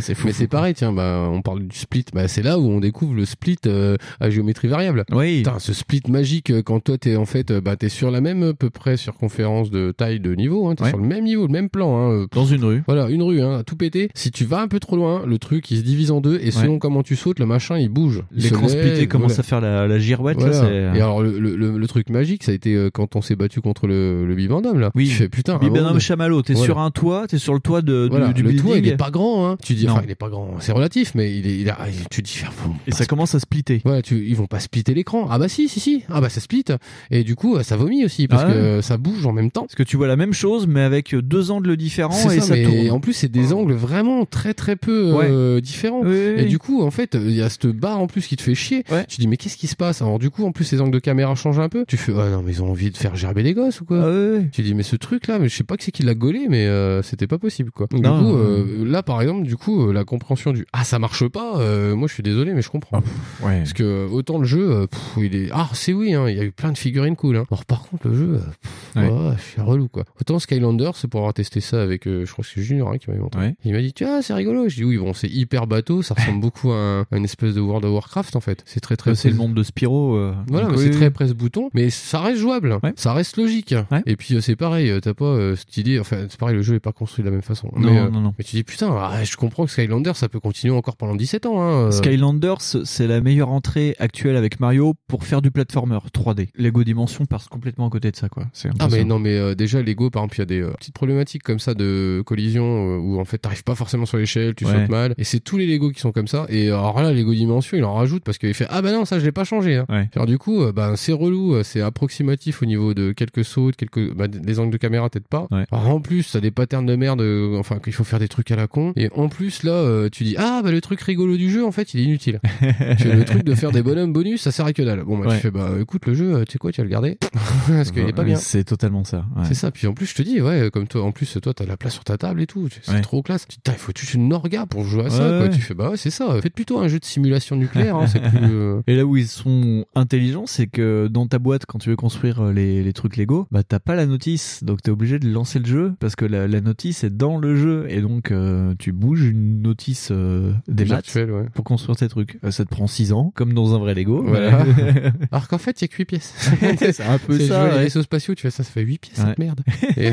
C'est 0.00 0.14
fou. 0.14 0.26
Mais 0.26 0.32
c'est 0.32 0.46
pareil, 0.48 0.74
tiens, 0.74 0.92
bah, 0.92 1.28
on 1.30 1.42
parle 1.42 1.66
du 1.66 1.76
split. 1.76 2.04
Bah, 2.12 2.28
c'est 2.28 2.42
là 2.42 2.58
où 2.58 2.66
on 2.68 2.80
découvre 2.80 3.14
le 3.14 3.24
split 3.24 3.56
euh, 3.66 3.96
à 4.20 4.30
géométrie 4.30 4.68
variable. 4.68 5.04
Oui. 5.12 5.38
Putain, 5.38 5.58
ce 5.58 5.72
split 5.72 6.02
magique, 6.08 6.50
euh, 6.50 6.62
quand 6.62 6.80
toi 6.80 6.98
t'es 6.98 7.16
en 7.16 7.26
fait, 7.26 7.50
euh, 7.50 7.60
bah, 7.60 7.76
t'es 7.76 7.88
sur 7.88 8.10
la 8.10 8.20
même 8.20 8.42
à 8.42 8.54
peu 8.54 8.70
près 8.70 8.96
circonférence 8.96 9.70
de 9.70 9.92
taille 9.96 10.20
de 10.20 10.34
niveau, 10.34 10.68
hein, 10.68 10.74
t'es 10.74 10.82
Ouais. 10.84 10.88
sur 10.90 10.98
le 10.98 11.06
même 11.06 11.24
niveau, 11.24 11.46
le 11.46 11.52
même 11.52 11.68
plan. 11.68 11.96
Hein, 11.96 12.10
euh, 12.12 12.26
Dans 12.32 12.44
une 12.44 12.64
rue. 12.64 12.82
voilà, 12.86 13.08
une 13.08 13.22
rue, 13.22 13.40
hein, 13.40 13.58
à 13.58 13.62
tout 13.62 13.76
péter. 13.76 14.10
Si 14.14 14.30
tu 14.30 14.44
vas 14.44 14.60
un 14.60 14.68
peu 14.68 14.80
trop 14.80 14.96
loin, 14.96 15.24
le 15.26 15.38
truc 15.38 15.70
il 15.70 15.78
se 15.78 15.82
divise 15.82 16.10
en 16.10 16.20
deux 16.20 16.38
et 16.42 16.50
selon 16.50 16.78
comment 16.78 17.02
tu 17.02 17.16
sautes, 17.16 17.38
le 17.38 17.46
machin 17.46 17.78
il 17.78 17.88
bouge. 17.88 18.22
Il 18.34 18.42
L'écran 18.42 18.68
splitté 18.68 19.06
commence 19.22 19.38
à 19.38 19.42
faire 19.42 19.60
la, 19.60 19.86
la 19.86 19.98
girouette. 19.98 20.38
là, 20.40 20.46
Voilà. 20.50 20.60
c'est- 20.60 20.72
euh, 20.72 20.94
Et 20.94 21.00
alors 21.00 21.22
le, 21.22 21.38
le, 21.38 21.56
le, 21.78 21.86
truc 21.88 22.10
magique, 22.10 22.42
ça 22.44 22.52
a 22.52 22.54
été 22.54 22.74
euh, 22.74 22.90
quand 22.92 23.16
on 23.16 23.22
s'est 23.22 23.36
battu 23.36 23.60
contre 23.60 23.86
le, 23.86 24.26
le 24.26 24.34
Bivandom 24.34 24.78
là. 24.78 24.90
Oui. 24.94 25.08
Tu 25.08 25.14
fais 25.14 25.28
putain. 25.28 25.58
moment 25.58 25.72
donné- 25.74 26.00
Chamallow, 26.00 26.42
t'es 26.42 26.54
Voilà. 26.54 26.66
sur 26.66 26.78
un 26.78 26.90
toit, 26.90 27.26
t'es 27.28 27.38
sur 27.38 27.54
le 27.54 27.60
toit 27.60 27.82
de, 27.82 28.04
du- 28.04 28.10
Voilà, 28.10 28.32
du 28.32 28.42
le 28.42 28.48
building. 28.50 28.66
toit 28.66 28.78
il 28.78 28.88
est 28.88 28.96
pas 28.96 29.10
grand 29.10 29.46
hein. 29.48 29.56
Tu 29.62 29.74
dis 29.74 29.88
enfin 29.88 30.02
il 30.04 30.10
est 30.10 30.14
pas 30.16 30.28
grand, 30.28 30.56
c'est 30.60 30.72
relatif 30.72 31.14
mais 31.14 31.32
il 31.36 31.46
est 31.46 31.56
il 31.58 31.70
a, 31.70 31.78
tu 32.10 32.22
dis 32.22 32.40
ah, 32.46 32.50
bon, 32.66 32.74
Et 32.86 32.92
ça 32.92 33.04
commence 33.06 33.34
à 33.34 33.40
splitter. 33.40 33.82
Ouais, 33.84 34.02
tu, 34.02 34.24
ils 34.26 34.34
vont 34.36 34.46
pas 34.46 34.60
splitter 34.60 34.94
l'écran. 34.94 35.26
Ah 35.30 35.38
bah 35.38 35.48
si, 35.48 35.68
si, 35.68 35.80
si. 35.80 36.02
Ah 36.08 36.20
bah 36.20 36.28
ça 36.28 36.40
split. 36.40 36.64
Et 37.10 37.24
du 37.24 37.34
coup, 37.36 37.56
ça 37.62 37.76
vomit 37.76 38.04
aussi 38.04 38.26
parce 38.28 38.44
Ah 38.46 38.52
que 38.52 38.80
ça 38.80 38.96
bouge 38.96 39.24
en 39.26 39.32
même 39.32 39.50
temps. 39.50 39.62
Parce 39.62 39.74
que 39.74 39.82
tu 39.82 39.96
vois 39.96 40.06
la 40.06 40.16
même 40.16 40.32
chose, 40.32 40.66
mais 40.66 40.80
avec 40.80 41.14
deux 41.14 41.50
angles 41.50 41.76
différents 41.76 42.12
et 42.30 42.40
ça, 42.40 42.40
ça, 42.40 42.56
tourne. 42.56 42.90
en 42.90 43.00
plus 43.00 43.12
c'est 43.12 43.30
des 43.30 43.52
angles 43.52 43.72
vraiment 43.74 44.24
très 44.24 44.54
très 44.54 44.76
peu 44.76 45.12
euh, 45.22 45.60
différents. 45.60 46.04
Et 46.06 46.44
du 46.46 46.58
coup, 46.58 46.82
en 46.82 46.90
fait, 46.90 47.14
il 47.14 47.32
y 47.32 47.42
a 47.42 47.48
cette 47.48 47.66
barre 47.66 48.00
en 48.00 48.06
plus 48.06 48.26
qui 48.26 48.36
te 48.36 48.42
fait 48.42 48.54
chier. 48.54 48.84
Ouais. 49.02 49.06
Tu 49.08 49.20
dis 49.20 49.26
mais 49.28 49.36
qu'est-ce 49.36 49.56
qui 49.56 49.66
se 49.66 49.76
passe? 49.76 50.02
Alors 50.02 50.18
du 50.18 50.30
coup, 50.30 50.44
en 50.44 50.52
plus 50.52 50.70
les 50.72 50.80
angles 50.80 50.92
de 50.92 50.98
caméra 50.98 51.34
changent 51.34 51.58
un 51.60 51.68
peu. 51.68 51.84
Tu 51.86 51.96
fais 51.96 52.12
ah 52.16 52.28
non 52.30 52.42
mais 52.42 52.52
ils 52.52 52.62
ont 52.62 52.70
envie 52.70 52.90
de 52.90 52.96
faire 52.96 53.14
gerber 53.16 53.42
les 53.42 53.54
gosses 53.54 53.80
ou 53.80 53.84
quoi? 53.84 53.98
Ah 54.02 54.06
ouais, 54.08 54.30
ouais. 54.38 54.48
Tu 54.52 54.62
dis 54.62 54.74
mais 54.74 54.82
ce 54.82 54.96
truc 54.96 55.26
là, 55.26 55.38
mais 55.38 55.48
je 55.48 55.56
sais 55.56 55.64
pas 55.64 55.76
que 55.76 55.84
c'est 55.84 55.92
qui 55.92 56.02
l'a 56.02 56.14
gaulé, 56.14 56.46
mais 56.48 56.66
euh, 56.66 57.02
c'était 57.02 57.26
pas 57.26 57.38
possible 57.38 57.70
quoi. 57.70 57.86
Donc, 57.90 58.02
Non, 58.02 58.18
du 58.18 58.24
coup, 58.24 58.36
euh, 58.36 58.84
là 58.86 59.02
par 59.02 59.20
exemple, 59.22 59.46
du 59.46 59.56
coup, 59.56 59.88
euh, 59.88 59.92
la 59.92 60.04
compréhension 60.04 60.52
du 60.52 60.66
ah 60.72 60.84
ça 60.84 60.98
marche 60.98 61.26
pas. 61.28 61.58
euh, 61.58 61.94
moi 61.94 62.08
je 62.08 62.14
suis 62.14 62.22
désolé, 62.22 62.54
mais 62.54 62.62
je 62.62 62.70
comprends. 62.70 63.02
Ouais. 63.42 63.58
Parce 63.58 63.72
que 63.72 63.82
euh, 63.82 64.08
autant 64.08 64.38
le 64.38 64.44
jeu, 64.44 64.86
pff, 64.90 65.00
il 65.18 65.34
est 65.36 65.48
ah 65.52 65.68
c'est 65.74 65.92
oui, 65.92 66.14
hein, 66.14 66.28
il 66.28 66.36
y 66.36 66.40
a 66.40 66.44
eu 66.44 66.52
plein 66.52 66.72
de 66.72 66.78
figurines 66.78 67.16
cool. 67.16 67.36
Hein. 67.36 67.44
Alors 67.50 67.64
par 67.64 67.82
contre 67.82 68.08
le 68.08 68.14
jeu, 68.14 68.40
pff, 68.62 68.70
Ouais. 68.94 69.08
ouais, 69.08 69.34
c'est 69.54 69.62
relou 69.62 69.88
quoi. 69.88 70.04
Autant 70.20 70.38
Skylander, 70.38 70.90
c'est 70.94 71.08
pour 71.08 71.20
avoir 71.20 71.32
testé 71.32 71.60
ça 71.60 71.82
avec, 71.82 72.04
je 72.04 72.30
crois 72.30 72.44
que 72.44 72.50
c'est 72.54 72.60
Junior 72.62 72.90
hein, 72.92 72.98
qui 72.98 73.08
m'avait 73.08 73.22
montré. 73.22 73.40
Ouais. 73.40 73.54
Il 73.64 73.72
m'a 73.72 73.80
dit 73.80 73.92
tu 73.94 74.04
vois 74.04 74.20
c'est 74.22 74.34
rigolo. 74.34 74.68
Je 74.68 74.76
dis 74.76 74.84
oui 74.84 74.98
bon 74.98 75.14
c'est 75.14 75.28
hyper 75.28 75.66
bateau, 75.66 76.02
ça 76.02 76.14
ressemble 76.14 76.40
beaucoup 76.42 76.72
à, 76.72 76.76
un- 76.76 77.00
à 77.10 77.16
une 77.16 77.24
espèce 77.24 77.54
de 77.54 77.60
World 77.60 77.84
of 77.86 77.92
Warcraft 77.92 78.36
en 78.36 78.40
fait. 78.40 78.62
C'est 78.66 78.80
très 78.80 78.91
très 78.96 79.14
c'est 79.14 79.30
le 79.30 79.36
monde 79.36 79.54
de 79.54 79.62
Spyro. 79.62 80.16
euh, 80.16 80.32
Voilà, 80.48 80.68
oui, 80.68 80.74
c'est 80.78 80.84
oui. 80.86 80.90
très 80.90 81.10
presse-bouton, 81.10 81.70
mais 81.74 81.90
ça 81.90 82.20
reste 82.20 82.38
jouable, 82.40 82.78
Ouais. 82.82 82.92
ça 82.96 83.12
reste 83.12 83.36
logique. 83.36 83.74
Ouais. 83.90 84.02
Et 84.06 84.16
puis 84.16 84.34
euh, 84.34 84.40
c'est 84.40 84.56
pareil, 84.56 84.90
euh, 84.90 85.00
t'as 85.00 85.14
pas 85.14 85.24
euh, 85.24 85.56
cette 85.56 85.76
idée, 85.76 85.98
enfin 85.98 86.26
c'est 86.28 86.38
pareil, 86.38 86.56
le 86.56 86.62
jeu 86.62 86.74
est 86.74 86.80
pas 86.80 86.92
construit 86.92 87.22
de 87.22 87.28
la 87.28 87.32
même 87.32 87.42
façon. 87.42 87.70
Non, 87.76 87.90
mais, 87.92 87.98
euh, 87.98 88.10
non, 88.10 88.20
non. 88.20 88.34
mais 88.38 88.44
tu 88.44 88.56
dis 88.56 88.64
putain, 88.64 88.94
ah, 88.98 89.22
je 89.24 89.36
comprends 89.36 89.64
que 89.64 89.70
Skylander 89.70 90.12
ça 90.14 90.28
peut 90.28 90.40
continuer 90.40 90.74
encore 90.74 90.96
pendant 90.96 91.14
17 91.14 91.46
ans. 91.46 91.60
Hein, 91.62 91.86
euh. 91.88 91.90
Skylanders, 91.90 92.60
c'est 92.60 93.06
la 93.06 93.20
meilleure 93.20 93.50
entrée 93.50 93.94
actuelle 93.98 94.36
avec 94.36 94.60
Mario 94.60 94.94
pour 95.08 95.24
faire 95.24 95.42
du 95.42 95.50
platformer 95.50 95.98
3D. 96.14 96.48
Lego 96.56 96.84
Dimension 96.84 97.24
passe 97.26 97.46
complètement 97.48 97.86
à 97.86 97.90
côté 97.90 98.10
de 98.10 98.16
ça, 98.16 98.28
quoi. 98.28 98.44
Ah 98.78 98.88
mais 98.90 99.04
non 99.04 99.18
mais 99.18 99.36
euh, 99.36 99.54
déjà 99.54 99.82
Lego 99.82 100.10
par 100.10 100.22
exemple 100.22 100.36
il 100.36 100.38
y 100.40 100.42
a 100.42 100.46
des 100.46 100.60
euh, 100.62 100.70
petites 100.78 100.94
problématiques 100.94 101.42
comme 101.42 101.58
ça 101.58 101.74
de 101.74 102.22
collision 102.26 102.64
euh, 102.64 102.98
où 102.98 103.20
en 103.20 103.24
fait 103.24 103.38
t'arrives 103.38 103.64
pas 103.64 103.74
forcément 103.74 104.06
sur 104.06 104.18
l'échelle, 104.18 104.54
tu 104.54 104.64
Ouais. 104.66 104.72
sautes 104.72 104.88
mal 104.90 105.14
et 105.18 105.24
c'est 105.24 105.40
tous 105.40 105.56
les 105.56 105.66
Lego 105.66 105.90
qui 105.90 106.00
sont 106.00 106.12
comme 106.12 106.26
ça 106.28 106.46
et 106.48 106.68
alors 106.68 107.00
là 107.02 107.12
Lego 107.12 107.32
Dimension 107.34 107.76
il 107.76 107.84
en 107.84 107.94
rajoute 107.94 108.22
parce 108.24 108.38
qu'il 108.38 108.52
fait 108.54 108.66
ah 108.70 108.81
bah 108.82 108.92
non 108.92 109.04
ça 109.04 109.18
je 109.18 109.24
l'ai 109.24 109.32
pas 109.32 109.44
changé 109.44 109.76
hein. 109.76 109.86
Ouais. 109.88 110.08
Alors 110.14 110.26
du 110.26 110.38
coup 110.38 110.62
euh, 110.62 110.72
bah, 110.72 110.92
c'est 110.96 111.12
relou, 111.12 111.54
euh, 111.54 111.62
c'est 111.62 111.80
approximatif 111.80 112.62
au 112.62 112.66
niveau 112.66 112.94
de 112.94 113.12
quelques 113.12 113.44
sauts, 113.44 113.70
de 113.70 113.76
quelques 113.76 114.12
bah, 114.14 114.28
des 114.28 114.58
angles 114.58 114.72
de 114.72 114.76
caméra 114.76 115.08
peut-être 115.08 115.28
pas. 115.28 115.46
Ouais. 115.50 115.64
Alors, 115.70 115.88
en 115.88 116.00
plus 116.00 116.30
t'as 116.32 116.40
des 116.40 116.50
patterns 116.50 116.86
de 116.86 116.96
merde 116.96 117.20
euh, 117.22 117.58
enfin 117.58 117.78
qu'il 117.78 117.92
faut 117.92 118.04
faire 118.04 118.18
des 118.18 118.28
trucs 118.28 118.50
à 118.50 118.56
la 118.56 118.66
con 118.66 118.92
et 118.96 119.08
en 119.14 119.28
plus 119.28 119.62
là 119.62 120.08
tu 120.10 120.24
dis 120.24 120.34
ah 120.38 120.60
bah 120.62 120.70
le 120.70 120.80
truc 120.80 121.00
rigolo 121.00 121.36
du 121.36 121.50
jeu 121.50 121.64
en 121.64 121.72
fait 121.72 121.94
il 121.94 122.00
est 122.00 122.04
inutile. 122.04 122.40
Tu 122.98 123.10
le 123.10 123.24
truc 123.24 123.44
de 123.44 123.54
faire 123.54 123.70
des 123.72 123.82
bonhommes 123.82 124.12
bonus 124.12 124.42
ça 124.42 124.50
sert 124.52 124.66
à 124.66 124.72
que 124.72 124.82
dalle. 124.82 125.04
Bon 125.04 125.18
bah 125.18 125.26
Ouais. 125.28 125.36
tu 125.36 125.42
fais 125.42 125.50
bah 125.50 125.70
écoute 125.80 126.06
le 126.06 126.14
jeu 126.14 126.44
tu 126.46 126.52
sais 126.52 126.58
quoi 126.58 126.72
tu 126.72 126.80
vas 126.80 126.84
le 126.84 126.90
garder 126.90 127.18
parce 127.68 127.90
qu'il 127.90 128.08
est 128.08 128.12
pas 128.12 128.24
bien. 128.24 128.36
C'est 128.36 128.64
totalement 128.64 129.04
ça. 129.04 129.24
C'est 129.44 129.54
ça. 129.54 129.70
Puis 129.70 129.86
en 129.86 129.94
plus, 129.94 130.06
je 130.06 130.14
te 130.14 130.22
dis, 130.22 130.40
ouais, 130.40 130.70
comme 130.72 130.86
toi, 130.86 131.02
en 131.04 131.12
plus, 131.12 131.38
toi, 131.42 131.54
t'as 131.54 131.64
la 131.64 131.76
place 131.76 131.94
sur 131.94 132.04
ta 132.04 132.18
table 132.18 132.42
et 132.42 132.46
tout. 132.46 132.68
C'est 132.82 133.00
trop 133.00 133.22
classe. 133.22 133.46
Tu 133.48 133.56
il 133.66 133.72
faut 133.74 133.92
toute 133.92 134.12
une 134.14 134.32
orga 134.32 134.66
pour 134.66 134.84
jouer 134.84 135.06
à 135.06 135.10
ça, 135.10 135.38
quoi. 135.38 135.48
Tu 135.48 135.60
fais, 135.60 135.74
bah 135.74 135.90
ouais, 135.90 135.96
c'est 135.96 136.10
ça. 136.10 136.38
Faites 136.40 136.54
plutôt 136.54 136.78
un 136.78 136.88
jeu 136.88 136.98
de 136.98 137.04
simulation 137.04 137.56
nucléaire, 137.56 137.96
hein, 137.96 138.06
c'est 138.06 138.20
plus. 138.30 138.71
Euh, 138.78 138.82
Et 138.86 138.96
là 138.96 139.04
où 139.04 139.16
ils 139.16 139.26
sont 139.28 139.84
intelligents, 139.94 140.44
c'est 140.46 140.66
que 140.66 141.08
dans 141.08 141.26
ta 141.26 141.38
boîte, 141.38 141.66
quand 141.66 141.78
tu 141.78 141.90
veux 141.90 141.96
construire 141.96 142.40
euh, 142.40 142.52
les, 142.52 142.82
les 142.82 142.92
trucs 142.92 143.16
Lego, 143.16 143.46
bah 143.50 143.62
t'as 143.62 143.78
pas 143.78 143.94
la 143.94 144.06
notice, 144.06 144.64
donc 144.64 144.82
t'es 144.82 144.90
obligé 144.90 145.18
de 145.18 145.28
lancer 145.30 145.58
le 145.58 145.66
jeu 145.66 145.92
parce 146.00 146.16
que 146.16 146.24
la, 146.24 146.48
la 146.48 146.60
notice 146.60 147.04
est 147.04 147.10
dans 147.16 147.38
le 147.38 147.56
jeu 147.56 147.86
et 147.88 148.00
donc 148.00 148.30
euh, 148.30 148.74
tu 148.78 148.92
bouges 148.92 149.24
une 149.24 149.62
notice 149.62 150.08
euh, 150.10 150.52
des 150.68 150.84
maths 150.84 151.04
virtuel, 151.04 151.30
ouais. 151.32 151.44
pour 151.54 151.64
construire 151.64 151.96
tes 151.96 152.08
trucs. 152.08 152.38
Euh, 152.44 152.50
ça 152.50 152.64
te 152.64 152.70
prend 152.70 152.86
6 152.86 153.12
ans, 153.12 153.32
comme 153.34 153.52
dans 153.54 153.74
un 153.74 153.78
vrai 153.78 153.94
Lego. 153.94 154.22
Voilà. 154.22 154.64
Alors 155.32 155.48
qu'en 155.48 155.58
fait, 155.58 155.80
il 155.80 155.84
y 155.84 155.86
a 155.86 155.88
que 155.88 155.96
8 155.96 156.04
pièces. 156.04 156.34
c'est 156.78 157.00
un 157.02 157.18
peu 157.18 157.38
ça. 157.38 157.62
à 157.64 157.68
les 157.68 157.74
ouais. 157.76 157.82
vaisseaux 157.84 158.02
spatiaux, 158.02 158.34
tu 158.34 158.42
fais 158.42 158.50
ça, 158.50 158.62
ça 158.64 158.70
fait 158.70 158.82
8 158.82 158.98
pièces, 158.98 159.18
Ouais. 159.18 159.24
cette 159.28 159.38
merde. 159.38 159.60
Et- 159.96 160.12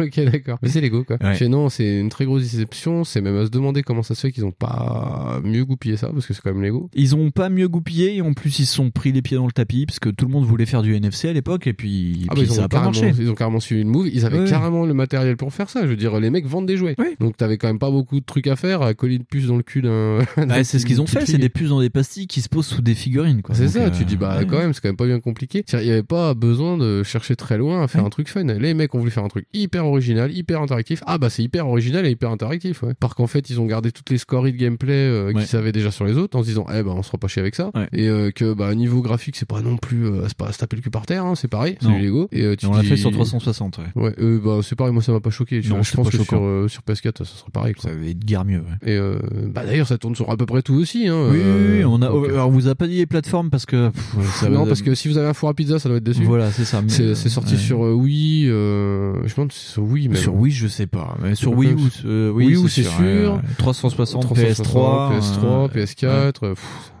ok, 0.00 0.30
d'accord. 0.32 0.58
Mais 0.62 0.68
c'est 0.68 0.80
Lego, 0.80 1.04
quoi. 1.04 1.16
Ouais. 1.20 1.34
Fais, 1.34 1.48
non, 1.48 1.68
c'est 1.68 2.00
une 2.00 2.08
très 2.08 2.24
grosse 2.24 2.42
déception. 2.42 3.04
C'est 3.04 3.20
même 3.20 3.36
à 3.36 3.44
se 3.46 3.50
demander 3.50 3.82
comment 3.82 4.02
ça 4.02 4.14
se 4.14 4.20
fait 4.20 4.32
qu'ils 4.32 4.44
ont 4.44 4.52
pas 4.52 5.40
mieux 5.44 5.64
goupillé 5.64 5.96
ça, 5.96 6.08
parce 6.12 6.26
que 6.26 6.34
c'est 6.34 6.40
quand 6.42 6.52
même 6.52 6.62
Lego. 6.62 6.90
Ils 6.94 7.14
ont 7.16 7.30
pas 7.30 7.48
mieux 7.48 7.68
goupillé 7.68 7.95
et 8.04 8.20
en 8.22 8.32
plus 8.32 8.58
ils 8.58 8.66
se 8.66 8.74
sont 8.74 8.90
pris 8.90 9.12
les 9.12 9.22
pieds 9.22 9.36
dans 9.36 9.46
le 9.46 9.52
tapis 9.52 9.86
parce 9.86 9.98
que 9.98 10.08
tout 10.08 10.26
le 10.26 10.32
monde 10.32 10.44
voulait 10.44 10.66
faire 10.66 10.82
du 10.82 10.94
NFC 10.94 11.28
à 11.28 11.32
l'époque 11.32 11.66
et 11.66 11.72
puis, 11.72 12.26
Ah 12.28 12.34
puis 12.34 12.42
bah, 12.44 12.48
ils, 12.50 12.54
ça 12.54 12.60
ont 12.62 12.64
a 12.64 12.68
pas 12.68 12.76
carrément, 12.78 13.00
marché. 13.02 13.22
ils 13.22 13.30
ont 13.30 13.34
carrément 13.34 13.60
suivi 13.60 13.82
le 13.84 13.88
move. 13.90 14.08
Ils 14.12 14.24
avaient 14.26 14.40
Ouais. 14.40 14.48
carrément 14.50 14.84
le 14.86 14.94
matériel 14.94 15.36
pour 15.36 15.52
faire 15.52 15.70
ça. 15.70 15.82
Je 15.82 15.88
veux 15.88 15.96
dire, 15.96 16.18
les 16.20 16.30
mecs 16.30 16.46
vendent 16.46 16.66
des 16.66 16.76
jouets. 16.76 16.94
Ouais. 16.98 17.16
Donc 17.20 17.36
t'avais 17.36 17.56
quand 17.58 17.66
même 17.68 17.78
pas 17.78 17.90
beaucoup 17.90 18.20
de 18.20 18.24
trucs 18.24 18.46
à 18.46 18.56
faire. 18.56 18.82
À 18.82 18.94
coller 18.94 19.16
une 19.16 19.24
puce 19.24 19.46
dans 19.46 19.56
le 19.56 19.62
cul 19.62 19.82
d'un. 19.82 20.18
Ouais, 20.36 20.64
c'est 20.64 20.78
ce 20.78 20.86
qu'ils 20.86 21.00
ont 21.00 21.06
fait, 21.06 21.26
c'est 21.26 21.38
des 21.38 21.48
puces 21.48 21.68
dans 21.70 21.80
des 21.80 21.90
pastilles 21.90 22.26
qui 22.26 22.40
se 22.40 22.48
posent 22.48 22.66
sous 22.66 22.82
des 22.82 22.94
figurines. 22.94 23.42
quoi. 23.42 23.54
C'est 23.54 23.68
ça, 23.68 23.80
euh, 23.86 23.90
tu 23.90 24.04
dis 24.04 24.16
bah 24.16 24.38
ouais. 24.38 24.46
quand 24.46 24.58
même 24.58 24.72
c'est 24.72 24.80
quand 24.80 24.88
même 24.88 24.96
pas 24.96 25.06
bien 25.06 25.20
compliqué. 25.20 25.64
Il 25.72 25.82
y 25.86 25.90
avait 25.90 26.02
pas 26.02 26.34
besoin 26.34 26.76
de 26.78 27.02
chercher 27.02 27.36
très 27.36 27.58
loin 27.58 27.82
à 27.82 27.88
faire 27.88 28.04
un 28.04 28.10
truc 28.10 28.28
fun. 28.28 28.44
Les 28.44 28.74
mecs 28.74 28.94
ont 28.94 28.98
voulu 28.98 29.10
faire 29.10 29.24
un 29.24 29.28
truc 29.28 29.46
hyper 29.52 29.86
original, 29.86 30.32
hyper 30.36 30.60
interactif. 30.62 31.02
Ah 31.06 31.18
bah 31.18 31.30
c'est 31.30 31.42
hyper 31.42 31.66
original 31.68 32.06
et 32.06 32.10
hyper 32.10 32.30
interactif, 32.30 32.82
ouais. 32.82 32.94
Parce 32.98 33.14
qu'en 33.14 33.26
fait, 33.26 33.50
ils 33.50 33.60
ont 33.60 33.66
gardé 33.66 33.90
toutes 33.92 34.10
les 34.10 34.18
scories 34.18 34.52
de 34.52 34.58
gameplay 34.58 34.92
euh, 34.94 35.32
qu'ils 35.32 35.46
savaient 35.46 35.72
déjà 35.72 35.90
sur 35.90 36.04
les 36.04 36.16
autres 36.16 36.36
en 36.38 36.42
se 36.42 36.48
disant, 36.48 36.66
eh 36.72 36.82
ben 36.82 36.92
on 36.92 37.02
se 37.02 37.10
pas 37.16 37.28
chier 37.28 37.40
avec 37.40 37.54
ça. 37.54 37.70
Et 37.92 38.08
euh, 38.08 38.30
que 38.30 38.52
bah 38.54 38.74
niveau 38.74 39.00
graphique, 39.02 39.36
c'est 39.36 39.48
pas 39.48 39.60
non 39.60 39.76
plus, 39.76 40.06
euh, 40.06 40.22
c'est 40.28 40.36
pas 40.36 40.48
à 40.48 40.52
se 40.52 40.58
taper 40.58 40.76
le 40.76 40.82
cul 40.82 40.90
par 40.90 41.06
terre, 41.06 41.24
hein, 41.24 41.34
c'est 41.34 41.48
pareil, 41.48 41.76
c'est 41.80 41.88
Lego. 41.98 42.28
Et 42.32 42.42
euh, 42.42 42.56
tu 42.56 42.66
on 42.66 42.74
l'a 42.74 42.82
dis- 42.82 42.88
fait 42.88 42.96
sur 42.96 43.10
360, 43.10 43.78
ouais. 43.78 43.84
Ouais, 44.02 44.14
euh, 44.18 44.40
bah 44.42 44.58
c'est 44.62 44.76
pareil, 44.76 44.92
moi 44.92 45.02
ça 45.02 45.12
m'a 45.12 45.20
pas 45.20 45.30
choqué. 45.30 45.60
Non, 45.68 45.82
je 45.82 45.94
pense 45.94 46.08
que 46.10 46.16
choquant. 46.16 46.36
sur, 46.36 46.42
euh, 46.42 46.68
sur 46.68 46.82
PS4, 46.82 47.18
ça 47.18 47.24
serait 47.24 47.50
pareil. 47.52 47.74
Quoi. 47.74 47.90
Ça 47.90 47.96
va 47.96 48.04
être 48.06 48.24
guère 48.24 48.44
mieux. 48.44 48.58
ouais. 48.60 48.92
Et 48.92 48.96
euh, 48.96 49.18
bah 49.48 49.64
d'ailleurs, 49.66 49.86
ça 49.88 49.98
tourne 49.98 50.14
sur 50.14 50.30
à 50.30 50.36
peu 50.36 50.46
près 50.46 50.62
tout 50.62 50.74
aussi. 50.74 51.08
Hein, 51.08 51.28
Oui, 51.30 51.38
oui, 51.44 51.76
oui, 51.78 51.84
on 51.84 52.02
a. 52.02 52.08
donc, 52.08 52.26
euh, 52.26 52.32
Alors, 52.34 52.48
on 52.48 52.52
vous 52.52 52.68
a 52.68 52.74
pas 52.74 52.86
dit 52.86 52.96
les 52.96 53.06
plateformes 53.06 53.50
parce 53.50 53.66
que. 53.66 53.90
pff, 53.90 54.34
ça 54.40 54.48
non, 54.48 54.62
va- 54.62 54.68
parce 54.68 54.82
que 54.82 54.94
si 54.94 55.08
vous 55.08 55.18
avez 55.18 55.28
un 55.28 55.34
four 55.34 55.48
à 55.48 55.54
pizza, 55.54 55.78
ça 55.78 55.88
doit 55.88 55.98
être 55.98 56.04
dessus. 56.04 56.24
Voilà, 56.24 56.50
c'est 56.50 56.64
ça. 56.64 56.82
mais- 56.82 56.88
C'est 56.88 57.28
sorti 57.28 57.56
sur 57.56 57.80
Wii. 57.80 58.48
Euh, 58.48 59.14
je 59.24 59.34
c'est 59.50 59.72
sur 59.72 59.82
Wii. 59.84 60.08
Même. 60.08 60.16
Sur 60.16 60.34
Wii, 60.34 60.52
je 60.52 60.68
sais 60.68 60.86
pas. 60.86 61.16
Mais 61.22 61.34
sur 61.34 61.52
Wii 61.52 61.74
pas 61.74 61.80
U, 61.80 61.84
comme- 62.02 62.10
euh, 62.10 62.30
Wii 62.32 62.54
U, 62.56 62.68
c'est 62.68 62.82
sûr. 62.82 62.92
ouais. 63.34 63.40
360, 63.58 64.22
360, 64.22 64.66
PS3. 64.66 65.10
PS3, 65.18 65.44
euh, 65.44 65.68
PS4. 65.68 66.54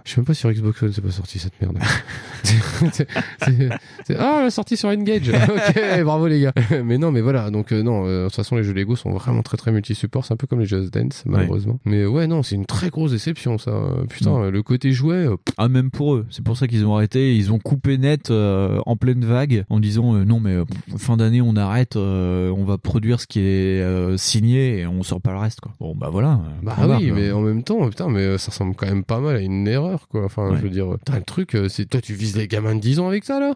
Je 0.06 0.10
sais 0.12 0.20
même 0.20 0.24
pas 0.24 0.32
si 0.34 0.40
sur 0.40 0.50
Xbox 0.52 0.82
One 0.82 0.92
c'est 0.92 1.02
pas 1.02 1.10
sorti 1.10 1.38
cette 1.38 1.60
merde. 1.60 1.78
C'est- 2.92 3.08
c'est- 3.42 3.68
c'est- 4.06 4.16
ah, 4.16 4.42
la 4.44 4.50
sortie 4.50 4.76
sur 4.76 4.88
Engage. 4.88 5.28
ok, 5.34 6.02
bravo 6.04 6.28
les 6.28 6.40
gars. 6.42 6.52
mais 6.84 6.96
non, 6.96 7.10
mais 7.10 7.20
voilà. 7.20 7.50
Donc 7.50 7.72
euh, 7.72 7.82
non, 7.82 8.06
euh, 8.06 8.20
de 8.24 8.28
toute 8.28 8.36
façon 8.36 8.54
les 8.56 8.62
jeux 8.62 8.72
Lego 8.72 8.94
sont 8.94 9.10
vraiment 9.10 9.42
très 9.42 9.56
très 9.56 9.72
multi-support. 9.72 10.24
C'est 10.24 10.32
un 10.34 10.36
peu 10.36 10.46
comme 10.46 10.60
les 10.60 10.66
Just 10.66 10.92
Dance 10.94 11.24
malheureusement. 11.26 11.80
Mais 11.84 12.06
ouais, 12.06 12.26
non, 12.28 12.42
c'est 12.44 12.54
une 12.54 12.66
très 12.66 12.88
grosse 12.90 13.10
déception 13.10 13.58
ça. 13.58 13.72
Putain, 14.08 14.50
le 14.50 14.62
côté 14.62 14.92
jouet. 14.92 15.26
euh, 15.26 15.36
Ah, 15.58 15.68
même 15.68 15.90
pour 15.90 16.14
eux. 16.14 16.26
C'est 16.30 16.44
pour 16.44 16.56
ça 16.56 16.68
qu'ils 16.68 16.86
ont 16.86 16.94
arrêté. 16.94 17.34
Ils 17.34 17.52
ont 17.52 17.58
coupé 17.58 17.98
net 17.98 18.30
euh, 18.30 18.80
en 18.86 18.96
pleine 18.96 19.24
vague 19.24 19.64
en 19.68 19.80
disant 19.80 20.12
non, 20.12 20.38
mais 20.38 20.56
pff, 20.64 21.00
fin 21.00 21.16
d'année, 21.16 21.40
on 21.42 21.56
arrête. 21.56 21.96
euh, 21.96 22.50
on 22.56 22.64
va 22.64 22.78
produire 22.78 23.20
ce 23.20 23.26
qui 23.26 23.40
est 23.40 23.80
euh, 23.82 24.16
signé 24.16 24.80
et 24.80 24.86
on 24.86 25.02
sort 25.02 25.20
pas 25.20 25.32
le 25.32 25.38
reste. 25.38 25.60
Quoi. 25.60 25.72
Bon, 25.80 25.94
bah 25.96 26.10
voilà. 26.12 26.40
Bah 26.62 26.76
oui, 26.98 27.10
mais 27.12 27.32
en 27.32 27.40
même 27.40 27.62
temps, 27.64 27.88
putain, 27.88 28.08
mais 28.08 28.38
ça 28.38 28.50
ressemble 28.52 28.74
quand 28.76 28.86
même 28.86 29.02
pas 29.04 29.18
mal 29.20 29.36
à 29.36 29.40
une 29.40 29.66
erreur, 29.66 29.95
quoi. 30.08 30.24
Enfin, 30.24 30.50
Ouais. 30.50 30.56
je 30.56 30.62
veux 30.62 30.70
dire, 30.70 30.86
putain, 30.98 31.16
le 31.18 31.24
truc, 31.24 31.54
euh, 31.54 31.68
c'est 31.68 31.86
toi, 31.86 32.00
tu 32.00 32.14
vises 32.14 32.36
les 32.36 32.48
gamins 32.48 32.74
de 32.74 32.80
10 32.80 32.98
ans 33.00 33.08
avec 33.08 33.24
ça, 33.24 33.40
là? 33.40 33.54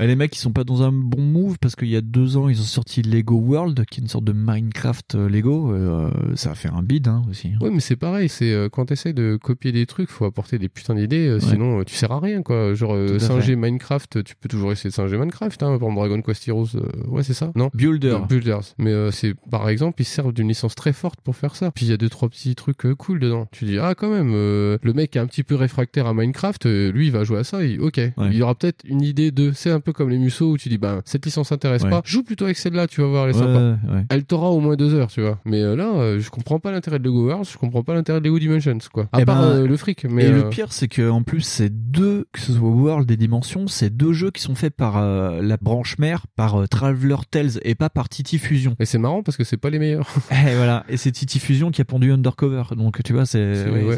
Les 0.00 0.16
mecs, 0.16 0.34
ils 0.36 0.38
sont 0.40 0.52
pas 0.52 0.64
dans 0.64 0.82
un 0.82 0.92
bon 0.92 1.20
move 1.22 1.58
parce 1.60 1.76
qu'il 1.76 1.88
y 1.88 1.96
a 1.96 2.00
deux 2.00 2.36
ans, 2.36 2.48
ils 2.48 2.60
ont 2.60 2.64
sorti 2.64 3.02
Lego 3.02 3.36
World, 3.36 3.84
qui 3.90 4.00
est 4.00 4.02
une 4.02 4.08
sorte 4.08 4.24
de 4.24 4.32
Minecraft 4.32 5.14
euh, 5.14 5.28
Lego. 5.28 5.72
euh, 5.72 6.10
ça 6.34 6.52
a 6.52 6.54
fait 6.54 6.68
un 6.68 6.82
bid 6.82 7.06
hein, 7.08 7.22
aussi. 7.30 7.50
Ouais, 7.60 7.70
mais 7.70 7.80
c'est 7.80 7.96
pareil, 7.96 8.28
c'est 8.28 8.52
euh, 8.52 8.68
quand 8.70 8.86
t'essayes 8.86 9.14
de 9.14 9.38
copier 9.40 9.72
des 9.72 9.86
trucs, 9.86 10.08
faut 10.08 10.24
apporter 10.24 10.58
des 10.58 10.68
putains 10.68 10.94
d'idées, 10.94 11.28
euh, 11.28 11.40
sinon 11.40 11.84
tu 11.84 11.94
sers 11.94 12.10
à 12.12 12.20
rien, 12.20 12.42
quoi. 12.42 12.74
Genre, 12.74 12.96
singer. 13.20 13.56
Minecraft, 13.56 14.24
tu 14.24 14.34
peux 14.36 14.48
toujours 14.48 14.72
essayer 14.72 14.90
de 14.90 14.94
singer 14.94 15.16
Minecraft, 15.18 15.62
hein, 15.62 15.74
exemple, 15.74 15.94
Dragon 15.94 16.22
Quest 16.22 16.48
Heroes, 16.48 16.68
ouais, 17.08 17.22
c'est 17.22 17.34
ça, 17.34 17.52
non? 17.54 17.70
Builder. 17.74 18.18
Builders. 18.28 18.74
Mais 18.78 18.90
euh, 18.92 19.10
c'est, 19.10 19.34
par 19.50 19.68
exemple, 19.68 20.00
ils 20.00 20.04
servent 20.06 20.32
d'une 20.32 20.48
licence 20.48 20.74
très 20.74 20.92
forte 20.92 21.20
pour 21.20 21.36
faire 21.36 21.54
ça. 21.56 21.70
Puis 21.72 21.86
il 21.86 21.90
y 21.90 21.92
a 21.92 21.96
deux, 21.96 22.08
trois 22.08 22.28
petits 22.28 22.54
trucs 22.54 22.86
cool 22.94 23.20
dedans. 23.20 23.46
Tu 23.52 23.64
dis, 23.66 23.78
ah, 23.78 23.94
quand 23.94 24.10
même, 24.10 24.32
euh, 24.34 24.78
le 24.82 24.92
mec 24.92 25.14
est 25.16 25.18
un 25.18 25.26
petit 25.26 25.42
peu 25.42 25.54
réfractaire 25.56 26.06
à 26.06 26.14
Minecraft, 26.14 26.64
lui, 26.66 27.06
il 27.06 27.12
va 27.12 27.24
jouer 27.24 27.38
à 27.38 27.44
ça, 27.44 27.64
il- 27.64 27.80
ok. 27.80 28.00
Il 28.18 28.34
y 28.34 28.42
aura 28.42 28.54
peut-être 28.54 28.82
une 28.84 29.02
idée 29.02 29.30
de, 29.30 29.52
c'est 29.52 29.70
un 29.70 29.80
peu 29.80 29.89
comme 29.92 30.08
les 30.10 30.18
Musso 30.18 30.50
où 30.52 30.56
tu 30.58 30.68
dis, 30.68 30.78
bah, 30.78 31.00
cette 31.04 31.24
licence 31.24 31.52
intéresse 31.52 31.82
Ouais. 31.82 31.90
pas, 31.90 32.02
joue 32.04 32.22
plutôt 32.22 32.44
avec 32.44 32.56
celle-là, 32.56 32.86
tu 32.86 33.00
vas 33.00 33.06
voir, 33.08 33.24
elle 33.28 33.34
est 33.34 33.38
Ouais, 33.38 33.44
sympa. 33.44 33.78
ouais. 33.92 34.04
Elle 34.10 34.24
t'aura 34.24 34.50
au 34.50 34.60
moins 34.60 34.76
deux 34.76 34.94
heures, 34.94 35.08
tu 35.08 35.20
vois. 35.22 35.38
Mais 35.44 35.60
euh, 35.62 35.74
là, 35.76 35.88
euh, 35.94 36.20
je 36.20 36.30
comprends 36.30 36.58
pas 36.60 36.70
l'intérêt 36.72 36.98
de 36.98 37.04
Lego 37.04 37.26
Wars, 37.28 37.44
je 37.44 37.56
comprends 37.56 37.82
pas 37.82 37.94
l'intérêt 37.94 38.20
de 38.20 38.24
Lego 38.24 38.38
Dimensions, 38.38 38.78
quoi. 38.92 39.08
À 39.12 39.20
Eh 39.20 39.24
part 39.24 39.40
ben, 39.40 39.48
euh, 39.48 39.66
le 39.66 39.76
fric, 39.76 40.04
mais. 40.04 40.24
et 40.24 40.26
euh, 40.28 40.42
le 40.44 40.48
pire, 40.50 40.72
c'est 40.72 40.88
que 40.88 41.08
en 41.08 41.22
plus, 41.22 41.40
c'est 41.42 41.70
deux, 41.70 42.26
que 42.32 42.40
ce 42.40 42.52
soit 42.52 42.68
World 42.68 43.10
et 43.10 43.16
Dimension, 43.16 43.66
c'est 43.66 43.90
deux 43.90 44.12
jeux 44.12 44.30
qui 44.30 44.42
sont 44.42 44.54
faits 44.54 44.74
par 44.74 44.96
euh, 44.98 45.40
la 45.42 45.56
branche 45.56 45.98
mère, 45.98 46.26
par 46.36 46.60
euh, 46.60 46.66
Traveler 46.66 47.16
Tales 47.30 47.60
et 47.62 47.74
pas 47.74 47.90
par 47.90 48.08
Titi 48.08 48.38
Fusion. 48.38 48.76
Et 48.80 48.84
c'est 48.86 48.98
marrant 48.98 49.22
parce 49.22 49.36
que 49.36 49.44
c'est 49.44 49.56
pas 49.56 49.70
les 49.70 49.78
meilleurs. 49.78 50.08
Et 50.30 50.54
voilà, 50.56 50.84
et 50.88 50.96
c'est 50.96 51.12
Titi 51.12 51.38
Fusion 51.38 51.70
qui 51.70 51.80
a 51.80 51.84
pondu 51.84 52.12
Undercover. 52.12 52.62
Donc 52.76 53.02
tu 53.02 53.12
vois, 53.12 53.26
c'est 53.26 53.54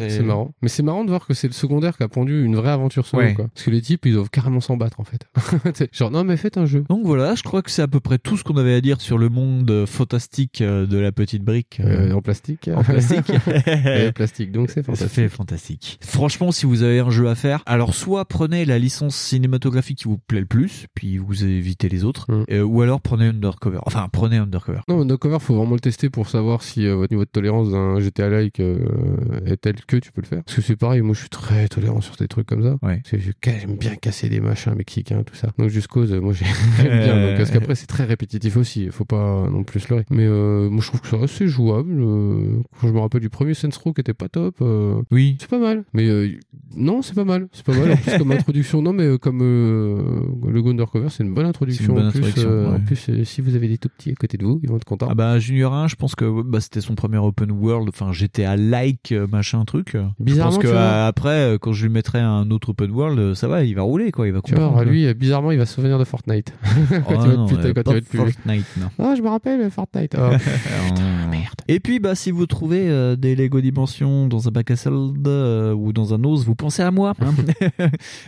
C'est 0.08 0.22
marrant. 0.22 0.54
Mais 0.62 0.68
c'est 0.68 0.82
marrant 0.82 1.04
de 1.04 1.10
voir 1.10 1.26
que 1.26 1.34
c'est 1.34 1.46
le 1.48 1.52
secondaire 1.52 1.96
qui 1.96 2.02
a 2.02 2.08
pondu 2.08 2.44
une 2.44 2.56
vraie 2.56 2.70
aventure 2.70 3.06
solo, 3.06 3.32
quoi. 3.34 3.48
Parce 3.54 3.64
que 3.66 3.70
les 3.70 3.80
types, 3.80 4.04
ils 4.06 4.14
doivent 4.14 4.30
carrément 4.30 4.60
s'en 4.60 4.76
battre, 4.76 5.00
en 5.00 5.04
fait. 5.04 5.26
C'est 5.90 5.94
Genre, 5.96 6.10
non, 6.10 6.22
mais 6.24 6.36
faites 6.36 6.58
un 6.58 6.66
jeu. 6.66 6.84
Donc 6.88 7.04
voilà, 7.04 7.34
je 7.34 7.42
crois 7.42 7.62
que 7.62 7.70
c'est 7.70 7.82
à 7.82 7.88
peu 7.88 7.98
près 8.00 8.18
tout 8.18 8.36
ce 8.36 8.44
qu'on 8.44 8.56
avait 8.56 8.74
à 8.74 8.80
dire 8.80 9.00
sur 9.00 9.18
le 9.18 9.28
monde 9.28 9.84
fantastique 9.86 10.60
euh, 10.60 10.86
de 10.86 10.98
la 10.98 11.10
petite 11.12 11.42
brique. 11.42 11.80
euh, 11.80 12.10
Euh, 12.10 12.12
en 12.14 12.22
plastique. 12.22 12.68
en 12.74 12.82
plastique. 12.82 13.30
Et 13.66 14.12
plastique, 14.12 14.52
donc 14.52 14.70
c'est 14.70 14.80
Ça 14.80 14.92
fantastique. 14.92 15.08
fait 15.10 15.28
fantastique. 15.28 15.98
Franchement, 16.02 16.52
si 16.52 16.66
vous 16.66 16.82
avez 16.82 17.00
un 17.00 17.10
jeu 17.10 17.28
à 17.28 17.34
faire, 17.34 17.62
alors 17.66 17.94
soit 17.94 18.24
prenez 18.24 18.64
la 18.64 18.78
licence 18.78 19.16
cinématographique 19.16 19.98
qui 19.98 20.04
vous 20.04 20.18
plaît 20.18 20.40
le 20.40 20.46
plus, 20.46 20.86
puis 20.94 21.18
vous 21.18 21.44
évitez 21.44 21.88
les 21.88 22.04
autres, 22.04 22.26
Mm. 22.32 22.44
euh, 22.50 22.62
ou 22.62 22.82
alors 22.82 23.00
prenez 23.00 23.26
Undercover. 23.26 23.78
Enfin, 23.86 24.08
prenez 24.12 24.36
Undercover. 24.36 24.80
Non, 24.88 25.00
Undercover, 25.02 25.38
faut 25.40 25.54
vraiment 25.56 25.74
le 25.74 25.80
tester 25.80 26.10
pour 26.10 26.28
savoir 26.28 26.62
si 26.62 26.86
euh, 26.86 26.94
votre 26.96 27.12
niveau 27.12 27.24
de 27.24 27.30
tolérance 27.30 27.70
d'un 27.70 27.98
GTA-like 28.00 28.60
est 28.60 29.56
tel 29.60 29.74
que 29.86 29.96
tu 29.96 30.12
peux 30.12 30.20
le 30.22 30.26
faire. 30.26 30.42
Parce 30.44 30.56
que 30.56 30.62
c'est 30.62 30.76
pareil, 30.76 31.00
moi 31.02 31.14
je 31.14 31.20
suis 31.20 31.28
très 31.28 31.68
tolérant 31.68 32.00
sur 32.00 32.16
des 32.16 32.28
trucs 32.28 32.46
comme 32.46 32.62
ça. 32.62 32.76
Ouais. 32.82 33.02
J'aime 33.12 33.76
bien 33.76 33.94
casser 33.96 34.28
des 34.28 34.40
machins 34.40 34.74
mexicains, 34.74 35.22
tout 35.22 35.34
ça. 35.34 35.48
Donc 35.62 35.70
juste 35.70 35.86
cause, 35.86 36.12
euh, 36.12 36.20
moi 36.20 36.32
j'ai- 36.32 36.44
j'aime 36.82 37.04
bien. 37.04 37.28
Donc, 37.28 37.36
parce 37.38 37.50
qu'après 37.50 37.74
c'est 37.76 37.86
très 37.86 38.04
répétitif 38.04 38.56
aussi, 38.56 38.88
faut 38.90 39.04
pas 39.04 39.48
non 39.50 39.62
plus 39.62 39.88
leurrer. 39.88 40.04
Mais 40.10 40.26
euh, 40.26 40.68
moi 40.68 40.80
je 40.82 40.88
trouve 40.88 41.00
que 41.00 41.06
c'est 41.08 41.22
assez 41.22 41.46
jouable. 41.46 41.92
euh, 42.00 42.56
quand 42.80 42.88
je 42.88 42.92
me 42.92 42.98
rappelle 42.98 43.20
du 43.20 43.28
premier 43.30 43.54
Saints 43.54 43.68
Row 43.82 43.92
qui 43.92 44.00
était 44.00 44.12
pas 44.14 44.28
top, 44.28 44.56
euh, 44.60 45.00
Oui. 45.12 45.36
c'est 45.40 45.48
pas 45.48 45.58
mal. 45.60 45.84
Mais 45.94 46.08
euh, 46.08 46.30
non, 46.76 47.00
c'est 47.02 47.14
pas 47.14 47.24
mal. 47.24 47.48
C'est 47.52 47.64
pas 47.64 47.74
mal. 47.74 47.92
En 47.92 47.96
plus 47.96 48.18
comme 48.18 48.32
introduction, 48.32 48.82
non 48.82 48.92
mais 48.92 49.04
euh, 49.04 49.18
comme 49.18 49.40
euh, 49.42 50.22
le 50.48 50.62
Go 50.62 50.70
Undercover, 50.70 51.08
c'est 51.10 51.22
une 51.22 51.32
bonne 51.34 51.46
introduction. 51.46 51.94
bonne 51.94 52.08
en 52.08 52.10
plus, 52.10 52.18
introduction, 52.18 52.50
euh, 52.50 52.74
en 52.76 52.80
plus 52.80 53.06
euh, 53.08 53.24
si 53.24 53.40
vous 53.40 53.54
avez 53.54 53.68
des 53.68 53.78
tout 53.78 53.88
petits 53.88 54.10
à 54.10 54.14
côté 54.14 54.36
de 54.38 54.44
vous, 54.44 54.58
ils 54.64 54.68
vont 54.68 54.76
être 54.76 54.84
contents. 54.84 55.08
Ah 55.10 55.14
bah 55.14 55.38
Junior 55.38 55.72
1, 55.72 55.86
je 55.88 55.94
pense 55.94 56.14
que 56.16 56.42
bah, 56.42 56.60
c'était 56.60 56.80
son 56.80 56.94
premier 56.96 57.18
open 57.18 57.52
world, 57.52 57.88
enfin 57.88 58.10
GTA 58.12 58.56
like 58.56 59.12
euh, 59.12 59.26
machin 59.30 59.64
truc. 59.64 59.96
Bizarrement, 60.18 60.50
je 60.52 60.56
pense 60.56 60.72
que 60.72 60.76
euh, 60.76 61.06
après 61.06 61.54
euh, 61.54 61.58
quand 61.58 61.72
je 61.72 61.86
lui 61.86 61.92
mettrai 61.92 62.18
un 62.18 62.50
autre 62.50 62.70
open 62.70 62.90
world, 62.90 63.18
euh, 63.18 63.34
ça 63.34 63.46
va, 63.48 63.62
il 63.64 63.74
va 63.76 63.82
rouler 63.82 64.10
quoi, 64.10 64.26
il 64.26 64.32
va 64.32 64.40
Tu 64.42 64.54
vois, 64.54 64.64
comprendre. 64.66 64.90
lui, 64.90 65.06
euh, 65.06 65.14
bizarrement, 65.14 65.51
il 65.52 65.58
va 65.58 65.66
se 65.66 65.74
souvenir 65.74 65.98
de 65.98 66.04
Fortnite. 66.04 66.52
Oh, 66.64 66.68
quand 67.06 67.24
il 67.24 67.30
va 67.30 67.36
non, 67.36 67.46
être 67.46 67.54
plus- 67.56 67.66
euh, 67.68 67.72
quand 67.74 67.82
il 67.86 67.92
va 67.92 67.96
être 67.98 68.08
plus 68.08 68.18
vieux. 68.18 68.30
Fortnite, 68.32 68.66
non. 68.78 68.86
Ah, 68.98 69.14
je 69.16 69.22
me 69.22 69.28
rappelle 69.28 69.70
Fortnite. 69.70 70.16
Ah. 70.22 71.26
merde. 71.30 71.54
Et 71.68 71.80
puis, 71.80 72.00
bah, 72.00 72.14
si 72.14 72.30
vous 72.30 72.46
trouvez 72.46 72.88
euh, 72.88 73.16
des 73.16 73.34
Lego 73.36 73.60
Dimensions 73.60 74.26
dans 74.26 74.48
un 74.48 74.50
bac 74.50 74.70
à 74.70 74.76
solde 74.76 75.26
euh, 75.26 75.72
ou 75.72 75.92
dans 75.92 76.14
un 76.14 76.22
os, 76.24 76.44
vous 76.44 76.54
pensez 76.54 76.82
à 76.82 76.90
moi. 76.90 77.14
Hein 77.20 77.32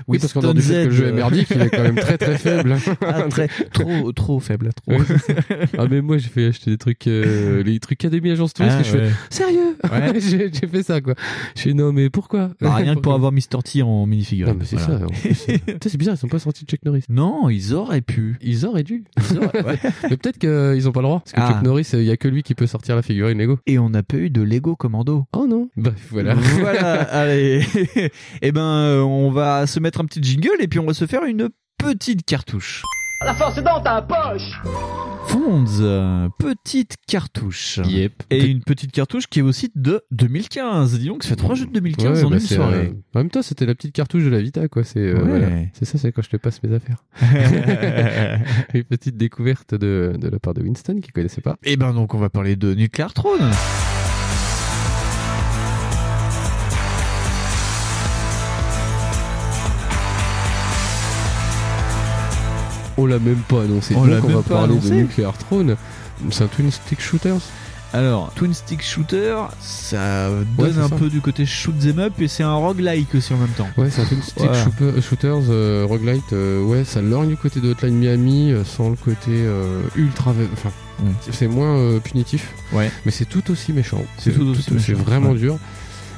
Oui, 0.08 0.18
parce 0.20 0.32
qu'on 0.32 0.40
a 0.40 0.52
que 0.52 0.56
le 0.58 0.90
jeu 0.90 1.08
est 1.08 1.12
merdique, 1.12 1.48
il 1.54 1.60
est 1.62 1.70
quand 1.70 1.82
même 1.82 1.96
très 1.96 2.18
très 2.18 2.38
faible. 2.38 2.76
Ah, 3.06 3.22
très, 3.28 3.48
trop, 3.72 4.12
trop 4.12 4.40
faible, 4.40 4.70
trop. 4.74 5.02
Ça. 5.02 5.34
ah 5.78 5.86
mais 5.90 6.00
moi 6.00 6.18
j'ai 6.18 6.28
fait 6.28 6.46
acheter 6.46 6.70
des 6.70 6.78
trucs 6.78 7.06
euh, 7.06 7.62
les 7.62 7.78
trucs 7.80 8.04
Academy 8.04 8.30
Agence 8.30 8.52
Touriste 8.54 8.76
Ah, 8.80 8.82
je 8.82 8.96
ouais. 8.96 9.08
fais 9.08 9.14
sérieux? 9.30 9.76
Ouais. 9.84 10.20
j'ai 10.20 10.50
fait 10.50 10.82
ça 10.82 11.00
quoi 11.00 11.14
je 11.56 11.62
fais 11.62 11.74
non 11.74 11.92
mais 11.92 12.10
pourquoi? 12.10 12.50
Bah, 12.60 12.74
rien 12.74 12.94
que 12.94 13.00
pour 13.00 13.14
avoir 13.14 13.32
Mr. 13.32 13.62
T 13.64 13.82
en 13.82 14.06
minifigure. 14.06 14.48
non 14.48 14.56
mais 14.58 14.64
c'est 14.64 14.78
ça 14.78 14.98
plus. 14.98 15.34
Putain, 15.58 15.88
c'est 15.88 15.96
bizarre 15.98 16.14
ils 16.14 16.18
sont 16.18 16.28
pas 16.28 16.38
sortis 16.38 16.64
de 16.64 16.70
Chuck 16.70 16.80
Norris 16.84 17.04
Non, 17.14 17.48
ils 17.48 17.74
auraient 17.74 18.00
pu. 18.00 18.36
ils 18.42 18.66
auraient 18.66 18.82
dû 18.82 19.04
Ils 19.30 19.38
auraient- 19.38 19.62
ouais. 19.64 19.78
mais 20.10 20.16
peut-être 20.16 20.38
qu'ils 20.38 20.88
ont 20.88 20.92
pas 20.92 21.00
le 21.00 21.06
droit 21.06 21.20
parce 21.20 21.32
que 21.32 21.40
Ah. 21.40 21.52
Chuck 21.54 21.62
Norris 21.62 21.88
il 21.92 22.02
y 22.02 22.10
a 22.10 22.16
que 22.16 22.28
lui 22.28 22.42
qui 22.42 22.54
peut 22.54 22.66
sortir 22.66 22.96
la 22.96 23.02
figurine 23.02 23.38
Lego 23.38 23.58
Et 23.66 23.78
on 23.78 23.88
n'a 23.90 24.02
pas 24.02 24.16
eu 24.16 24.30
de 24.30 24.42
Lego 24.42 24.74
Commando. 24.76 25.26
oh 25.32 25.46
non 25.46 25.68
bref 25.76 26.08
voilà 26.10 26.34
Voilà, 26.60 27.02
allez. 27.02 27.62
Eh 28.42 28.52
ben, 28.52 28.60
euh, 28.62 29.00
on 29.02 29.30
va 29.30 29.66
se 29.66 29.78
mettre 29.80 30.00
un 30.00 30.04
petit 30.06 30.22
jingle 30.22 30.56
et 30.60 30.66
puis 30.68 30.78
on 30.78 30.86
va 30.86 30.94
se 30.94 31.06
faire 31.06 31.24
une 31.24 31.48
petite 31.78 32.24
cartouche. 32.24 32.82
La 33.24 33.34
force 33.34 33.58
est 33.58 33.62
dans 33.62 33.80
ta 33.80 34.02
poche 34.02 34.60
Fonds, 35.26 35.64
euh, 35.80 36.28
petite 36.38 36.96
cartouche. 37.08 37.80
Yep. 37.84 38.24
Et 38.30 38.44
une 38.46 38.62
petite 38.62 38.92
cartouche 38.92 39.26
qui 39.26 39.38
est 39.38 39.42
aussi 39.42 39.72
de 39.74 40.02
2015. 40.10 40.98
Dis 40.98 41.06
donc, 41.08 41.22
ça 41.22 41.30
fait 41.30 41.36
trois 41.36 41.54
jeux 41.54 41.64
de 41.64 41.72
2015 41.72 42.18
Ouais, 42.18 42.24
en 42.24 42.30
bah, 42.30 42.36
une 42.36 42.40
soirée. 42.40 42.76
euh, 42.92 42.92
en 43.14 43.18
même 43.20 43.30
temps 43.30 43.40
c'était 43.42 43.64
la 43.66 43.74
petite 43.74 43.92
cartouche 43.94 44.24
de 44.24 44.28
la 44.28 44.40
Vita 44.42 44.68
quoi 44.68 44.84
c'est 44.84 44.98
euh, 45.00 45.14
Ouais. 45.22 45.28
voilà. 45.28 45.46
c'est 45.72 45.86
ça 45.86 45.96
c'est 45.98 46.12
quand 46.12 46.22
je 46.22 46.28
te 46.30 46.36
passe 46.36 46.62
mes 46.62 46.74
affaires 46.74 47.02
une 48.74 48.84
petite 48.84 49.16
découverte 49.16 49.74
de, 49.74 50.12
de 50.20 50.28
la 50.28 50.38
part 50.38 50.52
de 50.54 50.62
Winston 50.62 51.00
qui 51.02 51.10
connaissait 51.10 51.40
pas 51.40 51.56
Et 51.64 51.76
ben 51.76 51.94
donc, 51.94 52.14
on 52.14 52.18
va 52.18 52.28
parler 52.28 52.56
de 52.56 52.74
Nuclear 52.74 53.12
Throne. 53.14 53.50
On 62.96 63.06
l'a 63.06 63.18
même 63.18 63.42
pas 63.48 63.62
annoncé. 63.62 63.94
On 63.96 64.06
Donc 64.06 64.24
on 64.24 64.28
va 64.28 64.42
parler 64.42 64.72
annoncé. 64.74 64.90
de 64.90 64.94
Nuclear 64.94 65.36
Throne. 65.36 65.76
C'est 66.30 66.44
un 66.44 66.46
twin 66.48 66.70
stick 66.70 67.00
shooter. 67.00 67.34
Alors, 67.92 68.32
Twin 68.34 68.52
Stick 68.52 68.82
Shooter, 68.82 69.36
ça 69.60 70.28
donne 70.58 70.80
un 70.80 70.88
ça. 70.88 70.96
peu 70.96 71.08
du 71.08 71.20
côté 71.20 71.46
shoot 71.46 71.78
them 71.78 72.00
up 72.00 72.14
et 72.18 72.26
c'est 72.26 72.42
un 72.42 72.54
roguelike 72.54 73.14
aussi 73.14 73.32
en 73.32 73.36
même 73.36 73.50
temps. 73.50 73.68
Ouais, 73.76 73.88
c'est 73.88 74.02
un 74.02 74.04
twin 74.06 74.20
stick 74.20 74.38
Voilà. 74.38 74.64
shooter- 74.64 75.00
shooters 75.00 75.42
euh, 75.48 75.86
roguelite. 75.88 76.32
euh, 76.32 76.60
ouais, 76.64 76.82
ça 76.82 77.00
lorgne 77.00 77.28
du 77.28 77.36
côté 77.36 77.60
de 77.60 77.70
Hotline 77.70 77.94
Miami 77.96 78.50
euh, 78.50 78.64
sans 78.64 78.90
le 78.90 78.96
côté 78.96 79.30
euh, 79.30 79.80
ultra. 79.94 80.32
Enfin, 80.54 80.70
Mm. 81.00 81.06
c'est 81.30 81.46
moins 81.46 81.76
euh, 81.76 82.00
punitif. 82.00 82.50
Ouais. 82.72 82.90
Mais 83.06 83.12
c'est 83.12 83.24
tout 83.26 83.48
aussi 83.52 83.72
méchant. 83.72 84.02
C'est 84.18 84.32
tout 84.32 84.42
aussi 84.48 84.62
C'est 84.64 84.74
méchant, 84.74 84.94
vraiment 85.04 85.30
ouais. 85.30 85.38
dur. 85.38 85.58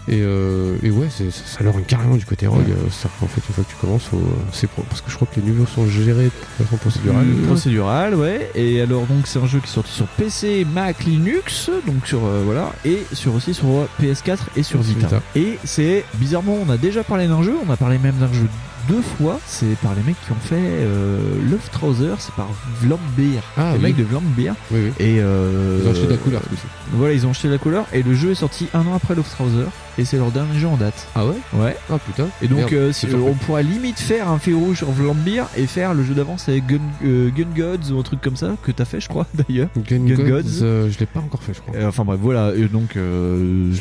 Et, 0.09 0.21
euh, 0.23 0.77
et 0.83 0.91
ouais, 0.91 1.09
ça, 1.11 1.25
ça 1.31 1.65
leur 1.65 1.75
carrément 1.87 2.17
du 2.17 2.25
côté 2.25 2.47
rogue. 2.47 2.61
euh, 2.69 2.75
C'est-à-dire 2.91 3.19
qu'en 3.21 3.27
fait, 3.27 3.41
une 3.49 3.55
fois 3.55 3.65
que 3.65 3.71
tu 3.71 3.77
commences, 3.77 4.05
faut, 4.05 4.17
euh, 4.19 4.21
c'est 4.53 4.69
pro- 4.69 4.85
parce 4.89 5.01
que 5.01 5.11
je 5.11 5.17
crois 5.17 5.27
que 5.33 5.41
les 5.41 5.47
niveaux 5.47 5.67
sont 5.67 5.87
gérés 5.89 6.27
de 6.59 6.65
façon 6.65 6.77
procédurale. 6.77 7.27
Euh, 7.27 7.47
procédural, 7.47 8.15
ouais. 8.15 8.51
Et 8.55 8.81
alors 8.81 9.07
donc 9.07 9.27
c'est 9.27 9.39
un 9.41 9.47
jeu 9.47 9.59
qui 9.59 9.67
est 9.67 9.73
sorti 9.75 9.93
sur 9.93 10.07
PC, 10.07 10.65
Mac, 10.73 11.05
Linux, 11.05 11.71
donc 11.87 12.07
sur 12.07 12.25
euh, 12.25 12.43
voilà, 12.45 12.73
et 12.85 13.03
sur 13.13 13.35
aussi 13.35 13.53
sur 13.55 13.67
PS4 14.01 14.39
et 14.57 14.63
sur 14.63 14.81
Vita. 14.81 15.07
Vita. 15.07 15.23
Et 15.35 15.59
c'est 15.65 16.05
bizarrement, 16.15 16.57
on 16.67 16.71
a 16.71 16.77
déjà 16.77 17.03
parlé 17.03 17.27
d'un 17.27 17.43
jeu, 17.43 17.55
on 17.67 17.73
a 17.73 17.77
parlé 17.77 17.99
même 17.99 18.15
d'un 18.17 18.33
jeu 18.33 18.47
deux 18.89 19.03
fois. 19.03 19.41
C'est 19.47 19.77
par 19.83 19.95
les 19.97 20.03
mecs 20.03 20.15
qui 20.25 20.31
ont 20.31 20.37
fait 20.41 20.55
euh, 20.61 21.19
Love 21.51 21.69
Trouser, 21.73 22.11
c'est 22.21 22.35
par 22.35 22.49
Vlambeer, 22.81 23.43
Ah, 23.57 23.73
les 23.73 23.79
oui. 23.79 23.83
mecs 23.83 23.97
de 23.97 24.05
Vlambeer. 24.05 24.55
Oui, 24.71 24.79
oui. 24.85 24.93
Et 25.01 25.17
euh, 25.21 25.81
Ils 25.83 25.89
ont 25.89 25.91
acheté 25.91 26.07
de 26.07 26.11
la 26.13 26.17
couleur, 26.19 26.43
coup-ci. 26.43 26.63
Voilà, 26.93 27.13
ils 27.15 27.27
ont 27.27 27.31
acheté 27.31 27.49
de 27.49 27.53
la 27.55 27.59
couleur 27.59 27.87
et 27.93 28.05
le 28.05 28.15
jeu 28.15 28.31
est 28.31 28.35
sorti 28.37 28.69
un 28.73 28.87
an 28.87 28.95
après 28.95 29.17
Love 29.17 29.29
Trouser 29.29 29.65
et 29.99 30.05
c'est 30.05 30.17
leur 30.19 30.31
dernier 30.31 30.59
jeu 30.59 30.69
en 30.69 30.77
date. 30.77 31.07
Ah 31.15 31.27
ouais? 31.27 31.35
Ouais. 31.55 31.77
Ah 31.91 31.99
putain. 31.99 32.27
Et 32.43 32.49
donc, 32.49 32.59
Merde, 32.59 32.73
euh, 32.75 32.93
si- 32.93 33.07
on 33.15 33.35
pourrait 33.35 33.63
limite 33.63 33.99
faire 33.99 34.29
un 34.29 34.39
fil 34.39 34.55
rouge 34.55 34.79
sur 34.79 34.91
Vlambeer 34.91 35.45
et 35.57 35.67
faire 35.67 35.95
le 35.95 36.05
jeu 36.05 36.15
d'avant, 36.15 36.37
c'est 36.39 36.61
Gun, 36.61 36.79
euh, 37.05 37.31
Gun 37.31 37.47
Gods 37.57 37.93
ou 37.93 37.99
un 37.99 38.03
truc 38.03 38.21
comme 38.21 38.37
ça 38.37 38.57
que 38.63 38.73
t'as 38.73 38.85
fait, 38.85 39.01
je 39.01 39.09
crois, 39.09 39.27
d'ailleurs. 39.35 39.69
Gun, 39.77 40.05
Gun 40.05 40.15
Gods, 40.17 40.29
Gods. 40.29 40.63
euh, 40.63 40.91
je 40.91 40.99
l'ai 40.99 41.07
pas 41.07 41.21
encore 41.21 41.43
fait, 41.43 41.55
je 41.55 41.61
crois. 41.61 41.75
Euh, 41.77 41.89
Enfin 41.89 42.05
bref, 42.05 42.19
voilà. 42.21 42.53
Et 42.55 42.67
donc, 42.69 42.97
euh, 42.97 43.73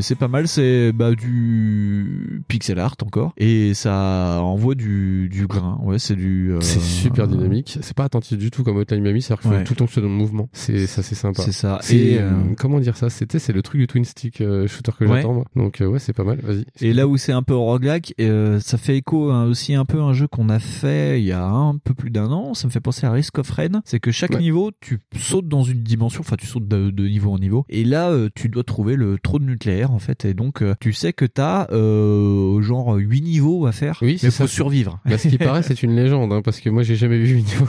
c'est- 0.00 0.14
pas 0.14 0.28
mal. 0.28 0.46
C'est 0.48 0.92
bah, 0.92 1.10
du 1.14 2.42
pixel 2.48 2.78
art 2.78 2.94
encore. 3.02 3.32
Et 3.36 3.74
ça 3.74 4.38
envoie 4.40 4.74
du, 4.74 5.28
du 5.28 5.46
grain. 5.46 5.78
Ouais, 5.82 5.98
c'est 5.98 6.16
du. 6.16 6.52
euh, 6.52 6.60
C'est 6.60 6.80
super 6.80 7.26
dynamique. 7.28 7.78
C'est 7.82 7.96
pas 7.96 8.04
attentif 8.04 8.38
du 8.38 8.50
tout 8.50 8.62
comme 8.64 8.76
Hotline 8.76 9.02
Miami, 9.02 9.22
c'est-à-dire 9.22 9.42
qu'il 9.42 9.50
faut 9.50 9.56
Ouais. 9.56 9.64
tout 9.64 9.72
le 9.72 9.76
temps 9.76 9.84
que 9.84 9.90
tu 9.90 9.94
sois 9.94 10.02
dans 10.02 10.08
le 10.08 10.14
mouvement. 10.14 10.48
C'est 10.52 10.86
ça, 10.86 11.02
c'est 11.02 11.14
sympa. 11.14 11.42
C'est 11.42 11.52
ça. 11.52 11.80
Et, 11.90 12.18
euh, 12.18 12.30
comment 12.56 12.78
dire 12.80 12.96
ça? 12.96 13.10
C'était 13.10 13.38
c'est 13.38 13.52
le 13.52 13.62
truc 13.62 13.80
du 13.80 13.86
twin 13.86 14.04
stick 14.04 14.38
shooter 14.38 14.92
que 14.98 15.04
Ouais. 15.04 15.16
j'attends. 15.16 15.33
Moi. 15.34 15.44
Donc 15.56 15.80
euh, 15.80 15.86
ouais, 15.86 15.98
c'est 15.98 16.12
pas 16.12 16.24
mal. 16.24 16.38
Vas-y. 16.42 16.64
Et 16.80 16.92
là 16.94 17.06
où 17.06 17.16
c'est 17.16 17.32
un 17.32 17.42
peu 17.42 17.54
roguelike, 17.54 18.14
euh, 18.20 18.58
ça 18.60 18.78
fait 18.78 18.96
écho 18.96 19.30
à 19.30 19.44
aussi 19.44 19.74
un 19.74 19.84
peu 19.84 20.00
un 20.00 20.12
jeu 20.12 20.26
qu'on 20.26 20.48
a 20.48 20.58
fait 20.58 21.20
il 21.20 21.26
y 21.26 21.32
a 21.32 21.44
un 21.44 21.76
peu 21.76 21.92
plus 21.94 22.10
d'un 22.10 22.30
an. 22.30 22.54
Ça 22.54 22.66
me 22.66 22.72
fait 22.72 22.80
penser 22.80 23.06
à 23.06 23.10
Risk 23.12 23.38
of 23.38 23.50
Rain. 23.50 23.82
C'est 23.84 24.00
que 24.00 24.10
chaque 24.10 24.30
Ouais. 24.32 24.40
niveau, 24.40 24.70
tu 24.80 25.00
sautes 25.16 25.48
dans 25.48 25.62
une 25.64 25.82
dimension, 25.82 26.20
enfin 26.20 26.36
tu 26.38 26.46
sautes 26.46 26.66
de, 26.68 26.90
de 26.90 27.06
niveau 27.08 27.30
en 27.32 27.38
niveau. 27.38 27.64
Et 27.68 27.84
là, 27.84 28.10
euh, 28.10 28.28
tu 28.34 28.48
dois 28.48 28.64
trouver 28.64 28.96
le 28.96 29.18
trône 29.18 29.44
nucléaire 29.46 29.90
en 29.92 29.98
fait. 29.98 30.24
Et 30.24 30.34
donc, 30.34 30.62
tu 30.80 30.92
sais 30.92 31.12
que 31.12 31.24
t'as 31.26 31.66
euh, 31.72 32.60
genre 32.62 32.94
8 32.94 33.20
niveaux 33.22 33.66
à 33.66 33.72
faire. 33.72 33.98
Oui, 34.02 34.18
mais 34.22 34.30
faut 34.30 34.46
ça. 34.46 34.46
survivre. 34.48 35.00
Bah, 35.04 35.18
ce 35.18 35.28
qui 35.28 35.38
paraît, 35.38 35.62
c'est 35.64 35.82
une 35.82 35.94
légende, 35.96 36.32
hein, 36.32 36.40
parce 36.42 36.60
que 36.60 36.70
moi, 36.70 36.82
j'ai 36.82 36.96
jamais 36.96 37.18
vu 37.18 37.32
une 37.38 37.44
vidéo. 37.44 37.66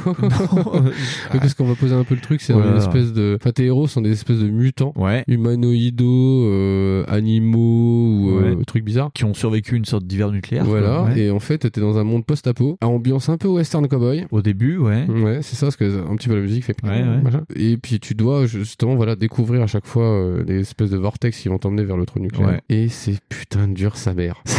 Mais 1.34 1.40
parce 1.40 1.54
qu'on 1.54 1.66
va 1.66 1.76
poser 1.76 1.94
un 1.96 2.04
peu 2.04 2.16
le 2.16 2.22
truc, 2.22 2.42
c'est 2.42 2.54
Voilà. 2.54 2.72
une 2.72 2.78
espèce 2.78 3.14
de. 3.14 3.38
Enfin, 3.40 3.52
tes 3.52 3.66
héros 3.66 3.88
sont 3.88 4.02
des 4.02 4.12
espèces 4.12 4.40
de 4.40 4.50
mutants, 4.50 4.94
Ouais. 4.96 5.24
humanoïdaux, 5.28 6.46
euh, 6.50 7.04
animaux 7.08 7.55
ou 7.56 8.30
euh, 8.40 8.56
Ouais. 8.56 8.66
trucs 8.66 8.84
bizarres. 8.84 9.12
Qui 9.14 9.24
ont 9.26 9.34
survécu 9.34 9.76
une 9.76 9.86
sorte 9.86 10.06
d'hiver 10.06 10.32
nucléaire. 10.32 10.66
Voilà, 10.66 11.06
quoi. 11.08 11.18
Et 11.18 11.32
en 11.32 11.40
fait, 11.40 11.70
t'es 11.72 11.82
dans 11.82 11.98
un 11.98 12.04
monde 12.04 12.26
post-apo, 12.26 12.78
à 12.82 12.88
ambiance 12.88 13.30
un 13.30 13.38
peu 13.38 13.48
western 13.48 13.88
cowboy. 13.88 14.26
Au 14.32 14.42
début, 14.42 14.78
ouais. 14.78 15.06
Ouais, 15.08 15.40
c'est 15.42 15.56
ça, 15.56 15.68
parce 15.68 15.76
que 15.76 16.06
un 16.10 16.16
petit 16.16 16.28
peu 16.28 16.36
la 16.36 16.42
musique 16.42 16.66
fait. 16.66 16.78
Ouais, 16.84 16.90
ouais. 16.90 17.22
machin. 17.22 17.44
Et 17.56 17.78
puis 17.78 18.00
tu 18.00 18.14
dois 18.16 18.46
justement 18.46 18.96
voilà 18.96 19.16
découvrir 19.16 19.62
à 19.62 19.68
chaque 19.68 19.86
fois 19.86 20.04
euh, 20.06 20.44
des 20.44 20.60
espèces 20.62 20.90
de 20.90 20.98
vortex 20.98 21.40
qui 21.40 21.50
vont 21.50 21.58
t'emmener 21.58 21.84
vers 21.84 21.98
le 21.98 22.06
trou 22.06 22.20
nucléaire. 22.20 22.48
Ouais. 22.50 22.62
Et 22.70 22.88
c'est 22.90 23.18
putain 23.30 23.68
de 23.68 23.74
dur 23.74 23.98
sa 23.98 24.14
mère. 24.14 24.44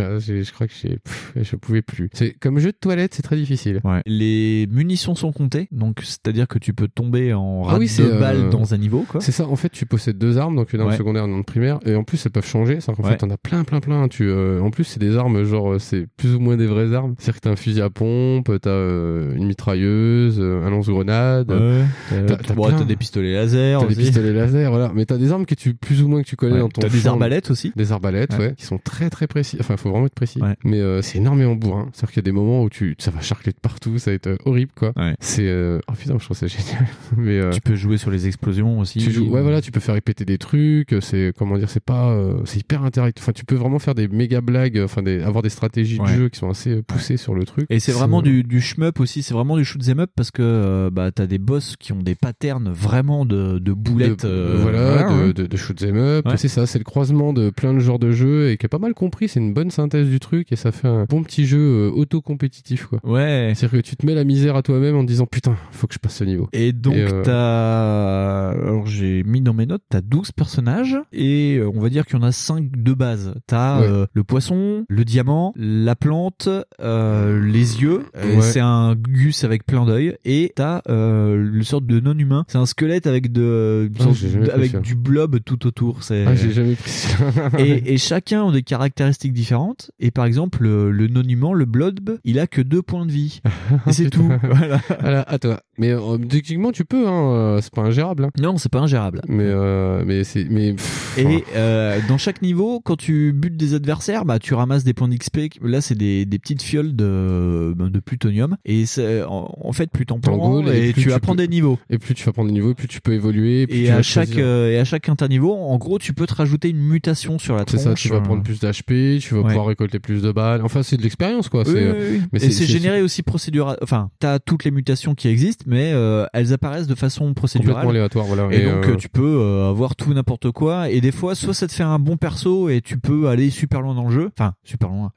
Hein, 0.00 0.18
je 0.18 0.52
crois 0.52 0.66
que 0.66 0.72
j'ai, 0.82 0.98
je 1.36 1.56
pouvais 1.56 1.82
plus. 1.82 2.10
C'est 2.12 2.32
comme 2.40 2.58
jeu 2.58 2.72
de 2.72 2.76
toilette, 2.76 3.14
c'est 3.14 3.22
très 3.22 3.36
difficile. 3.36 3.80
Ouais. 3.84 4.00
Les 4.06 4.66
munitions 4.70 5.14
sont 5.14 5.30
comptées, 5.32 5.68
donc 5.70 6.00
c'est-à-dire 6.02 6.48
que 6.48 6.58
tu 6.58 6.72
peux 6.72 6.88
tomber 6.88 7.34
en 7.34 7.62
Ah 7.64 7.72
rate 7.72 7.78
oui, 7.80 7.86
de 7.86 7.90
c'est, 7.90 8.02
euh, 8.02 8.18
balles 8.18 8.50
dans 8.50 8.74
un 8.74 8.78
niveau, 8.78 9.04
quoi. 9.08 9.20
C'est 9.20 9.30
ça, 9.32 9.46
en 9.46 9.54
fait, 9.56 9.68
tu 9.70 9.86
possèdes 9.86 10.18
deux 10.18 10.38
armes, 10.38 10.56
donc 10.56 10.72
une 10.72 10.80
arme 10.80 10.90
Ouais. 10.90 10.96
secondaire 10.96 11.22
et 11.24 11.26
une 11.28 11.34
arme 11.34 11.44
primaire, 11.44 11.78
et 11.86 11.94
en 11.98 12.04
plus, 12.04 12.24
elles 12.24 12.32
peuvent 12.32 12.46
changer. 12.46 12.80
C'est-à-dire 12.80 12.96
qu'en 12.96 13.02
Ouais. 13.04 13.10
fait, 13.12 13.18
t'en 13.18 13.30
as 13.30 13.36
plein, 13.36 13.64
plein, 13.64 13.80
plein. 13.80 14.08
Tu, 14.08 14.28
euh, 14.28 14.60
en 14.60 14.70
plus, 14.70 14.84
c'est 14.84 15.00
des 15.00 15.16
armes, 15.16 15.44
genre, 15.44 15.72
euh, 15.74 15.78
c'est 15.78 16.06
plus 16.16 16.34
ou 16.34 16.40
moins 16.40 16.56
des 16.56 16.66
vraies 16.66 16.94
armes. 16.94 17.14
C'est-à-dire 17.18 17.34
que 17.34 17.40
t'as 17.40 17.50
un 17.50 17.56
fusil 17.56 17.80
à 17.82 17.90
pompe, 17.90 18.50
t'as 18.60 18.70
euh, 18.70 19.34
une 19.34 19.46
mitrailleuse, 19.46 20.38
euh, 20.40 20.64
un 20.64 20.70
lance-grenade. 20.70 21.50
Ouais. 21.50 21.84
T'as- 22.26 22.36
t'as 22.36 22.54
Bon, 22.54 22.66
plein. 22.66 22.78
t'as 22.78 22.84
des 22.84 22.96
pistolets 22.96 23.32
laser 23.34 23.80
T'as 23.80 23.86
des 23.86 23.94
pistolets 23.94 24.32
laser, 24.32 24.70
voilà. 24.70 24.90
Mais 24.94 25.04
t'as 25.04 25.16
des 25.18 25.32
armes 25.32 25.46
que 25.46 25.54
tu 25.54 25.74
plus 25.74 26.02
ou 26.02 26.08
moins 26.08 26.22
que 26.22 26.28
tu 26.28 26.36
connais 26.36 26.54
Ouais. 26.54 26.58
dans 26.60 26.68
ton 26.68 26.80
T'as 26.80 26.88
des 26.88 27.06
arbalètes 27.06 27.50
aussi. 27.50 27.72
Des 27.76 27.92
arbalètes, 27.92 28.36
ouais. 28.38 28.54
Qui 28.56 28.64
sont 28.66 28.78
très 28.78 29.10
très 29.10 29.26
précis. 29.26 29.56
Enfin, 29.60 29.76
faut 29.76 29.90
vraiment 29.90 30.06
être 30.06 30.14
précis. 30.14 30.40
Mais 30.64 30.80
euh, 30.80 31.02
c'est 31.02 31.18
énormément 31.18 31.54
bourrin. 31.54 31.88
C'est-à-dire 31.92 32.12
qu'il 32.14 32.22
y 32.22 32.24
a 32.24 32.28
des 32.30 32.32
moments 32.32 32.62
où 32.62 32.70
tu, 32.70 32.94
ça 32.98 33.10
va 33.10 33.20
charcler 33.20 33.52
de 33.52 33.58
partout, 33.60 33.98
ça 33.98 34.10
va 34.10 34.14
être 34.14 34.38
horrible, 34.44 34.72
quoi. 34.74 34.92
C'est, 35.20 35.48
oh 35.88 35.92
putain, 35.98 36.16
je 36.18 36.24
trouve 36.24 36.36
ça 36.36 36.46
génial. 36.46 36.86
Mais 37.16 37.50
Tu 37.50 37.60
peux 37.60 37.74
jouer 37.74 37.96
sur 37.98 38.10
les 38.10 38.26
explosions 38.26 38.78
aussi. 38.80 38.98
tu 38.98 39.10
joues, 39.10 39.28
ouais, 39.28 39.42
voilà, 39.42 39.60
tu 39.60 39.70
peux 39.70 39.80
faire 39.80 39.94
répéter 39.94 40.24
des 40.24 40.38
trucs. 40.38 40.94
C'est, 41.00 41.32
comment 41.36 41.58
dire, 41.58 41.70
c'est 41.70 41.77
pas, 41.80 42.10
euh, 42.10 42.40
c'est 42.44 42.60
hyper 42.60 42.84
interactif. 42.84 43.24
Enfin, 43.24 43.32
tu 43.32 43.44
peux 43.44 43.54
vraiment 43.54 43.78
faire 43.78 43.94
des 43.94 44.08
méga 44.08 44.40
blagues, 44.40 44.80
enfin, 44.84 45.02
des, 45.02 45.22
avoir 45.22 45.42
des 45.42 45.48
stratégies 45.50 45.98
Ouais. 46.00 46.12
de 46.12 46.16
jeu 46.18 46.28
qui 46.28 46.38
sont 46.38 46.50
assez 46.50 46.70
euh, 46.76 46.82
poussées 46.82 47.16
sur 47.16 47.34
le 47.34 47.44
truc. 47.44 47.66
Et 47.70 47.80
c'est 47.80 47.92
vraiment 47.92 48.22
du, 48.22 48.42
du 48.44 48.60
shmup 48.60 49.00
aussi, 49.00 49.22
c'est 49.22 49.34
vraiment 49.34 49.56
du 49.56 49.64
shoot 49.64 49.82
'em 49.88 50.00
up 50.00 50.10
parce 50.14 50.30
que 50.30 50.42
euh, 50.42 50.90
bah 50.90 51.10
t'as 51.12 51.26
des 51.26 51.38
boss 51.38 51.76
qui 51.78 51.92
ont 51.92 52.02
des 52.02 52.14
patterns 52.14 52.70
vraiment 52.70 53.24
de, 53.24 53.58
de 53.58 53.72
boulettes. 53.72 54.24
de, 54.24 54.28
euh, 54.30 54.56
voilà, 54.60 55.10
de, 55.12 55.26
ouais. 55.28 55.32
de, 55.32 55.46
de 55.46 55.56
shoot 55.56 55.82
'em 55.82 55.96
up. 55.96 56.26
Ouais. 56.26 56.36
C'est 56.36 56.48
ça, 56.48 56.66
c'est 56.66 56.78
le 56.78 56.84
croisement 56.84 57.32
de 57.32 57.50
plein 57.50 57.74
de 57.74 57.78
genres 57.80 57.98
de 57.98 58.10
jeux 58.12 58.50
et 58.50 58.56
qui 58.56 58.66
a 58.66 58.68
pas 58.68 58.78
mal 58.78 58.94
compris. 58.94 59.28
C'est 59.28 59.40
une 59.40 59.52
bonne 59.54 59.70
synthèse 59.70 60.08
du 60.08 60.20
truc 60.20 60.52
et 60.52 60.56
ça 60.56 60.72
fait 60.72 60.88
un 60.88 61.04
bon 61.08 61.22
petit 61.22 61.46
jeu 61.46 61.58
euh, 61.58 61.90
auto-compétitif, 61.90 62.86
quoi. 62.86 63.00
Ouais. 63.04 63.52
C'est-à-dire 63.54 63.80
que 63.80 63.84
tu 63.86 63.96
te 63.96 64.04
mets 64.06 64.14
la 64.14 64.24
misère 64.24 64.56
à 64.56 64.62
toi-même 64.62 64.96
en 64.96 65.04
disant 65.04 65.26
putain, 65.26 65.56
faut 65.72 65.86
que 65.86 65.94
je 65.94 65.98
passe 65.98 66.16
ce 66.16 66.24
niveau. 66.24 66.48
Et 66.52 66.72
donc 66.72 66.94
euh, 66.96 67.22
t'as 67.22 68.50
alors 68.50 68.86
j'ai 68.86 69.22
mis 69.24 69.40
dans 69.40 69.54
mes 69.54 69.66
notes 69.66 69.82
t'as 69.88 70.00
12 70.00 70.32
personnages 70.32 70.96
et 71.12 71.56
euh, 71.58 71.67
on 71.74 71.80
va 71.80 71.88
dire 71.88 72.06
qu'il 72.06 72.16
y 72.18 72.20
en 72.20 72.22
a 72.24 72.32
5 72.32 72.70
de 72.82 72.92
base. 72.94 73.34
T'as 73.46 73.80
Ouais. 73.80 73.86
euh, 73.88 74.06
le 74.12 74.24
poisson, 74.24 74.84
le 74.88 75.04
diamant, 75.04 75.52
la 75.56 75.94
plante, 75.96 76.48
euh, 76.80 77.40
les 77.46 77.82
yeux. 77.82 78.02
Euh, 78.16 78.36
Ouais. 78.36 78.42
C'est 78.42 78.60
un 78.60 78.94
gus 78.94 79.44
avec 79.44 79.64
plein 79.66 79.84
d'œil 79.84 80.16
et 80.24 80.52
t'as 80.54 80.80
le 80.88 81.62
sorte 81.62 81.86
de 81.86 82.00
non 82.00 82.16
humain. 82.18 82.44
C'est 82.48 82.58
un 82.58 82.66
squelette 82.66 83.06
avec 83.06 83.32
de 83.32 83.90
Ah, 84.00 84.54
avec 84.54 84.80
du 84.80 84.94
blob 84.94 85.38
tout 85.44 85.66
autour. 85.66 86.02
C'est 86.02 86.24
Ah, 86.26 86.34
j'ai 86.34 86.52
jamais 86.52 86.74
pris 86.74 86.90
ça. 86.90 87.08
et, 87.58 87.92
et 87.94 87.98
chacun 87.98 88.42
ont 88.44 88.52
des 88.52 88.62
caractéristiques 88.62 89.32
différentes. 89.32 89.90
Et 89.98 90.10
par 90.10 90.24
exemple, 90.24 90.62
le, 90.62 90.90
le 90.90 91.08
non-humain, 91.08 91.52
le 91.52 91.64
blob, 91.64 92.18
il 92.24 92.38
a 92.38 92.46
que 92.46 92.60
deux 92.62 92.82
points 92.82 93.06
de 93.06 93.12
vie. 93.12 93.40
Et 93.86 93.92
c'est 93.92 94.10
tout. 94.10 94.30
Voilà. 94.42 94.80
Voilà, 95.00 95.22
à 95.22 95.38
toi. 95.38 95.60
Mais 95.78 95.90
euh, 95.92 96.18
techniquement, 96.18 96.72
tu 96.72 96.84
peux, 96.84 97.06
hein. 97.08 97.32
euh, 97.34 97.60
C'est 97.62 97.72
pas 97.72 97.82
ingérable. 97.82 98.24
Hein. 98.24 98.30
Non, 98.40 98.58
c'est 98.58 98.70
pas 98.70 98.80
ingérable. 98.80 99.22
Mais, 99.28 99.44
euh, 99.46 100.02
mais 100.06 100.24
c'est, 100.24 100.44
mais. 100.50 100.72
pff, 100.72 101.18
Et 101.18 101.44
euh, 101.54 101.98
dans 102.08 102.18
chaque 102.18 102.42
niveau, 102.42 102.80
quand 102.80 102.96
tu 102.96 103.32
butes 103.32 103.56
des 103.56 103.74
adversaires, 103.74 104.24
bah 104.24 104.38
tu 104.38 104.54
ramasses 104.54 104.84
des 104.84 104.94
points 104.94 105.08
d'XP. 105.08 105.38
Là, 105.62 105.80
c'est 105.80 105.94
des, 105.96 106.24
des 106.26 106.38
petites 106.38 106.62
fioles 106.62 106.94
de, 106.96 107.74
ben, 107.76 107.90
de 107.90 108.00
plutonium. 108.00 108.56
Et 108.64 108.86
c'est- 108.86 109.22
en, 109.22 109.54
en 109.60 109.72
fait, 109.72 109.90
plus 109.90 110.06
t'en 110.06 110.18
prends 110.20 110.66
et, 110.66 110.88
et 110.88 110.92
plus 110.92 111.02
tu 111.02 111.08
tu 111.08 111.12
apprends 111.14 111.32
peux- 111.32 111.38
des 111.38 111.48
niveaux. 111.48 111.78
Et 111.90 111.98
plus 111.98 112.14
tu 112.14 112.24
vas 112.24 112.32
prendre 112.32 112.48
des 112.48 112.54
niveaux, 112.54 112.74
plus 112.74 112.88
tu 112.88 113.00
peux 113.00 113.12
évoluer. 113.12 113.66
plus 113.66 113.78
Et 113.78 113.84
tu 113.86 113.90
à 113.90 114.02
chaque 114.02 114.36
euh, 114.36 114.70
et 114.72 114.78
à 114.78 114.84
chaque 114.84 115.08
interniveau, 115.08 115.54
en 115.54 115.76
gros, 115.78 115.98
tu 115.98 116.12
peux 116.12 116.26
te 116.26 116.34
rajouter 116.34 116.70
une 116.70 116.78
mutation 116.80 117.38
sur 117.38 117.54
la 117.54 117.60
C'est 117.60 117.76
tronche. 117.76 117.82
ça, 117.84 117.94
tu 117.94 118.08
vas 118.08 118.20
prendre 118.20 118.42
plus 118.42 118.58
d'HP, 118.60 119.18
tu 119.20 119.34
vas 119.34 119.40
Ouais. 119.40 119.46
pouvoir 119.48 119.66
récolter 119.66 119.98
plus 120.00 120.22
de 120.22 120.32
balles. 120.32 120.62
Enfin, 120.64 120.82
c'est 120.82 120.96
de 120.96 121.02
l'expérience, 121.02 121.48
quoi. 121.48 121.62
Oui, 121.66 121.72
c'est, 121.72 121.90
oui, 121.92 121.96
oui. 122.12 122.20
mais 122.32 122.44
et 122.44 122.50
c'est 122.50 122.66
généré 122.66 123.02
aussi 123.02 123.22
procédural. 123.22 123.76
Enfin, 123.82 124.10
t'as 124.18 124.38
toutes 124.40 124.64
les 124.64 124.70
mutations 124.70 125.14
qui 125.14 125.28
existent, 125.28 125.64
mais 125.68 125.92
euh, 125.92 126.26
elles 126.32 126.52
apparaissent 126.52 126.86
de 126.86 126.94
façon 126.94 127.34
procédurale. 127.34 127.74
complètement 127.74 127.90
aléatoire, 127.90 128.24
voilà. 128.24 128.48
Et, 128.50 128.64
donc 128.64 128.86
euh, 128.86 128.92
euh, 128.92 128.96
tu 128.96 129.08
peux 129.10 129.40
euh, 129.40 129.68
avoir 129.68 129.94
tout 129.96 130.14
n'importe 130.14 130.50
quoi 130.50 130.88
et 130.88 131.00
des 131.00 131.12
fois 131.12 131.34
soit 131.34 131.52
ça 131.52 131.66
te 131.66 131.72
fait 131.72 131.82
un 131.82 131.98
bon 131.98 132.16
perso 132.16 132.70
et 132.70 132.80
tu 132.80 132.98
peux 132.98 133.28
aller 133.28 133.50
super 133.50 133.82
loin 133.82 133.94
dans 133.94 134.06
le 134.08 134.12
jeu 134.12 134.30
enfin 134.38 134.54
super 134.64 134.88
loin 134.88 135.12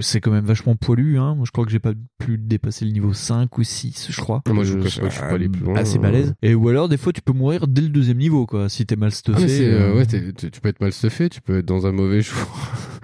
c'est 0.00 0.20
quand 0.20 0.32
même 0.32 0.44
vachement 0.44 0.74
poilu 0.74 1.18
hein 1.18 1.34
moi 1.36 1.44
je 1.46 1.52
crois 1.52 1.64
que 1.64 1.70
j'ai 1.70 1.78
pas 1.78 1.92
pu 2.18 2.36
dépasser 2.36 2.84
le 2.84 2.90
niveau 2.90 3.12
5 3.12 3.56
ou 3.58 3.62
6 3.62 4.08
je 4.10 4.20
crois 4.20 4.42
Moi, 4.48 4.64
je 4.64 4.80
je 4.80 4.88
suis 4.88 5.00
pas 5.00 5.26
allé 5.28 5.48
plus 5.48 5.62
loin, 5.62 5.76
assez 5.76 5.98
balèze 5.98 6.34
et 6.42 6.54
ou 6.54 6.68
alors 6.68 6.88
des 6.88 6.96
fois 6.96 7.12
tu 7.12 7.22
peux 7.22 7.32
mourir 7.32 7.68
dès 7.68 7.82
le 7.82 7.88
deuxième 7.88 8.18
niveau 8.18 8.44
quoi 8.46 8.68
si 8.68 8.84
t'es 8.86 8.96
mal 8.96 9.10
Ah, 9.12 9.16
stuffé 9.16 9.62
euh, 9.62 9.94
ouais, 9.94 10.06
tu 10.06 10.60
peux 10.60 10.68
être 10.68 10.80
mal 10.80 10.92
stuffé, 10.92 11.28
tu 11.28 11.40
peux 11.40 11.58
être 11.58 11.66
dans 11.66 11.86
un 11.86 11.92
mauvais 11.92 12.22
jour. 12.22 12.36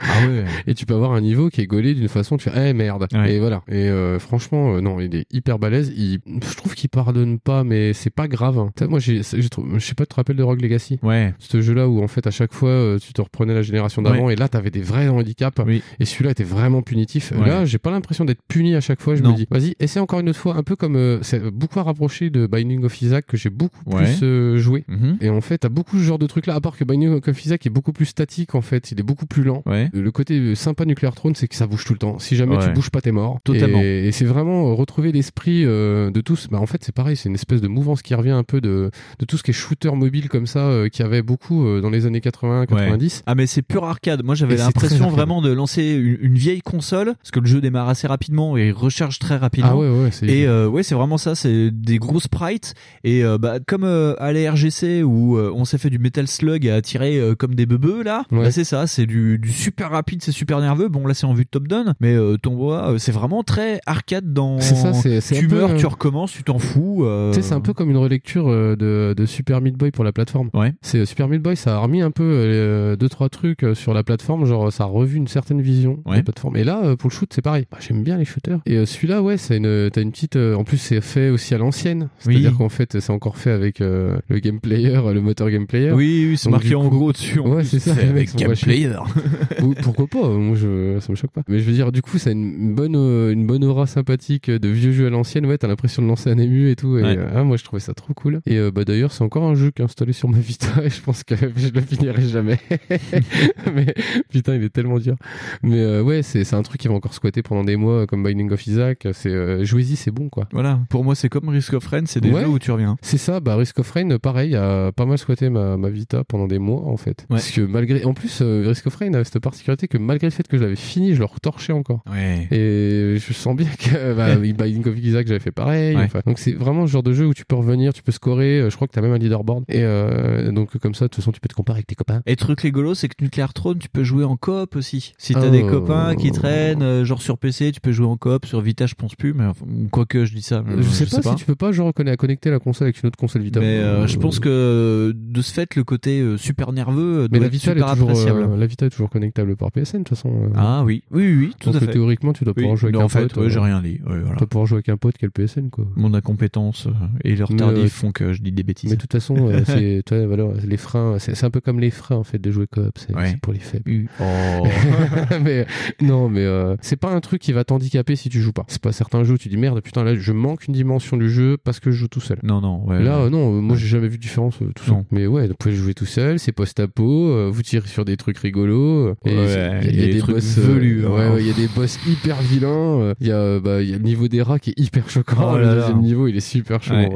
ah 0.00 0.04
ouais 0.26 0.44
et 0.66 0.74
tu 0.74 0.86
peux 0.86 0.94
avoir 0.94 1.12
un 1.12 1.20
niveau 1.20 1.48
qui 1.48 1.60
est 1.60 1.66
gaulé 1.66 1.94
d'une 1.94 2.08
façon, 2.08 2.36
tu 2.36 2.50
fais, 2.50 2.70
eh 2.70 2.72
merde. 2.72 3.06
Ouais. 3.12 3.34
Et 3.34 3.38
voilà. 3.38 3.62
Et 3.68 3.88
franchement, 4.18 4.80
non, 4.80 5.00
il 5.00 5.14
est 5.14 5.26
hyper 5.30 5.58
balèze. 5.58 5.92
Il, 5.96 6.20
je 6.26 6.56
trouve 6.56 6.74
qu'il 6.74 6.87
pardonne 6.88 7.38
pas, 7.38 7.64
mais 7.64 7.92
c'est 7.92 8.10
pas 8.10 8.28
grave. 8.28 8.58
hein. 8.58 8.70
Moi, 8.88 8.98
j'ai, 8.98 9.18
je 9.22 9.78
sais 9.78 9.94
pas, 9.94 10.04
tu 10.04 10.10
te 10.10 10.14
rappelles 10.14 10.36
de 10.36 10.42
Rogue 10.42 10.60
Legacy? 10.60 10.98
Ouais 11.02 11.34
Ce 11.38 11.60
jeu-là 11.60 11.88
où 11.88 12.02
en 12.02 12.08
fait 12.08 12.26
à 12.26 12.30
chaque 12.30 12.52
fois 12.52 12.68
euh, 12.70 12.98
tu 12.98 13.12
te 13.12 13.20
reprenais 13.20 13.54
la 13.54 13.62
génération 13.62 14.02
d'avant 14.02 14.30
et 14.30 14.36
là 14.36 14.48
t'avais 14.48 14.70
des 14.70 14.80
vrais 14.80 15.08
handicaps 15.08 15.58
Oui. 15.66 15.82
et 16.00 16.04
celui-là 16.04 16.30
était 16.32 16.44
vraiment 16.44 16.82
punitif. 16.82 17.32
Ouais. 17.32 17.46
Là, 17.48 17.64
j'ai 17.64 17.78
pas 17.78 17.90
l'impression 17.90 18.24
d'être 18.24 18.42
puni 18.48 18.74
à 18.74 18.80
chaque 18.80 19.00
fois. 19.00 19.14
Je 19.14 19.22
Non. 19.22 19.32
me 19.32 19.36
dis, 19.36 19.46
vas-y, 19.50 19.74
essaie 19.80 20.00
encore 20.00 20.20
une 20.20 20.28
autre 20.28 20.38
fois, 20.38 20.56
un 20.56 20.62
peu 20.62 20.76
comme 20.76 20.96
euh, 20.96 21.18
c'est 21.22 21.40
beaucoup 21.50 21.78
à 21.80 21.82
rapprocher 21.82 22.30
de 22.30 22.46
Binding 22.46 22.84
of 22.84 23.00
Isaac 23.02 23.26
que 23.26 23.36
j'ai 23.36 23.50
beaucoup 23.50 23.78
Ouais. 23.86 24.04
plus 24.04 24.20
euh, 24.22 24.56
joué. 24.58 24.84
Mhm. 24.88 25.18
Et 25.20 25.28
en 25.30 25.40
fait, 25.40 25.58
t'as 25.58 25.68
beaucoup 25.68 25.98
ce 25.98 26.02
genre 26.02 26.18
de 26.18 26.26
trucs 26.26 26.46
là, 26.46 26.54
à 26.54 26.60
part 26.60 26.76
que 26.76 26.84
Binding 26.84 27.20
of 27.26 27.44
Isaac 27.44 27.66
est 27.66 27.70
beaucoup 27.70 27.92
plus 27.92 28.06
statique 28.06 28.54
en 28.54 28.60
fait, 28.60 28.90
il 28.92 29.00
est 29.00 29.02
beaucoup 29.02 29.26
plus 29.26 29.42
lent. 29.42 29.62
Le 29.66 30.10
côté 30.10 30.54
sympa 30.54 30.84
Nuclear 30.84 31.14
Throne, 31.14 31.34
c'est 31.34 31.48
que 31.48 31.54
ça 31.54 31.66
bouge 31.66 31.84
tout 31.84 31.92
le 31.92 31.98
temps. 31.98 32.18
Si 32.18 32.36
jamais 32.36 32.56
tu 32.58 32.70
bouges 32.72 32.90
pas, 32.90 33.00
t'es 33.00 33.12
mort. 33.12 33.38
Totalement. 33.44 33.80
Et, 33.82 34.06
et 34.08 34.12
c'est 34.12 34.24
vraiment 34.24 34.70
euh, 34.70 34.74
retrouver 34.74 35.12
l'esprit 35.12 35.64
euh, 35.64 36.10
de 36.10 36.20
tous. 36.20 36.48
Bah, 36.50 36.58
en 36.58 36.66
fait, 36.66 36.77
c'est 36.82 36.94
pareil, 36.94 37.16
c'est 37.16 37.28
une 37.28 37.34
espèce 37.34 37.60
de 37.60 37.68
mouvance 37.68 38.02
qui 38.02 38.14
revient 38.14 38.30
un 38.30 38.42
peu 38.44 38.60
de, 38.60 38.90
de 39.18 39.24
tout 39.24 39.36
ce 39.36 39.42
qui 39.42 39.50
est 39.50 39.54
shooter 39.54 39.90
mobile 39.94 40.28
comme 40.28 40.46
ça, 40.46 40.60
euh, 40.60 40.88
qui 40.88 41.02
avait 41.02 41.22
beaucoup 41.22 41.66
euh, 41.66 41.80
dans 41.80 41.90
les 41.90 42.06
années 42.06 42.20
80, 42.20 42.66
90. 42.66 43.22
Ah 43.26 43.34
mais 43.34 43.46
c'est 43.46 43.62
pur 43.62 43.84
arcade. 43.84 44.22
Moi 44.24 44.34
j'avais 44.34 44.56
l'impression 44.56 45.08
vraiment 45.08 45.42
de 45.42 45.52
lancer 45.52 45.82
une, 45.92 46.18
une 46.20 46.34
vieille 46.38 46.60
console 46.62 47.14
parce 47.18 47.30
que 47.30 47.40
le 47.40 47.46
jeu 47.46 47.60
démarre 47.60 47.88
assez 47.88 48.06
rapidement 48.06 48.56
et 48.56 48.70
recharge 48.70 49.18
très 49.18 49.36
rapidement. 49.36 49.70
Ah 49.72 49.76
ouais, 49.76 49.88
ouais, 49.90 50.10
c'est 50.10 50.26
Et 50.26 50.46
euh, 50.46 50.68
ouais, 50.68 50.82
c'est 50.82 50.94
vraiment 50.94 51.18
ça, 51.18 51.34
c'est 51.34 51.70
des 51.70 51.98
gros 51.98 52.20
sprites 52.20 52.74
et 53.04 53.24
euh, 53.24 53.38
bah 53.38 53.58
comme 53.66 53.84
euh, 53.84 54.14
à 54.18 54.32
la 54.32 54.52
RGC 54.52 55.02
où 55.02 55.36
euh, 55.36 55.52
on 55.54 55.64
s'est 55.64 55.78
fait 55.78 55.90
du 55.90 55.98
Metal 55.98 56.26
Slug 56.28 56.66
à 56.68 56.80
tirer 56.82 57.18
euh, 57.18 57.34
comme 57.34 57.54
des 57.54 57.66
bebeux 57.66 58.02
là, 58.02 58.24
Ouais. 58.30 58.42
bah, 58.44 58.50
c'est 58.50 58.64
ça, 58.64 58.86
c'est 58.86 59.06
du, 59.06 59.38
du 59.38 59.50
super 59.52 59.90
rapide, 59.90 60.22
c'est 60.22 60.32
super 60.32 60.60
nerveux. 60.60 60.88
Bon 60.88 61.06
là 61.06 61.14
c'est 61.14 61.26
en 61.26 61.34
vue 61.34 61.44
de 61.44 61.48
top 61.48 61.66
down, 61.68 61.94
mais 62.00 62.14
euh, 62.14 62.36
ton 62.36 62.58
euh, 62.72 62.98
c'est 62.98 63.12
vraiment 63.12 63.42
très 63.42 63.80
arcade 63.86 64.32
dans 64.32 64.60
C'est 64.60 64.74
ça, 64.74 64.92
c'est- 64.92 65.20
c'est 65.20 65.36
tu 65.36 65.46
un 65.46 65.48
peu, 65.48 65.56
meurs, 65.56 65.70
euh, 65.70 65.76
tu 65.76 65.86
recommences, 65.86 66.32
tu 66.32 66.42
t'en 66.42 66.57
euh, 67.00 67.30
Tu 67.32 67.36
sais, 67.36 67.48
c'est 67.48 67.54
un 67.54 67.60
peu 67.60 67.72
comme 67.72 67.90
une 67.90 67.96
relecture 67.96 68.48
euh, 68.48 68.76
de, 68.76 69.14
de 69.16 69.26
Super 69.26 69.60
Meat 69.60 69.76
Boy 69.76 69.90
pour 69.90 70.04
la 70.04 70.12
plateforme. 70.12 70.50
Ouais. 70.54 70.72
C'est 70.82 71.04
Super 71.06 71.28
Meat 71.28 71.42
Boy, 71.42 71.56
ça 71.56 71.76
a 71.76 71.78
remis 71.78 72.02
un 72.02 72.10
peu 72.10 72.22
euh, 72.24 72.96
deux 72.96 73.08
trois 73.08 73.28
trucs 73.28 73.62
euh, 73.64 73.74
sur 73.74 73.94
la 73.94 74.02
plateforme, 74.02 74.44
genre 74.46 74.72
ça 74.72 74.84
a 74.84 74.86
revu 74.86 75.16
une 75.16 75.28
certaine 75.28 75.60
vision 75.60 75.98
de 76.06 76.14
la 76.14 76.22
plateforme. 76.22 76.56
Et 76.56 76.64
là, 76.64 76.80
euh, 76.84 76.96
pour 76.96 77.10
le 77.10 77.14
shoot, 77.14 77.28
c'est 77.32 77.42
pareil. 77.42 77.66
Bah, 77.70 77.78
J'aime 77.80 78.02
bien 78.02 78.16
les 78.18 78.24
shooters. 78.24 78.58
Et 78.66 78.76
euh, 78.76 78.86
celui-là, 78.86 79.22
ouais, 79.22 79.36
c'est 79.36 79.56
une, 79.58 79.90
t'as 79.92 80.02
une 80.02 80.10
petite. 80.12 80.36
euh, 80.36 80.54
en 80.54 80.64
plus, 80.64 80.78
c'est 80.78 81.00
fait 81.00 81.30
aussi 81.30 81.54
à 81.54 81.58
l'ancienne. 81.58 82.08
C'est-à-dire 82.18 82.50
Oui. 82.52 82.58
qu'en 82.58 82.68
fait, 82.68 82.98
c'est 83.00 83.12
encore 83.12 83.36
fait 83.36 83.50
avec 83.50 83.80
euh, 83.80 84.16
le 84.28 84.38
game 84.38 84.60
player, 84.60 84.96
euh, 84.96 85.12
le 85.12 85.20
moteur 85.20 85.50
game 85.50 85.66
player. 85.66 85.92
Oui, 85.92 86.26
oui, 86.30 86.36
c'est 86.36 86.50
marqué 86.50 86.74
en 86.74 86.88
gros 86.88 87.12
dessus. 87.12 87.40
en 87.40 87.48
Ouais, 87.48 87.64
c'est 87.64 87.78
ça. 87.78 87.92
Avec 87.92 88.34
Game 88.36 88.52
Player. 88.54 88.96
Ou- 89.62 89.74
Pourquoi 89.82 90.06
pas 90.06 90.28
Moi, 90.28 90.56
je, 90.56 90.98
ça 91.00 91.10
me 91.10 91.16
choque 91.16 91.30
pas. 91.32 91.42
Mais 91.48 91.58
je 91.58 91.64
veux 91.64 91.72
dire, 91.72 91.92
du 91.92 92.02
coup, 92.02 92.18
ça 92.18 92.30
a 92.30 92.32
une 92.32 92.74
bonne, 92.74 92.94
euh, 92.96 93.32
une 93.32 93.46
bonne 93.46 93.64
aura 93.64 93.86
sympathique 93.86 94.50
de 94.50 94.68
vieux 94.68 94.92
jeux 94.92 95.06
à 95.06 95.10
l'ancienne. 95.10 95.46
Ouais, 95.46 95.58
t'as 95.58 95.68
l'impression 95.68 96.02
de 96.02 96.08
lancer 96.08 96.30
un 96.30 96.38
ému 96.48 96.70
et 96.70 96.76
tout. 96.76 96.98
Et, 96.98 97.02
Ouais. 97.02 97.16
euh, 97.16 97.30
ah, 97.34 97.44
moi, 97.44 97.56
je 97.56 97.64
trouvais 97.64 97.80
ça 97.80 97.94
trop 97.94 98.14
cool. 98.14 98.40
Et 98.46 98.56
euh, 98.58 98.70
bah 98.70 98.84
d'ailleurs, 98.84 99.12
c'est 99.12 99.22
encore 99.24 99.44
un 99.44 99.54
jeu 99.54 99.70
qui 99.70 99.82
est 99.82 99.84
installé 99.84 100.12
sur 100.12 100.28
ma 100.28 100.38
Vita 100.38 100.66
et 100.84 100.90
je 100.90 101.00
pense 101.00 101.22
que 101.24 101.34
je 101.56 101.68
le 101.68 101.80
finirai 101.80 102.22
jamais. 102.22 102.58
mais 103.74 103.94
putain, 104.30 104.54
il 104.56 104.62
est 104.64 104.68
tellement 104.70 104.98
dur. 104.98 105.16
Mais 105.62 105.78
euh, 105.80 106.02
ouais, 106.02 106.22
c'est 106.22 106.52
un 106.54 106.62
truc 106.62 106.80
qui 106.80 106.88
va 106.88 106.94
encore 106.94 107.14
squatter 107.14 107.42
pendant 107.42 107.64
des 107.64 107.76
mois, 107.76 108.06
comme 108.06 108.22
Binding 108.22 108.50
of 108.50 108.66
Isaac. 108.66 109.06
C'est 109.12 109.64
jouez-y, 109.64 109.96
c'est 109.96 110.10
bon 110.10 110.28
quoi. 110.28 110.48
Voilà, 110.52 110.80
pour 110.88 111.04
moi 111.04 111.14
c'est 111.14 111.28
comme 111.28 111.48
Risk 111.48 111.72
of 111.74 111.86
Rain, 111.86 112.02
c'est 112.06 112.20
des 112.20 112.30
Ouais. 112.30 112.42
jeux 112.42 112.48
où 112.48 112.58
tu 112.58 112.70
reviens. 112.70 112.96
C'est 113.02 113.18
ça, 113.18 113.40
bah 113.40 113.56
Risk 113.56 113.78
of 113.78 113.90
Rain, 113.90 114.18
pareil, 114.18 114.54
a 114.56 114.92
pas 114.92 115.06
mal 115.06 115.18
squatté 115.18 115.50
ma, 115.50 115.76
ma 115.76 115.88
Vita 115.90 116.24
pendant 116.24 116.46
des 116.46 116.58
mois 116.58 116.82
en 116.86 116.96
fait. 116.96 117.20
Ouais. 117.22 117.36
Parce 117.36 117.50
que 117.50 117.60
malgré, 117.60 118.04
en 118.04 118.14
plus, 118.14 118.42
Risk 118.42 118.86
of 118.86 118.96
Rain 118.96 119.12
avait 119.14 119.24
cette 119.24 119.38
particularité 119.40 119.88
que 119.88 119.98
malgré 119.98 120.26
le 120.26 120.30
fait 120.32 120.46
que 120.46 120.56
je 120.56 120.62
l'avais 120.62 120.76
fini, 120.76 121.14
je 121.14 121.18
le 121.20 121.24
retorchais 121.24 121.72
encore. 121.72 122.02
Et 122.50 123.16
je 123.18 123.32
sens 123.32 123.56
bien 123.56 123.66
que 123.78 124.14
bah, 124.14 124.36
Binding 124.36 124.86
of 124.88 124.98
Isaac, 124.98 125.26
j'avais 125.26 125.40
fait 125.40 125.50
pareil. 125.52 125.96
Enfin, 125.96 126.20
donc 126.26 126.37
c'est 126.38 126.52
vraiment 126.52 126.82
le 126.82 126.86
genre 126.86 127.02
de 127.02 127.12
jeu 127.12 127.26
où 127.26 127.34
tu 127.34 127.44
peux 127.44 127.56
revenir, 127.56 127.92
tu 127.92 128.02
peux 128.02 128.12
scorer. 128.12 128.60
euh, 128.60 128.70
Je 128.70 128.76
crois 128.76 128.88
que 128.88 128.92
t'as 128.92 129.00
même 129.02 129.12
un 129.12 129.18
leaderboard. 129.18 129.64
Et 129.68 129.82
euh, 129.82 130.50
donc 130.52 130.76
comme 130.78 130.94
ça, 130.94 131.04
de 131.06 131.08
toute 131.08 131.16
façon, 131.16 131.32
tu 131.32 131.40
peux 131.40 131.48
te 131.48 131.54
comparer 131.54 131.78
avec 131.78 131.86
tes 131.86 131.94
copains. 131.94 132.22
Et 132.26 132.36
truc 132.36 132.60
rigolo, 132.60 132.94
c'est 132.94 133.08
que 133.08 133.22
Nuclear 133.22 133.52
Throne, 133.52 133.78
tu 133.78 133.88
peux 133.88 134.04
jouer 134.04 134.24
en 134.24 134.36
coop 134.36 134.76
aussi. 134.76 135.12
Si 135.18 135.34
t'as 135.34 135.48
Oh. 135.48 135.50
des 135.50 135.62
copains 135.66 136.14
qui 136.16 136.30
traînent, 136.30 136.82
euh, 136.82 137.04
genre 137.04 137.20
sur 137.22 137.38
PC, 137.38 137.72
tu 137.72 137.80
peux 137.80 137.92
jouer 137.92 138.06
en 138.06 138.16
coop. 138.16 138.46
Sur 138.46 138.60
Vita, 138.60 138.86
je 138.86 138.94
pense 138.94 139.14
plus, 139.14 139.34
mais 139.34 139.44
enfin, 139.44 139.64
quoique 139.90 140.24
je 140.24 140.34
dis 140.34 140.42
ça. 140.42 140.64
euh, 140.68 140.80
je 140.82 140.88
sais 140.88 141.06
pas 141.06 141.22
si 141.22 141.34
tu 141.36 141.44
peux 141.44 141.54
pas 141.54 141.72
genre 141.72 141.92
connecter 141.94 142.50
la 142.50 142.58
console 142.58 142.86
avec 142.86 143.02
une 143.02 143.08
autre 143.08 143.18
console 143.18 143.42
Vita. 143.42 143.60
Mais 143.60 143.78
euh, 143.78 144.06
je 144.06 144.18
pense 144.18 144.38
que 144.40 145.12
de 145.14 145.42
ce 145.42 145.52
fait, 145.52 145.74
le 145.76 145.84
côté 145.84 146.24
super 146.36 146.72
nerveux 146.72 147.28
Mais 147.32 147.38
la 147.40 147.48
Vita, 147.48 147.72
super 147.72 147.88
est 147.88 147.92
toujours, 147.92 148.10
appréciable. 148.10 148.48
la 148.58 148.66
Vita 148.66 148.86
est 148.86 148.90
toujours 148.90 149.10
connectable 149.10 149.56
par 149.56 149.72
PSN 149.72 149.98
de 149.98 150.04
toute 150.04 150.08
façon. 150.16 150.50
Ah 150.54 150.82
oui, 150.84 151.02
oui, 151.10 151.26
oui, 151.26 151.36
oui, 151.38 151.52
tout 151.58 151.70
Donc, 151.70 151.82
à 151.82 151.86
fait. 151.86 151.92
théoriquement, 151.92 152.32
tu 152.32 152.44
dois 152.44 152.52
Oui, 152.56 152.62
pouvoir 152.62 152.76
jouer 152.76 152.88
avec 152.88 152.94
non, 152.96 153.02
un 153.02 153.04
en 153.04 153.08
fait, 153.08 153.28
pote. 153.32 153.36
ouais, 153.44 153.50
j'ai 153.50 153.58
rien 153.58 153.80
dit. 153.82 154.00
Ouais, 154.06 154.18
voilà. 154.20 154.30
Tu 154.32 154.36
dois 154.38 154.46
pouvoir 154.46 154.66
jouer 154.66 154.76
avec 154.76 154.88
un 154.88 154.96
pote 154.96 155.16
qui 155.18 155.24
a 155.24 155.28
le 155.28 155.32
PSN 155.32 155.70
quoi. 155.70 155.86
Incompétence 156.28 156.86
euh, 156.86 156.90
et 157.24 157.34
leur 157.36 157.48
tardif 157.48 157.84
euh, 157.84 157.88
font 157.88 158.12
que 158.12 158.32
je 158.32 158.42
dis 158.42 158.52
des 158.52 158.62
bêtises. 158.62 158.90
Mais 158.90 158.96
de 158.96 159.00
toute 159.00 159.12
façon, 159.12 159.48
euh, 159.48 159.62
c'est 159.66 160.02
toi, 160.04 160.18
les 160.66 160.76
freins, 160.76 161.18
c'est 161.18 161.34
c'est 161.34 161.46
un 161.46 161.50
peu 161.50 161.60
comme 161.60 161.80
les 161.80 161.90
freins 161.90 162.16
en 162.16 162.24
fait 162.24 162.38
de 162.38 162.50
jouer 162.50 162.66
coop, 162.66 162.98
c'est 162.98 163.14
Ouais. 163.14 163.30
c'est 163.30 163.40
pour 163.40 163.52
les 163.52 163.58
faibles. 163.58 164.08
Oh. 164.20 164.24
mais 165.42 165.66
non, 166.00 166.28
mais 166.28 166.44
euh, 166.44 166.76
c'est 166.82 166.96
pas 166.96 167.10
un 167.10 167.20
truc 167.20 167.40
qui 167.40 167.52
va 167.52 167.64
t'handicaper 167.64 168.16
si 168.16 168.28
tu 168.28 168.40
joues 168.40 168.52
pas. 168.52 168.64
C'est 168.68 168.82
pas 168.82 168.92
certains 168.92 169.24
jeux 169.24 169.34
où 169.34 169.38
tu 169.38 169.48
dis 169.48 169.56
merde, 169.56 169.80
putain 169.80 170.04
là 170.04 170.14
je 170.14 170.32
manque 170.32 170.66
une 170.66 170.74
dimension 170.74 171.16
du 171.16 171.30
jeu 171.30 171.56
parce 171.62 171.80
que 171.80 171.90
je 171.90 171.96
joue 171.98 172.08
tout 172.08 172.20
seul. 172.20 172.38
non, 172.42 172.60
non, 172.60 172.86
ouais. 172.86 173.02
Là, 173.02 173.28
non, 173.30 173.60
moi 173.62 173.76
j'ai 173.76 173.86
jamais 173.86 174.08
vu 174.08 174.18
de 174.18 174.22
différence 174.22 174.58
tout 174.58 174.84
seul. 174.84 174.94
Non. 174.94 175.06
Mais 175.10 175.26
ouais, 175.26 175.48
vous 175.48 175.54
pouvez 175.54 175.74
jouer 175.74 175.94
tout 175.94 176.06
seul, 176.06 176.38
c'est 176.38 176.52
post-apo, 176.52 177.50
vous 177.50 177.62
tirez 177.62 177.88
sur 177.88 178.04
des 178.04 178.16
trucs 178.16 178.38
rigolos. 178.38 179.14
il 179.24 179.32
y 179.32 179.38
a, 179.38 179.80
des 179.80 180.20
boss 180.20 180.58
velus, 180.58 181.06
hein. 181.06 181.36
il 181.38 181.46
y 181.46 181.50
a 181.50 181.54
des 181.54 181.68
boss 181.68 181.98
hyper 182.06 182.36
vilains. 182.42 183.14
Il 183.20 183.26
y 183.26 183.32
a, 183.32 183.58
bah, 183.60 183.80
le 183.80 183.98
niveau 183.98 184.28
des 184.28 184.42
rats 184.42 184.58
qui 184.58 184.70
est 184.70 184.78
hyper 184.78 185.08
choquant. 185.08 185.54
Oh 185.54 185.56
le 185.56 185.64
là. 185.64 185.88
Niveau, 186.18 186.28
il 186.28 186.36
est 186.36 186.40
super 186.40 186.82
chaud. 186.82 186.94
Ouais. 186.94 187.08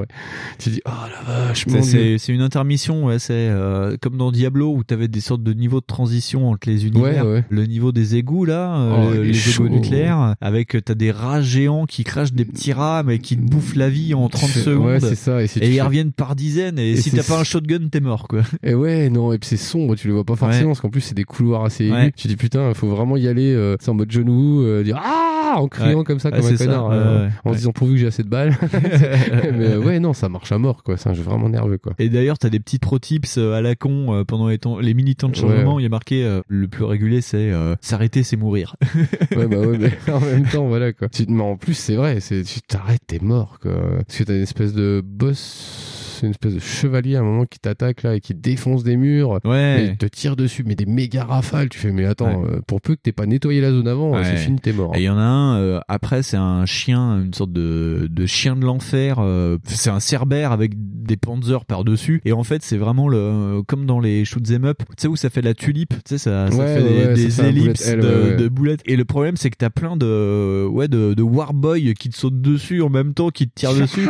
Tu 0.58 0.70
dis, 0.70 0.80
oh 0.86 0.90
la 0.90 1.46
vache, 1.48 1.66
C'est- 1.82 2.32
une 2.32 2.40
intermission, 2.40 3.04
ouais, 3.06 3.18
c'est 3.18 3.32
euh, 3.34 3.96
comme 4.00 4.16
dans 4.16 4.30
Diablo 4.32 4.72
où 4.74 4.84
t'avais 4.84 5.08
des 5.08 5.20
sortes 5.20 5.42
de 5.42 5.52
niveaux 5.52 5.80
de 5.80 5.86
transition 5.86 6.48
entre 6.50 6.68
les 6.68 6.86
univers. 6.86 7.26
Ouais, 7.26 7.32
ouais. 7.32 7.44
Le 7.50 7.66
niveau 7.66 7.92
des 7.92 8.16
égouts 8.16 8.44
là, 8.44 8.74
euh, 8.76 9.10
Oh, 9.10 9.22
les 9.22 9.34
chaud. 9.34 9.66
égouts 9.66 9.74
nucléaires, 9.74 10.34
avec 10.40 10.76
euh, 10.76 10.80
t'as 10.80 10.94
des 10.94 11.10
rats 11.10 11.42
géants 11.42 11.84
qui 11.86 12.04
crachent 12.04 12.32
des 12.32 12.44
petits 12.44 12.72
rats 12.72 13.02
mais 13.04 13.18
qui 13.18 13.36
te 13.36 13.42
bouffent 13.42 13.74
la 13.76 13.88
vie 13.90 14.14
en 14.14 14.28
30 14.28 14.50
C'est- 14.50 14.60
secondes. 14.60 14.98
C'est 15.00 15.14
ça. 15.14 15.42
Et, 15.42 15.46
si 15.46 15.58
et 15.58 15.62
tu 15.62 15.68
ils 15.68 15.74
fais- 15.74 15.82
reviennent 15.82 16.12
par 16.12 16.34
dizaines 16.36 16.78
et, 16.78 16.92
Et 16.92 16.96
si 16.96 17.10
t'as 17.10 17.22
pas 17.22 17.38
un 17.40 17.44
shotgun 17.44 17.88
t'es 17.90 18.00
mort 18.00 18.28
quoi. 18.28 18.42
Et 18.62 18.74
ouais, 18.74 19.10
non, 19.10 19.32
et 19.32 19.38
puis 19.38 19.48
c'est 19.48 19.56
sombre, 19.56 19.96
tu 19.96 20.06
le 20.08 20.14
vois 20.14 20.24
pas 20.24 20.36
forcément, 20.36 20.68
parce 20.68 20.80
qu'en 20.80 20.90
plus 20.90 21.00
c'est 21.00 21.14
des 21.16 21.24
couloirs 21.24 21.64
assez 21.64 21.86
aigus. 21.86 22.12
Tu 22.16 22.28
dis 22.28 22.36
putain, 22.36 22.72
faut 22.74 22.88
vraiment 22.88 23.16
y 23.16 23.26
aller, 23.28 23.52
euh, 23.52 23.76
c'est 23.80 23.90
en 23.90 23.94
mode 23.94 24.10
genou, 24.10 24.82
dire 24.82 25.00
ah 25.02 25.41
en 25.56 25.68
criant 25.68 25.98
Ouais. 25.98 26.04
comme 26.04 26.18
ça, 26.18 26.30
Ah, 26.32 26.38
comme 26.40 26.46
un 26.52 26.56
connard, 26.56 26.90
euh, 26.90 27.28
en 27.44 27.52
se 27.52 27.58
disant 27.58 27.72
pourvu 27.72 27.94
que 27.94 28.00
j'ai 28.00 28.06
assez 28.06 28.22
de 28.22 28.28
balles. 28.28 28.56
Mais 29.56 29.76
ouais, 29.76 30.00
non, 30.00 30.12
ça 30.12 30.28
marche 30.28 30.52
à 30.52 30.58
mort, 30.58 30.82
quoi. 30.82 30.96
C'est 30.96 31.08
un 31.08 31.14
jeu 31.14 31.22
vraiment 31.22 31.48
nerveux, 31.48 31.78
quoi. 31.78 31.92
Et 31.98 32.08
d'ailleurs, 32.08 32.38
t'as 32.38 32.48
des 32.50 32.60
petits 32.60 32.78
pro 32.78 32.98
tips 32.98 33.38
euh, 33.38 33.52
à 33.54 33.60
la 33.60 33.74
con 33.74 34.14
euh, 34.14 34.24
pendant 34.24 34.48
les, 34.48 34.58
temps, 34.58 34.78
les 34.78 34.94
mini 34.94 35.16
temps 35.16 35.28
de 35.28 35.36
changement. 35.36 35.78
Il 35.78 35.82
y 35.82 35.86
a 35.86 35.88
marqué 35.90 36.24
euh, 36.24 36.40
le 36.48 36.68
plus 36.68 36.84
régulier, 36.84 37.20
c'est 37.20 37.50
s'arrêter, 37.80 38.22
c'est 38.22 38.36
mourir. 38.36 38.76
ouais, 39.36 39.46
bah 39.46 39.58
ouais, 39.58 39.78
mais 39.78 40.12
en 40.12 40.20
même 40.20 40.46
temps, 40.46 40.66
voilà, 40.66 40.92
quoi. 40.92 41.08
Tu- 41.08 41.26
mais 41.28 41.42
en 41.42 41.56
plus, 41.56 41.74
c'est 41.74 41.96
vrai, 41.96 42.20
c'est, 42.20 42.42
tu 42.42 42.60
t'arrêtes, 42.62 43.02
t'es 43.06 43.18
mort, 43.20 43.58
quoi. 43.60 43.72
Parce 44.06 44.18
que 44.18 44.24
t'as 44.24 44.34
une 44.34 44.42
espèce 44.42 44.72
de 44.72 45.02
boss, 45.04 45.91
une 46.26 46.30
espèce 46.32 46.54
de 46.54 46.58
chevalier 46.60 47.16
à 47.16 47.20
un 47.20 47.24
moment 47.24 47.44
qui 47.46 47.58
t'attaque, 47.58 48.02
là, 48.02 48.14
et 48.16 48.20
qui 48.20 48.34
défonce 48.34 48.82
des 48.84 48.96
murs. 48.96 49.38
Ouais. 49.44 49.92
Et 49.92 49.96
te 49.96 50.06
tire 50.06 50.36
dessus, 50.36 50.64
mais 50.66 50.74
des 50.74 50.86
méga 50.86 51.24
rafales. 51.24 51.68
Tu 51.68 51.78
fais, 51.78 51.90
mais 51.92 52.04
attends, 52.04 52.42
Ouais. 52.42 52.50
euh, 52.56 52.60
pour 52.66 52.80
peu 52.80 52.94
que 52.94 53.00
t'aies 53.02 53.12
pas 53.12 53.26
nettoyé 53.26 53.60
la 53.60 53.70
zone 53.70 53.88
avant, 53.88 54.12
Ouais. 54.12 54.24
c'est 54.24 54.36
fini, 54.36 54.58
t'es 54.60 54.72
mort. 54.72 54.94
Et 54.94 55.00
il 55.00 55.04
y 55.04 55.08
en 55.08 55.18
a 55.18 55.22
un, 55.22 55.56
euh, 55.58 55.80
après, 55.88 56.22
c'est 56.22 56.36
un 56.36 56.66
chien, 56.66 57.22
une 57.24 57.34
sorte 57.34 57.52
de, 57.52 58.08
de 58.10 58.26
chien 58.26 58.56
de 58.56 58.64
l'enfer. 58.64 59.16
euh, 59.18 59.58
c'est 59.64 59.90
un 59.90 60.00
cerbère 60.00 60.52
avec 60.52 60.72
des 60.76 61.16
panzers 61.16 61.64
par-dessus. 61.64 62.20
Et 62.24 62.32
en 62.32 62.42
fait, 62.44 62.62
c'est 62.62 62.76
vraiment 62.76 63.08
le, 63.08 63.62
comme 63.66 63.86
dans 63.86 64.00
les 64.00 64.24
shoot 64.24 64.42
'em 64.50 64.64
up, 64.64 64.78
tu 64.88 64.94
sais, 64.98 65.08
où 65.08 65.16
ça 65.16 65.30
fait 65.30 65.42
la 65.42 65.54
tulipe, 65.54 65.94
tu 65.94 66.00
sais, 66.06 66.18
ça, 66.18 66.46
fait 66.50 66.56
des, 66.82 66.88
ouais, 67.06 67.14
des 67.14 67.30
ça 67.30 67.42
fait 67.42 67.48
un 67.48 67.50
ellipses 67.52 67.88
de, 67.90 68.48
boulettes. 68.48 68.80
Et 68.86 68.96
le 68.96 69.04
problème, 69.04 69.36
c'est 69.36 69.50
que 69.50 69.56
t'as 69.56 69.70
plein 69.70 69.96
de, 69.96 70.66
ouais, 70.66 70.88
de, 70.88 71.14
de 71.14 71.22
warboy 71.22 71.94
qui 71.94 72.08
te 72.10 72.16
sautent 72.16 72.40
dessus 72.40 72.82
en 72.82 72.88
même 72.90 73.14
temps, 73.14 73.30
qui 73.30 73.48
te 73.48 73.52
tirent 73.54 73.74
dessus. 73.80 74.08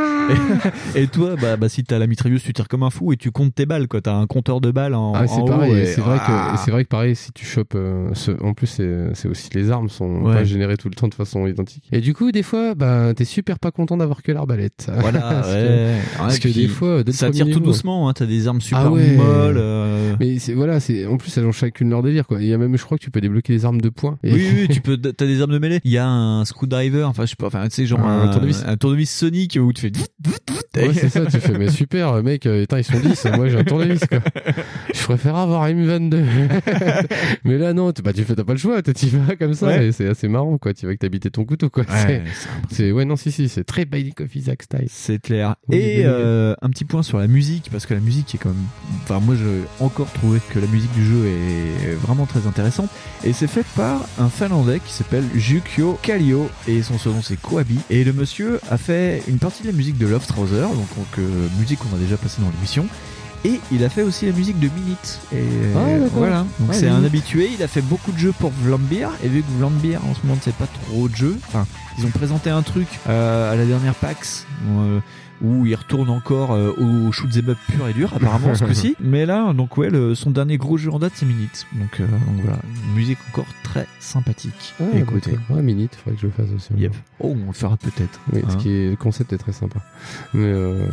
Et, 0.95 1.03
et 1.03 1.07
toi, 1.07 1.37
bah, 1.41 1.57
bah, 1.57 1.69
si 1.69 1.85
t'as 1.85 1.99
la 2.03 2.07
mitrailleuse, 2.09 2.43
tu 2.43 2.53
tires 2.53 2.69
comme 2.69 2.83
un 2.83 2.91
fou 2.91 3.13
et 3.13 3.17
tu 3.17 3.31
comptes 3.31 3.55
tes 3.55 3.67
balles, 3.67 3.89
quoi. 3.89 4.01
T'as 4.01 4.15
un 4.15 4.27
compteur 4.27 4.61
de 4.61 4.71
balles 4.71 4.95
en, 4.95 5.15
Ah, 5.15 5.27
c'est 5.27 5.35
en 5.41 5.45
pareil, 5.45 5.73
et 5.73 5.87
c'est 5.87 6.01
vrai 6.01 6.19
Ah. 6.21 6.27
que 6.27 6.55
et 6.55 6.65
c'est 6.65 6.71
vrai 6.71 6.85
que 6.85 6.89
pareil 6.89 7.17
si 7.17 7.33
tu 7.33 7.45
chopes 7.47 7.75
euh, 7.75 8.11
ce- 8.15 8.33
en 8.43 8.55
plus 8.55 8.67
c'est 9.15 9.29
aussi 9.29 9.49
les 9.55 9.71
armes 9.71 9.89
sont 9.89 10.23
Ouais. 10.23 10.35
pas 10.35 10.45
générées 10.45 10.77
tout 10.77 10.89
le 10.89 10.95
temps 10.95 11.09
de 11.09 11.15
façon 11.15 11.47
identique. 11.47 11.85
Et 11.93 12.01
du 12.01 12.15
coup 12.15 12.33
des 12.33 12.43
fois 12.43 12.75
bah 12.75 13.13
t'es 13.15 13.25
super 13.25 13.59
pas 13.59 13.71
content 13.71 13.97
d'avoir 13.97 14.23
que 14.23 14.33
l'arbalète. 14.33 14.91
Voilà, 14.99 15.21
parce 15.21 15.49
ouais. 15.53 15.99
que, 16.13 16.19
parce 16.19 16.39
que 16.39 16.49
des 16.49 16.69
fois 16.69 17.03
ça 17.11 17.31
tire 17.31 17.49
tout 17.51 17.61
doucement, 17.61 18.09
hein. 18.09 18.13
T'as 18.15 18.27
des 18.27 18.47
armes 18.49 18.61
super 18.61 18.87
Ah 18.87 18.91
ouais. 18.91 19.13
molles. 19.17 19.57
euh. 19.59 20.15
Mais 20.21 20.39
c'est 20.39 20.53
voilà, 20.55 20.81
c'est 20.81 21.07
en 21.07 21.17
plus 21.17 21.37
elles 21.39 21.47
ont 21.47 21.53
chacune 21.53 21.89
leur 21.91 22.03
délire 22.03 22.27
quoi. 22.27 22.41
Il 22.43 22.49
y 22.49 22.53
a 22.53 22.59
même 22.59 22.77
je 22.77 22.85
crois 22.85 22.99
que 22.99 23.03
tu 23.05 23.11
peux 23.11 23.21
débloquer 23.21 23.53
des 23.55 23.65
armes 23.65 23.81
de 23.81 23.89
poing. 23.89 24.19
Et- 24.23 24.33
Oui, 24.33 24.47
oui, 24.55 24.69
tu 24.69 24.81
peux, 24.81 24.97
t'as 24.99 25.27
des 25.27 25.41
armes 25.41 25.53
de 25.53 25.59
mêlée. 25.59 25.81
Il 25.85 25.91
y 25.93 25.99
a 25.99 26.07
un 26.09 26.45
screwdriver, 26.45 27.05
enfin, 27.05 27.25
je 27.25 27.31
sais 27.31 27.37
pas, 27.39 27.47
enfin, 27.47 27.65
tu 27.69 27.75
sais, 27.77 27.87
genre 27.87 28.01
Un 28.01 28.29
un, 28.29 28.33
tournevis. 28.33 28.65
un 28.67 28.77
tournevis 28.77 29.11
Sonic 29.11 29.59
où 29.61 29.73
tu 29.73 29.83
fais. 29.83 29.93
Ouais, 30.75 30.95
c'est 30.95 31.09
ça, 31.11 31.27
tu 31.27 31.39
fais, 31.39 31.59
mais 31.59 31.69
super, 31.71 31.92
mec, 32.23 32.47
euh, 32.47 32.65
ils 32.71 32.85
sont 32.85 32.99
10, 32.99 33.27
moi 33.37 33.49
j'ai 33.49 33.59
un 33.59 33.65
tournevis, 33.65 34.01
quoi. 34.07 34.19
Je 34.95 35.03
préfère 35.05 35.37
avoir 35.37 35.67
une 35.69 35.87
22. 35.87 36.23
mais 37.45 37.59
là, 37.59 37.73
non, 37.73 37.93
tu- 37.93 38.03
bah, 38.03 38.13
tu 38.13 38.23
fais, 38.25 38.35
t'as 38.35 38.45
pas 38.45 38.53
le 38.53 38.59
choix, 38.59 38.83
tu 38.83 39.07
vas 39.09 39.37
comme 39.37 39.55
ça, 39.55 39.67
Ouais. 39.67 39.87
et 39.89 39.93
c'est 39.93 40.09
assez 40.09 40.29
marrant, 40.29 40.59
quoi. 40.59 40.75
Tu 40.75 40.83
vas 40.87 40.91
avec 40.91 41.01
t'habiter 41.01 41.31
ton 41.31 41.45
couteau, 41.45 41.71
quoi. 41.71 41.85
Ouais, 42.07 42.23
C'est- 42.71 42.93
ouais, 42.93 43.05
non, 43.05 43.17
si, 43.17 43.33
si, 43.33 43.49
c'est 43.49 43.65
très 43.65 43.85
Binding 43.85 44.13
of 44.23 44.35
Isaac 44.37 44.63
style. 44.63 44.87
C'est 44.89 45.21
clair. 45.21 45.57
Et 45.71 46.03
euh, 46.05 46.55
un 46.63 46.69
petit 46.71 46.85
point 46.85 47.03
sur 47.03 47.19
la 47.19 47.27
musique, 47.27 47.69
parce 47.71 47.87
que 47.87 47.95
la 47.95 48.01
musique 48.01 48.35
est 48.35 48.39
quand 48.39 48.51
même. 48.51 48.59
Enfin, 49.05 49.21
moi, 49.21 49.35
j'ai 49.37 49.85
encore 49.85 50.11
trouvé 50.13 50.41
que 50.53 50.59
la 50.59 50.67
musique 50.67 50.93
du 50.93 51.05
jeu 51.05 51.27
est 51.27 51.95
vraiment 51.95 52.27
très 52.27 52.47
intéressante. 52.47 52.91
Et 53.25 53.33
c'est 53.33 53.47
fait 53.47 53.65
par 53.77 54.01
un 54.19 54.29
Finlandais 54.29 54.81
qui 54.85 54.93
s'appelle 54.93 55.25
Jukio 55.35 55.99
Kallio, 56.03 56.49
et 56.69 56.83
son 56.83 56.99
second 56.99 57.23
c'est 57.23 57.41
Koabi. 57.41 57.79
Et 57.91 58.05
le 58.05 58.13
monsieur 58.13 58.61
a 58.71 58.77
fait 58.79 59.23
une 59.29 59.39
partie 59.39 59.63
de 59.63 59.69
la 59.69 59.75
musique 59.75 59.99
de 59.99 60.07
Love 60.07 60.27
Trouser, 60.27 60.61
donc, 60.61 60.73
donc, 60.75 61.19
euh, 61.19 61.49
musique 61.59 61.82
qu'on 61.83 61.97
a 61.97 61.99
déjà 61.99 62.17
passée 62.17 62.41
dans 62.43 62.51
l'émission. 62.51 62.87
Et 63.45 63.59
il 63.73 63.83
a 63.85 63.89
fait 63.89 64.03
aussi 64.03 64.27
la 64.27 64.33
musique 64.33 64.61
de 64.61 64.69
Minute. 64.69 65.19
Et 65.35 65.43
Ah, 65.75 65.99
d'accord. 65.99 66.09
voilà. 66.15 66.47
Donc 66.61 66.73
c'est 66.75 66.89
un 66.89 67.03
habitué. 67.03 67.51
Il 67.53 67.63
a 67.65 67.67
fait 67.67 67.81
beaucoup 67.83 68.13
de 68.13 68.19
jeux 68.19 68.33
pour 68.39 68.53
Vlambeer. 68.63 69.09
Et 69.25 69.29
vu 69.29 69.43
que 69.43 69.51
Vlambeer 69.59 69.97
en 70.09 70.15
ce 70.15 70.21
moment 70.23 70.37
ne 70.37 70.41
fait 70.41 70.53
pas 70.53 70.69
trop 70.69 71.09
de 71.09 71.17
jeux, 71.17 71.37
enfin, 71.49 71.67
ils 71.99 72.07
ont 72.07 72.11
présenté 72.11 72.51
un 72.51 72.63
truc 72.63 72.87
euh, 73.09 73.53
à 73.53 73.57
la 73.57 73.65
dernière 73.65 73.95
PAX. 73.97 74.47
euh, 74.79 75.01
où 75.43 75.67
il 75.67 75.75
retourne 75.75 76.09
encore 76.11 76.53
euh, 76.53 76.73
au 76.79 77.11
shoot 77.13 77.31
'em 77.37 77.51
up 77.51 77.59
pur 77.69 77.89
et 77.89 77.93
dur 77.93 78.13
apparemment 78.15 78.55
ce 78.55 78.65
coup-ci 78.65 78.95
mais 79.01 79.27
là 79.27 79.53
donc 79.53 79.77
ouais 79.77 79.91
le- 79.91 80.15
son 80.15 80.31
dernier 80.31 80.57
gros 80.57 80.77
jeu 80.77 80.91
en 80.91 80.99
date 80.99 81.13
c'est 81.17 81.27
Minute 81.27 81.67
donc, 81.73 82.01
euh, 82.01 82.07
donc 82.07 82.45
voilà 82.45 82.59
une 82.89 82.95
musique 82.95 83.19
encore 83.31 83.47
très 83.63 83.87
sympathique 84.01 84.75
Ah, 84.81 84.85
écoutez. 84.97 85.33
Ouais, 85.51 85.63
Minute, 85.63 85.95
faudrait 85.95 86.17
que 86.17 86.21
je 86.23 86.27
le 86.27 86.33
fasse 86.33 86.49
aussi. 86.55 86.69
Yep. 86.77 86.93
oh 87.21 87.35
on 87.43 87.47
le 87.47 87.53
fera 87.53 87.77
peut-être 87.77 88.21
Oui, 88.33 88.41
hein. 88.45 88.51
ce 88.51 88.57
qui 88.59 88.71
est, 88.71 88.91
le 88.91 88.97
concept 88.97 89.33
est 89.33 89.39
très 89.39 89.53
sympa. 89.53 89.81
Mais, 90.35 90.45
euh, 90.45 90.87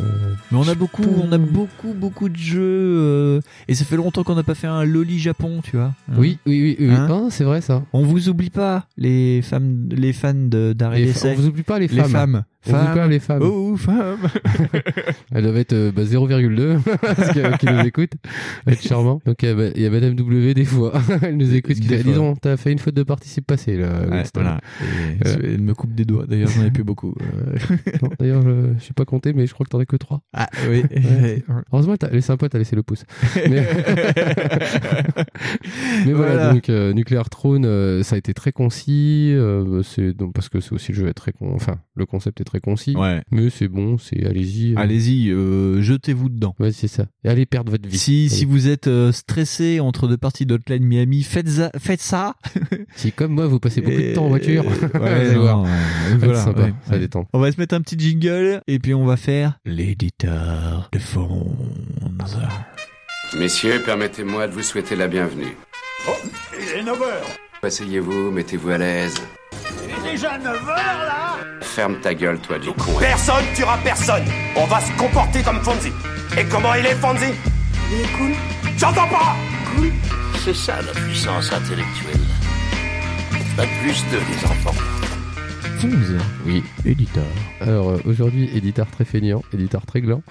Mais 0.52 0.58
on 0.58 0.68
a 0.68 0.76
beaucoup, 0.76 1.04
on 1.22 1.32
a 1.32 1.38
beaucoup, 1.38 1.94
beaucoup 1.94 2.30
de 2.30 2.38
jeux 2.38 2.60
euh, 2.62 3.42
et 3.68 3.76
ça 3.76 3.84
fait 3.86 3.98
longtemps 3.98 4.24
qu'on 4.24 4.36
n'a 4.36 4.44
pas 4.44 4.56
fait 4.56 4.68
un 4.68 4.84
Loli 4.86 5.20
Japon, 5.20 5.62
tu 5.64 5.76
vois. 5.78 5.94
Hein 6.10 6.16
Oui, 6.18 6.38
oui, 6.46 6.76
oui, 6.80 6.88
oui. 6.88 6.96
Hein 6.96 7.08
Ah, 7.10 7.28
c'est 7.30 7.44
vrai 7.44 7.60
ça. 7.62 7.84
On 7.94 8.04
vous 8.04 8.30
oublie 8.30 8.50
pas, 8.50 8.86
les 8.98 9.42
femmes, 9.42 9.90
les 9.92 10.14
fans 10.14 10.34
de- 10.34 10.74
d'arrêt 10.74 11.04
d'essai. 11.04 11.34
on 11.38 11.42
vous 11.42 11.48
oublie 11.48 11.64
pas 11.64 11.80
les 11.80 11.88
Les 11.88 12.04
femmes. 12.04 12.44
On 12.68 12.72
Femmes. 12.72 12.94
pas 12.94 13.08
les 13.08 13.20
femmes. 13.20 13.42
Oh, 13.42 13.78
femmes. 13.78 14.28
Elle 15.32 15.44
doit 15.46 15.56
être 15.60 15.72
euh, 15.72 15.92
bah, 15.94 16.04
0,2 16.04 16.80
parce 17.02 17.32
que- 17.32 17.58
qui 17.58 17.66
nous 17.68 17.80
écoute. 17.86 18.12
Elle 18.66 18.74
être 18.74 18.82
charmant. 18.86 19.22
Donc 19.26 19.42
il 19.44 19.50
y 19.50 19.52
a- 19.54 19.72
il 19.76 19.82
y, 19.82 19.86
a 19.86 19.90
Madame 19.90 20.14
W 20.16 20.54
des 20.54 20.66
fois. 20.66 20.92
Elle 21.22 21.38
nous 21.38 21.56
écoute. 21.56 21.76
Qui 21.76 21.88
Des 21.88 21.98
dit, 21.98 22.04
fois. 22.04 22.12
Dis 22.12 22.18
donc, 22.18 22.42
t'as 22.42 22.58
fait 22.58 22.74
une 22.74 22.80
faute 22.80 22.96
de 22.96 23.04
participe 23.04 23.48
passé 23.48 23.78
là. 23.78 24.02
Ouais, 24.02 24.10
Winston. 24.18 24.42
voilà. 24.42 24.60
Et 24.82 25.28
Euh, 25.28 25.36
Elle 25.54 25.62
me 25.62 25.74
coupe 25.74 25.96
des 25.96 26.04
doigts. 26.04 26.26
D'ailleurs, 26.28 26.50
j'en 26.50 26.66
ai 26.66 26.72
plus 26.72 26.84
beaucoup. 26.84 27.16
D'ailleurs, 28.20 28.42
je 28.42 28.74
je 28.78 28.84
sais 28.84 28.94
pas 28.94 29.06
compter, 29.06 29.32
mais 29.34 29.48
je 29.48 29.54
crois 29.54 29.66
que 29.66 29.70
t'en 29.70 29.80
as 29.80 29.86
que 29.86 29.96
3. 29.96 30.22
Ah 30.34 30.50
oui. 30.70 30.84
Ouais. 30.92 31.44
Heureusement, 31.72 31.96
t'as- 31.96 32.10
est 32.12 32.20
sympa, 32.22 32.50
t'as 32.50 32.58
laissé 32.58 32.76
le 32.76 32.84
pouce. 32.84 33.06
Mais, 33.50 33.66
Mais 36.06 36.14
voilà, 36.14 36.34
Voilà. 36.34 36.54
donc 36.54 36.70
euh, 36.70 36.94
Nuclear 36.94 37.30
Throne, 37.30 37.66
euh, 37.66 38.04
ça 38.04 38.16
a 38.16 38.18
été 38.18 38.34
très 38.34 38.52
concis. 38.52 39.34
c'est 39.84 40.14
donc 40.14 40.34
parce 40.34 40.50
que 40.50 40.60
c'est 40.60 40.74
aussi 40.74 40.92
le 40.92 40.98
jeu 41.00 41.08
est 41.08 41.14
très 41.14 41.32
con... 41.32 41.54
enfin 41.56 41.78
le 41.96 42.06
concept 42.06 42.42
est 42.42 42.44
très 42.50 42.60
concis. 42.60 42.96
Ouais. 42.96 43.22
Mais 43.32 43.50
c'est 43.50 43.68
bon, 43.68 43.98
c'est 43.98 44.26
allez-y. 44.26 44.74
euh, 44.74 44.78
Allez-y, 44.78 45.30
euh, 45.32 45.82
jetez-vous 45.82 46.30
dedans. 46.30 46.56
Ouais, 46.60 46.72
c'est 46.72 46.88
ça. 46.88 47.06
Et 47.24 47.30
allez 47.30 47.46
perdre 47.46 47.72
votre 47.72 47.88
vie. 47.88 47.98
Si, 47.98 48.12
Allez. 48.22 48.30
si 48.30 48.46
vous 48.46 48.68
êtes 48.68 48.88
euh, 48.88 49.12
stressé 49.12 49.80
entre 49.80 50.08
deux 50.08 50.18
parties 50.18 50.46
d'Hotline 50.46 50.84
Miami, 50.84 51.24
faites, 51.24 51.48
za- 51.48 51.72
faites 51.80 52.02
ça. 52.02 52.36
Si 52.96 53.12
comme 53.12 53.34
moi 53.34 53.48
vous 53.48 53.60
passez 53.60 53.82
beaucoup 53.82 53.96
de 53.98 54.14
temps 54.14 54.26
en 54.26 54.30
voiture, 54.30 54.66
Ouais, 54.96 55.34
non, 55.34 55.42
voir. 55.42 55.62
ouais, 55.64 55.70
Ça 55.70 56.10
va 56.10 56.16
être 56.16 56.20
voilà, 56.26 56.44
sympa, 56.44 56.62
ouais, 56.64 56.74
ça 56.88 56.94
ouais. 56.94 57.00
détend. 57.00 57.28
On 57.34 57.40
va 57.40 57.52
se 57.52 57.60
mettre 57.60 57.76
un 57.76 57.82
petit 57.82 57.98
jingle 58.00 58.62
et 58.68 58.80
puis 58.80 58.94
on 58.94 59.06
va 59.06 59.16
faire 59.18 59.60
l'éditeur 59.66 60.90
de 60.92 61.00
fond. 61.00 61.56
Messieurs, 63.38 63.82
permettez-moi 63.86 64.48
de 64.48 64.54
vous 64.54 64.64
souhaiter 64.64 64.96
la 64.96 65.08
bienvenue. 65.08 65.56
Oh, 66.08 66.12
il 66.60 66.80
est 66.80 66.84
9h 66.84 66.96
Asseyez-vous, 67.62 68.32
mettez-vous 68.32 68.70
à 68.70 68.78
l'aise. 68.78 69.16
Il 69.84 69.90
est 70.08 70.12
déjà 70.12 70.38
9h 70.38 70.76
là 70.76 71.38
Ferme 71.62 72.00
ta 72.02 72.14
gueule, 72.14 72.40
toi, 72.40 72.58
du 72.60 72.72
con. 72.72 72.94
Personne 73.00 73.46
tuera 73.56 73.78
personne 73.84 74.24
On 74.56 74.66
va 74.66 74.82
se 74.82 74.92
comporter 74.94 75.42
comme 75.44 75.62
Fonzie 75.62 75.94
Et 76.38 76.46
comment 76.46 76.74
il 76.74 76.86
est 76.86 76.96
Fonzie 76.96 77.34
Il 77.92 78.02
est 78.02 78.18
cool 78.18 78.32
J'entends 78.78 79.08
pas 79.08 79.36
Cool 79.76 79.92
C'est 80.44 80.56
ça 80.56 80.76
la 80.82 80.94
puissance 81.02 81.52
intellectuelle. 81.52 82.20
Pas 83.56 83.66
plus 83.82 84.04
de 84.12 84.18
les 84.18 84.46
enfants. 84.46 84.76
Fonz. 85.80 86.18
Oui. 86.46 86.62
Éditeur. 86.86 87.24
Alors 87.62 87.90
euh, 87.90 87.98
aujourd'hui, 88.06 88.50
éditeur 88.54 88.88
très 88.92 89.06
feignant, 89.06 89.42
éditeur 89.54 89.86
très 89.86 90.02
gland. 90.02 90.22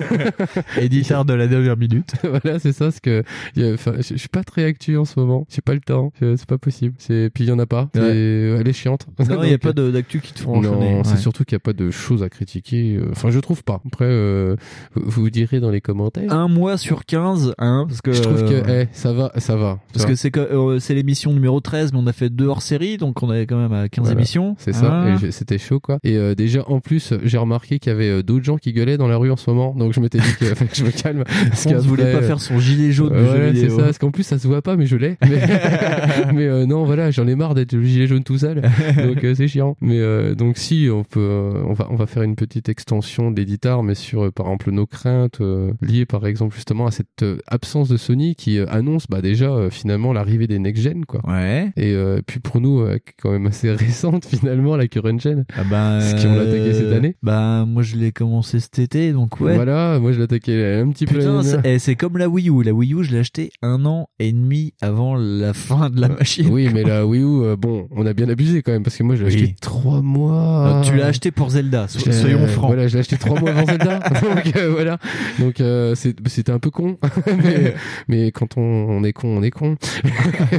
Éditeur 0.80 1.24
de 1.24 1.34
la 1.34 1.46
dernière 1.46 1.76
minute. 1.76 2.12
voilà, 2.22 2.58
c'est 2.58 2.72
ça, 2.72 2.86
parce 2.86 3.00
que 3.00 3.22
y 3.56 3.60
je 3.62 4.16
suis 4.16 4.28
pas 4.28 4.44
très 4.44 4.64
actu 4.64 4.96
en 4.96 5.04
ce 5.04 5.18
moment. 5.20 5.46
J'ai 5.50 5.60
pas 5.60 5.74
le 5.74 5.80
temps. 5.80 6.12
C'est 6.20 6.46
pas 6.46 6.58
possible. 6.58 6.94
C'est 6.98 7.30
puis 7.32 7.44
il 7.44 7.48
y 7.48 7.52
en 7.52 7.58
a 7.58 7.66
pas. 7.66 7.88
C'est- 7.94 8.00
Elle 8.00 8.66
est 8.68 8.72
chiante. 8.72 9.06
Non, 9.18 9.42
il 9.42 9.48
n'y 9.48 9.54
a 9.54 9.58
pas 9.58 9.72
d'actu 9.72 10.20
qui 10.20 10.32
te 10.32 10.40
font 10.40 10.56
enchaîner. 10.58 10.94
Non, 10.94 11.04
c'est 11.04 11.12
Ouais. 11.12 11.16
surtout 11.18 11.44
qu'il 11.44 11.56
n'y 11.56 11.60
a 11.60 11.64
pas 11.64 11.72
de 11.74 11.90
choses 11.90 12.22
à 12.22 12.28
critiquer. 12.30 12.96
euh, 12.96 13.08
Enfin, 13.12 13.30
je 13.30 13.40
trouve 13.40 13.62
pas. 13.64 13.80
Après, 13.86 14.04
euh, 14.06 14.56
vous 14.94 15.22
vous 15.22 15.30
direz 15.30 15.60
dans 15.60 15.70
les 15.70 15.80
commentaires. 15.80 16.32
Un 16.32 16.48
mois 16.48 16.78
sur 16.78 17.04
15, 17.04 17.54
hein, 17.58 17.84
parce 17.88 18.00
que. 18.00 18.12
Je 18.12 18.22
trouve 18.22 18.44
que 18.48 18.62
eh, 18.84 18.88
ça 18.92 19.12
va, 19.12 19.32
ça 19.36 19.56
va. 19.56 19.78
Parce 19.92 20.06
que 20.06 20.14
c'est 20.14 20.34
euh, 20.36 20.78
l'émission 20.90 21.32
numéro 21.32 21.60
13, 21.60 21.92
mais 21.92 21.98
on 22.00 22.06
a 22.06 22.12
fait 22.12 22.30
deux 22.30 22.46
hors 22.46 22.62
série, 22.62 22.96
donc 22.96 23.22
on 23.22 23.32
est 23.32 23.46
quand 23.46 23.58
même 23.58 23.72
à 23.72 23.88
15 23.88 24.04
Voilà. 24.06 24.18
émissions. 24.18 24.54
C'est 24.58 24.77
ça, 24.80 25.08
et 25.08 25.16
j'ai- 25.18 25.30
c'était 25.30 25.58
chaud 25.58 25.80
quoi. 25.80 25.98
Et 26.04 26.16
euh, 26.16 26.34
déjà 26.34 26.62
en 26.68 26.80
plus, 26.80 27.14
j'ai 27.24 27.38
remarqué 27.38 27.78
qu'il 27.78 27.92
y 27.92 27.94
avait 27.94 28.08
euh, 28.08 28.22
d'autres 28.22 28.44
gens 28.44 28.56
qui 28.56 28.72
gueulaient 28.72 28.96
dans 28.96 29.08
la 29.08 29.16
rue 29.16 29.30
en 29.30 29.36
ce 29.36 29.50
moment, 29.50 29.74
donc 29.74 29.92
je 29.92 30.00
m'étais 30.00 30.18
dit 30.18 30.34
que 30.38 30.46
je 30.74 30.84
me 30.84 30.90
calme. 30.90 31.24
Parce 31.48 31.66
On 31.66 31.70
ne 31.74 31.78
voulait 31.78 32.12
pas 32.12 32.22
faire 32.22 32.40
son 32.40 32.58
gilet 32.58 32.92
jaune 32.92 33.12
voilà, 33.18 33.54
c'est 33.54 33.70
ça, 33.70 33.82
parce 33.84 33.98
qu'en 33.98 34.10
plus 34.10 34.22
ça 34.22 34.38
se 34.38 34.46
voit 34.46 34.62
pas, 34.62 34.76
mais 34.76 34.86
je 34.86 34.96
l'ai. 34.96 35.16
Mais, 35.28 35.38
mais, 36.34 36.46
euh, 36.46 36.66
non, 36.66 36.84
voilà, 36.84 37.10
j'en 37.10 37.26
ai 37.28 37.34
marre 37.34 37.54
d'être 37.54 37.72
le 37.72 37.82
gilet 37.84 38.06
jaune 38.06 38.24
tout 38.24 38.38
seul, 38.38 38.62
donc 38.96 39.18
c'est 39.34 39.48
chiant. 39.48 39.76
Mais 39.80 39.98
donc 40.34 40.56
si, 40.58 40.88
on 40.92 41.04
peut, 41.04 41.52
on 41.66 41.72
va, 41.72 41.86
on 41.90 41.96
va 41.96 42.06
faire 42.06 42.22
une 42.22 42.36
petite 42.36 42.68
extension 42.68 43.30
de 43.30 43.36
l'éditeur, 43.36 43.82
mais 43.82 43.94
sur 43.94 44.32
par 44.32 44.46
exemple 44.46 44.70
nos 44.70 44.86
craintes 44.86 45.40
liées 45.82 46.06
par 46.06 46.26
exemple 46.26 46.54
justement 46.54 46.86
à 46.86 46.90
cette 46.90 47.24
absence 47.46 47.88
de 47.88 47.96
Sony 47.96 48.34
qui 48.34 48.58
annonce 48.58 49.06
bah 49.08 49.20
déjà 49.22 49.68
finalement 49.70 50.12
l'arrivée 50.12 50.46
des 50.46 50.58
next 50.58 50.82
gen 50.82 51.04
quoi. 51.04 51.20
Ouais. 51.28 51.70
Et 51.76 51.94
puis 52.26 52.40
pour 52.40 52.60
nous, 52.60 52.84
quand 53.22 53.30
même 53.30 53.46
assez 53.46 53.70
récente 53.72 54.24
finalement 54.26 54.67
la 54.76 54.86
current 54.88 55.18
gen. 55.18 55.44
Ah 55.56 55.62
ben, 55.70 56.00
Ce 56.00 56.14
qui 56.16 56.26
ont 56.26 56.38
attaqué 56.38 56.72
cette 56.74 56.92
année. 56.92 57.16
Bah, 57.22 57.64
moi 57.66 57.82
je 57.82 57.96
l'ai 57.96 58.12
commencé 58.12 58.60
cet 58.60 58.78
été, 58.78 59.12
donc 59.12 59.40
ouais. 59.40 59.54
Voilà, 59.54 59.98
moi 60.00 60.12
je 60.12 60.18
l'ai 60.18 60.24
attaqué 60.24 60.64
un 60.84 60.88
petit 60.90 61.06
peu. 61.06 61.18
Putain, 61.18 61.42
c'est 61.42 61.58
eh, 61.64 61.78
c'est 61.78 61.94
comme 61.96 62.18
la 62.18 62.28
Wii 62.28 62.50
U. 62.50 62.62
La 62.62 62.72
Wii 62.72 62.94
U, 62.94 63.02
je 63.04 63.12
l'ai 63.12 63.18
acheté 63.20 63.50
un 63.62 63.84
an 63.86 64.08
et 64.18 64.32
demi 64.32 64.74
avant 64.80 65.16
la 65.16 65.52
fin 65.54 65.90
de 65.90 66.00
la 66.00 66.08
machine. 66.08 66.48
Oui, 66.50 66.68
mais 66.72 66.82
la 66.82 67.06
Wii 67.06 67.22
U, 67.22 67.42
euh, 67.44 67.56
bon, 67.56 67.88
on 67.90 68.06
a 68.06 68.12
bien 68.12 68.28
abusé 68.28 68.62
quand 68.62 68.72
même 68.72 68.82
parce 68.82 68.96
que 68.96 69.02
moi 69.02 69.16
je 69.16 69.24
l'ai 69.24 69.30
Oui. 69.34 69.42
acheté 69.42 69.54
trois 69.60 70.02
mois. 70.02 70.78
Euh, 70.78 70.82
tu 70.82 70.94
l'as 70.96 71.06
acheté 71.06 71.30
pour 71.30 71.50
Zelda, 71.50 71.88
so- 71.88 71.98
Euh, 72.08 72.12
soyons 72.12 72.46
francs. 72.46 72.66
Voilà, 72.66 72.88
je 72.88 72.94
l'ai 72.94 73.00
acheté 73.00 73.16
trois 73.16 73.38
mois 73.40 73.50
avant 73.50 73.66
Zelda. 73.66 73.98
Donc 74.22 74.56
euh, 74.56 74.70
voilà. 74.70 74.98
Donc 75.38 75.60
euh, 75.60 75.94
c'était 75.94 76.52
un 76.52 76.58
peu 76.58 76.70
con. 76.70 76.98
mais, 77.42 77.74
mais 78.08 78.30
quand 78.32 78.56
on, 78.56 78.62
on 78.62 79.04
est 79.04 79.12
con, 79.12 79.28
on 79.38 79.42
est 79.42 79.50
con. 79.50 79.76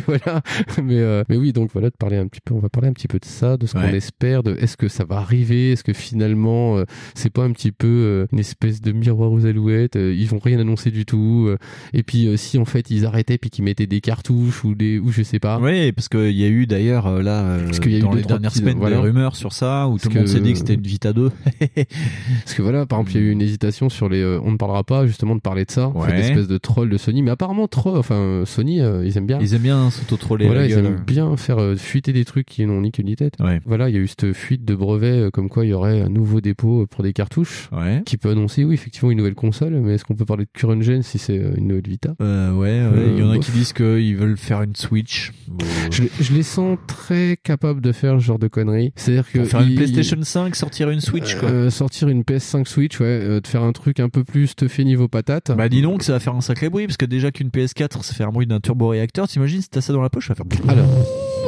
voilà. 0.07 0.41
Mais 0.83 0.99
euh, 0.99 1.23
mais 1.29 1.37
oui, 1.37 1.53
donc 1.53 1.69
voilà, 1.73 1.89
de 1.89 1.95
parler 1.95 2.17
un 2.17 2.27
petit 2.27 2.41
peu. 2.43 2.53
On 2.53 2.59
va 2.59 2.69
parler 2.69 2.87
un 2.89 2.93
petit 2.93 3.07
peu 3.07 3.19
de 3.19 3.25
ça, 3.25 3.57
de 3.57 3.65
ce 3.65 3.73
qu'on 3.73 3.79
Ouais. 3.79 3.91
Espère, 3.99 4.41
de 4.43 4.55
est-ce 4.55 4.75
que 4.77 4.87
ça 4.87 5.03
va 5.05 5.17
arriver, 5.17 5.71
est-ce 5.73 5.83
que 5.83 5.93
finalement 5.93 6.77
euh, 6.77 6.85
c'est 7.13 7.29
pas 7.31 7.43
un 7.43 7.51
petit 7.51 7.71
peu 7.71 7.87
euh, 7.87 8.25
une 8.31 8.39
espèce 8.39 8.81
de 8.81 8.91
miroir 8.91 9.31
aux 9.31 9.45
alouettes. 9.45 9.95
euh, 9.95 10.13
ils 10.17 10.27
vont 10.27 10.39
rien 10.39 10.59
annoncer 10.59 10.89
du 10.91 11.05
tout. 11.05 11.49
et 11.93 12.01
puis 12.03 12.27
si 12.37 12.57
en 12.57 12.65
fait 12.65 12.89
ils 12.89 13.05
arrêtaient 13.05 13.37
puis 13.37 13.49
qu'ils 13.49 13.63
mettaient 13.63 13.85
des 13.87 14.01
cartouches 14.01 14.63
ou 14.63 14.73
des 14.73 14.97
ou 14.97 15.11
je 15.11 15.21
sais 15.23 15.39
pas. 15.39 15.59
Oui, 15.61 15.91
parce 15.91 16.09
qu'il 16.09 16.31
y 16.31 16.43
a 16.43 16.47
eu 16.47 16.65
d'ailleurs 16.65 17.21
là 17.21 17.57
Parce 17.65 17.79
y 17.85 17.95
a 17.95 17.97
eu 17.97 18.01
dans 18.01 18.13
les 18.13 18.23
dernières 18.23 18.55
semaines 18.55 18.77
voilà. 18.77 18.95
des 18.97 19.01
rumeurs 19.03 19.35
sur 19.35 19.53
ça 19.53 19.87
où 19.87 19.91
Parce 19.91 20.03
tout 20.03 20.09
le 20.09 20.15
monde 20.15 20.27
s'est 20.27 20.39
dit 20.39 20.53
que 20.53 20.57
c'était 20.59 20.73
une 20.75 20.81
Vita 20.81 21.13
2. 21.13 21.29
Parce 21.75 22.53
que 22.55 22.61
voilà, 22.61 22.85
par 22.85 22.99
exemple, 22.99 23.17
il 23.17 23.21
y 23.21 23.25
a 23.25 23.27
eu 23.27 23.31
une 23.31 23.41
hésitation 23.41 23.89
sur 23.89 24.09
les. 24.09 24.23
on 24.43 24.51
ne 24.51 24.57
parlera 24.57 24.83
pas 24.83 25.05
justement 25.05 25.35
de 25.35 25.41
parler 25.41 25.65
de 25.65 25.71
ça. 25.71 25.89
Ouais. 25.89 26.07
Cette 26.09 26.19
espèce 26.19 26.47
de 26.47 26.57
troll 26.57 26.89
de 26.89 26.97
Sony. 26.97 27.21
Mais 27.21 27.31
apparemment, 27.31 27.67
troll, 27.67 27.97
enfin, 27.97 28.43
Sony, 28.45 28.77
ils 28.77 29.17
aiment 29.17 29.27
bien. 29.27 29.39
Ils 29.41 29.53
aiment 29.53 29.61
bien 29.61 29.89
s'auto-troller 29.89 30.45
Voilà, 30.45 30.65
ils 30.65 30.69
gueule. 30.69 30.85
aiment 30.85 31.03
bien 31.05 31.35
faire 31.37 31.59
fuiter 31.77 32.13
des 32.13 32.25
trucs 32.25 32.45
qui 32.45 32.65
n'ont 32.65 32.81
ni 32.81 32.91
queue 32.91 33.03
ni 33.03 33.15
tête. 33.15 33.33
Ouais. 33.39 33.59
Voilà, 33.65 33.88
il 33.89 33.95
y 33.95 33.97
a 33.97 34.01
eu 34.01 34.07
cette 34.07 34.33
fuite 34.33 34.63
de 34.65 34.75
brevets 34.75 35.25
euh, 35.27 35.29
comme 35.31 35.49
quoi 35.49 35.65
il 35.65 35.69
y 35.69 35.73
aurait 35.73 36.01
un 36.01 36.09
nouveau 36.09 36.39
dépôt 36.41 36.83
euh, 36.83 36.85
pour 36.87 37.03
des 37.03 37.13
cartouches 37.13 37.69
Ouais. 37.71 38.01
qui 38.05 38.17
peut 38.17 38.29
annoncer, 38.29 38.63
oui, 38.63 38.73
effectivement, 38.75 39.11
une 39.11 39.17
nouvelle 39.17 39.35
console. 39.35 39.73
Mais 39.81 39.95
est-ce 39.95 40.05
qu'on 40.05 40.15
peut 40.15 40.25
parler 40.25 40.45
de 40.45 40.49
current 40.53 40.81
gen 40.81 41.01
si 41.03 41.17
c'est 41.17 41.37
euh, 41.37 41.51
une 41.57 41.67
nouvelle 41.67 41.87
Vita? 41.87 42.13
Euh, 42.21 42.51
ouais, 42.53 42.81
ouais, 42.81 43.13
il 43.13 43.19
y 43.19 43.23
en 43.23 43.31
a 43.31 43.35
bof. 43.35 43.45
qui 43.45 43.51
disent 43.51 43.73
qu'ils 43.73 44.15
veulent 44.15 44.37
faire 44.37 44.61
une 44.61 44.75
Switch. 44.75 45.31
Bon, 45.47 45.65
je, 45.91 46.03
les- 46.03 46.11
je 46.19 46.33
les 46.33 46.43
sens 46.43 46.77
très 46.87 47.37
capables 47.43 47.81
de 47.81 47.91
faire 47.91 48.19
ce 48.19 48.25
genre 48.25 48.39
de 48.39 48.47
conneries. 48.47 48.91
C'est-à-dire 48.95 49.29
que 49.31 49.39
pour 49.39 49.47
faire 49.47 49.61
une 49.61 49.75
PlayStation 49.75 50.17
5, 50.21 50.55
sortir 50.55 50.89
une 50.89 51.01
Switch 51.01 51.35
quoi. 51.35 51.49
euh, 51.49 51.69
sortir 51.69 52.07
une 52.09 52.21
PS5 52.23 52.67
Switch, 52.67 52.99
ouais, 52.99 53.41
de 53.41 53.47
faire 53.47 53.63
un 53.63 53.71
truc 53.71 53.99
un 53.99 54.09
peu 54.09 54.23
plus 54.23 54.47
stuffé 54.47 54.83
niveau 54.83 55.07
patate. 55.07 55.51
Bah 55.55 55.69
dis 55.69 55.81
donc, 55.81 56.03
ça 56.03 56.13
va 56.13 56.19
faire 56.19 56.35
un 56.35 56.41
sacré 56.41 56.69
bruit 56.69 56.85
parce 56.87 56.97
que 56.97 57.05
déjà 57.05 57.31
qu'une 57.31 57.49
PS4, 57.49 58.03
ça 58.03 58.13
fait 58.13 58.23
un 58.23 58.29
bruit 58.31 58.47
d'un 58.47 58.59
turbo-réacteur. 58.59 59.27
T'imagines 59.27 59.61
si 59.61 59.69
t'as 59.69 59.81
ça 59.81 59.93
dans 59.93 60.01
la 60.01 60.09
poche, 60.09 60.27
ça 60.27 60.33
va 60.33 60.43
faire. 60.55 60.69
Alors, 60.69 60.85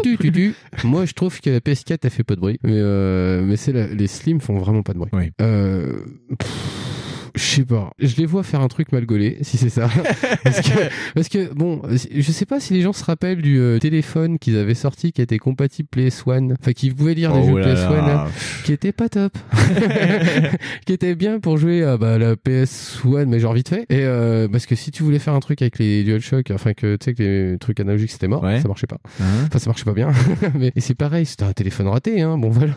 tu, 0.04 0.18
tu, 0.18 0.32
tu. 0.32 0.54
Moi, 0.84 1.06
je 1.06 1.14
trouve 1.14 1.40
que 1.42 1.50
la 1.50 1.60
PS4 1.60 2.00
elle 2.04 2.10
fait 2.10 2.24
pas 2.24 2.36
de 2.36 2.40
bruit, 2.42 2.60
mais 2.64 2.74
euh, 2.76 3.42
mais 3.44 3.56
c'est 3.58 3.72
la- 3.72 3.88
les 3.88 4.08
Slim 4.08 4.40
font 4.42 4.58
vraiment 4.60 4.84
pas 4.84 4.94
de 4.94 4.98
bruit. 5.00 5.10
Oui. 5.14 5.32
Euh, 5.42 5.94
pff, 6.38 6.91
je 7.36 7.42
sais 7.42 7.66
pas. 7.66 7.92
Je 8.00 8.16
les 8.18 8.26
vois 8.26 8.44
faire 8.44 8.62
un 8.62 8.68
truc 8.68 8.92
mal 8.92 9.06
gaulé, 9.06 9.38
si 9.42 9.58
c'est 9.58 9.70
ça. 9.70 9.90
parce, 10.44 10.62
que, 10.62 10.90
parce 11.16 11.30
que 11.30 11.54
bon, 11.54 11.82
je 11.90 12.32
sais 12.32 12.46
pas 12.46 12.60
si 12.60 12.74
les 12.74 12.82
gens 12.82 12.94
se 12.94 13.04
rappellent 13.04 13.42
du 13.42 13.60
euh, 13.60 13.80
téléphone 13.80 14.40
qu'ils 14.40 14.58
avaient 14.58 14.74
sorti 14.76 15.12
qui 15.12 15.22
était 15.22 15.38
compatible 15.38 15.90
PS1, 15.96 16.54
enfin 16.60 16.74
qui 16.74 16.90
pouvait 16.92 17.14
lire 17.14 17.34
des 17.34 17.40
Oh 17.44 17.58
jeux 17.58 17.60
là 17.60 17.74
PS1, 17.74 17.92
là. 17.92 18.08
là, 18.08 18.28
qui 18.66 18.74
était 18.74 18.92
pas 18.92 19.10
top, 19.10 19.38
qui 20.86 20.94
était 20.94 21.16
bien 21.16 21.40
pour 21.40 21.58
jouer 21.58 21.84
à 21.84 21.98
bah, 21.98 22.18
la 22.18 22.36
PS1, 22.36 23.26
mais 23.26 23.40
genre 23.40 23.54
vite 23.54 23.70
fait. 23.70 23.86
Et 23.90 24.02
euh, 24.04 24.48
parce 24.48 24.66
que 24.66 24.76
si 24.76 24.92
tu 24.92 25.04
voulais 25.04 25.20
faire 25.20 25.34
un 25.34 25.40
truc 25.40 25.62
avec 25.62 25.80
les 25.80 26.04
DualShock, 26.04 26.52
enfin 26.52 26.74
que 26.74 26.96
tu 26.96 27.06
sais 27.06 27.14
que 27.14 27.24
les 27.52 27.58
trucs 27.60 27.80
analogiques 27.80 28.12
c'était 28.12 28.28
mort, 28.28 28.44
Ouais. 28.44 28.60
ça 28.62 28.68
marchait 28.68 28.88
pas. 28.88 28.98
Hein 29.22 29.46
Enfin, 29.48 29.60
ça 29.60 29.70
marchait 29.70 29.86
pas 29.86 29.94
bien. 29.94 30.12
mais 30.56 30.72
et 30.76 30.82
c'est 30.82 30.96
pareil, 30.96 31.26
c'était 31.26 31.44
un 31.44 31.54
téléphone 31.54 31.88
raté, 31.88 32.22
hein. 32.22 32.38
Bon, 32.38 32.50
voilà. 32.50 32.74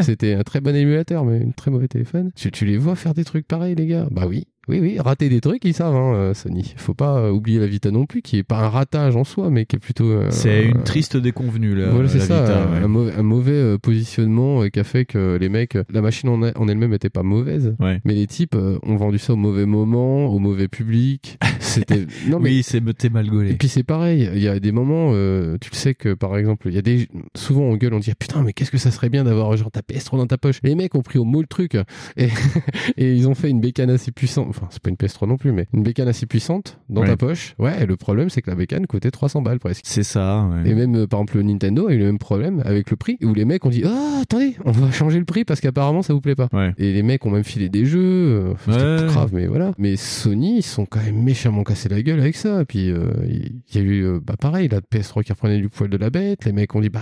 c'était 0.00 0.34
un 0.34 0.42
très 0.42 0.60
bon 0.60 0.74
émulateur, 0.74 1.24
mais 1.24 1.42
un 1.44 1.50
très 1.50 1.70
mauvais 1.70 1.88
téléphone. 1.88 2.30
Tu, 2.36 2.50
tu 2.50 2.64
les 2.64 2.76
vois 2.76 2.94
faire 2.96 3.14
des 3.14 3.24
trucs 3.24 3.46
pareils, 3.46 3.73
les 3.74 3.86
gars 3.86 4.08
Bah 4.10 4.26
oui. 4.26 4.46
Oui, 4.68 4.80
oui, 4.80 4.96
rater 4.98 5.28
des 5.28 5.40
trucs, 5.40 5.64
ils 5.64 5.74
savent, 5.74 5.94
hein, 5.94 6.14
euh, 6.14 6.34
Sony. 6.34 6.74
Faut 6.76 6.94
pas 6.94 7.18
euh, 7.18 7.30
oublier 7.30 7.58
la 7.58 7.66
Vita 7.66 7.90
non 7.90 8.06
plus, 8.06 8.22
qui 8.22 8.38
est 8.38 8.42
pas 8.42 8.58
un 8.58 8.68
ratage 8.68 9.14
en 9.16 9.24
soi, 9.24 9.50
mais 9.50 9.66
qui 9.66 9.76
est 9.76 9.78
plutôt. 9.78 10.04
euh, 10.10 10.28
C'est 10.30 10.64
une 10.64 10.82
triste 10.84 11.16
déconvenue, 11.16 11.74
là. 11.74 11.90
voilà, 11.90 12.08
c'est 12.08 12.20
ça, 12.20 12.40
Vita, 12.42 12.62
un, 12.64 12.72
ouais. 12.72 12.78
un 12.84 12.88
mauvais, 12.88 13.12
un 13.12 13.22
mauvais, 13.22 13.78
positionnement 13.78 14.68
qui 14.68 14.80
a 14.80 14.84
fait 14.84 15.04
que 15.04 15.36
les 15.40 15.48
mecs, 15.48 15.76
la 15.92 16.00
machine 16.00 16.28
en, 16.28 16.40
en 16.42 16.68
elle-même 16.68 16.92
était 16.94 17.10
pas 17.10 17.22
mauvaise, 17.22 17.74
Ouais. 17.80 18.00
mais 18.04 18.14
les 18.14 18.26
types 18.26 18.54
ont 18.56 18.96
vendu 18.96 19.18
ça 19.18 19.32
au 19.34 19.36
mauvais 19.36 19.66
moment, 19.66 20.26
au 20.26 20.38
mauvais 20.38 20.68
public. 20.68 21.38
C'était 21.60 22.06
non 22.28 22.38
mais 22.40 22.50
Oui, 22.50 22.62
c'est 22.62 22.80
mal 23.10 23.26
gaulé. 23.28 23.50
et 23.50 23.54
puis 23.54 23.68
c'est 23.68 23.82
pareil, 23.82 24.28
il 24.34 24.42
y 24.42 24.48
a 24.48 24.60
des 24.60 24.70
moments, 24.72 25.10
euh, 25.12 25.56
tu 25.60 25.70
le 25.72 25.76
sais 25.76 25.94
que 25.94 26.14
par 26.14 26.36
exemple, 26.36 26.68
il 26.68 26.74
y 26.74 26.78
a 26.78 26.82
des 26.82 27.08
souvent 27.34 27.62
on 27.62 27.76
gueule, 27.76 27.94
on 27.94 27.98
dit 27.98 28.10
Ah, 28.10 28.16
putain 28.18 28.42
mais 28.42 28.52
qu'est-ce 28.52 28.70
que 28.70 28.78
ça 28.78 28.90
serait 28.90 29.08
bien 29.08 29.24
d'avoir 29.24 29.56
genre 29.56 29.70
ta 29.70 29.80
PS3 29.80 30.16
dans 30.18 30.26
ta 30.26 30.38
poche. 30.38 30.60
Les 30.62 30.74
mecs 30.74 30.94
ont 30.94 31.02
pris 31.02 31.18
au 31.18 31.24
mot 31.24 31.40
le 31.40 31.46
truc 31.46 31.76
et, 32.16 32.28
et 32.96 33.14
ils 33.14 33.26
ont 33.28 33.34
fait 33.34 33.50
une 33.50 33.60
bécane 33.60 33.90
assez 33.90 34.12
puissante, 34.12 34.53
enfin 34.56 34.66
c'est 34.70 34.82
pas 34.82 34.90
une 34.90 34.96
PS3 34.96 35.26
non 35.28 35.36
plus, 35.36 35.52
mais 35.52 35.66
une 35.72 35.82
bécane 35.82 36.08
assez 36.08 36.26
puissante 36.26 36.78
dans 36.88 37.02
Ouais. 37.02 37.08
ta 37.08 37.16
poche. 37.16 37.54
Ouais, 37.58 37.82
et 37.82 37.86
le 37.86 37.96
problème 37.96 38.30
c'est 38.30 38.40
que 38.42 38.50
la 38.50 38.56
bécane 38.56 38.86
coûtait 38.86 39.10
300 39.10 39.42
balles 39.42 39.58
presque. 39.58 39.82
C'est 39.84 40.02
ça, 40.02 40.46
ouais. 40.46 40.70
Et 40.70 40.74
même 40.74 40.94
euh, 40.96 41.06
par 41.06 41.20
exemple 41.20 41.36
le 41.38 41.42
Nintendo 41.44 41.88
a 41.88 41.92
eu 41.92 41.98
le 41.98 42.04
même 42.06 42.18
problème 42.18 42.62
avec 42.64 42.90
le 42.90 42.96
prix 42.96 43.18
où 43.22 43.34
les 43.34 43.44
mecs 43.44 43.64
ont 43.64 43.70
dit 43.70 43.82
ah 43.86 44.20
attendez 44.22 44.56
on 44.64 44.70
va 44.72 44.90
changer 44.90 45.18
le 45.18 45.24
prix 45.24 45.44
parce 45.44 45.60
qu'apparemment 45.60 46.02
ça 46.02 46.12
vous 46.14 46.20
plaît 46.20 46.34
pas. 46.34 46.48
Ouais. 46.52 46.72
Et 46.78 46.92
les 46.92 47.02
mecs 47.02 47.24
ont 47.26 47.30
même 47.30 47.44
filé 47.44 47.68
des 47.68 47.84
jeux, 47.84 48.00
euh, 48.02 48.54
Ouais. 48.68 48.76
pas 49.02 49.06
grave 49.06 49.30
mais 49.32 49.46
voilà. 49.46 49.72
Mais 49.78 49.96
Sony 49.96 50.58
ils 50.58 50.62
sont 50.62 50.86
quand 50.86 51.00
même 51.02 51.22
méchamment 51.22 51.62
cassés 51.64 51.88
la 51.88 52.02
gueule 52.02 52.20
avec 52.20 52.36
ça. 52.36 52.62
Et 52.62 52.64
puis 52.64 52.90
euh, 52.90 53.10
il 53.28 53.62
y 53.74 53.78
a 53.78 53.80
eu 53.82 54.04
euh, 54.04 54.20
bah 54.24 54.34
pareil 54.40 54.68
la 54.68 54.80
PS3 54.80 55.22
qui 55.24 55.32
reprenait 55.32 55.58
du 55.58 55.68
poil 55.68 55.90
de 55.90 55.96
la 55.96 56.10
bête. 56.10 56.44
Les 56.44 56.52
mecs 56.52 56.74
ont 56.74 56.80
dit 56.80 56.88
bah 56.90 57.00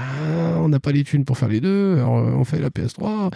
on 0.59 0.69
n'a 0.69 0.81
pas 0.81 0.93
les 0.93 1.03
thunes 1.05 1.25
pour 1.25 1.37
faire 1.39 1.49
les 1.49 1.61
deux, 1.61 1.95
alors 1.97 2.19
euh, 2.19 2.33
on 2.37 2.45
fait 2.45 2.61
la 2.61 2.71
PS3. 2.71 3.29
Et 3.29 3.31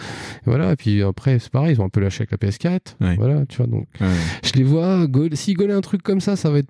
voilà. 0.45 0.73
Et 0.73 0.75
puis 0.75 1.03
après 1.03 1.39
c'est 1.39 1.51
pareil 1.51 1.73
ils 1.75 1.81
ont 1.81 1.85
un 1.85 1.89
peu 1.89 1.99
lâché 1.99 2.25
avec 2.29 2.31
la 2.31 2.37
PS4. 2.49 2.79
Ouais. 3.01 3.15
Voilà 3.15 3.45
tu 3.47 3.57
vois 3.57 3.67
donc 3.67 3.87
Ouais. 4.07 4.13
je 4.43 4.51
les 4.53 4.63
vois 4.63 5.07
gauler- 5.07 5.35
s'ils 5.35 5.55
gaulaient 5.55 5.73
un 5.73 5.81
truc 5.81 6.01
comme 6.03 6.19
ça 6.21 6.35
ça 6.35 6.49
va 6.49 6.59
être 6.59 6.67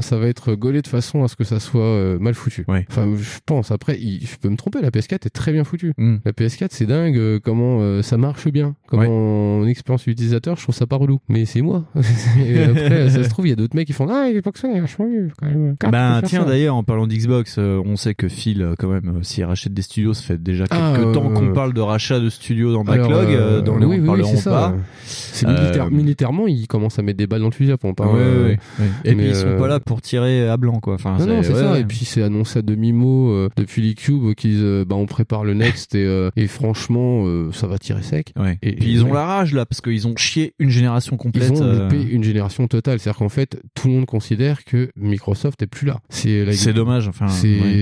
ça 0.00 0.16
va 0.18 0.26
être 0.26 0.54
gaulé 0.54 0.82
de 0.82 0.86
façon 0.86 1.24
à 1.24 1.28
ce 1.28 1.36
que 1.36 1.44
ça 1.44 1.60
soit 1.60 1.82
euh, 1.82 2.18
mal 2.18 2.34
foutu. 2.34 2.64
Ouais. 2.68 2.86
enfin 2.90 3.06
je 3.16 3.38
pense. 3.46 3.70
Après 3.70 3.98
il- 4.00 4.26
je 4.26 4.36
peux 4.36 4.48
me 4.48 4.56
tromper. 4.56 4.80
La 4.82 4.90
PS4 4.90 5.26
est 5.26 5.30
très 5.30 5.52
bien 5.52 5.64
foutue. 5.64 5.92
Mm. 5.98 6.16
la 6.24 6.32
PS4 6.32 6.68
c'est 6.70 6.86
dingue 6.86 7.16
euh, 7.18 7.40
comment 7.42 7.78
euh, 7.80 8.02
ça 8.02 8.16
marche 8.16 8.48
bien. 8.48 8.74
Comment 8.88 9.58
en 9.60 9.66
expérience 9.66 10.06
utilisateur 10.06 10.56
je 10.56 10.62
trouve 10.62 10.74
ça 10.74 10.86
pas 10.86 10.96
relou. 10.96 11.18
Mais 11.28 11.44
c'est 11.44 11.62
moi. 11.62 11.84
Et 12.46 12.62
après 12.62 13.10
ça 13.10 13.24
se 13.24 13.28
trouve 13.28 13.46
il 13.46 13.50
y 13.50 13.52
a 13.52 13.56
d'autres 13.56 13.76
mecs 13.76 13.86
qui 13.86 13.92
font 13.92 14.06
ah 14.10 14.28
Xbox 14.32 14.64
One 14.64 14.70
est 14.72 14.80
vachement 14.80 15.06
mieux 15.08 15.28
quand 15.38 15.46
même. 15.46 15.76
Quand 15.78 15.90
Ben 15.90 16.20
tiens 16.24 16.44
d'ailleurs 16.44 16.74
en 16.76 16.84
parlant 16.84 17.06
d'Xbox, 17.06 17.58
on 17.58 17.96
sait 17.96 18.14
que 18.14 18.28
Phil 18.28 18.74
quand 18.78 18.88
même 18.88 19.22
s'il 19.22 19.44
rachète 19.44 19.74
des 19.74 19.82
studios, 19.82 20.14
ça 20.14 20.22
fait 20.22 20.42
déjà 20.42 20.64
quelques 20.66 20.80
Ah, 20.82 20.94
euh, 20.98 21.12
temps 21.12 21.30
qu'on 21.30 21.52
parle 21.52 21.72
de 21.72 21.80
rachat 21.80 22.20
de 22.20 22.28
studios 22.28 22.72
dans 22.72 22.84
Backlog, 22.84 23.62
dans 23.64 23.76
les 23.78 23.86
oui, 23.86 24.00
on 24.06 24.12
oui, 24.14 24.22
c'est 24.36 24.44
pas. 24.44 24.74
c'est 25.04 25.46
militaire- 25.46 25.90
militairement 25.90 26.46
ils 26.46 26.66
à 26.98 27.02
mettre 27.02 27.18
des 27.18 27.26
balles 27.26 27.40
dans 27.40 27.46
le 27.48 27.52
fusil 27.52 27.72
à 27.72 27.76
pompe 27.78 28.00
hein. 28.00 28.06
Ouais, 28.12 28.20
ouais, 28.20 28.58
ouais. 28.80 28.86
Et 29.04 29.14
puis 29.14 29.26
ils 29.28 29.34
sont 29.34 29.46
euh, 29.46 29.58
pas 29.58 29.68
là 29.68 29.80
pour 29.80 30.00
tirer 30.02 30.48
à 30.48 30.56
blanc 30.56 30.80
quoi. 30.80 30.94
Enfin, 30.94 31.16
Non, 31.18 31.26
non, 31.26 31.42
c'est 31.42 31.54
ça. 31.54 31.78
Et 31.78 31.84
puis 31.84 32.04
c'est 32.04 32.22
annoncé 32.22 32.58
à 32.58 32.62
demi-mot 32.62 33.30
euh, 33.30 33.48
depuis 33.56 33.82
l'e-cube 33.82 34.34
qu'ils 34.34 34.62
euh, 34.62 34.84
bah, 34.84 34.96
on 34.96 35.06
prépare 35.06 35.44
le 35.44 35.54
next 35.54 35.94
et, 35.94 36.04
euh, 36.04 36.30
et 36.36 36.46
franchement 36.46 37.26
euh, 37.26 37.50
ça 37.52 37.66
va 37.66 37.78
tirer 37.78 38.02
sec. 38.02 38.32
Et, 38.62 38.72
puis 38.72 38.90
et 38.90 38.92
ils 38.92 39.04
ont 39.04 39.12
la 39.12 39.24
rage 39.24 39.52
là 39.54 39.66
parce 39.66 39.80
qu'ils 39.80 40.06
ont 40.08 40.16
chié 40.16 40.54
une 40.58 40.70
génération 40.70 41.16
complète. 41.16 41.50
Ils 41.54 41.62
ont 41.62 41.66
euh, 41.66 41.84
loupé 41.88 42.02
une 42.10 42.24
génération 42.24 42.66
totale. 42.68 42.98
C'est-à-dire 42.98 43.18
qu'en 43.18 43.28
fait, 43.28 43.60
tout 43.74 43.88
le 43.88 43.94
monde 43.94 44.06
considère 44.06 44.64
que 44.64 44.90
Microsoft 44.96 45.62
est 45.62 45.66
plus 45.66 45.86
là. 45.86 45.98
C'est 46.08 46.44
la- 46.44 46.72
dommage. 46.72 47.08
Enfin, 47.08 47.28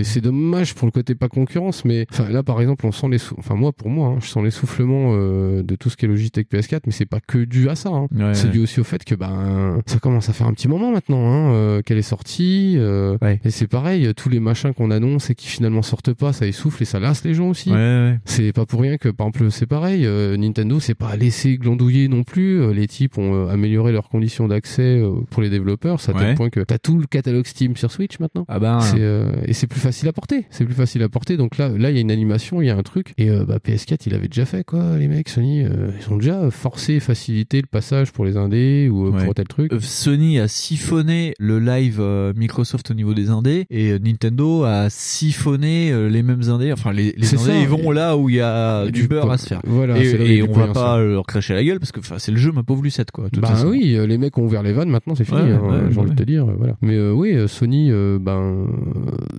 C'est 0.04 0.20
dommage 0.20 0.74
pour 0.74 0.86
le 0.86 0.92
côté 0.92 1.14
pas 1.14 1.28
concurrence, 1.28 1.84
mais 1.84 2.06
enfin 2.10 2.28
là 2.28 2.42
par 2.42 2.60
exemple 2.60 2.86
on 2.86 2.92
sent 2.92 3.06
les 3.10 3.18
sou- 3.18 3.34
enfin 3.38 3.54
moi 3.54 3.72
pour 3.72 3.88
moi 3.88 4.08
hein, 4.08 4.18
je 4.20 4.26
sens 4.26 4.42
l'essoufflement 4.44 5.12
euh, 5.14 5.62
de 5.62 5.74
tout 5.76 5.88
ce 5.90 5.96
qui 5.96 6.04
est 6.04 6.08
Logitech 6.08 6.48
PS4, 6.50 6.80
mais 6.86 6.92
c'est 6.92 7.06
pas 7.06 7.20
que 7.20 7.38
dû 7.44 7.68
à 7.68 7.74
ça. 7.74 7.88
hein. 7.90 8.08
C'est 8.34 8.50
dû 8.50 8.60
aussi 8.60 8.80
au 8.82 8.84
fait 8.84 9.04
que 9.04 9.14
ben 9.14 9.80
ça 9.86 9.98
commence 9.98 10.28
à 10.28 10.32
faire 10.32 10.46
un 10.46 10.52
petit 10.52 10.68
moment 10.68 10.90
maintenant 10.90 11.32
hein, 11.32 11.52
euh, 11.54 11.82
qu'elle 11.82 11.98
est 11.98 12.02
sortie 12.02 12.74
euh, 12.76 13.16
Ouais. 13.22 13.40
et 13.44 13.50
c'est 13.50 13.66
pareil 13.66 14.12
tous 14.16 14.28
les 14.28 14.40
machins 14.40 14.74
qu'on 14.74 14.90
annonce 14.90 15.30
et 15.30 15.34
qui 15.34 15.46
finalement 15.46 15.82
sortent 15.82 16.12
pas, 16.12 16.32
ça 16.32 16.46
essouffle 16.46 16.82
et 16.82 16.86
ça 16.86 16.98
lasse 16.98 17.24
les 17.24 17.34
gens 17.34 17.48
aussi. 17.48 17.70
Ouais, 17.70 17.76
ouais. 17.76 18.18
C'est 18.24 18.52
pas 18.52 18.66
pour 18.66 18.80
rien 18.80 18.96
que, 18.98 19.08
par 19.08 19.28
exemple, 19.28 19.50
c'est 19.50 19.66
pareil, 19.66 20.04
euh, 20.06 20.36
Nintendo 20.36 20.80
s'est 20.80 20.94
pas 20.94 21.16
laissé 21.16 21.56
glandouiller 21.56 22.08
non 22.08 22.22
plus. 22.24 22.60
Euh, 22.60 22.72
les 22.72 22.86
types 22.86 23.18
ont 23.18 23.46
euh, 23.46 23.52
amélioré 23.52 23.92
leurs 23.92 24.08
conditions 24.08 24.48
d'accès 24.48 25.02
pour 25.30 25.42
les 25.42 25.50
développeurs, 25.50 26.00
ça 26.00 26.12
à 26.12 26.18
tel 26.18 26.34
point 26.34 26.50
que 26.50 26.60
t'as 26.60 26.78
tout 26.78 26.98
le 26.98 27.06
catalogue 27.06 27.46
Steam 27.46 27.76
sur 27.76 27.90
Switch 27.92 28.18
maintenant. 28.18 28.44
Ah 28.48 28.58
ben. 28.58 28.80
C'est, 28.80 29.02
et 29.46 29.52
c'est 29.52 29.66
plus 29.66 29.80
facile 29.80 30.08
à 30.08 30.12
porter. 30.12 30.46
C'est 30.50 30.64
plus 30.64 30.74
facile 30.74 31.02
à 31.02 31.08
porter. 31.08 31.36
Donc 31.36 31.58
là, 31.58 31.68
là, 31.68 31.90
il 31.90 31.94
y 31.94 31.98
a 31.98 32.00
une 32.00 32.10
animation, 32.10 32.60
il 32.60 32.66
y 32.66 32.70
a 32.70 32.76
un 32.76 32.82
truc. 32.82 33.12
Et 33.18 33.30
euh, 33.30 33.44
bah, 33.44 33.58
PS4, 33.64 34.00
il 34.06 34.14
avait 34.14 34.28
déjà 34.28 34.44
fait 34.44 34.64
quoi, 34.64 34.96
les 34.98 35.08
mecs. 35.08 35.28
Sony, 35.28 35.62
euh, 35.62 35.90
ils 36.00 36.12
ont 36.12 36.16
déjà 36.16 36.50
forcé, 36.50 37.00
facilité 37.00 37.60
le 37.60 37.66
passage 37.66 38.12
pour 38.12 38.24
les 38.24 38.36
indés 38.36 38.71
ou 38.88 39.06
euh, 39.06 39.10
Ouais. 39.12 39.24
pour 39.24 39.34
tel 39.34 39.46
truc. 39.48 39.72
Euh, 39.72 39.78
Sony 39.80 40.38
a 40.38 40.48
siphonné 40.48 41.34
le 41.38 41.58
live 41.58 41.98
euh, 42.00 42.32
Microsoft 42.36 42.90
au 42.90 42.94
niveau 42.94 43.14
des 43.14 43.30
indés 43.30 43.66
et 43.70 43.98
Nintendo 43.98 44.64
a 44.64 44.88
siphonné 44.90 45.92
les 46.08 46.22
mêmes 46.22 46.42
indés. 46.48 46.72
Enfin, 46.72 46.92
les, 46.92 47.14
les 47.16 47.34
indés 47.34 47.44
ça. 47.44 47.58
ils 47.58 47.68
vont 47.68 47.90
là 47.90 48.16
où 48.16 48.28
il 48.28 48.36
y 48.36 48.40
a 48.40 48.86
du 48.86 49.02
Du 49.02 49.08
beurre 49.08 49.30
à 49.30 49.38
se 49.38 49.46
faire. 49.46 49.60
voilà, 49.64 49.98
et 49.98 50.42
on 50.42 50.52
va 50.52 50.68
pas 50.68 50.98
leur 51.02 51.26
cracher 51.26 51.54
la 51.54 51.64
gueule 51.64 51.78
parce 51.78 51.92
que 51.92 52.00
c'est 52.18 52.32
le 52.32 52.38
jeu 52.38 52.52
ma 52.52 52.62
pauvre 52.62 52.82
Lucette 52.82 53.10
quoi. 53.10 53.26
Bah 53.32 53.48
façon. 53.48 53.68
oui, 53.68 53.96
les 54.06 54.18
mecs 54.18 54.36
ont 54.38 54.44
ouvert 54.44 54.62
les 54.62 54.72
vannes, 54.72 54.88
maintenant 54.90 55.14
c'est 55.14 55.24
fini, 55.24 55.40
Ouais, 55.42 55.50
hein, 55.52 55.60
ouais, 55.62 55.78
j'ai 55.90 55.98
envie 55.98 56.10
de 56.10 56.16
te 56.16 56.22
dire, 56.22 56.46
voilà. 56.46 56.76
Mais 56.82 56.94
euh, 56.96 57.12
oui, 57.12 57.36
Sony, 57.48 57.88
euh, 57.90 58.18
ben, 58.20 58.66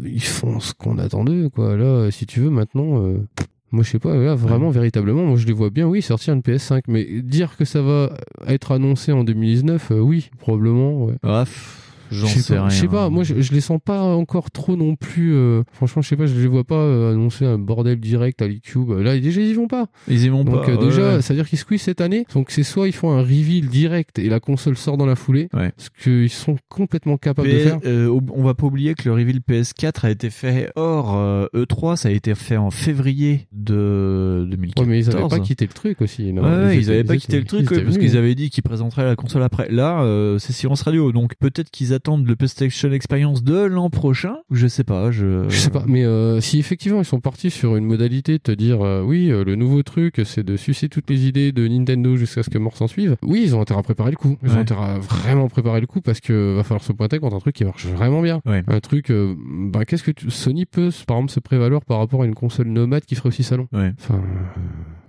ils 0.04 0.22
font 0.24 0.60
ce 0.60 0.74
qu'on 0.74 0.98
attend 0.98 1.24
d'eux, 1.24 1.50
quoi. 1.50 1.76
Là, 1.78 2.10
si 2.12 2.26
tu 2.26 2.40
veux, 2.40 2.50
maintenant, 2.50 3.04
euh, 3.04 3.18
moi 3.74 3.84
je 3.84 3.90
sais 3.90 4.00
pas, 4.00 4.16
là, 4.16 4.36
vraiment, 4.36 4.70
véritablement, 4.70 5.26
moi 5.26 5.36
je 5.36 5.48
les 5.48 5.52
vois 5.52 5.72
bien, 5.72 5.88
oui, 5.88 6.02
sortir 6.04 6.34
une 6.36 6.42
PS5, 6.42 6.84
mais 6.88 7.04
dire 7.22 7.58
que 7.58 7.66
ça 7.66 7.82
va 7.82 8.14
être 8.48 8.72
annoncé 8.72 9.12
en 9.12 9.24
2019, 9.24 9.92
euh, 9.92 10.00
oui, 10.00 10.30
probablement, 10.40 11.06
ouais. 11.06 11.16
Ah, 11.24 11.44
J'en 12.12 12.28
Je 12.28 12.34
sais 12.34 12.40
sais 12.42 12.54
rien. 12.60 12.70
Je 12.70 12.76
sais 12.82 12.88
pas, 12.88 13.10
moi 13.10 13.24
je, 13.24 13.42
je 13.42 13.52
les 13.54 13.62
sens 13.62 13.80
pas 13.84 14.02
encore 14.02 14.52
trop 14.52 14.76
non 14.76 14.96
plus. 14.96 15.34
euh, 15.34 15.64
franchement, 15.72 16.02
je 16.02 16.08
sais 16.10 16.16
pas, 16.18 16.26
je 16.26 16.36
les 16.40 16.48
vois 16.48 16.64
pas 16.64 16.76
euh, 16.76 17.14
annoncer 17.14 17.46
un 17.46 17.58
bordel 17.58 18.00
direct 18.00 18.42
à 18.42 18.48
l'e-cube. 18.48 18.90
Là, 18.92 19.18
déjà 19.20 19.42
ils 19.42 19.48
y 19.50 19.54
vont 19.54 19.68
pas. 19.68 19.88
Ils 20.08 20.24
y 20.24 20.30
vont 20.30 20.44
Donc 20.44 20.66
pas. 20.66 20.72
euh, 20.72 20.78
ouais, 20.78 20.86
déjà, 20.86 21.16
ouais. 21.16 21.22
ça 21.22 21.34
veut 21.34 21.40
dire 21.40 21.48
qu'ils 21.50 21.60
squeezent 21.60 21.82
cette 21.82 22.02
année. 22.02 22.26
Donc 22.34 22.52
c'est 22.52 22.64
soit 22.64 22.88
ils 22.88 22.94
font 22.94 23.12
un 23.12 23.22
reveal 23.22 23.68
direct 23.70 24.20
et 24.20 24.30
la 24.30 24.40
console 24.40 24.78
sort 24.78 24.98
dans 24.98 25.06
la 25.06 25.16
foulée, 25.16 25.50
Ouais. 25.54 25.72
ce 25.78 25.90
qu'ils 26.04 26.30
sont 26.30 26.58
complètement 26.70 27.18
capables 27.18 27.50
de 27.50 27.58
faire. 27.58 27.80
euh, 27.86 28.20
on 28.34 28.44
va 28.44 28.54
pas 28.54 28.68
oublier 28.68 28.94
que 28.96 29.08
le 29.10 29.14
reveal 29.16 29.40
PS4 29.48 30.06
a 30.06 30.12
été 30.12 30.30
fait 30.30 30.72
hors 30.76 31.16
euh, 31.16 31.46
E3, 31.56 31.96
ça 31.96 32.10
a 32.10 32.12
été 32.12 32.36
fait 32.36 32.58
en 32.58 32.70
février 32.72 33.48
de 33.54 34.46
2014. 34.50 34.88
Ouais, 34.88 34.92
mais 34.94 35.00
ils 35.00 35.10
avaient 35.10 35.28
pas 35.28 35.40
quitté 35.40 35.66
le 35.66 35.74
truc 35.74 36.02
aussi. 36.02 36.32
non. 36.34 36.44
Ouais, 36.44 36.78
ils, 36.78 36.84
étaient- 36.84 36.92
avaient 36.92 37.04
pas 37.04 37.18
quitté 37.18 37.40
le 37.40 37.46
truc 37.46 37.68
ils 37.72 37.84
parce 37.84 37.98
qu'ils 37.98 38.16
hein. 38.16 38.20
avaient 38.20 38.36
dit 38.36 38.50
qu'ils 38.50 38.64
présenteraient 38.64 39.06
la 39.06 39.16
console 39.16 39.44
après. 39.44 39.70
Là, 39.72 40.04
c'est 40.40 40.54
silence 40.54 40.82
radio, 40.82 41.12
donc 41.12 41.34
peut-être 41.40 41.70
qu'ils 41.72 41.93
attendent 41.94 42.28
le 42.28 42.36
PlayStation 42.36 42.92
Experience 42.92 43.44
de 43.44 43.58
l'an 43.64 43.90
prochain. 43.90 44.36
Je 44.52 44.68
sais 44.68 44.84
pas. 44.84 45.12
Je, 45.12 45.48
Je 45.50 45.58
sais 45.58 45.70
pas, 45.70 45.84
mais 45.88 46.04
euh, 46.06 46.40
si 46.42 46.60
effectivement 46.60 47.00
ils 47.00 47.06
sont 47.06 47.20
partis 47.20 47.50
sur 47.52 47.76
une 47.76 47.86
modalité 47.86 48.34
de 48.34 48.38
te 48.44 48.52
dire 48.52 48.82
euh, 48.82 49.02
oui, 49.04 49.30
euh, 49.32 49.44
le 49.44 49.56
nouveau 49.56 49.84
truc 49.84 50.22
c'est 50.26 50.44
de 50.44 50.58
sucer 50.58 50.90
toutes 50.90 51.10
les 51.10 51.26
idées 51.28 51.52
de 51.52 51.68
Nintendo 51.68 52.16
jusqu'à 52.16 52.44
ce 52.44 52.50
que 52.50 52.58
mort 52.58 52.76
s'en 52.78 52.88
suive, 52.88 53.16
oui, 53.24 53.42
ils 53.44 53.56
ont 53.56 53.62
intérêt 53.62 53.80
à 53.80 53.84
préparer 53.84 54.12
le 54.12 54.18
coup. 54.18 54.38
Ils 54.44 54.52
ont 54.52 54.58
intérêt 54.60 54.86
à 54.96 55.00
vraiment 55.00 55.48
préparer 55.48 55.82
le 55.82 55.88
coup 55.88 56.02
parce 56.02 56.20
que 56.20 56.56
va 56.56 56.64
falloir 56.64 56.84
se 56.84 56.92
pointer 56.94 57.20
contre 57.20 57.36
un 57.36 57.40
truc 57.40 57.56
qui 57.56 57.66
marche 57.66 57.86
vraiment 57.86 58.22
bien. 58.22 58.42
Ouais. 58.46 58.64
Un 58.68 58.80
truc, 58.80 59.12
ben 59.12 59.84
qu'est-ce 59.86 60.04
que 60.04 60.12
tu- 60.12 60.30
Sony 60.32 60.66
peut 60.66 60.90
par 61.08 61.18
exemple 61.18 61.32
se 61.32 61.40
prévaloir 61.40 61.82
par 61.86 62.00
rapport 62.00 62.24
à 62.24 62.26
une 62.26 62.36
console 62.36 62.68
nomade 62.68 63.06
qui 63.06 63.16
ferait 63.16 63.30
aussi 63.30 63.44
salon 63.44 63.68
Ouais. 63.72 63.92
Enfin, 64.00 64.22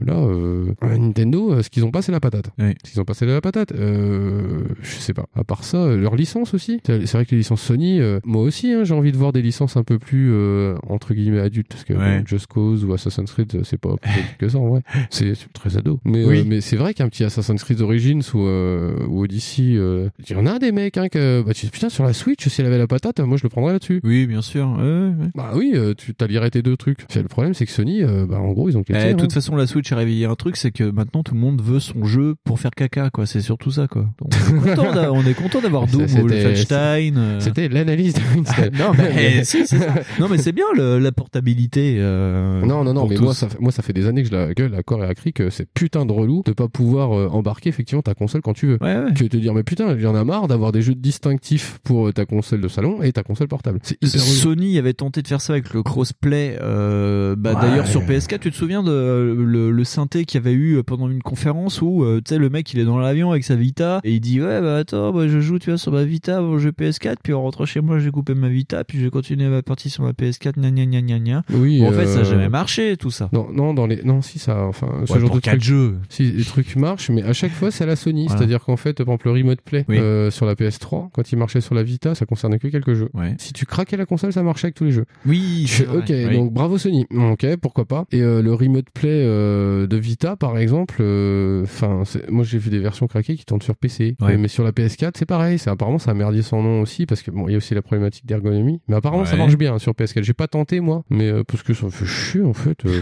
là, 0.01 0.15
euh, 0.17 0.67
Nintendo, 0.83 1.53
euh, 1.53 1.63
ce 1.63 1.71
qu'ils 1.71 1.85
ont 1.85 1.91
pas 1.91 2.03
c'est 2.03 2.13
la 2.13 2.21
patate. 2.21 2.51
Ouais. 2.59 2.75
Ce 2.85 2.91
qu'ils 2.93 3.01
ont 3.01 3.05
pas 3.05 3.15
c'est 3.15 3.27
la 3.27 3.41
patate. 3.41 3.73
Euh, 3.73 4.61
je 4.83 4.97
sais 4.97 5.15
pas. 5.15 5.27
À 5.35 5.45
part 5.45 5.65
ça, 5.65 5.79
euh, 5.79 5.97
leur 5.97 6.17
licence 6.17 6.55
aussi. 6.55 6.81
C'est 6.85 7.13
vrai 7.13 7.25
que 7.25 7.31
les 7.33 7.39
licences 7.39 7.63
Sony, 7.63 8.01
euh, 8.01 8.21
moi 8.25 8.43
aussi, 8.43 8.73
hein, 8.73 8.85
j'ai 8.85 8.95
envie 8.95 9.13
de 9.13 9.17
voir 9.17 9.33
des 9.33 9.43
licences 9.43 9.77
un 9.77 9.83
peu 9.85 9.99
plus 9.99 10.31
euh, 10.33 10.77
entre 10.89 11.15
guillemets 11.15 11.41
adultes 11.41 11.69
parce 11.69 11.85
que 11.85 11.95
Ouais. 11.95 12.23
Just 12.27 12.47
Cause 12.49 12.85
ou 12.85 12.93
Assassin's 12.93 13.31
Creed, 13.31 13.61
c'est 13.65 13.79
pas 13.79 13.97
plus 13.97 14.11
que 14.39 14.49
ça 14.49 14.59
en 14.59 14.69
vrai. 14.69 14.83
C'est 15.11 15.35
très 15.53 15.77
ado. 15.77 16.01
Mais 16.05 16.25
Oui. 16.25 16.45
mais 16.47 16.61
c'est 16.61 16.77
vrai 16.77 16.93
qu'un 16.93 17.09
petit 17.09 17.25
Assassin's 17.25 17.63
Creed 17.63 17.81
Origins 17.81 18.21
ou 18.35 18.41
euh, 18.47 19.07
ou 19.09 19.23
Odyssey, 19.23 19.75
euh, 19.77 20.09
il 20.29 20.37
y 20.37 20.39
en 20.39 20.47
a 20.47 20.59
des 20.59 20.73
mecs 20.73 20.97
hein, 20.99 21.09
que 21.09 21.43
bah, 21.43 21.55
tu 21.55 21.67
dis, 21.67 21.71
putain 21.73 21.89
sur 21.89 22.05
la 22.05 22.13
Switch 22.13 22.47
si 22.49 22.61
elle 22.61 22.67
avait 22.67 22.79
la 22.79 22.87
patate, 22.87 23.21
moi 23.21 23.37
je 23.37 23.43
le 23.45 23.49
prendrais 23.49 23.73
là-dessus. 23.73 24.01
Oui, 24.03 24.27
bien 24.27 24.43
sûr. 24.43 24.67
ouais, 24.77 24.83
ouais. 24.83 25.31
Bah 25.35 25.53
oui, 25.55 25.75
tu 25.97 26.15
t'allierais 26.15 26.51
tes 26.51 26.63
deux 26.63 26.77
trucs. 26.77 27.07
Le 27.15 27.23
problème 27.25 27.55
c'est 27.55 27.65
que 27.67 27.73
Sony, 27.73 28.03
bah 28.29 28.39
en 28.41 28.53
gros 28.53 28.69
ils 28.69 28.77
ont 28.77 28.83
Eh, 28.89 28.93
de 28.93 29.13
toute 29.13 29.31
hein. 29.31 29.35
façon, 29.35 29.57
la 29.57 29.67
Switch 29.67 29.84
a 29.93 29.97
réveillé 29.97 30.27
un 30.27 30.35
truc, 30.35 30.57
c'est 30.57 30.71
que 30.71 30.85
maintenant 30.85 31.23
tout 31.23 31.35
le 31.35 31.41
monde 31.41 31.61
veut 31.63 31.81
son 31.81 32.05
jeu 32.05 32.35
pour 32.45 32.59
faire 32.61 32.71
caca, 32.71 33.11
quoi. 33.11 33.27
C'est 33.27 33.41
surtout 33.41 33.71
ça, 33.71 33.87
quoi. 33.89 34.07
On 34.21 35.27
est 35.27 35.35
content 35.35 35.61
d'avoir 35.61 35.87
Doom 35.89 36.03
ou 36.05 36.09
c'était- 36.09 36.21
Wolfenstein. 36.23 37.15
euh. 37.19 37.41
C'était 37.41 37.69
l'analyse 37.69 38.15
de 38.15 38.21
Winston. 38.35 38.71
non, 38.79 38.93
mais 38.97 39.45
si, 39.45 39.67
c'est 39.67 39.79
ça. 39.79 39.95
Non, 40.19 40.29
mais 40.31 40.39
c'est 40.39 40.53
bien 40.53 40.65
le- 40.77 40.99
la 40.99 41.13
portabilité. 41.13 41.97
euh, 41.99 42.61
Non, 42.65 42.85
non, 42.85 42.95
non, 42.95 43.07
mais 43.07 43.17
tous. 43.17 43.23
moi 43.25 43.35
ça, 43.35 43.49
fait, 43.49 43.61
moi, 43.61 43.73
ça 43.73 43.83
fait 43.83 43.93
des 43.93 44.07
années 44.07 44.23
que 44.23 44.29
je 44.29 44.35
la 44.35 44.55
gueule 44.55 44.75
à 44.75 44.83
corps 44.83 45.03
et 45.05 45.07
à 45.07 45.15
cri 45.15 45.33
que 45.33 45.51
c'est 45.51 45.67
putain 45.75 46.07
de 46.07 46.13
relou 46.13 46.43
de 46.45 46.53
pas 46.53 46.69
pouvoir 46.69 47.13
euh, 47.17 47.29
embarquer 47.29 47.69
effectivement 47.69 48.03
ta 48.03 48.15
console 48.15 48.43
quand 48.43 48.55
tu 48.55 48.67
veux. 48.67 48.79
Ouais, 48.81 48.97
ouais. 49.05 49.13
Te 49.15 49.37
dire, 49.37 49.55
mais 49.55 49.63
putain, 49.63 49.97
j'en 49.99 50.19
ai 50.21 50.25
marre 50.25 50.49
d'avoir 50.49 50.71
des 50.73 50.83
jeux 50.83 50.95
distinctifs 50.95 51.79
pour 51.85 52.13
ta 52.13 52.25
console 52.27 52.61
de 52.61 52.69
salon 52.69 53.03
et 53.03 53.13
ta 53.13 53.23
console 53.23 53.49
portable. 53.49 53.81
Relou. 54.03 54.09
Sony 54.19 54.79
avait 54.79 54.93
tenté 54.95 55.23
de 55.23 55.29
faire 55.29 55.41
ça 55.41 55.55
avec 55.55 55.73
le 55.73 55.83
crossplay. 55.83 56.59
Euh, 56.61 57.35
bah, 57.37 57.55
Ouais. 57.55 57.61
D'ailleurs, 57.63 57.87
sur 57.87 58.03
PS4, 58.03 58.41
tu 58.41 58.51
te 58.51 58.57
souviens 58.57 58.83
de 58.83 59.35
le, 59.39 59.71
le 59.75 59.85
synthé 59.85 60.25
qu'il 60.25 60.41
y 60.41 60.43
avait 60.45 60.55
eu 60.55 60.83
pendant 60.83 61.09
une 61.09 61.23
conférence 61.23 61.83
où 61.83 62.05
euh, 62.05 62.21
tu 62.25 62.31
sais 62.35 62.39
le 62.39 62.49
mec 62.51 62.73
il 62.73 62.79
est 62.81 62.85
dans 62.85 62.99
l'avion 62.99 63.31
avec 63.33 63.45
sa 63.45 63.57
Vita 63.57 64.01
et 64.05 64.13
il 64.13 64.21
dit 64.21 64.41
ouais 64.41 64.61
bah 64.61 64.79
attends 64.79 65.13
moi 65.13 65.29
je 65.29 65.41
joue 65.41 65.59
tu 65.59 65.71
vois 65.71 65.79
sur 65.79 65.93
ma 65.93 66.05
Vita 66.05 66.41
mon 66.41 66.59
jeu 66.59 66.71
PS4 66.71 67.17
puis 67.23 67.33
on 67.35 67.43
rentre 67.43 67.67
chez 67.67 67.81
moi 67.81 67.99
j'ai 67.99 68.11
coupé 68.11 68.35
ma 68.35 68.49
Vita 68.49 68.85
puis 68.85 68.99
je 68.99 69.05
vais 69.05 69.11
continuer 69.11 69.49
ma 69.49 69.63
partie 69.63 69.91
sur 69.91 70.03
ma 70.05 70.13
PS4 70.13 70.55
gna 70.59 70.71
gna 70.71 70.87
gna 70.87 71.01
gna 71.03 71.19
gna. 71.19 71.43
Oui, 71.53 71.81
Bon, 71.81 71.89
en 71.89 71.93
fait 71.93 72.07
ça 72.07 72.19
a 72.19 72.21
euh, 72.23 72.25
jamais 72.25 72.49
marché 72.49 72.97
tout 72.97 73.11
ça. 73.11 73.29
Non, 73.33 73.49
non, 73.53 73.75
dans 73.75 73.87
les, 73.87 74.03
non, 74.05 74.23
si 74.23 74.39
ça, 74.39 74.65
enfin, 74.65 74.89
ce 75.07 75.13
Ouais, 75.13 75.21
genre 75.21 75.29
pour 75.31 75.37
de 75.37 75.43
quatre 75.43 75.55
trucs- 75.55 75.65
jeux. 75.65 75.97
Si 76.09 76.31
les 76.33 76.45
trucs 76.45 76.77
marchent, 76.77 77.11
mais 77.11 77.23
à 77.23 77.33
chaque 77.33 77.53
fois 77.53 77.71
c'est 77.71 77.85
à 77.85 77.87
la 77.87 77.97
Sony, 77.97 78.27
Voilà. 78.27 78.39
c'est-à-dire 78.39 78.61
qu'en 78.65 78.77
fait, 78.77 78.95
par 78.95 79.07
exemple, 79.15 79.27
le 79.29 79.33
Remote 79.33 79.61
Play 79.63 79.85
Oui. 79.89 79.99
euh, 79.99 80.31
sur 80.31 80.47
la 80.47 80.55
PS3, 80.55 81.11
quand 81.13 81.33
il 81.33 81.39
marchait 81.39 81.61
sur 81.61 81.75
la 81.75 81.83
Vita, 81.83 82.15
ça 82.15 82.27
concernait 82.27 82.59
que 82.59 82.69
quelques 82.69 82.95
jeux. 82.95 83.09
Ouais. 83.15 83.35
Si 83.39 83.53
tu 83.53 83.67
craquais 83.67 83.97
la 83.97 84.07
console, 84.07 84.33
ça 84.33 84.43
marchait 84.43 84.67
avec 84.67 84.75
tous 84.77 84.85
les 84.85 84.93
jeux. 84.93 85.07
Oui, 85.27 85.65
Je 85.67 85.85
vrai, 85.85 85.99
ok, 85.99 86.05
oui. 86.11 86.37
donc 86.37 86.53
bravo 86.53 86.79
Sony. 86.79 87.07
Ok, 87.15 87.47
pourquoi 87.61 87.85
pas. 87.85 88.05
Et 88.13 88.21
euh, 88.23 88.43
le 88.43 88.53
Remote 88.55 88.87
Play 88.93 89.09
euh, 89.25 89.64
de 89.87 89.97
Vita, 89.97 90.37
par 90.37 90.59
exemple, 90.59 90.97
euh, 91.01 91.63
enfin, 91.65 92.03
moi 92.29 92.45
j'ai 92.45 92.59
vu 92.59 92.71
des 92.71 92.79
versions 92.79 93.07
craquées 93.07 93.37
qui 93.37 93.45
tournent 93.45 93.63
sur 93.63 93.77
PC, 93.77 94.17
Ouais. 94.21 94.35
Euh, 94.35 94.37
mais 94.39 94.49
sur 94.49 94.65
la 94.65 94.73
PS4, 94.73 95.13
c'est 95.17 95.27
pareil. 95.27 95.59
C'est 95.59 95.71
apparemment 95.71 95.99
ça 95.99 96.11
a 96.11 96.15
merdier 96.15 96.43
son 96.43 96.63
nom 96.63 96.81
aussi 96.81 97.07
parce 97.07 97.23
que 97.23 97.31
bon, 97.31 97.49
il 97.49 97.53
y 97.53 97.55
a 97.55 97.59
aussi 97.59 97.75
la 97.75 97.83
problématique 97.83 98.27
d'ergonomie. 98.27 98.81
Mais 98.89 98.97
apparemment 98.97 99.25
ça 99.25 99.37
marche 99.37 99.57
bien 99.57 99.75
hein, 99.75 99.79
sur 99.79 99.93
PS4. 99.93 100.23
J'ai 100.23 100.33
pas 100.35 100.47
tenté 100.49 100.81
moi, 100.81 101.03
mais 101.11 101.29
euh, 101.31 101.43
parce 101.45 101.63
que 101.63 101.75
ça 101.75 101.87
me 101.87 101.91
fait 101.91 102.07
chier 102.07 102.43
en 102.43 102.53
fait. 102.55 102.79
euh, 102.87 103.01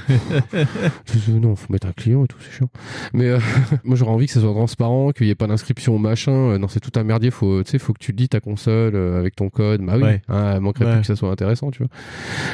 non, 1.41 1.57
faut 1.57 1.73
mettre 1.73 1.87
un 1.89 1.93
client 1.93 2.25
et 2.25 2.29
tout, 2.29 2.39
c'est 2.41 2.53
chiant. 2.53 2.69
Mais 3.13 3.27
euh, 3.29 3.39
moi 3.85 3.97
j'aurais 3.97 4.13
envie 4.13 4.27
que 4.27 4.33
ça 4.33 4.41
soit 4.41 4.53
transparent, 4.53 5.11
qu'il 5.13 5.27
y 5.27 5.31
ait 5.31 5.35
pas 5.35 5.47
d'inscription 5.47 5.99
machin. 5.99 6.33
Euh, 6.33 6.59
Non, 6.59 6.69
c'est 6.69 6.81
tout 6.81 6.99
un 6.99 7.05
merdier. 7.05 7.31
Faut, 7.31 7.63
tu 7.63 7.71
sais, 7.71 7.79
faut 7.79 7.93
que 7.93 7.99
tu 7.99 8.13
lis 8.13 8.29
ta 8.29 8.41
console 8.41 8.95
euh, 8.95 9.19
avec 9.19 9.37
ton 9.37 9.49
code. 9.49 9.83
Bah 9.83 9.95
oui, 9.97 10.03
Ouais. 10.03 10.23
hein, 10.29 10.61
manquerait 10.61 10.91
plus 10.93 11.01
que 11.01 11.07
ça 11.07 11.17
soit 11.17 11.31
intéressant, 11.31 11.71
tu 11.71 11.79
vois. 11.83 11.89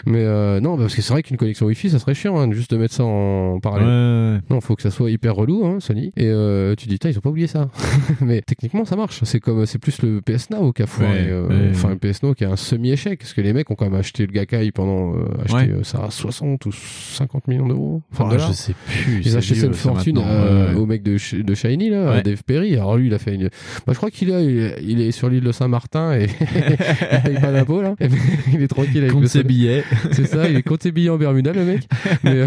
Mais 0.06 0.22
euh, 0.24 0.60
non, 0.60 0.76
parce 0.76 0.94
que 0.94 1.02
c'est 1.02 1.12
vrai 1.12 1.22
qu'une 1.22 1.36
connexion 1.36 1.66
Wi-Fi, 1.66 1.90
ça 1.90 1.98
serait 1.98 2.14
chiant, 2.14 2.38
hein, 2.38 2.50
juste 2.52 2.70
de 2.72 2.76
mettre 2.76 2.94
ça 2.94 3.04
en 3.04 3.60
parallèle. 3.60 3.88
Ouais, 3.98 4.34
ouais. 4.34 4.40
Non, 4.50 4.60
faut 4.60 4.76
que 4.76 4.82
ça 4.82 4.90
soit 4.90 5.10
hyper 5.10 5.34
relou, 5.34 5.64
hein, 5.66 5.78
Sony. 5.80 6.12
Et 6.16 6.26
euh, 6.26 6.74
tu 6.76 6.88
dis, 6.88 6.98
Tain, 6.98 7.10
ils 7.10 7.18
ont 7.18 7.20
pas 7.20 7.30
oublié 7.30 7.46
ça. 7.46 7.68
Mais 8.20 8.40
techniquement, 8.42 8.84
ça 8.84 8.96
marche. 8.96 9.20
C'est 9.24 9.40
comme, 9.40 9.66
c'est 9.66 9.78
plus 9.78 10.00
le 10.02 10.20
PS 10.20 10.50
Now 10.50 10.72
qui 10.72 10.82
a 10.82 10.86
foiré. 10.86 11.26
Euh, 11.30 11.70
Enfin, 11.70 11.90
le 11.90 11.96
PS 11.96 12.22
Now 12.22 12.34
qui 12.34 12.44
est 12.44 12.48
un 12.48 12.56
semi-échec. 12.56 13.18
Parce 13.20 13.32
que 13.34 13.40
les 13.40 13.52
mecs 13.52 13.70
ont 13.70 13.74
quand 13.74 13.84
même 13.86 13.98
acheté 13.98 14.26
le 14.26 14.32
Gakai 14.32 14.70
pendant, 14.72 15.14
euh, 15.14 15.24
acheté 15.44 15.54
Ouais. 15.54 15.70
euh, 15.70 15.82
ça 15.82 16.04
à 16.04 16.10
60 16.10 16.66
ou 16.66 16.72
50 16.72 17.48
millions 17.48 17.68
d'euros. 17.68 18.02
Enfin, 18.12 18.24
Oh, 18.26 18.30
dollars. 18.30 18.48
je 18.48 18.52
sais 18.52 18.74
plus. 18.86 19.22
Ils 19.24 19.36
achetaient 19.36 19.66
une 19.66 19.74
fortune 19.74 20.18
euh, 20.24 20.74
au 20.74 20.86
mec 20.86 21.02
de, 21.02 21.16
de 21.42 21.54
Shiny, 21.54 21.90
là, 21.90 22.10
Ouais. 22.10 22.16
à 22.18 22.22
Dave 22.22 22.42
Perry. 22.44 22.74
Alors 22.74 22.96
lui, 22.96 23.06
il 23.08 23.14
a 23.14 23.18
fait 23.18 23.34
une. 23.34 23.44
Bah, 23.86 23.92
je 23.92 23.94
crois 23.94 24.10
qu'il 24.10 24.30
est, 24.30 24.78
il 24.82 25.00
est- 25.00 25.12
sur 25.12 25.28
l'île 25.30 25.42
de 25.44 25.52
Saint-Martin 25.52 26.12
et 26.14 26.26
il 26.40 27.20
paye 27.22 27.40
pas 27.40 27.50
d'impôts, 27.52 27.82
là. 27.82 27.94
il 28.52 28.62
est 28.62 28.68
tranquille 28.68 28.98
avec 28.98 29.12
Compte 29.12 29.26
ses 29.26 29.42
billets. 29.42 29.82
C'est 30.12 30.26
ça, 30.26 30.48
il 30.48 30.56
est 30.56 30.62
compte 30.62 30.82
ses 30.82 30.92
billets 30.92 31.08
en 31.10 31.16
Bermuda, 31.16 31.52
le 31.52 31.64
mec. 31.64 31.82
Mais, 32.24 32.30
euh, 32.42 32.46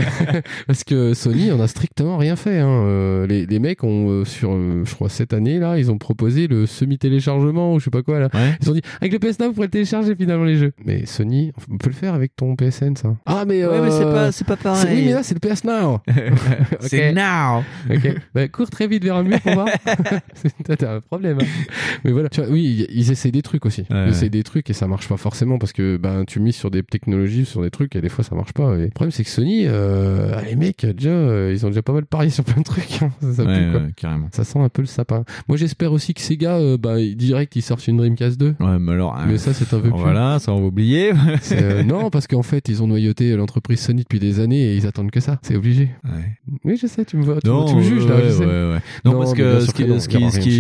parce 0.68 0.84
que 0.84 1.14
Sony 1.14 1.41
en 1.52 1.60
a 1.62 1.68
strictement 1.68 2.18
rien 2.18 2.36
fait. 2.36 2.60
Hein. 2.60 2.68
Euh, 2.86 3.26
les, 3.28 3.46
les 3.46 3.60
mecs 3.60 3.84
ont, 3.84 4.10
euh, 4.10 4.26
sur, 4.26 4.52
euh, 4.52 4.84
je 4.86 4.94
crois, 4.96 5.08
cette 5.10 5.34
année, 5.34 5.60
là, 5.60 5.78
ils 5.78 5.90
ont 5.92 5.98
proposé 5.98 6.48
le 6.48 6.66
semi-téléchargement 6.66 7.74
ou 7.74 7.80
je 7.80 7.86
sais 7.86 7.90
pas 7.92 8.02
quoi, 8.04 8.20
là. 8.20 8.28
Ouais. 8.34 8.56
Ils 8.62 8.70
ont 8.70 8.74
dit, 8.74 8.82
avec 9.00 9.14
le 9.14 9.20
PS 9.20 9.40
Now, 9.40 9.48
vous 9.48 9.54
pourrez 9.54 9.68
le 9.68 9.72
télécharger 9.72 10.14
finalement 10.16 10.44
les 10.44 10.58
jeux. 10.58 10.74
Mais 10.86 11.06
Sony, 11.06 11.52
on 11.72 11.78
peut 11.78 11.90
le 11.90 11.96
faire 11.96 12.14
avec 12.14 12.36
ton 12.36 12.56
PSN, 12.56 12.96
ça. 12.96 13.16
Ah, 13.26 13.46
mais, 13.48 13.66
Ouais, 13.66 13.80
mais 13.82 13.92
c'est 13.92 14.04
pas, 14.04 14.32
c'est 14.32 14.46
pas 14.46 14.56
c'est- 14.58 14.64
pareil. 14.64 14.98
Oui, 15.00 15.06
mais 15.06 15.14
là, 15.14 15.24
c'est 15.24 15.34
le 15.34 15.40
PS 15.40 15.64
Now. 15.64 16.00
C'est 16.82 17.14
now. 17.14 17.64
Ok. 17.90 18.16
Bah, 18.36 18.48
cours 18.50 18.70
très 18.70 18.88
vite 18.88 19.04
vers 19.04 19.16
un 19.16 19.24
mur 19.24 19.40
pour 19.42 19.54
voir. 19.54 19.68
T'as- 20.66 20.96
un 20.96 21.02
problème. 21.02 21.38
hein. 21.42 21.46
Mais 22.04 22.12
voilà. 22.12 22.30
Tu 22.30 22.42
vois, 22.42 22.50
oui, 22.50 22.86
ils- 22.90 23.12
essayent 23.12 23.32
des 23.32 23.42
trucs 23.42 23.66
aussi. 23.66 23.82
Ouais, 23.90 24.06
ils 24.08 24.10
essayent 24.12 24.30
des 24.30 24.44
trucs 24.44 24.70
et 24.70 24.74
ça 24.74 24.88
marche 24.88 25.08
pas 25.08 25.18
forcément 25.18 25.58
parce 25.58 25.74
que 25.74 25.98
ben 25.98 26.24
tu 26.26 26.40
mises 26.40 26.56
sur 26.56 26.72
des 26.72 26.82
technologies, 26.84 27.46
sur 27.46 27.62
des 27.62 27.70
trucs 27.70 27.96
et 27.96 28.02
des 28.02 28.10
fois 28.10 28.24
ça 28.24 28.36
marche 28.36 28.54
pas. 28.54 28.76
Et 28.78 28.84
le 28.84 28.90
problème 28.90 29.12
c'est 29.12 29.24
que 29.24 29.30
Sony, 29.30 29.66
euh, 29.68 30.40
les 30.50 30.56
mecs 30.56 30.86
déjà, 30.86 31.10
euh, 31.32 31.52
ils 31.54 31.66
ont 31.66 31.70
déjà 31.70 31.82
pas 31.82 31.94
mal 31.94 32.06
parié 32.06 32.30
sur 32.30 32.44
plein 32.44 32.58
de 32.60 32.64
trucs. 32.66 33.02
hein. 33.02 33.12
Ça, 33.22 33.34
ça 33.34 33.44
Ouais, 33.44 33.66
pue, 33.66 33.72
quoi. 33.72 33.82
ouais, 33.82 33.94
carrément. 33.96 34.28
Ça 34.32 34.44
sent 34.44 34.60
un 34.60 34.70
peu 34.70 34.82
le 34.82 34.88
sapin. 34.88 35.24
Moi 35.48 35.58
j'espère 35.58 35.92
aussi 35.92 36.14
que 36.14 36.22
Sega, 36.22 36.58
euh, 36.58 36.78
bah, 36.78 36.96
direct 37.16 37.56
ils 37.56 37.62
sortent 37.62 37.88
une 37.88 37.98
Dreamcast 37.98 38.40
2. 38.40 38.56
Ouais, 38.60 38.80
mais 38.80 38.92
alors. 38.94 39.18
Mais 39.28 39.34
euh, 39.34 39.38
ça 39.38 39.54
c'est 39.54 39.74
un 39.74 39.80
peu 39.80 39.90
plus. 39.90 40.00
Voilà, 40.00 40.40
ça 40.40 40.52
on 40.54 40.60
va 40.62 40.68
oublier. 40.68 41.12
Euh, 41.54 41.84
non, 41.84 42.10
parce 42.10 42.28
qu'en 42.28 42.44
fait, 42.44 42.70
ils 42.70 42.82
ont 42.82 42.88
noyauté 42.88 43.36
l'entreprise 43.36 43.80
Sony 43.82 44.04
depuis 44.04 44.20
des 44.20 44.40
années 44.40 44.62
et 44.72 44.76
ils 44.76 44.88
attendent 44.88 45.12
que 45.12 45.20
ça. 45.20 45.38
C'est 45.42 45.56
obligé. 45.56 45.92
Oui, 46.64 46.78
je 46.82 46.88
sais, 46.88 47.04
tu 47.06 47.18
me 47.18 47.24
vois, 47.24 47.40
tu, 47.42 47.48
Non, 47.50 47.66
tu 47.66 47.76
me 47.76 47.82
juges 47.82 48.08
là. 48.08 48.16
je 48.24 48.30
sais. 48.32 48.46
Non, 48.46 49.12
Non, 49.14 49.20
parce 49.20 49.32
mais 49.32 49.38
que 49.38 49.60
ce 49.62 49.72
qui, 49.74 49.84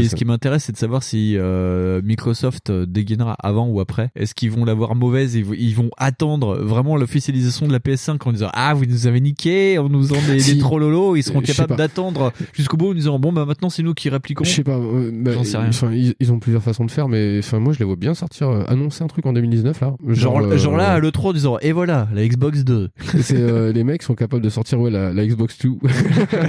ce 0.03 0.09
ce 0.09 0.15
ce 0.17 0.25
m'intéresse, 0.25 0.63
c'est 0.65 0.71
de 0.73 0.77
savoir 0.77 1.01
si 1.03 1.35
euh, 1.37 2.01
Microsoft 2.03 2.71
dégainera 2.71 3.35
avant 3.41 3.67
ou 3.67 3.79
après. 3.79 4.09
Est-ce 4.15 4.35
qu'ils 4.35 4.51
vont 4.51 4.65
l'avoir 4.65 4.95
mauvaise? 4.95 5.35
Et 5.35 5.45
ils 5.57 5.75
vont 5.75 5.89
attendre 5.97 6.57
vraiment 6.57 6.95
l'officialisation 6.97 7.67
de 7.67 7.71
la 7.71 7.79
PS5 7.79 8.17
en 8.25 8.31
disant 8.31 8.49
ah 8.53 8.73
vous 8.73 8.85
nous 8.85 9.07
avez 9.07 9.21
niqué 9.21 9.77
en 9.77 9.89
nous 9.89 10.01
faisant 10.03 10.21
des, 10.27 10.39
Si. 10.39 10.55
des 10.55 10.60
trollolo 10.61 11.15
ils 11.15 11.23
seront 11.23 11.41
capables 11.41 11.75
d'attendre 11.75 12.31
jusqu'au 12.53 12.77
bout 12.77 12.91
en 12.91 12.93
disant 12.93 13.19
bon 13.19 13.31
bah 13.33 13.45
maintenant 13.45 13.69
c'est 13.69 13.83
nous 13.83 13.93
qui 13.93 14.09
répliquons. 14.09 14.43
Je 14.43 14.49
sais 14.49 14.63
pas, 14.63 14.77
euh, 14.77 15.11
bah, 15.13 15.31
J'en 15.33 15.43
sais 15.43 15.57
rien. 15.57 15.69
ils, 15.91 16.13
ils 16.19 16.31
ont 16.31 16.39
plusieurs 16.39 16.63
façons 16.63 16.85
de 16.85 16.91
faire, 16.91 17.07
mais 17.09 17.39
enfin, 17.39 17.59
moi 17.59 17.73
je 17.73 17.79
les 17.79 17.85
vois 17.85 17.95
bien 17.95 18.13
sortir, 18.13 18.49
euh, 18.49 18.63
annoncer 18.67 19.03
un 19.03 19.07
truc 19.07 19.25
en 19.25 19.33
2019 19.33 19.79
là. 19.81 19.93
Genre, 20.07 20.39
euh, 20.39 20.57
genre 20.57 20.77
là 20.77 20.93
à 20.93 20.99
l'E3 20.99 21.27
en 21.29 21.33
disant 21.33 21.57
et 21.61 21.71
voilà 21.71 22.07
la 22.13 22.27
Xbox 22.27 22.63
2. 22.63 22.89
c'est 23.21 23.35
euh, 23.37 23.71
les 23.73 23.83
mecs 23.83 24.03
sont 24.03 24.15
capables 24.15 24.41
de 24.43 24.49
sortir 24.49 24.79
ouais 24.79 24.91
la, 24.91 25.13
la 25.13 25.25
Xbox 25.25 25.57
2. 25.59 25.71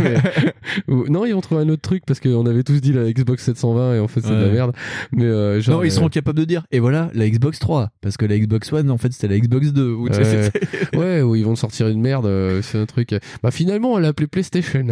Mais- 0.02 0.14
ou- 0.88 1.04
non, 1.08 1.24
ils 1.24 1.32
vont 1.34 1.40
trouver 1.40 1.62
un 1.62 1.68
autre 1.68 1.82
truc 1.82 2.04
parce 2.06 2.20
qu'on 2.20 2.46
avait 2.46 2.62
tous 2.62 2.80
dit 2.80 2.92
la 2.92 3.10
Xbox 3.12 3.44
720 3.44 3.94
et 3.96 3.98
en 4.00 4.08
fait 4.08 4.20
c'est 4.20 4.30
de 4.30 4.34
la 4.44 4.48
merde. 4.52 4.72
Mais 5.12 5.24
euh, 5.24 5.60
genre, 5.60 5.78
non 5.78 5.84
ils 5.84 5.92
seront 5.92 6.08
capables 6.08 6.38
de 6.38 6.44
dire 6.44 6.64
et 6.70 6.78
voilà 6.80 7.10
la 7.14 7.28
Xbox 7.28 7.58
3 7.58 7.90
parce 8.00 8.16
que 8.16 8.26
la 8.26 8.38
Xbox 8.38 8.72
One 8.72 8.90
en 8.90 8.98
fait 8.98 9.12
c'était 9.12 9.28
la 9.28 9.38
Xbox 9.38 9.72
2. 9.72 9.92
Ou, 9.92 10.08
tu 10.08 10.14
sais, 10.24 10.50
Ouais, 10.94 10.98
ouais, 10.98 11.22
ou 11.22 11.34
ils 11.36 11.44
vont 11.44 11.56
sortir 11.56 11.88
une 11.88 12.00
merde, 12.00 12.28
c'est 12.62 12.78
un 12.78 12.86
truc. 12.86 13.14
Bah 13.42 13.50
finalement, 13.50 13.98
l'a 14.02 14.08
appelé 14.08 14.26
PlayStation. 14.26 14.84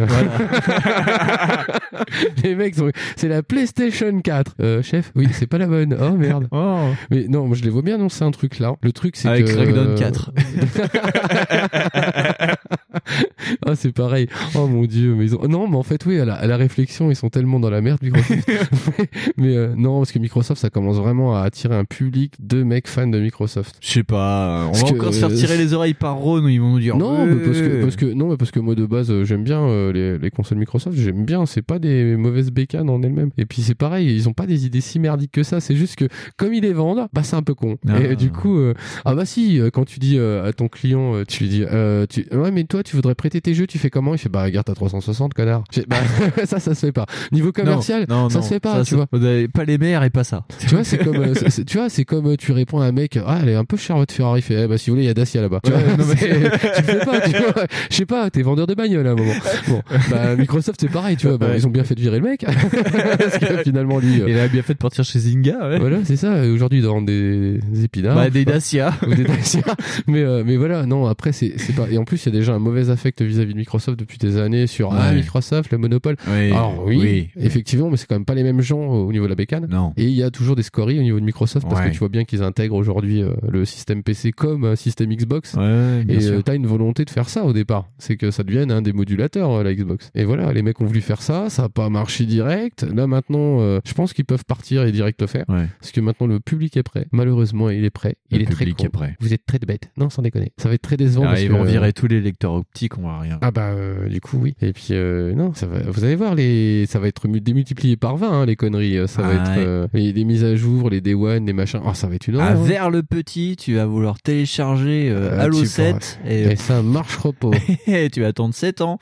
Les 2.43 2.55
mecs, 2.55 2.75
sont- 2.75 2.91
c'est 3.15 3.27
la 3.27 3.43
PlayStation 3.43 4.19
4. 4.21 4.55
Euh, 4.61 4.81
chef, 4.81 5.11
oui, 5.15 5.27
c'est 5.31 5.47
pas 5.47 5.57
la 5.57 5.67
bonne. 5.67 5.95
Oh 5.99 6.11
merde. 6.11 6.47
Oh. 6.51 6.87
Mais 7.11 7.25
non, 7.27 7.47
moi 7.47 7.55
je 7.55 7.63
les 7.63 7.69
vois 7.69 7.81
bien 7.83 7.95
annoncer 7.95 8.23
un 8.23 8.31
truc 8.31 8.59
là. 8.59 8.73
Le 8.81 8.91
truc 8.91 9.15
c'est 9.15 9.27
Avec 9.29 9.45
que 9.45 9.51
Crackdown 9.53 9.95
4. 9.95 10.31
ah 13.65 13.75
c'est 13.75 13.91
pareil. 13.91 14.27
Oh 14.55 14.67
mon 14.67 14.85
dieu, 14.85 15.15
mais 15.15 15.25
ils 15.25 15.35
ont 15.35 15.47
non, 15.47 15.67
mais 15.67 15.77
en 15.77 15.83
fait 15.83 16.05
oui, 16.05 16.19
à 16.19 16.25
la, 16.25 16.35
à 16.35 16.47
la 16.47 16.57
réflexion, 16.57 17.11
ils 17.11 17.15
sont 17.15 17.29
tellement 17.29 17.59
dans 17.59 17.69
la 17.69 17.81
merde 17.81 17.99
Microsoft. 18.01 18.49
mais 19.37 19.55
euh, 19.55 19.73
non, 19.75 19.99
parce 19.99 20.11
que 20.11 20.19
Microsoft 20.19 20.61
ça 20.61 20.69
commence 20.69 20.97
vraiment 20.97 21.35
à 21.35 21.41
attirer 21.41 21.75
un 21.75 21.85
public 21.85 22.33
de 22.39 22.63
mecs 22.63 22.87
fans 22.87 23.07
de 23.07 23.19
Microsoft. 23.19 23.77
Je 23.81 23.89
sais 23.89 24.03
pas, 24.03 24.65
on 24.67 24.71
Parce 24.71 24.83
va 24.83 24.89
que, 24.89 24.95
encore 24.95 25.13
se 25.13 25.19
faire 25.19 25.29
euh, 25.29 25.35
tirer 25.35 25.57
les 25.57 25.73
oreilles 25.73 25.93
par 25.93 26.15
Ron 26.15 26.47
ils 26.47 26.59
vont 26.59 26.71
nous 26.71 26.79
dire 26.79 26.97
Non, 26.97 27.25
mais 27.25 27.35
parce 27.35 27.59
que, 27.59 27.81
parce 27.81 27.95
que 27.95 28.05
non, 28.05 28.29
mais 28.29 28.37
parce 28.37 28.51
que 28.51 28.59
moi 28.59 28.75
de 28.75 28.85
base 28.85 29.11
euh, 29.11 29.23
j'aime 29.23 29.43
bien 29.43 29.61
euh, 29.61 29.91
les, 29.91 30.17
les 30.17 30.31
consoles 30.31 30.57
Microsoft, 30.57 30.97
j'aime 30.97 31.25
bien. 31.25 31.45
C'est 31.45 31.61
pas 31.61 31.79
des 31.79 32.15
mauvaises 32.15 32.51
bécanes 32.51 32.89
en 32.89 33.01
elles-mêmes. 33.01 33.31
Et 33.37 33.45
puis 33.45 33.61
c'est 33.61 33.75
pareil, 33.75 34.13
ils 34.15 34.29
ont 34.29 34.33
pas 34.33 34.45
des 34.45 34.65
idées 34.65 34.81
si 34.81 34.99
merdiques 34.99 35.31
que 35.31 35.43
ça. 35.43 35.59
C'est 35.59 35.75
juste 35.75 35.95
que 35.95 36.05
comme 36.37 36.53
ils 36.53 36.61
les 36.61 36.73
vendent, 36.73 37.07
bah 37.13 37.23
c'est 37.23 37.35
un 37.35 37.41
peu 37.41 37.53
con. 37.53 37.77
Ah. 37.87 37.99
Et 37.99 38.15
du 38.15 38.31
coup, 38.31 38.57
euh, 38.57 38.73
ah 39.05 39.15
bah 39.15 39.25
si, 39.25 39.59
euh, 39.59 39.69
quand 39.71 39.85
tu 39.85 39.99
dis 39.99 40.17
euh, 40.17 40.47
à 40.47 40.53
ton 40.53 40.67
client, 40.67 41.15
euh, 41.15 41.23
tu 41.27 41.43
lui 41.43 41.49
dis, 41.49 41.63
euh, 41.63 42.05
tu, 42.09 42.25
ouais 42.31 42.51
mais 42.51 42.63
toi 42.63 42.83
tu 42.83 42.95
voudrais 43.01 43.15
prêter 43.15 43.41
tes 43.41 43.53
jeux, 43.53 43.67
tu 43.67 43.77
fais 43.77 43.89
comment? 43.89 44.13
Il 44.13 44.17
fait 44.17 44.29
bah 44.29 44.43
regarde 44.43 44.65
t'as 44.65 44.73
360 44.75 45.33
connard. 45.33 45.63
Bah, 45.87 45.97
ça 46.45 46.59
ça 46.59 46.73
se 46.75 46.85
fait 46.85 46.91
pas. 46.91 47.05
Niveau 47.31 47.51
commercial, 47.51 48.05
non, 48.09 48.23
non, 48.23 48.29
ça 48.29 48.39
non, 48.39 48.43
se 48.43 48.49
fait 48.49 48.59
pas, 48.59 48.77
ça, 48.79 48.83
tu 48.85 48.95
vois. 48.95 49.07
Pas 49.07 49.63
les 49.65 49.77
mères 49.77 50.03
et 50.03 50.09
pas 50.09 50.23
ça. 50.23 50.45
Tu 50.59 50.67
vois, 50.67 50.83
c'est 50.83 50.97
comme, 50.97 51.15
euh, 51.17 51.33
c'est- 51.33 51.49
c'est- 51.49 51.65
tu 51.65 51.77
vois, 51.77 51.89
c'est 51.89 52.05
comme 52.05 52.27
euh, 52.27 52.35
tu 52.37 52.51
réponds 52.51 52.79
à 52.79 52.85
un 52.85 52.91
mec, 52.91 53.17
ah, 53.25 53.39
elle 53.41 53.49
est 53.49 53.55
un 53.55 53.65
peu 53.65 53.77
chère 53.77 53.97
votre 53.97 54.13
Ferrari, 54.13 54.41
fait, 54.41 54.63
eh, 54.63 54.67
bah, 54.67 54.77
si 54.77 54.89
vous 54.89 54.95
voulez, 54.95 55.03
il 55.05 55.07
y 55.07 55.11
a 55.11 55.13
Dacia 55.13 55.41
là-bas. 55.41 55.59
Ouais, 55.65 55.71
mais- 55.97 56.03
tu 56.75 56.83
fais 56.83 56.99
pas, 57.05 57.21
tu 57.21 57.31
vois. 57.37 57.65
Je 57.89 57.95
sais 57.95 58.05
pas, 58.05 58.29
t'es 58.29 58.41
vendeur 58.41 58.67
de 58.67 58.73
bagnole 58.73 59.07
à 59.07 59.11
un 59.11 59.15
moment. 59.15 59.33
Bon, 59.67 59.81
bah, 60.09 60.35
Microsoft, 60.35 60.79
c'est 60.81 60.89
pareil, 60.91 61.17
tu 61.17 61.27
vois. 61.27 61.37
Ouais. 61.37 61.57
ils 61.57 61.65
ont 61.67 61.71
bien 61.71 61.83
fait 61.83 61.95
de 61.95 62.01
virer 62.01 62.19
le 62.19 62.29
mec. 62.29 62.45
Parce 63.19 63.37
que 63.37 63.57
finalement, 63.63 63.99
lui, 63.99 64.21
euh, 64.21 64.29
Il 64.29 64.37
a 64.39 64.47
bien 64.47 64.61
fait 64.61 64.73
de 64.73 64.77
partir 64.79 65.03
chez 65.03 65.19
Zynga, 65.19 65.69
ouais. 65.69 65.79
voilà, 65.79 65.97
c'est 66.03 66.15
ça. 66.15 66.41
Aujourd'hui, 66.43 66.79
il 66.79 66.81
doit 66.83 66.91
vendre 66.93 67.07
des, 67.07 67.59
des 67.71 67.85
épinards. 67.85 68.15
Bah, 68.15 68.29
des. 68.29 68.45
Dacia. 68.45 68.93
Ou 69.07 69.13
des 69.13 69.23
Dacia. 69.23 69.61
mais, 70.07 70.21
euh, 70.23 70.43
mais 70.45 70.57
voilà, 70.57 70.85
non, 70.85 71.05
après, 71.07 71.31
c'est 71.31 71.53
pas, 71.75 71.87
et 71.89 71.97
en 71.97 72.03
plus, 72.03 72.23
il 72.25 72.33
y 72.33 72.35
a 72.35 72.39
déjà 72.39 72.53
un 72.53 72.59
mauvais 72.59 72.89
affect 72.91 73.21
vis-à-vis 73.21 73.53
de 73.53 73.57
Microsoft 73.57 73.99
depuis 73.99 74.17
des 74.17 74.37
années 74.37 74.67
sur, 74.67 74.93
ah. 74.93 75.11
Microsoft, 75.13 75.71
le 75.71 75.77
monopole. 75.77 76.15
Oui, 76.27 76.51
Alors, 76.51 76.83
oui, 76.85 76.97
oui. 77.01 77.29
effectivement, 77.37 77.89
mais 77.89 77.97
c'est 77.97 78.05
quand 78.07 78.15
même 78.15 78.25
pas 78.25 78.35
les 78.35 78.43
mêmes 78.43 78.61
gens 78.61 78.79
au 78.81 79.01
au 79.07 79.11
niveau 79.11 79.25
de 79.25 79.29
la 79.29 79.35
bécane. 79.35 79.67
Non. 79.69 79.93
Et 79.97 80.03
il 80.05 80.13
y 80.13 80.23
a 80.23 80.29
toujours 80.31 80.55
des 80.55 80.63
scories 80.63 80.99
au 80.99 81.01
niveau 81.01 81.19
de 81.19 81.25
Microsoft 81.25 81.67
parce 81.67 81.81
Ouais. 81.81 81.87
que 81.87 81.93
tu 81.93 81.99
vois 81.99 82.09
bien 82.09 82.23
qu'ils 82.23 82.43
intègrent 82.43 82.75
aujourd'hui 82.75 83.21
euh, 83.23 83.33
le 83.49 83.65
système 83.65 84.03
PC 84.03 84.31
comme 84.31 84.63
un 84.63 84.75
système 84.75 85.09
Xbox. 85.13 85.53
Ouais, 85.55 86.05
Et 86.07 86.23
euh, 86.27 86.41
t'as 86.41 86.55
une 86.55 86.67
volonté 86.67 87.03
de 87.03 87.09
faire 87.09 87.27
ça 87.29 87.43
au 87.43 87.51
départ. 87.53 87.89
C'est 87.97 88.15
que 88.15 88.31
ça 88.31 88.43
devienne 88.43 88.71
un 88.71 88.81
des 88.81 88.93
modulateurs, 88.93 89.51
euh, 89.51 89.63
la 89.63 89.73
Xbox. 89.73 90.09
Et 90.15 90.23
voilà, 90.23 90.53
les 90.53 90.61
mecs 90.61 90.79
ont 90.81 90.85
voulu 90.85 91.01
faire 91.01 91.21
ça, 91.21 91.49
ça 91.49 91.63
a 91.65 91.69
pas 91.69 91.89
marché 91.89 92.25
direct. 92.25 92.83
Là 92.83 93.07
maintenant, 93.07 93.59
euh, 93.59 93.79
je 93.85 93.93
pense 93.93 94.13
qu'ils 94.13 94.25
peuvent 94.25 94.45
partir 94.45 94.83
et 94.85 94.91
direct 94.91 95.19
le 95.21 95.27
faire. 95.27 95.45
Parce 95.47 95.91
que 95.91 95.99
maintenant 96.01 96.27
le 96.27 96.39
public 96.39 96.77
est 96.77 96.83
prêt. 96.83 97.07
Malheureusement, 97.11 97.69
il 97.69 97.83
est 97.83 97.89
prêt. 97.89 98.15
Le 98.31 98.37
il 98.37 98.41
est 98.43 98.45
très 98.45 98.55
public 98.65 98.77
con. 98.77 98.83
est 98.85 98.89
prêt. 98.89 99.15
Vous 99.19 99.33
êtes 99.33 99.45
très 99.45 99.59
bête. 99.59 99.89
Non, 99.97 100.09
sans 100.09 100.21
déconner. 100.21 100.51
Ça 100.57 100.69
va 100.69 100.75
être 100.75 100.81
très 100.81 100.97
décevant. 100.97 101.23
Ah, 101.25 101.29
parce 101.29 101.41
ils 101.41 101.47
que, 101.47 101.53
vont 101.53 101.63
euh, 101.63 101.67
virer 101.67 101.93
tous 101.93 102.07
les 102.07 102.21
lecteurs 102.21 102.53
optiques, 102.53 102.80
on 102.97 103.01
va 103.07 103.19
rien. 103.19 103.37
Ah 103.41 103.51
bah 103.51 103.69
euh, 103.69 104.07
du 104.09 104.21
coup 104.21 104.37
oui. 104.41 104.55
Et 104.61 104.73
puis 104.73 104.87
euh, 104.91 105.33
non, 105.33 105.53
ça 105.53 105.65
va. 105.67 105.79
Vous 105.87 106.03
allez 106.03 106.15
voir 106.15 106.35
les, 106.35 106.85
ça 106.87 106.99
va 106.99 107.07
être 107.07 107.27
mu- 107.27 107.41
démultiplié 107.41 107.95
par 107.97 108.17
20 108.17 108.29
hein, 108.41 108.45
les 108.45 108.55
conneries. 108.55 108.97
Euh, 108.97 109.07
Ça 109.07 109.21
va 109.21 109.29
Ah 109.31 109.33
être 109.55 109.59
euh, 109.59 109.87
les, 109.93 110.11
les 110.13 110.23
mises 110.23 110.43
à 110.43 110.55
jour, 110.55 110.89
les 110.89 111.01
day 111.01 111.13
one, 111.13 111.45
les 111.45 111.53
machins. 111.53 111.81
Oh 111.85 111.93
ça 111.93 112.07
va 112.07 112.15
être 112.15 112.27
une 112.27 112.35
Ah, 112.39 112.51
horreur. 112.51 112.57
hein. 112.61 112.63
vers 112.67 112.89
le 112.89 113.03
petit, 113.03 113.55
tu 113.57 113.75
vas 113.75 113.85
vouloir 113.85 114.19
télécharger 114.21 115.09
Euh, 115.11 115.39
Halo 115.39 115.59
tu 115.59 115.65
7 115.65 116.19
pourras- 116.21 116.31
et, 116.33 116.41
et 116.51 116.55
ça 116.55 116.81
marchera 116.81 117.31
pas. 117.33 117.51
et 117.87 118.09
tu 118.09 118.21
vas 118.21 118.27
attendre 118.27 118.53
7 118.53 118.81
ans 118.81 118.99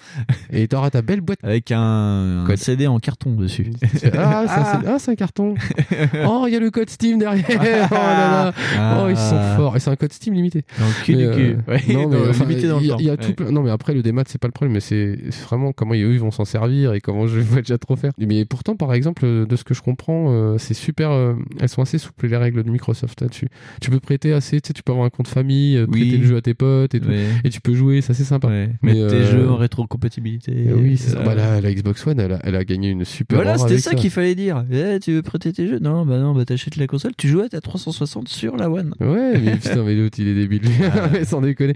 et 0.51 0.68
t'auras 0.68 0.89
ta 0.89 1.01
belle 1.01 1.22
boîte 1.22 1.39
avec 1.43 1.72
un, 1.72 2.41
un 2.41 2.45
Code. 2.45 2.57
CD 2.57 2.88
en 2.88 2.99
carton 2.99 3.31
dessus. 3.35 3.72
Ah, 4.18 4.45
c'est 4.47 4.88
ah, 4.88 4.95
c'est 4.99 5.11
un 5.11 5.15
carton. 5.15 5.56
oh, 6.27 6.45
il 6.47 6.53
y 6.53 6.56
a 6.56 6.60
le 6.60 6.72
code 6.72 6.89
Steam 6.89 7.19
derrière. 7.19 7.45
Oh 7.49 7.93
là 7.93 7.93
là. 7.93 8.53
Ah. 8.77 9.01
Oh, 9.03 9.10
ils 9.10 9.18
sont 9.18 9.39
forts. 9.56 9.76
Et 9.76 9.80
c'est 9.80 9.89
un 9.89 9.95
code 9.95 10.14
Steam 10.14 10.34
limité. 10.34 10.64
Dans 10.80 10.85
le 10.88 11.03
cul 11.03 11.15
Mais, 11.15 11.27
du 11.27 11.31
cul. 11.35 11.57
Ouais, 11.68 11.93
non, 11.93 12.07
mais 12.10 12.18
enfin, 12.30 12.45
limité 12.45 12.68
dans 12.68 12.80
le 12.80 12.88
temps. 12.88 12.97
il 12.99 13.06
y 13.06 13.10
a 13.10 13.18
tout 13.18 13.34
plein- 13.34 13.51
Non, 13.51 13.61
mais 13.61 13.69
après, 13.70 13.94
le 13.94 14.02
démat, 14.02 14.24
c'est 14.28 14.38
pas 14.40 14.48
le 14.48 14.52
problème, 14.52 14.74
mais 14.74 14.80
c'est 14.80 15.18
vraiment 15.46 15.72
comment 15.74 15.94
eux, 15.94 16.14
ils 16.14 16.20
vont 16.20 16.32
s'en 16.32 16.46
servir 16.46 16.94
et 16.94 17.02
comment 17.02 17.28
je 17.28 17.40
vais 17.40 17.62
déjà 17.62 17.78
trop 17.78 17.96
faire. 17.96 18.12
Mais 18.18 18.46
pourtant, 18.46 18.76
par 18.76 18.94
exemple, 18.94 19.24
euh, 19.26 19.46
de 19.46 19.56
ce 19.56 19.64
que 19.64 19.74
je 19.74 19.82
comprends, 19.82 20.32
euh, 20.32 20.58
c'est 20.58 20.74
super. 20.74 21.12
euh, 21.12 21.34
elles 21.60 21.70
sont 21.70 21.82
assez 21.82 21.98
souples, 21.98 22.28
les 22.28 22.38
règles 22.38 22.64
de 22.64 22.70
Microsoft 22.70 23.22
là-dessus. 23.22 23.48
Tu 23.82 23.90
peux 23.90 24.00
prêter 24.00 24.34
assez, 24.34 24.60
tu 24.62 24.68
sais, 24.68 24.74
tu 24.74 24.84
peux 24.84 24.91
avoir 24.91 25.06
un 25.06 25.10
compte 25.10 25.28
famille, 25.28 25.78
euh, 25.78 25.86
Oui. 25.90 26.02
prêter 26.02 26.18
le 26.18 26.28
jeu 26.28 26.38
à 26.38 26.41
tes 26.41 26.54
potes 26.54 26.96
et 26.96 27.00
tout. 27.00 27.10
Et 27.44 27.50
tu 27.50 27.62
peux 27.62 27.74
jouer, 27.74 28.02
ça 28.02 28.14
c'est 28.14 28.24
sympa. 28.24 28.48
Ouais. 28.48 28.70
Mais, 28.82 28.94
tes 29.08 29.24
jeux 29.26 29.50
en 29.50 29.56
rétrocompatibilité. 29.58 30.68
oui, 30.76 30.98
c'est 30.98 31.12
ça. 31.12 31.24
Bah, 31.24 31.36
la, 31.36 31.62
la 31.62 31.74
Xbox 31.74 32.06
One, 32.08 32.20
elle 32.20 32.34
a, 32.34 32.40
elle 32.44 32.56
a 32.56 32.64
gagné 32.64 32.90
une 32.90 33.06
super. 33.06 33.38
Voilà, 33.38 33.58
c'était 33.58 33.78
ça 33.80 33.96
qu'il 33.96 34.10
fallait 34.12 34.36
dire. 34.36 34.64
Eh, 34.72 35.00
tu 35.00 35.12
veux 35.14 35.22
prêter 35.22 35.52
tes 35.54 35.68
jeux? 35.68 35.80
Non, 35.80 36.06
bah 36.06 36.20
non, 36.20 36.34
bah 36.34 36.46
t'achètes 36.46 36.76
la 36.76 36.88
console, 36.88 37.12
tu 37.18 37.28
joues 37.28 37.41
à 37.41 37.50
ta 37.50 37.62
360 37.62 38.28
sur 38.30 38.56
la 38.58 38.70
One. 38.70 38.94
Ouais, 39.00 39.40
mais 39.40 39.56
putain, 39.56 39.84
mais 39.84 39.96
l'autre 39.96 40.20
il 40.20 40.28
est 40.28 40.36
débile, 40.36 40.62
mais 41.12 41.26
sans 41.26 41.41
déconner. 41.41 41.76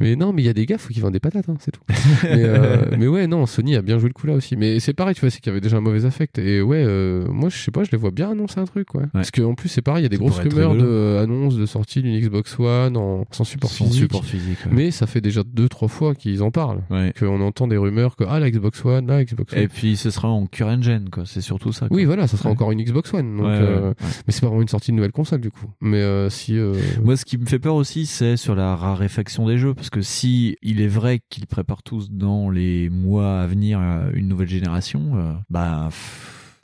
Mais 0.00 0.16
non, 0.16 0.32
mais 0.32 0.42
il 0.42 0.46
y 0.46 0.48
a 0.48 0.52
des 0.52 0.66
gars, 0.66 0.78
faut 0.78 0.92
qu'ils 0.92 1.02
vendent 1.02 1.12
des 1.12 1.20
patates, 1.22 1.48
hein, 1.48 1.56
c'est 1.60 1.70
tout. 1.70 1.80
mais, 2.24 2.42
euh, 2.44 2.84
mais 2.98 3.06
ouais, 3.06 3.26
non, 3.26 3.46
Sony 3.46 3.76
a 3.76 3.82
bien 3.82 3.98
joué 3.98 4.08
le 4.08 4.12
coup 4.14 4.26
là 4.26 4.34
aussi. 4.34 4.56
Mais 4.56 4.78
c'est 4.80 4.92
pareil, 4.92 5.14
tu 5.14 5.20
vois, 5.22 5.30
c'est 5.30 5.40
qu'il 5.40 5.48
y 5.50 5.52
avait 5.52 5.60
déjà 5.62 5.78
un 5.78 5.80
mauvais 5.80 6.04
affect. 6.04 6.38
Et 6.38 6.60
ouais, 6.60 6.82
euh, 6.84 7.26
moi 7.28 7.48
je 7.48 7.56
sais 7.56 7.70
pas, 7.70 7.84
je 7.84 7.90
les 7.92 7.98
vois 7.98 8.10
bien 8.10 8.30
annoncer 8.30 8.60
un 8.60 8.64
truc, 8.66 8.94
ouais. 8.94 9.04
Parce 9.12 9.30
qu'en 9.30 9.54
plus, 9.54 9.68
c'est 9.70 9.82
pareil, 9.82 10.02
il 10.02 10.04
y 10.04 10.06
a 10.06 10.08
des 10.10 10.16
Ça 10.16 10.20
grosses 10.22 10.38
rumeurs 10.38 10.72
de 10.74 10.80
rigolo. 10.80 10.92
euh, 10.92 11.22
annonces 11.22 11.56
de 11.56 11.64
sortie 11.66 12.02
d'une 12.02 12.18
Xbox 12.20 12.58
One 12.58 12.96
en, 12.96 13.24
sans 13.30 13.44
support 13.44 13.70
Sans 13.70 13.84
physique. 13.86 14.02
support 14.02 14.24
physique, 14.24 14.58
ouais. 14.66 14.72
Mais 14.72 14.90
ça 14.90 15.06
fait 15.06 15.20
déjà 15.20 15.42
deux, 15.44 15.68
trois 15.68 15.88
fois 15.88 16.14
qu'ils 16.14 16.42
en 16.42 16.50
parlent. 16.50 16.82
Ouais. 16.90 17.12
Qu'on 17.18 17.40
entend 17.40 17.68
des 17.68 17.76
rumeurs 17.76 18.16
que 18.16 18.24
ah, 18.28 18.40
la 18.40 18.50
Xbox 18.50 18.84
One, 18.84 19.06
la 19.06 19.24
Xbox 19.24 19.52
One. 19.54 19.58
Et 19.60 19.68
puis 19.68 19.96
ce 19.96 20.10
sera 20.10 20.28
en 20.28 20.46
current 20.46 20.82
gen, 20.82 21.08
quoi. 21.10 21.24
C'est 21.26 21.40
surtout 21.40 21.72
ça. 21.72 21.88
quoi. 21.88 21.96
Oui, 21.96 22.04
voilà, 22.04 22.26
ça 22.26 22.36
sera 22.36 22.50
encore 22.50 22.72
une 22.72 22.82
Xbox 22.82 23.14
One. 23.14 23.36
Donc, 23.36 23.46
euh. 23.46 23.94
Mais 24.26 24.32
c'est 24.32 24.40
pas 24.40 24.48
vraiment 24.48 24.62
une 24.62 24.68
sortie 24.68 24.90
de 24.90 24.96
nouvelle 24.96 25.12
console 25.12 25.40
du 25.40 25.50
coup. 25.50 25.66
Mais 25.80 26.02
si. 26.30 26.58
Moi, 27.02 27.16
ce 27.16 27.24
qui 27.24 27.38
me 27.38 27.46
fait 27.46 27.58
peur 27.58 27.74
aussi, 27.76 28.06
c'est 28.06 28.36
sur 28.36 28.54
la 28.54 28.74
raréfaction 28.76 29.46
des 29.46 29.58
jeux, 29.58 29.74
parce 29.74 29.90
que 29.90 30.00
si 30.02 30.56
il 30.62 30.80
est 30.80 30.88
vrai 30.88 31.11
qu'ils 31.18 31.46
préparent 31.46 31.82
tous 31.82 32.10
dans 32.10 32.50
les 32.50 32.90
mois 32.90 33.40
à 33.40 33.46
venir 33.46 33.80
euh, 33.80 34.10
une 34.14 34.28
nouvelle 34.28 34.48
génération, 34.48 35.16
euh, 35.16 35.32
bah. 35.50 35.88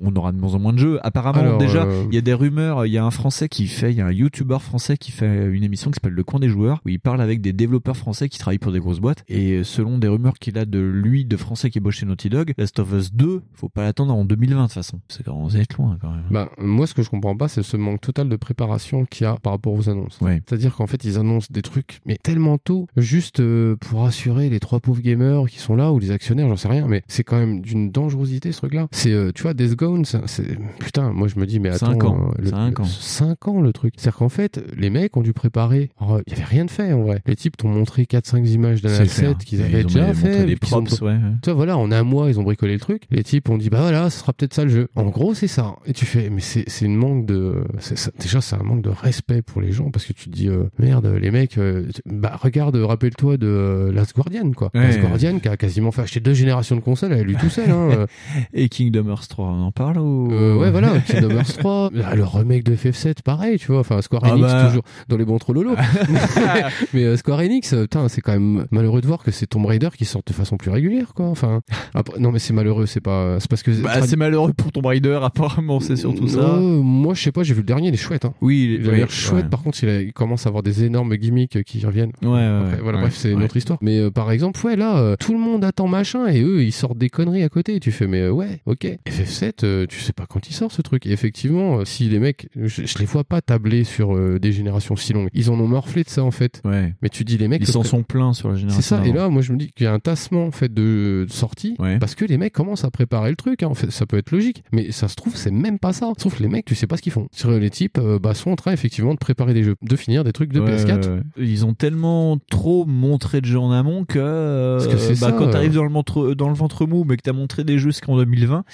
On 0.01 0.15
aura 0.15 0.33
de 0.33 0.39
moins 0.39 0.55
en 0.55 0.59
moins 0.59 0.73
de 0.73 0.79
jeux. 0.79 0.99
Apparemment, 1.03 1.41
Alors, 1.41 1.59
déjà, 1.59 1.85
euh, 1.85 2.05
il 2.09 2.15
y 2.15 2.19
a 2.19 2.21
des 2.21 2.35
rumeurs. 2.35 2.87
Il 2.87 2.93
y 2.93 2.99
a 2.99 3.05
un 3.05 3.11
Français 3.11 3.49
qui 3.49 3.67
fait, 3.67 3.91
il 3.91 3.99
y 3.99 4.01
a 4.01 4.07
un 4.07 4.13
YouTuber 4.13 4.59
français 4.61 4.97
qui 4.97 5.11
fait 5.11 5.47
une 5.47 5.65
émission 5.65 5.91
qui 5.91 5.97
s'appelle 5.97 6.13
Le 6.13 6.25
Coin 6.25 6.41
des 6.41 6.49
joueurs, 6.49 6.81
où 6.87 6.89
il 6.89 7.01
parle 7.01 7.21
avec 7.21 7.41
des 7.41 7.53
développeurs 7.53 7.97
français 7.97 8.29
qui 8.29 8.39
travaillent 8.39 8.59
pour 8.59 8.73
des 8.73 8.81
grosses 8.81 9.01
boîtes. 9.01 9.25
Et 9.29 9.65
selon 9.65 9.99
des 9.99 10.09
rumeurs 10.09 10.39
qu'il 10.39 10.57
a 10.59 10.65
de 10.65 10.79
lui, 10.79 11.25
de 11.25 11.37
français 11.37 11.71
qui 11.71 11.81
bosse 11.81 11.97
chez 11.97 12.07
Naughty 12.07 12.29
Dog, 12.29 12.55
Last 12.59 12.79
of 12.79 12.93
Us 12.93 13.13
2, 13.13 13.43
faut 13.55 13.69
pas 13.69 13.83
l'attendre 13.83 14.15
en 14.15 14.25
2020 14.25 14.57
de 14.57 14.63
toute 14.67 14.73
façon. 14.73 15.01
C'est 15.09 15.25
quand 15.25 15.49
être 15.57 15.79
loin 15.79 15.99
quand 16.01 16.11
même. 16.11 16.25
Bah, 16.31 16.51
moi, 16.59 16.87
ce 16.87 16.95
que 16.95 17.03
je 17.03 17.11
comprends 17.11 17.37
pas, 17.37 17.49
c'est 17.49 17.63
ce 17.63 17.77
manque 17.77 18.01
total 18.01 18.29
de 18.29 18.37
préparation 18.37 19.05
qu'il 19.05 19.25
y 19.25 19.27
a 19.27 19.37
par 19.37 19.53
rapport 19.53 19.73
aux 19.73 19.89
annonces. 19.89 20.21
Ouais. 20.21 20.43
C'est-à-dire 20.47 20.75
qu'en 20.75 20.87
fait, 20.87 21.05
ils 21.05 21.19
annoncent 21.19 21.49
des 21.51 21.63
trucs, 21.63 22.01
mais 22.07 22.17
tellement 22.23 22.59
tôt, 22.59 22.87
juste 22.97 23.41
euh, 23.41 23.77
pour 23.77 24.05
assurer 24.05 24.49
les 24.49 24.61
trois 24.61 24.81
pauvres 24.81 25.01
gamers 25.01 25.47
qui 25.49 25.59
sont 25.59 25.77
là 25.77 25.93
ou 25.93 25.99
les 25.99 26.11
actionnaires, 26.11 26.49
j'en 26.49 26.57
sais 26.57 26.69
rien, 26.69 26.87
mais 26.87 27.03
c'est 27.09 27.25
quand 27.25 27.39
même 27.39 27.61
d'une 27.61 27.91
dangerosité 27.91 28.53
ce 28.53 28.59
truc-là. 28.59 28.89
C'est, 28.93 29.13
euh, 29.13 29.33
tu 29.35 29.43
vois, 29.43 29.55
Death 29.55 29.77
c'est, 30.05 30.27
c'est- 30.29 30.59
putain, 30.79 31.13
moi 31.13 31.29
je 31.29 31.39
me 31.39 31.47
dis, 31.47 31.61
mais 31.61 31.69
attends, 31.71 31.87
Cinq 31.93 32.05
ans. 32.05 32.31
euh, 32.39 32.43
le- 32.43 32.81
ans. 32.81 32.85
cinq 32.85 33.49
ans 33.49 33.61
le 33.61 33.73
truc. 33.73 33.95
C'est-à-dire 33.97 34.19
qu'en 34.19 34.29
fait, 34.29 34.63
les 34.77 34.91
mecs 34.91 35.17
ont 35.17 35.23
dû 35.23 35.33
préparer. 35.33 35.91
Alors, 36.01 36.21
Il 36.27 36.33
y 36.33 36.37
avait 36.37 36.45
rien 36.45 36.65
de 36.65 36.71
fait 36.71 36.93
en 36.93 37.03
vrai. 37.03 37.23
Les 37.27 37.37
types 37.37 37.57
t'ont 37.57 37.69
montré 37.69 38.05
4-5 38.07 38.47
images 38.49 38.83
d'un 38.83 38.91
asset 38.91 39.35
qu'ils 39.45 39.63
avaient 39.63 39.81
ils 39.81 39.87
déjà 39.87 40.13
fait. 40.15 40.45
des 40.47 40.57
qu'ils 40.57 40.75
ont- 40.75 40.83
props, 40.85 41.01
ouais, 41.01 41.13
ouais. 41.13 41.19
tu 41.43 41.51
vois, 41.51 41.55
voilà, 41.55 41.77
en 41.79 41.91
un 41.93 42.03
mois, 42.03 42.29
ils 42.31 42.39
ont 42.39 42.43
bricolé 42.43 42.75
le 42.75 42.81
truc. 42.81 43.03
Les 43.11 43.23
types 43.23 43.49
ont 43.49 43.59
dit, 43.59 43.71
bah 43.71 43.81
voilà, 43.81 44.11
ce 44.11 44.19
sera 44.21 44.33
peut-être 44.33 44.55
ça 44.55 44.65
le 44.65 44.71
jeu. 44.71 44.89
En 44.97 45.05
gros, 45.07 45.35
c'est 45.35 45.47
ça. 45.49 45.77
Et 45.87 45.93
tu 45.93 46.05
fais, 46.07 46.31
mais 46.31 46.41
c'est 46.41 46.65
c'est 46.69 46.85
une 46.87 46.97
manque 46.97 47.27
de. 47.27 47.65
ça- 47.79 48.11
déjà, 48.19 48.41
c'est 48.41 48.57
un 48.57 48.63
manque 48.63 48.83
de 48.83 48.91
respect 48.91 49.43
pour 49.43 49.61
les 49.61 49.73
gens 49.73 49.91
parce 49.91 50.05
que 50.05 50.13
tu 50.13 50.27
te 50.31 50.35
dis, 50.35 50.49
euh, 50.49 50.65
merde, 50.79 51.07
les 51.21 51.31
mecs, 51.31 51.59
euh, 51.59 51.87
bah 52.07 52.39
regarde, 52.41 52.77
rappelle-toi 52.77 53.37
de 53.37 53.47
euh, 53.47 53.93
Last 53.93 54.15
Guardian, 54.15 54.51
quoi. 54.53 54.71
Ouais. 54.75 54.83
Last 54.89 55.01
Guardian 55.01 55.39
qui 55.39 55.49
a 55.49 55.57
quasiment 55.57 55.91
fait 55.93 56.03
acheter 56.03 56.21
deux 56.21 56.35
générations 56.35 56.77
de 56.77 56.81
consoles 56.81 57.13
à 57.13 57.23
lui 57.23 57.37
tout 57.37 57.49
seul. 57.49 57.71
Hein. 57.71 58.07
Et 58.53 58.69
Kingdom 58.69 59.09
Hearts 59.09 59.29
3, 59.29 59.47
on 59.47 59.63
en 59.67 59.73
parle 59.79 59.99
ou 59.99 60.29
Euh, 60.33 60.57
ouais, 60.57 60.71
voilà, 60.71 60.99
Kingdom 61.07 61.31
Hearts 61.37 61.57
3, 61.59 61.91
Ah, 62.05 62.15
le 62.17 62.25
remake 62.25 62.65
de 62.65 62.75
FF7, 62.75 63.23
pareil, 63.23 63.59
tu 63.59 63.69
vois. 63.69 63.81
Enfin, 63.81 64.03
Square 64.03 64.23
Ah 64.25 64.33
Enix, 64.33 64.43
bah. 64.47 64.65
toujours 64.69 64.83
dans 65.09 65.17
les 65.17 65.25
bons 65.25 65.39
trololo. 65.39 65.75
mais 66.95 67.05
euh, 67.05 67.17
Square 67.17 67.41
Enix, 67.41 67.73
euh, 67.73 67.83
putain, 67.83 68.09
c'est 68.09 68.21
quand 68.21 68.33
même 68.33 68.67
malheureux 68.71 69.01
de 69.01 69.07
voir 69.07 69.23
que 69.23 69.31
c'est 69.31 69.47
Tomb 69.47 69.67
Raider 69.67 69.89
qui 69.97 70.05
sort 70.05 70.23
de 70.27 70.33
façon 70.33 70.57
plus 70.57 70.71
régulière, 70.71 71.15
quoi. 71.15 71.27
Enfin, 71.27 71.61
après, 71.95 72.19
non, 72.19 72.33
mais 72.33 72.39
c'est 72.39 72.53
malheureux, 72.53 72.87
c'est 72.87 73.01
pas, 73.01 73.39
c'est 73.41 73.49
parce 73.49 73.63
que. 73.63 73.71
Bah, 73.83 74.03
c'est 74.07 74.17
malheureux 74.17 74.53
pour 74.53 74.73
Tomb 74.73 74.87
Raider, 74.87 75.19
apparemment, 75.23 75.81
c'est 75.81 75.97
surtout 75.97 76.29
ça. 76.29 76.41
Euh, 76.41 76.61
moi, 76.83 77.15
je 77.15 77.23
sais 77.23 77.33
pas, 77.33 77.43
j'ai 77.43 77.55
vu 77.55 77.61
le 77.61 77.67
dernier, 77.67 77.89
il 77.89 77.95
est 77.95 77.97
chouette. 77.97 78.25
Hein. 78.25 78.35
Oui, 78.41 78.79
il 78.81 78.89
oui, 78.89 78.97
l'air 78.97 79.11
chouette. 79.11 79.45
ouais. 79.45 79.49
Par 79.51 79.63
contre, 79.63 79.83
il, 79.85 79.89
a- 79.89 80.01
il 80.03 80.13
commence 80.13 80.47
à 80.47 80.49
avoir 80.49 80.63
des 80.63 80.85
énormes 80.85 81.15
gimmicks 81.17 81.63
qui 81.65 81.85
reviennent. 81.87 82.13
Ouais, 82.23 82.29
ouais, 82.31 82.39
Après, 82.45 82.77
ouais, 82.77 82.83
voilà, 82.83 82.99
ouais, 82.99 83.05
bref, 83.05 83.15
c'est 83.17 83.31
une 83.33 83.43
autre 83.43 83.57
histoire. 83.57 83.79
Mais 83.83 83.99
euh, 84.01 84.11
par 84.11 84.31
exemple, 84.31 84.65
ouais, 84.67 84.77
là, 84.77 84.99
euh, 84.99 85.17
tout 85.19 85.33
le 85.33 85.39
monde 85.39 85.65
attend 85.65 85.87
machin 85.87 86.27
et 86.27 86.43
eux, 86.43 86.63
ils 86.63 86.73
sortent 86.73 86.99
des 86.99 87.09
conneries 87.11 87.43
à 87.43 87.49
côté. 87.49 87.79
Tu 87.81 87.93
fais, 87.93 88.07
mais 88.07 88.21
euh, 88.23 88.31
ouais, 88.31 88.61
ok. 88.67 88.87
FF7, 89.09 89.65
euh, 89.65 89.68
tu 89.89 90.01
sais 90.01 90.13
pas 90.13 90.27
quand 90.27 90.49
il 90.49 90.53
sort 90.53 90.73
ce 90.73 90.83
truc. 90.83 91.07
Et 91.07 91.11
effectivement, 91.13 91.79
euh, 91.81 91.85
si 91.85 92.09
les 92.09 92.19
mecs, 92.19 92.49
je, 92.57 92.85
je 92.87 92.99
les 92.99 93.05
vois 93.05 93.25
pas 93.25 93.41
tabler 93.41 93.85
sur 93.85 94.15
euh, 94.17 94.39
des 94.39 94.53
générations 94.53 94.97
si 94.97 95.13
longues. 95.13 95.29
Ils 95.35 95.51
en 95.51 95.59
ont 95.61 95.67
morflé 95.69 96.03
de 96.05 96.09
ça 96.09 96.23
en 96.25 96.31
fait. 96.31 96.61
Ouais. 96.65 96.95
Mais 97.03 97.09
tu 97.09 97.25
dis 97.25 97.39
les 97.39 97.49
mecs. 97.49 97.63
Ils 97.63 97.67
s'en 97.67 97.83
sont 97.85 98.03
pleins 98.03 98.33
sur 98.33 98.49
la 98.51 98.55
génération. 98.57 98.81
c'est 98.83 98.89
ça. 98.89 99.07
Et 99.07 99.13
là, 99.13 99.29
moi, 99.29 99.43
je 99.43 99.53
me 99.53 99.59
dis 99.59 99.71
qu'il 99.73 99.85
y 99.85 99.87
a 99.87 99.93
un 99.93 99.99
tassement 100.01 100.47
en 100.47 100.51
fait 100.51 100.73
de, 100.73 101.27
de 101.29 101.33
sortie 101.33 101.77
parce 102.01 102.15
que 102.15 102.25
les 102.25 102.39
mecs 102.39 102.53
commencent 102.53 102.85
à 102.85 102.91
préparer 102.91 103.31
le 103.31 103.37
truc. 103.37 103.63
hein. 103.63 103.69
En 103.69 103.75
fait, 103.75 103.91
ça 103.91 104.07
peut 104.07 104.19
être 104.19 104.31
logique, 104.31 104.63
mais 104.73 104.91
ça 104.93 105.09
se 105.09 105.15
trouve, 105.17 105.37
c'est 105.37 105.51
même 105.51 105.79
pas 105.79 105.93
ça. 105.93 106.13
Sauf 106.19 106.41
les 106.41 106.49
mecs, 106.49 106.65
tu 106.65 106.75
sais 106.75 106.87
pas 106.87 106.97
ce 106.97 107.03
qu'ils 107.03 107.13
font. 107.13 107.29
Sur 107.33 107.51
les 107.51 107.71
types, 107.71 107.99
euh, 107.99 108.19
bah, 108.19 108.35
sont 108.35 108.51
en 108.51 108.57
train 108.57 108.73
effectivement 108.73 109.13
de 109.15 109.19
préparer 109.19 109.55
des 109.55 109.63
jeux, 109.65 109.75
de 109.83 109.97
finir 109.97 110.25
des 110.25 110.33
trucs 110.33 110.53
de 110.53 110.61
Ouais, 110.61 110.77
PS4. 110.77 111.07
ouais, 111.07 111.09
ouais. 111.15 111.21
Ils 111.39 111.65
ont 111.67 111.75
tellement 111.75 112.39
trop 112.51 112.85
montré 112.87 113.41
de 113.41 113.47
jeux 113.47 113.59
en 113.59 113.71
amont 113.71 114.05
que, 114.05 114.19
euh, 114.19 114.79
Parce 114.79 114.89
que 114.91 114.99
c'est 114.99 115.21
bah, 115.21 115.29
ça, 115.29 115.33
quand 115.33 115.47
euh. 115.49 115.51
t'arrives 115.53 115.75
dans 115.75 115.85
le 115.85 115.91
ventre 115.93 116.35
dans 116.35 116.49
le 116.49 116.55
ventre 116.55 116.87
mou, 116.87 117.05
mais 117.07 117.17
que 117.17 117.23
t'as 117.23 117.33
montré 117.33 117.65
des 117.65 117.79
jeux 117.79 117.91
jusqu'en 117.91 118.17
2020, 118.17 118.65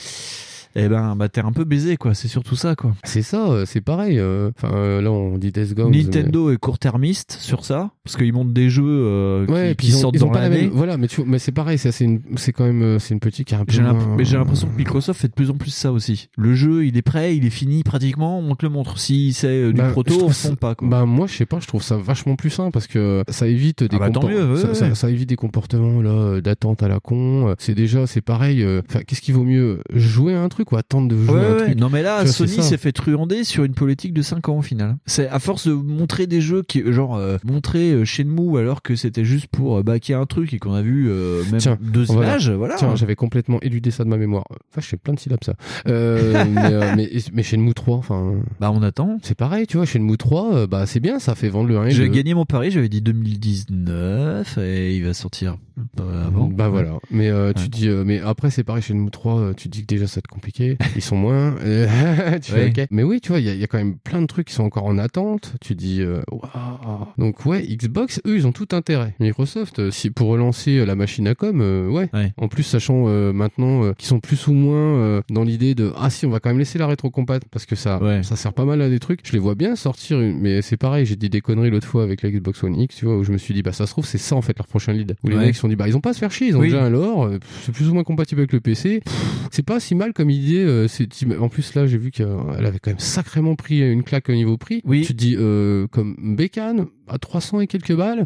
eh 0.76 0.88
ben 0.88 1.14
bah 1.16 1.28
t'es 1.28 1.40
un 1.40 1.52
peu 1.52 1.64
baisé 1.64 1.96
quoi. 1.96 2.14
C'est 2.14 2.28
surtout 2.28 2.56
ça 2.56 2.74
quoi. 2.74 2.94
C'est 3.04 3.22
ça, 3.22 3.48
euh, 3.50 3.64
c'est 3.66 3.80
pareil. 3.80 4.18
euh, 4.18 4.50
Enfin, 4.56 4.74
euh, 4.74 5.00
là, 5.00 5.10
on 5.10 5.38
dit 5.38 5.52
Death 5.52 5.74
Gone. 5.74 5.92
Nintendo 5.92 6.50
est 6.50 6.56
court-termiste 6.56 7.36
sur 7.40 7.64
ça 7.64 7.90
parce 8.04 8.16
qu'ils 8.16 8.32
montrent 8.32 8.52
des 8.52 8.70
jeux 8.70 9.44
Ouais, 9.48 9.70
qui, 9.70 9.74
puis 9.76 9.86
qui 9.86 9.92
ils 9.92 9.96
ont, 9.96 10.00
sortent 10.00 10.14
ils 10.16 10.20
dans 10.20 10.30
la 10.32 10.40
l'année. 10.48 10.62
même. 10.62 10.70
Voilà, 10.70 10.96
mais 10.96 11.06
tu 11.08 11.22
mais 11.24 11.38
c'est 11.38 11.52
pareil, 11.52 11.78
c'est 11.78 11.92
c'est 11.92 12.52
quand 12.52 12.64
même, 12.64 12.98
c'est 12.98 13.14
une 13.14 13.20
petite 13.20 13.46
qui. 13.46 13.54
J'ai 13.68 13.82
moins- 13.82 13.92
l'impression 13.92 14.68
que 14.68 14.76
Microsoft 14.76 15.20
fait 15.20 15.28
de 15.28 15.32
plus 15.32 15.50
en 15.50 15.54
plus 15.54 15.70
ça 15.70 15.92
aussi. 15.92 16.28
Le 16.36 16.54
jeu, 16.54 16.86
il 16.86 16.96
est 16.96 17.02
prêt, 17.02 17.36
il 17.36 17.44
est 17.46 17.50
fini 17.50 17.82
pratiquement, 17.82 18.38
on 18.40 18.54
te 18.54 18.64
le 18.66 18.70
montre. 18.70 18.98
Si 18.98 19.32
c'est 19.32 19.68
du 19.68 19.74
Bah, 19.74 19.90
proto, 19.90 20.14
on 20.24 20.28
fond 20.30 20.56
pas 20.56 20.74
quoi. 20.74 20.88
Bah 20.88 21.04
moi 21.06 21.26
je 21.26 21.34
sais 21.34 21.46
pas, 21.46 21.60
je 21.60 21.66
trouve 21.66 21.82
ça 21.82 21.96
vachement 21.96 22.36
plus 22.36 22.50
sain 22.50 22.70
parce 22.70 22.86
que 22.86 23.22
ça 23.28 23.46
évite 23.46 23.82
des 23.84 23.96
Ah 24.00 24.10
bah, 24.10 24.20
mieux, 24.28 24.52
ouais, 24.52 24.60
ça, 24.60 24.68
ouais. 24.68 24.74
ça- 24.74 24.94
ça 24.94 25.10
évite 25.10 25.28
des 25.28 25.36
comportements 25.36 26.02
là 26.02 26.40
d'attente 26.40 26.82
à 26.82 26.88
la 26.88 27.00
con. 27.00 27.54
C'est 27.58 27.74
déjà 27.74 28.06
c'est 28.06 28.20
pareil. 28.20 28.64
Enfin 28.88 29.00
qu'est-ce 29.06 29.20
qui 29.20 29.32
vaut 29.32 29.44
mieux 29.44 29.80
jouer 29.92 30.34
à 30.34 30.42
un 30.42 30.48
truc 30.48 30.63
ou 30.72 30.76
attendre 30.76 31.08
de 31.08 31.16
jouer 31.16 31.34
Ouais, 31.34 31.40
à 31.44 31.48
un 31.48 31.52
ouais. 31.56 31.64
truc 31.64 31.78
Non 31.80 31.88
mais 31.90 32.02
là, 32.02 32.22
vois, 32.22 32.32
Sony 32.32 32.62
s'est 32.62 32.76
fait 32.76 32.92
truander 32.92 33.44
sur 33.44 33.64
une 33.64 33.74
politique 33.74 34.12
de 34.12 34.22
5 34.22 34.48
ans 34.48 34.58
au 34.58 34.62
final. 34.62 34.96
C'est 35.06 35.28
à 35.28 35.38
force 35.38 35.66
de 35.66 35.72
montrer 35.72 36.26
des 36.26 36.40
jeux 36.40 36.62
qui, 36.62 36.82
genre, 36.92 37.16
euh, 37.16 37.36
montrer 37.44 37.92
euh, 37.92 38.04
Shenmue 38.04 38.58
alors 38.58 38.82
que 38.82 38.96
c'était 38.96 39.24
juste 39.24 39.46
pour 39.48 39.78
euh, 39.78 39.82
baquer 39.82 40.14
un 40.14 40.26
truc 40.26 40.52
et 40.54 40.58
qu'on 40.58 40.74
a 40.74 40.82
vu 40.82 41.08
euh, 41.10 41.42
même 41.50 41.60
Tiens, 41.60 41.78
deux 41.80 42.04
voilà. 42.04 42.30
images, 42.32 42.50
voilà. 42.50 42.74
Tiens, 42.76 42.94
j'avais 42.96 43.16
complètement 43.16 43.58
éludé 43.62 43.90
ça 43.90 44.04
de 44.04 44.08
ma 44.08 44.16
mémoire. 44.16 44.44
Enfin, 44.70 44.80
je 44.80 44.86
fais 44.86 44.96
plein 44.96 45.14
de 45.14 45.18
syllabes 45.20 45.44
ça. 45.44 45.54
Euh, 45.88 46.44
mais, 46.54 46.72
euh, 46.72 46.92
mais 46.96 47.10
mais 47.32 47.42
Shenmue 47.42 47.74
3, 47.74 47.96
enfin. 47.96 48.34
Bah 48.60 48.70
on 48.72 48.82
attend. 48.82 49.18
C'est 49.22 49.36
pareil, 49.36 49.66
tu 49.66 49.76
vois, 49.76 49.86
Shenmue 49.86 50.16
3, 50.16 50.54
euh, 50.54 50.66
bah 50.66 50.86
c'est 50.86 51.00
bien, 51.00 51.18
ça 51.18 51.34
fait 51.34 51.48
vendre 51.48 51.68
le 51.68 51.78
1 51.78 51.86
et 51.86 51.90
J'ai 51.90 52.08
gagné 52.10 52.34
mon 52.34 52.44
pari, 52.44 52.70
j'avais 52.70 52.88
dit 52.88 53.00
2019 53.02 54.58
et 54.58 54.96
il 54.96 55.04
va 55.04 55.14
sortir 55.14 55.56
avant. 55.98 56.46
Bah 56.48 56.68
voilà. 56.68 56.98
Mais 57.10 57.28
euh, 57.30 57.52
tu 57.52 57.62
Ouais. 57.62 57.68
dis, 57.68 57.88
euh, 57.88 58.04
mais 58.06 58.20
après 58.20 58.50
c'est 58.50 58.64
pareil, 58.64 58.82
Shenmue 58.82 59.10
3, 59.10 59.38
euh, 59.40 59.52
tu 59.54 59.68
dis 59.68 59.80
que 59.82 59.86
déjà 59.86 60.06
ça 60.06 60.20
te 60.20 60.28
complique 60.28 60.53
compliqué. 60.54 60.76
Ils 60.96 61.02
sont 61.02 61.16
moins. 61.16 61.54
tu 62.42 62.52
fais, 62.52 62.68
ok. 62.68 62.86
Mais 62.90 63.02
oui, 63.02 63.20
tu 63.20 63.28
vois, 63.30 63.40
il 63.40 63.46
y, 63.46 63.48
a- 63.48 63.54
il 63.54 63.60
y 63.60 63.64
a 63.64 63.66
quand 63.66 63.78
même 63.78 63.96
plein 63.96 64.20
de 64.22 64.26
trucs 64.26 64.48
qui 64.48 64.54
sont 64.54 64.64
encore 64.64 64.84
en 64.84 64.98
attente. 64.98 65.54
Tu 65.60 65.74
dis, 65.74 66.00
euh, 66.00 66.20
waouh. 66.30 67.06
Donc 67.18 67.44
ouais, 67.46 67.62
Xbox, 67.62 68.20
eux, 68.26 68.36
ils 68.36 68.46
ont 68.46 68.52
tout 68.52 68.68
intérêt. 68.72 69.14
Microsoft, 69.20 69.78
euh, 69.78 69.90
si 69.90 70.10
pour 70.10 70.28
relancer 70.28 70.78
euh, 70.78 70.84
la 70.84 70.94
machine 70.94 71.26
à 71.28 71.34
com, 71.34 71.60
euh, 71.60 71.88
ouais. 71.88 72.08
En 72.36 72.48
plus, 72.48 72.62
sachant 72.62 73.04
euh, 73.08 73.32
maintenant 73.32 73.84
euh, 73.84 73.92
qu'ils 73.94 74.08
sont 74.08 74.20
plus 74.20 74.46
ou 74.46 74.52
moins 74.52 75.22
dans 75.30 75.42
l'idée 75.44 75.74
de 75.74 75.92
ah 75.96 76.10
si, 76.10 76.26
on 76.26 76.30
va 76.30 76.40
quand 76.40 76.50
même 76.50 76.58
laisser 76.58 76.78
la 76.78 76.86
rétrocompat 76.86 77.40
parce 77.50 77.66
que 77.66 77.76
ça, 77.76 78.00
ça 78.22 78.36
sert 78.36 78.52
pas 78.52 78.64
mal 78.64 78.80
à 78.82 78.88
des 78.88 78.98
trucs. 78.98 79.20
Je 79.26 79.32
les 79.32 79.38
vois 79.38 79.54
bien 79.54 79.76
sortir, 79.76 80.20
une- 80.20 80.38
mais 80.40 80.62
c'est 80.62 80.76
pareil. 80.76 81.06
J'ai 81.06 81.16
dit 81.16 81.28
des 81.30 81.40
conneries 81.40 81.70
l'autre 81.70 81.86
fois 81.86 82.02
avec 82.02 82.22
la 82.22 82.30
Xbox 82.30 82.62
One 82.62 82.78
X, 82.78 82.96
tu 82.96 83.04
vois, 83.06 83.16
où 83.16 83.24
je 83.24 83.32
me 83.32 83.38
suis 83.38 83.54
dit 83.54 83.62
bah 83.62 83.72
ça 83.72 83.86
se 83.86 83.90
trouve 83.92 84.06
c'est 84.06 84.18
ça 84.18 84.36
en 84.36 84.42
fait 84.42 84.56
leur 84.58 84.66
prochain 84.66 84.92
lead. 84.92 85.16
Où 85.24 85.28
les 85.28 85.36
mecs 85.36 85.54
se 85.54 85.60
sont 85.60 85.68
dit 85.68 85.76
bah 85.76 85.88
ils 85.88 85.96
ont 85.96 86.00
pas 86.00 86.10
à 86.10 86.12
se 86.14 86.18
faire 86.18 86.30
chier, 86.32 86.48
ils 86.48 86.56
ont 86.56 86.60
Oui. 86.60 86.68
déjà 86.68 86.84
un 86.84 86.90
lore, 86.90 87.30
c'est 87.64 87.72
plus 87.72 87.88
ou 87.88 87.94
moins 87.94 88.04
compatible 88.04 88.40
avec 88.40 88.52
le 88.52 88.60
PC. 88.60 89.02
C'est 89.50 89.64
pas 89.64 89.80
si 89.80 89.94
mal 89.94 90.12
comme 90.12 90.30
idée. 90.30 90.43
Euh, 90.58 90.86
c'est 90.88 91.08
en 91.38 91.48
plus 91.48 91.74
là 91.74 91.86
j'ai 91.86 91.98
vu 91.98 92.10
qu'elle 92.10 92.26
avait 92.66 92.78
quand 92.78 92.90
même 92.90 92.98
sacrément 92.98 93.54
pris 93.56 93.80
une 93.80 94.02
claque 94.02 94.28
au 94.28 94.34
niveau 94.34 94.56
prix. 94.56 94.80
Oui. 94.84 95.02
Tu 95.02 95.14
te 95.14 95.18
dis 95.18 95.36
euh, 95.38 95.86
comme 95.88 96.16
Bécane 96.36 96.86
à 97.08 97.18
300 97.18 97.60
et 97.60 97.66
quelques 97.66 97.94
balles. 97.94 98.24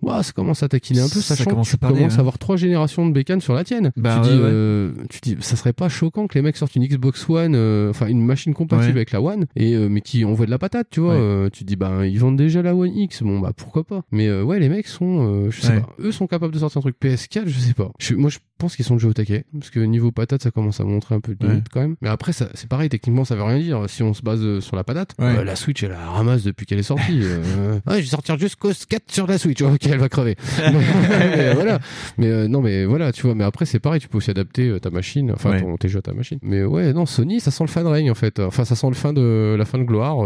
Ouah, 0.00 0.22
ça 0.22 0.30
commence 0.30 0.62
à 0.62 0.68
taquiner 0.68 1.00
un 1.00 1.08
peu, 1.08 1.20
Ça 1.20 1.34
sachant 1.34 1.50
commence 1.50 1.66
que 1.66 1.70
tu 1.72 1.76
à 1.76 1.78
parler, 1.78 1.96
commences 1.98 2.12
hein. 2.14 2.18
à 2.18 2.20
avoir 2.20 2.38
trois 2.38 2.56
générations 2.56 3.04
de 3.08 3.12
bécanes 3.12 3.40
sur 3.40 3.52
la 3.52 3.64
tienne. 3.64 3.90
Bah, 3.96 4.20
tu, 4.22 4.30
dis, 4.30 4.36
ouais, 4.36 4.42
ouais. 4.44 4.48
euh, 4.48 4.92
tu 5.10 5.18
dis, 5.20 5.36
ça 5.40 5.56
serait 5.56 5.72
pas 5.72 5.88
choquant 5.88 6.28
que 6.28 6.34
les 6.38 6.42
mecs 6.42 6.56
sortent 6.56 6.76
une 6.76 6.86
Xbox 6.86 7.28
One, 7.28 7.56
euh, 7.56 7.90
enfin 7.90 8.06
une 8.06 8.24
machine 8.24 8.54
compatible 8.54 8.86
Ouais. 8.92 8.98
avec 8.98 9.10
la 9.10 9.20
One, 9.20 9.46
et 9.56 9.74
euh, 9.74 9.88
mais 9.88 10.00
qui 10.00 10.24
envoie 10.24 10.46
de 10.46 10.52
la 10.52 10.58
patate, 10.58 10.86
tu 10.90 11.00
vois. 11.00 11.16
Ouais. 11.42 11.50
tu 11.50 11.64
dis, 11.64 11.74
bah 11.74 12.06
ils 12.06 12.20
vendent 12.20 12.36
déjà 12.36 12.62
la 12.62 12.76
One 12.76 12.96
X, 12.96 13.24
bon 13.24 13.40
bah 13.40 13.52
pourquoi 13.56 13.82
pas. 13.82 14.02
Mais 14.12 14.30
ouais, 14.40 14.60
les 14.60 14.68
mecs 14.68 14.86
sont, 14.86 15.50
je 15.50 15.60
sais 15.60 15.72
Ouais. 15.72 15.80
pas, 15.80 15.88
eux 15.98 16.12
sont 16.12 16.28
capables 16.28 16.54
de 16.54 16.60
sortir 16.60 16.78
un 16.78 16.82
truc 16.82 16.96
PS4, 17.02 17.42
je 17.48 17.58
sais 17.58 17.74
pas. 17.74 17.90
Je- 17.98 18.14
moi 18.14 18.30
je 18.30 18.38
pense 18.58 18.76
qu'ils 18.76 18.84
sont 18.84 18.94
déjà 18.96 19.08
au 19.08 19.12
taquet, 19.12 19.44
parce 19.52 19.70
que 19.70 19.80
niveau 19.80 20.10
patate 20.12 20.42
ça 20.42 20.50
commence 20.50 20.80
à 20.80 20.84
montrer 20.84 21.14
un 21.14 21.20
peu 21.20 21.34
de 21.34 21.46
limite 21.46 21.58
Ouais. 21.64 21.70
quand 21.72 21.80
même. 21.80 21.96
Mais 22.02 22.08
après 22.08 22.32
ça, 22.32 22.48
c'est 22.54 22.68
pareil, 22.68 22.88
techniquement 22.88 23.24
ça 23.24 23.34
veut 23.36 23.42
rien 23.42 23.58
dire. 23.58 23.84
Si 23.88 24.02
on 24.02 24.14
se 24.14 24.22
base 24.22 24.40
euh, 24.42 24.60
sur 24.60 24.76
la 24.76 24.84
patate, 24.84 25.14
Ouais. 25.18 25.38
euh, 25.38 25.44
la 25.44 25.56
Switch 25.56 25.82
elle 25.82 25.90
la 25.90 26.10
ramasse 26.10 26.42
depuis 26.44 26.66
qu'elle 26.66 26.78
est 26.78 26.82
sortie. 26.82 27.20
euh, 27.22 27.42
ouais, 27.86 27.96
je 27.96 28.00
vais 28.00 28.02
sortir 28.06 28.38
jusqu'au 28.38 28.70
4 28.88 29.02
sur 29.10 29.26
la 29.26 29.38
Switch, 29.38 29.62
ok 29.62 29.86
elle 29.86 29.98
va 29.98 30.08
crever. 30.08 30.36
mais 30.72 31.54
voilà. 31.54 31.78
Mais 32.18 32.26
euh, 32.28 32.48
non, 32.48 32.60
mais 32.60 32.84
voilà, 32.84 33.12
tu 33.12 33.22
vois. 33.22 33.34
Mais 33.34 33.44
après, 33.44 33.64
c'est 33.66 33.78
pareil, 33.78 34.00
tu 34.00 34.08
peux 34.08 34.18
aussi 34.18 34.30
adapter 34.30 34.78
ta 34.80 34.90
machine, 34.90 35.30
enfin 35.32 35.58
ton, 35.58 35.76
tes 35.76 35.88
jeux 35.88 35.98
à 36.00 36.02
ta 36.02 36.12
machine. 36.12 36.38
Mais 36.42 36.64
ouais, 36.64 36.92
non, 36.92 37.06
Sony, 37.06 37.40
ça 37.40 37.50
sent 37.50 37.64
le 37.64 37.68
fin 37.68 37.82
de 37.82 37.88
règne 37.88 38.10
en 38.10 38.14
fait. 38.14 38.40
Enfin, 38.40 38.64
ça 38.64 38.74
sent 38.76 38.88
le 38.88 38.94
fin 38.94 39.12
de 39.12 39.54
la 39.58 39.64
fin 39.64 39.78
de 39.78 39.84
gloire. 39.84 40.18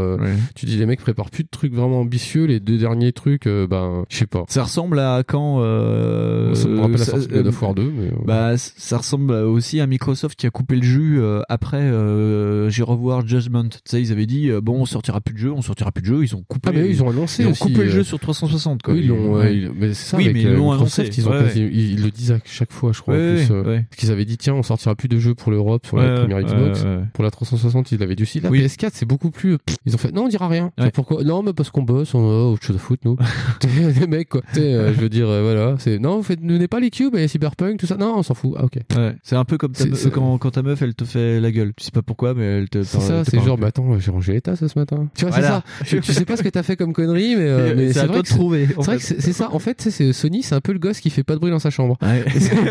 Tu 0.54 0.66
dis 0.66 0.76
les 0.76 0.86
mecs 0.86 1.00
préparent 1.00 1.30
plus 1.30 1.44
de 1.44 1.48
trucs 1.50 1.74
vraiment 1.74 2.00
ambitieux. 2.00 2.44
Les 2.44 2.60
deux 2.60 2.78
derniers 2.78 3.12
trucs, 3.12 3.46
ben, 3.46 4.04
je 4.09 4.16
sais 4.16 4.26
pas. 4.26 4.44
Ça 4.48 4.64
ressemble 4.64 4.98
à 4.98 5.22
quand 5.26 5.60
euh, 5.60 6.54
Ça 6.54 6.68
me 6.68 6.80
rappelle 6.80 6.98
la 6.98 7.04
sortie 7.04 7.26
de 7.28 7.34
God 7.34 7.46
of 7.46 7.62
War 7.62 7.74
2, 7.74 7.82
mais, 7.94 8.10
Bah, 8.27 8.57
c- 8.57 8.73
ça 8.77 8.99
ressemble 8.99 9.32
aussi 9.32 9.81
à 9.81 9.86
Microsoft 9.86 10.39
qui 10.39 10.47
a 10.47 10.51
coupé 10.51 10.77
le 10.77 10.82
jus 10.82 11.19
euh, 11.20 11.43
après 11.49 11.81
euh, 11.81 12.69
j'ai 12.70 12.82
revoir 12.82 13.27
Judgment. 13.27 13.69
Tu 13.69 13.78
sais, 13.86 14.01
ils 14.01 14.12
avaient 14.12 14.27
dit 14.27 14.51
euh, 14.51 14.61
bon, 14.61 14.81
on 14.81 14.86
sortira 14.86 15.20
plus 15.20 15.35
de 15.35 15.39
jeu, 15.39 15.53
on 15.53 15.62
sortira 15.62 15.93
plus 15.93 16.03
de 16.03 16.07
jeu. 16.07 16.23
Ils 16.23 16.35
ont 16.36 16.43
coupé. 16.49 16.70
Ah, 16.70 16.73
mais 16.74 16.89
ils 16.89 17.03
ont 17.03 17.11
annoncé 17.11 17.43
ils 17.43 17.47
ont 17.49 17.51
aussi, 17.53 17.61
coupé 17.62 17.74
le 17.77 17.82
euh, 17.85 17.90
jeu 17.90 18.05
sur 18.05 18.19
360. 18.19 18.82
Quoi. 18.82 18.94
Oui, 18.94 19.01
ils 19.03 19.09
l'ont, 19.09 19.35
ouais. 19.35 19.69
mais 19.74 19.89
c'est 19.94 20.11
ça. 20.11 20.16
Oui, 20.16 20.24
avec, 20.24 20.35
mais 20.36 20.43
ils 20.43 20.49
euh, 20.49 20.57
l'ont 20.57 20.73
annoncé. 20.73 21.09
Ils, 21.16 21.28
ont 21.28 21.32
Ouais, 21.32 21.39
quasi- 21.44 21.62
ouais. 21.65 21.70
ils- 21.73 22.03
le 22.03 22.11
disent 22.11 22.32
à 22.32 22.39
chaque 22.44 22.73
fois, 22.73 22.93
je 22.93 23.01
crois. 23.01 23.15
En 23.15 23.19
plus, 23.19 23.49
euh. 23.51 23.62
Parce 23.90 23.97
qu'ils 24.01 24.11
avaient 24.11 24.24
dit, 24.24 24.36
tiens, 24.39 24.55
on 24.55 24.62
sortira 24.62 24.94
plus 24.94 25.09
de 25.09 25.19
jeux 25.19 25.35
pour 25.35 25.51
l'Europe 25.53 25.86
sur 25.86 25.97
la 25.97 26.20
première 26.20 26.40
Xbox. 26.43 26.82
ouais, 26.82 26.86
ouais. 26.89 27.03
Pour 27.12 27.24
la 27.24 27.31
360, 27.31 27.93
ils 27.93 27.99
l'avaient 27.99 28.16
dit 28.16 28.23
aussi. 28.23 28.40
La 28.40 28.51
Oui. 28.51 28.61
PS4, 28.62 28.90
c'est 28.93 29.07
beaucoup 29.07 29.31
plus. 29.31 29.59
Ils 29.86 29.94
ont 29.94 29.99
fait, 29.99 30.12
non, 30.12 30.24
on 30.24 30.28
dira 30.28 30.49
rien. 30.49 30.70
Pourquoi? 30.94 31.23
Non, 31.24 31.43
mais 31.43 31.53
parce 31.53 31.70
qu'on 31.70 31.82
bosse, 31.82 32.15
on 32.15 32.20
a 32.20 32.44
autre 32.53 32.62
chose 32.65 32.77
à 32.77 32.78
foutre, 32.78 33.03
nous. 33.05 33.16
Les 34.01 34.07
mecs, 34.07 34.28
quoi. 34.31 34.43
Euh, 34.57 34.93
je 34.94 35.01
veux 35.01 35.09
dire, 35.09 35.28
euh, 35.28 35.43
voilà. 35.43 35.77
C'est, 35.78 35.99
non, 35.99 36.16
vous 36.16 36.23
faites, 36.23 36.40
pas 36.69 36.81
les 36.81 36.90
cubes 36.90 37.16
et 37.16 37.28
Cyberpunk, 37.28 37.78
tout 37.78 37.86
ça. 37.86 37.97
Non, 37.97 38.11
on 38.16 38.22
s'en 38.22 38.34
fout. 38.34 38.55
Ah, 38.56 38.64
ok. 38.64 38.78
Ouais. 38.97 39.14
C'est 39.22 39.36
un 39.36 39.44
peu 39.44 39.59
comme 39.59 39.72
ta 39.72 39.84
quand, 40.10 40.39
quand 40.39 40.51
ta 40.51 40.62
meuf 40.62 40.82
elle 40.82 40.94
te 40.94 41.05
fait 41.05 41.40
la 41.40 41.51
gueule. 41.51 41.72
Tu 41.76 41.84
sais 41.84 41.90
pas 41.90 42.02
pourquoi, 42.02 42.34
mais 42.34 42.44
elle 42.44 42.68
te. 42.68 42.82
C'est 42.82 43.01
ça, 43.01 43.24
c'est 43.24 43.40
genre, 43.40 43.59
bah 43.59 43.68
attends, 43.68 43.98
j'ai 43.98 44.10
rangé 44.10 44.32
les 44.34 44.40
tasses 44.40 44.66
ce 44.66 44.78
matin. 44.78 45.09
Tu 45.14 45.24
vois, 45.24 45.30
Voilà. 45.30 45.62
c'est 45.84 45.97
ça. 45.97 46.02
Tu, 46.02 46.12
sais 46.12 46.24
pas 46.24 46.36
ce 46.36 46.43
que 46.43 46.48
t'as 46.48 46.62
fait 46.62 46.76
comme 46.76 46.93
connerie, 46.93 47.36
mais, 47.36 47.44
euh, 47.47 47.74
mais 47.76 47.93
c'est 47.93 48.01
à 48.01 48.06
vrai 48.06 48.14
toi 48.14 48.22
de 48.22 48.28
trouver, 48.28 48.66
C'est 48.68 48.82
vrai 48.82 48.97
que 48.97 49.02
c'est 49.02 49.32
ça. 49.32 49.51
En 49.52 49.59
fait, 49.59 49.89
c'est 49.90 50.12
Sony, 50.12 50.43
c'est 50.43 50.55
un 50.55 50.60
peu 50.60 50.72
le 50.72 50.78
gosse 50.78 51.01
qui 51.01 51.10
fait 51.10 51.22
pas 51.22 51.34
de 51.34 51.40
bruit 51.40 51.51
dans 51.51 51.59
sa 51.59 51.70
chambre. 51.70 51.97
Ouais. 52.02 52.24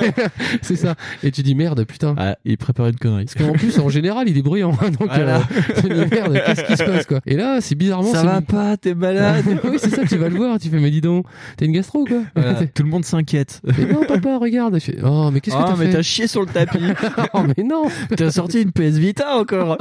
c'est 0.61 0.75
ça. 0.75 0.95
Et 1.23 1.31
tu 1.31 1.43
dis 1.43 1.55
merde, 1.55 1.83
putain. 1.85 2.15
Ah, 2.17 2.37
il 2.45 2.57
prépare 2.57 2.87
une 2.87 2.95
connerie. 2.97 3.25
Parce 3.25 3.35
qu'en 3.35 3.53
plus, 3.53 3.79
en 3.79 3.89
général, 3.89 4.27
il 4.29 4.37
est 4.37 4.41
bruyant. 4.41 4.71
Donc, 4.99 5.07
Voilà. 5.07 5.37
euh, 5.37 5.41
tu 5.81 5.89
dis 5.89 6.05
merde, 6.11 6.39
qu'est-ce 6.45 6.63
qui 6.63 6.77
se 6.77 6.83
passe, 6.83 7.05
quoi? 7.05 7.19
Et 7.25 7.35
là, 7.35 7.59
c'est 7.61 7.75
bizarrement. 7.75 8.11
Ça 8.11 8.23
va 8.23 8.41
pas, 8.41 8.77
t'es 8.77 8.93
malade. 8.93 9.43
oui, 9.63 9.77
c'est 9.77 9.89
ça, 9.89 10.03
tu 10.05 10.17
vas 10.17 10.29
le 10.29 10.35
voir, 10.35 10.59
tu 10.59 10.69
fais, 10.69 10.79
mais 10.79 10.91
dis 10.91 11.01
donc, 11.01 11.25
t'as 11.57 11.65
une 11.65 11.71
gastro, 11.71 12.05
quoi. 12.05 12.21
Voilà. 12.35 12.65
Tout 12.73 12.83
le 12.83 12.89
monde 12.89 13.05
s'inquiète. 13.05 13.61
Non, 13.91 14.03
papa, 14.07 14.37
regarde. 14.37 14.75
Je 14.75 14.79
fais, 14.85 14.97
oh, 15.03 15.29
mais 15.31 15.39
qu'est-ce 15.41 15.55
que 15.55 15.61
Ah, 15.61 15.67
t'as 15.69 15.75
mais 15.77 15.85
fait 15.87 15.93
t'as 15.93 16.01
chié 16.01 16.27
sur 16.27 16.41
le 16.41 16.47
tapis. 16.47 16.79
Oh, 17.33 17.43
mais 17.57 17.63
non. 17.63 17.83
T'as 18.15 18.31
sorti 18.31 18.61
une 18.61 18.71
PS 18.71 18.97
Vita 18.97 19.37
encore. 19.37 19.77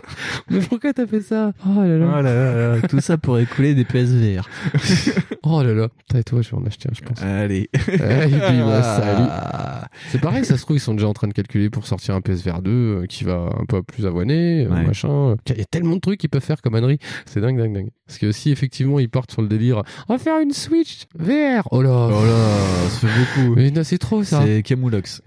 Mais 0.50 0.60
pourquoi 0.60 0.92
t'as 0.92 1.06
fait 1.06 1.20
ça? 1.20 1.52
Oh 1.66 1.80
là 1.82 1.96
là. 1.98 2.06
Oh 2.18 2.22
là 2.22 2.34
là 2.34 2.76
là, 2.76 2.88
Tout 2.88 3.00
ça 3.00 3.16
pour 3.18 3.38
écouler 3.38 3.74
des 3.74 3.84
PSVR. 3.84 4.48
Oh 5.46 5.62
là 5.62 5.74
là. 5.74 5.88
Putain, 5.88 6.20
et 6.20 6.24
toi, 6.24 6.40
je 6.40 6.50
vais 6.50 6.56
en 6.56 6.64
acheter 6.64 6.88
un, 6.90 6.94
je 6.94 7.02
pense. 7.02 7.22
Allez. 7.22 7.68
Et 7.72 7.78
puis, 7.78 7.98
bah, 7.98 8.82
salut. 8.82 9.28
Ah. 9.28 9.88
C'est 10.10 10.18
pareil, 10.20 10.42
ça 10.44 10.56
se 10.56 10.62
trouve, 10.62 10.76
ils 10.78 10.80
sont 10.80 10.94
déjà 10.94 11.06
en 11.06 11.12
train 11.12 11.28
de 11.28 11.34
calculer 11.34 11.68
pour 11.68 11.86
sortir 11.86 12.14
un 12.14 12.22
PSVR 12.22 12.62
2 12.62 12.70
euh, 12.70 13.06
qui 13.06 13.24
va 13.24 13.50
un 13.60 13.66
peu 13.66 13.82
plus 13.82 14.06
abonné, 14.06 14.64
euh, 14.64 14.70
Ouais. 14.70 14.86
machin. 14.86 15.36
Il 15.50 15.58
y 15.58 15.60
a 15.60 15.64
tellement 15.66 15.96
de 15.96 16.00
trucs 16.00 16.18
qu'ils 16.18 16.30
peuvent 16.30 16.42
faire 16.42 16.62
comme 16.62 16.74
ânerie. 16.76 16.98
C'est 17.26 17.40
dingue, 17.42 17.58
dingue, 17.58 17.74
dingue. 17.74 17.88
Parce 18.06 18.18
que 18.18 18.32
si 18.32 18.50
effectivement 18.50 18.98
ils 18.98 19.08
partent 19.08 19.30
sur 19.32 19.42
le 19.42 19.48
délire, 19.48 19.82
on 20.08 20.14
va 20.14 20.18
faire 20.18 20.38
une 20.40 20.52
Switch 20.52 21.04
VR. 21.18 21.68
Oh 21.70 21.82
là. 21.82 22.08
Oh 22.10 22.24
là, 22.24 22.88
ça 22.88 23.06
fait 23.08 23.42
beaucoup. 23.42 23.54
Mais 23.56 23.70
non, 23.70 23.82
c'est 23.84 23.98
trop 23.98 24.22
ça. 24.24 24.42
C'est. 24.44 24.62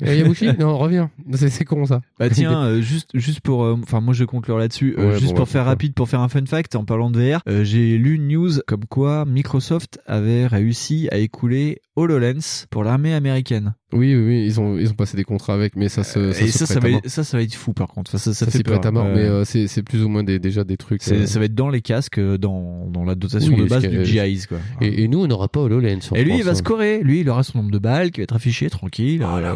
Yabushi? 0.01 0.49
Non, 0.59 0.77
reviens. 0.77 1.09
C'est 1.35 1.65
con 1.65 1.85
ça. 1.85 2.01
Bah 2.19 2.29
tiens, 2.29 2.63
euh, 2.65 2.81
juste 2.81 3.09
juste 3.13 3.41
pour, 3.41 3.63
euh, 3.63 3.77
enfin 3.81 3.99
moi 4.01 4.13
je 4.13 4.23
conclure 4.25 4.57
là-dessus. 4.57 4.95
euh, 4.97 5.11
Ouais, 5.13 5.19
juste 5.19 5.31
bon, 5.31 5.37
pour 5.37 5.45
ouais, 5.45 5.51
faire 5.51 5.65
rapide, 5.65 5.93
pour 5.93 6.09
faire 6.09 6.21
un 6.21 6.29
fun 6.29 6.45
fact 6.45 6.75
en 6.75 6.85
parlant 6.85 7.09
de 7.11 7.19
VR, 7.19 7.41
euh, 7.47 7.63
j'ai 7.63 7.97
lu 7.97 8.15
une 8.15 8.27
news 8.27 8.51
comme 8.67 8.85
quoi 8.85 9.25
Microsoft 9.25 9.99
avait 10.05 10.47
réussi 10.47 11.07
à 11.11 11.17
écouler 11.17 11.81
HoloLens 11.95 12.65
pour 12.69 12.83
l'armée 12.83 13.13
américaine. 13.13 13.73
Oui, 13.93 14.13
oui, 14.15 14.21
oui, 14.27 14.43
ils 14.45 14.59
ont 14.59 14.77
ils 14.77 14.89
ont 14.89 14.95
passé 14.95 15.15
des 15.15 15.23
contrats 15.23 15.53
avec, 15.53 15.77
mais 15.77 15.87
ça 15.87 16.03
se 16.03 16.33
ça 16.33 16.41
Et 16.43 16.47
se 16.47 16.57
ça, 16.57 16.65
ça 16.65 16.79
va, 16.81 16.89
être- 16.89 17.07
ça, 17.09 17.23
ça 17.23 17.37
va 17.37 17.43
être 17.43 17.55
fou 17.55 17.71
par 17.71 17.87
contre. 17.87 18.11
Enfin, 18.11 18.17
ça, 18.17 18.33
ça, 18.33 18.45
Ça 18.45 18.51
fait 18.51 18.61
peur. 18.61 18.85
à 18.85 18.91
mort, 18.91 19.05
mais 19.05 19.21
euh, 19.21 19.45
c'est 19.45 19.67
c'est 19.67 19.81
plus 19.81 20.03
ou 20.03 20.09
moins 20.09 20.23
des, 20.23 20.39
déjà 20.39 20.65
des 20.65 20.75
trucs. 20.75 21.01
Euh, 21.07 21.25
Ça 21.25 21.39
va 21.39 21.45
être 21.45 21.55
dans 21.55 21.69
les 21.69 21.79
casques, 21.79 22.17
euh, 22.19 22.37
dans, 22.37 22.87
dans 22.91 23.05
la 23.05 23.15
dotation 23.15 23.53
oui, 23.53 23.61
de 23.63 23.69
base 23.69 23.83
du 23.83 24.03
GIs 24.03 24.45
quoi. 24.49 24.57
Et, 24.81 25.03
et 25.03 25.07
nous, 25.07 25.21
on 25.23 25.27
n'aura 25.27 25.47
pas 25.47 25.61
HoloLens. 25.61 25.99
en 26.11 26.15
Et 26.15 26.25
lui, 26.25 26.35
il 26.37 26.43
va 26.43 26.51
hein. 26.51 26.55
scorer. 26.55 26.99
Lui, 27.01 27.21
il 27.21 27.29
aura 27.29 27.43
son 27.43 27.59
nombre 27.59 27.71
de 27.71 27.79
balles 27.79 28.11
qui 28.11 28.19
va 28.19 28.23
être 28.23 28.35
affiché 28.35 28.69
tranquille. 28.69 29.23
Euh, 29.23 29.55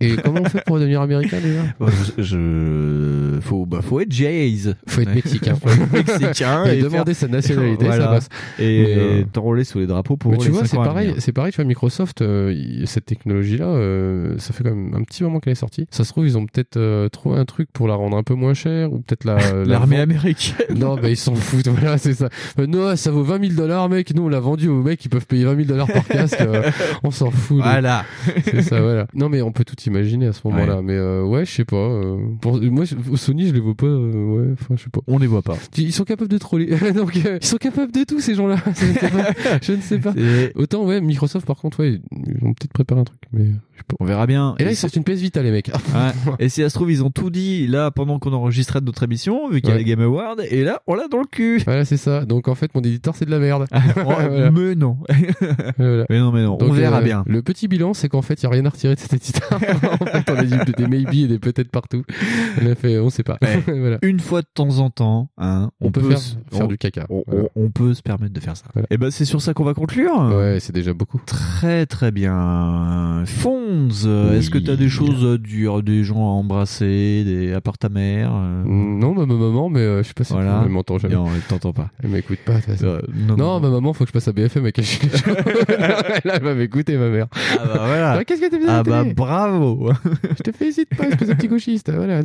Et 0.00 0.16
comment 0.16 0.42
on 0.42 0.44
fait 0.44 0.62
pour 0.66 0.78
devenir 0.78 1.00
américain 1.00 1.38
déjà 1.42 1.62
je, 2.18 2.22
je- 2.22 3.40
faut 3.40 3.64
bah 3.64 3.80
faut 3.82 4.00
être 4.00 4.12
GIs. 4.12 4.74
Faut 4.86 5.00
être 5.00 5.14
mexicain. 5.14 5.54
faut 5.54 5.70
être 5.70 5.90
mexicain 5.92 6.64
Et 6.70 6.78
et, 6.78 6.82
demander 6.82 7.14
faire- 7.14 7.16
sa 7.16 7.28
nationalité, 7.34 7.86
Voilà. 7.86 8.04
ça 8.04 8.10
passe. 8.10 8.28
Et 8.58 9.24
t'enrôler 9.32 9.64
sous 9.64 9.78
les 9.78 9.86
drapeaux 9.86 10.18
pour 10.18 10.32
Mais 10.32 10.38
tu 10.38 10.50
vois, 10.50 10.66
c'est 10.66 10.76
pareil, 10.76 11.08
venir. 11.08 11.22
c'est 11.22 11.32
pareil, 11.32 11.52
tu 11.52 11.56
vois, 11.56 11.64
Microsoft, 11.64 12.22
cette 12.84 13.06
technologie-là, 13.06 13.69
euh, 13.74 14.38
ça 14.38 14.52
fait 14.52 14.64
quand 14.64 14.74
même 14.74 14.94
un 14.94 15.02
petit 15.02 15.22
moment 15.22 15.40
qu'elle 15.40 15.52
est 15.52 15.56
sortie. 15.56 15.86
Ça 15.90 16.04
se 16.04 16.10
trouve, 16.10 16.26
ils 16.26 16.36
ont 16.36 16.46
peut-être 16.46 16.76
euh, 16.76 17.08
trouvé 17.08 17.38
un 17.38 17.44
truc 17.44 17.68
pour 17.72 17.88
la 17.88 17.94
rendre 17.94 18.16
un 18.16 18.22
peu 18.22 18.34
moins 18.34 18.54
chère, 18.54 18.92
ou 18.92 19.00
peut-être 19.00 19.24
la... 19.24 19.36
la 19.52 19.64
L'armée 19.64 19.98
américaine. 19.98 20.76
Non, 20.76 20.96
bah 20.96 21.08
ils 21.08 21.16
s'en 21.16 21.34
foutent, 21.34 21.68
voilà, 21.68 21.98
c'est 21.98 22.14
ça. 22.14 22.28
Euh, 22.58 22.66
non, 22.66 22.94
ça 22.96 23.10
vaut 23.10 23.22
20 23.22 23.48
000 23.48 23.54
dollars, 23.54 23.88
mec. 23.88 24.14
Nous, 24.14 24.22
on 24.22 24.28
l'a 24.28 24.40
vendu 24.40 24.68
aux 24.68 24.82
mecs 24.82 25.00
qui 25.00 25.08
peuvent 25.08 25.26
payer 25.26 25.44
20 25.44 25.56
000 25.56 25.68
dollars 25.68 25.86
par 25.86 26.06
casque. 26.06 26.42
on 27.02 27.10
s'en 27.10 27.30
fout. 27.30 27.62
Voilà. 27.62 28.04
C'est 28.44 28.62
ça, 28.62 28.80
voilà. 28.80 29.06
Non, 29.14 29.28
mais 29.28 29.42
on 29.42 29.52
peut 29.52 29.64
tout 29.64 29.80
imaginer 29.86 30.26
à 30.26 30.32
ce 30.32 30.40
moment-là. 30.44 30.82
Mais 30.82 30.98
ouais, 31.22 31.44
je 31.44 31.50
sais 31.50 31.64
pas. 31.64 32.00
pour, 32.40 32.60
moi, 32.60 32.84
Sony, 33.16 33.48
je 33.48 33.54
les 33.54 33.60
vois 33.60 33.74
pas. 33.74 33.86
ouais, 33.86 34.48
enfin, 34.52 34.74
je 34.76 34.84
sais 34.84 34.90
pas. 34.90 35.00
On 35.06 35.18
les 35.18 35.26
voit 35.26 35.42
pas. 35.42 35.56
Ils 35.76 35.92
sont 35.92 36.04
capables 36.04 36.30
de 36.30 36.38
troller. 36.38 36.66
Donc, 36.94 37.16
ils 37.16 37.46
sont 37.46 37.56
capables 37.56 37.92
de 37.92 38.04
tout, 38.04 38.20
ces 38.20 38.34
gens-là. 38.34 38.56
Je 38.76 38.86
ne 38.86 38.92
sais 38.92 39.08
pas. 39.08 39.58
Je 39.62 39.72
ne 39.72 39.80
sais 39.80 39.98
pas. 39.98 40.14
Et 40.16 40.52
Autant, 40.54 40.84
ouais, 40.84 41.00
Microsoft, 41.00 41.46
par 41.46 41.56
contre, 41.56 41.80
ouais, 41.80 42.00
ils 42.12 42.44
ont 42.44 42.52
peut-être 42.52 42.72
préparé 42.72 43.00
un 43.00 43.04
truc. 43.04 43.20
Mais. 43.32 43.46
On 43.98 44.04
verra 44.04 44.26
bien. 44.26 44.54
Et 44.58 44.64
là, 44.64 44.70
Et 44.70 44.72
ils 44.74 44.76
sortent 44.76 44.94
une 44.96 45.04
PS 45.04 45.20
Vita, 45.20 45.42
les 45.42 45.50
mecs. 45.50 45.70
Ouais. 45.94 46.32
Et 46.38 46.48
si 46.48 46.60
ça 46.62 46.68
se 46.68 46.74
trouve, 46.74 46.90
ils 46.92 47.02
ont 47.02 47.10
tout 47.10 47.30
dit 47.30 47.66
là 47.66 47.90
pendant 47.90 48.18
qu'on 48.18 48.32
enregistrait 48.32 48.80
notre 48.80 49.02
émission, 49.02 49.48
vu 49.50 49.60
qu'il 49.60 49.70
y 49.70 49.72
a 49.72 49.76
Ouais. 49.76 49.82
les 49.82 49.84
Game 49.84 50.00
Awards, 50.00 50.36
et 50.48 50.62
là, 50.64 50.80
on 50.86 50.94
l'a 50.94 51.08
dans 51.08 51.18
le 51.18 51.24
cul. 51.26 51.60
Voilà, 51.64 51.84
c'est 51.84 51.96
ça. 51.96 52.24
Donc, 52.24 52.46
en 52.48 52.54
fait, 52.54 52.72
mon 52.74 52.80
éditeur, 52.82 53.14
c'est 53.16 53.24
de 53.24 53.30
la 53.30 53.38
merde. 53.38 53.66
Voilà. 53.96 54.50
Mais 54.50 54.74
non. 54.74 54.98
Voilà. 55.78 56.04
Mais 56.08 56.18
non, 56.18 56.30
mais 56.32 56.42
non. 56.42 56.58
on 56.60 56.72
verra 56.72 56.98
euh, 56.98 57.02
bien. 57.02 57.24
Le 57.26 57.42
petit 57.42 57.66
bilan, 57.68 57.94
c'est 57.94 58.08
qu'en 58.08 58.22
fait, 58.22 58.42
il 58.42 58.46
n'y 58.46 58.52
a 58.52 58.54
rien 58.54 58.66
à 58.66 58.70
retirer 58.70 58.94
de 58.94 59.00
cet 59.00 59.12
éditeur. 59.14 59.48
en 59.52 59.58
fait, 59.58 60.30
on 60.30 60.34
a 60.36 60.44
dit 60.44 60.72
des 60.76 60.86
maybe 60.86 61.14
et 61.24 61.28
des 61.28 61.38
peut-être 61.38 61.70
partout. 61.70 62.02
On 62.62 62.70
a 62.70 62.74
fait, 62.74 62.98
on 62.98 63.10
sait 63.10 63.22
pas. 63.24 63.38
Voilà. 63.66 63.98
Une 64.02 64.20
fois 64.20 64.42
de 64.42 64.48
temps 64.52 64.78
en 64.78 64.90
temps, 64.90 65.30
hein, 65.38 65.70
On, 65.80 65.90
peut, 65.90 66.00
faire, 66.02 66.18
se- 66.18 66.34
faire 66.52 66.64
on- 66.66 66.68
du 66.68 66.78
caca. 66.78 67.06
on, 67.10 67.24
on- 67.26 67.48
on 67.56 67.70
peut 67.70 67.94
se 67.94 68.02
permettre 68.02 68.32
de 68.34 68.40
faire 68.40 68.56
ça. 68.56 68.66
Et 68.90 68.98
ben 68.98 69.10
c'est 69.10 69.24
sur 69.24 69.40
ça 69.42 69.54
qu'on 69.54 69.64
va 69.64 69.74
conclure. 69.74 70.16
Ouais, 70.34 70.58
c'est 70.60 70.74
déjà 70.74 70.92
beaucoup. 70.92 71.20
Très 71.26 71.86
très 71.86 72.10
bien. 72.12 73.24
Fonz, 73.50 74.04
euh, 74.06 74.38
est-ce 74.38 74.48
que 74.50 74.58
t'as 74.58 74.76
des 74.76 74.88
choses 74.88 75.26
à 75.34 75.36
dire, 75.36 75.82
des 75.82 76.04
gens 76.04 76.18
à 76.18 76.30
embrasser, 76.38 77.24
des 77.24 77.52
à 77.52 77.60
part 77.60 77.78
ta 77.78 77.88
mère 77.88 78.30
euh 78.32 78.62
Non, 78.64 79.12
ma 79.12 79.26
maman, 79.26 79.68
mais 79.68 79.80
euh, 79.80 80.02
je 80.04 80.08
sais 80.08 80.14
pas 80.14 80.22
si 80.22 80.32
Voilà. 80.32 80.60
elle 80.64 80.70
m'entend 80.70 80.98
jamais. 80.98 81.14
Non, 81.16 81.26
elle 81.34 81.40
t'entend 81.42 81.72
pas. 81.72 81.90
Elle 82.02 82.10
m'écoute 82.10 82.38
pas. 82.46 82.58
Euh, 82.82 83.00
non, 83.36 83.58
ma 83.58 83.68
maman, 83.70 83.92
faut 83.92 84.04
que 84.04 84.08
je 84.08 84.12
passe 84.12 84.28
à 84.28 84.32
BFM 84.32 84.62
avec 84.62 84.78
elle. 84.78 84.84
Là, 86.24 86.34
elle 86.36 86.42
va 86.42 86.54
m'écouter, 86.54 86.96
ma 86.96 87.08
mère. 87.08 87.26
Ah 87.32 87.56
bah 87.66 87.82
voilà. 87.86 88.16
Ouais, 88.18 88.24
Qu'est-ce 88.24 88.40
que 88.40 88.50
t'as 88.50 88.58
fait 88.58 88.64
Ah 88.68 88.82
bah 88.84 89.04
bravo. 89.16 89.90
Je 90.38 90.42
te 90.44 90.52
félicite 90.52 90.88
pas, 90.96 91.08
espèce 91.08 91.28
de 91.28 91.34
petit 91.34 91.48
gauchiste. 91.48 91.90
Voilà. 91.92 92.22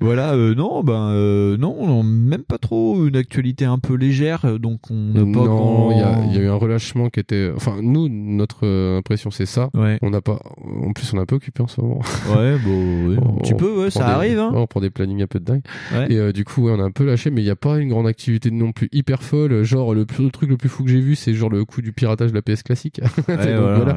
voilà, 0.00 0.34
euh, 0.34 0.54
non, 0.54 0.84
ben 0.84 1.10
non, 1.58 1.84
non, 1.86 2.02
même 2.04 2.42
pas 2.44 2.58
trop 2.58 3.06
une 3.06 3.16
actualité 3.16 3.64
un 3.64 3.78
peu 3.78 3.94
légère, 3.94 4.58
donc 4.60 4.80
on 4.90 4.94
n'a 5.14 5.20
pas 5.20 5.26
non, 5.26 5.44
grand. 5.44 5.90
il 5.90 5.98
y, 5.98 6.02
a- 6.02 6.24
il 6.30 6.36
y 6.36 6.38
a 6.38 6.42
eu 6.42 6.48
un 6.48 6.54
relâchement 6.54 7.08
qui 7.08 7.18
était. 7.20 7.50
Enfin, 7.56 7.76
nous, 7.82 8.08
notre 8.08 8.66
impression, 8.98 9.30
c'est 9.32 9.46
ça. 9.46 9.68
Ouais. 9.74 9.95
On 10.02 10.10
n'a 10.10 10.20
pas. 10.20 10.40
En 10.82 10.92
plus, 10.92 11.12
on 11.12 11.18
est 11.18 11.20
un 11.20 11.26
peu 11.26 11.36
occupé 11.36 11.62
en 11.62 11.66
ce 11.68 11.80
moment. 11.80 12.00
Ouais, 12.36 12.56
bon, 12.58 13.08
ouais, 13.08 13.16
un 13.16 13.38
petit 13.42 13.54
peu, 13.54 13.82
ouais, 13.84 13.90
ça 13.90 14.04
des- 14.04 14.10
arrive. 14.10 14.38
Hein. 14.38 14.50
on 14.54 14.66
prend 14.66 14.80
des 14.80 14.90
plannings 14.90 15.22
un 15.22 15.26
peu 15.26 15.38
de 15.38 15.44
dingue. 15.44 15.62
Ouais. 15.94 16.06
Et 16.12 16.16
euh, 16.18 16.32
du 16.32 16.44
coup, 16.44 16.64
ouais, 16.64 16.72
on 16.76 16.80
a 16.80 16.84
un 16.84 16.90
peu 16.90 17.04
lâché, 17.04 17.30
mais 17.30 17.40
il 17.40 17.44
n'y 17.44 17.50
a 17.50 17.56
pas 17.56 17.78
une 17.78 17.88
grande 17.88 18.06
activité 18.06 18.50
non 18.50 18.72
plus 18.72 18.88
hyper 18.92 19.22
folle. 19.22 19.62
Genre, 19.62 19.94
le, 19.94 20.04
plus- 20.06 20.24
le 20.24 20.30
truc 20.30 20.50
le 20.50 20.56
plus 20.56 20.68
fou 20.68 20.84
que 20.84 20.90
j'ai 20.90 21.00
vu, 21.00 21.14
c'est 21.14 21.34
genre 21.34 21.50
le 21.50 21.64
coup 21.64 21.82
du 21.82 21.92
piratage 21.92 22.30
de 22.30 22.34
la 22.34 22.42
PS 22.42 22.62
classique. 22.62 23.00
Donc, 23.28 23.36
voilà. 23.38 23.96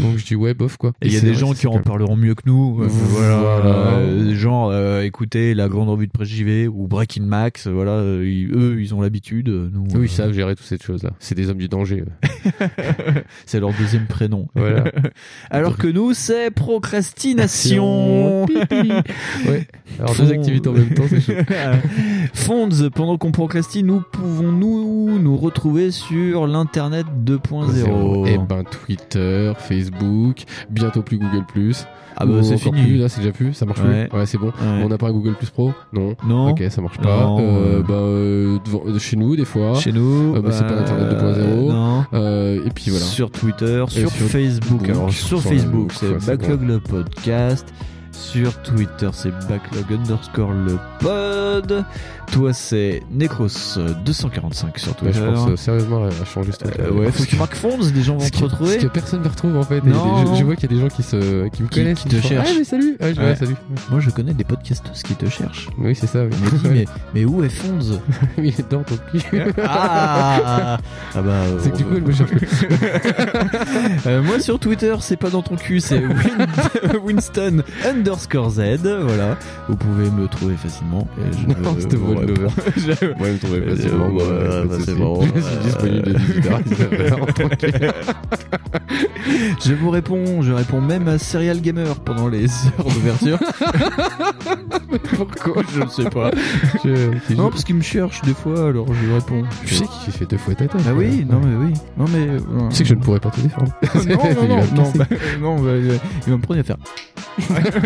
Donc, 0.00 0.16
je 0.16 0.24
dis 0.26 0.34
ouais, 0.34 0.54
bof 0.54 0.76
quoi. 0.76 0.92
Et 1.02 1.06
il 1.06 1.14
y 1.14 1.16
a 1.16 1.20
des 1.20 1.34
gens 1.34 1.52
qui 1.52 1.66
en 1.66 1.78
parleront 1.80 2.16
mieux 2.16 2.34
que 2.34 2.42
nous. 2.46 2.74
Voilà. 2.74 3.36
Voilà. 3.38 3.88
euh, 3.98 4.34
genre, 4.34 4.70
euh, 4.70 5.02
écoutez 5.02 5.54
la 5.54 5.68
grande 5.68 5.88
revue 5.88 6.06
de 6.06 6.12
presse 6.12 6.28
JV 6.28 6.68
ou 6.68 6.86
Breaking 6.88 7.24
Max. 7.24 7.66
Voilà, 7.66 7.92
euh, 7.92 8.26
ils- 8.26 8.50
eux, 8.52 8.80
ils 8.80 8.94
ont 8.94 9.00
l'habitude. 9.00 9.48
Nous, 9.48 9.84
Oui, 9.94 10.00
euh, 10.00 10.04
ils 10.04 10.08
savent 10.10 10.32
gérer 10.32 10.54
toutes 10.56 10.66
ces 10.66 10.78
choses-là. 10.78 11.10
C'est 11.18 11.34
des 11.34 11.48
hommes 11.50 11.58
du 11.58 11.68
danger. 11.68 12.02
eux. 12.02 12.66
c'est 13.46 13.60
leur 13.60 13.72
deuxième 13.78 14.06
prénom. 14.06 14.48
Voilà. 14.54 14.84
Alors 15.50 15.76
que 15.76 15.86
nous, 15.86 16.14
c'est 16.14 16.50
procrastination. 16.50 18.46
Ouais. 19.46 19.66
Alors, 19.98 20.14
deux 20.14 20.32
activités 20.32 20.68
en 20.68 20.72
même 20.72 20.94
temps, 20.94 21.04
c'est 21.08 21.20
chaud. 21.20 21.32
Fonds, 22.34 22.68
pendant 22.94 23.18
qu'on 23.18 23.32
procrastine, 23.32 23.86
nous 23.86 24.02
pouvons 24.12 24.52
nous 24.52 25.18
nous 25.18 25.36
retrouver 25.36 25.90
sur 25.90 26.46
l'internet 26.46 27.06
2.0. 27.24 28.26
Et 28.26 28.38
ben 28.38 28.64
Twitter, 28.64 29.52
Facebook, 29.58 30.44
bientôt 30.70 31.02
plus 31.02 31.18
Google 31.18 31.44
Plus. 31.46 31.86
Ah 32.20 32.26
bah, 32.26 32.42
c'est 32.42 32.58
fini. 32.58 32.82
plus, 32.82 32.96
là 32.98 33.08
c'est 33.08 33.20
déjà 33.20 33.32
plus, 33.32 33.52
ça 33.54 33.64
marche 33.66 33.80
Ouais. 33.80 34.06
plus. 34.08 34.18
Ouais, 34.18 34.26
c'est 34.26 34.38
bon. 34.38 34.48
Ouais. 34.48 34.82
On 34.84 34.88
n'a 34.88 34.98
pas 34.98 35.08
un 35.08 35.12
Google 35.12 35.34
Plus 35.34 35.50
Pro? 35.50 35.72
Non. 35.92 36.14
Non. 36.26 36.50
Ok, 36.50 36.62
ça 36.68 36.80
marche 36.82 36.98
pas. 36.98 37.20
Non, 37.24 37.38
Euh, 37.40 37.82
bah, 37.82 37.94
euh, 37.94 38.58
devant- 38.64 38.82
euh, 38.86 38.98
chez 38.98 39.16
nous 39.16 39.36
des 39.36 39.44
fois. 39.44 39.74
Chez 39.74 39.92
nous, 39.92 40.34
Euh, 40.36 40.40
bah, 40.42 40.50
c'est 40.52 40.64
pas 40.66 40.74
euh, 40.74 40.80
Internet 40.80 41.08
2.0. 41.10 41.72
non. 41.72 42.04
Euh, 42.12 42.64
et 42.66 42.70
puis 42.70 42.90
voilà. 42.90 43.04
Sur 43.06 43.30
Twitter, 43.30 43.84
sur, 43.88 44.10
sur 44.10 44.26
Facebook. 44.26 44.88
Alors 44.88 45.10
sur 45.10 45.26
sur 45.40 45.42
Facebook, 45.42 45.92
c'est 45.94 46.26
Backlog 46.26 46.62
le 46.62 46.78
podcast. 46.80 47.72
Sur 48.12 48.60
Twitter, 48.62 49.08
c'est 49.12 49.30
Backlog 49.48 49.84
underscore 49.92 50.52
le 50.52 50.78
pod. 51.00 51.84
Toi, 52.32 52.52
c'est 52.52 53.02
Necros245 53.16 54.78
sur 54.78 54.90
Ouais, 54.92 54.94
Twitter. 54.94 55.12
je 55.14 55.20
pense 55.24 55.48
euh, 55.48 55.56
sérieusement 55.56 56.04
à 56.04 56.24
changer 56.24 56.52
ce 56.52 56.58
truc. 56.58 56.74
Euh, 56.78 56.90
ouais, 56.92 57.10
faut 57.10 57.24
que 57.24 57.28
tu 57.28 57.36
marques 57.36 57.54
Fonds, 57.56 57.78
des 57.78 58.02
gens 58.02 58.16
vont 58.16 58.28
te 58.28 58.38
retrouver. 58.44 58.72
parce 58.74 58.84
que 58.84 58.88
personne 58.88 59.20
me 59.22 59.28
retrouve 59.28 59.56
en 59.56 59.62
fait. 59.64 59.82
Non. 59.84 60.34
je, 60.34 60.38
je 60.40 60.44
vois 60.44 60.54
qu'il 60.54 60.70
y 60.70 60.74
a 60.74 60.76
des 60.76 60.80
gens 60.80 60.88
qui, 60.94 61.02
se, 61.02 61.48
qui 61.48 61.62
me 61.62 61.68
Qui- 61.68 61.80
connaissent, 61.80 61.98
qui 62.00 62.08
te 62.08 62.20
cherchent. 62.20 62.48
Ah, 62.50 62.54
mais 62.58 62.64
salut 62.64 62.96
Ah, 63.00 63.12
je- 63.12 63.20
Ouais. 63.20 63.26
ouais, 63.28 63.36
salut. 63.36 63.56
Moi, 63.90 64.00
je 64.00 64.10
connais 64.10 64.34
des 64.34 64.44
podcasteuses 64.44 65.02
qui 65.02 65.14
te 65.14 65.28
cherchent. 65.28 65.68
Oui, 65.78 65.94
c'est 65.96 66.06
ça. 66.06 66.24
Oui. 66.24 66.30
Mais, 66.70 66.84
mais 67.14 67.24
où 67.24 67.42
est 67.42 67.48
Fonds 67.48 67.78
Il 68.38 68.46
est 68.46 68.70
dans 68.70 68.82
ton 68.82 68.96
cul. 69.10 69.22
Ah, 69.62 70.78
ah 71.14 71.22
bah, 71.22 71.32
C'est 71.60 71.70
que 71.72 71.76
du 71.78 71.84
coup, 71.84 71.94
elle 71.96 72.02
me 72.02 72.12
cherche. 72.12 72.30
Euh, 74.06 74.22
moi 74.22 74.38
sur 74.40 74.58
Twitter, 74.58 74.94
c'est 75.00 75.16
pas 75.16 75.30
dans 75.30 75.42
ton 75.42 75.56
cul, 75.56 75.80
c'est 75.80 75.98
Win- 76.00 76.46
Winston 77.04 77.62
underscore 78.00 78.50
Z. 78.50 78.60
Voilà, 79.06 79.36
vous 79.68 79.76
pouvez 79.76 80.10
me 80.10 80.26
trouver 80.26 80.56
facilement. 80.56 81.06
Et 81.18 81.32
je 81.36 81.46
Non, 81.62 81.76
c'était 81.78 81.96
je- 82.76 83.22
Ouais, 83.22 83.32
me 83.32 83.38
trouver 83.38 83.58
Euh, 83.60 83.76
facilement. 83.76 84.08
de 84.10 84.66
bah, 84.68 84.76
c'est 84.84 84.94
bon, 84.94 85.22
Je 85.34 85.40
suis 85.40 85.56
euh, 85.56 85.62
disponible 85.64 86.02
de 86.02 86.12
18h 86.18 86.54
à 86.54 86.60
19h. 86.60 87.34
tranquille. 87.34 87.92
Je 89.64 89.74
vous 89.74 89.90
réponds, 89.90 90.42
je 90.42 90.52
réponds 90.52 90.80
même 90.80 91.06
à 91.06 91.18
Serial 91.18 91.60
Gamer 91.60 91.94
pendant 92.00 92.28
les 92.28 92.44
heures 92.46 92.84
d'ouverture. 92.92 93.38
Pourquoi? 95.16 95.62
Je 95.74 95.80
ne 95.82 95.88
sais 95.88 96.08
pas. 96.10 96.30
Je- 96.84 97.34
Non, 97.34 97.50
parce 97.50 97.64
qu'il 97.64 97.76
me 97.76 97.82
cherche 97.82 98.22
des 98.22 98.34
fois, 98.34 98.68
alors 98.68 98.92
je 98.92 99.06
lui 99.06 99.14
réponds. 99.14 99.42
Tu 99.64 99.74
sais 99.74 99.84
qu'il 100.04 100.12
fait 100.12 100.26
deux 100.26 100.38
fois 100.38 100.54
ta 100.54 100.66
tête. 100.66 100.82
Ah 100.88 100.92
oui, 100.94 101.24
non 101.28 101.40
mais 101.44 101.54
oui, 101.66 101.72
non 101.96 102.06
mais. 102.12 102.26
euh, 102.28 102.68
Tu 102.70 102.76
sais 102.76 102.82
que 102.84 102.88
je 102.88 102.94
ne 102.94 103.00
pourrais 103.00 103.20
pas 103.20 103.30
te 103.30 103.40
défendre. 103.40 103.72
non, 103.94 104.00
non, 104.00 104.20
Il 104.30 104.34
va 104.34 104.46
non, 104.46 104.56
me 104.56 104.76
non, 104.76 104.82
casser. 104.84 104.98
bah, 104.98 105.06
non, 105.40 105.56
bah, 105.60 105.68
euh, 105.70 105.96
il 106.26 106.30
va 106.30 106.36
me 106.36 106.42
prendre 106.42 106.60
va 106.60 106.64
faire. 106.64 106.76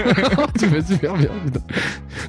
tu 0.59 0.67
fais 0.67 0.83
super 0.83 1.15
bien, 1.15 1.29
putain. 1.45 1.61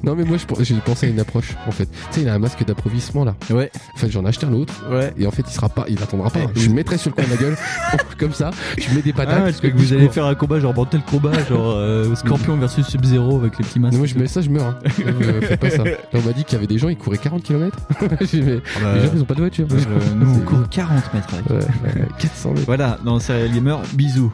Non, 0.02 0.14
mais 0.14 0.24
moi, 0.24 0.36
j'ai 0.60 0.74
pensé 0.76 1.06
à 1.06 1.08
une 1.10 1.20
approche, 1.20 1.54
en 1.66 1.70
fait. 1.70 1.86
Tu 1.86 1.96
sais, 2.10 2.20
il 2.22 2.28
a 2.28 2.34
un 2.34 2.38
masque 2.38 2.64
d'approvisionnement, 2.64 3.24
là. 3.24 3.34
Ouais. 3.50 3.70
En 3.94 3.98
fait, 3.98 4.10
j'en 4.10 4.24
ai 4.24 4.28
acheté 4.28 4.46
un 4.46 4.52
autre. 4.52 4.74
Ouais. 4.90 5.12
Et 5.18 5.26
en 5.26 5.30
fait, 5.30 5.42
il 5.46 5.52
sera 5.52 5.68
pas, 5.68 5.84
il 5.88 6.02
attendra 6.02 6.30
pas. 6.30 6.40
Je 6.54 6.68
le 6.68 6.74
mettrai 6.74 6.98
sur 6.98 7.10
le 7.10 7.14
coin 7.14 7.24
de 7.24 7.30
la 7.30 7.36
gueule, 7.36 7.56
comme 8.18 8.32
ça. 8.32 8.50
Je 8.78 8.94
mets 8.94 9.02
des 9.02 9.12
patates. 9.12 9.34
Ah, 9.38 9.42
parce 9.44 9.60
que 9.60 9.68
vous 9.68 9.92
allez 9.92 10.08
faire 10.08 10.26
un 10.26 10.34
combat, 10.34 10.60
genre 10.60 10.74
bon, 10.74 10.84
tel 10.84 11.02
combat, 11.02 11.32
genre 11.48 11.74
euh, 11.76 12.14
Scorpion 12.14 12.56
versus 12.56 12.86
Sub-Zero 12.86 13.36
avec 13.38 13.58
les 13.58 13.64
petits 13.64 13.80
masques. 13.80 13.92
Mais 13.94 13.98
moi, 13.98 14.06
je 14.06 14.18
mets 14.18 14.26
ça, 14.26 14.40
je 14.40 14.50
meurs. 14.50 14.66
Hein. 14.66 14.78
Euh, 15.06 15.40
fais 15.40 15.56
pas 15.56 15.70
ça. 15.70 15.84
Là, 15.84 15.92
on 16.14 16.20
m'a 16.22 16.32
dit 16.32 16.44
qu'il 16.44 16.54
y 16.54 16.56
avait 16.56 16.66
des 16.66 16.78
gens, 16.78 16.88
ils 16.88 16.96
couraient 16.96 17.16
40 17.18 17.42
km. 17.42 17.76
J'ai 18.20 18.40
dit, 18.40 18.42
mais 18.42 18.56
bah, 18.82 18.94
les 18.96 19.06
gens, 19.06 19.12
ils 19.14 19.22
ont 19.22 19.24
pas 19.24 19.34
de 19.34 19.40
voiture. 19.40 19.66
Euh, 19.70 19.76
nous, 20.16 20.30
on 20.30 20.34
C'est- 20.34 20.44
court 20.44 20.68
40 20.70 21.14
mètres 21.14 21.28
avec. 21.34 21.46
Ouais, 21.50 21.56
ouais, 22.00 22.08
400 22.18 22.50
mètres. 22.50 22.62
Voilà, 22.66 22.98
dans 23.04 23.18
Serial 23.18 23.50
Gamer, 23.52 23.80
bisous. 23.94 24.32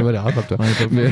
voilà, 0.00 0.22
rattrape-toi. 0.22 0.56
Mais 0.92 1.10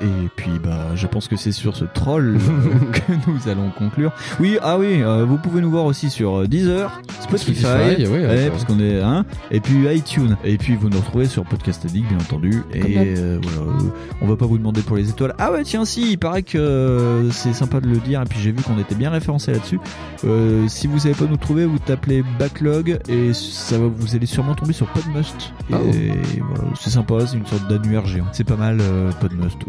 Et 0.00 0.28
puis, 0.36 0.50
bah, 0.62 0.94
je 0.94 1.06
pense 1.06 1.28
que 1.28 1.36
c'est 1.36 1.52
sur 1.52 1.76
ce 1.76 1.84
troll 1.84 2.36
euh, 2.36 2.90
que 2.92 3.30
nous 3.30 3.48
allons 3.48 3.70
conclure. 3.70 4.12
Oui, 4.40 4.58
ah 4.62 4.78
oui, 4.78 5.02
euh, 5.02 5.24
vous 5.24 5.38
pouvez 5.38 5.60
nous 5.60 5.70
voir 5.70 5.84
aussi 5.84 6.10
sur 6.10 6.40
euh, 6.40 6.46
Deezer, 6.46 7.00
Spotify, 7.20 7.54
Spotify, 7.54 8.06
ouais, 8.06 8.26
ouais, 8.26 8.50
parce 8.50 8.64
qu'on 8.64 8.80
est 8.80 9.00
hein, 9.00 9.24
et 9.50 9.60
puis 9.60 9.86
iTunes. 9.94 10.36
Et 10.44 10.58
puis 10.58 10.76
vous 10.76 10.88
nous 10.88 10.98
retrouvez 10.98 11.26
sur 11.26 11.44
Podcast 11.44 11.84
Addict, 11.84 12.08
bien 12.08 12.18
entendu. 12.18 12.62
Et 12.72 13.14
euh, 13.16 13.38
voilà, 13.42 13.72
on 14.20 14.26
va 14.26 14.36
pas 14.36 14.46
vous 14.46 14.58
demander 14.58 14.82
pour 14.82 14.96
les 14.96 15.08
étoiles. 15.08 15.34
Ah 15.38 15.52
ouais, 15.52 15.62
tiens, 15.64 15.84
si, 15.84 16.12
il 16.12 16.18
paraît 16.18 16.42
que 16.42 17.28
c'est 17.30 17.52
sympa 17.52 17.80
de 17.80 17.88
le 17.88 17.98
dire. 17.98 18.22
Et 18.22 18.24
puis 18.24 18.38
j'ai 18.40 18.52
vu 18.52 18.62
qu'on 18.62 18.78
était 18.78 18.94
bien 18.94 19.10
référencé 19.10 19.52
là-dessus. 19.52 19.78
Euh, 20.24 20.68
si 20.68 20.86
vous 20.86 20.98
savez 20.98 21.14
pas 21.14 21.24
nous 21.24 21.36
trouver, 21.36 21.64
vous 21.64 21.78
tapez 21.78 22.22
Backlog 22.38 22.98
et 23.08 23.32
ça 23.32 23.78
va, 23.78 23.86
vous 23.86 24.14
allez 24.14 24.26
sûrement 24.26 24.54
tomber 24.54 24.72
sur 24.72 24.86
Podmust. 24.88 25.52
Et 25.70 25.74
Ah 25.74 25.78
voilà, 25.78 26.74
c'est 26.80 26.90
sympa, 26.90 27.26
c'est 27.26 27.36
une 27.36 27.46
sorte 27.46 27.68
d'annuaire 27.68 28.06
géant. 28.06 28.26
C'est 28.32 28.44
pas 28.44 28.56
mal 28.56 28.78
euh, 28.80 29.10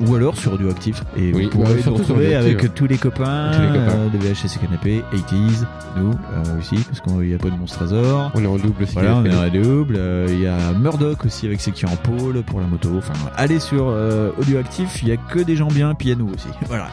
Ou 0.07 0.15
alors 0.15 0.35
sur 0.37 0.51
Radioactif. 0.51 1.03
Et 1.17 1.31
Oui, 1.33 1.49
vous 1.51 1.65
surtout 1.65 1.81
sur 1.81 1.93
retrouver 1.93 2.35
avec 2.35 2.61
ouais. 2.61 2.69
tous 2.69 2.85
les 2.87 2.97
copains, 2.97 3.51
Tous 3.53 3.61
les 3.61 3.67
copains. 3.79 3.97
euh, 3.97 4.09
de 4.09 4.17
VHS 4.17 4.55
et 4.55 4.59
Canapé, 4.65 5.03
80s, 5.13 5.65
nous 5.97 6.11
euh, 6.11 6.59
aussi, 6.59 6.75
parce 6.75 6.99
qu'il 7.01 7.27
n'y 7.29 7.33
a 7.33 7.37
pas 7.37 7.49
de 7.49 7.55
monstre 7.57 7.77
trésor. 7.79 8.31
On 8.35 8.43
est 8.43 8.47
en 8.47 8.57
double 8.57 8.83
aussi. 8.83 8.93
Voilà, 8.93 9.15
on 9.17 9.25
est 9.25 9.33
en 9.35 9.49
double. 9.49 9.95
Euh, 9.97 10.27
Il 10.29 10.41
y 10.41 10.47
a 10.47 10.57
Murdoch 10.79 11.25
aussi 11.25 11.45
avec 11.47 11.61
ses 11.61 11.71
qui 11.71 11.85
en 11.85 11.95
pôle 11.95 12.41
pour 12.43 12.59
la 12.59 12.67
moto. 12.67 12.89
Enfin, 12.97 13.13
allez 13.35 13.59
sur 13.59 13.85
euh, 13.87 14.31
Audioactif, 14.39 15.01
il 15.03 15.09
y 15.09 15.11
a 15.11 15.17
que 15.17 15.39
des 15.39 15.55
gens 15.55 15.67
bien, 15.69 15.93
puis 15.95 16.09
il 16.09 16.11
y 16.11 16.13
a 16.13 16.17
nous 16.17 16.29
aussi. 16.33 16.47
Voilà. 16.67 16.87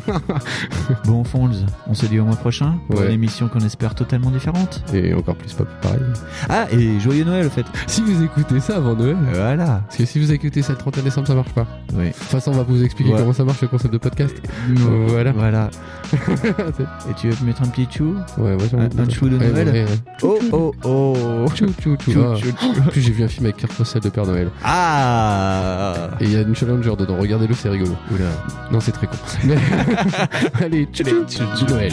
bon, 1.04 1.24
Fonds, 1.24 1.50
on 1.86 1.94
se 1.94 2.06
dit 2.06 2.18
au 2.20 2.24
mois 2.24 2.36
prochain 2.36 2.78
pour 2.88 3.00
Ouais. 3.00 3.06
une 3.06 3.12
émission 3.12 3.48
qu'on 3.48 3.60
espère 3.60 3.94
totalement 3.94 4.30
différente. 4.30 4.82
Et 4.92 5.14
encore 5.14 5.36
plus 5.36 5.52
pas 5.52 5.64
pareil. 5.82 6.00
Ah, 6.48 6.66
et 6.72 6.98
joyeux 7.00 7.24
Noël, 7.24 7.46
au 7.46 7.50
fait. 7.50 7.64
Si 7.86 8.02
vous 8.02 8.22
écoutez 8.22 8.60
ça 8.60 8.76
avant 8.76 8.94
Noël. 8.94 9.16
Voilà. 9.32 9.82
Parce 9.86 9.96
que 9.98 10.04
si 10.04 10.18
vous 10.18 10.32
écoutez 10.32 10.62
ça 10.62 10.72
le 10.72 10.78
31 10.78 11.02
décembre, 11.04 11.26
ça 11.26 11.34
marche 11.34 11.52
pas. 11.52 11.66
Oui. 12.00 12.06
De 12.08 12.12
toute 12.12 12.22
façon, 12.24 12.50
on 12.52 12.56
va 12.56 12.62
vous 12.62 12.82
expliquer 12.82 13.12
Ouais. 13.12 13.18
comment 13.18 13.32
ça 13.32 13.44
marche 13.44 13.60
le 13.60 13.68
concept 13.68 13.92
de 13.92 13.98
podcast. 13.98 14.34
Voilà. 15.08 15.32
Voilà. 15.32 15.70
et 16.12 17.14
tu 17.16 17.28
veux 17.30 17.46
mettre 17.46 17.62
un 17.62 17.66
petit 17.68 17.86
chou 17.96 18.14
Ouais, 18.38 18.56
j'ai 18.70 18.76
Un, 18.76 18.88
un 19.04 19.08
chou 19.08 19.28
de 19.28 19.36
Ouais, 19.36 19.48
Noël 19.50 19.68
ouais, 19.68 19.84
ouais. 19.84 19.86
Oh, 20.22 20.38
oh, 20.52 20.74
oh. 20.84 21.46
Chou, 21.54 21.66
chou, 21.82 21.96
chou. 22.04 22.12
Chou, 22.12 22.20
Ah. 22.32 22.36
chou, 22.36 22.46
chou. 22.58 22.80
En 22.80 22.88
plus, 22.88 23.00
j'ai 23.00 23.12
vu 23.12 23.22
un 23.24 23.28
film 23.28 23.46
avec 23.46 23.56
Kurt 23.58 23.72
Russell 23.72 24.02
de 24.02 24.08
Père 24.08 24.26
Noël. 24.26 24.50
Ah 24.64 26.10
Et 26.20 26.24
il 26.24 26.32
y 26.32 26.36
a 26.36 26.40
une 26.42 26.54
Challenger 26.54 26.94
dedans. 26.98 27.16
Regardez-le, 27.18 27.54
c'est 27.54 27.68
rigolo. 27.68 27.92
Oula. 28.12 28.24
Non, 28.72 28.80
c'est 28.80 28.92
très 28.92 29.06
con. 29.06 29.16
Allez, 30.60 30.88
chou, 30.92 31.04
chou, 31.28 31.42
chou, 31.58 31.66
Noël. 31.66 31.92